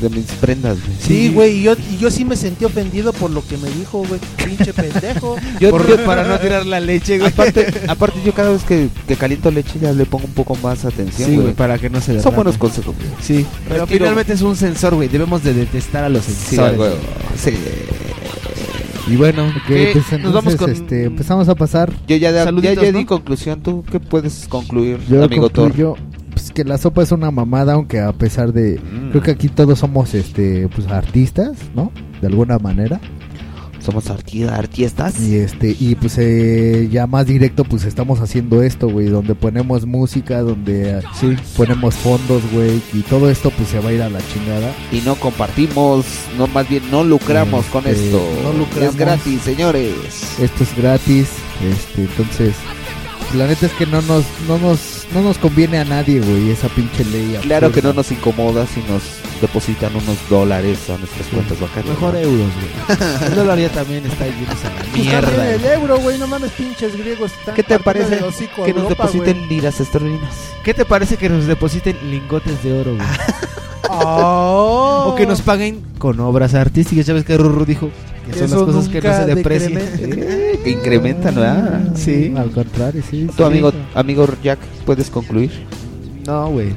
de, 0.00 0.08
de 0.08 0.16
mis 0.16 0.26
prendas, 0.32 0.76
güey. 0.80 0.96
Sí, 1.00 1.28
güey, 1.32 1.58
y 1.58 1.62
yo, 1.62 1.74
y 1.92 1.96
yo 1.98 2.10
sí 2.10 2.24
me 2.24 2.36
sentí 2.36 2.64
ofendido 2.64 3.12
por 3.12 3.30
lo 3.30 3.46
que 3.46 3.56
me 3.58 3.70
dijo, 3.70 4.04
güey. 4.06 4.20
Pinche 4.44 4.72
pendejo. 4.72 5.36
Yo, 5.60 5.70
Por- 5.70 5.84
para 6.04 6.24
no 6.24 6.38
tirar 6.38 6.66
la 6.66 6.80
leche, 6.80 7.18
güey. 7.18 7.30
Aparte, 7.30 7.66
aparte 7.88 8.18
yo 8.24 8.32
cada 8.34 8.50
vez 8.50 8.62
que, 8.64 8.88
que 9.06 9.16
caliento 9.16 9.50
leche 9.50 9.78
ya 9.80 9.92
le 9.92 10.04
pongo 10.06 10.24
un 10.26 10.32
poco 10.32 10.56
más 10.62 10.84
atención, 10.84 11.30
Sí, 11.30 11.36
güey. 11.36 11.54
para 11.54 11.78
que 11.78 11.88
no 11.90 12.00
se 12.00 12.06
Son 12.06 12.16
derrame. 12.16 12.36
buenos 12.36 12.58
consejos, 12.58 12.94
güey. 12.96 13.08
Sí, 13.22 13.46
pero 13.68 13.86
finalmente 13.86 14.32
es 14.32 14.42
un 14.42 14.56
sensor, 14.56 14.94
güey. 14.94 15.08
Debemos 15.08 15.42
de 15.42 15.54
detestar 15.54 16.04
a 16.04 16.08
los 16.08 16.24
sensores. 16.24 16.76
güey. 16.76 16.90
Sí. 17.42 17.52
Y 19.06 19.16
bueno, 19.16 19.44
¿qué? 19.66 19.90
pues 19.92 19.96
entonces, 19.96 20.20
nos 20.20 20.32
vamos 20.32 20.56
con... 20.56 20.70
este, 20.70 21.04
empezamos 21.04 21.48
a 21.48 21.54
pasar. 21.54 21.92
Yo 22.08 22.16
ya, 22.16 22.30
ya, 22.30 22.44
Saluditos, 22.44 22.84
ya 22.84 22.92
di 22.92 23.00
¿no? 23.00 23.06
conclusión. 23.06 23.62
¿Tú 23.62 23.84
qué 23.90 24.00
puedes 24.00 24.48
concluir, 24.48 24.98
Yo 25.08 25.24
amigo 25.24 25.50
Thor? 25.50 25.68
concluyo 25.68 25.96
pues, 26.32 26.50
que 26.50 26.64
la 26.64 26.78
sopa 26.78 27.02
es 27.02 27.12
una 27.12 27.30
mamada, 27.30 27.74
aunque 27.74 28.00
a 28.00 28.12
pesar 28.12 28.52
de... 28.52 28.80
Mm. 28.80 29.10
Creo 29.10 29.22
que 29.22 29.30
aquí 29.32 29.48
todos 29.48 29.78
somos 29.78 30.14
este 30.14 30.68
pues 30.68 30.88
artistas, 30.88 31.58
¿no? 31.74 31.92
De 32.20 32.28
alguna 32.28 32.58
manera. 32.58 33.00
Somos 33.84 34.06
arti- 34.08 34.48
artistas. 34.48 35.20
Y 35.20 35.36
este 35.36 35.76
y 35.78 35.94
pues 35.94 36.16
eh, 36.18 36.88
ya 36.90 37.06
más 37.06 37.26
directo 37.26 37.64
pues 37.64 37.84
estamos 37.84 38.20
haciendo 38.20 38.62
esto, 38.62 38.88
güey, 38.88 39.08
donde 39.08 39.34
ponemos 39.34 39.84
música, 39.86 40.40
donde 40.40 40.98
eh, 40.98 41.02
Sí. 41.20 41.36
ponemos 41.56 41.94
fondos, 41.94 42.42
güey, 42.52 42.80
y 42.94 43.00
todo 43.02 43.28
esto 43.30 43.50
pues 43.50 43.68
se 43.68 43.80
va 43.80 43.90
a 43.90 43.92
ir 43.92 44.02
a 44.02 44.08
la 44.08 44.20
chingada. 44.32 44.72
Y 44.90 45.00
no 45.02 45.16
compartimos, 45.16 46.06
no 46.38 46.46
más 46.46 46.68
bien 46.68 46.82
no 46.90 47.04
lucramos 47.04 47.66
con 47.66 47.86
Este, 47.86 48.06
esto. 48.06 48.22
no 48.42 48.52
lucramos. 48.54 48.94
Es 48.94 48.96
gratis, 48.96 49.40
señores. 49.42 49.92
Esto 50.40 50.64
es 50.64 50.76
gratis, 50.76 51.28
este, 51.70 52.02
entonces 52.02 52.54
la 53.36 53.46
neta 53.48 53.66
es 53.66 53.72
que 53.72 53.84
no 53.86 54.00
nos 54.02 54.24
no 54.48 54.58
nos 54.58 55.06
no 55.12 55.20
nos 55.22 55.38
conviene 55.38 55.78
a 55.78 55.84
nadie, 55.84 56.20
güey, 56.20 56.50
esa 56.50 56.68
pinche 56.68 57.04
ley. 57.04 57.36
Claro 57.42 57.70
que 57.72 57.82
no 57.82 57.92
nos 57.92 58.10
incomoda 58.12 58.66
si 58.66 58.80
nos 58.90 59.02
depositan 59.44 59.94
unos 59.94 60.16
dólares 60.30 60.78
a 60.88 60.96
nuestras 60.96 61.26
cuentas 61.28 61.60
bancarias. 61.60 61.94
Mejor 61.94 62.14
¿no? 62.14 62.20
euros, 62.20 62.48
güey. 62.56 62.98
El 63.28 63.34
dólar 63.34 63.58
ya 63.58 63.68
también 63.68 64.06
está 64.06 64.24
a 64.24 64.28
la 64.28 64.80
Pues 64.90 65.04
mierda. 65.04 65.50
el 65.54 65.64
euro, 65.64 65.98
güey, 65.98 66.18
no 66.18 66.26
mames, 66.26 66.50
pinches 66.52 66.96
griegos. 66.96 67.30
están 67.38 67.54
¿Qué 67.54 67.62
te 67.62 67.78
parece 67.78 68.16
que 68.16 68.20
nos 68.22 68.40
Europa, 68.40 68.88
depositen 68.88 69.36
güey? 69.38 69.48
liras 69.50 69.80
esterlinas? 69.80 70.34
¿Qué 70.64 70.72
te 70.72 70.84
parece 70.84 71.16
que 71.18 71.28
nos 71.28 71.46
depositen 71.46 71.96
lingotes 72.10 72.62
de 72.62 72.72
oro, 72.80 72.94
güey? 72.96 73.06
Oh. 73.90 75.10
O 75.10 75.14
que 75.14 75.26
nos 75.26 75.42
paguen 75.42 75.82
con 75.98 76.18
obras 76.20 76.54
artísticas. 76.54 77.04
Ya 77.06 77.12
ves 77.14 77.24
que 77.24 77.36
Ruru 77.36 77.64
dijo 77.66 77.90
que 78.26 78.32
son 78.32 78.44
Eso 78.44 78.56
las 78.56 78.64
cosas 78.74 78.88
que 78.88 79.00
no 79.02 79.14
se 79.14 79.24
deprecian. 79.26 79.74
decrementa. 79.74 80.24
Eh, 80.34 80.60
que 80.64 80.70
incrementan, 80.70 81.34
¿verdad? 81.34 81.92
Sí. 81.94 82.32
Al 82.36 82.50
contrario, 82.50 83.02
sí. 83.08 83.26
Tu 83.26 83.34
sí. 83.36 83.42
amigo, 83.42 83.72
amigo 83.94 84.26
Jack, 84.42 84.58
¿puedes 84.86 85.10
concluir? 85.10 85.50
No, 86.26 86.48
güey. 86.48 86.74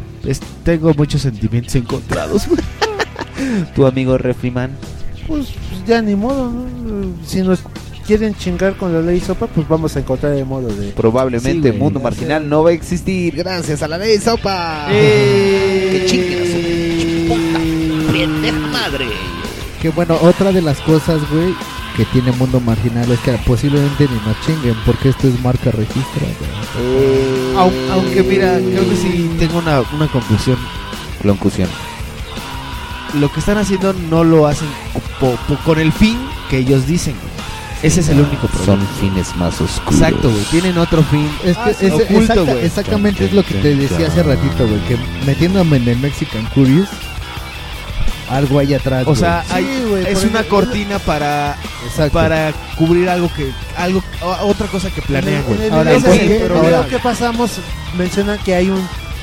Tengo 0.64 0.94
muchos 0.94 1.22
sentimientos 1.22 1.76
encontrados, 1.76 2.48
güey. 2.48 2.60
Tu 3.76 3.86
amigo 3.86 4.18
Refriman. 4.18 4.72
pues, 5.28 5.48
pues, 5.70 5.86
ya 5.86 6.02
ni 6.02 6.16
modo, 6.16 6.52
¿no? 6.52 6.66
Si 7.26 7.42
nos 7.42 7.60
quieren 8.06 8.36
chingar 8.36 8.76
con 8.76 8.94
la 8.94 9.02
ley 9.02 9.20
sopa, 9.20 9.48
pues 9.48 9.68
vamos 9.68 9.96
a 9.96 10.00
encontrar 10.00 10.34
el 10.34 10.46
modo 10.46 10.68
de... 10.70 10.92
Probablemente 10.92 11.68
Sí, 11.68 11.70
güey. 11.70 11.80
Mundo 11.80 12.00
Marginal 12.00 12.48
no 12.50 12.64
va 12.64 12.70
a 12.72 12.74
existir 12.74 13.36
gracias 13.36 13.84
a 13.84 13.88
la 13.88 13.98
ley 13.98 14.18
sopa. 14.18 14.88
Eh. 14.90 15.90
Que 15.92 16.06
chinguen 16.08 16.42
a 16.42 16.46
su 16.46 17.28
puta 17.28 18.12
pendeja 18.12 18.68
madre. 18.68 19.06
Que 19.82 19.90
bueno, 19.90 20.18
otra 20.22 20.52
de 20.52 20.62
las 20.62 20.80
cosas, 20.82 21.20
güey, 21.30 21.54
que 21.98 22.06
tiene 22.06 22.32
Mundo 22.34 22.60
Marginal 22.62 23.12
es 23.12 23.20
que 23.22 23.32
posiblemente 23.46 24.08
ni 24.08 24.16
nos 24.28 24.40
chinguen 24.46 24.76
porque 24.86 25.10
esto 25.10 25.28
es 25.28 25.42
marca 25.42 25.72
registrada. 25.72 26.32
Au- 27.58 27.72
Aunque 27.92 28.22
mira, 28.24 28.60
creo 28.60 28.88
que 28.88 28.96
sí 28.96 29.30
tengo 29.40 29.58
una, 29.58 29.82
una 29.94 30.08
conclusión. 30.08 30.58
Conclusión. 31.24 31.68
Lo 33.20 33.32
que 33.32 33.40
están 33.40 33.58
haciendo 33.58 33.94
no 33.94 34.24
lo 34.24 34.46
hacen 34.48 34.68
po- 35.20 35.36
po- 35.48 35.58
con 35.66 35.80
el 35.80 35.92
fin 35.92 36.18
que 36.50 36.60
ellos 36.60 36.86
dicen. 36.86 37.16
Ese 37.82 38.00
es 38.02 38.10
el 38.10 38.20
único 38.22 38.48
problema. 38.48 38.66
Son 38.66 38.88
fines 39.00 39.36
más 39.36 39.60
oscuros. 39.62 39.94
Exacto, 40.02 40.30
güey. 40.30 40.44
Tienen 40.52 40.78
otro 40.78 41.04
fin. 41.04 41.30
Es 41.44 41.56
que 41.58 41.64
Ah, 41.64 41.70
es- 41.80 41.92
oculto, 41.92 42.14
exacta- 42.34 42.42
güey. 42.54 42.66
exactamente 42.66 43.26
es 43.26 43.34
lo 43.34 43.44
que 43.44 43.54
te 43.56 43.76
decía 43.76 44.08
hace 44.08 44.24
ratito, 44.24 44.68
güey, 44.68 44.80
que 44.88 44.98
metiéndome 45.26 45.78
en 45.78 45.88
el 45.88 45.98
Mexican 45.98 46.46
Curious, 46.54 46.90
algo 48.30 48.60
hay 48.60 48.74
atrás. 48.74 49.06
O 49.08 49.16
sea, 49.16 49.44
hay- 49.50 49.68
es 50.08 50.24
una 50.24 50.44
cortina 50.44 51.00
para 51.00 51.56
Exacto. 51.86 52.14
para 52.14 52.52
cubrir 52.78 53.10
algo 53.10 53.30
que 53.36 53.52
algo 53.78 54.02
otra 54.44 54.68
cosa 54.68 54.90
que 54.92 55.02
planean, 55.02 55.44
En 55.50 55.62
en 55.64 55.74
Ahora, 55.74 55.94
ese 55.94 56.10
que- 56.20 56.46
el 56.46 57.02
pasamos 57.02 57.52
menciona 57.98 58.38
que 58.38 58.56
hay 58.56 58.70
un 58.70 58.82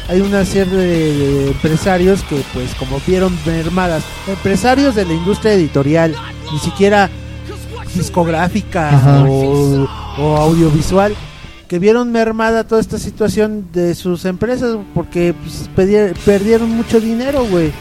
hay 0.08 0.20
una 0.20 0.44
serie 0.44 0.76
de, 0.76 1.16
de 1.16 1.46
empresarios 1.48 2.22
que 2.24 2.36
pues 2.52 2.74
como 2.74 3.00
vieron 3.06 3.38
mermadas 3.46 4.02
empresarios 4.26 4.94
de 4.94 5.06
la 5.06 5.14
industria 5.14 5.54
editorial 5.54 6.14
ni 6.52 6.58
siquiera 6.58 7.08
discográfica 7.94 8.90
Ajá. 8.90 9.24
o, 9.24 9.88
o 10.18 10.36
audiovisual 10.36 11.14
que 11.68 11.78
vieron 11.78 12.12
mermada 12.12 12.64
toda 12.64 12.80
esta 12.80 12.98
situación 12.98 13.68
de 13.72 13.94
sus 13.94 14.24
empresas 14.26 14.76
porque 14.94 15.34
pues, 15.34 15.70
perdieron 16.24 16.70
mucho 16.70 17.00
dinero 17.00 17.44
güey 17.46 17.72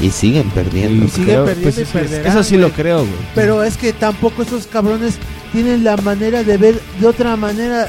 Y 0.00 0.10
siguen 0.10 0.48
perdiendo. 0.50 1.06
Y 1.06 1.08
siguen 1.08 1.44
perdiendo 1.44 1.80
y 1.80 1.84
perderán, 1.84 2.26
Eso 2.26 2.42
sí 2.44 2.56
lo 2.56 2.70
creo, 2.70 2.98
güey. 3.00 3.10
Pero 3.34 3.62
es 3.64 3.76
que 3.76 3.92
tampoco 3.92 4.42
estos 4.42 4.66
cabrones 4.66 5.14
tienen 5.52 5.82
la 5.84 5.96
manera 5.96 6.44
de 6.44 6.56
ver 6.56 6.80
de 7.00 7.06
otra 7.06 7.36
manera. 7.36 7.88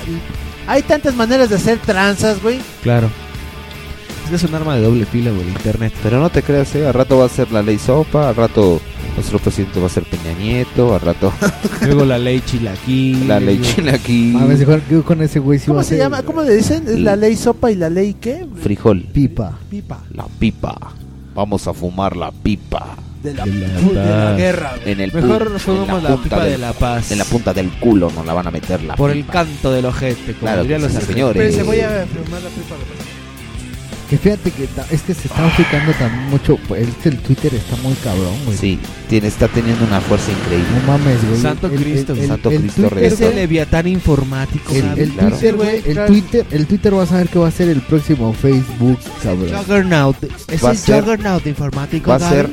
Hay 0.67 0.81
tantas 0.83 1.15
maneras 1.15 1.49
de 1.49 1.55
hacer 1.55 1.77
tranzas, 1.79 2.41
güey. 2.41 2.59
Claro. 2.83 3.09
Es 4.23 4.29
que 4.29 4.35
es 4.35 4.43
un 4.43 4.53
arma 4.55 4.75
de 4.75 4.81
doble 4.83 5.05
filo, 5.05 5.31
güey, 5.33 5.43
el 5.43 5.49
internet. 5.49 5.93
Pero 6.03 6.19
no 6.19 6.29
te 6.29 6.43
creas, 6.43 6.73
¿eh? 6.75 6.85
Al 6.87 6.93
rato 6.93 7.17
va 7.17 7.25
a 7.25 7.29
ser 7.29 7.51
la 7.51 7.61
ley 7.61 7.77
sopa, 7.79 8.29
al 8.29 8.35
rato 8.35 8.79
nuestro 9.15 9.39
presidente 9.39 9.79
va 9.79 9.87
a 9.87 9.89
ser 9.89 10.03
Peña 10.03 10.33
Nieto, 10.39 10.93
al 10.93 11.01
rato 11.01 11.33
Luego 11.85 12.05
la 12.05 12.17
ley 12.17 12.41
chilaquí. 12.45 13.25
la 13.27 13.39
ley 13.39 13.59
chilaquí, 13.61 14.35
A 14.39 14.45
ver, 14.45 14.57
si 14.57 14.65
con- 15.03 15.21
ese 15.21 15.39
güey 15.39 15.59
¿Cómo 15.59 15.81
se 15.83 15.89
ser 15.89 15.97
llama? 15.97 16.21
¿Cómo 16.23 16.41
le 16.43 16.55
dicen? 16.55 16.83
¿Es 16.87 16.99
la 16.99 17.15
ley 17.15 17.35
sopa 17.35 17.71
y 17.71 17.75
la 17.75 17.89
ley 17.89 18.13
qué? 18.21 18.45
frijol, 18.61 19.03
pipa. 19.11 19.57
Pipa. 19.69 20.03
la 20.13 20.25
pipa. 20.39 20.77
Vamos 21.33 21.67
a 21.67 21.73
fumar 21.73 22.15
la 22.15 22.31
pipa. 22.31 22.95
De 23.23 23.33
la, 23.33 23.45
De 23.45 23.51
la 23.51 23.67
de 23.67 24.09
la 24.09 24.25
paz. 24.29 24.37
guerra. 24.37 24.73
En 24.85 25.01
el 25.01 25.13
Mejor 25.13 25.47
en 25.47 25.53
la 25.53 25.59
punta 25.59 26.23
pipa 26.23 26.45
de 26.45 26.57
la 26.57 26.73
paz. 26.73 27.11
En 27.11 27.17
la 27.17 27.25
punta 27.25 27.53
del 27.53 27.69
culo 27.79 28.09
nos 28.15 28.25
la 28.25 28.33
van 28.33 28.47
a 28.47 28.51
meter 28.51 28.81
la 28.83 28.95
Por 28.95 29.11
el 29.11 29.25
canto 29.25 29.71
del 29.71 29.85
ojete, 29.85 30.33
como 30.33 30.39
Claro 30.39 30.61
dirían 30.61 30.81
los 30.81 30.91
señores. 30.93 31.41
Espérense, 31.41 31.63
voy 31.63 31.81
a 31.81 32.05
fumar 32.07 32.41
la 32.41 32.49
pipa. 32.49 32.75
Que 34.09 34.17
fíjate 34.17 34.49
que 34.49 34.63
es 34.63 35.01
que 35.03 35.13
se 35.13 35.27
está 35.27 35.45
aplicando 35.47 35.91
también 35.93 36.29
mucho. 36.31 36.57
pues, 36.67 36.87
es 36.87 37.05
el 37.05 37.17
Twitter 37.19 37.53
está 37.53 37.75
muy 37.83 37.93
cabrón, 37.95 38.33
güey. 38.45 38.57
Sí, 38.57 38.79
tiene, 39.07 39.27
está 39.27 39.47
teniendo 39.47 39.85
una 39.85 40.01
fuerza 40.01 40.31
increíble. 40.31 40.65
No 40.81 40.87
mames, 40.91 41.27
güey. 41.29 41.39
Santo 41.39 41.67
El- 41.67 41.73
el- 41.73 41.79
Cristo, 41.83 42.13
el- 42.13 42.27
Santo 42.27 42.49
el 42.49 42.59
Cristo 42.61 42.81
Twitter. 42.89 43.03
Ese 43.03 43.23
güey, 43.25 43.35
leviatán 43.35 43.87
informático. 43.87 44.73
El, 44.73 44.97
el 44.97 45.11
claro. 45.11 45.29
Twitter, 45.29 45.55
güey, 45.55 45.83
el. 45.85 46.05
Twitter, 46.07 46.45
el 46.49 46.65
Twitter 46.65 46.93
vas 46.95 47.11
a 47.11 47.17
ver 47.17 47.27
que 47.29 47.37
va 47.37 47.47
a 47.49 47.51
ser 47.51 47.69
el 47.69 47.81
próximo 47.81 48.33
Facebook, 48.33 48.97
cabrón. 49.21 49.49
Juggernaut. 49.55 50.17
Es 50.47 50.63
Va 50.63 50.69
a 50.69 50.71
el 50.71 50.77
ser- 50.79 51.03
Juggernaut 51.03 51.45
informático. 51.45 52.09
Va 52.09 52.15
a 52.15 52.19
ser 52.19 52.49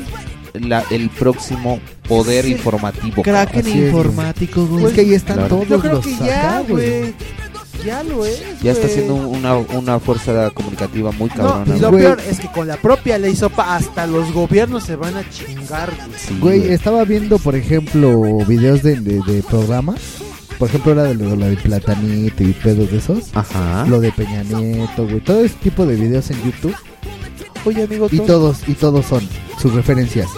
la- 0.60 0.84
el 0.90 1.08
próximo 1.08 1.80
poder 2.06 2.44
Sí. 2.44 2.52
informativo. 2.52 3.22
Kraken 3.22 3.60
es, 3.66 3.74
informático, 3.76 4.66
güey. 4.66 4.84
Es 4.86 4.92
que 4.92 5.00
ahí 5.00 5.14
están 5.14 5.36
Claro. 5.38 5.56
todos 5.56 5.68
Yo 5.68 5.80
creo 5.80 5.92
los 5.94 6.04
que 6.06 6.16
ya, 6.18 6.58
acá, 6.58 6.64
güey. 6.68 7.14
Ya 7.84 8.02
lo 8.02 8.24
es. 8.24 8.42
Ya 8.62 8.72
está 8.72 8.88
siendo 8.88 9.14
una, 9.14 9.56
una 9.56 10.00
fuerza 10.00 10.50
comunicativa 10.50 11.12
muy 11.12 11.28
No, 11.30 11.34
cabrona. 11.36 11.76
y 11.76 11.80
lo 11.80 11.90
peor 11.92 12.20
es 12.28 12.40
que 12.40 12.50
con 12.50 12.66
la 12.66 12.76
propia 12.76 13.18
ley 13.18 13.36
sopa 13.36 13.76
hasta 13.76 14.06
los 14.06 14.32
gobiernos 14.32 14.84
se 14.84 14.96
van 14.96 15.16
a 15.16 15.28
chingar. 15.30 15.92
güey. 16.40 16.62
Sí, 16.62 16.68
estaba 16.72 17.04
viendo, 17.04 17.38
por 17.38 17.54
ejemplo, 17.54 18.20
videos 18.46 18.82
de, 18.82 18.96
de, 19.00 19.20
de 19.20 19.42
programas. 19.42 20.00
Por 20.58 20.68
ejemplo, 20.68 20.92
era 20.92 21.02
de 21.04 21.14
lo, 21.14 21.36
lo 21.36 21.46
de 21.46 21.56
Platanito 21.56 22.42
y 22.42 22.52
pedos 22.54 22.90
de 22.90 22.96
esos. 22.98 23.24
Ajá. 23.34 23.84
Lo 23.86 24.00
de 24.00 24.10
Peña 24.12 24.42
Nieto, 24.42 25.04
güey. 25.04 25.20
Todo 25.20 25.44
ese 25.44 25.54
tipo 25.56 25.84
de 25.84 25.96
videos 25.96 26.30
en 26.30 26.42
YouTube. 26.42 26.74
Oye, 27.66 27.82
amigo, 27.84 28.08
Y 28.10 28.16
todo- 28.18 28.26
todos, 28.26 28.58
y 28.68 28.72
todos 28.74 29.04
son 29.06 29.28
sus 29.60 29.74
referencias. 29.74 30.28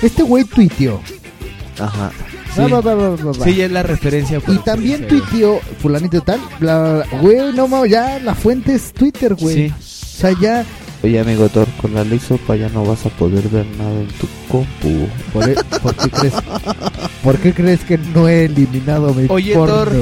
Este 0.00 0.22
güey 0.22 0.44
tuiteó. 0.44 1.00
Ajá. 1.78 2.10
Sí, 3.44 3.54
ya 3.56 3.66
es 3.66 3.72
la 3.72 3.82
referencia. 3.82 4.40
Y 4.48 4.58
también 4.58 5.06
tuiteó 5.06 5.60
fulanito 5.80 6.20
tal, 6.22 6.40
bla, 6.58 6.78
bla, 6.80 6.92
bla. 7.04 7.20
Güey, 7.20 7.52
no 7.54 7.68
mames, 7.68 7.90
ya 7.90 8.18
la 8.18 8.34
fuente 8.34 8.74
es 8.74 8.92
Twitter, 8.92 9.34
güey. 9.34 9.54
Sí. 9.54 9.74
O 9.78 10.20
sea, 10.20 10.34
ya 10.40 10.64
Oye, 11.00 11.20
amigo 11.20 11.48
Thor, 11.48 11.68
con 11.80 11.94
la 11.94 12.02
ley 12.02 12.18
sopa 12.18 12.56
ya 12.56 12.68
no 12.70 12.84
vas 12.84 13.06
a 13.06 13.08
poder 13.10 13.48
ver 13.48 13.64
nada 13.78 14.00
en 14.00 14.08
tu 14.08 14.26
compu. 14.50 15.06
¿Por, 15.32 15.48
e- 15.48 15.54
por 15.80 15.94
qué 15.94 16.10
crees? 16.10 16.34
¿Por 17.22 17.38
qué 17.38 17.54
crees 17.54 17.80
que 17.84 17.98
no 17.98 18.28
he 18.28 18.46
eliminado 18.46 19.14
mi 19.14 19.26
Oye, 19.28 19.54
porno? 19.54 19.74
Thor, 19.76 19.92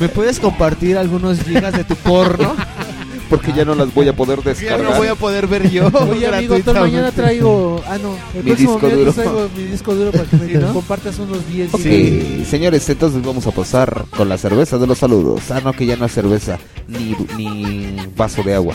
¿me 0.00 0.08
puedes 0.10 0.38
compartir 0.40 0.98
algunos 0.98 1.40
gigas 1.40 1.72
de 1.72 1.84
tu 1.84 1.96
porno? 1.96 2.54
Porque 3.30 3.52
ya 3.52 3.64
no 3.64 3.74
las 3.74 3.92
voy 3.94 4.06
a 4.08 4.14
poder 4.14 4.38
ya 4.42 4.50
descargar. 4.50 4.80
no 4.90 4.96
voy 4.96 5.08
a 5.08 5.14
poder 5.14 5.46
ver 5.46 5.70
yo. 5.70 5.86
Oye, 6.10 6.26
amigo, 6.26 6.56
mañana 6.74 7.10
traigo. 7.10 7.82
Ah, 7.86 7.98
no. 7.98 8.14
El 8.34 8.44
Mi 8.44 8.50
próximo 8.50 8.72
disco 8.78 8.88
duro. 8.96 9.12
traigo 9.12 9.48
mi 9.56 9.62
disco 9.64 9.94
duro 9.94 10.12
para 10.12 10.24
que 10.24 10.36
me 10.36 10.46
Sí, 10.52 10.54
¿no? 10.54 10.72
compartas 10.74 11.18
unos 11.18 11.46
10 11.48 11.74
Ok, 11.74 11.80
gigas. 11.80 12.48
señores, 12.48 12.88
entonces 12.88 13.22
vamos 13.24 13.46
a 13.46 13.50
pasar 13.50 14.04
con 14.16 14.28
la 14.28 14.36
cerveza 14.38 14.78
de 14.78 14.86
los 14.86 14.98
saludos. 14.98 15.50
Ah, 15.50 15.60
no, 15.64 15.72
que 15.72 15.86
ya 15.86 15.96
no 15.96 16.04
es 16.06 16.12
cerveza, 16.12 16.58
ni, 16.86 17.16
ni 17.36 17.96
vaso 18.16 18.42
de 18.42 18.54
agua. 18.54 18.74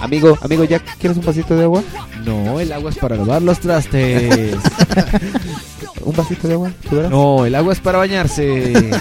Amigo, 0.00 0.38
amigo, 0.42 0.62
¿ya 0.64 0.78
quieres 0.78 1.18
un 1.18 1.24
vasito 1.24 1.56
de 1.56 1.64
agua? 1.64 1.82
No, 2.24 2.60
el 2.60 2.70
agua 2.72 2.90
es 2.90 2.98
para 2.98 3.16
lavar 3.16 3.42
los 3.42 3.58
trastes. 3.58 4.54
¿Un 6.08 6.16
vasito 6.16 6.48
de 6.48 6.54
agua? 6.54 6.72
No, 7.10 7.44
el 7.44 7.54
agua 7.54 7.74
es 7.74 7.80
para 7.80 7.98
bañarse. 7.98 8.72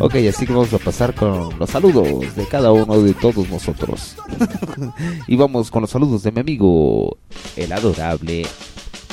Ok, 0.00 0.16
así 0.28 0.44
que 0.44 0.52
vamos 0.52 0.72
a 0.72 0.78
pasar 0.78 1.14
con 1.14 1.56
los 1.56 1.70
saludos 1.70 2.34
de 2.34 2.44
cada 2.48 2.72
uno 2.72 3.00
de 3.00 3.14
todos 3.14 3.48
nosotros. 3.48 4.16
y 5.28 5.36
vamos 5.36 5.70
con 5.70 5.82
los 5.82 5.90
saludos 5.90 6.24
de 6.24 6.32
mi 6.32 6.40
amigo, 6.40 7.16
el 7.54 7.72
adorable 7.72 8.44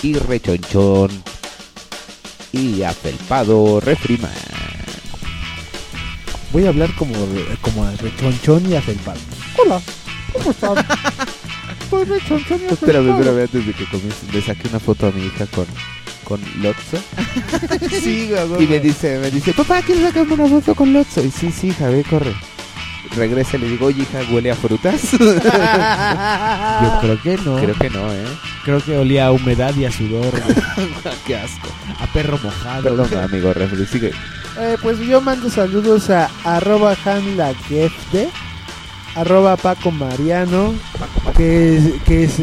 y 0.01 0.14
rechonchón 0.16 1.11
y 2.51 2.82
afelpado 2.82 3.80
Refriman. 3.80 4.32
Voy 6.51 6.66
a 6.66 6.69
hablar 6.69 6.90
como, 6.95 7.14
como 7.61 7.88
rechonchón 8.01 8.72
y 8.72 8.76
afelpado. 8.76 9.19
Hola, 9.64 9.80
¿cómo 10.34 10.50
están? 10.50 10.76
Soy 11.92 12.06
rechonchón 12.06 12.61
y 12.61 12.74
Espérame, 12.74 13.11
afelpado. 13.11 13.19
espérame, 13.19 13.42
antes 13.43 13.68
de 13.68 13.74
que 13.74 13.85
comience, 13.92 14.26
le 14.34 14.42
saqué 14.42 14.68
una 14.68 14.80
foto 14.80 15.06
a 15.06 15.11
mi 15.11 15.27
hija 15.27 15.45
con, 15.45 15.68
con 16.30 16.40
Lotso. 16.61 16.98
sí, 18.01 18.30
güey. 18.30 18.64
Y 18.64 18.67
me 18.67 18.80
dice, 18.80 19.17
me 19.17 19.32
dice, 19.32 19.51
papá, 19.53 19.82
¿quieres 19.82 20.06
sacarme 20.06 20.35
una 20.35 20.48
foto 20.48 20.75
con 20.75 20.93
Lotso? 20.93 21.25
Y 21.25 21.32
sí, 21.32 21.51
sí, 21.51 21.69
hija, 21.69 21.90
ve, 21.90 22.06
corre. 22.08 22.33
Regresa 23.16 23.58
y 23.58 23.61
le 23.61 23.69
digo, 23.69 23.88
oye, 23.88 24.03
hija, 24.03 24.19
¿huele 24.32 24.51
a 24.51 24.56
frutas? 24.56 25.11
Yo 25.11 25.19
creo 27.01 27.22
que 27.24 27.38
no. 27.43 27.56
Creo 27.58 27.75
que 27.75 27.90
no, 27.90 28.14
¿eh? 28.14 28.25
Creo 28.64 28.80
que 28.80 28.95
olía 28.95 29.25
a 29.25 29.32
humedad 29.32 29.75
y 29.75 29.85
a 29.85 29.91
sudor, 29.91 30.30
güey. 30.30 30.56
Qué 31.25 31.35
asco. 31.35 31.69
A 31.99 32.06
perro 32.14 32.40
mojado. 32.43 32.83
Perdón, 32.83 33.24
amigo, 33.24 33.51
refri, 33.51 33.88
sigue. 33.88 34.11
Eh, 34.59 34.77
pues 34.83 34.99
yo 34.99 35.22
mando 35.22 35.49
saludos 35.49 36.11
a 36.11 36.30
arroba 36.43 36.95
hanlagefde, 37.03 38.30
arroba 39.16 39.58
Paco 39.58 39.90
Mariano, 39.90 40.75
que 41.35 41.77
es, 41.77 41.83
que 42.03 42.25
es 42.25 42.41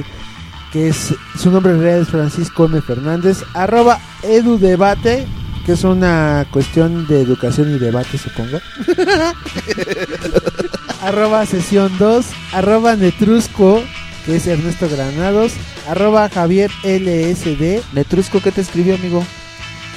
que 0.72 0.88
es 0.88 1.14
su 1.38 1.50
nombre 1.50 1.76
real 1.76 2.02
es 2.02 2.08
Francisco 2.08 2.66
M. 2.66 2.80
Fernández, 2.80 3.42
arroba 3.54 4.00
edudebate, 4.22 5.26
que 5.64 5.72
es 5.72 5.84
una 5.84 6.46
cuestión 6.50 7.06
de 7.06 7.20
educación 7.20 7.74
y 7.74 7.78
debate 7.78 8.18
supongo. 8.18 8.58
arroba 11.02 11.46
sesión 11.46 11.92
2, 11.98 12.26
arroba 12.52 12.96
netrusco, 12.96 13.82
que 14.24 14.36
es 14.36 14.46
Ernesto 14.46 14.88
Granados, 14.88 15.52
arroba 15.88 16.28
Javier 16.28 16.70
LSD, 16.82 17.82
Netrusco, 17.92 18.40
¿qué 18.40 18.52
te 18.52 18.60
escribió, 18.60 18.94
amigo? 18.96 19.24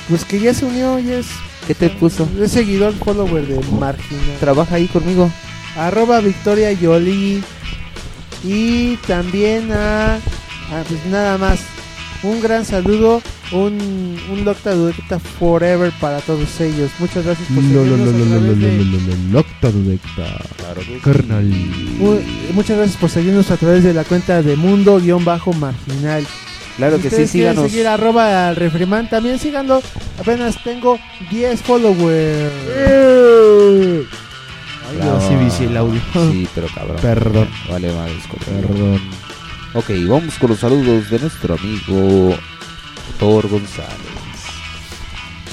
pues 0.09 0.25
que 0.25 0.39
ya 0.39 0.53
se 0.53 0.65
unió, 0.65 0.97
ya 0.99 1.19
es, 1.19 1.27
¿Qué 1.67 1.75
te 1.75 1.89
puso? 1.89 2.27
es 2.41 2.51
seguidor 2.51 2.93
follower 2.95 3.45
de 3.45 3.59
Marginal. 3.79 4.37
Trabaja 4.39 4.75
ahí 4.75 4.87
conmigo. 4.87 5.31
arroba 5.77 6.19
Victoria 6.19 6.71
Yoli 6.71 7.43
y 8.43 8.95
también 9.07 9.71
a, 9.71 10.17
a, 10.71 10.83
pues 10.87 11.05
nada 11.07 11.37
más 11.37 11.59
un 12.21 12.41
gran 12.41 12.65
saludo, 12.65 13.21
un, 13.53 14.17
un 14.31 14.43
Locta 14.45 14.73
Dudecta 14.75 15.19
Forever 15.19 15.91
para 16.01 16.19
todos 16.19 16.59
ellos. 16.59 16.91
Muchas 16.99 17.23
gracias 17.25 17.47
por 17.47 17.63
seguirnos. 17.85 18.13
Carnal. 21.01 21.45
Mu- 21.45 22.19
Muchas 22.53 22.77
gracias 22.77 22.97
por 22.97 23.09
seguirnos 23.09 23.49
a 23.51 23.57
través 23.57 23.83
de 23.83 23.93
la 23.93 24.03
cuenta 24.03 24.41
de 24.41 24.55
Mundo-Marginal. 24.57 26.25
Claro 26.77 26.95
Si 26.97 27.03
que 27.03 27.09
sí, 27.09 27.15
ustedes 27.15 27.31
quieren 27.31 27.53
síganos. 27.55 27.71
seguir 27.71 27.87
arroba 27.87 28.47
al 28.49 28.55
refriman, 28.55 29.09
también 29.09 29.37
síganlo. 29.39 29.81
Apenas 30.19 30.61
tengo 30.63 30.97
10 31.29 31.61
followers. 31.61 32.53
Ay, 34.89 34.97
yo 34.97 35.21
sí 35.27 35.35
vicié 35.35 35.67
el 35.67 35.77
audio. 35.77 35.99
Sí, 36.31 36.47
pero 36.55 36.67
cabrón. 36.73 36.97
Perdón. 37.01 37.47
Vale, 37.69 37.91
madre, 37.93 38.13
escucha. 38.17 38.45
Perdón. 38.51 38.99
Ok, 39.73 39.91
vamos 40.07 40.35
con 40.39 40.49
los 40.49 40.59
saludos 40.59 41.09
de 41.09 41.19
nuestro 41.19 41.55
amigo 41.55 42.35
Thor 43.19 43.47
González. 43.47 43.89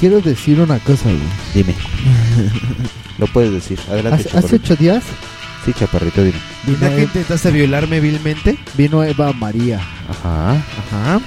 Quiero 0.00 0.20
decir 0.20 0.60
una 0.60 0.78
cosa, 0.78 1.04
güey. 1.04 1.18
Dime. 1.54 1.74
Lo 3.18 3.26
puedes 3.26 3.52
decir. 3.52 3.78
Adelante, 3.90 4.28
Hace, 4.34 4.56
ocho 4.56 4.76
días 4.76 5.02
Sí, 5.64 5.72
chaparrito, 5.72 6.22
dime. 6.22 6.38
¿Ya 6.80 6.94
que 6.94 7.02
intentaste 7.02 7.50
violarme 7.50 8.00
vilmente? 8.00 8.58
vino 8.76 9.02
Eva 9.02 9.32
María 9.32 9.80
Ajá. 10.08 10.52
Ajá. 10.52 11.20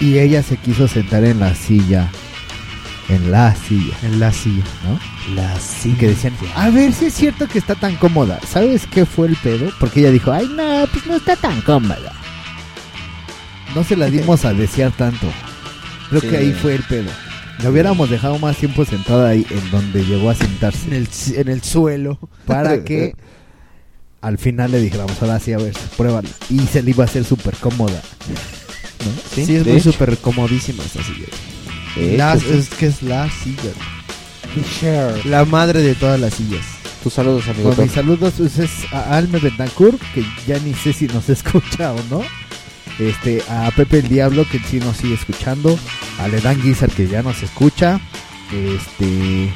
y 0.00 0.18
ella 0.18 0.42
se 0.42 0.56
quiso 0.56 0.86
sentar 0.88 1.24
en 1.24 1.40
la 1.40 1.54
silla. 1.54 2.10
En 3.08 3.30
la 3.30 3.54
silla, 3.54 3.94
En 4.02 4.18
la 4.18 4.32
silla. 4.32 4.64
¿no? 4.84 4.98
La 5.34 5.54
Y 5.84 5.90
que 5.92 6.08
decían, 6.08 6.34
a 6.54 6.70
ver 6.70 6.92
si 6.92 7.06
es 7.06 7.14
cierto 7.14 7.46
que 7.46 7.58
está 7.58 7.74
tan 7.74 7.96
cómoda. 7.96 8.40
¿Sabes 8.50 8.86
qué 8.86 9.04
fue 9.04 9.28
el 9.28 9.36
pedo? 9.36 9.70
Porque 9.78 10.00
ella 10.00 10.10
dijo, 10.10 10.32
ay, 10.32 10.48
no, 10.54 10.86
pues 10.90 11.06
no 11.06 11.16
está 11.16 11.36
tan 11.36 11.60
cómoda. 11.62 12.12
No 13.74 13.84
se 13.84 13.96
la 13.96 14.06
dimos 14.06 14.44
a 14.44 14.54
desear 14.54 14.92
tanto. 14.92 15.26
Creo 16.08 16.20
Sí. 16.22 16.28
que 16.28 16.36
ahí 16.36 16.52
fue 16.52 16.76
el 16.76 16.82
pedo. 16.84 17.10
Le 17.60 17.68
hubiéramos 17.68 18.08
dejado 18.08 18.38
más 18.38 18.56
tiempo 18.56 18.84
sentada 18.84 19.28
ahí 19.30 19.46
en 19.50 19.70
donde 19.70 20.04
llegó 20.04 20.30
a 20.30 20.34
sentarse. 20.34 20.86
En 20.88 20.94
el, 20.94 21.08
en 21.36 21.48
el 21.48 21.62
suelo. 21.62 22.18
para 22.46 22.84
que 22.84 23.14
al 24.22 24.38
final 24.38 24.70
le 24.72 24.80
dijéramos, 24.80 25.20
ahora 25.20 25.38
sí, 25.40 25.52
a 25.52 25.58
ver, 25.58 25.74
pruébala. 25.96 26.28
Y 26.48 26.60
se 26.60 26.82
le 26.82 26.90
iba 26.90 27.04
a 27.04 27.06
hacer 27.06 27.24
súper 27.24 27.54
cómoda. 27.56 28.00
Sí, 29.34 29.42
es 29.56 29.66
muy 29.66 29.80
súper 29.80 30.16
comodísima 30.18 30.82
esta 30.82 31.02
silla. 31.02 31.26
De 31.96 32.16
La- 32.16 32.34
hecho, 32.34 32.46
sí. 32.48 32.58
es 32.58 32.68
que 32.70 32.86
es 32.86 33.02
la 33.02 33.28
silla. 33.30 33.72
La 35.24 35.44
madre 35.44 35.80
de 35.82 35.94
todas 35.94 36.18
las 36.20 36.34
sillas. 36.34 36.64
Tus 37.02 37.12
saludos, 37.12 37.46
amigo 37.48 37.70
Con 37.74 37.84
mis 37.84 37.92
saludos 37.92 38.34
pues, 38.38 38.58
es 38.58 38.70
a 38.92 39.16
Alme 39.16 39.38
Bentancur, 39.38 39.98
que 40.14 40.24
ya 40.46 40.58
ni 40.60 40.72
sé 40.74 40.92
si 40.92 41.06
nos 41.06 41.28
escucha 41.28 41.92
o 41.92 42.00
no. 42.10 42.22
Este, 42.98 43.42
a 43.48 43.70
Pepe 43.74 43.98
el 43.98 44.08
Diablo, 44.08 44.46
que 44.50 44.58
sí 44.60 44.78
nos 44.78 44.96
sigue 44.98 45.14
escuchando. 45.14 45.76
A 46.20 46.28
Ledan 46.28 46.62
Guizar, 46.62 46.90
que 46.90 47.06
ya 47.08 47.22
nos 47.22 47.42
escucha. 47.42 48.00
Este, 48.52 49.52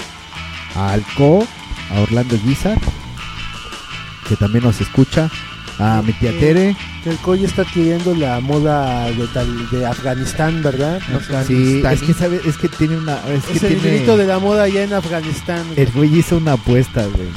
a 0.74 0.92
Alco, 0.94 1.46
a 1.94 2.00
Orlando 2.00 2.36
Guizar, 2.44 2.78
que 4.28 4.36
también 4.36 4.64
nos 4.64 4.80
escucha. 4.80 5.30
A 5.80 6.02
mi 6.02 6.12
tía 6.14 6.32
Tere, 6.38 6.74
Que 7.04 7.10
el 7.10 7.16
Coy 7.18 7.44
está 7.44 7.62
adquiriendo 7.62 8.12
la 8.14 8.40
moda 8.40 9.04
de, 9.12 9.26
tal, 9.28 9.70
de 9.70 9.86
Afganistán, 9.86 10.60
¿verdad? 10.62 10.98
Sí, 11.46 11.82
es 11.88 12.02
que 12.02 12.12
sabe, 12.14 12.40
es 12.44 12.56
que 12.56 12.68
tiene 12.68 12.96
una. 12.96 13.16
Es, 13.28 13.44
Es 13.54 13.60
que 13.60 13.66
el 13.68 13.80
tiene- 13.80 13.98
grito 13.98 14.16
de 14.16 14.26
la 14.26 14.38
moda 14.40 14.64
allá 14.64 14.82
en 14.82 14.92
Afganistán. 14.92 15.64
güey. 15.68 15.80
El 15.80 15.92
güey 15.92 16.18
hizo 16.18 16.36
una 16.38 16.54
apuesta, 16.54 17.02
güey. 17.06 17.28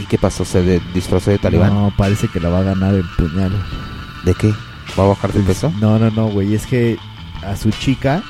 ¿Y 0.00 0.06
qué 0.06 0.16
pasó? 0.18 0.44
¿Se 0.44 0.62
de- 0.62 0.80
disfrazó 0.94 1.30
de 1.32 1.38
talibán? 1.38 1.74
No, 1.74 1.92
parece 1.96 2.28
que 2.28 2.38
la 2.38 2.48
va 2.48 2.60
a 2.60 2.62
ganar 2.62 2.94
el 2.94 3.04
puñal. 3.16 3.50
¿De 4.24 4.34
qué? 4.34 4.52
¿Va 4.96 5.04
a 5.04 5.08
bajar 5.08 5.32
de 5.32 5.40
peso? 5.40 5.72
No, 5.80 5.98
no, 5.98 6.10
no, 6.12 6.28
güey. 6.28 6.54
Es 6.54 6.64
que 6.66 6.96
a 7.42 7.56
su 7.56 7.70
chica 7.72 8.22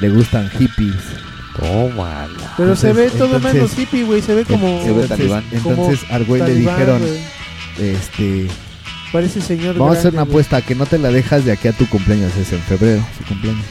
le 0.00 0.08
gustan 0.08 0.48
hippies. 0.48 0.94
Tómala. 1.58 2.54
Pero 2.56 2.74
se 2.74 2.92
ve 2.92 3.04
Entonces- 3.04 3.18
todo 3.18 3.36
entonces- 3.36 3.54
menos 3.54 3.78
hippie, 3.78 4.04
güey. 4.04 4.22
Se 4.22 4.34
ve 4.34 4.44
como. 4.44 4.82
Se 4.82 4.92
ve 4.92 5.06
talibán. 5.06 5.44
Entonces 5.52 6.00
al 6.10 6.24
güey 6.24 6.40
le 6.40 6.46
talibán, 6.48 6.74
dijeron, 6.78 6.98
güey. 7.00 7.20
Este, 7.78 8.46
Parece 9.12 9.40
señor. 9.40 9.76
vamos 9.78 9.96
a 9.96 9.98
hacer 10.00 10.12
una 10.12 10.22
güey. 10.22 10.32
apuesta 10.32 10.62
que 10.62 10.74
no 10.74 10.86
te 10.86 10.98
la 10.98 11.10
dejas 11.10 11.44
de 11.44 11.52
aquí 11.52 11.68
a 11.68 11.72
tu 11.72 11.86
cumpleaños, 11.88 12.32
es 12.36 12.52
en 12.52 12.60
febrero, 12.60 13.04
su 13.18 13.24
cumpleaños. 13.24 13.64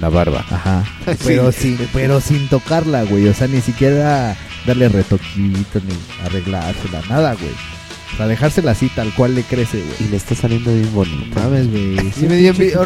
La 0.00 0.08
barba. 0.08 0.44
Ajá. 0.50 0.84
Sí. 1.06 1.16
Pero 1.24 1.52
sin, 1.52 1.78
pero 1.92 2.20
sin 2.20 2.48
tocarla, 2.48 3.02
güey. 3.04 3.26
O 3.28 3.34
sea, 3.34 3.46
ni 3.48 3.60
siquiera 3.60 4.36
darle 4.66 4.88
retoquito 4.88 5.80
ni 5.80 6.24
arreglársela, 6.26 7.02
nada, 7.08 7.34
güey. 7.34 7.50
O 8.12 8.16
sea, 8.16 8.26
dejársela 8.26 8.72
así 8.72 8.88
tal 8.94 9.12
cual 9.14 9.34
le 9.34 9.42
crece, 9.42 9.78
güey. 9.78 10.08
Y 10.08 10.10
le 10.10 10.16
está 10.16 10.34
saliendo 10.34 10.72
bien 10.72 10.92
bonito. 10.94 11.40
Mames, 11.40 11.70
güey. 11.70 12.12
Sí 12.18 12.26
me 12.26 12.36
dio 12.36 12.50
envidia. 12.50 12.80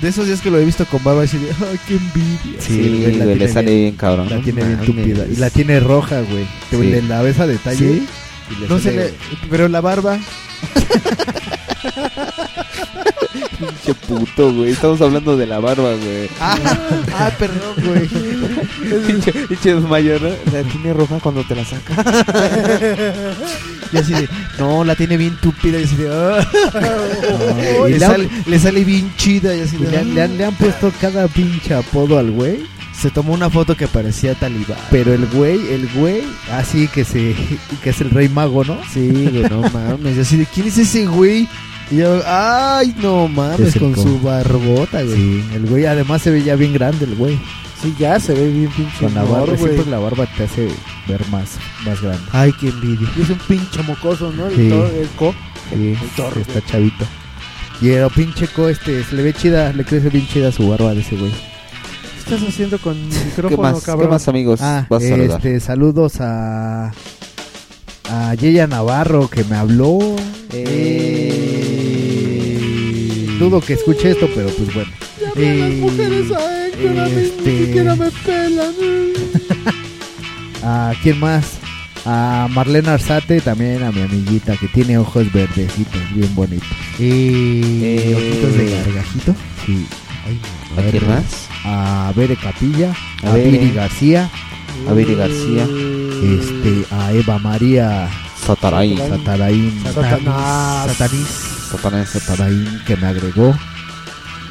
De 0.00 0.08
esos 0.08 0.26
días 0.26 0.40
que 0.40 0.50
lo 0.50 0.58
he 0.58 0.64
visto 0.64 0.84
con 0.86 1.02
barba, 1.04 1.22
así 1.22 1.38
de, 1.38 1.48
ay, 1.50 1.78
qué 1.88 1.94
envidia. 1.94 2.60
Sí, 2.60 2.78
güey, 3.02 3.16
la 3.16 3.24
güey, 3.24 3.38
le 3.38 3.46
tiene 3.46 3.52
sale 3.52 3.74
bien 3.74 3.94
cabrón. 3.96 4.28
La 4.30 4.40
tiene 4.40 4.64
bien 4.64 4.78
mames. 4.80 4.86
tupida. 4.86 5.26
Y 5.26 5.36
la 5.36 5.50
tiene 5.50 5.80
roja, 5.80 6.20
güey. 6.22 6.44
Te 6.70 6.76
Sí. 6.76 6.82
le 6.90 7.02
la 7.02 7.22
ves 7.22 7.38
a 7.40 7.46
detalle. 7.46 7.78
¿Sí? 8.00 8.06
Y 8.60 8.68
No 8.68 8.78
se 8.78 8.84
sale- 8.84 8.96
le... 9.04 9.14
Pero 9.50 9.68
la 9.68 9.80
barba... 9.80 10.18
Pinche 13.58 13.94
puto, 13.94 14.52
güey. 14.52 14.70
Estamos 14.72 15.00
hablando 15.00 15.36
de 15.36 15.46
la 15.46 15.58
barba, 15.60 15.94
güey. 15.94 16.28
Ah, 16.40 16.56
ah, 17.14 17.30
perdón, 17.38 17.74
güey. 17.84 18.08
Pinche 19.48 19.74
mayor, 19.76 20.20
¿no? 20.20 20.28
La 20.52 20.62
tiene 20.68 20.92
roja 20.92 21.18
cuando 21.20 21.42
te 21.44 21.54
la 21.54 21.64
saca. 21.64 21.94
Y 23.92 23.96
así 23.98 24.12
de, 24.12 24.28
no, 24.58 24.84
la 24.84 24.94
tiene 24.96 25.16
bien 25.16 25.36
tupida. 25.40 25.78
Y 25.78 25.84
así 25.84 25.96
de, 25.96 26.08
ah. 26.10 26.46
No, 27.78 27.88
y 27.88 27.92
le, 27.92 27.98
le, 27.98 28.06
sale, 28.06 28.28
le 28.46 28.58
sale 28.58 28.84
bien 28.84 29.12
chida. 29.16 29.54
Y 29.54 29.60
así 29.60 29.76
y 29.76 29.84
de, 29.84 29.90
le 29.90 29.98
han- 29.98 30.14
le 30.14 30.22
han- 30.22 30.38
le 30.38 30.44
han 30.46 30.54
puesto 30.54 30.92
cada 31.00 31.28
pinche 31.28 31.74
apodo 31.74 32.18
al 32.18 32.30
güey. 32.30 32.64
Se 33.02 33.10
tomó 33.10 33.32
una 33.34 33.50
foto 33.50 33.76
que 33.76 33.88
parecía 33.88 34.34
talibán. 34.36 34.78
Pero 34.90 35.12
el 35.12 35.26
güey, 35.26 35.72
el 35.72 35.88
güey, 35.92 36.22
así 36.52 36.86
que 36.86 37.04
se 37.04 37.34
que 37.82 37.90
es 37.90 38.00
el 38.00 38.10
rey 38.10 38.28
mago, 38.28 38.62
¿no? 38.64 38.78
Sí, 38.94 39.08
güey, 39.10 39.42
no 39.50 39.62
mames. 39.70 40.16
Y 40.16 40.20
así 40.20 40.36
de, 40.36 40.46
¿quién 40.46 40.68
es 40.68 40.78
ese 40.78 41.06
güey? 41.06 41.48
Y 41.90 41.96
yo, 41.96 42.22
ay, 42.24 42.94
no 43.02 43.26
mames, 43.26 43.74
con 43.76 43.92
co- 43.92 44.02
su 44.02 44.20
barbota, 44.20 45.02
güey. 45.02 45.16
Sí, 45.16 45.44
el 45.54 45.66
güey 45.66 45.84
además 45.86 46.22
se 46.22 46.30
ve 46.30 46.42
ya 46.44 46.54
bien 46.54 46.72
grande 46.72 47.04
el 47.06 47.16
güey. 47.16 47.38
Sí, 47.82 47.92
ya 47.98 48.20
se 48.20 48.32
ve 48.34 48.48
bien 48.52 48.70
pinche. 48.70 48.92
Con 49.00 49.14
la 49.14 49.24
barba, 49.24 49.56
siempre 49.56 49.84
la 49.86 49.98
barba 49.98 50.24
te 50.36 50.44
hace 50.44 50.68
ver 51.08 51.26
más, 51.28 51.56
más 51.84 52.00
grande. 52.00 52.22
Ay, 52.30 52.52
qué 52.60 52.68
envidia. 52.68 53.08
Y 53.18 53.22
es 53.22 53.30
un 53.30 53.38
pinche 53.48 53.82
mocoso, 53.82 54.30
¿no? 54.32 54.46
El, 54.46 54.54
Sí. 54.54 54.70
el 54.70 55.08
co. 55.16 55.34
Sí, 55.74 55.96
El 56.00 56.08
torre, 56.14 56.42
está 56.42 56.52
güey. 56.60 56.66
chavito. 56.70 57.04
Y 57.80 57.90
el 57.90 58.08
pinche 58.10 58.46
co 58.46 58.68
este, 58.68 59.02
se 59.02 59.16
le 59.16 59.22
ve 59.24 59.34
chida, 59.34 59.72
le 59.72 59.84
crece 59.84 60.08
bien 60.08 60.28
chida 60.28 60.52
su 60.52 60.68
barba 60.68 60.94
de 60.94 61.00
ese 61.00 61.16
güey. 61.16 61.32
¿Qué 62.26 62.34
estás 62.34 62.48
haciendo 62.48 62.78
con 62.78 62.96
el 62.96 63.08
¿Qué 63.10 63.24
micrófono, 63.26 63.62
más, 63.62 63.80
¿Qué 63.80 63.86
cabrón? 63.86 64.10
más, 64.10 64.28
amigos? 64.28 64.60
Ah, 64.62 64.86
vas 64.88 65.02
a 65.04 65.08
saludar? 65.08 65.36
este, 65.38 65.60
saludos 65.60 66.20
a 66.20 66.92
a 68.10 68.34
Yeya 68.34 68.66
Navarro 68.66 69.28
que 69.28 69.44
me 69.44 69.56
habló. 69.56 69.98
Eh, 72.52 73.26
dudo 73.38 73.60
que 73.60 73.72
escuche 73.74 74.10
esto, 74.10 74.28
pero 74.34 74.48
pues 74.50 74.74
bueno. 74.74 74.90
Eh, 75.36 75.84
este, 77.16 77.82
me 77.96 78.10
pelan. 78.24 78.74
¿A 80.64 80.92
quién 81.02 81.18
más? 81.20 81.44
A 82.04 82.48
Marlena 82.50 82.94
Arzate, 82.94 83.40
también 83.40 83.82
a 83.82 83.92
mi 83.92 84.02
amiguita 84.02 84.56
que 84.56 84.66
tiene 84.68 84.98
ojos 84.98 85.32
verdecitos, 85.32 86.00
bien 86.14 86.34
bonitos. 86.34 86.66
Eh, 86.98 87.80
Eh, 87.82 88.14
ojitos 88.14 88.56
de 88.58 88.70
gargajito. 88.70 89.34
Sí. 89.64 89.86
Ay, 90.26 90.40
¿A 90.76 90.90
quién 90.90 91.08
más? 91.08 91.48
A 91.64 92.12
Bere 92.14 92.36
Capilla, 92.36 92.92
a, 93.24 93.32
A. 93.32 93.34
Viri 93.36 93.72
García, 93.72 94.30
A 94.88 94.92
Viri 94.92 95.14
García. 95.14 95.64
este, 95.64 96.86
a 96.94 97.12
Eva 97.12 97.38
María 97.38 98.08
Satarain. 98.36 98.98
Sataraín, 98.98 99.82
Satanás. 99.84 100.96
Satanás. 100.96 102.08
Sataraín 102.08 102.80
que 102.86 102.96
me 102.96 103.06
agregó. 103.06 103.54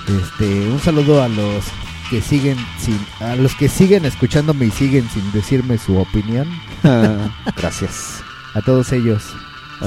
Este, 0.08 0.68
un 0.68 0.80
saludo 0.80 1.24
a 1.24 1.28
los 1.30 1.66
que 2.10 2.22
siguen 2.22 2.58
sin, 2.80 3.00
a 3.26 3.36
los 3.36 3.56
que 3.56 3.70
siguen 3.70 4.06
escuchándome 4.06 4.66
y 4.66 4.72
siguen 4.72 5.08
sin 5.10 5.32
decirme 5.32 5.78
su 5.78 5.98
opinión. 5.98 6.48
Gracias. 7.56 8.22
A 8.54 8.62
todos 8.62 8.92
ellos, 8.92 9.24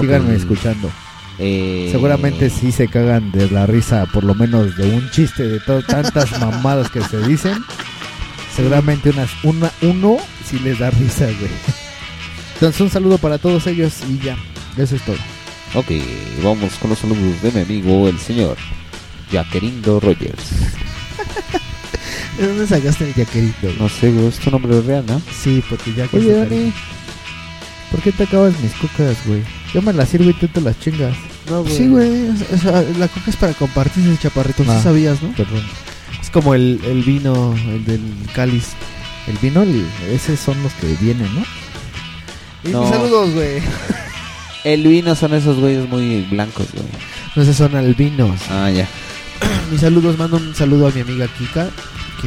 síganme 0.00 0.34
escuchando. 0.34 0.90
Eh, 1.38 1.88
Seguramente 1.90 2.48
sí 2.48 2.70
se 2.70 2.88
cagan 2.88 3.32
de 3.32 3.50
la 3.50 3.66
risa, 3.66 4.06
por 4.06 4.24
lo 4.24 4.34
menos 4.34 4.76
de 4.76 4.94
un 4.94 5.10
chiste 5.10 5.42
de 5.48 5.60
tantas 5.60 6.38
mamadas 6.40 6.90
que 6.90 7.02
se 7.02 7.20
dicen. 7.26 7.64
Seguramente 8.54 9.10
unas, 9.10 9.30
una, 9.42 9.70
uno 9.82 10.18
sí 10.48 10.58
les 10.60 10.78
da 10.78 10.90
risa, 10.90 11.24
güey. 11.24 11.50
Entonces 12.54 12.80
un 12.80 12.90
saludo 12.90 13.18
para 13.18 13.38
todos 13.38 13.66
ellos 13.66 13.94
y 14.08 14.18
ya, 14.24 14.36
eso 14.76 14.94
es 14.94 15.02
todo. 15.02 15.16
Ok, 15.74 15.90
vamos 16.42 16.74
con 16.74 16.90
los 16.90 17.00
saludos 17.00 17.42
de 17.42 17.50
mi 17.50 17.60
amigo, 17.62 18.08
el 18.08 18.18
señor 18.18 18.56
Jaquerindo 19.32 19.98
Rogers. 19.98 20.50
¿De 22.38 22.46
dónde 22.46 22.66
sacaste 22.66 23.12
el 23.16 23.54
güey? 23.60 23.76
No 23.78 23.88
sé, 23.88 24.10
güey, 24.12 24.26
es 24.28 24.38
tu 24.38 24.50
nombre 24.50 24.80
real, 24.82 25.04
¿no? 25.06 25.20
Sí, 25.42 25.62
porque 25.68 25.92
ya 25.94 26.06
Oye, 26.12 26.32
Dani, 26.32 26.72
¿por 27.90 28.00
qué 28.00 28.12
te 28.12 28.22
acabas 28.22 28.58
mis 28.60 28.72
cocas, 28.74 29.16
güey? 29.26 29.42
Yo 29.74 29.82
me 29.82 29.92
las 29.92 30.08
sirvo 30.08 30.30
y 30.30 30.34
tú 30.34 30.46
te 30.48 30.60
las 30.60 30.78
chingas. 30.78 31.14
No, 31.50 31.62
güey. 31.62 31.76
Sí, 31.76 31.88
güey. 31.88 32.28
o 32.30 32.58
sea, 32.58 32.82
la 32.98 33.08
coca 33.08 33.28
es 33.28 33.36
para 33.36 33.52
compartir, 33.54 34.16
chaparrito. 34.18 34.62
¿Sí 34.62 34.70
Ah, 34.72 34.80
sabías, 34.82 35.20
no? 35.22 35.32
Perdón. 35.32 35.62
Es 36.22 36.30
como 36.30 36.54
el, 36.54 36.80
el 36.86 37.02
vino, 37.02 37.54
el 37.68 37.84
del 37.84 38.00
cáliz. 38.34 38.68
El 39.26 39.36
vino, 39.38 39.62
el- 39.62 39.84
esos 40.10 40.38
son 40.38 40.62
los 40.62 40.72
que 40.74 40.86
vienen, 41.00 41.28
¿no? 41.34 41.44
Y 42.62 42.72
No. 42.72 42.82
mis 42.82 42.90
saludos, 42.90 43.30
güey. 43.34 43.60
El 44.64 44.86
vino 44.86 45.14
son 45.14 45.34
esos 45.34 45.58
güeyes 45.58 45.86
muy 45.90 46.22
blancos, 46.30 46.66
güey. 46.72 46.86
No 47.36 47.42
esos 47.42 47.56
son 47.56 47.76
albinos. 47.76 48.40
Ah, 48.50 48.70
ya. 48.70 48.88
Mis 49.70 49.82
saludos, 49.82 50.16
mando 50.16 50.38
un 50.38 50.54
saludo 50.54 50.88
a 50.88 50.90
mi 50.90 51.00
amiga 51.02 51.26
Kika. 51.36 51.68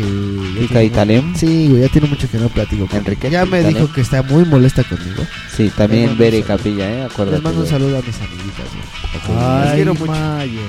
Que 0.04 0.60
Kika 0.68 0.74
mu- 0.80 0.86
Italem. 0.86 1.36
Sí, 1.36 1.68
güey, 1.70 1.82
ya 1.82 1.90
tiene 1.90 2.08
mucho 2.08 2.30
que 2.30 2.38
no 2.38 2.50
platico 2.50 2.86
con 2.88 3.00
Enrique 3.00 3.30
Ya 3.30 3.46
me 3.46 3.60
Italem. 3.60 3.74
dijo 3.82 3.94
que 3.94 4.02
está 4.02 4.22
muy 4.24 4.46
molesta 4.46 4.84
conmigo. 4.84 5.24
Sí, 5.56 5.72
también 5.76 6.18
Bere. 6.18 6.42
Capilla, 6.44 6.90
¿eh? 6.90 7.04
Acuérdate. 7.04 7.38
Les 7.38 7.44
mando 7.44 7.62
un 7.62 7.68
saludo 7.68 7.98
a 7.98 8.02
mis 8.02 8.16
amiguitas, 8.18 8.66
güey. 8.74 9.38
Las 9.38 9.74
quiero 9.74 9.94
mucho. 9.96 10.12
Maye. 10.12 10.60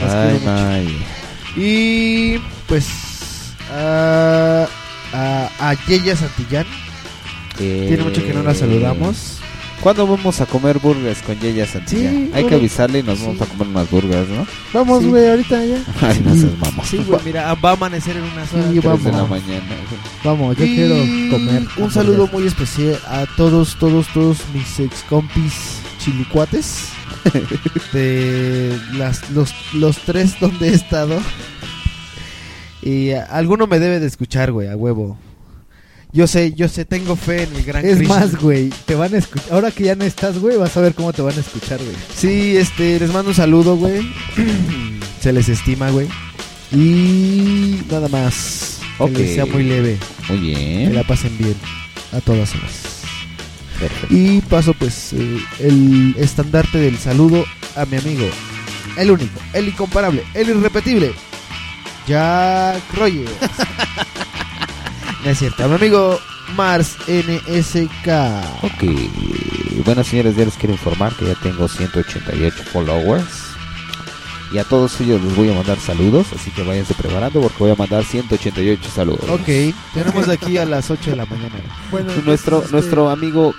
Las 0.00 0.12
Ay, 0.14 0.38
quiero 0.38 0.40
mucho. 0.40 0.52
Maye. 0.52 0.96
Y 1.56 2.38
pues 2.66 2.86
a, 3.72 4.66
a, 5.12 5.50
a 5.70 5.74
Yeya 5.86 6.14
Santillán. 6.16 6.66
Tiene 7.56 8.02
mucho 8.04 8.22
que 8.24 8.34
no 8.34 8.42
la 8.42 8.54
saludamos. 8.54 9.35
¿Cuándo 9.80 10.06
vamos 10.06 10.40
a 10.40 10.46
comer 10.46 10.78
burgers 10.80 11.22
con 11.22 11.38
Yeya 11.38 11.66
Santillán? 11.66 12.12
Sí, 12.14 12.30
Hay 12.34 12.44
que 12.46 12.54
avisarle 12.56 12.98
y 13.00 13.02
nos 13.04 13.18
sí. 13.18 13.26
vamos 13.26 13.42
a 13.42 13.46
comer 13.46 13.68
unas 13.68 13.90
burgers, 13.90 14.28
¿no? 14.28 14.46
Vamos, 14.72 15.02
Sí. 15.02 15.08
güey, 15.10 15.28
ahorita 15.28 15.64
ya. 15.64 15.76
Ay, 16.00 16.20
no 16.24 16.34
seas 16.34 16.58
mamá. 16.58 16.82
Sí, 16.84 16.96
güey, 17.06 17.20
mira, 17.24 17.54
va 17.54 17.70
a 17.70 17.72
amanecer 17.74 18.16
en 18.16 18.24
unas 18.24 18.52
horas. 18.52 18.66
Sí, 18.72 18.80
Tres 18.80 19.04
de 19.04 19.12
la 19.12 19.16
vamos. 19.22 19.30
mañana. 19.30 19.64
Vamos, 20.24 20.56
yo 20.56 20.64
Y 20.64 20.74
quiero 20.74 20.94
comer. 21.30 21.62
Un 21.76 21.90
saludo 21.92 22.28
muy 22.32 22.46
especial 22.46 22.98
a 23.06 23.26
todos, 23.36 23.76
todos, 23.78 24.06
todos 24.12 24.38
mis 24.52 24.80
ex 24.80 25.02
compis 25.08 25.78
chilicuates. 25.98 26.88
de 27.92 28.78
las, 28.94 29.30
los, 29.30 29.52
los 29.74 29.98
tres 29.98 30.38
donde 30.40 30.68
he 30.68 30.74
estado. 30.74 31.18
Y 32.82 33.10
alguno 33.12 33.66
me 33.66 33.78
debe 33.80 33.98
de 34.00 34.06
escuchar, 34.06 34.52
güey, 34.52 34.68
a 34.68 34.76
huevo. 34.76 35.18
Yo 36.16 36.26
sé, 36.26 36.54
yo 36.54 36.66
sé, 36.66 36.86
tengo 36.86 37.14
fe 37.14 37.42
en 37.42 37.54
el 37.56 37.62
gran 37.62 37.84
Es 37.84 37.98
Krishna. 37.98 38.14
más, 38.20 38.36
güey, 38.36 38.70
te 38.86 38.94
van 38.94 39.12
a 39.14 39.18
escuchar. 39.18 39.52
Ahora 39.52 39.70
que 39.70 39.84
ya 39.84 39.94
no 39.96 40.04
estás, 40.04 40.38
güey, 40.38 40.56
vas 40.56 40.74
a 40.74 40.80
ver 40.80 40.94
cómo 40.94 41.12
te 41.12 41.20
van 41.20 41.36
a 41.36 41.40
escuchar, 41.40 41.78
güey. 41.78 41.94
Sí, 42.16 42.56
este, 42.56 42.98
les 42.98 43.12
mando 43.12 43.28
un 43.32 43.34
saludo, 43.34 43.76
güey. 43.76 44.00
Se 45.20 45.30
les 45.30 45.50
estima, 45.50 45.90
güey. 45.90 46.08
Y 46.72 47.80
nada 47.90 48.08
más. 48.08 48.78
Ok. 48.98 49.12
Que 49.12 49.18
les 49.18 49.34
sea 49.34 49.44
muy 49.44 49.62
leve. 49.64 49.98
Muy 50.30 50.38
Que 50.40 50.44
bien. 50.46 50.94
la 50.94 51.02
pasen 51.04 51.36
bien. 51.36 51.54
A 52.12 52.20
todas 52.22 52.54
horas. 52.54 52.72
Perfecto. 53.78 54.06
Y 54.14 54.40
paso 54.40 54.72
pues 54.72 55.12
eh, 55.12 55.38
el 55.58 56.14
estandarte 56.18 56.78
del 56.78 56.96
saludo 56.96 57.44
a 57.76 57.84
mi 57.84 57.98
amigo. 57.98 58.26
El 58.96 59.10
único, 59.10 59.38
el 59.52 59.68
incomparable, 59.68 60.22
el 60.32 60.48
irrepetible. 60.48 61.12
Jack 62.08 62.80
Rogers. 62.94 63.30
no 65.26 65.32
es 65.32 65.38
cierto, 65.40 65.64
a 65.64 65.66
mi 65.66 65.74
amigo 65.74 66.20
Mars 66.54 66.96
NSK. 67.08 68.08
Ok. 68.62 69.84
Bueno, 69.84 70.04
señores, 70.04 70.36
ya 70.36 70.44
les 70.44 70.54
quiero 70.54 70.72
informar 70.72 71.12
que 71.14 71.24
ya 71.24 71.34
tengo 71.34 71.66
188 71.66 72.62
followers. 72.72 73.26
Y 74.52 74.58
a 74.58 74.62
todos 74.62 75.00
ellos 75.00 75.20
les 75.20 75.34
voy 75.34 75.50
a 75.50 75.54
mandar 75.54 75.80
saludos, 75.80 76.28
así 76.32 76.52
que 76.52 76.62
váyanse 76.62 76.94
preparando 76.94 77.40
porque 77.40 77.56
voy 77.58 77.72
a 77.72 77.74
mandar 77.74 78.04
188 78.04 78.88
saludos. 78.88 79.28
Ok, 79.28 79.74
tenemos 79.92 80.28
aquí 80.28 80.58
a 80.58 80.64
las 80.64 80.92
8 80.92 81.10
de 81.10 81.16
la 81.16 81.26
mañana. 81.26 81.56
Bueno, 81.90 82.12
Nuestro 82.24 82.58
entonces, 82.58 82.70
nuestro 82.70 83.10
amigo, 83.10 83.52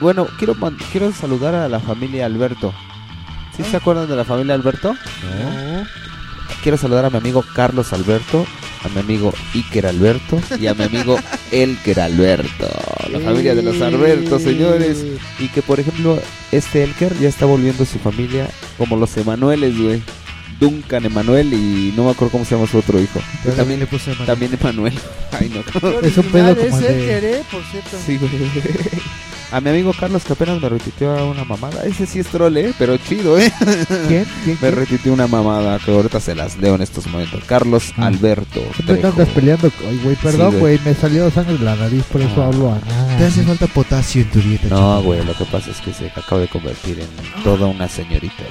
bueno, 0.00 0.26
quiero 0.38 0.56
quiero 0.90 1.12
saludar 1.12 1.54
a 1.54 1.68
la 1.68 1.80
familia 1.80 2.24
Alberto. 2.24 2.72
¿Sí 3.54 3.62
se 3.64 3.76
acuerdan 3.76 4.08
de 4.08 4.16
la 4.16 4.24
familia 4.24 4.54
Alberto? 4.54 4.94
No. 4.94 5.86
Quiero 6.62 6.78
saludar 6.78 7.04
a 7.04 7.10
mi 7.10 7.18
amigo 7.18 7.44
Carlos 7.54 7.92
Alberto, 7.92 8.46
a 8.84 8.88
mi 8.88 9.00
amigo 9.00 9.32
Iker 9.54 9.86
Alberto 9.86 10.40
y 10.58 10.66
a 10.66 10.74
mi 10.74 10.84
amigo 10.84 11.16
Elker 11.50 12.00
Alberto. 12.00 12.68
La 13.10 13.20
familia 13.20 13.54
de 13.54 13.62
los 13.62 13.80
Albertos, 13.80 14.42
señores. 14.42 15.04
Y 15.38 15.48
que, 15.48 15.62
por 15.62 15.80
ejemplo, 15.80 16.18
este 16.50 16.82
Elker 16.84 17.18
ya 17.18 17.28
está 17.28 17.46
volviendo 17.46 17.82
a 17.82 17.86
su 17.86 17.98
familia 17.98 18.48
como 18.78 18.96
los 18.96 19.16
Emanueles, 19.16 19.78
güey. 19.78 20.02
Duncan 20.60 21.04
Emanuel 21.04 21.52
y 21.52 21.92
no 21.96 22.04
me 22.04 22.10
acuerdo 22.10 22.32
cómo 22.32 22.44
se 22.44 22.54
llama 22.54 22.66
su 22.68 22.78
otro 22.78 23.00
hijo. 23.00 23.20
Yo 23.44 23.52
también 23.52 23.80
le 23.80 23.86
puse 23.86 24.10
Emanuel. 24.12 24.26
También 24.26 24.54
Emanuel. 24.60 24.94
Ay, 25.38 25.48
no. 25.54 25.62
qué 26.00 26.06
Es 26.08 26.18
un 26.18 26.24
pedo 26.26 26.54
como 26.56 26.78
el 26.78 26.82
de- 26.84 27.44
por 27.50 27.62
cierto. 27.64 27.96
Sí, 28.06 28.16
güey. 28.18 28.30
A 29.50 29.60
mi 29.60 29.68
amigo 29.68 29.92
Carlos 29.92 30.24
que 30.24 30.32
apenas 30.32 30.62
me 30.62 30.68
retuiteó 30.70 31.10
a 31.14 31.26
una 31.26 31.44
mamada. 31.44 31.84
Ese 31.84 32.06
sí 32.06 32.20
es 32.20 32.26
troll, 32.28 32.56
¿eh? 32.56 32.72
Pero 32.78 32.96
chido, 32.96 33.38
¿eh? 33.38 33.52
¿Quién? 34.08 34.24
¿Quién? 34.24 34.24
Me 34.46 34.56
quién? 34.56 34.74
retuiteó 34.76 35.12
una 35.12 35.26
mamada 35.26 35.78
que 35.78 35.90
ahorita 35.90 36.20
se 36.20 36.34
las 36.34 36.56
leo 36.56 36.74
en 36.76 36.80
estos 36.80 37.06
momentos. 37.06 37.44
Carlos 37.44 37.92
Ah. 37.98 38.06
Alberto. 38.06 38.60
Siempre 38.74 38.96
te 38.96 39.06
andas 39.06 39.28
peleando. 39.28 39.70
Ay, 39.86 40.00
güey, 40.02 40.16
perdón, 40.16 40.52
Sí, 40.52 40.58
güey, 40.58 40.80
me 40.86 40.94
salió 40.94 41.30
sangre 41.30 41.58
de 41.58 41.64
la 41.66 41.76
nariz, 41.76 42.02
por 42.10 42.22
eso 42.22 42.42
Ah. 42.42 42.46
hablo 42.46 42.72
a 42.72 42.78
Te 43.18 43.24
hace 43.26 43.42
falta 43.42 43.66
potasio 43.66 44.22
en 44.22 44.30
tu 44.30 44.40
dieta. 44.40 44.68
No, 44.68 45.02
güey, 45.02 45.22
lo 45.22 45.34
que 45.36 45.44
pasa 45.44 45.70
es 45.70 45.80
que 45.82 45.92
se 45.92 46.06
acaba 46.06 46.40
de 46.40 46.48
convertir 46.48 47.00
en 47.00 47.42
toda 47.44 47.66
una 47.66 47.88
señorita. 47.88 48.44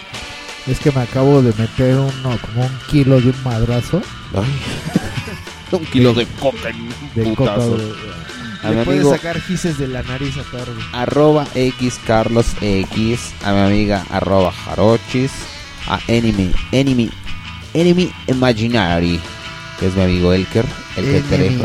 Es 0.68 0.80
que 0.80 0.92
me 0.92 1.02
acabo 1.02 1.42
de 1.42 1.54
meter 1.58 1.96
uno, 1.96 2.38
como 2.46 2.62
un 2.64 2.78
kilo 2.90 3.20
de 3.20 3.30
un 3.30 3.44
madrazo 3.44 4.02
Ay. 4.36 4.62
un 5.80 5.86
kilo 5.86 6.14
de 6.14 6.26
coca 6.40 6.70
en 6.70 6.76
un 6.82 6.90
de 7.16 7.24
coca. 7.36 7.56
putazo. 7.56 7.70
güey. 7.72 7.92
A 8.64 8.70
Le 8.70 8.76
mi 8.76 8.86
puedes 8.86 9.02
amigo 9.02 9.16
sacar 9.16 9.42
gises 9.42 9.78
de 9.80 9.88
la 9.88 10.04
nariz 10.04 10.36
a 10.38 10.44
tarde. 10.56 10.74
arroba 10.94 11.48
X 11.56 12.00
Carlos 12.06 12.46
X, 12.62 13.34
a 13.44 13.54
mi 13.54 13.60
amiga 13.60 14.06
arroba 14.12 14.52
Jarochis, 14.52 15.32
a 15.88 16.00
Enemy, 16.08 16.52
Enemy, 16.72 17.10
Enemy 17.74 18.12
Imaginary, 18.28 19.20
que 19.80 19.88
es 19.88 19.96
mi 19.96 20.04
amigo 20.04 20.32
Elker, 20.32 20.66
Elker 20.96 21.24
Trejo. 21.24 21.64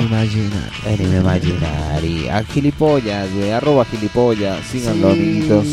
Enemy 0.86 1.16
Imaginary, 1.18 2.28
a 2.30 2.42
gilipollas, 2.44 3.30
güey, 3.34 3.50
arroba 3.50 3.84
gilipollas, 3.84 4.64
síganlo, 4.66 5.10
amiguitos. 5.10 5.66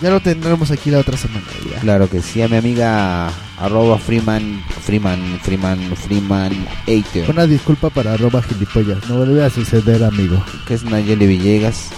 Ya 0.00 0.10
lo 0.10 0.20
tendremos 0.20 0.70
aquí 0.70 0.90
la 0.90 0.98
otra 0.98 1.16
semana. 1.16 1.44
Ya. 1.70 1.80
Claro 1.80 2.08
que 2.08 2.22
sí, 2.22 2.40
a 2.40 2.48
mi 2.48 2.56
amiga 2.56 3.28
arroba 3.58 3.98
Freeman, 3.98 4.62
Freeman, 4.82 5.38
Freeman, 5.42 5.78
Freeman, 5.94 6.66
Eiter, 6.86 7.28
Una 7.30 7.46
disculpa 7.46 7.90
para 7.90 8.14
arroba 8.14 8.42
gilipollas. 8.42 9.06
No 9.08 9.18
vuelve 9.18 9.44
a 9.44 9.50
suceder, 9.50 10.02
amigo. 10.02 10.42
que 10.66 10.74
es 10.74 10.84
Nayeli 10.84 11.26
Villegas. 11.26 11.90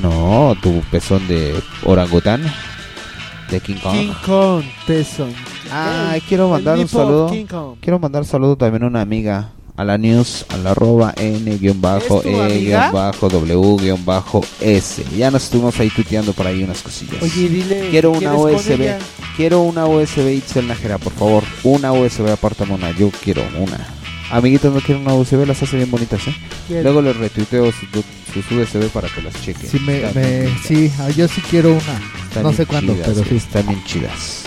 No, 0.00 0.54
tu 0.62 0.82
pezón 0.90 1.26
de 1.26 1.54
orangután, 1.84 2.42
de 3.50 3.60
King 3.60 3.76
Kong. 3.82 3.92
King 3.94 4.12
Kong, 4.24 4.64
Tyson. 4.86 5.32
Ay, 5.72 6.20
quiero 6.28 6.44
El 6.44 6.50
mandar 6.52 6.78
un 6.78 6.86
saludo. 6.86 7.76
Quiero 7.80 7.98
mandar 7.98 8.24
saludo 8.24 8.56
también 8.56 8.84
a 8.84 8.86
una 8.86 9.00
amiga, 9.00 9.50
a 9.76 9.84
la 9.84 9.98
news, 9.98 10.46
a 10.48 10.56
la 10.56 10.70
arroba 10.70 11.12
n-e-w-s. 13.96 15.04
Ya 15.16 15.30
nos 15.30 15.44
estuvimos 15.44 15.78
ahí 15.80 15.90
tuiteando 15.90 16.32
por 16.32 16.46
ahí 16.46 16.62
unas 16.62 16.82
cosillas. 16.82 17.22
Oye, 17.22 17.48
dile. 17.48 17.88
Quiero 17.90 18.12
una 18.12 18.34
USB. 18.34 18.94
Quiero 19.36 19.60
una 19.62 19.86
USB 19.86 20.28
Itzel 20.34 20.66
Nájera, 20.68 20.98
por 20.98 21.12
favor. 21.12 21.42
Una 21.64 21.92
USB, 21.92 22.28
apártame 22.30 22.74
una. 22.74 22.90
Yo 22.92 23.10
quiero 23.22 23.42
una. 23.58 23.78
Amiguitos, 24.30 24.74
no 24.74 24.80
quieren 24.80 25.02
una 25.04 25.14
USB, 25.14 25.46
las 25.46 25.62
hace 25.62 25.76
bien 25.76 25.90
bonitas, 25.90 26.20
¿eh? 26.26 26.34
Luego 26.82 27.00
les 27.00 27.16
retuiteo 27.16 27.66
sus, 27.70 27.88
sus 28.34 28.50
USB 28.50 28.88
para 28.88 29.08
que 29.08 29.22
las 29.22 29.40
chequen. 29.40 29.70
Sí, 29.70 29.78
me, 29.78 30.00
me- 30.14 30.48
sí, 30.66 30.90
ah, 30.98 31.10
yo 31.10 31.28
sí 31.28 31.40
quiero 31.48 31.70
una. 31.70 32.00
Están 32.24 32.42
no 32.42 32.52
sé 32.52 32.66
cuándo, 32.66 32.94
pero 33.04 33.22
sí. 33.24 33.36
Están 33.36 33.66
bien 33.68 33.84
chidas. 33.84 34.42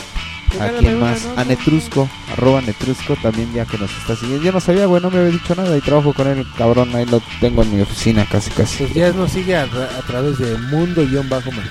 ¿A 0.59 0.79
una, 0.79 0.91
más? 0.95 1.27
A 1.37 1.43
Netrusco, 1.43 2.09
arroba 2.31 2.61
Netrusco 2.61 3.15
también 3.17 3.51
ya 3.53 3.65
que 3.65 3.77
nos 3.77 3.91
está 3.97 4.15
siguiendo. 4.15 4.43
Yo 4.45 4.51
no 4.51 4.59
sabía, 4.59 4.85
güey, 4.85 5.01
no 5.01 5.09
me 5.11 5.17
había 5.19 5.31
dicho 5.31 5.53
nada 5.55 5.77
y 5.77 5.81
trabajo 5.81 6.13
con 6.13 6.27
él, 6.27 6.45
cabrón, 6.57 6.95
ahí 6.95 7.05
lo 7.05 7.21
tengo 7.39 7.61
en 7.63 7.75
mi 7.75 7.81
oficina 7.81 8.25
casi 8.29 8.49
casi. 8.51 8.83
Pues 8.83 8.93
ya 8.95 9.11
nos 9.11 9.31
sigue 9.31 9.55
a, 9.55 9.65
ra- 9.65 9.89
a 9.97 10.01
través 10.07 10.37
de 10.37 10.57
mundo-marginal. 10.57 11.69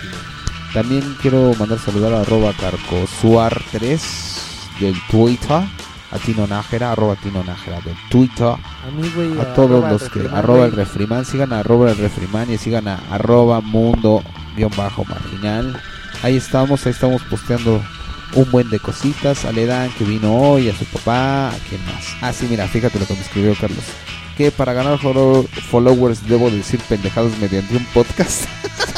También 0.75 1.17
quiero 1.23 1.55
mandar 1.59 1.79
saludar 1.79 2.13
a 2.13 2.21
arroba 2.21 2.53
carcosuar3 2.53 4.01
del 4.81 4.95
Twitter, 5.11 5.63
a 6.11 6.19
Tino 6.25 6.47
Nájera, 6.47 6.93
arroba 6.93 7.17
Tino 7.17 7.43
Nájera 7.45 7.81
del 7.81 7.97
Twitter, 8.11 8.47
A 8.49 8.91
mí, 8.97 9.11
güey. 9.15 9.39
a 9.41 9.55
todos 9.55 9.91
los 9.91 10.03
que, 10.11 10.21
refrimán, 10.21 10.37
arroba 10.39 10.65
el 10.67 10.73
refriman, 10.73 11.25
sigan 11.25 11.53
a 11.53 11.61
arroba 11.61 11.91
el 11.91 11.97
refriman 11.99 12.51
y 12.51 12.59
sigan 12.59 12.89
a 12.89 13.01
arroba 13.11 13.61
mundo 13.61 14.23
guion 14.57 14.71
bajo 14.77 15.05
marginal. 15.05 15.81
Ahí 16.23 16.37
estamos, 16.37 16.85
ahí 16.87 16.93
estamos 16.93 17.23
posteando 17.23 17.83
un 18.35 18.51
buen 18.51 18.69
de 18.71 18.79
cositas, 18.79 19.45
a 19.45 19.53
Ledan 19.53 19.91
que 19.93 20.05
vino 20.05 20.35
hoy, 20.35 20.69
a 20.69 20.77
su 20.77 20.85
papá, 20.87 21.49
a 21.49 21.59
quién 21.69 21.85
más. 21.87 22.05
Ah, 22.21 22.33
sí, 22.33 22.47
mira, 22.49 22.67
fíjate 22.69 22.99
lo 22.99 23.07
que 23.07 23.15
me 23.15 23.21
escribió 23.21 23.55
Carlos. 23.61 23.85
Que 24.37 24.51
para 24.53 24.73
ganar 24.73 24.99
follow- 25.01 25.49
followers 25.49 26.27
debo 26.29 26.49
decir 26.51 26.79
pendejados 26.89 27.33
mediante 27.39 27.77
un 27.77 27.85
podcast. 27.87 28.45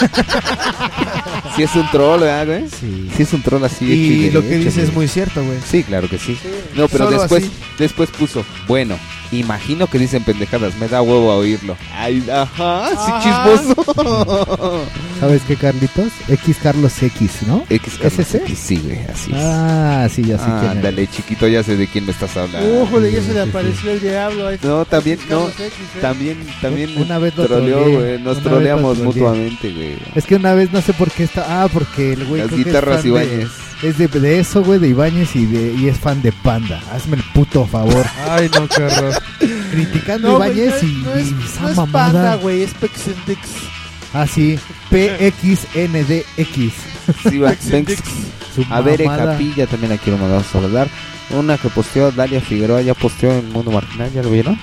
si 1.57 1.63
es 1.63 1.75
un 1.75 1.91
troll, 1.91 2.21
¿verdad, 2.21 2.47
güey? 2.47 2.69
Sí. 2.69 3.09
Si 3.17 3.23
es 3.23 3.33
un 3.33 3.43
troll 3.43 3.65
así. 3.65 3.85
Y 3.87 4.31
lo 4.31 4.43
que 4.43 4.57
dice 4.59 4.83
es 4.83 4.93
muy 4.93 5.09
cierto, 5.09 5.43
güey. 5.45 5.59
Sí, 5.69 5.83
claro 5.83 6.09
que 6.09 6.19
sí. 6.19 6.37
No, 6.75 6.89
pero 6.89 7.07
Solo 7.07 7.21
después, 7.21 7.45
así. 7.45 7.53
después 7.79 8.11
puso, 8.11 8.45
bueno, 8.69 8.99
Imagino 9.33 9.87
que 9.87 9.99
dicen 9.99 10.25
pendejadas, 10.25 10.75
me 10.77 10.89
da 10.89 11.03
huevo 11.03 11.31
a 11.31 11.37
oírlo. 11.37 11.77
Ay, 11.95 12.25
ajá, 12.31 12.89
sí 12.91 12.97
Ah. 13.13 13.55
chismoso. 13.55 14.85
¿Sabes 15.21 15.43
qué, 15.47 15.57
Carlitos? 15.57 16.09
X 16.29 16.57
Carlos 16.63 17.03
X, 17.03 17.31
¿no? 17.47 17.65
X 17.69 17.95
Carlos 17.95 18.19
¿Es 18.19 18.27
ese? 18.35 18.39
X, 18.39 18.59
sí, 18.59 18.77
güey, 18.85 18.99
así 19.05 19.31
es. 19.31 19.37
Ah, 19.39 20.09
sí, 20.13 20.23
ya 20.25 20.37
sé 20.39 20.45
Ah, 20.47 20.59
quién. 20.61 20.71
Ándale, 20.73 21.07
chiquito, 21.07 21.47
ya 21.47 21.63
sé 21.63 21.77
de 21.77 21.87
quién 21.87 22.07
me 22.07 22.13
estás 22.13 22.37
hablando. 22.37 22.83
Ujole, 22.83 23.13
ya 23.13 23.23
se 23.23 23.35
le 23.35 23.41
apareció 23.43 23.93
el 23.93 24.01
diablo. 24.01 24.47
a 24.49 24.55
este 24.55 24.67
No, 24.67 24.85
también, 24.85 25.19
no, 25.29 25.49
X, 25.49 25.61
¿eh? 25.61 25.71
también, 26.01 26.39
también 26.61 26.97
Una 26.97 27.19
vez 27.19 27.37
lo 27.37 27.47
troleó, 27.47 27.85
güey, 28.01 28.19
nos 28.21 28.39
una 28.39 28.51
troleamos 28.51 28.99
mutuamente, 28.99 29.71
güey. 29.73 29.97
Es 30.15 30.25
que 30.27 30.37
una 30.37 30.55
vez 30.55 30.73
no 30.73 30.81
sé 30.81 30.93
por 30.95 31.11
qué 31.11 31.25
está. 31.25 31.63
Ah, 31.63 31.69
porque 31.73 32.15
el 32.15 32.25
güey. 32.25 32.43
Las 32.43 32.51
guitarras 32.51 33.05
Ibáñez. 33.05 33.49
Es 33.83 33.97
de, 33.97 34.09
de 34.09 34.39
eso, 34.41 34.63
güey, 34.63 34.79
de 34.79 34.89
Ibáñez 34.89 35.35
y, 35.37 35.47
de, 35.47 35.73
y 35.73 35.89
es 35.89 35.97
fan 35.99 36.21
de 36.21 36.33
Panda. 36.33 36.83
Hazme 36.93 37.17
el 37.17 37.23
puto 37.33 37.65
favor. 37.67 38.05
Ay, 38.29 38.51
no, 38.55 38.69
qué 38.69 38.83
horror. 38.83 39.15
Criticando 39.71 40.29
No, 40.39 40.43
a 40.43 40.49
Ibáñez 40.49 40.83
y, 40.83 40.87
no 41.05 41.15
es, 41.15 41.29
y 41.29 41.33
no 41.33 41.45
esa 41.45 41.71
es 41.71 41.77
mamada. 41.77 42.13
panda, 42.13 42.35
güey, 42.37 42.63
es 42.63 42.75
Pexendix. 42.75 43.41
Ah, 44.13 44.27
sí. 44.27 44.59
PXNDX. 44.91 46.73
Sí, 47.31 47.39
va, 47.39 47.55
A 48.71 48.81
ver. 48.81 49.05
Capilla 49.05 49.67
también 49.67 49.93
la 49.93 49.99
quiero 49.99 50.19
mandar 50.19 50.41
a 50.41 50.45
saludar. 50.45 50.89
Una 51.31 51.57
que 51.59 51.69
posteó 51.69 52.11
Dalia 52.11 52.41
Figueroa, 52.41 52.83
ya 52.83 52.95
posteó 52.95 53.33
en 53.33 53.53
Mundo 53.53 53.71
Marginal, 53.71 54.13
¿ya 54.13 54.23
lo 54.23 54.31
vieron? 54.31 54.59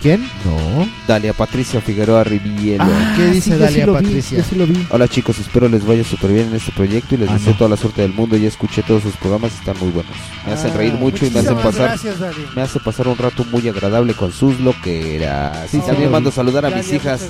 ¿Quién? 0.00 0.22
No. 0.46 0.88
Dalia 1.06 1.34
Patricia 1.34 1.78
Figueroa 1.82 2.24
Rivielo. 2.24 2.84
Ah, 2.86 3.12
¿Qué 3.16 3.26
dice 3.26 3.52
sí, 3.52 3.58
Dalia 3.58 3.68
sí 3.82 3.86
lo 3.86 3.92
vi, 3.98 4.02
Patricia? 4.04 4.38
yo 4.38 4.44
sí 4.44 4.54
lo 4.54 4.66
vi. 4.66 4.86
Hola 4.90 5.06
chicos, 5.08 5.38
espero 5.38 5.68
les 5.68 5.84
vaya 5.84 6.02
súper 6.04 6.32
bien 6.32 6.48
en 6.48 6.54
este 6.56 6.72
proyecto 6.72 7.14
y 7.16 7.18
les 7.18 7.28
Ah, 7.28 7.34
deseo 7.34 7.52
no. 7.52 7.58
toda 7.58 7.68
la 7.70 7.76
suerte 7.76 8.00
del 8.00 8.14
mundo. 8.14 8.34
Ya 8.38 8.48
escuché 8.48 8.82
todos 8.82 9.02
sus 9.02 9.14
programas, 9.16 9.52
están 9.52 9.76
muy 9.78 9.90
buenos. 9.90 10.12
Me 10.46 10.52
hacen 10.54 10.70
Ah, 10.72 10.76
reír 10.78 10.94
mucho 10.94 11.26
y 11.26 11.30
me 11.30 11.40
hacen 11.40 11.56
pasar 11.56 11.88
Gracias, 11.88 12.18
Dalia. 12.18 12.46
me 12.56 12.62
hace 12.62 12.80
pasar 12.80 13.08
un 13.08 13.18
rato 13.18 13.44
muy 13.52 13.68
agradable 13.68 14.14
con 14.14 14.32
sus 14.32 14.58
loqueras. 14.60 15.68
Sí, 15.70 15.76
y 15.76 15.80
sí, 15.80 15.86
también 15.86 16.10
mando 16.10 16.30
vi. 16.30 16.36
saludar 16.36 16.64
a 16.64 16.70
Dalia, 16.70 16.82
mis 16.82 16.92
hijas, 16.94 17.26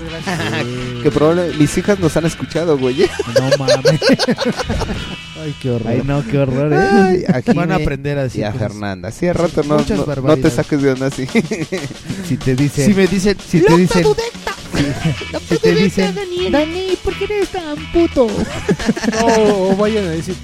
que 1.02 1.10
probablemente 1.10 1.58
mis 1.58 1.76
hijas 1.76 1.99
nos 1.99 2.16
han 2.16 2.26
escuchado, 2.26 2.78
güey. 2.78 2.99
No 3.34 3.50
mames. 3.58 4.00
Ay, 5.41 5.55
qué 5.60 5.70
horror. 5.70 5.89
Ay, 5.89 6.02
no, 6.05 6.27
qué 6.27 6.39
horror, 6.39 6.73
eh. 6.73 6.77
Ay, 6.77 7.25
aquí 7.33 7.52
Van 7.55 7.73
a 7.73 7.77
aprender 7.77 8.19
a 8.19 8.25
decir 8.25 8.43
Y 8.43 8.44
a 8.44 8.52
cosas. 8.52 8.69
Fernanda. 8.69 9.10
Sí, 9.10 9.27
a 9.27 9.33
rato 9.33 9.62
no, 9.62 9.78
Muchas 9.78 10.07
no, 10.07 10.15
no 10.15 10.36
te 10.36 10.51
saques 10.51 10.83
de 10.83 10.93
onda 10.93 11.07
así. 11.07 11.27
Si 12.28 12.36
te 12.36 12.55
dicen. 12.55 12.86
Si 12.86 12.94
me 12.94 13.07
dicen, 13.07 13.36
Si 13.49 13.60
te 13.60 13.77
dicen. 13.77 14.05
Si 15.49 15.59
te 15.59 15.75
dicen. 15.75 16.15
Dani, 16.51 16.99
¿por 17.02 17.15
qué 17.17 17.25
eres 17.25 17.49
tan 17.49 17.77
puto? 17.93 18.27
No, 19.20 19.70
o 19.70 19.77
vayan 19.77 20.05
a 20.07 20.10
decir, 20.10 20.35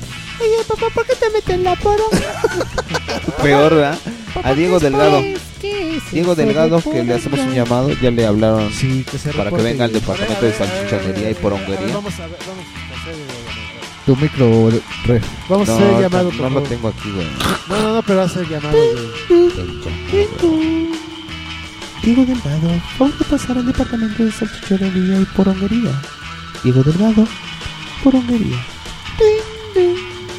oye, 0.41 0.65
papá, 0.67 0.87
¿por 0.95 1.07
qué 1.07 1.15
te 1.15 1.31
meten 1.31 1.63
la 1.65 1.77
poronga? 1.77 2.19
Peor, 3.43 3.75
¿verdad? 3.75 3.99
A 4.43 4.55
Diego 4.55 4.79
Delgado. 4.81 5.21
¿Qué 5.61 5.97
es 5.97 6.11
Diego 6.11 6.35
Delgado, 6.35 6.81
que 6.83 7.05
le 7.05 7.15
hacemos 7.15 7.41
un 7.41 7.55
llamado, 7.55 7.91
ya 8.01 8.11
le 8.11 8.27
hablaron 8.27 8.73
sí, 8.73 9.05
que 9.11 9.19
se 9.19 9.33
para 9.33 9.51
que 9.51 9.63
venga 9.63 9.85
al 9.85 9.93
departamento 9.93 10.45
de 10.45 10.53
ver, 10.53 10.63
a 10.63 10.65
ver, 10.65 10.89
salchichonería 10.89 11.31
y 11.31 11.35
poronguería. 11.35 11.95
Vamos 11.95 12.19
a 12.21 12.27
ver, 12.27 12.39
vamos 12.47 12.86
Tu 14.07 14.17
micro. 14.17 14.71
Re. 15.07 15.21
vamos 15.49 15.69
a 15.69 15.73
No, 15.73 15.79
hacer 15.79 16.01
llamado, 16.03 16.25
no 16.25 16.31
por 16.31 16.41
lo 16.41 16.49
favor. 16.55 16.69
tengo 16.69 16.89
aquí, 16.89 17.11
güey. 17.11 17.27
No, 17.69 17.83
no, 17.83 17.95
no, 17.97 18.03
pero 18.03 18.19
va 18.21 18.25
a 18.25 18.29
ser 18.29 18.49
llamado. 18.49 18.77
güey. 18.77 19.67
Diego 22.03 22.25
Delgado, 22.25 22.69
vamos 23.01 23.21
a 23.21 23.25
pasar 23.25 23.59
al 23.59 23.67
departamento 23.67 24.25
de 24.25 24.31
salchichonería 24.31 25.21
y 25.21 25.25
poronguería. 25.25 25.91
Diego 26.63 26.83
Delgado, 26.85 27.27
poronguería. 28.05 28.57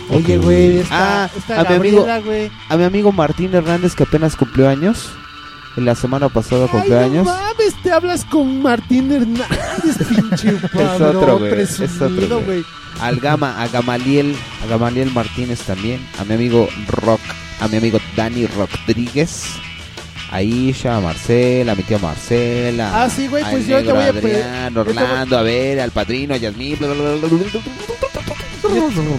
Oye, 0.09 0.37
güey, 0.37 0.77
esta, 0.77 1.25
Ah, 1.25 1.29
esta 1.35 1.59
a 1.59 1.63
mi 1.65 1.75
amigo- 1.75 2.05
Gabriela, 2.05 2.19
güey. 2.25 2.51
A 2.69 2.77
mi 2.77 2.83
amigo 2.85 3.11
Martín 3.11 3.53
Hernández, 3.53 3.95
que 3.95 4.03
apenas 4.03 4.37
cumplió 4.37 4.69
años. 4.69 5.09
La 5.77 5.93
semana 5.95 6.27
pasada 6.27 6.67
cumplió 6.67 7.07
no 7.07 7.23
mames, 7.23 7.73
te 7.83 7.91
hablas 7.91 8.25
con 8.25 8.61
Martín 8.63 9.11
Hernández, 9.11 9.97
pinche 10.09 10.49
Es 10.49 11.01
otro, 11.01 11.37
güey. 11.37 11.61
Es 11.61 11.79
otro, 12.01 12.41
güey. 12.43 12.63
Al 12.99 13.19
Gama, 13.19 13.61
a 13.61 13.67
Gamaliel, 13.67 14.35
a 14.63 14.67
Gamaliel 14.67 15.11
Martínez 15.11 15.59
también. 15.61 15.99
A 16.19 16.23
mi 16.25 16.33
amigo 16.33 16.67
Rock, 16.87 17.21
a 17.61 17.67
mi 17.67 17.77
amigo 17.77 17.99
Dani 18.15 18.47
Rodríguez. 18.47 19.43
A 20.31 20.41
Isha, 20.41 20.97
a 20.97 20.99
Marcela, 20.99 21.71
a 21.71 21.75
mi 21.75 21.83
tía 21.83 21.99
Marcela. 21.99 23.03
Ah, 23.03 23.09
sí, 23.09 23.27
güey, 23.27 23.43
pues 23.49 23.65
yo 23.67 23.77
te 23.83 23.93
voy 23.93 24.03
a 24.03 24.07
Adrián, 24.07 24.75
Orlando, 24.77 25.37
a 25.37 25.41
ver, 25.43 25.79
al 25.79 25.91
padrino, 25.91 26.33
a 26.33 26.37
Yasmín. 26.37 26.77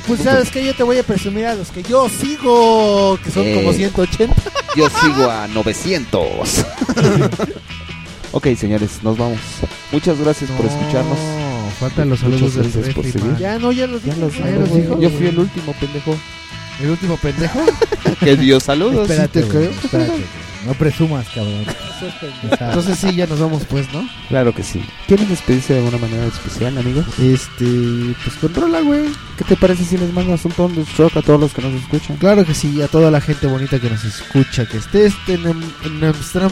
Pues 0.06 0.20
sabes 0.20 0.50
que 0.50 0.64
yo 0.64 0.74
te 0.74 0.82
voy 0.82 0.98
a 0.98 1.02
presumir 1.02 1.46
a 1.46 1.54
los 1.54 1.70
que 1.70 1.82
yo 1.82 2.08
sigo, 2.08 3.18
que 3.24 3.30
son 3.30 3.44
Eh. 3.46 3.54
como 3.54 3.72
180. 3.72 4.34
Yo 4.78 4.88
sigo 4.90 5.28
a 5.28 5.48
900. 5.48 6.30
ok, 8.32 8.46
señores, 8.56 9.02
nos 9.02 9.18
vamos. 9.18 9.40
Muchas 9.90 10.20
gracias 10.20 10.48
por 10.52 10.66
escucharnos. 10.66 11.18
No, 11.18 11.70
faltan 11.80 12.08
los 12.08 12.22
Muchas 12.22 12.38
saludos 12.38 12.54
del 12.54 12.72
gracias 12.72 12.94
por 12.94 13.04
seguir. 13.04 13.36
Ya 13.38 13.58
no, 13.58 13.72
ya 13.72 13.88
los 13.88 14.04
Ya 14.04 14.14
los 14.14 14.38
ya 14.38 14.46
dijo, 14.46 14.60
los 14.60 14.74
dijo. 14.74 15.00
Yo 15.00 15.10
fui 15.10 15.26
el 15.26 15.38
último 15.40 15.72
pendejo. 15.72 16.16
¿El 16.80 16.90
último 16.90 17.16
pendejo? 17.16 17.58
Que 18.20 18.36
dio 18.36 18.60
saludos. 18.60 19.10
Espérate, 19.10 19.42
te 19.42 19.48
creo. 19.48 19.70
espérate. 19.70 20.24
No 20.66 20.74
presumas, 20.74 21.26
cabrón. 21.28 21.64
Entonces 22.50 22.98
sí, 22.98 23.14
ya 23.14 23.26
nos 23.26 23.38
vamos 23.40 23.62
pues, 23.68 23.92
¿no? 23.92 24.08
Claro 24.28 24.54
que 24.54 24.62
sí. 24.62 24.82
¿Quieren 25.06 25.28
despedirse 25.28 25.74
de 25.74 25.78
alguna 25.80 25.98
manera 25.98 26.26
especial, 26.26 26.76
amigos? 26.78 27.06
Este, 27.18 28.14
pues 28.24 28.36
controla, 28.40 28.80
güey. 28.80 29.04
¿Qué 29.36 29.44
te 29.44 29.56
parece 29.56 29.84
si 29.84 29.96
les 29.96 30.12
mandas 30.12 30.44
un 30.44 30.52
ton 30.52 30.74
de 30.74 30.84
shock 30.84 31.16
a 31.16 31.22
todos 31.22 31.40
los 31.40 31.54
que 31.54 31.62
nos 31.62 31.74
escuchan? 31.74 32.16
Claro 32.16 32.44
que 32.44 32.54
sí, 32.54 32.80
a 32.82 32.88
toda 32.88 33.10
la 33.10 33.20
gente 33.20 33.46
bonita 33.46 33.78
que 33.78 33.90
nos 33.90 34.04
escucha, 34.04 34.66
que 34.66 34.78
estés 34.78 35.14
en 35.28 35.46
en 35.84 36.04
Amsterdam, 36.04 36.50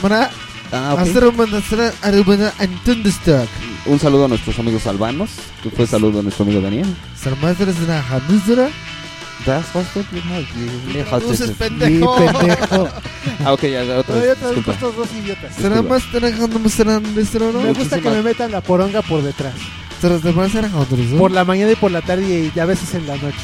Ah, 0.73 0.95
ok. 0.95 1.01
Amsterdam, 1.01 1.41
Amsterdam, 1.41 1.93
Aruba, 2.03 2.53
and 2.59 2.83
Thunderstruck. 2.85 3.49
Un 3.87 4.01
saludo 4.01 4.25
a 4.25 4.29
nuestros 4.29 4.59
amigos 4.59 4.87
albanos. 4.87 5.31
Que 5.63 5.71
fue 5.71 5.87
saludo 5.87 6.21
a 6.21 6.23
nuestro 6.23 6.45
amigo 6.45 6.61
Daniel. 6.61 6.87
Das 9.45 9.65
was 9.75 9.87
du 9.95 10.03
Traduces, 11.05 11.49
Sí, 11.49 11.55
pendejo. 11.59 12.17
pendejo. 12.17 12.89
Ah, 13.45 13.53
ok, 13.53 13.63
ya, 13.63 13.85
ya, 13.85 13.99
otra 13.99 14.15
No, 14.15 14.21
vez. 14.21 14.29
yo 14.31 14.35
traduzco 14.37 14.55
Disculpa. 14.55 14.73
estos 14.73 14.97
dos 14.97 15.09
idiotas. 15.13 15.55
Será 15.55 15.83
más 15.83 16.03
trabajando, 16.11 16.69
será 16.69 16.95
de 17.01 17.01
Me 17.01 17.15
gusta 17.19 17.57
que 17.61 17.79
Muchísimas- 18.09 18.15
me 18.17 18.23
metan 18.23 18.51
la 18.53 18.61
poronga 18.61 19.03
por 19.03 19.23
detrás. 19.23 19.55
Será 20.01 20.19
de 20.19 20.33
más 20.33 20.51
será 20.53 20.69
otros. 20.77 21.01
Por 21.19 21.31
la 21.31 21.45
mañana 21.45 21.73
y 21.73 21.77
por 21.77 21.91
la 21.91 22.03
tarde 22.03 22.51
y 22.55 22.59
a 22.59 22.65
veces 22.65 22.95
en 22.95 23.07
la 23.07 23.17
noche. 23.17 23.39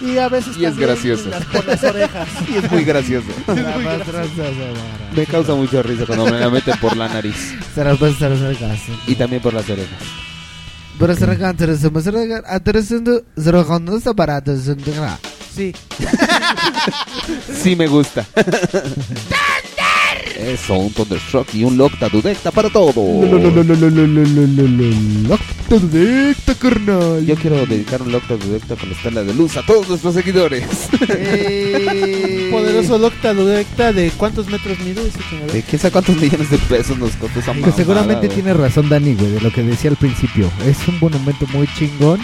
Y 0.00 0.18
a 0.18 0.28
veces 0.28 0.56
Y 0.56 0.64
es 0.64 0.70
también 0.70 0.88
gracioso. 0.90 1.28
las- 1.28 1.44
por 1.44 1.64
las 1.66 1.82
orejas. 1.84 2.28
Y 2.48 2.56
es 2.56 2.70
muy 2.70 2.84
gracioso. 2.84 3.26
Más 3.46 4.02
tras 4.04 4.36
de 4.36 4.72
Me 5.16 5.26
causa 5.26 5.54
mucha 5.54 5.82
risa 5.82 6.06
cuando 6.06 6.26
me 6.26 6.38
la 6.40 6.50
meten 6.50 6.76
por 6.80 6.96
la 6.96 7.08
nariz. 7.08 7.54
Será 7.74 7.94
más 7.94 8.14
será 8.18 8.36
será 8.36 8.52
gas. 8.68 8.80
Y 9.06 9.14
también 9.14 9.40
por 9.42 9.54
las 9.54 9.68
orejas. 9.70 9.98
Pero 10.98 11.14
será 11.16 11.36
que 11.36 11.44
antes 11.44 11.82
de 11.82 11.90
más 11.90 12.04
será 12.04 12.20
atrasando, 12.46 13.24
será 13.36 13.64
cuando 13.64 13.96
está 13.96 14.14
será 14.14 15.18
Sí. 15.54 15.74
Sí 17.62 17.76
me 17.76 17.86
gusta. 17.86 18.26
Eso, 20.42 20.74
un 20.74 20.92
Thundershock 20.92 21.54
y 21.54 21.62
un 21.62 21.76
Locta 21.76 22.08
Dudecta 22.08 22.50
para 22.50 22.68
todo. 22.68 22.94
Locta 25.28 25.78
directa, 25.90 26.54
carnal. 26.56 27.24
Yo 27.24 27.36
quiero 27.36 27.64
dedicar 27.64 28.02
un 28.02 28.10
Locta 28.10 28.36
Dudecta 28.36 28.74
con 28.74 28.88
la 28.88 28.96
estela 28.96 29.22
de 29.22 29.34
luz 29.34 29.56
a 29.56 29.62
todos 29.64 29.88
nuestros 29.88 30.14
seguidores. 30.14 30.64
Eh, 31.08 32.48
Poderoso 32.50 32.98
Locta 32.98 33.32
Dudecta 33.34 33.92
de 33.92 34.10
cuántos 34.10 34.48
metros 34.48 34.78
mide 34.80 35.02
ese? 35.06 35.52
¿De 35.52 35.62
quién 35.62 35.80
sabe 35.80 35.92
cuántos 35.92 36.16
millones 36.16 36.50
de 36.50 36.58
pesos 36.58 36.98
nos 36.98 37.12
costó 37.12 37.40
esa 37.40 37.52
mamada, 37.52 37.72
seguramente 37.74 38.28
tiene 38.28 38.52
razón 38.52 38.88
Dani, 38.88 39.14
güey, 39.14 39.30
de 39.32 39.40
lo 39.40 39.52
que 39.52 39.62
decía 39.62 39.90
al 39.90 39.96
principio. 39.96 40.50
Es 40.66 40.76
un 40.88 40.98
monumento 41.00 41.46
muy 41.52 41.68
chingón, 41.78 42.20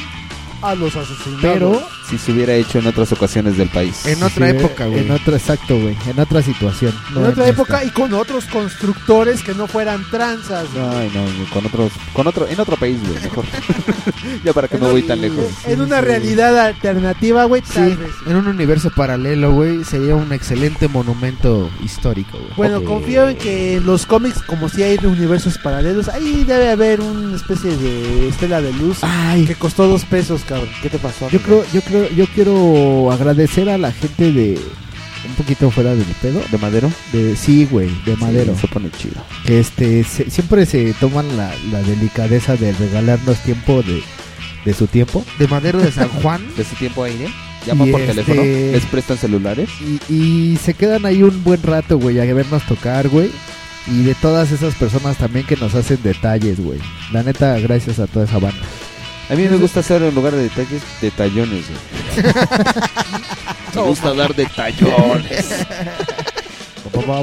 A 0.63 0.75
los 0.75 0.97
asesinados. 0.97 1.41
pero 1.43 1.83
Si 2.09 2.19
se 2.19 2.33
hubiera 2.33 2.55
hecho 2.55 2.79
en 2.79 2.87
otras 2.87 3.13
ocasiones 3.13 3.57
del 3.59 3.69
país. 3.69 4.07
En 4.07 4.23
otra 4.23 4.49
época, 4.49 4.87
güey. 4.87 5.05
En 5.05 5.11
otra, 5.11 5.37
exacto, 5.37 5.79
güey. 5.79 5.95
En 6.09 6.19
otra 6.19 6.43
situación. 6.43 6.95
En 7.11 7.15
no 7.15 7.21
otra 7.29 7.47
esta. 7.47 7.49
época 7.49 7.85
y 7.85 7.91
con 7.91 8.13
otros 8.15 8.47
constructores 8.47 9.43
que 9.43 9.55
no 9.55 9.67
fueran 9.67 10.03
tranzas. 10.11 10.67
Ay, 10.75 11.11
no, 11.15 11.23
güey, 11.23 11.45
con 11.53 11.67
otros, 11.67 11.93
con 12.15 12.27
otro, 12.27 12.47
en 12.49 12.59
otro 12.59 12.77
país, 12.77 12.99
güey, 13.07 13.23
mejor. 13.23 13.45
ya 14.45 14.53
para 14.53 14.69
que 14.69 14.79
no 14.79 14.89
voy 14.91 15.03
tan 15.03 15.21
lejos. 15.21 15.45
En 15.67 15.81
una 15.81 16.01
realidad 16.01 16.59
alternativa, 16.59 17.45
güey, 17.45 17.63
tal 17.63 17.91
Sí, 17.91 17.97
vez. 17.97 18.11
en 18.27 18.37
un 18.37 18.49
universo 18.49 18.91
paralelo, 18.91 19.53
güey, 19.53 19.85
sería 19.85 20.15
un 20.17 20.33
excelente 20.33 20.89
monumento 20.89 21.71
histórico, 21.85 22.39
güey. 22.39 22.53
Bueno, 22.57 22.79
Ok. 22.79 22.85
confío 22.85 23.29
en 23.29 23.37
que 23.37 23.77
en 23.77 23.87
los 23.87 24.07
cómics, 24.07 24.43
como 24.43 24.69
si 24.69 24.83
hay 24.83 24.99
universos 25.05 25.59
paralelos, 25.59 26.09
ahí 26.09 26.45
debe 26.45 26.71
haber 26.71 27.01
una 27.01 27.37
especie 27.37 27.77
de 27.77 28.29
estela 28.29 28.61
de 28.63 28.73
luz 28.73 28.99
Ay, 29.03 29.45
que 29.45 29.55
costó 29.55 29.87
dos 29.89 30.05
pesos, 30.05 30.43
cabrón. 30.49 30.69
¿Qué 30.83 30.89
te 30.89 30.99
pasó? 30.99 31.29
Yo 31.31 31.41
creo, 31.41 31.65
yo 31.73 31.81
creo, 31.83 32.09
yo 32.11 32.27
quiero 32.35 33.13
agradecer 33.13 33.69
a 33.69 33.79
la 33.79 33.93
gente 33.93 34.33
de 34.33 34.59
un 35.29 35.35
poquito 35.37 35.71
fuera 35.71 35.95
del 35.95 36.05
pedo. 36.23 36.41
¿De 36.51 36.59
madero? 36.59 36.91
De, 37.13 37.37
sí, 37.37 37.67
güey, 37.71 37.89
de 38.07 38.17
madero. 38.17 38.55
Sí, 38.55 38.61
se 38.63 38.69
pone 38.69 38.91
chido. 38.91 39.23
Que 39.45 39.61
este, 39.61 40.05
se- 40.05 40.31
siempre 40.31 40.65
se 40.67 40.95
toman 40.95 41.37
la, 41.37 41.53
la 41.71 41.83
delicadeza 41.83 42.57
de 42.57 42.73
regalarnos 42.73 43.39
tiempo 43.43 43.83
de, 43.83 44.03
de 44.65 44.75
su 44.75 44.87
tiempo. 44.87 45.25
de 45.39 45.47
Madero 45.49 45.79
de 45.81 45.93
San 45.93 46.09
Juan. 46.09 46.41
¿De 46.57 46.63
ese 46.63 46.77
tiempo 46.77 47.05
aire? 47.05 47.29
Llaman 47.67 47.89
Y 47.89 47.91
por 47.93 48.01
este- 48.01 48.15
teléfono, 48.15 48.43
les 48.43 48.85
prestan 48.87 49.19
celulares. 49.19 49.69
Y, 50.09 50.15
y 50.15 50.57
se 50.65 50.75
quedan 50.75 51.05
ahí 51.05 51.23
un 51.23 51.43
buen 51.45 51.63
rato, 51.63 51.99
güey, 51.99 52.19
a 52.21 52.25
vernos 52.33 52.63
tocar, 52.67 53.09
güey. 53.09 53.31
Y 53.91 54.03
de 54.05 54.15
todas 54.15 54.53
esas 54.53 54.75
personas 54.75 55.17
también 55.17 55.47
que 55.47 55.57
nos 55.57 55.75
hacen 55.75 55.99
detalles, 56.03 56.61
güey. 56.61 56.79
La 57.13 57.23
neta, 57.23 57.59
gracias 57.59 57.99
a 57.99 58.07
toda 58.07 58.27
esa 58.27 58.39
banda. 58.39 58.61
A 59.31 59.35
mí 59.35 59.47
me 59.49 59.57
gusta 59.57 59.81
hacer 59.81 60.03
en 60.03 60.15
lugar 60.15 60.33
de 60.35 60.45
detalles, 60.45 60.83
detallones, 61.01 61.67
güey. 61.69 62.25
me 63.75 63.83
gusta 63.83 64.15
dar 64.15 64.35
detallones. 64.35 65.67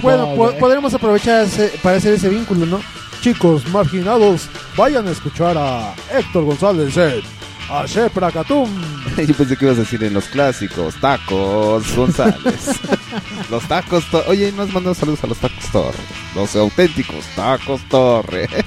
Bueno, 0.02 0.36
po- 0.36 0.54
podremos 0.60 0.94
aprovechar 0.94 1.46
ese- 1.46 1.74
para 1.82 1.98
hacer 1.98 2.14
ese 2.14 2.30
vínculo, 2.30 2.66
¿no? 2.66 2.80
Chicos 3.22 3.68
marginados, 3.70 4.48
vayan 4.78 5.08
a 5.08 5.12
escuchar 5.12 5.58
a 5.58 5.96
Héctor 6.16 6.44
González 6.46 6.96
en 6.98 7.22
a 7.70 7.86
Shepra 7.86 8.32
Katum. 8.32 8.70
Yo 9.18 9.34
pensé 9.34 9.56
que 9.58 9.66
ibas 9.66 9.78
a 9.78 9.82
decir 9.82 10.04
en 10.04 10.14
los 10.14 10.26
clásicos, 10.26 10.96
tacos 11.02 11.96
González. 11.96 12.70
los 13.50 13.64
tacos 13.68 14.04
To- 14.12 14.24
Oye, 14.28 14.52
nos 14.52 14.72
mandó 14.74 14.94
saludos 14.94 15.24
a 15.24 15.28
los 15.28 15.38
tacos 15.38 15.72
Torres. 15.72 16.02
Los 16.36 16.56
auténticos 16.56 17.26
tacos 17.36 17.82
Torres. 17.90 18.50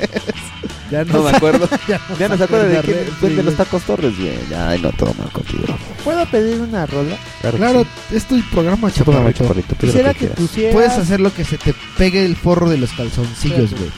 Ya 0.90 1.04
no, 1.04 1.22
me 1.22 1.28
acuerdo. 1.28 1.68
ya 1.86 2.00
ya 2.18 2.28
no 2.28 2.36
se 2.38 2.44
acuerda 2.44 2.64
de 2.66 2.80
quién 2.80 2.96
sí, 3.04 3.12
fue 3.20 3.28
el 3.28 3.36
de 3.36 3.42
güey. 3.42 3.44
los 3.44 3.56
tacos 3.56 3.82
Torres, 3.82 4.18
güey. 4.18 4.38
Ay, 4.58 4.80
no, 4.80 4.90
todo 4.92 5.12
mal 5.18 5.30
contigo. 5.32 5.64
¿Puedo 6.02 6.24
pedir 6.30 6.58
una 6.62 6.86
rola? 6.86 7.14
Claro, 7.42 7.84
es 8.10 8.24
tu 8.24 8.40
programa, 8.50 8.88
Sí, 8.88 9.00
chaparrito. 9.00 9.42
chaparrito, 9.44 9.76
Quisiera 9.76 10.14
que 10.14 10.28
que 10.28 10.34
pusieras... 10.34 10.72
Puedes 10.72 10.92
hacer 10.92 11.20
lo 11.20 11.30
que 11.34 11.44
se 11.44 11.58
te 11.58 11.74
pegue 11.98 12.24
el 12.24 12.36
forro 12.36 12.70
de 12.70 12.78
los 12.78 12.90
calzoncillos, 12.92 13.72
güey. 13.72 13.90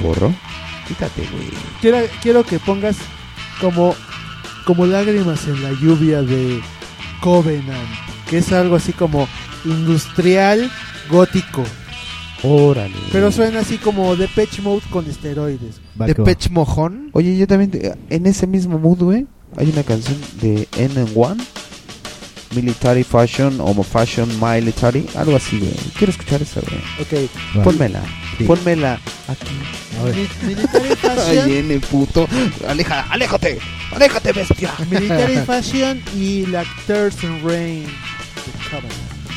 ¿Forro? 0.00 0.32
Quítate, 0.86 1.22
güey. 1.32 1.48
Quiero, 1.80 1.98
quiero 2.22 2.44
que 2.44 2.60
pongas 2.60 2.98
como, 3.62 3.94
como 4.66 4.84
lágrimas 4.84 5.46
en 5.48 5.62
la 5.62 5.70
lluvia 5.80 6.20
de 6.20 6.60
Covenant, 7.22 7.88
que 8.28 8.38
es 8.38 8.52
algo 8.52 8.76
así 8.76 8.92
como 8.92 9.26
industrial 9.64 10.70
gótico. 11.08 11.62
Órale. 12.42 12.94
Pero 13.12 13.30
suena 13.30 13.60
así 13.60 13.78
como 13.78 14.16
de 14.16 14.26
Patch 14.28 14.58
Mode 14.60 14.82
con 14.90 15.08
esteroides. 15.08 15.80
De 15.94 16.14
Pech 16.14 16.50
Mojón. 16.50 17.10
Oye, 17.12 17.36
yo 17.38 17.46
también, 17.46 17.70
te- 17.70 17.94
en 18.10 18.26
ese 18.26 18.46
mismo 18.48 18.78
mood, 18.80 18.98
güey, 18.98 19.26
hay 19.56 19.70
una 19.70 19.84
canción 19.84 20.18
de 20.40 20.66
N1, 20.72 21.36
Military 22.56 23.04
Fashion, 23.04 23.60
Homo 23.60 23.82
Fashion 23.84 24.28
Military, 24.40 25.06
algo 25.14 25.36
así, 25.36 25.58
güey. 25.58 25.72
Quiero 25.96 26.10
escuchar 26.10 26.42
esa, 26.42 26.60
güey. 26.60 26.80
Ok. 27.00 27.62
Pónmela, 27.64 28.02
Sí. 28.38 28.44
pónmela 28.44 28.98
aquí. 29.28 29.54
A 30.00 30.04
ver. 30.04 30.14
Mi- 30.16 30.46
Military 30.54 30.96
Fashion, 30.96 31.44
Ay, 31.46 31.56
N, 31.58 31.78
puto. 31.80 32.28
Aleja, 32.66 33.06
aléjate, 33.10 33.58
aléjate, 33.94 34.32
bestia. 34.32 34.72
Military 34.90 35.36
Fashion 35.46 36.02
y 36.16 36.46
la 36.46 36.64
Thurston 36.86 37.40
Rain. 37.44 37.84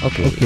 Ok. 0.04 0.14
Ok. 0.26 0.42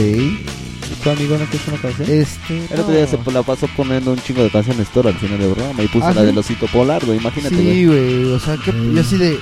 ¿Tu 1.03 1.09
amigo 1.09 1.37
no 1.37 1.45
quieres 1.45 1.67
una 1.67 1.77
canción? 1.77 2.09
Este. 2.09 2.65
El 2.73 2.79
otro 2.79 2.93
día 2.93 3.07
se 3.07 3.17
la 3.31 3.43
pasó 3.43 3.67
poniendo 3.77 4.11
un 4.11 4.21
chingo 4.21 4.43
de 4.43 4.49
canciones 4.49 4.87
Thor 4.89 5.07
al 5.07 5.13
final 5.15 5.37
del 5.39 5.51
programa 5.53 5.83
y 5.83 5.87
puso 5.87 6.05
Ah, 6.07 6.13
la 6.13 6.21
¿sí? 6.21 6.27
del 6.27 6.37
osito 6.37 6.65
polar, 6.67 7.05
güey. 7.05 7.19
Imagínate. 7.19 7.55
Sí, 7.55 7.85
güey. 7.85 8.25
O 8.33 8.39
sea, 8.39 8.57
que 8.57 8.71
yo 8.71 8.99
así 9.01 9.17
de. 9.17 9.39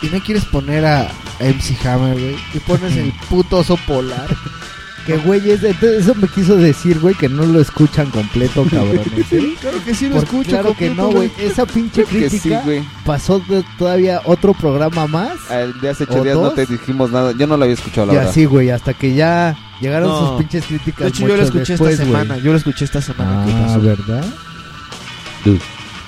¿Y 0.00 0.06
no 0.06 0.20
quieres 0.22 0.44
poner 0.46 0.86
a 0.86 1.10
MC 1.40 1.76
Hammer, 1.86 2.14
güey? 2.14 2.36
Y 2.54 2.58
pones 2.60 2.96
el 2.96 3.12
puto 3.28 3.58
oso 3.58 3.76
polar. 3.86 4.28
Que 5.08 5.16
güey, 5.16 5.50
es- 5.50 5.64
entonces 5.64 6.02
eso 6.04 6.14
me 6.14 6.28
quiso 6.28 6.56
decir, 6.56 7.00
güey, 7.00 7.14
que 7.14 7.30
no 7.30 7.44
lo 7.46 7.60
escuchan 7.62 8.10
completo, 8.10 8.64
cabrones. 8.70 9.32
¿eh? 9.32 9.54
Claro 9.58 9.82
que 9.82 9.94
sí 9.94 10.06
lo 10.06 10.16
Por- 10.16 10.24
escucho. 10.24 10.50
Claro 10.50 10.76
que 10.76 10.90
no, 10.90 11.08
güey. 11.10 11.30
Esa 11.38 11.64
pinche 11.64 12.04
Creo 12.04 12.20
que 12.20 12.28
sí, 12.30 12.38
crítica 12.40 12.60
güey. 12.62 12.82
pasó 13.06 13.38
de- 13.48 13.64
todavía 13.78 14.20
otro 14.26 14.52
programa 14.52 15.06
más. 15.06 15.32
El 15.50 15.80
de 15.80 15.88
hace 15.88 16.04
ocho 16.04 16.20
¿O 16.20 16.22
días 16.24 16.36
no 16.36 16.42
dos? 16.42 16.54
te 16.54 16.66
dijimos 16.66 17.10
nada. 17.10 17.32
Yo 17.32 17.46
no 17.46 17.56
lo 17.56 17.62
había 17.64 17.72
escuchado, 17.74 18.06
la 18.08 18.12
Y 18.12 18.16
verdad. 18.16 18.30
así, 18.30 18.44
güey, 18.44 18.68
hasta 18.68 18.92
que 18.92 19.14
ya 19.14 19.56
llegaron 19.80 20.10
No. 20.10 20.28
sus 20.28 20.38
pinches 20.40 20.66
críticas. 20.66 21.00
De 21.04 21.08
hecho, 21.08 21.20
yo 21.22 21.28
lo 21.28 21.32
mucho 21.36 21.44
escuché 21.44 21.72
después, 21.72 21.92
esta 21.94 22.04
güey. 22.04 22.22
semana. 22.22 22.42
Yo 22.44 22.52
lo 22.52 22.58
escuché 22.58 22.84
esta 22.84 23.00
semana. 23.00 23.44
Ah, 23.44 23.66
pasó. 23.66 23.80
¿verdad? 23.80 24.24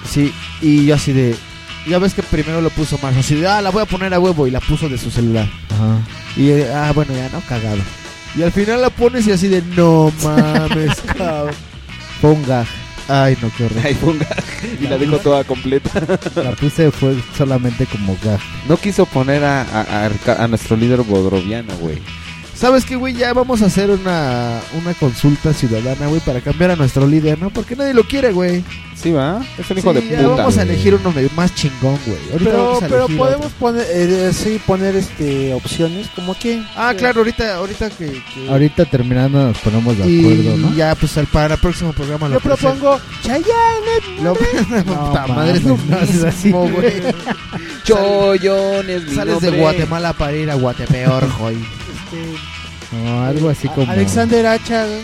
Sí, 0.09 0.33
y 0.61 0.87
yo 0.87 0.95
así 0.95 1.13
de. 1.13 1.35
Ya 1.89 1.99
ves 1.99 2.13
que 2.13 2.23
primero 2.23 2.61
lo 2.61 2.69
puso 2.69 2.99
más 3.03 3.17
así 3.17 3.37
de, 3.37 3.47
ah, 3.49 3.63
la 3.63 3.71
voy 3.71 3.81
a 3.83 3.87
poner 3.87 4.13
a 4.13 4.19
huevo 4.21 4.47
y 4.47 4.51
la 4.51 4.61
puso 4.61 4.89
de 4.91 4.99
su 4.99 5.11
celular. 5.11 5.49
Ajá. 5.71 5.97
Y, 6.37 6.51
eh, 6.51 6.71
ah, 6.75 6.93
bueno, 6.95 7.15
ya 7.15 7.31
no, 7.31 7.41
cagado. 7.49 7.79
Y 8.37 8.43
al 8.43 8.53
final 8.53 8.81
la 8.81 8.91
pones 8.91 9.27
y 9.27 9.33
así 9.33 9.49
de, 9.49 9.63
no 9.77 10.13
mames, 10.23 11.01
cabrón. 11.17 11.55
Ponga. 12.21 12.65
Ay, 13.09 13.37
no, 13.43 13.51
qué 13.57 13.65
horror. 13.65 13.79
Ay, 13.85 13.95
ponga. 13.95 14.27
Y 14.81 14.87
la 14.87 14.97
dejo 14.97 15.19
toda 15.19 15.43
completa. 15.43 15.91
La 16.37 16.53
puse 16.53 16.93
fue 16.93 17.17
solamente 17.37 17.87
como 17.87 18.17
gag. 18.23 18.39
No 18.69 18.77
quiso 18.77 19.05
poner 19.05 19.43
a, 19.43 19.63
a, 19.63 20.07
a 20.07 20.45
a 20.45 20.49
nuestro 20.49 20.77
líder 20.77 21.03
bodroviano, 21.03 21.75
güey. 21.79 21.99
¿Sabes 22.61 22.85
qué, 22.85 22.97
güey? 22.97 23.15
Ya 23.15 23.33
vamos 23.33 23.63
a 23.63 23.67
hacer 23.67 23.91
una, 23.91 24.61
una 24.79 24.93
consulta 24.93 25.55
ciudadana, 25.55 26.09
güey, 26.09 26.21
para 26.21 26.43
cambiar 26.43 26.73
a 26.73 26.77
nuestro 26.77 27.07
líder, 27.07 27.39
¿no? 27.41 27.49
Porque 27.49 27.75
nadie 27.75 27.95
lo 27.95 28.05
quiere, 28.05 28.33
güey. 28.33 28.63
Sí, 28.95 29.13
va. 29.13 29.41
Es 29.57 29.71
un 29.71 29.79
hijo 29.79 29.95
Sí, 29.95 30.01
de 30.01 30.09
ya 30.11 30.17
puta. 30.25 30.29
vamos 30.37 30.59
a 30.59 30.63
elegir 30.63 30.95
uno 30.95 31.15
más 31.35 31.55
chingón, 31.55 31.99
güey. 32.05 32.19
Ahorita 32.33 32.51
Pero, 32.51 32.65
vamos 32.67 32.83
a 32.83 32.87
pero 32.89 33.07
podemos 33.09 33.47
otro. 33.47 33.59
poner, 33.59 33.87
eh, 33.89 34.33
sí, 34.35 34.61
poner 34.67 34.95
este 34.95 35.55
opciones, 35.55 36.09
como 36.15 36.39
que... 36.39 36.63
Ah, 36.77 36.93
claro, 36.95 37.21
ahorita, 37.21 37.55
ahorita 37.57 37.89
que... 37.89 38.11
que- 38.35 38.51
Ahorita 38.51 38.85
terminando 38.85 39.43
nos 39.47 39.59
ponemos 39.61 39.97
de 39.97 40.07
y 40.07 40.21
acuerdo, 40.21 40.57
¿no? 40.59 40.77
ya, 40.77 40.95
pues 40.97 41.17
al, 41.17 41.27
para 41.29 41.55
el 41.55 41.61
próximo 41.61 41.95
programa 41.95 42.29
lo 42.29 42.35
Yo 42.35 42.41
propongo 42.41 42.91
Lo, 42.99 43.23
Chayanne. 43.23 43.43
no, 44.21 44.35
puta 44.35 45.27
madre, 45.29 45.57
es 45.57 45.65
lo 45.65 45.79
mismo, 45.79 46.69
güey. 46.69 46.93
Chollones, 47.85 49.05
mi 49.05 49.15
Sales 49.15 49.41
de. 49.41 49.51
Guatemala 49.51 50.13
para 50.13 50.37
ir 50.37 50.51
a 50.51 50.55
Guatepeor, 50.57 51.27
güey. 51.39 51.57
Este, 52.13 52.97
No, 53.05 53.23
algo 53.25 53.49
así 53.51 53.69
como. 53.69 53.91
Alexander 53.91 54.47
Hacha. 54.47 54.87
güey. 54.87 55.01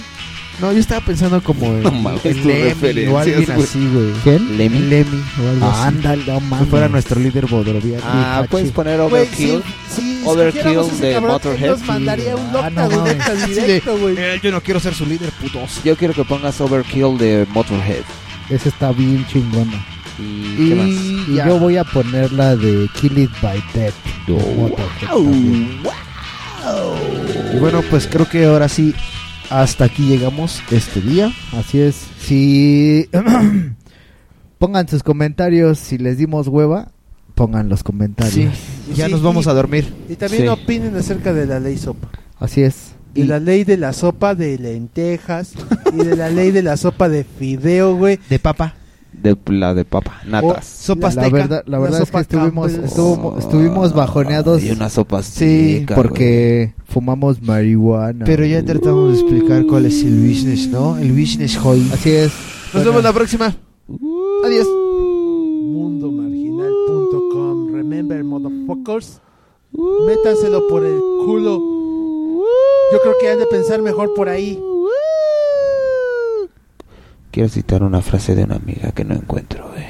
No, 0.59 0.73
yo 0.73 0.79
estaba 0.79 1.05
pensando 1.05 1.43
como 1.43 1.67
en, 1.67 1.83
No 1.83 1.91
mames, 1.91 2.25
en 2.25 2.33
tus 2.37 2.45
Lemmy 2.47 3.07
o 3.09 3.19
alguien 3.19 3.45
güey. 3.45 3.63
así, 3.63 3.89
güey. 3.93 4.13
¿Quién? 4.25 4.57
Lemmy. 4.57 4.79
Lemmy 4.79 5.23
o 5.45 5.49
algo 5.51 5.67
Ah, 5.67 5.73
así. 5.89 5.97
ándale, 5.99 6.25
no 6.27 6.39
Que 6.39 6.45
mames. 6.47 6.69
fuera 6.71 6.89
nuestro 6.89 7.21
líder 7.21 7.47
bodroviano. 7.47 8.03
Ah, 8.07 8.39
Hachi. 8.39 8.49
puedes 8.49 8.71
poner 8.73 8.99
Overkill. 9.01 9.63
si, 9.95 10.01
si 10.03 10.23
Overkill 10.25 10.99
de 10.99 11.13
cabrón, 11.13 11.33
Motorhead. 11.33 11.71
Nos 11.73 11.83
mandaría 11.87 12.37
un 12.37 12.47
Ah, 12.57 12.71
no 12.71 12.85
octa 12.87 12.89
mames. 12.97 13.05
directo, 13.05 13.33
Así 13.33 13.53
de, 13.55 13.61
directo, 13.67 13.99
güey. 13.99 14.15
"Eh, 14.19 14.41
yo 14.43 14.51
no 14.51 14.61
quiero 14.63 14.81
ser 14.81 14.95
su 14.95 15.05
líder, 15.05 15.31
putos. 15.33 15.85
Yo 15.85 15.95
quiero 15.95 16.15
que 16.15 16.25
pongas 16.25 16.59
Overkill 16.59 17.19
de 17.19 17.47
Motorhead. 17.53 18.03
Esa 18.49 18.69
está 18.71 18.93
bien 18.93 19.27
chingona. 19.27 19.85
¿Y, 20.19 20.69
qué 20.71 20.75
más? 20.75 20.87
Y 20.89 21.35
yo 21.47 21.59
voy 21.59 21.77
a 21.77 21.85
poner 21.85 22.33
la 22.33 22.57
de 22.57 22.89
Kill 22.99 23.19
It 23.19 23.31
By 23.43 23.63
Death. 23.75 23.93
de 24.27 24.33
Motorhead 24.33 25.07
también. 25.09 25.81
Y 27.55 27.59
bueno, 27.59 27.83
pues 27.91 28.07
creo 28.07 28.29
que 28.29 28.45
ahora 28.47 28.69
sí, 28.69 28.95
hasta 29.51 29.85
aquí 29.85 30.07
llegamos 30.07 30.61
este 30.71 31.01
día. 31.01 31.33
Así 31.53 31.81
es. 31.81 31.97
Si 32.21 33.09
pongan 34.59 34.89
sus 34.89 35.03
comentarios, 35.03 35.79
si 35.79 35.99
les 35.99 36.19
dimos 36.19 36.49
hueva, 36.49 36.93
pongan 37.35 37.69
los 37.69 37.83
comentarios. 37.83 38.35
Sí, 38.35 38.49
Y 38.93 38.95
ya 38.95 39.07
sí, 39.07 39.13
nos 39.13 39.23
vamos 39.23 39.47
y- 39.47 39.49
a 39.49 39.53
dormir. 39.53 39.93
Y 40.09 40.17
también 40.17 40.43
Sí. 40.45 40.49
opinen 40.49 40.97
acerca 40.97 41.33
de 41.33 41.47
la 41.47 41.61
ley 41.61 41.77
sopa. 41.79 42.09
Así 42.39 42.63
es. 42.63 42.93
Y 43.15 43.25
la 43.25 43.41
ley 43.41 43.65
de 43.65 43.79
la 43.79 43.93
sopa 43.95 44.35
de 44.35 44.59
lentejas. 44.59 45.53
y 45.93 45.97
de 46.05 46.17
la 46.17 46.29
ley 46.29 46.51
de 46.51 46.63
la 46.63 46.77
sopa 46.77 47.09
de 47.09 47.25
fideo, 47.25 47.97
güey. 47.97 48.19
De 48.29 48.39
papa. 48.39 48.75
De 49.23 49.37
la 49.49 49.75
de 49.75 49.85
papa, 49.85 50.21
natas. 50.27 50.67
Sopa 50.67 51.03
La 51.03 51.09
azteca. 51.09 51.29
verdad, 51.31 51.63
la 51.67 51.73
La 51.73 51.79
verdad 51.79 52.01
es 52.03 52.05
que 52.05 52.13
sopa 52.13 52.21
estuvimos, 52.21 52.73
estuvo- 52.73 53.39
estuvimos 53.39 53.93
bajoneados. 53.95 54.63
Y 54.63 54.71
una 54.71 54.89
sopa 54.89 55.23
Sí, 55.23 55.75
azteca, 55.79 55.95
porque 55.97 56.75
fumamos 56.85 57.43
marihuana. 57.43 58.25
Pero 58.25 58.45
ya 58.45 58.65
tratamos 58.65 59.13
de 59.15 59.21
explicar 59.21 59.67
cuál 59.67 59.87
es 59.87 60.03
el 60.05 60.17
business, 60.29 60.69
¿no? 60.69 60.97
El 60.99 61.13
business 61.13 61.59
hoy. 61.65 61.89
Así 61.93 62.11
es. 62.11 62.33
Nos 62.75 62.85
vemos 62.85 63.03
la 63.03 63.13
próxima. 63.13 63.57
Adiós. 64.45 64.67
Mundomarginal.com. 66.37 67.73
Remember, 67.75 68.23
motherfuckers. 68.25 69.21
Métanselo 70.07 70.67
por 70.69 70.85
el 70.85 70.99
culo. 71.25 71.59
Yo 72.93 73.01
creo 73.03 73.15
que 73.21 73.29
han 73.31 73.39
de 73.39 73.47
pensar 73.47 73.83
mejor 73.83 74.15
por 74.15 74.29
ahí. 74.29 74.59
Quiero 77.37 77.51
citar 77.51 77.83
una 77.83 78.01
frase 78.01 78.35
de 78.35 78.45
una 78.45 78.55
amiga 78.55 78.93
que 78.93 79.05
no 79.05 79.13
encuentro, 79.13 79.69
güey. 79.69 79.85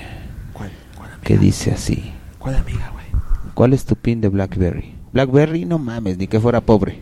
¿Cuál? 0.52 0.72
¿Cuál 0.96 1.10
amiga? 1.10 1.22
Que 1.22 1.38
dice 1.38 1.70
así. 1.70 2.12
¿Cuál 2.40 2.56
amiga, 2.56 2.90
güey? 2.92 3.06
¿Cuál 3.54 3.72
es 3.72 3.84
tu 3.84 3.94
pin 3.94 4.20
de 4.20 4.26
Blackberry? 4.26 4.96
Blackberry, 5.12 5.64
no 5.64 5.78
mames, 5.78 6.18
ni 6.18 6.26
que 6.26 6.40
fuera 6.40 6.60
pobre. 6.60 6.98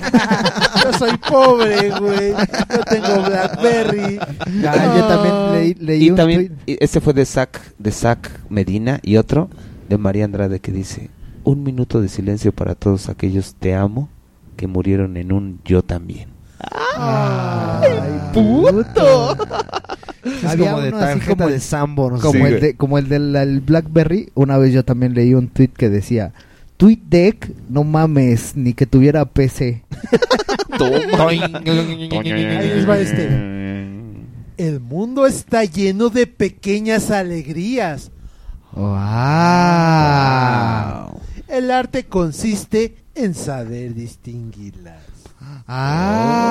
Yo 0.84 0.92
soy 0.94 1.18
pobre, 1.18 1.90
güey. 2.00 2.30
Yo 2.30 2.82
tengo 2.88 3.22
Blackberry. 3.26 4.18
Ah, 4.66 4.94
yo 4.96 5.06
también 5.06 5.52
leí, 5.52 5.74
leí 5.74 6.04
y 6.06 6.10
un 6.12 6.16
también, 6.16 6.56
tweet. 6.64 6.78
ese 6.80 7.02
fue 7.02 7.12
de 7.12 7.26
Zach, 7.26 7.60
de 7.78 7.92
Zach 7.92 8.26
Medina 8.48 9.00
y 9.02 9.18
otro 9.18 9.50
de 9.90 9.98
María 9.98 10.24
Andrade 10.24 10.60
que 10.60 10.72
dice, 10.72 11.10
un 11.44 11.62
minuto 11.62 12.00
de 12.00 12.08
silencio 12.08 12.52
para 12.52 12.74
todos 12.74 13.10
aquellos 13.10 13.54
te 13.54 13.74
amo 13.74 14.08
que 14.56 14.66
murieron 14.66 15.18
en 15.18 15.30
un 15.30 15.60
yo 15.62 15.82
también. 15.82 16.37
¡Ay, 16.60 18.20
puto! 18.34 19.36
Es 20.24 20.44
Había 20.44 20.70
como 20.72 20.82
de 20.82 20.88
uno 20.88 20.98
así 20.98 21.20
como 21.20 21.46
de 21.48 21.54
el- 21.54 21.60
Sambo, 21.60 22.10
no 22.10 22.16
sé. 22.16 22.22
Como, 22.22 22.46
Sí, 22.46 22.52
el 22.52 22.60
de, 22.60 22.76
como 22.76 22.98
el 22.98 23.08
del 23.08 23.34
el 23.36 23.60
Blackberry, 23.60 24.30
una 24.34 24.58
vez 24.58 24.72
yo 24.72 24.84
también 24.84 25.14
leí 25.14 25.34
un 25.34 25.48
tweet 25.48 25.68
que 25.68 25.88
decía, 25.88 26.32
TweetDeck, 26.76 27.50
no 27.70 27.84
mames, 27.84 28.56
ni 28.56 28.74
que 28.74 28.86
tuviera 28.86 29.24
PC. 29.24 29.84
Ahí 31.18 31.38
les 31.40 32.88
va 32.88 32.98
este. 32.98 33.26
El 34.56 34.80
mundo 34.80 35.26
está 35.26 35.64
lleno 35.64 36.08
de 36.10 36.26
pequeñas 36.26 37.10
alegrías. 37.10 38.10
El 41.48 41.70
arte 41.70 42.04
consiste 42.04 42.96
en 43.14 43.34
saber 43.34 43.94
distinguirlas. 43.94 45.02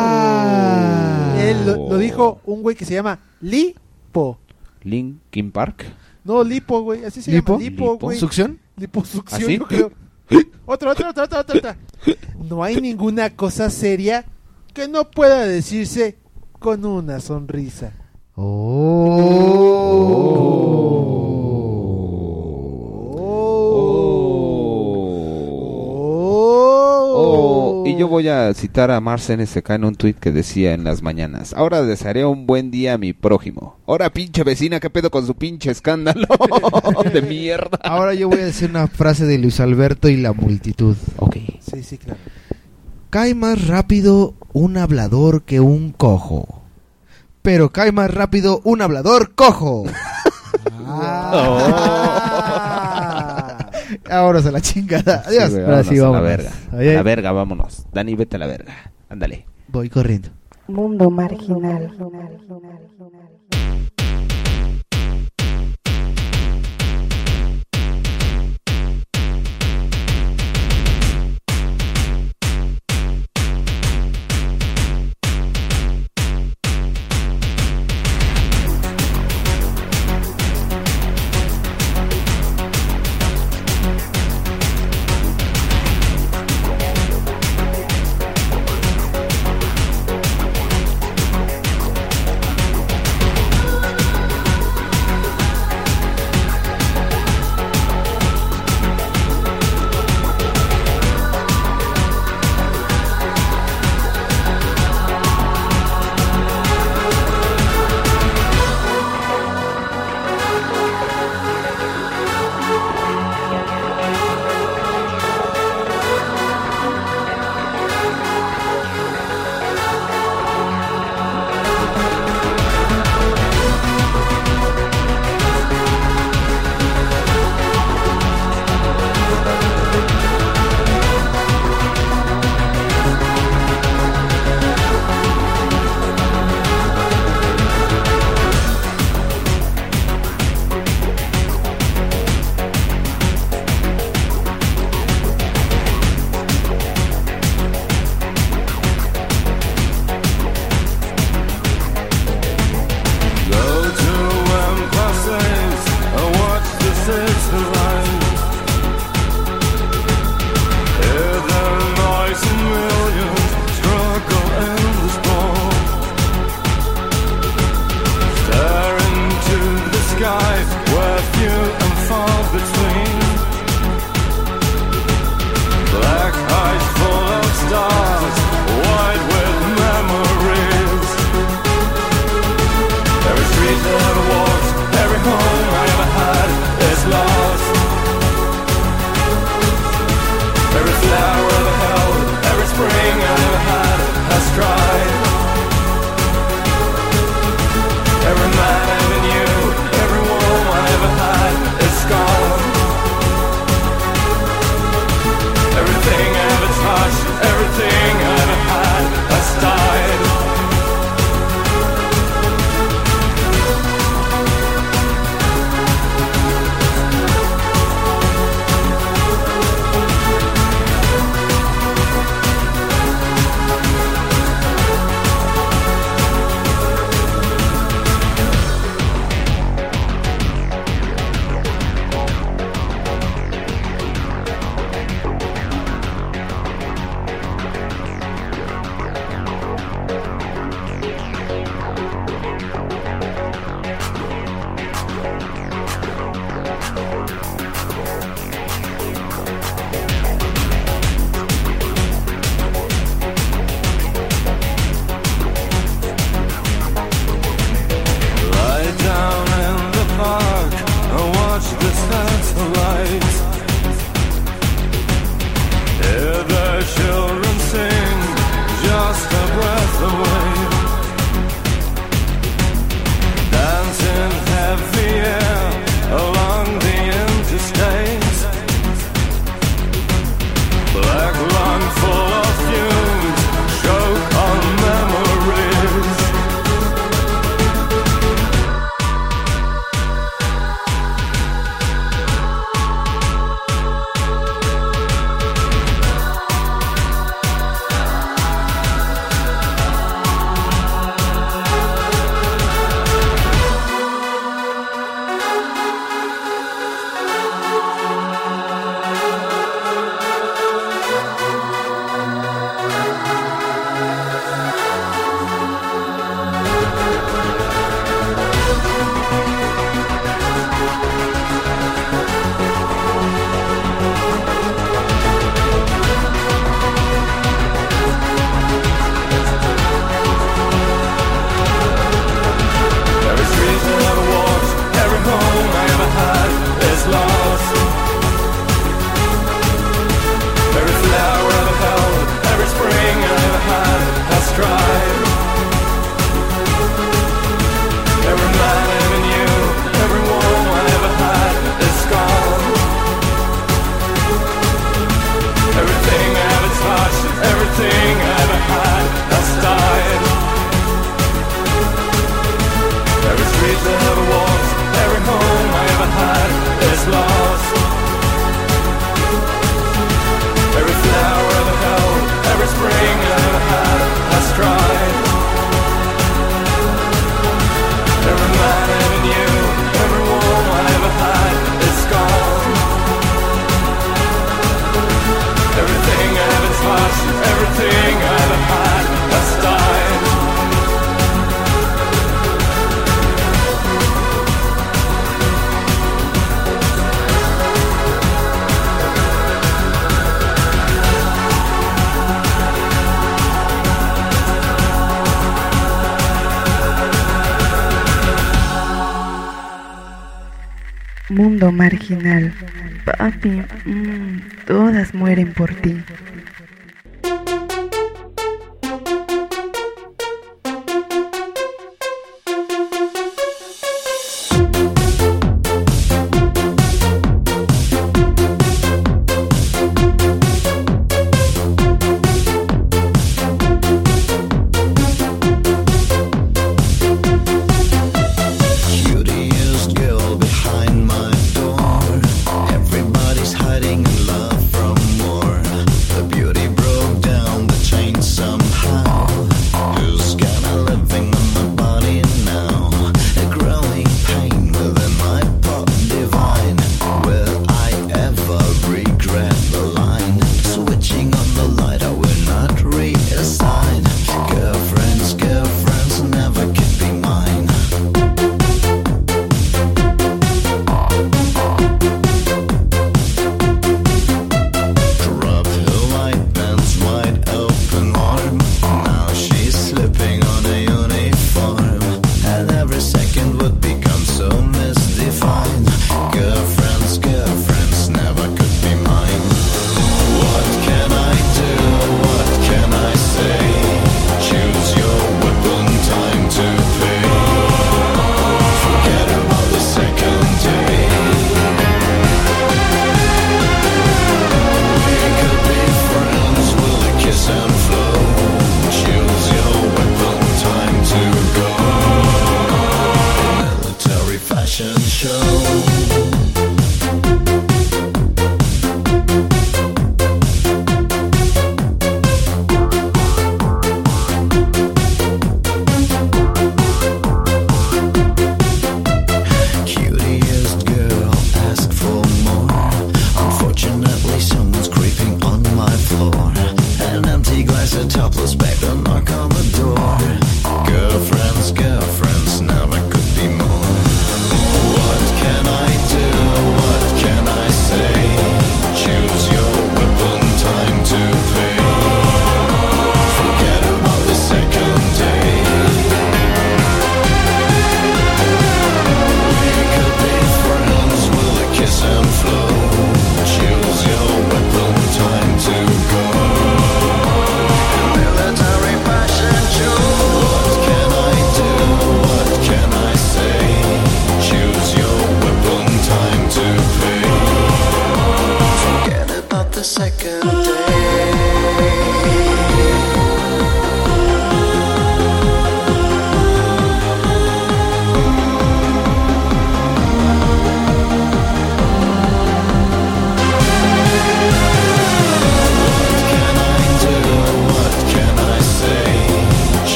Ah. 0.00 1.34
Él 1.38 1.66
lo, 1.66 1.90
lo 1.90 1.98
dijo 1.98 2.40
un 2.44 2.62
güey 2.62 2.76
que 2.76 2.84
se 2.84 2.94
llama 2.94 3.18
Lipo. 3.40 4.38
Linkin 4.82 5.50
Park. 5.52 5.84
No, 6.24 6.42
Lipo, 6.44 6.80
güey. 6.82 7.04
Así 7.04 7.22
se 7.22 7.30
¿Lipo? 7.32 7.54
llama. 7.54 7.64
Lipo, 7.64 7.92
¿Lipo? 7.92 7.98
güey. 8.06 8.18
¿Succión? 8.18 8.58
Liposucción, 8.76 9.42
¿Así? 9.42 9.58
yo 9.58 9.66
creo. 9.66 9.90
Otra, 10.66 10.92
otra, 10.92 11.10
otra, 11.10 11.24
otra, 11.24 11.40
otra, 11.40 11.58
otra. 11.58 11.76
No 12.48 12.62
hay 12.62 12.80
ninguna 12.80 13.30
cosa 13.30 13.68
seria 13.70 14.24
que 14.72 14.86
no 14.86 15.10
pueda 15.10 15.44
decirse 15.44 16.16
con 16.60 16.84
una 16.84 17.18
sonrisa. 17.18 17.92
Oh, 18.36 19.18
y 19.18 19.20
yo 28.00 28.08
voy 28.08 28.28
a 28.28 28.54
citar 28.54 28.90
a 28.90 28.98
Mars 28.98 29.30
NSK 29.30 29.72
en 29.72 29.84
un 29.84 29.94
tweet 29.94 30.14
que 30.14 30.32
decía 30.32 30.72
en 30.72 30.84
las 30.84 31.02
mañanas: 31.02 31.52
Ahora 31.52 31.82
desearé 31.82 32.24
un 32.24 32.46
buen 32.46 32.70
día 32.70 32.94
a 32.94 32.98
mi 32.98 33.12
prójimo. 33.12 33.76
Ahora, 33.86 34.08
pinche 34.08 34.42
vecina, 34.42 34.80
¿qué 34.80 34.88
pedo 34.88 35.10
con 35.10 35.26
su 35.26 35.34
pinche 35.34 35.70
escándalo 35.70 36.26
de 37.12 37.20
mierda? 37.20 37.78
Ahora 37.82 38.14
yo 38.14 38.30
voy 38.30 38.38
a 38.38 38.46
decir 38.46 38.70
una 38.70 38.86
frase 38.86 39.26
de 39.26 39.36
Luis 39.36 39.60
Alberto 39.60 40.08
y 40.08 40.16
la 40.16 40.32
multitud. 40.32 40.96
Ok. 41.18 41.36
Sí, 41.60 41.82
sí, 41.82 41.98
claro. 41.98 42.18
Cae 43.10 43.34
más 43.34 43.68
rápido 43.68 44.32
un 44.54 44.78
hablador 44.78 45.42
que 45.42 45.60
un 45.60 45.92
cojo. 45.92 46.62
Pero 47.42 47.70
cae 47.70 47.92
más 47.92 48.14
rápido 48.14 48.62
un 48.64 48.80
hablador 48.80 49.34
cojo. 49.34 49.84
Ahora 54.08 54.40
se 54.40 54.50
la 54.52 54.60
chingada. 54.60 55.22
Adiós. 55.26 55.44
Sí, 55.48 55.52
güey, 55.52 55.64
Ahora 55.64 55.84
sí, 55.84 55.98
vámonos 55.98 56.18
a 56.18 56.22
la 56.22 56.28
verga. 56.28 56.50
Ahí- 56.72 56.88
A 56.88 56.94
la 56.94 57.02
verga, 57.02 57.32
vámonos. 57.32 57.86
Dani, 57.92 58.14
vete 58.14 58.36
a 58.36 58.38
la 58.38 58.46
verga. 58.46 58.72
Ándale. 59.08 59.46
Voy 59.68 59.88
corriendo. 59.90 60.28
Mundo 60.68 61.10
marginal. 61.10 61.92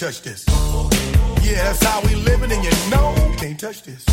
touch 0.00 0.22
this. 0.22 0.46
Yeah, 1.42 1.62
that's 1.62 1.84
how 1.84 2.00
we 2.00 2.14
living, 2.14 2.50
and 2.50 2.64
you 2.64 2.70
know 2.90 3.14
you 3.30 3.36
can't 3.36 3.60
touch 3.60 3.82
this. 3.82 4.08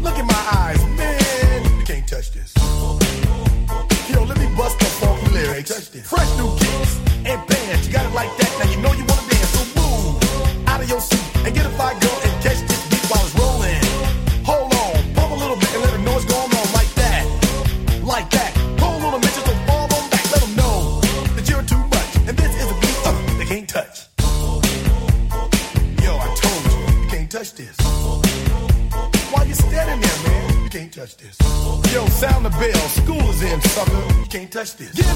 Look 0.00 0.18
in 0.18 0.26
my 0.26 0.48
eyes, 0.50 0.82
man, 0.96 1.78
you 1.78 1.84
can't 1.84 2.08
touch 2.08 2.32
this. 2.32 2.47
touch 34.58 34.76
this. 34.76 34.98
Yeah. 34.98 35.07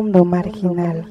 mundo 0.00 0.24
marginal. 0.24 1.04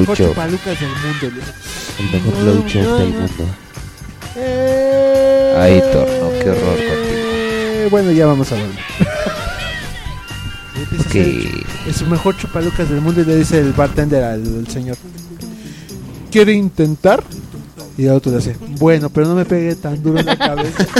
mejor 0.00 0.16
chupalucas 0.16 0.80
del 0.80 0.90
mundo, 0.90 1.30
Luis. 1.32 1.44
El 1.98 2.10
mejor 2.10 2.34
no, 2.34 2.96
del 2.98 3.08
mundo. 3.12 3.44
Eh, 4.38 5.82
Torno, 5.92 6.30
qué 6.42 6.50
horror 6.50 6.76
contigo. 6.76 7.26
Eh, 7.86 7.88
bueno, 7.90 8.12
ya 8.12 8.26
vamos 8.26 8.52
a 8.52 8.56
dormir. 8.56 8.78
okay. 11.06 11.64
Es 11.86 12.02
el 12.02 12.08
mejor 12.08 12.36
chupalucas 12.36 12.90
del 12.90 13.00
mundo 13.00 13.22
y 13.22 13.24
le 13.24 13.36
dice 13.36 13.58
el 13.58 13.72
bartender 13.72 14.22
al, 14.24 14.68
señor. 14.68 14.98
¿Quiere 16.30 16.52
intentar? 16.52 17.24
Y 17.96 18.04
el 18.04 18.10
otro 18.12 18.30
le 18.30 18.38
hace, 18.38 18.54
bueno, 18.78 19.08
pero 19.08 19.26
no 19.26 19.34
me 19.34 19.46
pegué 19.46 19.74
tan 19.74 20.02
duro 20.02 20.20
en 20.20 20.26
la 20.26 20.36
cabeza. 20.36 20.86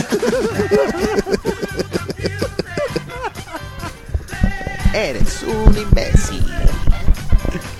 Eres 4.94 5.42
un 5.42 5.76
imbécil. 5.76 6.42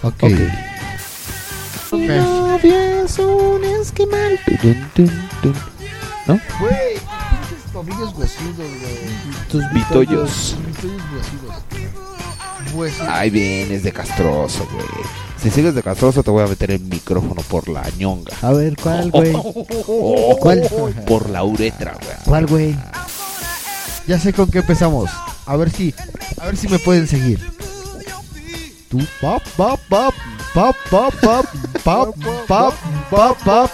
ok. 0.02 0.14
okay. 0.22 0.65
¿No? 6.26 6.40
Güey, 6.60 6.94
pinches 6.94 7.72
tobillos 7.72 8.14
huesudos, 8.14 8.56
güey. 8.56 9.48
Tus 9.50 9.72
vitollos. 9.72 10.56
Mis 10.66 10.76
tobillos 10.76 11.02
huesudos. 11.12 11.62
Huesudos. 12.74 13.08
Ay, 13.08 13.30
vienes 13.30 13.82
de 13.84 13.92
castroso, 13.92 14.66
güey. 14.72 14.86
Si 15.40 15.50
sigues 15.50 15.74
de 15.74 15.82
castroso, 15.82 16.22
te 16.22 16.30
voy 16.30 16.42
a 16.42 16.48
meter 16.48 16.72
el 16.72 16.80
micrófono 16.80 17.42
por 17.42 17.68
la 17.68 17.84
ñonga. 17.96 18.32
A 18.42 18.52
ver, 18.52 18.76
¿cuál, 18.76 19.10
güey? 19.10 19.32
Oh, 19.86 20.36
¿Cuál? 20.40 20.62
Por 21.06 21.30
la 21.30 21.44
uretra, 21.44 21.92
güey. 21.92 22.16
¿Cuál, 22.24 22.46
güey? 22.46 22.76
Ya 24.08 24.18
sé 24.18 24.32
con 24.32 24.50
qué 24.50 24.58
empezamos. 24.58 25.10
A 25.46 25.56
ver 25.56 25.70
si, 25.70 25.94
a 26.40 26.46
ver 26.46 26.56
si 26.56 26.66
me 26.68 26.80
pueden 26.80 27.06
seguir. 27.06 27.38
Tú, 28.88 28.98
pop, 29.20 29.42
pop, 29.56 29.80
pop, 29.88 30.14
pop, 30.54 30.76
pop, 30.90 31.14
pop, 31.20 31.46
pop, 31.84 32.16
pop, 32.48 32.74
pop, 33.10 33.38
pop. 33.44 33.70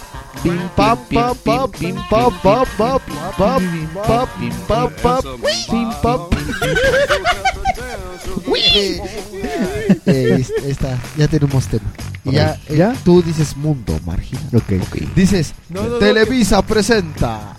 Está, 10.66 10.98
ya 11.16 11.28
tenemos 11.28 11.66
tema. 11.66 11.84
Ya, 12.24 12.58
¿Ya? 12.68 12.94
tú 13.04 13.22
dices 13.22 13.56
mundo 13.56 13.98
marginal. 14.06 14.44
Okay. 14.54 14.80
Okay. 14.80 15.10
Dices, 15.14 15.54
no, 15.68 15.82
no, 15.82 15.96
Televisa 15.96 16.56
no, 16.56 16.62
presenta. 16.62 17.56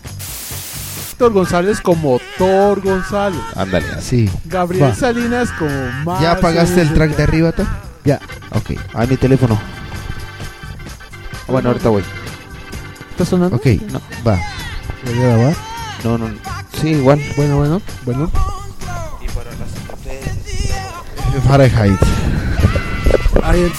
González 1.19 1.79
como 1.79 2.19
Thor 2.37 2.81
González. 2.81 3.39
Ándale, 3.55 3.87
así. 3.95 4.29
Gabriel 4.43 4.89
Va. 4.89 4.95
Salinas 4.95 5.49
como 5.51 5.71
Mar 6.03 6.21
¿Ya 6.21 6.33
apagaste 6.33 6.81
el 6.81 6.93
track 6.93 7.15
de 7.15 7.23
arriba, 7.23 7.51
Thor? 7.53 7.67
Ya. 8.03 8.19
Ok. 8.51 8.71
A 8.93 9.05
mi 9.05 9.15
teléfono. 9.15 9.57
Bueno, 11.47 11.69
ahorita 11.69 11.89
voy. 11.89 12.03
¿Está 13.13 13.25
sonando? 13.25 13.55
Ok, 13.57 13.67
no, 13.91 14.01
va. 14.27 14.39
¿Le 15.05 15.13
voy 15.13 15.23
a 15.23 15.27
grabar? 15.37 15.55
No, 16.03 16.17
no. 16.17 16.29
Sí, 16.81 16.89
igual. 16.89 17.21
Bueno, 17.37 17.57
bueno, 17.57 17.81
bueno. 18.05 18.31
Fahrenheit. 21.47 21.99
Ahí 23.43 23.71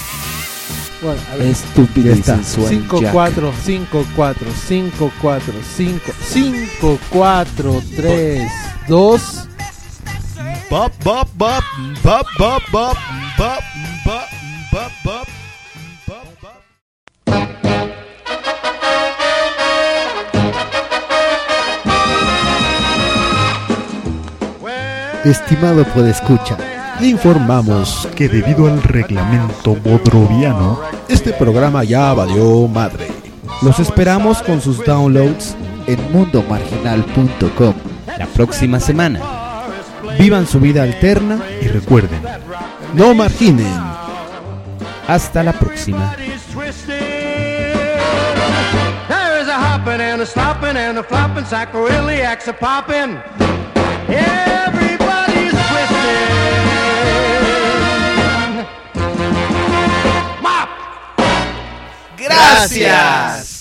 Bueno, 1.01 1.21
a 1.31 1.35
ver. 1.35 1.47
Estúpido 1.47 2.15
y 2.15 2.19
está. 2.19 2.35
sensual 2.37 2.69
5, 2.69 3.01
Jack. 3.01 3.11
4, 3.13 3.53
5, 3.65 4.05
4, 4.15 4.47
5, 4.67 5.11
4, 5.21 5.53
5, 5.75 6.11
5, 6.23 6.99
4, 7.09 7.83
3, 7.97 8.51
2. 8.87 9.47
Bop, 10.69 10.91
bop, 11.03 11.27
bop, 11.35 11.63
bop, 12.03 12.03
bop, 12.03 12.25
bop, 12.39 12.63
bop, 12.71 12.71
bop, 12.71 12.97
Estimado 25.25 25.83
podescucha, 25.85 26.55
Le 26.99 27.07
informamos 27.07 28.07
que 28.15 28.29
debido 28.29 28.67
al 28.67 28.83
reglamento 28.83 29.75
bodroviano, 29.75 30.79
este 31.09 31.33
programa 31.33 31.83
ya 31.83 32.13
valió 32.13 32.67
madre. 32.67 33.07
Los 33.63 33.79
esperamos 33.79 34.43
con 34.43 34.61
sus 34.61 34.85
downloads 34.85 35.55
en 35.87 36.11
mundomarginal.com. 36.11 37.73
La 38.19 38.27
próxima 38.27 38.79
semana. 38.79 39.19
Vivan 40.19 40.45
su 40.45 40.59
vida 40.59 40.83
alterna 40.83 41.39
Y 41.59 41.67
recuerden, 41.67 42.21
no 42.93 43.15
marginen. 43.15 43.73
Hasta 45.07 45.41
la 45.41 45.53
próxima. 45.53 46.15
There's 49.07 49.49
a 49.49 49.57
hopping 49.59 50.01
and 50.01 50.21
a 50.21 50.25
slopping 50.25 50.77
and 50.77 50.99
a 50.99 51.03
flopping, 51.03 51.45
sacroiliacs 51.45 52.47
a 52.47 52.53
popping. 52.53 53.17
Everybody's 54.07 55.04
Gracias. 62.35 63.54